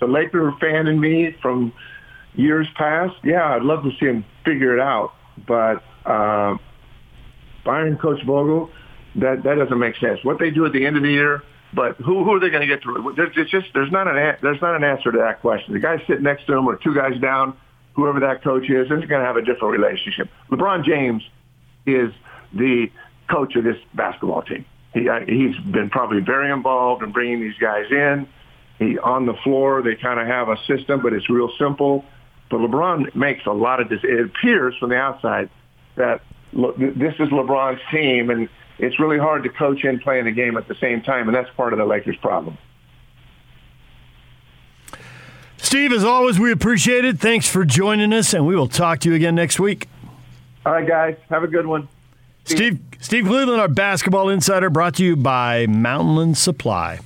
the 0.00 0.06
Laker 0.06 0.52
fan 0.60 0.86
in 0.86 0.98
me 0.98 1.36
from 1.42 1.72
years 2.34 2.66
past, 2.74 3.14
yeah, 3.22 3.54
I'd 3.54 3.62
love 3.62 3.82
to 3.84 3.90
see 4.00 4.06
him 4.06 4.24
figure 4.44 4.74
it 4.74 4.80
out. 4.80 5.12
But 5.46 5.82
uh, 6.06 6.56
Bayern 7.64 8.00
Coach 8.00 8.24
Vogel, 8.24 8.70
that 9.16 9.42
that 9.42 9.56
doesn't 9.56 9.78
make 9.78 9.96
sense. 9.96 10.20
What 10.22 10.38
they 10.38 10.50
do 10.50 10.64
at 10.64 10.72
the 10.72 10.86
end 10.86 10.96
of 10.96 11.02
the 11.02 11.10
year, 11.10 11.42
but 11.74 11.96
who 11.96 12.24
who 12.24 12.34
are 12.34 12.40
they 12.40 12.50
going 12.50 12.62
to 12.62 12.66
get 12.66 12.82
through? 12.82 13.14
There's 13.16 13.50
just 13.50 13.66
there's 13.74 13.92
not 13.92 14.08
an 14.08 14.36
there's 14.42 14.60
not 14.60 14.74
an 14.74 14.84
answer 14.84 15.12
to 15.12 15.18
that 15.18 15.40
question. 15.40 15.74
The 15.74 15.80
guy 15.80 15.98
sitting 16.06 16.22
next 16.22 16.46
to 16.46 16.56
him 16.56 16.66
or 16.66 16.76
two 16.76 16.94
guys 16.94 17.20
down, 17.20 17.56
whoever 17.94 18.20
that 18.20 18.42
coach 18.42 18.68
is, 18.68 18.86
is 18.86 18.88
going 18.88 19.08
to 19.08 19.26
have 19.26 19.36
a 19.36 19.42
different 19.42 19.72
relationship. 19.72 20.28
LeBron 20.50 20.84
James 20.84 21.22
is 21.86 22.12
the 22.52 22.90
coach 23.30 23.56
of 23.56 23.64
this 23.64 23.76
basketball 23.94 24.42
team. 24.42 24.64
He 24.92 25.08
uh, 25.08 25.20
he's 25.20 25.56
been 25.70 25.88
probably 25.90 26.20
very 26.20 26.50
involved 26.50 27.02
in 27.02 27.12
bringing 27.12 27.40
these 27.40 27.56
guys 27.60 27.86
in. 27.90 28.28
He 28.78 28.98
on 28.98 29.26
the 29.26 29.34
floor, 29.44 29.82
they 29.82 29.94
kind 29.94 30.18
of 30.18 30.26
have 30.26 30.48
a 30.48 30.56
system, 30.66 31.00
but 31.02 31.12
it's 31.12 31.30
real 31.30 31.50
simple. 31.58 32.04
But 32.50 32.58
LeBron 32.58 33.14
makes 33.14 33.46
a 33.46 33.52
lot 33.52 33.80
of 33.80 33.88
this. 33.88 34.00
It 34.02 34.20
appears 34.20 34.74
from 34.78 34.90
the 34.90 34.96
outside 34.96 35.48
that 35.96 36.22
this 36.52 37.14
is 37.20 37.28
LeBron's 37.28 37.80
team, 37.92 38.30
and 38.30 38.48
it's 38.78 38.98
really 38.98 39.18
hard 39.18 39.44
to 39.44 39.48
coach 39.50 39.84
and 39.84 40.00
play 40.00 40.18
in 40.18 40.24
the 40.24 40.32
game 40.32 40.56
at 40.56 40.66
the 40.66 40.74
same 40.80 41.02
time, 41.02 41.28
and 41.28 41.36
that's 41.36 41.50
part 41.56 41.72
of 41.72 41.78
the 41.78 41.84
Lakers' 41.84 42.16
problem. 42.16 42.58
Steve, 45.70 45.92
as 45.92 46.02
always, 46.02 46.36
we 46.36 46.50
appreciate 46.50 47.04
it. 47.04 47.20
Thanks 47.20 47.48
for 47.48 47.64
joining 47.64 48.12
us, 48.12 48.34
and 48.34 48.44
we 48.44 48.56
will 48.56 48.66
talk 48.66 48.98
to 48.98 49.08
you 49.08 49.14
again 49.14 49.36
next 49.36 49.60
week. 49.60 49.88
All 50.66 50.72
right, 50.72 50.84
guys. 50.84 51.16
Have 51.28 51.44
a 51.44 51.46
good 51.46 51.64
one. 51.64 51.86
Steve, 52.44 52.80
Steve 52.98 53.24
Cleveland, 53.24 53.60
our 53.60 53.68
basketball 53.68 54.30
insider, 54.30 54.68
brought 54.68 54.96
to 54.96 55.04
you 55.04 55.14
by 55.14 55.66
Mountainland 55.66 56.36
Supply. 56.36 56.98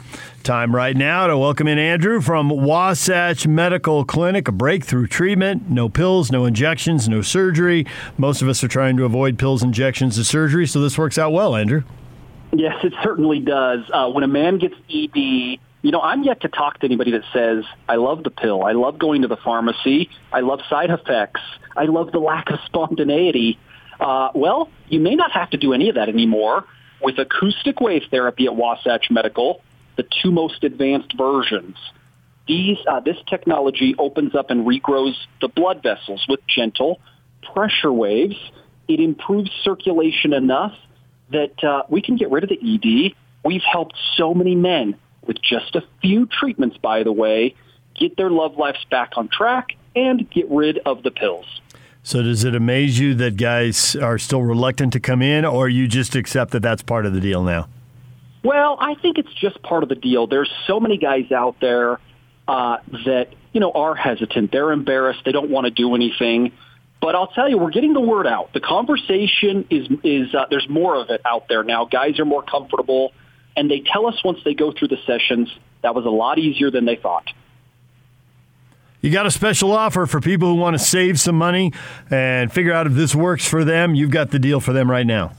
Time 0.44 0.74
right 0.74 0.96
now 0.96 1.26
to 1.26 1.36
welcome 1.36 1.68
in 1.68 1.78
Andrew 1.78 2.22
from 2.22 2.48
Wasatch 2.48 3.46
Medical 3.46 4.02
Clinic, 4.06 4.48
a 4.48 4.52
breakthrough 4.52 5.08
treatment. 5.08 5.68
No 5.68 5.90
pills, 5.90 6.32
no 6.32 6.46
injections, 6.46 7.06
no 7.06 7.20
surgery. 7.20 7.84
Most 8.16 8.40
of 8.40 8.48
us 8.48 8.64
are 8.64 8.68
trying 8.68 8.96
to 8.96 9.04
avoid 9.04 9.38
pills, 9.38 9.62
injections, 9.62 10.16
and 10.16 10.24
surgery, 10.24 10.66
so 10.66 10.80
this 10.80 10.96
works 10.96 11.18
out 11.18 11.34
well, 11.34 11.54
Andrew. 11.54 11.82
Yes, 12.54 12.82
it 12.82 12.94
certainly 13.02 13.40
does. 13.40 13.80
Uh, 13.92 14.08
when 14.10 14.24
a 14.24 14.28
man 14.28 14.56
gets 14.56 14.74
ED, 14.88 15.58
you 15.84 15.90
know, 15.90 16.00
I'm 16.00 16.22
yet 16.24 16.40
to 16.40 16.48
talk 16.48 16.80
to 16.80 16.86
anybody 16.86 17.10
that 17.10 17.24
says, 17.30 17.62
I 17.86 17.96
love 17.96 18.24
the 18.24 18.30
pill. 18.30 18.64
I 18.64 18.72
love 18.72 18.98
going 18.98 19.20
to 19.20 19.28
the 19.28 19.36
pharmacy. 19.36 20.08
I 20.32 20.40
love 20.40 20.60
side 20.70 20.88
effects. 20.88 21.42
I 21.76 21.84
love 21.84 22.10
the 22.10 22.20
lack 22.20 22.50
of 22.50 22.58
spontaneity. 22.66 23.58
Uh, 24.00 24.30
well, 24.34 24.70
you 24.88 24.98
may 24.98 25.14
not 25.14 25.30
have 25.32 25.50
to 25.50 25.58
do 25.58 25.74
any 25.74 25.90
of 25.90 25.96
that 25.96 26.08
anymore 26.08 26.64
with 27.02 27.18
acoustic 27.18 27.82
wave 27.82 28.04
therapy 28.10 28.46
at 28.46 28.56
Wasatch 28.56 29.10
Medical 29.10 29.60
the 29.96 30.06
two 30.22 30.32
most 30.32 30.64
advanced 30.64 31.12
versions. 31.18 31.76
These, 32.48 32.78
uh, 32.90 33.00
this 33.00 33.18
technology 33.28 33.94
opens 33.98 34.34
up 34.34 34.50
and 34.50 34.66
regrows 34.66 35.14
the 35.42 35.48
blood 35.48 35.82
vessels 35.82 36.24
with 36.28 36.40
gentle 36.48 36.98
pressure 37.52 37.92
waves. 37.92 38.36
It 38.88 39.00
improves 39.00 39.50
circulation 39.62 40.32
enough 40.32 40.72
that 41.30 41.62
uh, 41.62 41.82
we 41.90 42.00
can 42.00 42.16
get 42.16 42.30
rid 42.30 42.42
of 42.42 42.50
the 42.50 42.58
ED. 42.58 43.14
We've 43.44 43.62
helped 43.62 43.94
so 44.16 44.32
many 44.32 44.54
men 44.54 44.96
with 45.26 45.40
just 45.42 45.74
a 45.74 45.82
few 46.00 46.26
treatments, 46.26 46.76
by 46.78 47.02
the 47.02 47.12
way, 47.12 47.54
get 47.94 48.16
their 48.16 48.30
love 48.30 48.56
lives 48.56 48.84
back 48.90 49.12
on 49.16 49.28
track 49.28 49.76
and 49.96 50.28
get 50.30 50.50
rid 50.50 50.78
of 50.78 51.02
the 51.02 51.10
pills. 51.10 51.46
So, 52.02 52.22
does 52.22 52.44
it 52.44 52.54
amaze 52.54 52.98
you 52.98 53.14
that 53.14 53.36
guys 53.38 53.96
are 53.96 54.18
still 54.18 54.42
reluctant 54.42 54.92
to 54.92 55.00
come 55.00 55.22
in, 55.22 55.46
or 55.46 55.70
you 55.70 55.88
just 55.88 56.14
accept 56.14 56.50
that 56.52 56.60
that's 56.60 56.82
part 56.82 57.06
of 57.06 57.14
the 57.14 57.20
deal 57.20 57.42
now? 57.42 57.68
Well, 58.42 58.76
I 58.78 58.94
think 58.96 59.16
it's 59.16 59.32
just 59.32 59.62
part 59.62 59.82
of 59.82 59.88
the 59.88 59.94
deal. 59.94 60.26
There's 60.26 60.52
so 60.66 60.78
many 60.78 60.98
guys 60.98 61.32
out 61.32 61.56
there 61.62 61.98
uh, 62.46 62.76
that 63.06 63.28
you 63.54 63.60
know 63.60 63.72
are 63.72 63.94
hesitant. 63.94 64.52
They're 64.52 64.70
embarrassed. 64.70 65.20
They 65.24 65.32
don't 65.32 65.48
want 65.48 65.64
to 65.64 65.70
do 65.70 65.94
anything. 65.94 66.52
But 67.00 67.14
I'll 67.14 67.28
tell 67.28 67.48
you, 67.48 67.58
we're 67.58 67.70
getting 67.70 67.94
the 67.94 68.00
word 68.00 68.26
out. 68.26 68.52
The 68.52 68.60
conversation 68.60 69.66
is 69.70 69.88
is 70.02 70.34
uh, 70.34 70.44
there's 70.50 70.68
more 70.68 70.96
of 70.96 71.08
it 71.08 71.22
out 71.24 71.48
there 71.48 71.62
now. 71.64 71.86
Guys 71.86 72.18
are 72.18 72.24
more 72.26 72.42
comfortable, 72.42 73.12
and 73.56 73.70
they 73.70 73.80
tell 73.80 74.06
us 74.06 74.22
once 74.24 74.40
they 74.44 74.54
go 74.54 74.72
through 74.72 74.88
the 74.88 74.98
sessions 75.06 75.48
that 75.82 75.94
was 75.94 76.06
a 76.06 76.10
lot 76.10 76.38
easier 76.38 76.70
than 76.70 76.86
they 76.86 76.96
thought. 76.96 77.28
You 79.02 79.10
got 79.10 79.26
a 79.26 79.30
special 79.30 79.72
offer 79.72 80.06
for 80.06 80.18
people 80.18 80.48
who 80.48 80.54
want 80.54 80.78
to 80.78 80.82
save 80.82 81.20
some 81.20 81.36
money 81.36 81.72
and 82.10 82.50
figure 82.50 82.72
out 82.72 82.86
if 82.86 82.94
this 82.94 83.14
works 83.14 83.46
for 83.46 83.62
them. 83.62 83.94
You've 83.94 84.10
got 84.10 84.30
the 84.30 84.38
deal 84.38 84.60
for 84.60 84.72
them 84.72 84.90
right 84.90 85.06
now. 85.06 85.32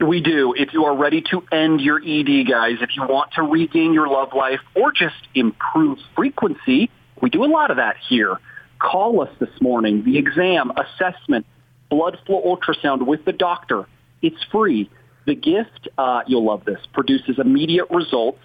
We 0.00 0.20
do. 0.20 0.52
If 0.56 0.72
you 0.72 0.84
are 0.84 0.96
ready 0.96 1.22
to 1.30 1.44
end 1.52 1.80
your 1.80 1.98
ED, 2.04 2.48
guys, 2.48 2.78
if 2.80 2.90
you 2.96 3.02
want 3.02 3.32
to 3.34 3.42
regain 3.42 3.94
your 3.94 4.08
love 4.08 4.32
life 4.32 4.60
or 4.74 4.90
just 4.90 5.14
improve 5.34 5.98
frequency, 6.16 6.90
we 7.20 7.30
do 7.30 7.44
a 7.44 7.46
lot 7.46 7.70
of 7.70 7.76
that 7.76 7.96
here. 8.08 8.36
Call 8.80 9.20
us 9.22 9.30
this 9.38 9.60
morning. 9.60 10.02
The 10.04 10.18
exam, 10.18 10.72
assessment, 10.76 11.46
blood 11.90 12.18
flow 12.26 12.42
ultrasound 12.42 13.06
with 13.06 13.24
the 13.24 13.32
doctor. 13.32 13.86
It's 14.22 14.42
free. 14.50 14.90
The 15.28 15.34
gift, 15.34 15.88
uh, 15.98 16.22
you'll 16.26 16.46
love 16.46 16.64
this, 16.64 16.80
produces 16.94 17.38
immediate 17.38 17.90
results. 17.90 18.40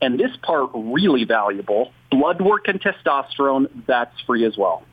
And 0.00 0.18
this 0.18 0.34
part, 0.42 0.70
really 0.72 1.24
valuable, 1.24 1.92
blood 2.10 2.40
work 2.40 2.66
and 2.66 2.80
testosterone, 2.80 3.68
that's 3.86 4.18
free 4.22 4.46
as 4.46 4.56
well. 4.56 4.84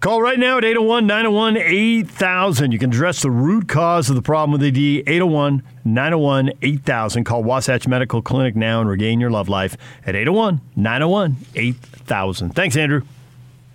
Call 0.00 0.20
right 0.20 0.36
now 0.36 0.58
at 0.58 0.64
801 0.64 1.06
901 1.06 1.56
8000. 1.56 2.72
You 2.72 2.80
can 2.80 2.90
address 2.90 3.22
the 3.22 3.30
root 3.30 3.68
cause 3.68 4.10
of 4.10 4.16
the 4.16 4.22
problem 4.22 4.50
with 4.50 4.62
ED. 4.64 5.04
801 5.06 5.62
901 5.84 6.50
8000. 6.62 7.22
Call 7.22 7.44
Wasatch 7.44 7.86
Medical 7.86 8.20
Clinic 8.20 8.56
now 8.56 8.80
and 8.80 8.90
regain 8.90 9.20
your 9.20 9.30
love 9.30 9.48
life 9.48 9.76
at 10.04 10.16
801 10.16 10.60
901 10.74 11.36
8000. 11.54 12.56
Thanks, 12.56 12.76
Andrew. 12.76 13.02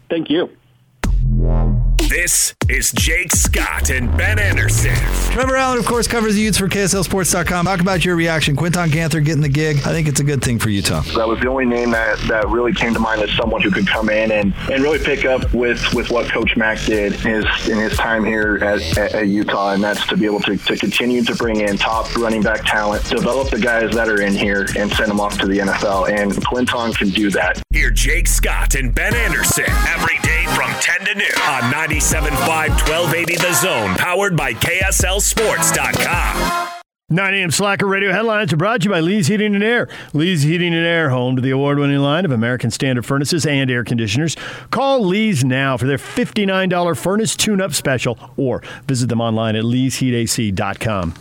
Thank 0.10 0.30
you. 0.30 0.50
This 2.14 2.53
is 2.69 2.92
Jake 2.92 3.32
Scott 3.32 3.90
and 3.90 4.16
Ben 4.16 4.38
Anderson. 4.38 4.93
Trevor 5.32 5.56
Allen, 5.56 5.80
of 5.80 5.88
course, 5.88 6.08
covers 6.08 6.35
the 6.35 6.42
Utes 6.42 6.59
for 6.59 6.67
KSLSports.com. 6.67 7.66
Talk 7.66 7.82
about 7.82 8.06
your 8.06 8.16
reaction. 8.16 8.56
Quinton 8.56 8.92
Ganther 8.92 9.19
getting 9.19 9.42
the 9.42 9.50
gig. 9.50 9.77
I 9.77 9.93
think 9.93 10.08
it's 10.08 10.19
a 10.19 10.24
good 10.24 10.43
thing 10.43 10.59
for 10.59 10.69
Utah. 10.69 11.01
That 11.17 11.27
was 11.27 11.40
the 11.40 11.48
only 11.48 11.66
name 11.66 11.90
that, 11.90 12.19
that 12.27 12.48
really 12.50 12.72
came 12.72 12.93
to 12.93 13.00
mind 13.00 13.24
as 13.24 13.32
someone 13.32 13.64
who 13.64 13.72
could 13.72 13.88
come 13.88 14.11
in 14.11 14.32
and, 14.32 14.53
and 14.72 14.83
really 14.83 15.00
pick 15.00 15.25
up 15.25 15.51
with, 15.56 15.92
with 15.95 16.11
what 16.11 16.32
Coach 16.32 16.56
Mack 16.56 16.85
did 16.85 17.14
in 17.25 17.42
his, 17.42 17.67
in 17.67 17.80
his 17.80 17.98
time 17.98 18.24
here 18.24 18.59
at, 18.61 18.95
at, 18.95 19.16
at 19.16 19.27
Utah, 19.27 19.72
and 19.72 19.83
that's 19.83 20.06
to 20.06 20.16
be 20.16 20.27
able 20.27 20.42
to, 20.42 20.56
to 20.56 20.77
continue 20.77 21.24
to 21.24 21.33
bring 21.33 21.61
in 21.61 21.77
top 21.77 22.16
running 22.16 22.43
back 22.43 22.64
talent, 22.64 23.03
develop 23.09 23.50
the 23.50 23.59
guys 23.59 23.92
that 23.95 24.08
are 24.08 24.22
in 24.22 24.33
here, 24.33 24.67
and 24.77 24.93
send 24.93 25.09
them 25.09 25.19
off 25.19 25.40
to 25.40 25.48
the 25.48 25.58
NFL. 25.58 26.11
And 26.11 26.45
Quinton 26.45 26.93
can 26.93 27.09
do 27.09 27.32
that. 27.32 27.59
Hear 27.72 27.90
Jake 27.90 28.27
Scott 28.27 28.75
and 28.75 28.93
Ben 28.93 29.16
Anderson 29.16 29.66
every 29.88 30.19
day 30.19 30.45
from 30.53 30.69
10 30.80 31.06
to 31.08 31.16
noon 31.16 31.42
on 31.48 31.72
97.5 32.04 32.70
1280 32.90 33.36
The 33.38 33.54
Zone, 33.54 33.96
powered 33.96 34.36
by 34.36 34.54
KSLSports.com. 34.54 36.70
9 37.10 37.34
a.m. 37.34 37.50
Slacker 37.50 37.88
Radio 37.88 38.12
headlines 38.12 38.52
are 38.52 38.58
brought 38.58 38.82
to 38.82 38.86
you 38.86 38.92
by 38.92 39.00
Lee's 39.00 39.28
Heating 39.28 39.56
and 39.56 39.64
Air. 39.64 39.88
Lee's 40.12 40.44
Heating 40.44 40.74
and 40.74 40.86
Air, 40.86 41.12
home 41.12 41.38
to 41.38 41.42
the 41.42 41.52
award 41.52 41.80
winning 41.80 42.00
line 42.00 42.26
of 42.26 42.32
American 42.32 42.72
Standard 42.72 43.06
furnaces 43.06 43.46
and 43.46 43.72
air 43.72 43.86
conditioners. 43.86 44.36
Call 44.70 45.06
Lee's 45.06 45.46
now 45.46 45.78
for 45.78 45.86
their 45.86 45.98
$59 45.98 46.98
furnace 46.98 47.38
tune 47.38 47.62
up 47.62 47.72
special 47.72 48.20
or 48.36 48.62
visit 48.86 49.08
them 49.08 49.22
online 49.22 49.56
at 49.56 49.64
leesheatac.com. 49.64 51.14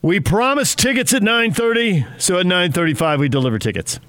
We 0.00 0.20
promised 0.20 0.78
tickets 0.78 1.12
at 1.12 1.22
9:30, 1.22 2.06
so 2.18 2.38
at 2.38 2.46
9:35 2.46 3.20
we 3.20 3.28
deliver 3.28 3.58
tickets. 3.58 4.00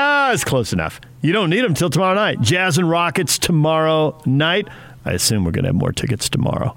Ah, 0.00 0.32
it's 0.32 0.44
close 0.44 0.72
enough. 0.72 1.00
You 1.22 1.32
don't 1.32 1.50
need 1.50 1.62
them 1.62 1.74
till 1.74 1.90
tomorrow 1.90 2.14
night. 2.14 2.40
Jazz 2.40 2.78
and 2.78 2.88
Rockets 2.88 3.36
tomorrow 3.36 4.16
night. 4.24 4.68
I 5.04 5.10
assume 5.10 5.44
we're 5.44 5.50
going 5.50 5.64
to 5.64 5.70
have 5.70 5.74
more 5.74 5.90
tickets 5.90 6.28
tomorrow. 6.28 6.76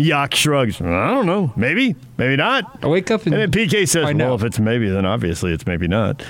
Yak 0.00 0.34
shrugs. 0.34 0.80
I 0.80 1.10
don't 1.10 1.26
know. 1.26 1.52
Maybe. 1.56 1.94
Maybe 2.16 2.36
not. 2.36 2.78
I 2.82 2.86
wake 2.86 3.10
up 3.10 3.24
and, 3.24 3.34
and 3.34 3.50
then 3.50 3.50
PK 3.50 3.88
says, 3.88 4.14
well, 4.14 4.34
if 4.34 4.42
it's 4.42 4.58
maybe, 4.58 4.90
then 4.90 5.06
obviously 5.06 5.52
it's 5.52 5.66
maybe 5.66 5.88
not. 5.88 6.20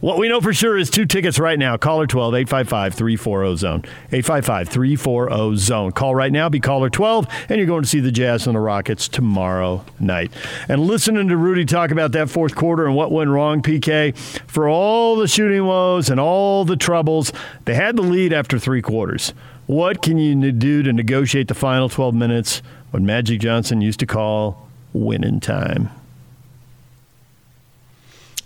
What 0.00 0.18
we 0.18 0.28
know 0.28 0.40
for 0.40 0.52
sure 0.52 0.76
is 0.76 0.90
two 0.90 1.06
tickets 1.06 1.38
right 1.38 1.58
now. 1.58 1.76
Caller 1.76 2.06
12 2.06 2.34
855 2.34 2.94
340 2.94 3.56
zone. 3.56 3.78
855 4.12 4.68
340 4.68 5.56
zone. 5.56 5.92
Call 5.92 6.14
right 6.14 6.32
now. 6.32 6.48
Be 6.48 6.58
caller 6.60 6.90
12, 6.90 7.28
and 7.48 7.58
you're 7.58 7.66
going 7.66 7.82
to 7.82 7.88
see 7.88 8.00
the 8.00 8.10
Jazz 8.10 8.46
and 8.46 8.56
the 8.56 8.60
Rockets 8.60 9.06
tomorrow 9.08 9.84
night. 10.00 10.32
And 10.68 10.80
listening 10.82 11.28
to 11.28 11.36
Rudy 11.36 11.64
talk 11.64 11.90
about 11.92 12.12
that 12.12 12.28
fourth 12.28 12.56
quarter 12.56 12.84
and 12.86 12.96
what 12.96 13.12
went 13.12 13.30
wrong, 13.30 13.62
PK, 13.62 14.16
for 14.48 14.68
all 14.68 15.16
the 15.16 15.28
shooting 15.28 15.64
woes 15.64 16.10
and 16.10 16.18
all 16.18 16.64
the 16.64 16.76
troubles, 16.76 17.32
they 17.64 17.74
had 17.74 17.96
the 17.96 18.02
lead 18.02 18.32
after 18.32 18.58
three 18.58 18.82
quarters. 18.82 19.32
What 19.66 20.00
can 20.00 20.16
you 20.16 20.52
do 20.52 20.84
to 20.84 20.92
negotiate 20.92 21.48
the 21.48 21.54
final 21.54 21.88
12 21.88 22.14
minutes? 22.14 22.62
What 22.90 23.02
Magic 23.02 23.40
Johnson 23.40 23.80
used 23.80 24.00
to 24.00 24.06
call 24.06 24.68
winning 24.92 25.40
time. 25.40 25.90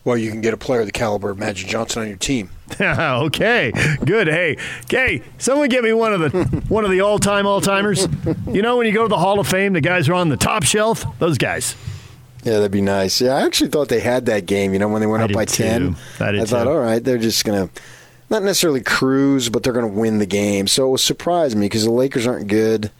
Well, 0.02 0.16
you 0.16 0.30
can 0.30 0.40
get 0.40 0.54
a 0.54 0.56
player 0.56 0.80
of 0.80 0.86
the 0.86 0.92
caliber 0.92 1.30
of 1.30 1.38
Magic 1.38 1.68
Johnson 1.68 2.02
on 2.02 2.08
your 2.08 2.16
team. 2.16 2.48
okay, 2.80 3.70
good. 4.04 4.28
Hey, 4.28 4.56
okay, 4.84 5.22
someone 5.36 5.68
get 5.68 5.84
me 5.84 5.92
one 5.92 6.14
of 6.14 6.20
the 6.32 6.44
one 6.68 6.84
of 6.84 6.90
the 6.90 7.02
all 7.02 7.18
time 7.18 7.46
all 7.46 7.60
timers. 7.60 8.08
You 8.50 8.62
know, 8.62 8.78
when 8.78 8.86
you 8.86 8.92
go 8.92 9.02
to 9.02 9.08
the 9.08 9.18
Hall 9.18 9.38
of 9.38 9.46
Fame, 9.46 9.74
the 9.74 9.80
guys 9.82 10.08
are 10.08 10.14
on 10.14 10.30
the 10.30 10.38
top 10.38 10.62
shelf. 10.62 11.04
Those 11.18 11.36
guys. 11.36 11.76
Yeah, 12.44 12.54
that'd 12.54 12.70
be 12.70 12.80
nice. 12.80 13.20
Yeah, 13.20 13.34
I 13.34 13.42
actually 13.42 13.68
thought 13.68 13.88
they 13.88 14.00
had 14.00 14.24
that 14.26 14.46
game. 14.46 14.72
You 14.72 14.78
know, 14.78 14.88
when 14.88 15.02
they 15.02 15.06
went 15.06 15.22
I 15.22 15.26
up 15.26 15.32
by 15.32 15.44
too. 15.44 15.62
ten, 15.62 15.96
I 16.18 16.32
did 16.32 16.48
thought, 16.48 16.64
too. 16.64 16.70
all 16.70 16.78
right, 16.78 17.04
they're 17.04 17.18
just 17.18 17.44
gonna 17.44 17.68
not 18.30 18.42
necessarily 18.42 18.80
cruise, 18.80 19.50
but 19.50 19.62
they're 19.62 19.74
gonna 19.74 19.86
win 19.86 20.18
the 20.18 20.26
game. 20.26 20.66
So 20.66 20.88
it 20.88 20.90
was 20.92 21.02
surprised 21.02 21.58
me 21.58 21.66
because 21.66 21.84
the 21.84 21.90
Lakers 21.90 22.26
aren't 22.26 22.48
good. 22.48 22.90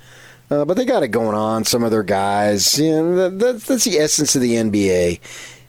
Uh, 0.51 0.65
but 0.65 0.77
they 0.77 0.85
got 0.85 1.03
it 1.03 1.09
going 1.09 1.37
on. 1.37 1.65
Some 1.65 1.85
of 1.85 1.91
their 1.91 2.03
guys, 2.03 2.79
you 2.79 2.91
know, 2.91 3.15
that, 3.15 3.39
that, 3.39 3.61
that's 3.63 3.85
the 3.85 3.99
essence 3.99 4.35
of 4.35 4.43
the 4.43 4.55
NBA. 4.55 5.21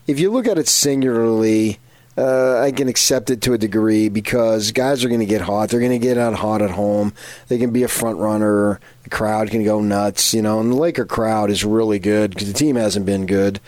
If 0.08 0.18
you 0.18 0.30
look 0.30 0.48
at 0.48 0.58
it 0.58 0.66
singularly, 0.66 1.78
uh, 2.16 2.60
I 2.60 2.72
can 2.72 2.88
accept 2.88 3.30
it 3.30 3.40
to 3.42 3.54
a 3.54 3.58
degree 3.58 4.08
because 4.08 4.72
guys 4.72 5.04
are 5.04 5.08
going 5.08 5.20
to 5.20 5.26
get 5.26 5.40
hot. 5.40 5.70
They're 5.70 5.80
going 5.80 5.92
to 5.92 5.98
get 5.98 6.18
out 6.18 6.34
hot 6.34 6.60
at 6.60 6.72
home. 6.72 7.14
They 7.48 7.58
can 7.58 7.70
be 7.70 7.84
a 7.84 7.88
front 7.88 8.18
runner. 8.18 8.80
The 9.04 9.10
crowd 9.10 9.50
can 9.50 9.64
go 9.64 9.80
nuts, 9.80 10.34
you 10.34 10.42
know. 10.42 10.60
And 10.60 10.72
the 10.72 10.76
Laker 10.76 11.06
crowd 11.06 11.48
is 11.48 11.64
really 11.64 11.98
good 11.98 12.32
because 12.32 12.48
the 12.48 12.58
team 12.58 12.76
hasn't 12.76 13.06
been 13.06 13.24
good. 13.24 13.60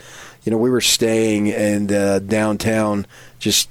You 0.43 0.51
know, 0.51 0.57
we 0.57 0.69
were 0.69 0.81
staying 0.81 1.47
in 1.47 1.91
uh, 1.91 2.19
downtown, 2.19 3.07
just 3.39 3.67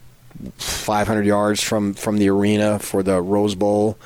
500 0.57 1.25
yards 1.25 1.63
from 1.63 1.95
from 1.95 2.19
the 2.19 2.29
arena 2.31 2.81
for 2.81 3.05
the 3.05 3.23
Rose 3.23 3.55
Bowl, 3.55 3.97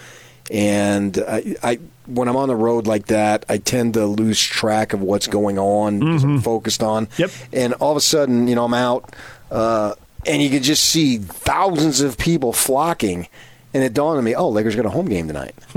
and 0.50 1.16
I, 1.26 1.56
I 1.62 1.78
when 2.08 2.28
I'm 2.28 2.36
on 2.36 2.48
the 2.48 2.56
road 2.56 2.86
like 2.86 3.06
that, 3.06 3.44
I 3.48 3.58
tend 3.58 3.94
to 3.94 4.06
lose 4.06 4.40
track 4.40 4.92
of 4.92 5.02
what's 5.02 5.26
going 5.26 5.58
on 5.58 6.00
because 6.00 6.24
I'm 6.24 6.40
focused 6.40 6.82
on. 6.82 7.08
Yep. 7.18 7.30
And 7.52 7.74
all 7.74 7.90
of 7.92 7.96
a 7.96 8.00
sudden, 8.00 8.48
you 8.48 8.54
know, 8.54 8.64
I'm 8.64 8.74
out, 8.74 9.14
uh, 9.50 9.94
and 10.26 10.42
you 10.42 10.50
can 10.50 10.62
just 10.62 10.84
see 10.84 11.18
thousands 11.18 12.00
of 12.00 12.18
people 12.18 12.52
flocking, 12.52 13.28
and 13.74 13.84
it 13.84 13.92
dawned 13.92 14.18
on 14.18 14.24
me, 14.24 14.34
oh, 14.34 14.48
Lakers 14.48 14.74
got 14.74 14.86
a 14.86 14.90
home 14.90 15.06
game 15.06 15.28
tonight, 15.28 15.54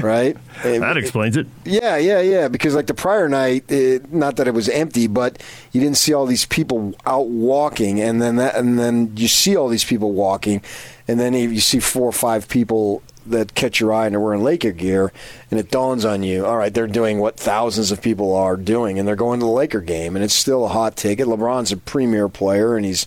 right? 0.00 0.36
That 0.62 0.96
explains 0.96 1.36
it. 1.36 1.46
Yeah, 1.64 1.96
yeah, 1.96 2.20
yeah. 2.20 2.48
Because 2.48 2.74
like 2.74 2.86
the 2.86 2.94
prior 2.94 3.28
night, 3.28 3.70
it, 3.70 4.12
not 4.12 4.36
that 4.36 4.48
it 4.48 4.54
was 4.54 4.68
empty, 4.68 5.06
but 5.06 5.42
you 5.72 5.80
didn't 5.80 5.98
see 5.98 6.14
all 6.14 6.26
these 6.26 6.46
people 6.46 6.94
out 7.06 7.28
walking, 7.28 8.00
and 8.00 8.20
then 8.20 8.36
that, 8.36 8.56
and 8.56 8.78
then 8.78 9.16
you 9.16 9.28
see 9.28 9.56
all 9.56 9.68
these 9.68 9.84
people 9.84 10.12
walking, 10.12 10.62
and 11.06 11.20
then 11.20 11.34
you 11.34 11.60
see 11.60 11.80
four 11.80 12.06
or 12.06 12.12
five 12.12 12.48
people 12.48 13.02
that 13.30 13.54
catch 13.54 13.80
your 13.80 13.92
eye 13.92 14.06
and 14.06 14.12
they're 14.12 14.20
wearing 14.20 14.42
Laker 14.42 14.72
gear, 14.72 15.12
and 15.50 15.58
it 15.58 15.70
dawns 15.70 16.04
on 16.04 16.22
you, 16.22 16.44
all 16.44 16.56
right, 16.56 16.72
they're 16.72 16.86
doing 16.86 17.18
what 17.18 17.36
thousands 17.36 17.90
of 17.90 18.02
people 18.02 18.34
are 18.34 18.56
doing, 18.56 18.98
and 18.98 19.06
they're 19.08 19.16
going 19.16 19.40
to 19.40 19.46
the 19.46 19.52
Laker 19.52 19.80
game, 19.80 20.16
and 20.16 20.24
it's 20.24 20.34
still 20.34 20.64
a 20.64 20.68
hot 20.68 20.96
ticket. 20.96 21.26
LeBron's 21.26 21.72
a 21.72 21.76
premier 21.76 22.28
player, 22.28 22.76
and 22.76 22.84
he's 22.84 23.06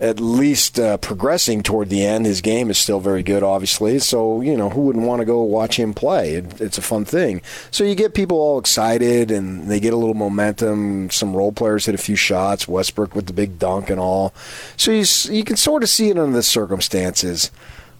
at 0.00 0.18
least 0.18 0.78
uh, 0.78 0.96
progressing 0.98 1.62
toward 1.62 1.88
the 1.88 2.04
end. 2.04 2.26
His 2.26 2.40
game 2.40 2.68
is 2.68 2.76
still 2.76 3.00
very 3.00 3.22
good, 3.22 3.42
obviously. 3.42 3.98
So, 4.00 4.40
you 4.40 4.56
know, 4.56 4.68
who 4.68 4.82
wouldn't 4.82 5.06
want 5.06 5.20
to 5.20 5.24
go 5.24 5.42
watch 5.42 5.78
him 5.78 5.94
play? 5.94 6.34
It, 6.34 6.60
it's 6.60 6.78
a 6.78 6.82
fun 6.82 7.04
thing. 7.04 7.40
So 7.70 7.84
you 7.84 7.94
get 7.94 8.12
people 8.12 8.38
all 8.38 8.58
excited 8.58 9.30
and 9.30 9.68
they 9.68 9.78
get 9.78 9.94
a 9.94 9.96
little 9.96 10.14
momentum. 10.14 11.10
Some 11.10 11.34
role 11.34 11.52
players 11.52 11.86
hit 11.86 11.94
a 11.94 11.98
few 11.98 12.16
shots, 12.16 12.66
Westbrook 12.66 13.14
with 13.14 13.26
the 13.26 13.32
big 13.32 13.58
dunk 13.58 13.88
and 13.88 14.00
all. 14.00 14.34
So 14.76 14.90
you, 14.90 15.04
you 15.30 15.44
can 15.44 15.56
sort 15.56 15.82
of 15.82 15.88
see 15.88 16.10
it 16.10 16.18
under 16.18 16.36
the 16.36 16.42
circumstances. 16.42 17.50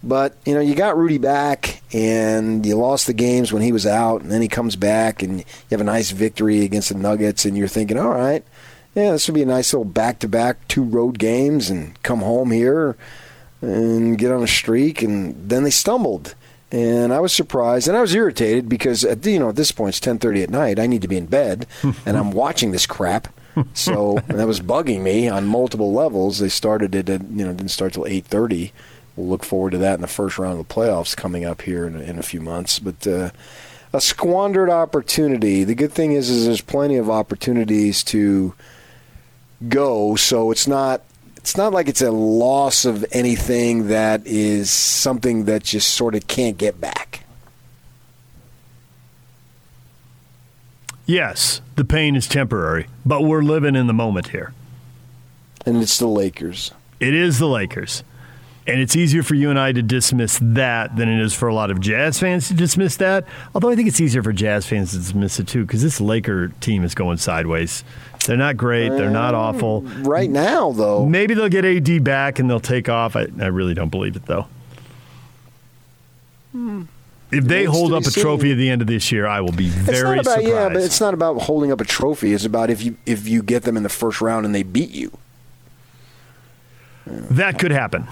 But, 0.07 0.37
you 0.45 0.55
know, 0.55 0.61
you 0.61 0.75
got 0.75 0.99
Rudy 0.99 1.17
back 1.19 1.83
and 1.93 2.65
you 2.65 2.77
lost 2.77 3.07
the 3.07 3.15
games 3.15 3.53
when 3.53 3.63
he 3.63 3.73
was 3.73 3.87
out, 3.87 4.21
and 4.21 4.31
then 4.31 4.43
he 4.43 4.49
comes 4.49 4.77
back 4.77 5.23
and 5.23 5.39
you 5.39 5.45
have 5.71 5.81
a 5.81 5.85
nice 5.85 6.11
victory 6.11 6.63
against 6.63 6.91
the 6.91 6.95
Nuggets, 6.97 7.47
and 7.47 7.57
you're 7.57 7.69
thinking, 7.69 7.99
all 7.99 8.11
right, 8.11 8.45
yeah, 8.95 9.13
this 9.13 9.27
would 9.27 9.35
be 9.35 9.43
a 9.43 9.47
nice 9.47 9.73
little 9.73 9.85
back 9.85 10.19
to 10.21 10.29
back 10.29 10.69
two 10.69 10.85
road 10.85 11.19
games 11.19 11.71
and 11.71 12.01
come 12.03 12.21
home 12.21 12.51
here 12.51 12.97
and 13.61 14.19
get 14.19 14.31
on 14.31 14.43
a 14.43 14.47
streak. 14.47 15.03
And 15.03 15.49
then 15.49 15.65
they 15.65 15.71
stumbled. 15.71 16.35
And 16.71 17.13
I 17.13 17.21
was 17.21 17.33
surprised 17.33 17.87
and 17.87 17.97
I 17.97 18.01
was 18.01 18.15
irritated 18.15 18.69
because 18.69 19.05
at, 19.05 19.25
you 19.25 19.39
know 19.39 19.51
at 19.51 19.57
this 19.57 19.71
point 19.71 19.91
it's 19.91 20.01
10:30 20.01 20.43
at 20.43 20.51
night. 20.51 20.79
I 20.81 20.87
need 20.87 21.03
to 21.03 21.09
be 21.09 21.17
in 21.17 21.27
bed 21.27 21.67
and 22.07 22.17
I'm 22.17 22.33
watching 22.33 22.73
this 22.73 22.87
crap. 22.87 23.29
So 23.75 24.19
that 24.27 24.49
was 24.49 24.61
bugging 24.61 25.03
me 25.03 25.29
on 25.29 25.47
multiple 25.47 25.93
levels. 25.93 26.41
They 26.41 26.49
started 26.49 26.95
it 26.97 27.09
at 27.09 27.23
you 27.31 27.45
know 27.45 27.53
didn't 27.53 27.71
start 27.71 27.93
till 27.93 28.05
8:30. 28.05 28.73
We'll 29.17 29.29
look 29.29 29.45
forward 29.45 29.71
to 29.71 29.79
that 29.79 29.95
in 29.95 30.01
the 30.01 30.07
first 30.07 30.39
round 30.39 30.59
of 30.59 30.67
the 30.67 30.75
playoffs 30.75 31.17
coming 31.17 31.45
up 31.45 31.63
here 31.63 31.87
in, 31.87 32.01
in 32.01 32.19
a 32.19 32.23
few 32.23 32.41
months. 32.41 32.79
But 32.79 33.07
uh, 33.07 33.31
a 33.93 34.01
squandered 34.01 34.71
opportunity. 34.71 35.65
The 35.65 35.75
good 35.75 35.93
thing 35.93 36.13
is, 36.13 36.29
is 36.29 36.47
there's 36.47 36.61
plenty 36.61 36.97
of 36.97 37.09
opportunities 37.09 38.03
to 38.05 38.55
go. 39.69 40.17
So 40.17 40.51
it's 40.51 40.67
not 40.67 41.03
it's 41.37 41.57
not 41.57 41.73
like 41.73 41.89
it's 41.89 42.01
a 42.01 42.11
loss 42.11 42.87
of 42.87 43.05
anything 43.13 43.89
that 43.89 44.27
is 44.27 44.71
something 44.71 45.45
that 45.45 45.63
just 45.63 45.93
sort 45.93 46.15
of 46.15 46.27
can't 46.27 46.57
get 46.57 46.81
back. 46.81 47.25
Yes, 51.07 51.61
the 51.77 51.85
pain 51.85 52.17
is 52.17 52.27
temporary, 52.27 52.87
but 53.05 53.25
we're 53.25 53.43
living 53.43 53.77
in 53.77 53.87
the 53.87 53.93
moment 53.93 54.29
here. 54.29 54.55
And 55.67 55.83
it's 55.83 55.99
the 55.99 56.07
Lakers. 56.07 56.73
It 56.99 57.13
is 57.15 57.39
the 57.39 57.47
Lakers. 57.47 58.03
And 58.67 58.81
it's 58.81 58.97
easier 58.97 59.23
for 59.23 59.35
you 59.35 59.51
and 59.51 59.59
I 59.59 59.73
to 59.73 59.83
dismiss 59.83 60.39
that 60.41 60.97
than 60.97 61.09
it 61.09 61.21
is 61.21 61.35
for 61.35 61.49
a 61.49 61.55
lot 61.55 61.71
of 61.71 61.81
Jazz 61.81 62.19
fans 62.19 62.49
to 62.49 62.55
dismiss 62.55 62.97
that. 62.97 63.27
Although 63.55 63.69
I 63.69 63.77
think 63.77 63.89
it's 63.89 64.01
easier 64.01 64.23
for 64.23 64.33
Jazz 64.33 64.65
fans 64.67 64.93
to 64.93 64.99
dismiss 64.99 65.39
it 65.39 65.49
too, 65.49 65.67
because 65.67 65.83
this 65.83 66.01
Laker 66.01 66.49
team 66.61 66.83
is 66.83 66.95
going 66.95 67.19
sideways. 67.19 67.85
They're 68.27 68.39
not 68.39 68.57
great. 68.57 68.89
They're 68.89 69.11
not 69.11 69.35
mm, 69.35 69.39
awful. 69.39 69.83
Right 69.83 70.31
now, 70.31 70.73
though. 70.73 71.05
Maybe 71.05 71.35
they'll 71.35 71.51
get 71.51 71.67
AD 71.67 72.03
back 72.05 72.39
and 72.39 72.49
they'll 72.49 72.59
take 72.59 72.89
off. 72.89 73.17
I, 73.17 73.27
I 73.39 73.47
really 73.47 73.75
don't 73.75 73.91
believe 73.91 74.17
it, 74.17 74.25
though. 74.25 74.47
Hmm. 76.53 76.85
If 77.31 77.45
they 77.45 77.65
hold 77.65 77.93
up 77.93 78.05
be 78.05 78.09
a 78.09 78.13
trophy 78.13 78.53
at 78.53 78.59
the 78.59 78.71
end 78.71 78.81
of 78.81 78.87
this 78.87 79.11
year, 79.11 79.27
I 79.27 79.41
will 79.41 79.53
be 79.53 79.67
It's 79.67 79.75
very 79.75 80.17
not 80.17 80.25
about 80.25 80.35
surprised. 80.37 80.49
yeah, 80.49 80.69
but 80.69 80.83
it's 80.83 81.01
not 81.01 81.15
about 81.15 81.43
holding 81.43 81.73
up 81.73 81.81
a 81.81 81.85
trophy. 81.85 82.33
It's 82.33 82.45
about 82.45 82.71
if 82.71 82.83
you 82.83 82.97
if 83.07 83.27
you 83.27 83.43
get 83.43 83.65
them 83.65 83.77
in 83.77 83.83
the 83.83 83.89
first 83.89 84.21
round 84.21 84.47
and 84.47 84.55
they 84.55 84.63
beat 84.63 84.91
you. 84.91 85.19
That 87.07 87.59
could 87.59 87.73
happen. 87.73 88.07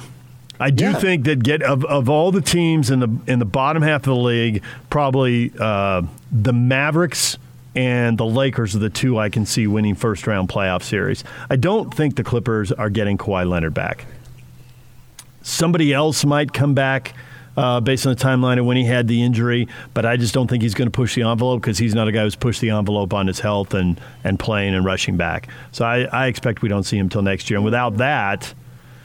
I 0.63 0.71
do 0.71 0.85
Yeah. 0.85 0.93
think 0.95 1.25
that 1.25 1.43
get 1.43 1.63
of, 1.63 1.85
of 1.85 2.09
all 2.09 2.31
the 2.33 2.41
teams 2.41 2.91
in 2.91 3.01
the 3.01 3.09
in 3.27 3.39
the 3.39 3.45
bottom 3.45 3.83
half 3.83 4.01
of 4.03 4.15
the 4.15 4.17
league, 4.17 4.63
probably 4.91 5.53
uh, 5.59 6.03
the 6.31 6.53
Mavericks 6.53 7.37
and 7.75 8.17
the 8.19 8.27
Lakers 8.27 8.77
are 8.77 8.79
the 8.79 8.91
two 8.91 9.19
I 9.19 9.29
can 9.29 9.45
see 9.47 9.67
winning 9.67 9.95
first 9.95 10.27
round 10.27 10.49
playoff 10.49 10.83
series. 10.83 11.25
I 11.51 11.57
don't 11.57 11.93
think 11.93 12.17
the 12.17 12.25
Clippers 12.25 12.71
are 12.71 12.91
getting 12.91 13.19
Kawhi 13.19 13.49
Leonard 13.49 13.75
back. 13.75 14.05
Somebody 15.43 15.93
else 15.93 16.25
might 16.25 16.53
come 16.53 16.75
back 16.75 17.15
uh, 17.57 17.81
based 17.81 18.07
on 18.07 18.15
the 18.15 18.21
timeline 18.21 18.59
of 18.59 18.65
when 18.67 18.77
he 18.77 18.85
had 18.85 19.09
the 19.09 19.23
injury, 19.23 19.69
but 19.93 20.07
I 20.07 20.17
just 20.17 20.33
don't 20.33 20.49
think 20.49 20.63
he's 20.63 20.75
going 20.75 20.87
to 20.87 20.93
push 20.93 21.15
the 21.15 21.23
envelope 21.23 21.61
because 21.63 21.79
he's 21.79 21.95
not 21.95 22.09
a 22.09 22.13
guy 22.13 22.23
who's 22.23 22.37
pushed 22.37 22.61
the 22.61 22.71
envelope 22.71 23.13
on 23.13 23.27
his 23.27 23.41
health 23.41 23.75
and, 23.75 24.01
and 24.23 24.39
playing 24.39 24.75
and 24.75 24.85
rushing 24.85 25.17
back. 25.17 25.49
So 25.73 25.85
I, 25.85 26.03
I 26.05 26.27
expect 26.29 26.63
we 26.63 26.69
don't 26.69 26.85
see 26.85 26.97
him 26.97 27.07
until 27.07 27.23
next 27.23 27.51
year. 27.51 27.59
And 27.59 27.65
without 27.65 27.97
that, 27.97 28.55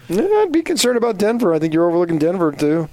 Yeah, 0.10 0.24
I'd 0.24 0.52
be 0.52 0.62
concerned 0.62 0.98
about 0.98 1.18
Denver. 1.18 1.54
I 1.54 1.60
think 1.60 1.74
you're 1.74 1.88
overlooking 1.88 2.18
Denver 2.18 2.52
too. 2.52 2.90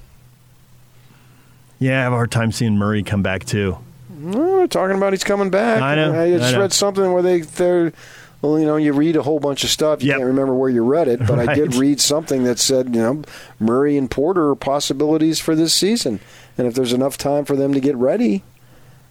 Yeah, 1.78 2.00
I 2.00 2.02
have 2.04 2.12
a 2.12 2.16
hard 2.16 2.32
time 2.32 2.52
seeing 2.52 2.76
Murray 2.76 3.02
come 3.02 3.22
back 3.22 3.44
too. 3.44 3.78
They're 4.10 4.66
talking 4.66 4.96
about 4.96 5.12
he's 5.12 5.24
coming 5.24 5.50
back. 5.50 5.82
I 5.82 5.94
know, 5.96 6.18
I 6.20 6.30
just 6.30 6.44
I 6.44 6.52
know. 6.52 6.60
read 6.60 6.72
something 6.72 7.12
where 7.12 7.22
they 7.22 7.40
they're 7.42 7.92
well, 8.40 8.58
you 8.58 8.66
know, 8.66 8.76
you 8.76 8.92
read 8.92 9.16
a 9.16 9.22
whole 9.22 9.40
bunch 9.40 9.64
of 9.64 9.70
stuff. 9.70 10.02
You 10.02 10.12
can't 10.12 10.24
remember 10.24 10.54
where 10.54 10.68
you 10.70 10.84
read 10.84 11.08
it, 11.08 11.20
but 11.26 11.38
I 11.38 11.54
did 11.54 11.74
read 11.76 12.00
something 12.00 12.44
that 12.44 12.58
said, 12.58 12.94
you 12.94 13.00
know, 13.00 13.22
Murray 13.58 13.96
and 13.96 14.10
Porter 14.10 14.50
are 14.50 14.54
possibilities 14.54 15.40
for 15.40 15.54
this 15.54 15.74
season, 15.74 16.20
and 16.58 16.66
if 16.66 16.74
there's 16.74 16.92
enough 16.92 17.16
time 17.16 17.44
for 17.44 17.56
them 17.56 17.72
to 17.72 17.80
get 17.80 17.96
ready, 17.96 18.42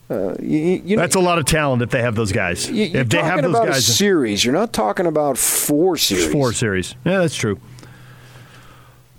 uh, 0.09 0.35
you, 0.39 0.81
you 0.85 0.97
That's 0.97 1.15
a 1.15 1.19
lot 1.19 1.39
of 1.39 1.45
talent 1.45 1.81
if 1.81 1.89
they 1.89 2.01
have 2.01 2.15
those 2.15 2.31
guys. 2.31 2.69
You, 2.69 2.85
you're 2.85 3.01
if 3.01 3.09
they 3.09 3.17
talking 3.17 3.31
have 3.31 3.41
those 3.41 3.55
about 3.55 3.67
guys, 3.69 3.87
a 3.87 3.93
series. 3.93 4.45
You're 4.45 4.53
not 4.53 4.73
talking 4.73 5.05
about 5.07 5.37
four 5.37 5.97
series. 5.97 6.31
four 6.31 6.53
series. 6.53 6.95
Yeah, 7.05 7.19
that's 7.19 7.35
true. 7.35 7.59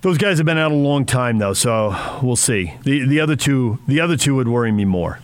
Those 0.05 0.18
guys 0.18 0.36
have 0.36 0.44
been 0.44 0.58
out 0.58 0.70
a 0.70 0.74
long 0.74 1.07
time 1.07 1.39
though, 1.39 1.55
so 1.55 1.97
we'll 2.23 2.36
see. 2.36 2.74
The 2.83 3.07
the 3.07 3.20
other 3.20 3.36
two 3.36 3.78
the 3.89 4.00
other 4.00 4.18
two 4.18 4.34
would 4.34 4.49
worry 4.49 4.70
me 4.70 4.84
more. 4.84 5.18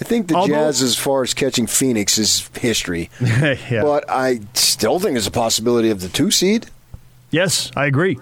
I 0.00 0.04
think 0.04 0.28
the 0.28 0.34
Although- 0.34 0.54
Jazz, 0.54 0.80
as 0.80 0.96
far 0.96 1.22
as 1.22 1.34
catching 1.34 1.66
Phoenix, 1.66 2.16
is 2.16 2.48
history. 2.58 3.10
Yeah. 3.20 3.82
But 3.82 4.08
I 4.08 4.40
still 4.54 4.98
think 4.98 5.12
there's 5.12 5.26
a 5.26 5.30
possibility 5.30 5.90
of 5.90 6.00
the 6.00 6.08
two 6.08 6.30
seed. 6.30 6.68
Yes, 7.30 7.70
I 7.76 7.84
agree. 7.84 8.18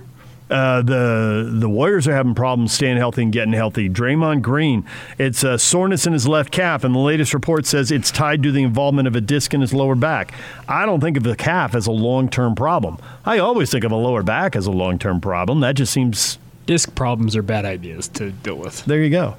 Uh, 0.51 0.83
the 0.83 1.49
the 1.53 1.69
Warriors 1.69 2.09
are 2.09 2.13
having 2.15 2.35
problems 2.35 2.73
staying 2.73 2.97
healthy 2.97 3.23
and 3.23 3.33
getting 3.33 3.53
healthy. 3.53 3.89
Draymond 3.89 4.43
Green, 4.43 4.85
it's 5.17 5.45
a 5.45 5.59
soreness 5.59 6.07
in 6.07 6.13
his 6.13 6.27
left 6.27 6.51
calf, 6.51 6.83
and 6.83 6.93
the 6.95 6.99
latest 6.99 7.33
report 7.33 7.67
says 7.67 7.93
it's 7.93 8.11
tied 8.11 8.43
to 8.43 8.51
the 8.51 8.63
involvement 8.65 9.07
of 9.07 9.15
a 9.15 9.21
disc 9.21 9.55
in 9.55 9.61
his 9.61 9.73
lower 9.73 9.95
back. 9.95 10.35
I 10.69 10.87
don't 10.87 11.01
think 11.01 11.17
of 11.17 11.23
the 11.23 11.37
calf 11.37 11.75
as 11.77 11.87
a 11.87 11.93
long 11.93 12.29
term 12.29 12.55
problem. 12.57 12.99
I 13.25 13.39
always 13.39 13.71
think 13.71 13.85
of 13.85 13.93
a 13.93 13.97
lower 13.97 14.23
back 14.25 14.57
as 14.57 14.67
a 14.67 14.73
long 14.73 14.99
term 14.99 15.21
problem. 15.21 15.61
That 15.61 15.77
just 15.77 15.93
seems 15.93 16.39
disc 16.67 16.95
problems 16.97 17.37
are 17.37 17.43
bad 17.43 17.65
ideas 17.65 18.09
to 18.09 18.31
deal 18.33 18.57
with. 18.57 18.85
There 18.87 19.03
you 19.03 19.11
go. 19.11 19.37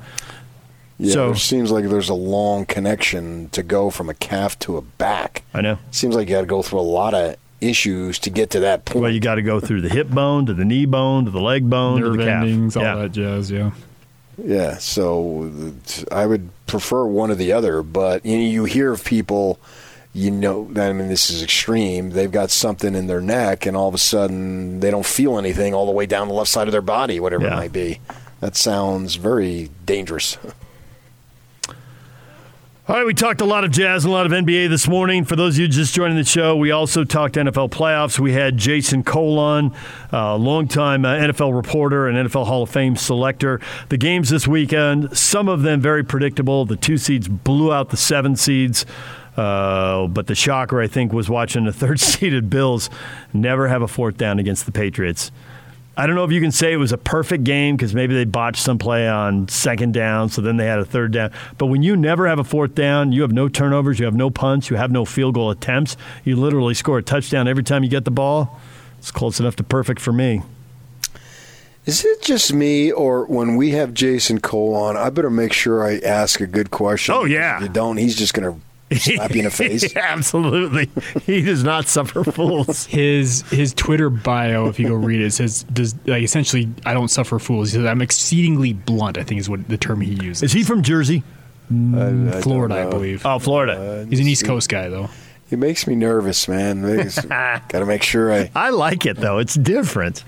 Yeah, 0.98 1.14
So- 1.14 1.26
there 1.28 1.36
seems 1.36 1.72
like 1.72 1.90
there's 1.90 2.10
a 2.10 2.14
long 2.14 2.66
connection 2.66 3.50
to 3.50 3.64
go 3.64 3.90
from 3.90 4.08
a 4.10 4.14
calf 4.14 4.58
to 4.60 4.78
a 4.78 4.82
back. 4.82 5.44
I 5.54 5.60
know. 5.62 5.78
Seems 5.92 6.16
like 6.16 6.30
you 6.30 6.36
got 6.36 6.42
to 6.42 6.48
go 6.48 6.62
through 6.62 6.80
a 6.80 6.82
lot 6.82 7.14
of 7.14 7.36
issues 7.62 8.20
to 8.20 8.30
get 8.30 8.50
to 8.52 8.60
that 8.62 8.86
point. 8.86 9.04
Well, 9.04 9.12
you 9.12 9.20
got 9.20 9.36
to 9.36 9.42
go 9.42 9.60
through 9.60 9.82
the 9.82 9.90
hip 9.90 10.10
bone 10.10 10.46
to 10.48 10.54
the 10.54 10.66
knee 10.66 10.86
bone 10.86 11.26
to 11.26 11.32
the 11.32 11.40
leg 11.40 11.70
bone 11.70 12.02
Nerve 12.02 12.14
to 12.14 12.18
the 12.18 12.26
calf. 12.26 12.44
endings, 12.44 12.76
all 12.76 12.84
yeah. 12.84 12.96
that 12.96 13.12
jazz. 13.12 13.52
Yeah. 13.52 13.72
Yeah, 14.44 14.78
so 14.78 15.52
I 16.12 16.26
would 16.26 16.50
prefer 16.66 17.06
one 17.06 17.30
or 17.30 17.36
the 17.36 17.52
other, 17.54 17.84
but 17.84 18.26
you, 18.26 18.38
you 18.38 18.66
hear 18.66 18.92
of 18.92 19.04
people, 19.04 19.60
you 20.14 20.32
know, 20.32 20.72
I 20.76 20.94
mean, 20.94 21.10
this 21.10 21.30
is 21.30 21.44
extreme. 21.44 22.12
They've 22.12 22.32
got 22.32 22.50
something 22.50 22.96
in 22.96 23.08
their 23.08 23.22
neck, 23.22 23.66
and 23.66 23.78
all 23.78 23.88
of 23.88 23.94
a 23.94 24.00
sudden 24.00 24.80
they 24.80 24.90
don't 24.90 25.06
feel 25.06 25.38
anything 25.38 25.74
all 25.76 25.86
the 25.86 25.92
way 25.92 26.06
down 26.08 26.28
the 26.28 26.34
left 26.34 26.50
side 26.50 26.68
of 26.68 26.72
their 26.72 26.82
body, 26.82 27.20
whatever 27.20 27.46
it 27.46 27.52
might 27.52 27.74
be. 27.74 28.00
That 28.40 28.56
sounds 28.56 29.16
very 29.16 29.70
dangerous. 29.86 30.38
All 32.92 32.98
right, 32.98 33.06
we 33.06 33.14
talked 33.14 33.40
a 33.40 33.46
lot 33.46 33.64
of 33.64 33.72
jazz 33.72 34.04
and 34.04 34.12
a 34.12 34.14
lot 34.14 34.26
of 34.26 34.34
NBA 34.34 34.68
this 34.68 34.86
morning. 34.86 35.24
For 35.24 35.38
those 35.38 35.56
of 35.56 35.62
you 35.62 35.70
just 35.70 35.96
joining 35.96 36.18
the 36.18 36.26
show, 36.26 36.58
we 36.58 36.72
also 36.72 37.06
talked 37.06 37.36
NFL 37.36 37.70
playoffs. 37.70 38.20
We 38.20 38.34
had 38.34 38.58
Jason 38.58 39.02
Cole 39.02 39.40
on, 39.40 39.74
a 40.12 40.36
longtime 40.36 41.06
uh, 41.06 41.16
NFL 41.16 41.56
reporter 41.56 42.10
and 42.10 42.28
NFL 42.28 42.48
Hall 42.48 42.64
of 42.64 42.70
Fame 42.70 42.98
selector. 42.98 43.62
The 43.88 43.96
games 43.96 44.30
this 44.30 44.46
weekend, 44.46 45.18
some 45.18 45.48
of 45.48 45.62
them 45.62 45.80
very 45.80 46.04
predictable. 46.04 46.66
The 46.66 46.76
two 46.76 46.98
seeds 46.98 47.30
blew 47.30 47.72
out 47.72 47.92
the 47.92 47.96
seven 47.96 48.36
seeds. 48.36 48.86
Uh, 49.38 50.08
but 50.08 50.28
the 50.28 50.36
shocker, 50.36 50.82
I 50.82 50.88
think, 50.88 51.14
was 51.14 51.30
watching 51.30 51.64
the 51.64 51.72
third 51.72 51.98
seeded 51.98 52.50
Bills 52.50 52.90
never 53.32 53.70
have 53.70 53.82
a 53.82 53.88
fourth 53.88 54.18
down 54.18 54.38
against 54.38 54.66
the 54.66 54.74
Patriots. 54.74 55.32
I 55.98 56.08
don't 56.08 56.16
know 56.16 56.24
if 56.24 56.32
you 56.32 56.40
can 56.40 56.52
say 56.52 56.72
it 56.72 56.78
was 56.78 56.94
a 56.94 56.98
perfect 56.98 57.44
game 57.44 57.76
because 57.76 57.94
maybe 57.94 58.16
they 58.16 58.24
botched 58.24 58.64
some 58.64 58.78
play 58.78 59.10
on 59.10 59.50
second 59.50 59.94
down, 59.94 60.30
so 60.30 60.42
then 60.42 60.56
they 60.56 60.66
had 60.66 60.80
a 60.80 60.86
third 60.86 61.12
down. 61.12 61.32
But 61.58 61.66
when 61.66 61.84
you 61.84 61.98
never 61.98 62.28
have 62.28 62.40
a 62.40 62.46
fourth 62.46 62.76
down, 62.76 63.12
you 63.12 63.24
have 63.24 63.34
no 63.34 63.50
turnovers, 63.50 64.00
you 64.00 64.06
have 64.06 64.16
no 64.16 64.30
punts, 64.30 64.70
you 64.70 64.78
have 64.78 64.90
no 64.90 65.04
field 65.04 65.36
goal 65.36 65.52
attempts, 65.52 65.98
you 66.24 66.38
literally 66.38 66.74
score 66.74 66.98
a 66.98 67.04
touchdown 67.04 67.48
every 67.48 67.64
time 67.64 67.84
you 67.84 67.90
get 67.90 68.06
the 68.06 68.12
ball. 68.12 68.60
It's 69.00 69.12
close 69.12 69.40
enough 69.40 69.58
to 69.58 69.64
perfect 69.64 70.00
for 70.00 70.14
me. 70.14 70.44
Is 71.86 72.06
it 72.06 72.22
just 72.22 72.54
me, 72.54 72.92
or 72.92 73.26
when 73.26 73.56
we 73.56 73.72
have 73.72 73.94
Jason 73.94 74.40
Cole 74.40 74.76
on, 74.76 74.96
I 74.96 75.10
better 75.10 75.32
make 75.32 75.52
sure 75.52 75.84
I 75.84 75.98
ask 75.98 76.40
a 76.40 76.48
good 76.48 76.70
question? 76.70 77.16
Oh, 77.16 77.26
yeah. 77.26 77.58
If 77.58 77.64
you 77.64 77.70
don't, 77.70 77.98
he's 77.98 78.16
just 78.16 78.34
going 78.36 78.54
to 78.54 78.62
slap 78.98 79.32
you 79.32 79.40
in 79.40 79.46
the 79.46 79.52
face. 79.52 79.96
Absolutely. 79.96 80.90
He 81.26 81.42
does 81.42 81.64
not 81.64 81.88
suffer 81.88 82.24
fools. 82.24 82.86
His 82.92 83.42
his 83.50 83.74
Twitter 83.74 84.10
bio, 84.10 84.68
if 84.68 84.80
you 84.80 84.88
go 84.88 84.96
read 84.96 85.22
it, 85.22 85.32
says 85.32 85.64
does 85.64 85.96
like 86.06 86.24
essentially 86.24 86.70
I 86.86 86.94
don't 86.94 87.10
suffer 87.10 87.40
fools. 87.40 87.72
He 87.72 87.78
says 87.78 87.86
I'm 87.86 88.02
exceedingly 88.02 88.74
blunt. 88.74 89.18
I 89.18 89.24
think 89.24 89.40
is 89.40 89.50
what 89.50 89.68
the 89.68 89.78
term 89.78 90.02
he 90.02 90.14
uses. 90.14 90.44
Is 90.44 90.52
he 90.52 90.64
from 90.64 90.84
Jersey? 90.84 91.24
Mm, 91.72 92.42
Florida, 92.44 92.82
I, 92.82 92.90
believe. 92.90 93.26
Oh, 93.26 93.40
Florida. 93.40 94.06
He's 94.10 94.20
an 94.20 94.28
East 94.28 94.46
Coast 94.46 94.68
guy 94.68 94.90
though. 94.90 95.10
It 95.52 95.60
makes 95.60 95.86
me 95.86 95.96
nervous, 95.96 96.48
man. 96.48 96.82
Got 96.82 97.68
to 97.70 97.86
make 97.86 98.04
sure 98.04 98.32
I. 98.32 98.50
I 98.56 98.70
like 98.70 99.06
it, 99.06 99.18
though. 99.18 99.38
It's 99.38 99.56
different. 99.56 100.24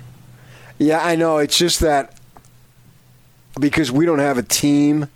Yeah, 0.77 1.00
I 1.01 1.16
know. 1.16 1.38
It's 1.38 1.58
just 1.58 1.80
that 1.80 2.19
because 3.58 3.90
we 3.90 4.06
don't 4.06 4.19
have 4.19 4.38
a 4.38 4.43
team, 4.43 5.08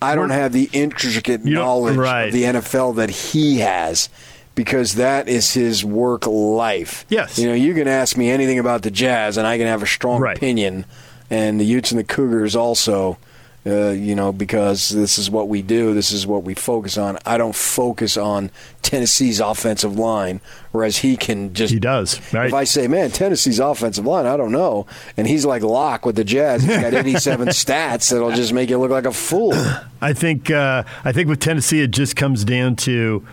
I 0.00 0.14
don't 0.14 0.30
have 0.30 0.52
the 0.52 0.68
intricate 0.72 1.44
knowledge 1.44 1.96
right. 1.96 2.24
of 2.24 2.32
the 2.32 2.44
NFL 2.44 2.96
that 2.96 3.10
he 3.10 3.58
has 3.58 4.08
because 4.54 4.94
that 4.94 5.28
is 5.28 5.54
his 5.54 5.84
work 5.84 6.26
life. 6.26 7.04
Yes. 7.08 7.38
You 7.38 7.48
know, 7.48 7.54
you 7.54 7.74
can 7.74 7.88
ask 7.88 8.16
me 8.16 8.30
anything 8.30 8.58
about 8.58 8.82
the 8.82 8.90
Jazz 8.90 9.36
and 9.36 9.46
I 9.46 9.56
can 9.58 9.66
have 9.66 9.82
a 9.82 9.86
strong 9.86 10.26
opinion, 10.26 10.84
and 11.30 11.60
the 11.60 11.64
Utes 11.64 11.90
and 11.90 11.98
the 11.98 12.04
Cougars 12.04 12.56
also. 12.56 13.18
Uh, 13.66 13.90
you 13.90 14.14
know, 14.14 14.32
because 14.32 14.88
this 14.88 15.18
is 15.18 15.30
what 15.30 15.48
we 15.48 15.60
do, 15.60 15.92
this 15.92 16.10
is 16.10 16.26
what 16.26 16.42
we 16.42 16.54
focus 16.54 16.96
on. 16.96 17.18
I 17.26 17.36
don't 17.36 17.54
focus 17.54 18.16
on 18.16 18.50
Tennessee's 18.82 19.40
offensive 19.40 19.98
line, 19.98 20.40
whereas 20.72 20.98
he 20.98 21.16
can 21.16 21.52
just. 21.52 21.74
He 21.74 21.80
does, 21.80 22.20
right? 22.32 22.46
If 22.46 22.54
I 22.54 22.64
say, 22.64 22.86
man, 22.88 23.10
Tennessee's 23.10 23.58
offensive 23.58 24.06
line, 24.06 24.24
I 24.24 24.36
don't 24.38 24.52
know. 24.52 24.86
And 25.18 25.26
he's 25.26 25.44
like 25.44 25.62
lock 25.62 26.06
with 26.06 26.16
the 26.16 26.24
Jazz. 26.24 26.62
He's 26.62 26.78
got 26.78 26.94
87 26.94 27.48
stats 27.48 28.10
that'll 28.10 28.30
just 28.32 28.54
make 28.54 28.70
you 28.70 28.78
look 28.78 28.90
like 28.90 29.04
a 29.04 29.12
fool. 29.12 29.52
I 30.00 30.12
think 30.14 30.50
uh, 30.50 30.84
I 31.04 31.12
think 31.12 31.28
with 31.28 31.40
Tennessee, 31.40 31.82
it 31.82 31.90
just 31.90 32.16
comes 32.16 32.44
down 32.44 32.76
to 32.76 33.26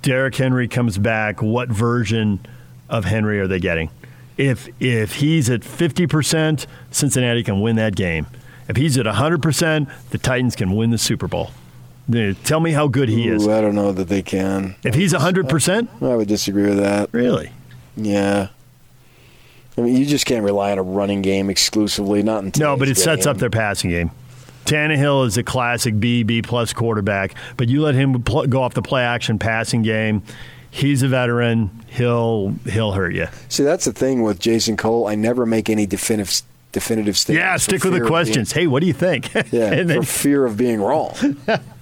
Derrick 0.00 0.36
Henry 0.36 0.68
comes 0.68 0.96
back. 0.96 1.42
What 1.42 1.68
version 1.68 2.40
of 2.88 3.04
Henry 3.04 3.40
are 3.40 3.48
they 3.48 3.60
getting? 3.60 3.90
If 4.38 4.68
if 4.80 5.16
he's 5.16 5.50
at 5.50 5.64
fifty 5.64 6.06
percent, 6.06 6.66
Cincinnati 6.90 7.42
can 7.42 7.60
win 7.60 7.76
that 7.76 7.94
game. 7.94 8.26
If 8.68 8.76
he's 8.76 8.96
at 8.98 9.06
hundred 9.06 9.42
percent, 9.42 9.88
the 10.10 10.18
Titans 10.18 10.56
can 10.56 10.74
win 10.76 10.90
the 10.90 10.98
Super 10.98 11.28
Bowl. 11.28 11.50
Tell 12.44 12.60
me 12.60 12.72
how 12.72 12.88
good 12.88 13.08
he 13.08 13.28
is. 13.28 13.46
Ooh, 13.46 13.52
I 13.52 13.60
don't 13.60 13.74
know 13.74 13.92
that 13.92 14.08
they 14.08 14.22
can. 14.22 14.74
If 14.84 14.94
he's 14.94 15.12
hundred 15.12 15.48
percent, 15.48 15.88
I 16.00 16.14
would 16.16 16.28
disagree 16.28 16.64
with 16.64 16.78
that. 16.78 17.08
Really? 17.12 17.52
Yeah. 17.96 18.48
I 19.76 19.80
mean, 19.80 19.96
you 19.96 20.04
just 20.04 20.26
can't 20.26 20.44
rely 20.44 20.72
on 20.72 20.78
a 20.78 20.82
running 20.82 21.22
game 21.22 21.48
exclusively. 21.48 22.22
Not 22.22 22.44
in 22.44 22.52
no, 22.58 22.76
but 22.76 22.88
it 22.88 22.94
today's 22.94 23.04
sets 23.04 23.26
up 23.26 23.38
their 23.38 23.50
passing 23.50 23.90
game. 23.90 24.10
Tannehill 24.64 25.26
is 25.26 25.36
a 25.38 25.42
classic 25.42 25.98
B 25.98 26.22
B 26.22 26.42
plus 26.42 26.72
quarterback, 26.72 27.34
but 27.56 27.68
you 27.68 27.82
let 27.82 27.94
him 27.94 28.22
pl- 28.22 28.46
go 28.46 28.62
off 28.62 28.74
the 28.74 28.82
play 28.82 29.02
action 29.02 29.38
passing 29.38 29.82
game. 29.82 30.22
He's 30.70 31.02
a 31.02 31.08
veteran. 31.08 31.84
He'll 31.86 32.54
he'll 32.66 32.92
hurt 32.92 33.14
you. 33.14 33.28
See, 33.48 33.62
that's 33.62 33.84
the 33.84 33.92
thing 33.92 34.22
with 34.22 34.38
Jason 34.38 34.76
Cole. 34.76 35.06
I 35.06 35.14
never 35.14 35.46
make 35.46 35.70
any 35.70 35.86
definitive 35.86 36.42
definitive 36.72 37.16
statements. 37.16 37.44
Yeah, 37.44 37.56
stick 37.56 37.84
with 37.84 37.94
the 37.94 38.06
questions. 38.06 38.52
Hey, 38.52 38.66
what 38.66 38.80
do 38.80 38.86
you 38.86 38.92
think? 38.92 39.32
yeah, 39.52 39.84
for 39.94 40.02
fear 40.02 40.44
of 40.44 40.56
being 40.56 40.80
wrong. 40.80 41.14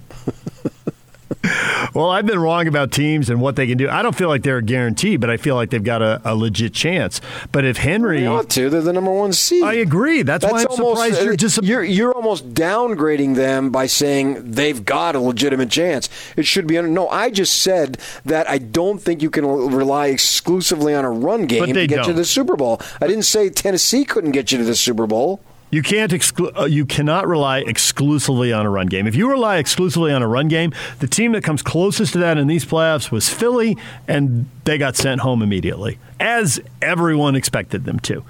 well, 1.94 2.10
I've 2.10 2.26
been 2.26 2.38
wrong 2.38 2.66
about 2.66 2.92
teams 2.92 3.30
and 3.30 3.40
what 3.40 3.56
they 3.56 3.66
can 3.66 3.78
do. 3.78 3.88
I 3.88 4.02
don't 4.02 4.14
feel 4.14 4.28
like 4.28 4.42
they're 4.42 4.58
a 4.58 4.62
guarantee, 4.62 5.16
but 5.16 5.30
I 5.30 5.36
feel 5.38 5.54
like 5.54 5.70
they've 5.70 5.82
got 5.82 6.02
a, 6.02 6.20
a 6.24 6.34
legit 6.34 6.74
chance. 6.74 7.20
But 7.50 7.64
if 7.64 7.78
Henry, 7.78 8.20
They 8.20 8.26
ought 8.26 8.50
to. 8.50 8.68
They're 8.68 8.82
the 8.82 8.92
number 8.92 9.10
one 9.10 9.32
seed. 9.32 9.62
I 9.64 9.74
agree. 9.74 10.22
That's, 10.22 10.44
why 10.44 10.62
I'm 10.62 10.70
surprised 10.70 11.22
you're 11.22 11.36
just. 11.36 11.62
you're 11.62 11.82
you're 11.82 12.14
almost 12.14 12.52
downgrading 12.52 13.36
them 13.36 13.70
by 13.70 13.86
saying 13.86 14.52
they've 14.52 14.84
got 14.84 15.14
a 15.16 15.20
legitimate 15.20 15.70
chance. 15.70 16.08
It 16.36 16.46
should 16.46 16.66
be 16.66 16.76
under. 16.76 16.90
No, 16.90 17.08
I 17.08 17.30
just 17.30 17.62
said 17.62 17.98
that 18.26 18.48
I 18.48 18.58
don't 18.58 19.00
think 19.00 19.22
you 19.22 19.30
can 19.30 19.46
rely 19.46 20.08
exclusively 20.08 20.94
on 20.94 21.04
a 21.04 21.10
run 21.10 21.46
game 21.46 21.66
to 21.66 21.72
get 21.72 21.90
you 21.90 21.96
don't. 21.96 22.06
to 22.06 22.12
the 22.12 22.24
Super 22.24 22.56
Bowl. 22.56 22.80
I 23.00 23.06
didn't 23.06 23.24
say 23.24 23.48
Tennessee 23.48 24.04
couldn't 24.04 24.32
get 24.32 24.52
you 24.52 24.58
to 24.58 24.64
the 24.64 24.74
Super 24.74 25.06
Bowl. 25.06 25.40
You 25.70 25.82
can't 25.82 26.10
exclu- 26.10 26.58
uh, 26.58 26.64
you 26.64 26.84
cannot 26.84 27.28
rely 27.28 27.60
exclusively 27.60 28.52
on 28.52 28.66
a 28.66 28.70
run 28.70 28.88
game. 28.88 29.06
If 29.06 29.14
you 29.14 29.30
rely 29.30 29.58
exclusively 29.58 30.12
on 30.12 30.20
a 30.20 30.26
run 30.26 30.48
game, 30.48 30.72
the 30.98 31.06
team 31.06 31.32
that 31.32 31.44
comes 31.44 31.62
closest 31.62 32.14
to 32.14 32.18
that 32.18 32.38
in 32.38 32.48
these 32.48 32.64
playoffs 32.64 33.12
was 33.12 33.28
Philly, 33.28 33.76
and 34.08 34.50
they 34.64 34.78
got 34.78 34.96
sent 34.96 35.20
home 35.20 35.42
immediately, 35.42 35.98
as 36.18 36.60
everyone 36.82 37.36
expected 37.36 37.84
them 37.84 38.00
to. 38.00 38.24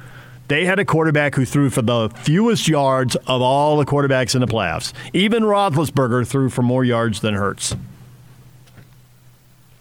They 0.48 0.66
had 0.66 0.78
a 0.78 0.84
quarterback 0.84 1.36
who 1.36 1.44
threw 1.44 1.70
for 1.70 1.80
the 1.80 2.10
fewest 2.10 2.68
yards 2.68 3.16
of 3.16 3.40
all 3.40 3.78
the 3.78 3.86
quarterbacks 3.86 4.34
in 4.34 4.40
the 4.40 4.48
playoffs. 4.48 4.92
Even 5.12 5.44
Roethlisberger 5.44 6.26
threw 6.26 6.50
for 6.50 6.62
more 6.62 6.84
yards 6.84 7.20
than 7.20 7.34
Hurts. 7.34 7.76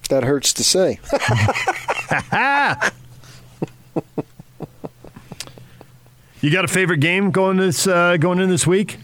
That 0.10 0.24
hurts 0.24 0.54
to 0.54 0.64
say. 0.64 1.00
You 6.42 6.51
got 6.51 6.64
a 6.64 6.69
favorite 6.69 7.00
game 7.00 7.32
going 7.32 7.58
this 7.58 7.85
uh, 7.85 8.18
going 8.18 8.40
in 8.40 8.50
this 8.50 8.66
week? 8.66 8.98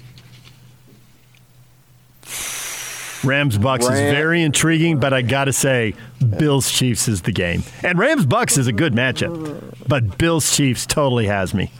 Rams 3.25 3.57
Bucs 3.57 3.81
is 3.91 3.99
very 3.99 4.43
intriguing, 4.43 4.99
but 4.99 5.11
I 5.11 5.23
got 5.23 5.45
to 5.45 5.53
say, 5.53 5.95
Bills 6.37 6.71
Chiefs 6.71 7.07
is 7.07 7.23
the 7.23 7.31
game. 7.31 7.63
And 7.83 7.97
Rams 7.97 8.25
Bucs 8.25 8.57
is 8.57 8.67
a 8.67 8.71
good 8.71 8.93
matchup, 8.93 9.87
but 9.87 10.17
Bills 10.19 10.55
Chiefs 10.55 10.85
totally 10.85 11.25
has 11.25 11.53
me. 11.53 11.71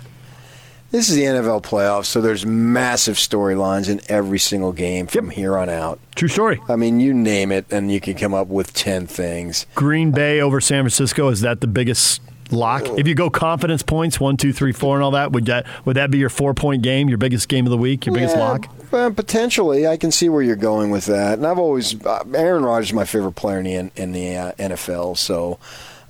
This 0.92 1.10
is 1.10 1.16
the 1.16 1.24
NFL 1.24 1.64
playoffs, 1.64 2.06
so 2.06 2.22
there's 2.22 2.46
massive 2.46 3.16
storylines 3.16 3.90
in 3.90 4.02
every 4.08 4.40
single 4.40 4.72
game 4.72 5.08
from 5.08 5.30
here 5.30 5.58
on 5.58 5.70
out. 5.70 6.00
True 6.16 6.30
story. 6.30 6.62
I 6.70 6.76
mean, 6.78 7.00
you 7.00 7.14
name 7.14 7.52
it, 7.52 7.66
and 7.70 7.92
you 7.92 8.00
can 8.00 8.16
come 8.16 8.34
up 8.34 8.48
with 8.48 8.74
ten 8.74 9.06
things. 9.06 9.66
Green 9.76 10.12
Bay 10.12 10.40
over 10.40 10.62
San 10.62 10.84
Francisco 10.84 11.28
is 11.30 11.42
that 11.42 11.60
the 11.60 11.68
biggest 11.68 12.22
lock? 12.52 12.86
If 12.98 13.08
you 13.08 13.16
go 13.16 13.30
confidence 13.30 13.84
points, 13.84 14.20
one, 14.20 14.38
two, 14.38 14.54
three, 14.54 14.72
four, 14.72 14.96
and 14.96 15.04
all 15.04 15.12
that, 15.12 15.32
would 15.32 15.46
that 15.46 15.66
would 15.86 15.96
that 15.96 16.12
be 16.12 16.18
your 16.18 16.30
four 16.30 16.54
point 16.54 16.82
game, 16.82 17.10
your 17.10 17.18
biggest 17.18 17.48
game 17.50 17.66
of 17.66 17.72
the 17.72 17.78
week, 17.78 18.06
your 18.06 18.16
biggest 18.16 18.36
lock? 18.36 18.68
well, 18.92 19.12
potentially, 19.12 19.88
I 19.88 19.98
can 19.98 20.12
see 20.12 20.30
where 20.30 20.42
you're 20.42 20.56
going 20.56 20.92
with 20.92 21.06
that. 21.06 21.38
And 21.38 21.46
I've 21.46 21.60
always 21.60 22.04
uh, 22.06 22.24
Aaron 22.34 22.64
Rodgers 22.64 22.88
is 22.88 22.94
my 22.94 23.06
favorite 23.06 23.34
player 23.34 23.60
in 23.60 23.66
the 23.66 24.02
in 24.02 24.12
the 24.12 24.36
uh, 24.36 24.52
NFL, 24.54 25.18
so 25.18 25.60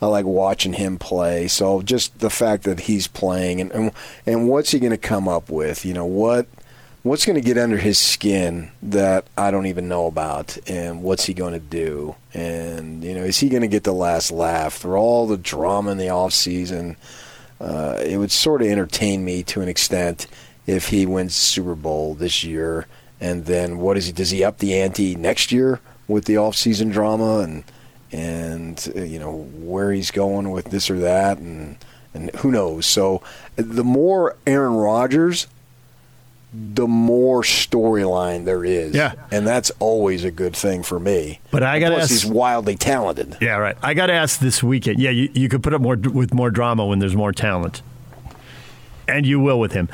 I 0.01 0.07
like 0.07 0.25
watching 0.25 0.73
him 0.73 0.97
play. 0.97 1.47
So 1.47 1.81
just 1.81 2.19
the 2.19 2.29
fact 2.29 2.63
that 2.63 2.81
he's 2.81 3.07
playing 3.07 3.61
and 3.61 3.71
and, 3.71 3.91
and 4.25 4.47
what's 4.47 4.71
he 4.71 4.79
going 4.79 4.91
to 4.91 4.97
come 4.97 5.27
up 5.27 5.49
with? 5.49 5.85
You 5.85 5.93
know 5.93 6.05
what? 6.05 6.47
What's 7.05 7.23
going 7.23 7.35
to 7.35 7.41
get 7.41 7.59
under 7.59 7.77
his 7.77 7.99
skin 7.99 8.71
that 8.81 9.25
I 9.37 9.51
don't 9.51 9.67
even 9.67 9.87
know 9.87 10.07
about, 10.07 10.57
and 10.67 11.03
what's 11.03 11.25
he 11.25 11.35
going 11.35 11.53
to 11.53 11.59
do? 11.59 12.15
And 12.33 13.03
you 13.03 13.13
know, 13.13 13.23
is 13.23 13.37
he 13.37 13.49
going 13.49 13.61
to 13.61 13.67
get 13.67 13.83
the 13.83 13.93
last 13.93 14.31
laugh 14.31 14.73
through 14.77 14.95
all 14.95 15.27
the 15.27 15.37
drama 15.37 15.91
in 15.91 15.99
the 15.99 16.09
off 16.09 16.33
season? 16.33 16.97
uh, 17.59 18.01
it 18.05 18.17
would 18.17 18.31
sort 18.31 18.61
of 18.61 18.67
entertain 18.67 19.23
me 19.23 19.43
to 19.43 19.61
an 19.61 19.69
extent 19.69 20.27
if 20.67 20.89
he 20.89 21.05
wins 21.05 21.35
Super 21.35 21.75
Bowl 21.75 22.13
this 22.15 22.43
year. 22.43 22.87
And 23.21 23.45
then 23.45 23.77
what 23.77 23.97
is 23.97 24.07
he? 24.07 24.11
Does 24.11 24.31
he 24.31 24.43
up 24.43 24.57
the 24.57 24.79
ante 24.79 25.15
next 25.15 25.51
year 25.51 25.79
with 26.07 26.25
the 26.25 26.37
off-season 26.37 26.89
drama 26.89 27.39
and 27.39 27.63
and 28.11 28.93
uh, 28.95 29.01
you 29.01 29.17
know 29.19 29.49
where 29.55 29.91
he's 29.91 30.11
going 30.11 30.51
with 30.51 30.65
this 30.65 30.89
or 30.89 30.99
that 30.99 31.37
and 31.37 31.77
and 32.13 32.29
who 32.37 32.51
knows? 32.51 32.85
So 32.85 33.21
the 33.55 33.83
more 33.83 34.35
Aaron 34.45 34.75
Rodgers, 34.75 35.47
the 36.73 36.87
more 36.87 37.41
storyline 37.41 38.45
there 38.45 38.63
is. 38.63 38.93
Yeah. 38.95 39.13
and 39.31 39.45
that's 39.45 39.71
always 39.79 40.23
a 40.23 40.31
good 40.31 40.55
thing 40.55 40.83
for 40.83 40.99
me. 40.99 41.39
But 41.51 41.63
I 41.63 41.79
gotta 41.79 41.95
Plus, 41.95 42.03
ask- 42.11 42.23
he's 42.23 42.25
wildly 42.25 42.75
talented. 42.75 43.37
Yeah, 43.41 43.57
right. 43.57 43.77
I 43.83 43.93
got 43.93 44.07
to 44.07 44.13
ask 44.13 44.39
this 44.39 44.61
weekend. 44.63 44.99
Yeah, 44.99 45.09
you, 45.11 45.29
you 45.33 45.49
could 45.49 45.61
put 45.63 45.73
up 45.73 45.81
more 45.81 45.95
with 45.95 46.33
more 46.33 46.49
drama 46.51 46.85
when 46.85 46.99
there's 46.99 47.15
more 47.15 47.31
talent, 47.31 47.81
and 49.07 49.25
you 49.25 49.39
will 49.39 49.59
with 49.59 49.73
him. 49.73 49.89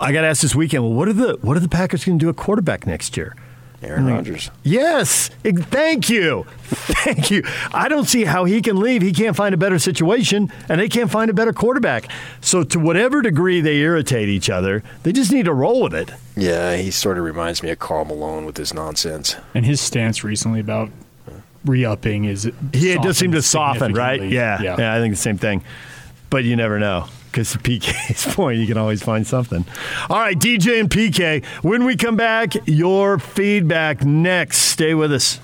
I 0.00 0.12
got 0.12 0.20
to 0.22 0.28
ask 0.28 0.42
this 0.42 0.54
weekend. 0.54 0.84
Well, 0.84 0.92
what 0.92 1.08
are 1.08 1.12
the 1.12 1.38
what 1.42 1.56
are 1.56 1.60
the 1.60 1.68
Packers 1.68 2.04
going 2.04 2.18
to 2.18 2.24
do 2.24 2.28
at 2.30 2.36
quarterback 2.36 2.86
next 2.86 3.16
year? 3.16 3.34
Aaron 3.82 4.04
Mm. 4.06 4.10
Rodgers. 4.16 4.50
Yes. 4.64 5.28
Thank 5.44 6.10
you. 6.10 6.46
Thank 6.64 7.30
you. 7.30 7.42
I 7.72 7.88
don't 7.88 8.06
see 8.06 8.24
how 8.24 8.44
he 8.44 8.60
can 8.60 8.80
leave. 8.80 9.02
He 9.02 9.12
can't 9.12 9.36
find 9.36 9.54
a 9.54 9.58
better 9.58 9.78
situation, 9.78 10.52
and 10.68 10.80
they 10.80 10.88
can't 10.88 11.10
find 11.10 11.30
a 11.30 11.34
better 11.34 11.52
quarterback. 11.52 12.10
So, 12.40 12.64
to 12.64 12.78
whatever 12.80 13.22
degree 13.22 13.60
they 13.60 13.76
irritate 13.78 14.28
each 14.28 14.50
other, 14.50 14.82
they 15.04 15.12
just 15.12 15.30
need 15.32 15.44
to 15.44 15.52
roll 15.54 15.80
with 15.82 15.94
it. 15.94 16.10
Yeah, 16.36 16.76
he 16.76 16.90
sort 16.90 17.18
of 17.18 17.24
reminds 17.24 17.62
me 17.62 17.70
of 17.70 17.78
Karl 17.78 18.04
Malone 18.04 18.44
with 18.46 18.56
his 18.56 18.74
nonsense. 18.74 19.36
And 19.54 19.64
his 19.64 19.80
stance 19.80 20.24
recently 20.24 20.60
about 20.60 20.90
re-upping 21.64 22.24
is 22.24 22.50
He 22.72 22.92
it 22.92 23.02
does 23.02 23.16
seem 23.18 23.32
to 23.32 23.42
soften, 23.42 23.92
right? 23.94 24.20
Yeah, 24.22 24.60
yeah. 24.60 24.76
yeah. 24.78 24.94
I 24.94 24.98
think 24.98 25.14
the 25.14 25.20
same 25.20 25.38
thing. 25.38 25.62
But 26.30 26.44
you 26.44 26.56
never 26.56 26.78
know 26.78 27.06
because 27.38 27.52
to 27.52 27.58
PK's 27.58 28.34
point, 28.34 28.58
you 28.58 28.66
can 28.66 28.76
always 28.76 29.00
find 29.00 29.24
something. 29.24 29.64
All 30.10 30.18
right, 30.18 30.36
DJ 30.36 30.80
and 30.80 30.90
PK. 30.90 31.44
When 31.62 31.84
we 31.84 31.94
come 31.96 32.16
back, 32.16 32.54
your 32.66 33.18
feedback 33.20 34.04
next. 34.04 34.58
Stay 34.58 34.94
with 34.94 35.12
us. 35.12 35.38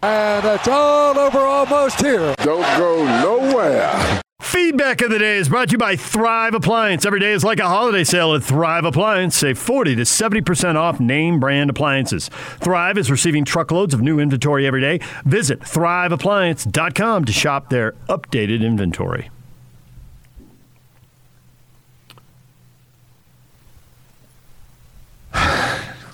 And 0.00 0.44
it's 0.44 0.68
all 0.68 1.18
over 1.18 1.38
almost 1.38 2.00
here. 2.00 2.34
Don't 2.38 2.78
go 2.78 3.04
nowhere. 3.20 4.20
Feedback 4.40 5.00
of 5.02 5.10
the 5.10 5.18
day 5.18 5.36
is 5.38 5.48
brought 5.48 5.68
to 5.68 5.72
you 5.72 5.78
by 5.78 5.96
Thrive 5.96 6.54
Appliance. 6.54 7.04
Every 7.04 7.20
day 7.20 7.32
is 7.32 7.42
like 7.42 7.58
a 7.58 7.68
holiday 7.68 8.04
sale 8.04 8.34
at 8.34 8.44
Thrive 8.44 8.84
Appliance. 8.84 9.36
Save 9.36 9.58
40 9.58 9.96
to 9.96 10.02
70% 10.02 10.76
off 10.76 11.00
name 11.00 11.40
brand 11.40 11.70
appliances. 11.70 12.28
Thrive 12.60 12.98
is 12.98 13.10
receiving 13.10 13.44
truckloads 13.44 13.94
of 13.94 14.02
new 14.02 14.20
inventory 14.20 14.66
every 14.66 14.80
day. 14.80 15.00
Visit 15.24 15.60
thriveappliance.com 15.60 17.24
to 17.24 17.32
shop 17.32 17.70
their 17.70 17.92
updated 18.08 18.62
inventory. 18.62 19.30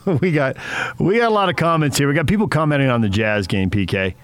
we 0.20 0.32
got 0.32 0.56
we 0.98 1.18
got 1.18 1.28
a 1.28 1.34
lot 1.34 1.48
of 1.48 1.56
comments 1.56 1.98
here. 1.98 2.08
We 2.08 2.14
got 2.14 2.26
people 2.26 2.48
commenting 2.48 2.88
on 2.88 3.00
the 3.00 3.08
Jazz 3.08 3.46
game, 3.46 3.70
PK. 3.70 4.14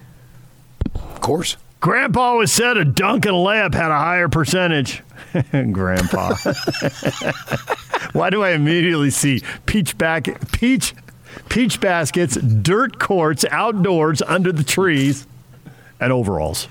Of 0.94 1.20
course. 1.20 1.56
Grandpa 1.80 2.20
always 2.20 2.50
said 2.50 2.78
a 2.78 2.84
dunk 2.84 3.26
and 3.26 3.34
a 3.34 3.38
layup 3.38 3.74
had 3.74 3.90
a 3.90 3.98
higher 3.98 4.28
percentage. 4.28 5.02
Grandpa. 5.72 6.34
Why 8.12 8.30
do 8.30 8.42
I 8.42 8.50
immediately 8.50 9.10
see 9.10 9.42
peach 9.66 9.98
back 9.98 10.50
peach 10.52 10.94
peach 11.48 11.80
baskets, 11.80 12.36
dirt 12.36 12.98
courts, 12.98 13.44
outdoors 13.50 14.22
under 14.22 14.52
the 14.52 14.64
trees, 14.64 15.26
and 16.00 16.12
overalls? 16.12 16.68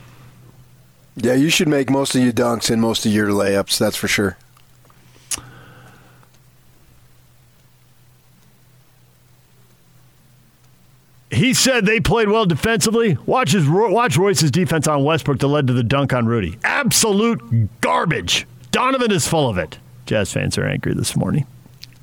Yeah, 1.16 1.33
you 1.33 1.50
should 1.50 1.67
make 1.67 1.92
most 1.92 2.16
of 2.16 2.24
your 2.24 2.33
dunks 2.33 2.72
and 2.72 2.82
most 2.82 3.06
of 3.06 3.11
your 3.11 3.27
layups. 3.27 3.77
That's 3.77 3.95
for 3.95 4.08
sure. 4.08 4.35
He 11.33 11.53
said 11.53 11.85
they 11.85 11.99
played 11.99 12.29
well 12.29 12.45
defensively. 12.45 13.17
Watch 13.25 13.51
his 13.53 13.67
watch 13.67 14.17
Royce's 14.17 14.51
defense 14.51 14.87
on 14.87 15.03
Westbrook 15.03 15.39
that 15.39 15.47
led 15.47 15.67
to 15.67 15.73
the 15.73 15.83
dunk 15.83 16.13
on 16.13 16.25
Rudy. 16.27 16.57
Absolute 16.63 17.81
garbage. 17.81 18.45
Donovan 18.71 19.11
is 19.11 19.27
full 19.27 19.49
of 19.49 19.57
it. 19.57 19.77
Jazz 20.05 20.31
fans 20.31 20.57
are 20.57 20.65
angry 20.65 20.93
this 20.93 21.15
morning. 21.15 21.47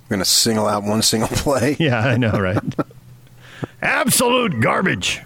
We're 0.09 0.17
gonna 0.17 0.25
single 0.25 0.67
out 0.67 0.83
one 0.83 1.02
single 1.02 1.28
play. 1.28 1.76
Yeah, 1.78 2.00
I 2.00 2.17
know, 2.17 2.33
right? 2.33 2.59
Absolute 3.83 4.60
garbage. 4.60 5.20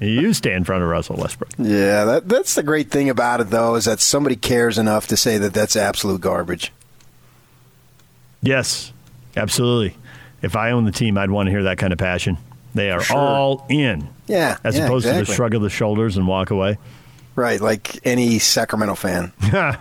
you 0.00 0.32
stay 0.32 0.52
in 0.52 0.64
front 0.64 0.82
of 0.82 0.88
Russell 0.88 1.16
Westbrook. 1.16 1.50
Yeah, 1.58 2.04
that, 2.04 2.28
that's 2.28 2.54
the 2.54 2.62
great 2.62 2.90
thing 2.90 3.08
about 3.10 3.40
it, 3.40 3.50
though, 3.50 3.74
is 3.74 3.86
that 3.86 4.00
somebody 4.00 4.36
cares 4.36 4.78
enough 4.78 5.06
to 5.08 5.16
say 5.16 5.38
that 5.38 5.54
that's 5.54 5.74
absolute 5.74 6.20
garbage. 6.20 6.72
Yes, 8.42 8.92
absolutely. 9.36 9.96
If 10.42 10.54
I 10.54 10.70
own 10.70 10.84
the 10.84 10.92
team, 10.92 11.18
I'd 11.18 11.30
want 11.30 11.46
to 11.48 11.50
hear 11.50 11.64
that 11.64 11.78
kind 11.78 11.92
of 11.92 11.98
passion. 11.98 12.38
They 12.78 12.90
are 12.90 13.02
Sure. 13.02 13.16
all 13.16 13.66
in. 13.68 14.08
Yeah, 14.26 14.56
As 14.64 14.76
yeah, 14.76 14.84
opposed 14.84 15.06
to 15.06 15.12
the 15.12 15.24
shrug 15.24 15.54
of 15.54 15.62
the 15.62 15.70
shoulders 15.70 16.16
and 16.16 16.26
walk 16.28 16.50
away. 16.50 16.78
Right, 17.34 17.60
like 17.60 17.98
any 18.06 18.38
Sacramento 18.38 18.94
fan. 18.94 19.32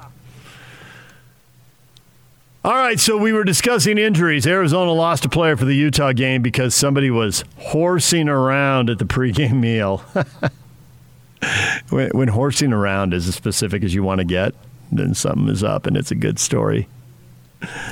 All 2.64 2.74
right, 2.76 3.00
so 3.00 3.18
we 3.18 3.32
were 3.32 3.44
discussing 3.46 3.98
injuries. 3.98 4.46
Arizona 4.46 4.92
lost 4.92 5.24
a 5.26 5.30
player 5.30 5.56
for 5.56 5.64
the 5.66 5.74
Utah 5.76 6.12
game 6.12 6.42
because 6.42 6.76
somebody 6.76 7.10
was 7.10 7.46
horsing 7.58 8.28
around 8.28 8.90
at 8.90 9.00
the 9.00 9.06
pregame 9.06 9.54
meal. 9.62 10.04
when, 11.90 12.10
when 12.10 12.28
horsing 12.28 12.74
around 12.74 13.14
is 13.14 13.28
as 13.28 13.36
specific 13.36 13.84
as 13.84 13.94
you 13.94 14.04
want 14.04 14.20
to 14.20 14.26
get, 14.26 14.54
then 14.92 15.14
something 15.14 15.48
is 15.48 15.64
up, 15.64 15.86
and 15.86 15.96
it's 15.96 16.12
a 16.12 16.16
good 16.16 16.40
story. 16.40 16.88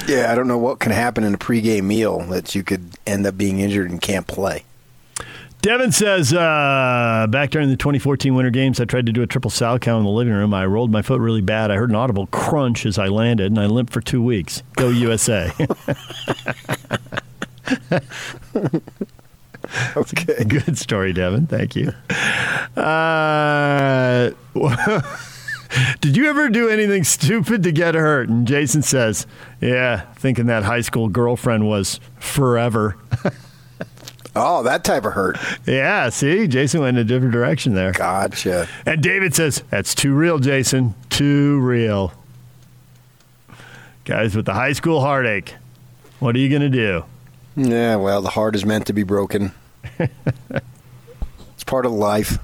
Yeah, 0.07 0.31
I 0.31 0.35
don't 0.35 0.47
know 0.47 0.57
what 0.57 0.79
can 0.79 0.91
happen 0.91 1.23
in 1.23 1.33
a 1.33 1.37
pregame 1.37 1.85
meal 1.85 2.19
that 2.29 2.53
you 2.53 2.61
could 2.63 2.89
end 3.07 3.25
up 3.25 3.37
being 3.37 3.59
injured 3.59 3.89
and 3.89 4.01
can't 4.01 4.27
play. 4.27 4.63
Devin 5.65 5.91
says, 5.91 6.31
uh, 6.31 7.25
back 7.27 7.49
during 7.49 7.69
the 7.69 7.75
2014 7.75 8.35
Winter 8.35 8.51
Games, 8.51 8.79
I 8.79 8.85
tried 8.85 9.07
to 9.07 9.11
do 9.11 9.23
a 9.23 9.25
triple 9.25 9.49
salchow 9.49 9.81
count 9.81 9.97
in 10.01 10.03
the 10.05 10.11
living 10.11 10.31
room. 10.31 10.53
I 10.53 10.63
rolled 10.67 10.91
my 10.91 11.01
foot 11.01 11.19
really 11.19 11.41
bad. 11.41 11.71
I 11.71 11.75
heard 11.75 11.89
an 11.89 11.95
audible 11.95 12.27
crunch 12.27 12.85
as 12.85 12.99
I 12.99 13.07
landed, 13.07 13.47
and 13.47 13.59
I 13.59 13.65
limped 13.65 13.91
for 13.91 13.99
two 13.99 14.21
weeks. 14.21 14.61
Go 14.75 14.89
USA. 14.89 15.51
okay. 19.97 20.43
Good 20.47 20.77
story, 20.77 21.13
Devin. 21.13 21.47
Thank 21.47 21.75
you. 21.75 21.87
Uh, 22.79 24.33
did 25.99 26.15
you 26.15 26.29
ever 26.29 26.47
do 26.49 26.69
anything 26.69 27.03
stupid 27.03 27.63
to 27.63 27.71
get 27.71 27.95
hurt? 27.95 28.29
And 28.29 28.47
Jason 28.47 28.83
says, 28.83 29.25
yeah, 29.61 30.01
thinking 30.13 30.45
that 30.45 30.61
high 30.61 30.81
school 30.81 31.09
girlfriend 31.09 31.67
was 31.67 31.99
forever. 32.19 32.97
Oh, 34.35 34.63
that 34.63 34.83
type 34.83 35.05
of 35.05 35.13
hurt. 35.13 35.37
Yeah, 35.65 36.09
see, 36.09 36.47
Jason 36.47 36.81
went 36.81 36.97
in 36.97 37.01
a 37.01 37.07
different 37.07 37.31
direction 37.31 37.73
there. 37.73 37.93
Gotcha. 37.93 38.67
And 38.85 39.01
David 39.01 39.33
says, 39.33 39.63
That's 39.69 39.95
too 39.95 40.13
real, 40.13 40.39
Jason. 40.39 40.93
Too 41.09 41.59
real. 41.59 42.13
Guys 44.03 44.35
with 44.35 44.45
the 44.45 44.53
high 44.53 44.73
school 44.73 44.99
heartache, 44.99 45.55
what 46.19 46.35
are 46.35 46.39
you 46.39 46.49
going 46.49 46.61
to 46.61 46.69
do? 46.69 47.05
Yeah, 47.55 47.95
well, 47.95 48.21
the 48.21 48.29
heart 48.29 48.55
is 48.55 48.65
meant 48.65 48.87
to 48.87 48.93
be 48.93 49.03
broken. 49.03 49.53
it's 49.99 51.63
part 51.65 51.85
of 51.85 51.93
life. 51.93 52.37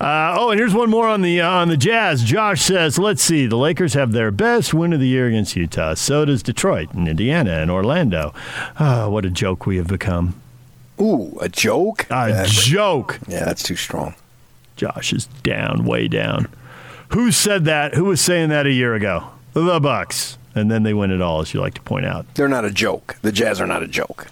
Uh, 0.00 0.36
oh, 0.38 0.50
and 0.50 0.60
here's 0.60 0.74
one 0.74 0.88
more 0.90 1.08
on 1.08 1.22
the 1.22 1.40
uh, 1.40 1.50
on 1.50 1.68
the 1.68 1.76
Jazz. 1.76 2.22
Josh 2.22 2.62
says, 2.62 2.98
"Let's 2.98 3.20
see. 3.22 3.46
The 3.46 3.56
Lakers 3.56 3.94
have 3.94 4.12
their 4.12 4.30
best 4.30 4.72
win 4.72 4.92
of 4.92 5.00
the 5.00 5.08
year 5.08 5.26
against 5.26 5.56
Utah. 5.56 5.94
So 5.94 6.24
does 6.24 6.42
Detroit 6.42 6.92
and 6.94 7.08
Indiana 7.08 7.54
and 7.58 7.70
Orlando. 7.70 8.32
Ah, 8.78 9.08
what 9.08 9.24
a 9.24 9.30
joke 9.30 9.66
we 9.66 9.76
have 9.76 9.88
become. 9.88 10.40
Ooh, 11.00 11.36
a 11.40 11.48
joke? 11.48 12.06
A 12.10 12.28
Yeah, 12.28 12.46
joke. 12.48 13.18
Yeah, 13.26 13.44
that's 13.44 13.62
too 13.62 13.76
strong. 13.76 14.14
Josh 14.76 15.12
is 15.12 15.26
down, 15.42 15.84
way 15.84 16.06
down. 16.06 16.46
Who 17.10 17.32
said 17.32 17.64
that? 17.64 17.94
Who 17.94 18.04
was 18.04 18.20
saying 18.20 18.50
that 18.50 18.66
a 18.66 18.72
year 18.72 18.94
ago? 18.94 19.24
The 19.52 19.80
Bucks. 19.80 20.38
And 20.54 20.70
then 20.70 20.82
they 20.82 20.94
win 20.94 21.10
it 21.10 21.20
all, 21.20 21.40
as 21.40 21.54
you 21.54 21.60
like 21.60 21.74
to 21.74 21.82
point 21.82 22.06
out. 22.06 22.26
They're 22.34 22.48
not 22.48 22.64
a 22.64 22.70
joke. 22.70 23.16
The 23.22 23.32
Jazz 23.32 23.60
are 23.60 23.66
not 23.66 23.82
a 23.82 23.88
joke. 23.88 24.26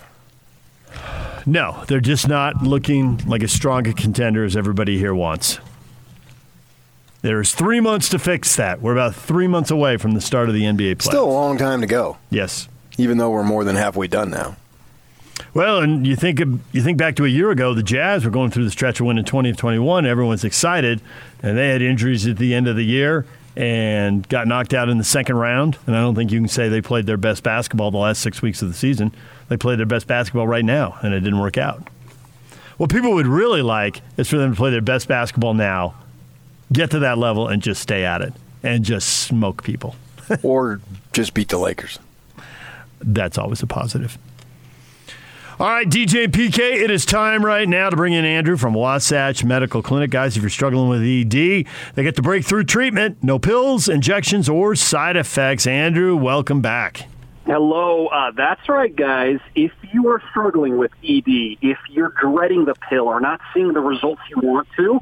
No, 1.47 1.85
they're 1.87 2.01
just 2.01 2.27
not 2.27 2.63
looking 2.63 3.19
like 3.27 3.43
as 3.43 3.53
strong 3.53 3.87
a 3.87 3.93
contender 3.93 4.45
as 4.45 4.57
everybody 4.57 4.99
here 4.99 5.15
wants. 5.15 5.61
There's 7.23 7.55
three 7.55 7.81
months 7.81 8.09
to 8.11 8.19
fix 8.19 8.57
that. 8.57 8.81
We're 8.81 8.93
about 8.93 9.15
three 9.15 9.47
months 9.47 9.71
away 9.71 9.97
from 9.97 10.13
the 10.13 10.21
start 10.21 10.49
of 10.49 10.55
the 10.55 10.63
NBA 10.63 10.97
playoffs. 10.97 11.03
Still 11.03 11.25
a 11.25 11.31
long 11.31 11.57
time 11.59 11.81
to 11.81 11.87
go. 11.87 12.19
Yes. 12.31 12.69
Even 12.99 13.19
though 13.19 13.31
we're 13.31 13.43
more 13.43 13.65
than 13.65 13.77
halfway 13.77 14.07
done 14.07 14.31
now. 14.31 14.57
Well, 15.55 15.81
and 15.81 16.07
you 16.07 16.17
think 16.17 16.39
you 16.39 16.83
think 16.83 16.99
back 16.99 17.17
to 17.17 17.25
a 17.25 17.29
year 17.29 17.51
ago, 17.51 17.75
the 17.75 17.83
Jazz 17.83 18.25
were 18.25 18.31
going 18.31 18.51
through 18.51 18.65
the 18.65 18.71
stretch 18.71 19.01
of 19.01 19.07
winning 19.07 19.25
20 19.25 19.51
of 19.51 19.57
21. 19.57 20.07
Everyone's 20.07 20.45
excited, 20.45 21.01
and 21.43 21.57
they 21.57 21.69
had 21.69 21.83
injuries 21.83 22.27
at 22.27 22.37
the 22.37 22.55
end 22.55 22.69
of 22.69 22.77
the 22.77 22.85
year 22.85 23.27
and 23.57 24.29
got 24.29 24.47
knocked 24.47 24.75
out 24.75 24.89
in 24.89 24.99
the 24.99 25.05
second 25.05 25.37
round. 25.37 25.79
And 25.87 25.97
I 25.97 26.01
don't 26.01 26.15
think 26.15 26.31
you 26.31 26.39
can 26.39 26.49
say 26.49 26.69
they 26.69 26.83
played 26.83 27.07
their 27.07 27.17
best 27.17 27.43
basketball 27.43 27.91
the 27.91 27.99
last 27.99 28.21
six 28.21 28.43
weeks 28.43 28.61
of 28.61 28.69
the 28.69 28.75
season. 28.75 29.15
They 29.49 29.57
play 29.57 29.77
their 29.77 29.87
best 29.87 30.07
basketball 30.07 30.47
right 30.47 30.65
now, 30.65 30.99
and 31.03 31.15
it 31.15 31.21
didn't 31.21 31.41
work 31.41 31.57
out. 31.57 31.89
What 32.77 32.91
people 32.91 33.15
would 33.15 33.27
really 33.27 33.63
like 33.63 34.03
is 34.17 34.29
for 34.29 34.37
them 34.37 34.51
to 34.51 34.57
play 34.57 34.71
their 34.71 34.83
best 34.83 35.09
basketball 35.09 35.55
now, 35.55 35.95
get 36.73 36.91
to 36.91 36.99
that 37.01 37.17
level, 37.17 37.49
and 37.49 37.63
just 37.63 37.81
stay 37.81 38.05
at 38.05 38.21
it 38.23 38.35
and 38.63 38.85
just 38.85 39.09
smoke 39.09 39.63
people. 39.63 39.95
or 40.43 40.81
just 41.13 41.35
beat 41.35 41.49
the 41.49 41.59
Lakers. 41.59 41.99
That's 43.01 43.39
always 43.39 43.63
a 43.63 43.67
positive. 43.67 44.19
All 45.59 45.69
right, 45.69 45.89
DJ 45.89 46.27
PK, 46.27 46.59
it 46.59 46.91
is 46.91 47.07
time 47.07 47.43
right 47.43 47.67
now 47.67 47.89
to 47.89 47.97
bring 47.97 48.13
in 48.13 48.27
Andrew 48.27 48.59
from 48.59 48.75
Wasatch 48.75 49.43
Medical 49.43 49.81
Clinic. 49.81 50.11
Guys, 50.11 50.37
if 50.37 50.43
you're 50.43 50.51
struggling 50.51 50.91
with 50.91 51.01
ED, 51.01 51.67
they 51.95 52.03
get 52.03 52.15
the 52.15 52.21
breakthrough 52.21 52.63
treatment. 52.63 53.17
No 53.23 53.39
pills, 53.39 53.89
injections, 53.89 54.51
or 54.51 54.75
side 54.75 55.17
effects. 55.17 55.67
Andrew, 55.67 56.15
welcome 56.15 56.61
back. 56.61 57.09
Hello, 57.47 58.09
uh, 58.09 58.33
that's 58.37 58.69
right, 58.69 58.95
guys. 58.95 59.39
If 59.55 59.71
you 59.93 60.09
are 60.09 60.21
struggling 60.31 60.79
with 60.79 60.91
ED, 61.05 61.59
if 61.63 61.79
you're 61.89 62.13
dreading 62.21 62.65
the 62.65 62.75
pill 62.75 63.07
or 63.07 63.21
not 63.21 63.41
seeing 63.55 63.73
the 63.73 63.81
results 63.81 64.21
you 64.29 64.41
want 64.43 64.67
to, 64.77 65.01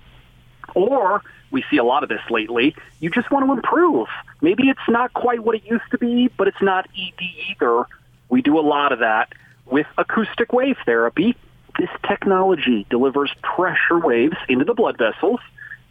or 0.75 1.23
we 1.51 1.65
see 1.71 1.79
a 1.79 1.85
lot 1.85 2.03
of 2.03 2.11
this 2.11 2.21
lately, 2.29 2.77
you 3.01 3.09
just 3.09 3.31
want 3.31 3.47
to 3.47 3.53
improve. 3.53 4.09
Maybe 4.43 4.69
it's 4.69 4.89
not 4.91 5.15
quite 5.15 5.43
what 5.43 5.55
it 5.55 5.65
used 5.65 5.91
to 5.93 5.97
be, 5.97 6.29
but 6.37 6.47
it's 6.47 6.61
not 6.61 6.87
ED 6.95 7.25
either. 7.49 7.87
We 8.29 8.43
do 8.43 8.59
a 8.59 8.61
lot 8.61 8.93
of 8.93 8.99
that 8.99 9.33
with 9.65 9.87
acoustic 9.97 10.53
wave 10.53 10.77
therapy. 10.85 11.37
This 11.79 11.89
technology 12.07 12.87
delivers 12.91 13.33
pressure 13.43 13.99
waves 13.99 14.37
into 14.51 14.67
the 14.67 14.75
blood 14.75 14.99
vessels 14.99 15.41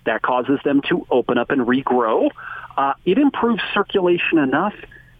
that 0.06 0.22
causes 0.22 0.59
them 0.64 0.83
to 0.90 1.07
open 1.09 1.40
up 1.40 1.49
and 1.49 1.61
regrow. 1.61 2.30
Uh, 2.77 2.93
it 3.06 3.17
improves 3.17 3.64
circulation 3.73 4.38
enough. 4.38 4.75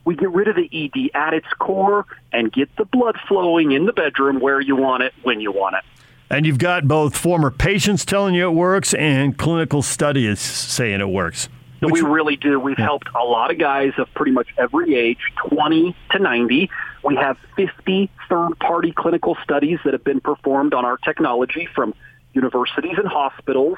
We 0.06 0.16
get 0.16 0.32
rid 0.32 0.48
of 0.48 0.56
the 0.56 0.70
ED 0.72 1.12
at 1.16 1.34
its 1.34 1.48
core 1.60 2.06
and 2.32 2.52
get 2.52 2.76
the 2.76 2.86
blood 2.86 3.18
flowing 3.28 3.72
in 3.72 3.86
the 3.86 3.94
bedroom 3.94 4.40
where 4.40 4.60
you 4.60 4.76
want 4.76 5.04
it, 5.04 5.14
when 5.24 5.40
you 5.40 5.52
want 5.52 5.76
it. 5.76 5.84
And 6.30 6.46
you've 6.46 6.58
got 6.58 6.88
both 6.88 7.16
former 7.16 7.52
patients 7.52 8.06
telling 8.06 8.34
you 8.34 8.48
it 8.48 8.54
works 8.54 8.94
and 8.94 9.38
clinical 9.38 9.82
studies 9.82 10.40
saying 10.40 11.00
it 11.00 11.10
works. 11.10 11.48
So 11.80 11.90
we 11.90 12.02
really 12.02 12.38
do. 12.38 12.60
We've 12.60 12.78
helped 12.78 13.10
a 13.14 13.24
lot 13.24 13.52
of 13.52 13.58
guys 13.58 13.92
of 13.98 14.08
pretty 14.14 14.32
much 14.32 14.48
every 14.58 14.96
age, 14.96 15.20
20 15.50 15.96
to 16.12 16.20
90. 16.20 16.70
We 17.04 17.16
have 17.18 17.38
50 17.58 18.10
third-party 18.30 18.94
clinical 18.94 19.38
studies 19.44 19.80
that 19.84 19.94
have 19.94 20.04
been 20.04 20.22
performed 20.22 20.74
on 20.74 20.86
our 20.86 20.98
technology 20.98 21.68
from 21.76 21.94
universities 22.34 22.96
and 22.98 23.08
hospitals. 23.08 23.78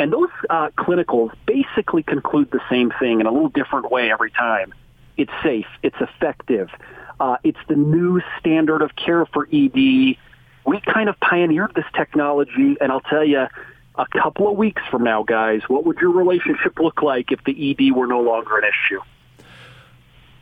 And 0.00 0.12
those 0.12 0.30
uh, 0.50 0.70
clinicals 0.76 1.32
basically 1.46 2.02
conclude 2.02 2.50
the 2.50 2.60
same 2.68 2.92
thing 2.98 3.20
in 3.20 3.26
a 3.26 3.32
little 3.32 3.50
different 3.50 3.90
way 3.90 4.10
every 4.10 4.32
time. 4.32 4.74
It's 5.18 5.32
safe. 5.42 5.66
It's 5.82 5.96
effective. 6.00 6.70
Uh, 7.20 7.36
it's 7.44 7.58
the 7.68 7.74
new 7.74 8.22
standard 8.38 8.80
of 8.80 8.96
care 8.96 9.26
for 9.26 9.46
ED. 9.52 9.74
We 9.74 10.80
kind 10.86 11.08
of 11.08 11.18
pioneered 11.20 11.74
this 11.74 11.84
technology, 11.94 12.76
and 12.80 12.92
I'll 12.92 13.00
tell 13.00 13.24
you, 13.24 13.46
a 13.96 14.06
couple 14.06 14.48
of 14.48 14.56
weeks 14.56 14.80
from 14.90 15.02
now, 15.02 15.24
guys, 15.24 15.62
what 15.68 15.84
would 15.84 15.98
your 15.98 16.12
relationship 16.12 16.78
look 16.78 17.02
like 17.02 17.32
if 17.32 17.42
the 17.44 17.70
ED 17.70 17.94
were 17.94 18.06
no 18.06 18.20
longer 18.20 18.58
an 18.58 18.64
issue? 18.64 19.00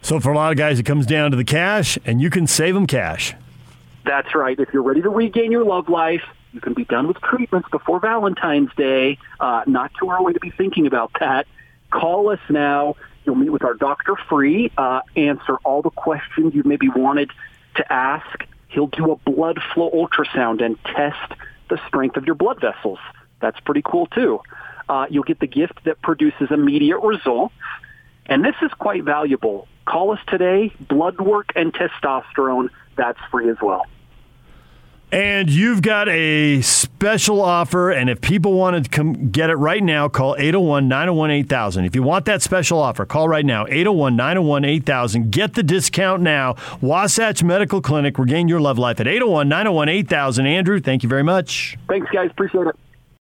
So 0.02 0.20
for 0.20 0.30
a 0.30 0.36
lot 0.36 0.52
of 0.52 0.58
guys, 0.58 0.78
it 0.78 0.84
comes 0.84 1.06
down 1.06 1.30
to 1.30 1.36
the 1.36 1.44
cash, 1.44 1.98
and 2.04 2.20
you 2.20 2.28
can 2.28 2.46
save 2.46 2.74
them 2.74 2.86
cash. 2.86 3.34
That's 4.04 4.34
right. 4.34 4.58
If 4.60 4.68
you're 4.72 4.82
ready 4.82 5.02
to 5.02 5.08
regain 5.08 5.50
your 5.50 5.64
love 5.64 5.88
life, 5.88 6.22
you 6.52 6.60
can 6.60 6.74
be 6.74 6.84
done 6.84 7.08
with 7.08 7.20
treatments 7.22 7.68
before 7.70 7.98
Valentine's 7.98 8.70
Day. 8.76 9.18
Uh, 9.40 9.62
not 9.66 9.90
too 9.98 10.10
early 10.10 10.34
to 10.34 10.40
be 10.40 10.50
thinking 10.50 10.86
about 10.86 11.10
that. 11.18 11.46
Call 11.90 12.28
us 12.30 12.38
now. 12.50 12.96
You'll 13.26 13.34
meet 13.34 13.50
with 13.50 13.64
our 13.64 13.74
doctor 13.74 14.16
free, 14.28 14.70
uh, 14.78 15.00
answer 15.16 15.56
all 15.64 15.82
the 15.82 15.90
questions 15.90 16.54
you 16.54 16.62
maybe 16.64 16.88
wanted 16.88 17.30
to 17.74 17.92
ask. 17.92 18.46
He'll 18.68 18.86
do 18.86 19.10
a 19.12 19.16
blood 19.16 19.58
flow 19.74 19.90
ultrasound 19.90 20.64
and 20.64 20.78
test 20.84 21.32
the 21.68 21.80
strength 21.88 22.16
of 22.16 22.24
your 22.24 22.36
blood 22.36 22.60
vessels. 22.60 23.00
That's 23.40 23.58
pretty 23.60 23.82
cool 23.84 24.06
too. 24.06 24.40
Uh, 24.88 25.06
you'll 25.10 25.24
get 25.24 25.40
the 25.40 25.46
gift 25.48 25.84
that 25.84 26.00
produces 26.00 26.50
immediate 26.50 27.00
results. 27.00 27.54
And 28.26 28.44
this 28.44 28.54
is 28.62 28.70
quite 28.78 29.04
valuable. 29.04 29.66
Call 29.84 30.12
us 30.12 30.20
today. 30.28 30.72
Blood 30.80 31.20
work 31.20 31.52
and 31.56 31.72
testosterone, 31.72 32.70
that's 32.96 33.18
free 33.30 33.50
as 33.50 33.56
well. 33.60 33.86
And 35.12 35.48
you've 35.48 35.82
got 35.82 36.08
a 36.08 36.60
special 36.62 37.40
offer. 37.40 37.90
And 37.90 38.10
if 38.10 38.20
people 38.20 38.54
want 38.54 38.82
to 38.82 38.90
come 38.90 39.30
get 39.30 39.50
it 39.50 39.54
right 39.54 39.82
now, 39.82 40.08
call 40.08 40.34
801 40.36 40.88
901 40.88 41.30
8000. 41.30 41.84
If 41.84 41.94
you 41.94 42.02
want 42.02 42.24
that 42.24 42.42
special 42.42 42.78
offer, 42.80 43.06
call 43.06 43.28
right 43.28 43.46
now 43.46 43.66
801 43.66 44.16
901 44.16 44.64
8000. 44.64 45.30
Get 45.30 45.54
the 45.54 45.62
discount 45.62 46.22
now. 46.22 46.56
Wasatch 46.80 47.42
Medical 47.42 47.80
Clinic. 47.80 48.18
Regain 48.18 48.48
your 48.48 48.60
love 48.60 48.78
life 48.78 48.98
at 48.98 49.06
801 49.06 49.48
901 49.48 49.88
8000. 49.88 50.46
Andrew, 50.46 50.80
thank 50.80 51.02
you 51.02 51.08
very 51.08 51.22
much. 51.22 51.78
Thanks, 51.88 52.10
guys. 52.10 52.30
Appreciate 52.30 52.66
it. 52.66 52.76